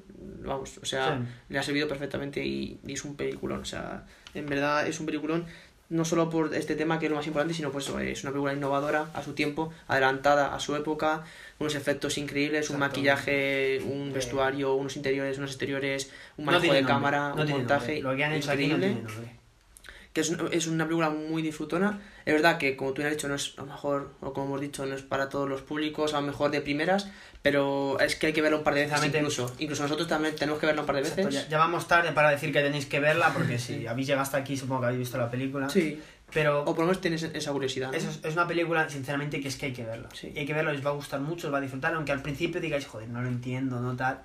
vamos, 0.45 0.79
o 0.79 0.85
sea, 0.85 1.17
Sí. 1.19 1.25
le 1.49 1.59
ha 1.59 1.63
servido 1.63 1.87
perfectamente 1.89 2.45
y, 2.45 2.79
y 2.87 2.93
es 2.93 3.05
un 3.05 3.15
peliculón, 3.17 3.61
o 3.61 3.65
sea, 3.65 4.05
en 4.35 4.47
verdad 4.47 4.87
es 4.87 4.99
un 5.01 5.07
peliculón 5.07 5.47
no 5.89 6.05
solo 6.05 6.29
por 6.31 6.55
este 6.55 6.75
tema 6.75 6.99
que 6.99 7.07
es 7.07 7.11
lo 7.11 7.17
más 7.17 7.27
importante, 7.27 7.55
sino 7.55 7.71
pues 7.71 7.89
eh, 7.91 8.13
es 8.13 8.23
una 8.25 8.33
película 8.33 8.53
innovadora 8.55 9.11
a 9.15 9.23
su 9.23 9.33
tiempo, 9.35 9.73
adelantada 9.89 10.55
a 10.55 10.59
su 10.59 10.75
época, 10.75 11.23
unos 11.61 11.75
efectos 11.77 12.19
increíbles, 12.19 12.69
un 12.71 12.79
maquillaje, 12.79 13.79
un 13.85 14.09
Sí. 14.09 14.13
vestuario, 14.15 14.75
unos 14.75 14.97
interiores, 14.97 15.39
unos 15.39 15.51
exteriores, 15.51 16.11
un 16.39 16.47
manejo 16.47 16.63
de 16.73 16.81
nombre, 16.81 16.87
cámara, 16.95 17.33
no 17.37 17.43
un 17.43 17.49
montaje 17.51 17.93
nombre. 18.01 18.03
Lo 18.11 18.17
que 18.17 18.25
han 18.25 18.33
hecho 18.33 18.51
aquí 18.51 18.67
no 18.69 18.77
increíble. 18.77 19.42
Que 20.13 20.21
es, 20.21 20.33
es 20.51 20.67
una 20.67 20.85
película 20.85 21.11
muy 21.11 21.43
disfrutona. 21.43 22.01
Es 22.25 22.35
verdad 22.35 22.59
que, 22.59 22.77
como 22.77 22.93
tú 22.93 23.03
has 23.03 23.11
dicho, 23.11 23.29
no 23.29 23.35
es 23.35 23.55
a 23.57 23.63
lo 23.63 23.67
mejor, 23.69 24.13
o 24.21 24.33
como 24.33 24.47
hemos 24.47 24.61
dicho, 24.61 24.85
no 24.87 24.95
es 24.95 25.03
para 25.03 25.29
todos 25.29 25.49
los 25.49 25.63
públicos, 25.63 26.13
a 26.15 26.21
lo 26.21 26.27
mejor 26.27 26.51
de 26.51 26.61
primeras, 26.61 27.09
pero 27.41 27.99
es 27.99 28.15
que 28.17 28.29
hay 28.29 28.33
que 28.33 28.43
verla 28.43 28.59
un 28.59 28.65
par 28.65 28.75
de 28.75 28.87
veces 28.87 29.05
incluso. 29.05 29.53
Incluso 29.59 29.83
nosotros 29.83 30.07
también 30.09 30.37
tenemos 30.37 30.61
que 30.61 30.67
verla 30.67 30.83
un 30.83 30.87
par 30.87 30.97
de 30.97 31.03
Exacto, 31.03 31.27
veces. 31.27 31.45
ya, 31.45 31.49
ya 31.49 31.59
vamos 31.59 31.89
tarde 31.89 32.13
para 32.13 32.31
decir 32.31 32.53
que 32.53 32.61
tenéis 32.61 32.87
que 32.87 33.01
verla, 33.01 33.33
porque 33.33 33.59
si 33.59 33.87
habéis 33.87 34.07
llegado 34.07 34.23
hasta 34.23 34.37
aquí, 34.39 34.57
supongo 34.57 34.81
que 34.83 34.87
habéis 34.89 35.01
visto 35.01 35.19
la 35.19 35.31
película. 35.31 35.69
Sí. 35.69 36.01
Pero 36.33 36.61
O 36.63 36.65
por 36.67 36.79
lo 36.79 36.85
menos 36.87 37.01
tienes 37.03 37.23
esa 37.25 37.53
curiosidad. 37.53 37.91
¿no? 37.91 37.95
es, 37.97 38.21
es 38.23 38.33
una 38.33 38.47
película, 38.49 38.89
sinceramente, 38.89 39.39
que 39.41 39.49
es 39.49 39.57
que 39.57 39.67
hay 39.67 39.73
que 39.75 39.85
verla. 39.85 40.09
Sí. 40.15 40.33
Y 40.35 40.39
hay 40.39 40.47
que 40.47 40.55
verlo, 40.55 40.71
os 40.71 40.85
va 40.87 40.89
a 40.91 40.95
gustar 40.95 41.21
mucho, 41.21 41.49
os 41.49 41.53
va 41.53 41.59
a 41.59 41.61
disfrutar, 41.61 41.93
aunque 41.95 42.13
al 42.13 42.23
principio 42.23 42.59
digáis, 42.61 42.87
joder, 42.87 43.09
no 43.11 43.21
lo 43.21 43.29
entiendo, 43.29 43.81
no 43.81 43.95
tal. 43.97 44.21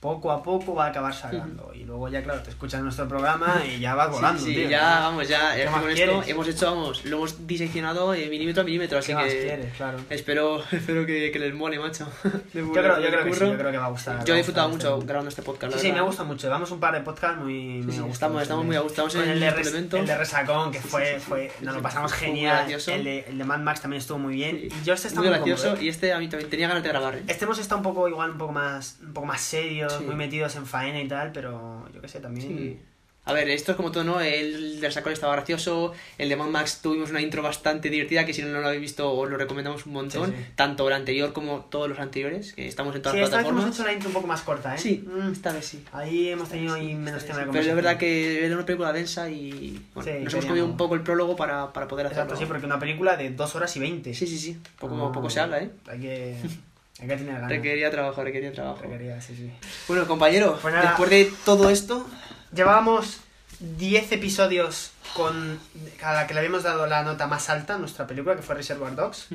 Poco 0.00 0.30
a 0.30 0.40
poco 0.44 0.76
va 0.76 0.86
a 0.86 0.88
acabar 0.90 1.12
sacando. 1.12 1.72
Y 1.74 1.82
luego 1.82 2.08
ya, 2.08 2.22
claro, 2.22 2.40
te 2.40 2.50
escuchas 2.50 2.80
nuestro 2.82 3.08
programa 3.08 3.62
y 3.68 3.80
ya 3.80 3.96
vas 3.96 4.10
volando, 4.12 4.40
sí, 4.40 4.50
sí, 4.50 4.54
tío. 4.54 4.70
ya, 4.70 5.00
vamos, 5.00 5.26
ya, 5.28 5.58
hemos 5.58 6.46
hecho, 6.46 6.66
vamos, 6.66 7.04
lo 7.04 7.16
hemos 7.16 7.46
diseccionado 7.48 8.14
eh, 8.14 8.28
milímetro 8.28 8.62
a 8.62 8.64
milímetro, 8.64 8.98
así 8.98 9.08
¿Qué 9.08 9.14
más 9.16 9.24
que 9.24 9.40
quieres? 9.42 9.74
Claro. 9.76 9.98
espero, 10.08 10.62
espero 10.72 11.04
que, 11.04 11.32
que 11.32 11.38
les 11.40 11.52
mole, 11.52 11.80
macho. 11.80 12.06
De 12.54 12.60
Yo 12.60 12.72
creo, 12.72 13.00
yo 13.00 13.08
creo 13.08 13.24
que 13.24 13.32
sí, 13.32 13.38
curro. 13.40 13.52
yo 13.52 13.58
creo 13.58 13.72
que 13.72 13.78
va 13.78 13.86
a 13.86 13.90
gustar. 13.90 14.24
Yo 14.24 14.34
he 14.34 14.36
disfrutado 14.36 14.68
mucho 14.68 14.94
este- 14.94 15.06
grabando 15.06 15.28
este 15.30 15.42
podcast, 15.42 15.74
Sí, 15.74 15.80
sí, 15.80 15.92
me 15.92 16.00
gusta 16.00 16.22
mucho. 16.22 16.46
Llevamos 16.46 16.70
un 16.70 16.78
par 16.78 16.94
de 16.94 17.00
podcasts 17.00 17.38
muy, 17.40 17.82
muy 17.82 17.92
Sí, 17.92 18.00
estamos- 18.08 18.42
estamos 18.42 18.64
muy 18.64 18.76
a 18.76 18.80
gusto. 18.80 19.04
Estamos 19.08 19.26
en 19.26 19.32
el 19.32 19.40
de, 19.40 19.50
res- 19.50 19.74
el 19.74 20.06
de 20.06 20.16
Resacón, 20.16 20.70
que 20.70 20.80
fue, 20.80 21.18
fue 21.18 21.50
nos 21.62 21.74
lo 21.74 21.82
pasamos 21.82 22.12
genial. 22.12 22.70
El 22.70 23.02
de, 23.04 23.24
el 23.28 23.36
de 23.38 23.44
Mad 23.44 23.58
Max 23.60 23.80
también 23.80 24.00
estuvo 24.00 24.18
muy 24.20 24.34
bien. 24.34 24.56
Y 24.56 24.84
yo 24.84 24.94
este 24.94 25.08
está 25.08 25.20
muy 25.20 25.28
muy 25.28 25.38
gracioso 25.38 25.76
y 25.80 25.88
este 25.88 26.12
a 26.12 26.20
mí 26.20 26.28
también 26.28 26.48
tenía 26.50 26.68
ganas 26.68 26.84
de 26.84 26.88
grabar. 26.88 27.16
¿eh? 27.16 27.24
Este 27.26 27.44
hemos 27.46 27.58
estado 27.58 27.78
un 27.78 27.82
poco 27.84 28.08
igual, 28.08 28.30
un 28.30 28.38
poco 28.38 28.52
más, 28.52 28.98
un 29.02 29.12
poco 29.12 29.26
más 29.26 29.40
serio 29.40 29.87
Sí. 29.90 30.04
muy 30.04 30.14
metidos 30.16 30.56
en 30.56 30.66
faena 30.66 31.00
y 31.00 31.08
tal, 31.08 31.32
pero 31.32 31.88
yo 31.94 32.00
qué 32.00 32.08
sé, 32.08 32.20
también... 32.20 32.48
Sí. 32.48 32.78
A 33.24 33.34
ver, 33.34 33.46
esto 33.50 33.72
es 33.72 33.76
como 33.76 33.92
todo, 33.92 34.04
¿no? 34.04 34.22
El 34.22 34.80
del 34.80 34.90
Sacol 34.90 35.12
estaba 35.12 35.34
gracioso, 35.34 35.92
el 36.16 36.30
de 36.30 36.36
Mad 36.36 36.46
Max 36.48 36.80
tuvimos 36.80 37.10
una 37.10 37.20
intro 37.20 37.42
bastante 37.42 37.90
divertida 37.90 38.24
que 38.24 38.32
si 38.32 38.40
no 38.40 38.58
lo 38.58 38.66
habéis 38.66 38.80
visto 38.80 39.12
os 39.12 39.28
lo 39.28 39.36
recomendamos 39.36 39.84
un 39.84 39.92
montón, 39.92 40.30
Sí, 40.30 40.36
sí. 40.38 40.44
tanto 40.54 40.88
el 40.88 40.94
anterior 40.94 41.34
como 41.34 41.60
todos 41.68 41.90
los 41.90 41.98
anteriores, 41.98 42.54
que 42.54 42.66
estamos 42.66 42.96
en 42.96 43.02
todas 43.02 43.16
Sí, 43.16 43.20
las 43.20 43.26
esta 43.28 43.36
vez 43.36 43.46
hemos 43.48 43.64
plataformas. 43.64 43.78
hecho 43.80 43.86
la 43.86 43.92
intro 43.92 44.08
un 44.08 44.14
poco 44.14 44.26
más 44.28 44.40
corta, 44.40 44.74
¿eh? 44.74 44.78
Sí, 44.78 45.04
Mm, 45.06 45.32
esta 45.32 45.52
vez 45.52 45.66
sí. 45.66 45.84
Ahí 45.92 46.28
hemos 46.30 46.48
tenido 46.48 46.72
ahí 46.72 46.94
menos 46.94 47.22
tema 47.22 47.40
de 47.40 47.40
Pero 47.40 47.46
conversación. 47.48 47.78
es 47.78 47.84
verdad 47.84 47.98
que 47.98 48.46
era 48.46 48.54
una 48.54 48.64
película 48.64 48.92
densa 48.94 49.28
y 49.28 49.78
bueno, 49.94 50.10
Sí, 50.10 50.24
nos 50.24 50.32
hemos 50.32 50.46
comido 50.46 50.64
un 50.64 50.76
poco 50.78 50.94
el 50.94 51.02
prólogo 51.02 51.36
para, 51.36 51.70
para 51.74 51.86
poder 51.86 52.06
hacerlo. 52.06 52.22
Exacto, 52.24 52.40
sí, 52.42 52.48
porque 52.48 52.64
una 52.64 52.78
película 52.78 53.18
de 53.18 53.28
dos 53.28 53.54
horas 53.54 53.76
y 53.76 53.80
veinte. 53.80 54.14
Sí, 54.14 54.26
sí, 54.26 54.38
sí. 54.38 54.58
Poco, 54.78 55.06
Ah, 55.06 55.12
poco 55.12 55.28
se 55.28 55.40
habla, 55.40 55.58
¿eh? 55.60 55.70
Hay 55.86 56.00
que, 56.00 56.36
ganas. 57.00 57.48
Requería 57.48 57.90
trabajo, 57.90 58.22
requería 58.24 58.52
trabajo. 58.52 58.80
Requería, 58.82 59.20
sí, 59.20 59.34
sí. 59.36 59.50
Bueno, 59.86 60.06
compañero, 60.06 60.58
Pues 60.60 60.74
nada. 60.74 60.88
después 60.88 61.10
de 61.10 61.32
todo 61.44 61.70
esto, 61.70 62.06
Llevábamos 62.54 63.18
10 63.60 64.12
episodios 64.12 64.92
con 65.14 65.58
a 66.02 66.12
la 66.14 66.26
que 66.26 66.32
le 66.32 66.40
habíamos 66.40 66.62
dado 66.62 66.86
la 66.86 67.02
nota 67.02 67.26
más 67.26 67.50
alta 67.50 67.74
a 67.74 67.78
nuestra 67.78 68.06
película, 68.06 68.36
que 68.36 68.42
fue 68.42 68.54
Reservoir 68.54 68.94
Dogs. 68.94 69.26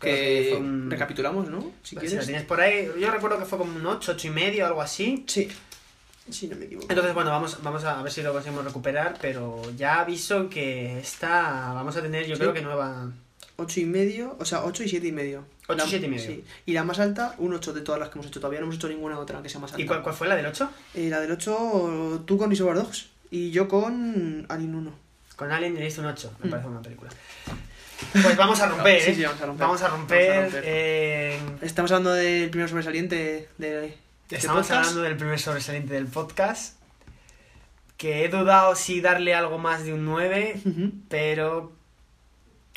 Que 0.00 0.54
un- 0.58 0.90
recapitulamos, 0.90 1.48
¿no? 1.48 1.60
Si 1.82 1.90
Si 1.90 1.96
quieres. 1.96 2.18
la 2.18 2.24
tienes 2.24 2.44
por 2.44 2.60
ahí, 2.60 2.90
yo 3.00 3.10
recuerdo 3.10 3.38
que 3.38 3.44
fue 3.46 3.56
como 3.58 3.74
un 3.74 3.86
8, 3.86 4.12
8 4.12 4.26
y 4.26 4.30
medio, 4.30 4.66
algo 4.66 4.82
así. 4.82 5.24
Sí. 5.28 5.48
Sí, 6.28 6.46
no 6.48 6.56
me 6.56 6.66
equivoco. 6.66 6.88
Entonces, 6.90 7.14
bueno, 7.14 7.30
vamos, 7.30 7.56
vamos 7.62 7.82
a 7.84 8.02
ver 8.02 8.12
si 8.12 8.20
lo 8.22 8.34
conseguimos 8.34 8.64
recuperar, 8.66 9.16
pero 9.18 9.62
ya 9.76 10.00
aviso 10.00 10.50
que 10.50 10.98
esta 10.98 11.72
vamos 11.72 11.96
a 11.96 12.02
tener, 12.02 12.26
yo 12.26 12.34
Sí. 12.36 12.40
creo 12.40 12.52
que 12.52 12.60
nueva... 12.60 13.10
8 13.60 13.80
y 13.80 13.84
medio, 13.86 14.36
o 14.38 14.44
sea, 14.44 14.64
8 14.64 14.84
y 14.84 14.88
7 14.88 15.06
y 15.06 15.12
medio. 15.12 15.44
Ocho 15.66 15.74
y 15.74 15.76
La- 15.76 15.86
siete 15.86 16.06
y 16.06 16.08
medio. 16.08 16.24
Sí. 16.26 16.44
Y 16.66 16.72
la 16.72 16.84
más 16.84 16.98
alta, 17.00 17.34
un 17.38 17.52
8 17.52 17.72
de 17.74 17.80
todas 17.82 17.98
las 18.00 18.08
que 18.08 18.14
hemos 18.14 18.26
hecho. 18.26 18.40
Todavía 18.40 18.60
no 18.60 18.64
hemos 18.66 18.76
hecho 18.76 18.88
ninguna 18.88 19.18
otra 19.18 19.42
que 19.42 19.48
sea 19.48 19.60
más 19.60 19.72
alta. 19.72 19.82
¿Y 19.82 19.86
cuál, 19.86 20.02
cuál 20.02 20.14
fue 20.14 20.28
la 20.28 20.36
del 20.36 20.46
8? 20.46 20.70
Eh, 20.94 21.08
la 21.10 21.20
del 21.20 21.32
8, 21.32 22.22
tú 22.24 22.38
con 22.38 22.48
Reservoir 22.50 22.76
Dogs 22.78 23.08
y 23.30 23.50
yo 23.50 23.68
con 23.68 24.46
Alien 24.48 24.74
1. 24.74 24.92
Con 25.36 25.50
Alien 25.52 25.74
le 25.74 25.82
diste 25.84 26.00
un 26.00 26.06
8, 26.06 26.32
me 26.42 26.50
parece 26.50 26.68
una 26.68 26.80
película. 26.80 27.10
Pues 28.12 28.36
vamos 28.36 28.60
a 28.60 28.66
romper, 28.70 29.02
Sí, 29.02 29.10
¿eh? 29.10 29.14
sí, 29.16 29.22
vamos 29.24 29.42
a 29.42 29.46
romper. 29.46 29.66
Vamos 29.66 29.82
a 29.82 29.88
romper. 29.88 30.28
Vamos 30.30 30.40
a 30.40 30.56
romper. 30.56 30.64
eh, 30.66 31.38
Estamos 31.62 31.90
hablando 31.90 32.12
del 32.14 32.48
primer 32.50 32.68
sobresaliente 32.68 33.48
de 33.58 33.84
este 33.86 34.36
Estamos 34.36 34.62
podcast. 34.66 34.78
hablando 34.86 35.02
del 35.02 35.16
primer 35.16 35.38
sobresaliente 35.40 35.94
del 35.94 36.06
podcast. 36.06 36.78
Que 37.96 38.24
he 38.24 38.28
dudado 38.28 38.76
si 38.76 39.00
darle 39.00 39.34
algo 39.34 39.58
más 39.58 39.84
de 39.84 39.92
un 39.92 40.04
9, 40.04 40.60
Ujú. 40.64 40.92
pero 41.08 41.72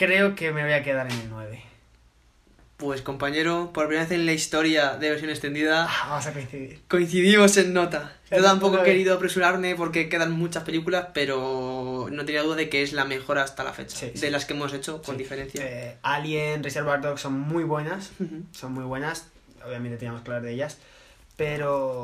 creo 0.06 0.36
que 0.36 0.52
me 0.52 0.64
voy 0.64 0.73
a 0.73 0.84
quedar 0.84 1.07
en 1.11 1.19
el 1.19 1.30
9. 1.30 1.64
Pues 2.78 3.03
compañero, 3.03 3.72
por 3.73 3.86
primera 3.86 4.07
vez 4.07 4.11
en 4.18 4.26
la 4.26 4.34
historia 4.34 4.95
de 4.98 5.11
versión 5.11 5.30
extendida, 5.30 5.86
Ah, 5.88 6.07
vamos 6.10 6.26
a 6.26 6.34
coincidir. 6.34 6.82
coincidimos 6.88 7.56
en 7.57 7.73
nota. 7.73 8.18
Yo 8.32 8.41
tampoco 8.41 8.80
he 8.80 8.84
querido 8.84 9.14
apresurarme 9.14 9.76
porque 9.76 10.10
quedan 10.10 10.32
muchas 10.32 10.64
películas, 10.64 11.10
pero 11.14 12.07
no 12.11 12.26
tenía 12.26 12.41
duda 12.41 12.56
de 12.56 12.69
que 12.69 12.82
es 12.82 12.94
la 12.94 13.06
mejor 13.06 13.38
hasta 13.38 13.64
la 13.64 13.73
fecha. 13.73 13.95
Sí, 13.95 14.10
de 14.19 14.32
las 14.32 14.45
que 14.45 14.53
hemos 14.53 14.73
hecho, 14.73 14.99
con 15.03 15.15
Sí. 15.15 15.19
diferencia. 15.22 15.61
Eh, 15.64 15.98
Alien, 16.02 16.64
Reservoir 16.64 17.02
Dogs 17.02 17.22
son 17.22 17.40
muy 17.40 17.64
buenas. 17.64 18.10
Son 18.52 18.73
muy 18.73 18.84
buenas. 18.86 19.28
Obviamente 19.64 19.98
teníamos 19.98 20.23
que 20.23 20.30
hablar 20.32 20.41
de 20.41 20.53
ellas. 20.53 20.80
Pero. 21.38 22.02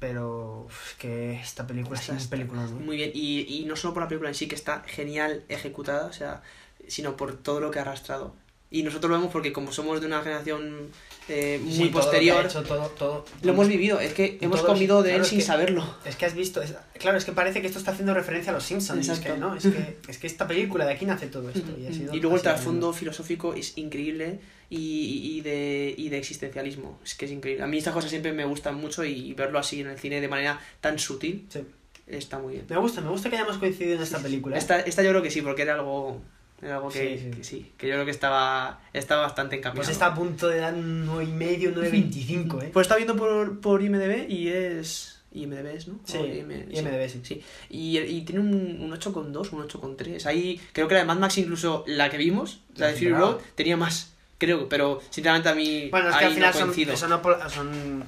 Pero. 0.00 0.68
es 0.88 0.94
que 0.96 1.32
esta 1.40 1.66
película 1.66 1.98
es 1.98 2.08
Está- 2.10 2.22
un 2.22 2.28
película. 2.28 2.62
Muy 2.66 2.96
bien, 2.98 3.10
y, 3.14 3.40
y 3.60 3.64
no 3.64 3.74
solo 3.76 3.94
por 3.94 4.02
la 4.02 4.08
película 4.08 4.28
en 4.28 4.34
sí, 4.34 4.48
que 4.48 4.54
está 4.54 4.82
genial 4.86 5.44
ejecutada, 5.48 6.06
o 6.06 6.12
sea, 6.12 6.42
sino 6.90 7.16
por 7.16 7.36
todo 7.36 7.60
lo 7.60 7.70
que 7.70 7.78
ha 7.78 7.82
arrastrado. 7.82 8.34
Y 8.72 8.84
nosotros 8.84 9.10
lo 9.10 9.16
vemos 9.16 9.32
porque 9.32 9.52
como 9.52 9.72
somos 9.72 10.00
de 10.00 10.06
una 10.06 10.22
generación 10.22 10.90
eh, 11.28 11.58
muy 11.60 11.72
Sí, 11.72 11.78
todo 11.78 11.86
lo 11.86 11.92
posterior, 11.92 12.44
hecho, 12.46 12.62
todo, 12.62 12.86
todo, 12.90 13.24
lo 13.42 13.50
hemos 13.52 13.66
vivido, 13.66 13.98
es 13.98 14.14
que 14.14 14.38
hemos 14.40 14.62
comido 14.62 15.02
de 15.02 15.10
claro, 15.10 15.16
él 15.16 15.22
es 15.22 15.28
sin 15.28 15.38
que- 15.40 15.44
saberlo. 15.44 15.96
Es 16.04 16.14
que 16.14 16.26
has 16.26 16.34
visto, 16.34 16.62
es- 16.62 16.74
claro, 17.00 17.18
es 17.18 17.24
que 17.24 17.32
parece 17.32 17.60
que 17.60 17.66
esto 17.66 17.80
está 17.80 17.90
haciendo 17.90 18.14
referencia 18.14 18.50
a 18.52 18.54
los 18.54 18.62
Simpsons. 18.64 19.08
Es 19.08 19.18
que 19.18 19.36
no, 19.36 19.56
es 19.56 19.64
que, 19.64 19.96
es 20.08 20.18
que 20.18 20.26
esta 20.28 20.46
película 20.46 20.86
de 20.86 20.92
aquí 20.92 21.04
nace 21.04 21.26
todo 21.26 21.48
esto. 21.50 21.68
Y, 21.78 21.86
ha 21.86 21.92
sido- 21.92 22.14
Y 22.14 22.20
luego 22.20 22.36
el 22.36 22.42
trasfondo 22.42 22.92
filosófico 22.92 23.54
es 23.54 23.76
increíble 23.76 24.38
y, 24.70 25.36
y 25.36 25.40
de, 25.40 25.92
y 25.96 26.08
de 26.08 26.18
existencialismo. 26.18 27.00
Es 27.04 27.16
que 27.16 27.24
es 27.24 27.32
increíble. 27.32 27.64
A 27.64 27.66
mí 27.66 27.78
estas 27.78 27.92
cosas 27.92 28.08
siempre 28.10 28.32
me 28.32 28.44
gustan 28.44 28.76
mucho 28.76 29.04
y 29.04 29.34
verlo 29.34 29.58
así 29.58 29.80
en 29.80 29.88
el 29.88 29.98
cine 29.98 30.20
de 30.20 30.28
manera 30.28 30.60
tan 30.80 30.96
sutil 31.00 31.46
Sí. 31.48 31.60
está 32.06 32.38
muy 32.38 32.54
bien. 32.54 32.66
Me 32.68 32.76
gusta, 32.76 33.00
me 33.00 33.10
gusta 33.10 33.28
que 33.30 33.36
hayamos 33.36 33.58
coincidido 33.58 33.96
en 33.96 34.02
esta 34.02 34.18
película. 34.20 34.54
¿eh? 34.54 34.58
Esta, 34.60 34.78
esta 34.80 35.02
yo 35.02 35.10
creo 35.10 35.22
que 35.22 35.30
sí, 35.32 35.42
porque 35.42 35.62
era 35.62 35.74
algo, 35.74 36.20
era 36.62 36.76
algo 36.76 36.88
que, 36.90 37.18
Sí, 37.18 37.24
sí. 37.24 37.30
que 37.36 37.44
sí, 37.44 37.72
que 37.78 37.86
yo 37.88 37.94
creo 37.94 38.04
que 38.04 38.10
estaba, 38.10 38.80
estaba 38.92 39.22
bastante 39.22 39.56
encaminado. 39.56 39.76
Pues 39.84 39.88
está 39.88 40.06
a 40.06 40.14
punto 40.14 40.48
de 40.48 40.58
dar 40.58 40.74
un 40.74 41.06
9,5, 41.06 41.74
9,25, 41.74 42.62
¿eh? 42.64 42.70
Pues 42.72 42.84
está 42.86 42.96
viendo 42.96 43.16
por, 43.16 43.60
por 43.60 43.82
IMDB 43.82 44.28
y 44.28 44.48
es... 44.48 45.16
IMDB 45.32 45.66
es, 45.76 45.86
¿no? 45.86 46.00
Sí, 46.04 46.18
IM- 46.18 46.66
IMDb, 46.76 47.08
sí. 47.08 47.20
sí. 47.22 47.42
Y, 47.68 47.98
y 47.98 48.22
tiene 48.22 48.40
un, 48.40 48.80
un 48.80 48.90
8,2, 48.90 49.52
un 49.52 49.68
8,3. 49.68 50.26
Ahí 50.26 50.60
creo 50.72 50.88
que 50.88 50.94
la 50.94 51.00
de 51.00 51.06
Mad 51.06 51.18
Max, 51.18 51.38
incluso 51.38 51.84
la 51.86 52.10
que 52.10 52.16
vimos, 52.18 52.60
la 52.74 52.88
de 52.88 52.94
Fury. 52.94 53.12
Road, 53.12 53.36
tenía 53.54 53.76
más. 53.76 54.12
Creo, 54.38 54.68
pero 54.68 55.00
sinceramente 55.10 55.48
a 55.50 55.54
mí 55.54 55.88
Bueno, 55.90 56.08
es 56.08 56.16
que 56.16 56.24
al 56.24 56.32
final 56.32 56.52
no 56.52 56.96
son, 56.96 57.10
no 57.10 57.22
pol- 57.22 57.36
son 57.50 58.02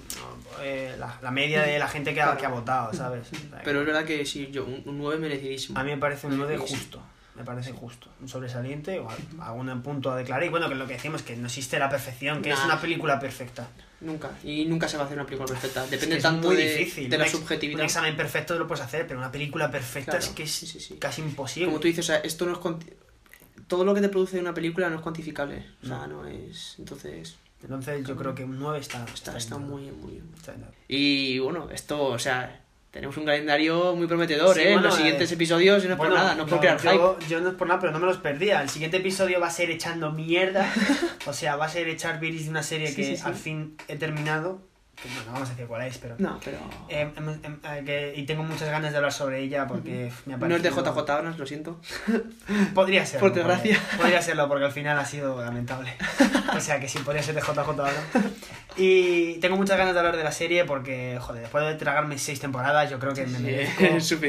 eh, 0.63 0.97
la, 0.99 1.19
la 1.23 1.31
media 1.31 1.63
de 1.63 1.79
la 1.79 1.87
gente 1.87 2.13
que 2.15 2.21
ha, 2.23 2.25
Claro. 2.25 2.41
que 2.41 2.47
ha 2.47 2.49
votado, 2.49 2.93
¿sabes? 2.95 3.29
O 3.31 3.37
sea, 3.37 3.61
Pero 3.63 3.81
es 3.81 3.87
verdad 3.87 4.05
que 4.05 4.25
sí, 4.27 4.49
yo 4.51 4.65
un, 4.65 4.83
un 4.87 4.99
9 4.99 5.19
merecidísimo. 5.21 5.79
A 5.79 5.85
mí 5.85 5.91
me 5.91 5.99
parece 5.99 6.27
un 6.27 6.39
9 6.39 6.59
Sí. 6.67 6.75
justo. 6.75 7.03
Me 7.35 7.45
parece 7.45 7.73
justo. 7.73 8.09
Un 8.21 8.29
sobresaliente 8.29 8.99
o 8.99 9.09
al- 9.09 9.17
algún 9.41 9.83
punto 9.83 10.11
a 10.11 10.17
declarar. 10.17 10.45
Y 10.45 10.51
bueno, 10.51 10.69
que 10.69 10.75
lo 10.75 10.87
que 10.87 10.95
decimos 10.95 11.23
que 11.23 11.35
no 11.37 11.47
existe 11.47 11.79
la 11.79 11.89
perfección, 11.89 12.43
que 12.43 12.51
es 12.51 12.65
una 12.65 12.79
película 12.81 13.19
perfecta. 13.19 13.67
Nunca. 14.03 14.31
Y 14.45 14.65
nunca 14.67 14.87
se 14.89 14.97
va 14.97 15.05
a 15.05 15.07
hacer 15.07 15.17
una 15.17 15.25
película 15.27 15.49
perfecta. 15.49 15.85
Es 15.85 15.91
Depende 15.93 16.15
que 16.15 16.19
es 16.19 16.23
tanto 16.23 16.49
muy 16.49 16.57
de, 16.57 16.77
difícil. 16.77 17.09
de 17.09 17.17
la 17.19 17.25
Un 17.25 17.31
subjetividad. 17.31 17.79
Un 17.81 17.85
examen 17.87 18.17
perfecto 18.17 18.59
lo 18.59 18.67
puedes 18.67 18.85
hacer, 18.85 19.07
pero 19.07 19.19
una 19.19 19.33
película 19.33 19.71
perfecta 19.71 20.13
Claro, 20.13 20.27
es 20.27 20.31
que 20.33 20.43
es 20.43 20.51
sí, 20.53 20.67
sí, 20.67 20.81
sí. 20.81 20.97
casi 20.97 21.23
imposible. 21.23 21.67
Como 21.69 21.81
tú 21.81 21.87
dices, 21.89 22.05
o 22.05 22.09
sea, 22.09 22.17
esto 22.19 22.45
no 22.45 22.53
es 22.53 22.59
todo 23.67 23.85
lo 23.85 23.95
que 23.95 24.01
te 24.03 24.09
produce 24.11 24.39
una 24.39 24.53
película 24.53 24.91
no 24.91 24.97
es 24.97 25.03
cuantificable. 25.03 25.65
O 25.83 25.87
sea, 25.87 26.07
no 26.07 26.27
es. 26.27 26.75
Entonces, 26.79 27.37
Entonces 27.63 28.07
yo 28.07 28.17
creo 28.17 28.35
que 28.35 28.45
un 28.45 28.59
9 28.59 28.79
está, 28.81 29.07
está, 29.15 29.39
está 29.39 29.57
muy 29.57 29.91
muy 29.93 30.13
bien. 30.15 30.31
Está 30.37 30.53
bien 30.53 30.63
dado. 30.63 30.75
Y 30.89 31.39
bueno, 31.39 31.71
esto, 31.71 32.05
o 32.05 32.19
sea, 32.19 32.62
tenemos 32.93 33.17
un 33.17 33.25
calendario 33.25 33.97
muy 33.97 34.07
prometedor, 34.07 34.55
Sí, 34.55 34.61
¿eh? 34.61 34.73
bueno, 34.75 34.83
los 34.89 34.95
siguientes 34.97 35.31
eh, 35.31 35.35
episodios 35.35 35.85
no 35.85 35.91
es 35.93 35.97
Bueno, 35.97 36.15
por 36.15 36.23
nada, 36.23 36.35
no 36.37 36.45
es 36.45 36.49
por 36.51 36.61
crear 36.61 36.79
hype. 36.79 37.27
yo 37.29 37.41
no 37.41 37.49
es 37.49 37.55
por 37.57 37.67
nada, 37.67 37.81
pero 37.81 37.93
no 37.93 37.99
me 37.99 38.07
los 38.07 38.19
perdía. 38.19 38.63
El 38.63 38.69
siguiente 38.69 38.99
episodio 38.99 39.41
va 39.41 39.49
a 39.49 39.51
ser 39.51 39.71
echando 39.71 40.13
mierda. 40.13 40.71
o 41.27 41.33
sea, 41.33 41.57
va 41.57 41.65
a 41.65 41.69
ser 41.69 41.89
echar 41.89 42.21
viris 42.21 42.45
de 42.45 42.51
una 42.51 42.63
serie 42.63 42.89
Sí, 42.89 42.95
que 42.97 43.17
sí. 43.17 43.23
al 43.25 43.35
fin 43.35 43.77
he 43.89 43.97
terminado. 43.97 44.61
Que, 44.95 45.09
bueno, 45.09 45.33
vamos 45.33 45.49
a 45.49 45.53
decir 45.53 45.67
cuál 45.67 45.83
es, 45.83 45.99
pero... 45.99 46.15
No, 46.19 46.39
pero. 46.45 46.59
Eh, 46.89 47.11
em, 47.17 47.29
eh, 47.31 47.83
que- 47.85 48.13
y 48.15 48.25
tengo 48.25 48.43
muchas 48.45 48.69
ganas 48.71 48.93
de 48.93 48.99
hablar 48.99 49.13
sobre 49.13 49.41
ella 49.41 49.67
porque 49.67 50.13
me 50.27 50.35
ha 50.35 50.37
no 50.37 50.55
es 50.55 50.63
de 50.63 50.71
parecido- 50.71 50.95
JJ 50.95 51.11
Abrams, 51.13 51.39
lo 51.39 51.47
siento. 51.47 51.81
Podría 52.75 53.05
ser. 53.07 53.19
Por 53.19 53.33
desgracia. 53.33 53.79
Podría 53.97 54.23
serlo 54.23 54.49
porque 54.49 54.65
al 54.67 54.73
final 54.73 54.99
ha 54.99 55.05
sido 55.05 55.43
lamentable. 55.43 55.93
O 56.57 56.61
sea 56.61 56.79
que 56.79 56.89
sí, 56.89 56.99
podría 57.01 57.23
ser 57.23 57.35
de 57.35 57.41
JJ 57.41 57.59
ahora. 57.59 57.93
Y 58.77 59.35
tengo 59.41 59.57
muchas 59.57 59.77
ganas 59.77 59.93
de 59.93 59.99
hablar 60.01 60.17
de 60.17 60.25
la 60.25 60.33
serie 60.33 60.65
porque, 60.65 61.19
joder, 61.21 61.43
después 61.43 61.65
de 61.67 61.75
tragarme 61.75 62.17
seis 62.17 62.41
temporadas, 62.41 62.91
yo 62.91 62.99
creo 62.99 63.13
que 63.13 63.27
me 63.27 63.39
merezco, 63.39 63.83
me 63.83 63.91
merezco 63.91 64.23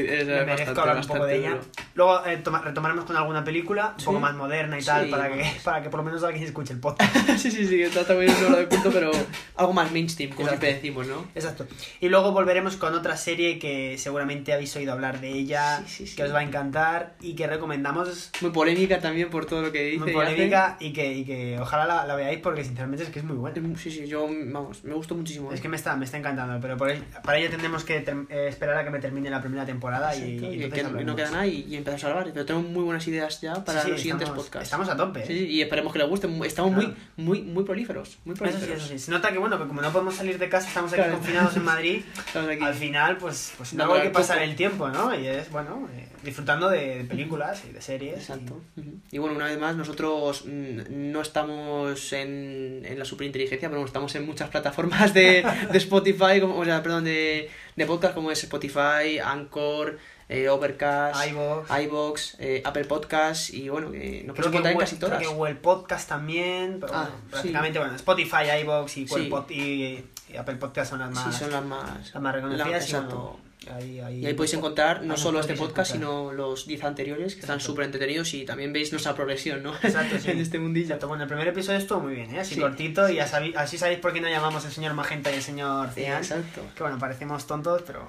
bastante, 0.74 0.80
hablar 0.80 0.96
un 0.98 1.06
poco 1.06 1.24
de 1.26 1.36
ella. 1.36 1.50
duro. 1.50 1.62
Luego 1.94 2.26
eh, 2.26 2.36
toma- 2.38 2.60
retomaremos 2.60 3.04
con 3.06 3.16
alguna 3.16 3.42
película 3.44 3.92
un 3.94 4.00
Sí. 4.00 4.06
poco 4.06 4.20
más 4.20 4.34
moderna 4.34 4.78
y 4.78 4.82
tal 4.84 5.04
Sí, 5.06 5.10
para, 5.10 5.30
que, 5.32 5.50
para 5.64 5.82
que 5.82 5.88
por 5.88 6.00
lo 6.00 6.04
menos 6.04 6.22
alguien 6.24 6.44
escuche 6.44 6.72
el 6.74 6.80
podcast. 6.80 7.14
sí, 7.38 7.50
sí, 7.50 7.66
sí, 7.66 7.82
está 7.82 8.04
también 8.04 8.34
un 8.36 8.44
hora 8.46 8.56
de 8.58 8.66
punto, 8.66 8.90
pero 8.92 9.10
algo 9.56 9.72
más 9.72 9.90
mainstream, 9.92 10.32
como. 10.32 10.48
Siempre 10.58 10.74
decimos, 10.74 11.06
¿no? 11.06 11.26
Exacto. 11.34 11.66
Y 12.00 12.08
luego 12.08 12.32
volveremos 12.32 12.76
con 12.76 12.94
otra 12.94 13.16
serie 13.16 13.58
que 13.58 13.96
seguramente 13.98 14.52
habéis 14.52 14.74
oído 14.76 14.92
hablar 14.92 15.20
de 15.20 15.30
ella, 15.32 15.82
Sí, 15.86 15.98
sí, 15.98 16.06
sí. 16.08 16.16
que 16.16 16.24
os 16.24 16.34
va 16.34 16.40
a 16.40 16.42
encantar 16.42 17.14
y 17.20 17.34
que 17.34 17.46
recomendamos 17.46 18.30
Muy 18.40 18.50
polémica 18.50 18.98
también 19.00 19.30
por 19.30 19.46
todo 19.46 19.62
lo 19.62 19.72
que 19.72 19.82
dice. 19.84 19.98
muy 20.00 20.10
y 20.10 20.14
polémica 20.14 20.76
y 20.80 20.92
que, 20.92 21.12
y 21.12 21.24
que 21.24 21.58
ojalá 21.60 21.86
la, 21.86 22.06
la 22.06 22.14
veáis 22.16 22.38
porque 22.40 22.64
sinceramente 22.64 23.04
es 23.04 23.10
que 23.10 23.18
es 23.20 23.24
muy 23.24 23.36
buena. 23.36 23.54
Sí, 23.78 23.90
sí, 23.90 24.06
yo, 24.06 24.26
vamos, 24.28 24.84
me 24.84 24.94
gustó 24.94 25.14
muchísimo. 25.14 25.52
Es 25.52 25.58
¿eh? 25.58 25.62
que 25.62 25.68
me 25.68 25.76
está, 25.76 25.96
me 25.96 26.04
está 26.04 26.18
encantando, 26.18 26.58
pero 26.60 26.76
por 26.76 26.90
el- 26.90 27.02
para 27.24 27.38
ello 27.38 27.50
tendremos 27.50 27.84
que 27.84 28.00
ter- 28.00 28.16
eh, 28.28 28.46
esperar 28.48 28.76
a 28.78 28.84
que 28.84 28.90
me 28.90 28.98
termine 28.98 29.30
la 29.30 29.40
primera 29.40 29.64
temporada 29.66 30.14
y, 30.16 30.22
y 30.38 30.64
y 30.64 30.70
que 30.70 30.82
no, 30.82 31.16
queda 31.16 31.30
nada 31.30 31.46
y, 31.46 31.62
y 31.68 31.76
empezamos 31.76 32.04
a 32.04 32.08
hablar. 32.10 32.30
Pero 32.32 32.44
tengo 32.46 32.62
muy 32.62 32.82
buenas 32.84 33.06
ideas 33.08 33.40
ya 33.40 33.64
para 33.64 33.84
los 33.88 33.98
siguientes 34.00 34.26
estamos, 34.28 34.44
podcasts. 34.44 34.66
Estamos 34.68 34.88
a 34.88 34.96
tope. 34.96 35.26
Sí, 35.26 35.38
sí, 35.38 35.46
y 35.46 35.62
esperemos 35.62 35.92
que 35.92 35.98
les 35.98 36.08
guste. 36.08 36.26
Estamos 36.46 36.72
Claro. 36.74 36.94
muy, 37.16 37.24
muy, 37.24 37.42
muy 37.42 37.64
prolíferos. 37.64 38.18
Muy 38.24 38.34
Eso 38.34 38.44
sí, 38.44 38.50
prolíferos. 38.52 38.78
eso 38.84 38.88
sí. 38.92 38.98
Se 38.98 39.10
nota 39.10 39.30
que 39.32 39.38
bueno, 39.38 39.58
que 39.58 39.66
como 39.66 39.80
no 39.82 39.92
podemos 39.92 40.14
salir 40.14 40.38
de 40.38 40.43
casa, 40.48 40.68
estamos 40.68 40.92
aquí 40.92 41.00
Claro. 41.02 41.16
confinados 41.18 41.56
en 41.56 41.64
Madrid, 41.64 42.02
aquí. 42.34 42.64
al 42.64 42.74
final 42.74 43.16
pues, 43.18 43.52
pues 43.56 43.70
Dándole 43.76 43.86
luego 43.86 44.02
hay 44.02 44.08
que 44.08 44.14
pasar 44.14 44.42
el 44.42 44.56
tiempo, 44.56 44.88
¿no? 44.88 45.14
Y 45.18 45.26
es, 45.26 45.50
bueno, 45.50 45.88
eh, 45.94 46.08
disfrutando 46.22 46.68
de, 46.68 47.04
películas 47.08 47.62
y 47.68 47.72
de 47.72 47.80
series. 47.82 48.16
Exacto. 48.18 48.60
Ujú. 48.76 48.90
Y 49.10 49.18
bueno, 49.18 49.36
una 49.36 49.46
vez 49.46 49.58
más, 49.58 49.76
nosotros 49.76 50.44
no 50.46 51.20
estamos 51.20 52.12
en, 52.12 52.82
en 52.84 52.98
la 52.98 53.04
superinteligencia, 53.04 53.68
pero 53.68 53.80
bueno, 53.80 53.86
estamos 53.86 54.14
en 54.14 54.26
muchas 54.26 54.48
plataformas 54.50 55.12
de, 55.14 55.44
de 55.72 55.78
Spotify, 55.78 56.40
como, 56.40 56.58
o 56.58 56.64
sea, 56.64 56.82
perdón, 56.82 57.04
de, 57.04 57.50
de 57.76 57.86
podcast 57.86 58.14
como 58.14 58.30
es 58.30 58.42
Spotify, 58.44 59.18
Anchor, 59.24 59.98
eh, 60.28 60.48
Overcast, 60.48 61.26
Y, 61.26 61.30
iVoox. 61.30 61.70
iVoox, 61.84 62.34
eh, 62.38 62.62
Apple 62.64 62.84
Podcast 62.84 63.52
y 63.52 63.68
bueno, 63.68 63.90
que 63.92 64.22
nos 64.24 64.34
Creo 64.34 64.50
podemos 64.50 64.54
encontrar 64.54 64.72
en 64.72 64.78
casi 64.78 64.96
creo 64.96 65.08
todas. 65.10 65.22
que 65.22 65.28
Google 65.28 65.54
Podcast 65.56 66.08
también, 66.08 66.78
pero 66.80 66.94
Ah, 66.94 67.02
bueno, 67.02 67.16
sí. 67.24 67.30
prácticamente, 67.30 67.78
bueno, 67.78 67.94
Spotify, 67.96 68.60
iVoox 68.62 68.96
y, 68.96 69.06
Sí. 69.06 69.30
Y, 69.50 70.04
y 70.34 70.36
Apple 70.36 70.56
Podcast 70.56 70.90
son 70.90 70.98
las 71.00 71.10
más, 71.10 71.32
Sí, 71.34 71.40
son 71.44 71.52
las 71.52 71.64
más, 71.64 72.12
las 72.12 72.22
más 72.22 72.34
reconocidas. 72.34 72.68
la- 72.70 72.76
exacto. 72.76 73.38
bueno, 73.64 73.78
ahí, 73.78 74.00
ahí- 74.00 74.20
Y 74.20 74.26
ahí 74.26 74.34
podéis 74.34 74.54
encontrar 74.54 75.02
no 75.04 75.16
solo 75.16 75.40
este 75.40 75.54
podcast, 75.54 75.92
sino 75.92 76.32
los 76.32 76.66
10 76.66 76.84
anteriores, 76.84 77.34
que 77.34 77.40
están 77.40 77.60
súper 77.60 77.86
entretenidos 77.86 78.34
y 78.34 78.44
también 78.44 78.72
veis 78.72 78.90
nuestra 78.92 79.14
progresión, 79.14 79.62
¿no? 79.62 79.74
Exacto, 79.76 80.16
sí. 80.20 80.30
en 80.30 80.40
este 80.40 80.58
mundillo. 80.58 80.86
Exacto, 80.86 81.08
bueno, 81.08 81.22
el 81.22 81.28
primer 81.28 81.48
episodio 81.48 81.78
estuvo 81.78 82.00
muy 82.00 82.14
bien, 82.14 82.34
¿eh? 82.34 82.40
Así 82.40 82.56
Sí. 82.56 82.60
cortito 82.60 83.08
y 83.08 83.18
sabéis, 83.22 83.56
así 83.56 83.78
sabéis 83.78 84.00
por 84.00 84.12
qué 84.12 84.20
no 84.20 84.28
llamamos 84.28 84.64
el 84.64 84.72
señor 84.72 84.92
Magenta 84.94 85.30
y 85.30 85.34
el 85.36 85.42
señor 85.42 85.90
Cian. 85.90 86.18
exacto. 86.18 86.60
Que 86.76 86.82
bueno, 86.82 86.98
parecemos 86.98 87.46
tontos, 87.46 87.82
pero 87.86 88.06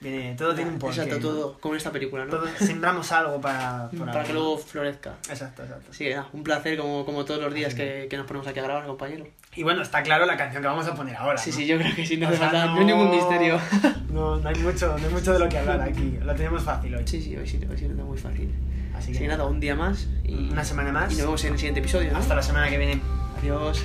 viene, 0.00 0.34
todo 0.36 0.54
tiene 0.54 0.70
un 0.70 0.78
porqué. 0.78 1.00
Exacto, 1.02 1.16
¿no? 1.20 1.22
todo, 1.34 1.58
como 1.60 1.74
en 1.74 1.78
esta 1.78 1.90
película, 1.90 2.24
¿no? 2.24 2.30
Todo- 2.30 2.46
sembramos 2.58 3.10
algo 3.12 3.40
para, 3.40 3.88
Para 3.90 4.24
que 4.24 4.32
luego 4.32 4.58
florezca. 4.58 5.14
Exacto, 5.28 5.62
exacto. 5.62 5.92
Sí, 5.92 6.10
un 6.32 6.44
placer 6.44 6.76
como, 6.78 7.04
como 7.04 7.24
todos 7.24 7.40
los 7.40 7.52
días 7.54 7.74
que 7.74 8.08
nos 8.12 8.26
ponemos 8.26 8.46
aquí 8.46 8.58
a 8.60 8.62
grabar, 8.62 8.86
compañero. 8.86 9.26
Y 9.54 9.62
bueno, 9.62 9.82
está 9.82 10.02
claro 10.02 10.24
la 10.24 10.36
canción 10.36 10.62
que 10.62 10.68
vamos 10.68 10.86
a 10.86 10.94
poner 10.94 11.14
ahora. 11.16 11.36
Sí, 11.36 11.50
¿no? 11.50 11.56
sí, 11.56 11.66
yo 11.66 11.76
creo 11.78 11.94
que 11.94 12.06
sí, 12.06 12.16
no 12.16 12.26
O 12.26 12.28
hace 12.30 12.38
sea, 12.38 12.50
falta, 12.50 12.66
no 12.66 12.78
hay 12.78 12.84
ningún 12.86 13.10
misterio. 13.10 13.60
No, 14.12 14.36
no 14.36 14.46
hay 14.46 14.54
mucho, 14.56 14.88
no 14.98 15.06
hay 15.06 15.12
mucho 15.12 15.32
de 15.32 15.38
lo 15.38 15.48
que 15.48 15.56
hablar 15.56 15.80
aquí. 15.80 16.18
Lo 16.22 16.34
tenemos 16.34 16.62
fácil 16.62 16.94
hoy. 16.94 17.02
Sí, 17.06 17.22
sí, 17.22 17.34
hoy 17.34 17.48
sí, 17.48 17.58
hoy 17.70 17.78
sí 17.78 17.88
lo 17.88 17.94
tengo 17.94 18.08
muy 18.08 18.18
fácil. 18.18 18.52
Así 18.94 19.10
Así 19.12 19.18
que 19.20 19.26
nada, 19.26 19.46
un 19.46 19.58
día 19.58 19.74
más 19.74 20.06
y 20.22 20.50
una 20.50 20.62
semana 20.64 20.92
más. 20.92 21.10
y 21.12 21.16
nos 21.16 21.24
vemos 21.24 21.44
en 21.44 21.52
el 21.54 21.58
siguiente 21.58 21.80
episodio. 21.80 22.12
¿no? 22.12 22.18
Hasta 22.18 22.34
la 22.34 22.42
semana 22.42 22.68
que 22.68 22.76
viene. 22.76 23.00
Adiós. 23.40 23.82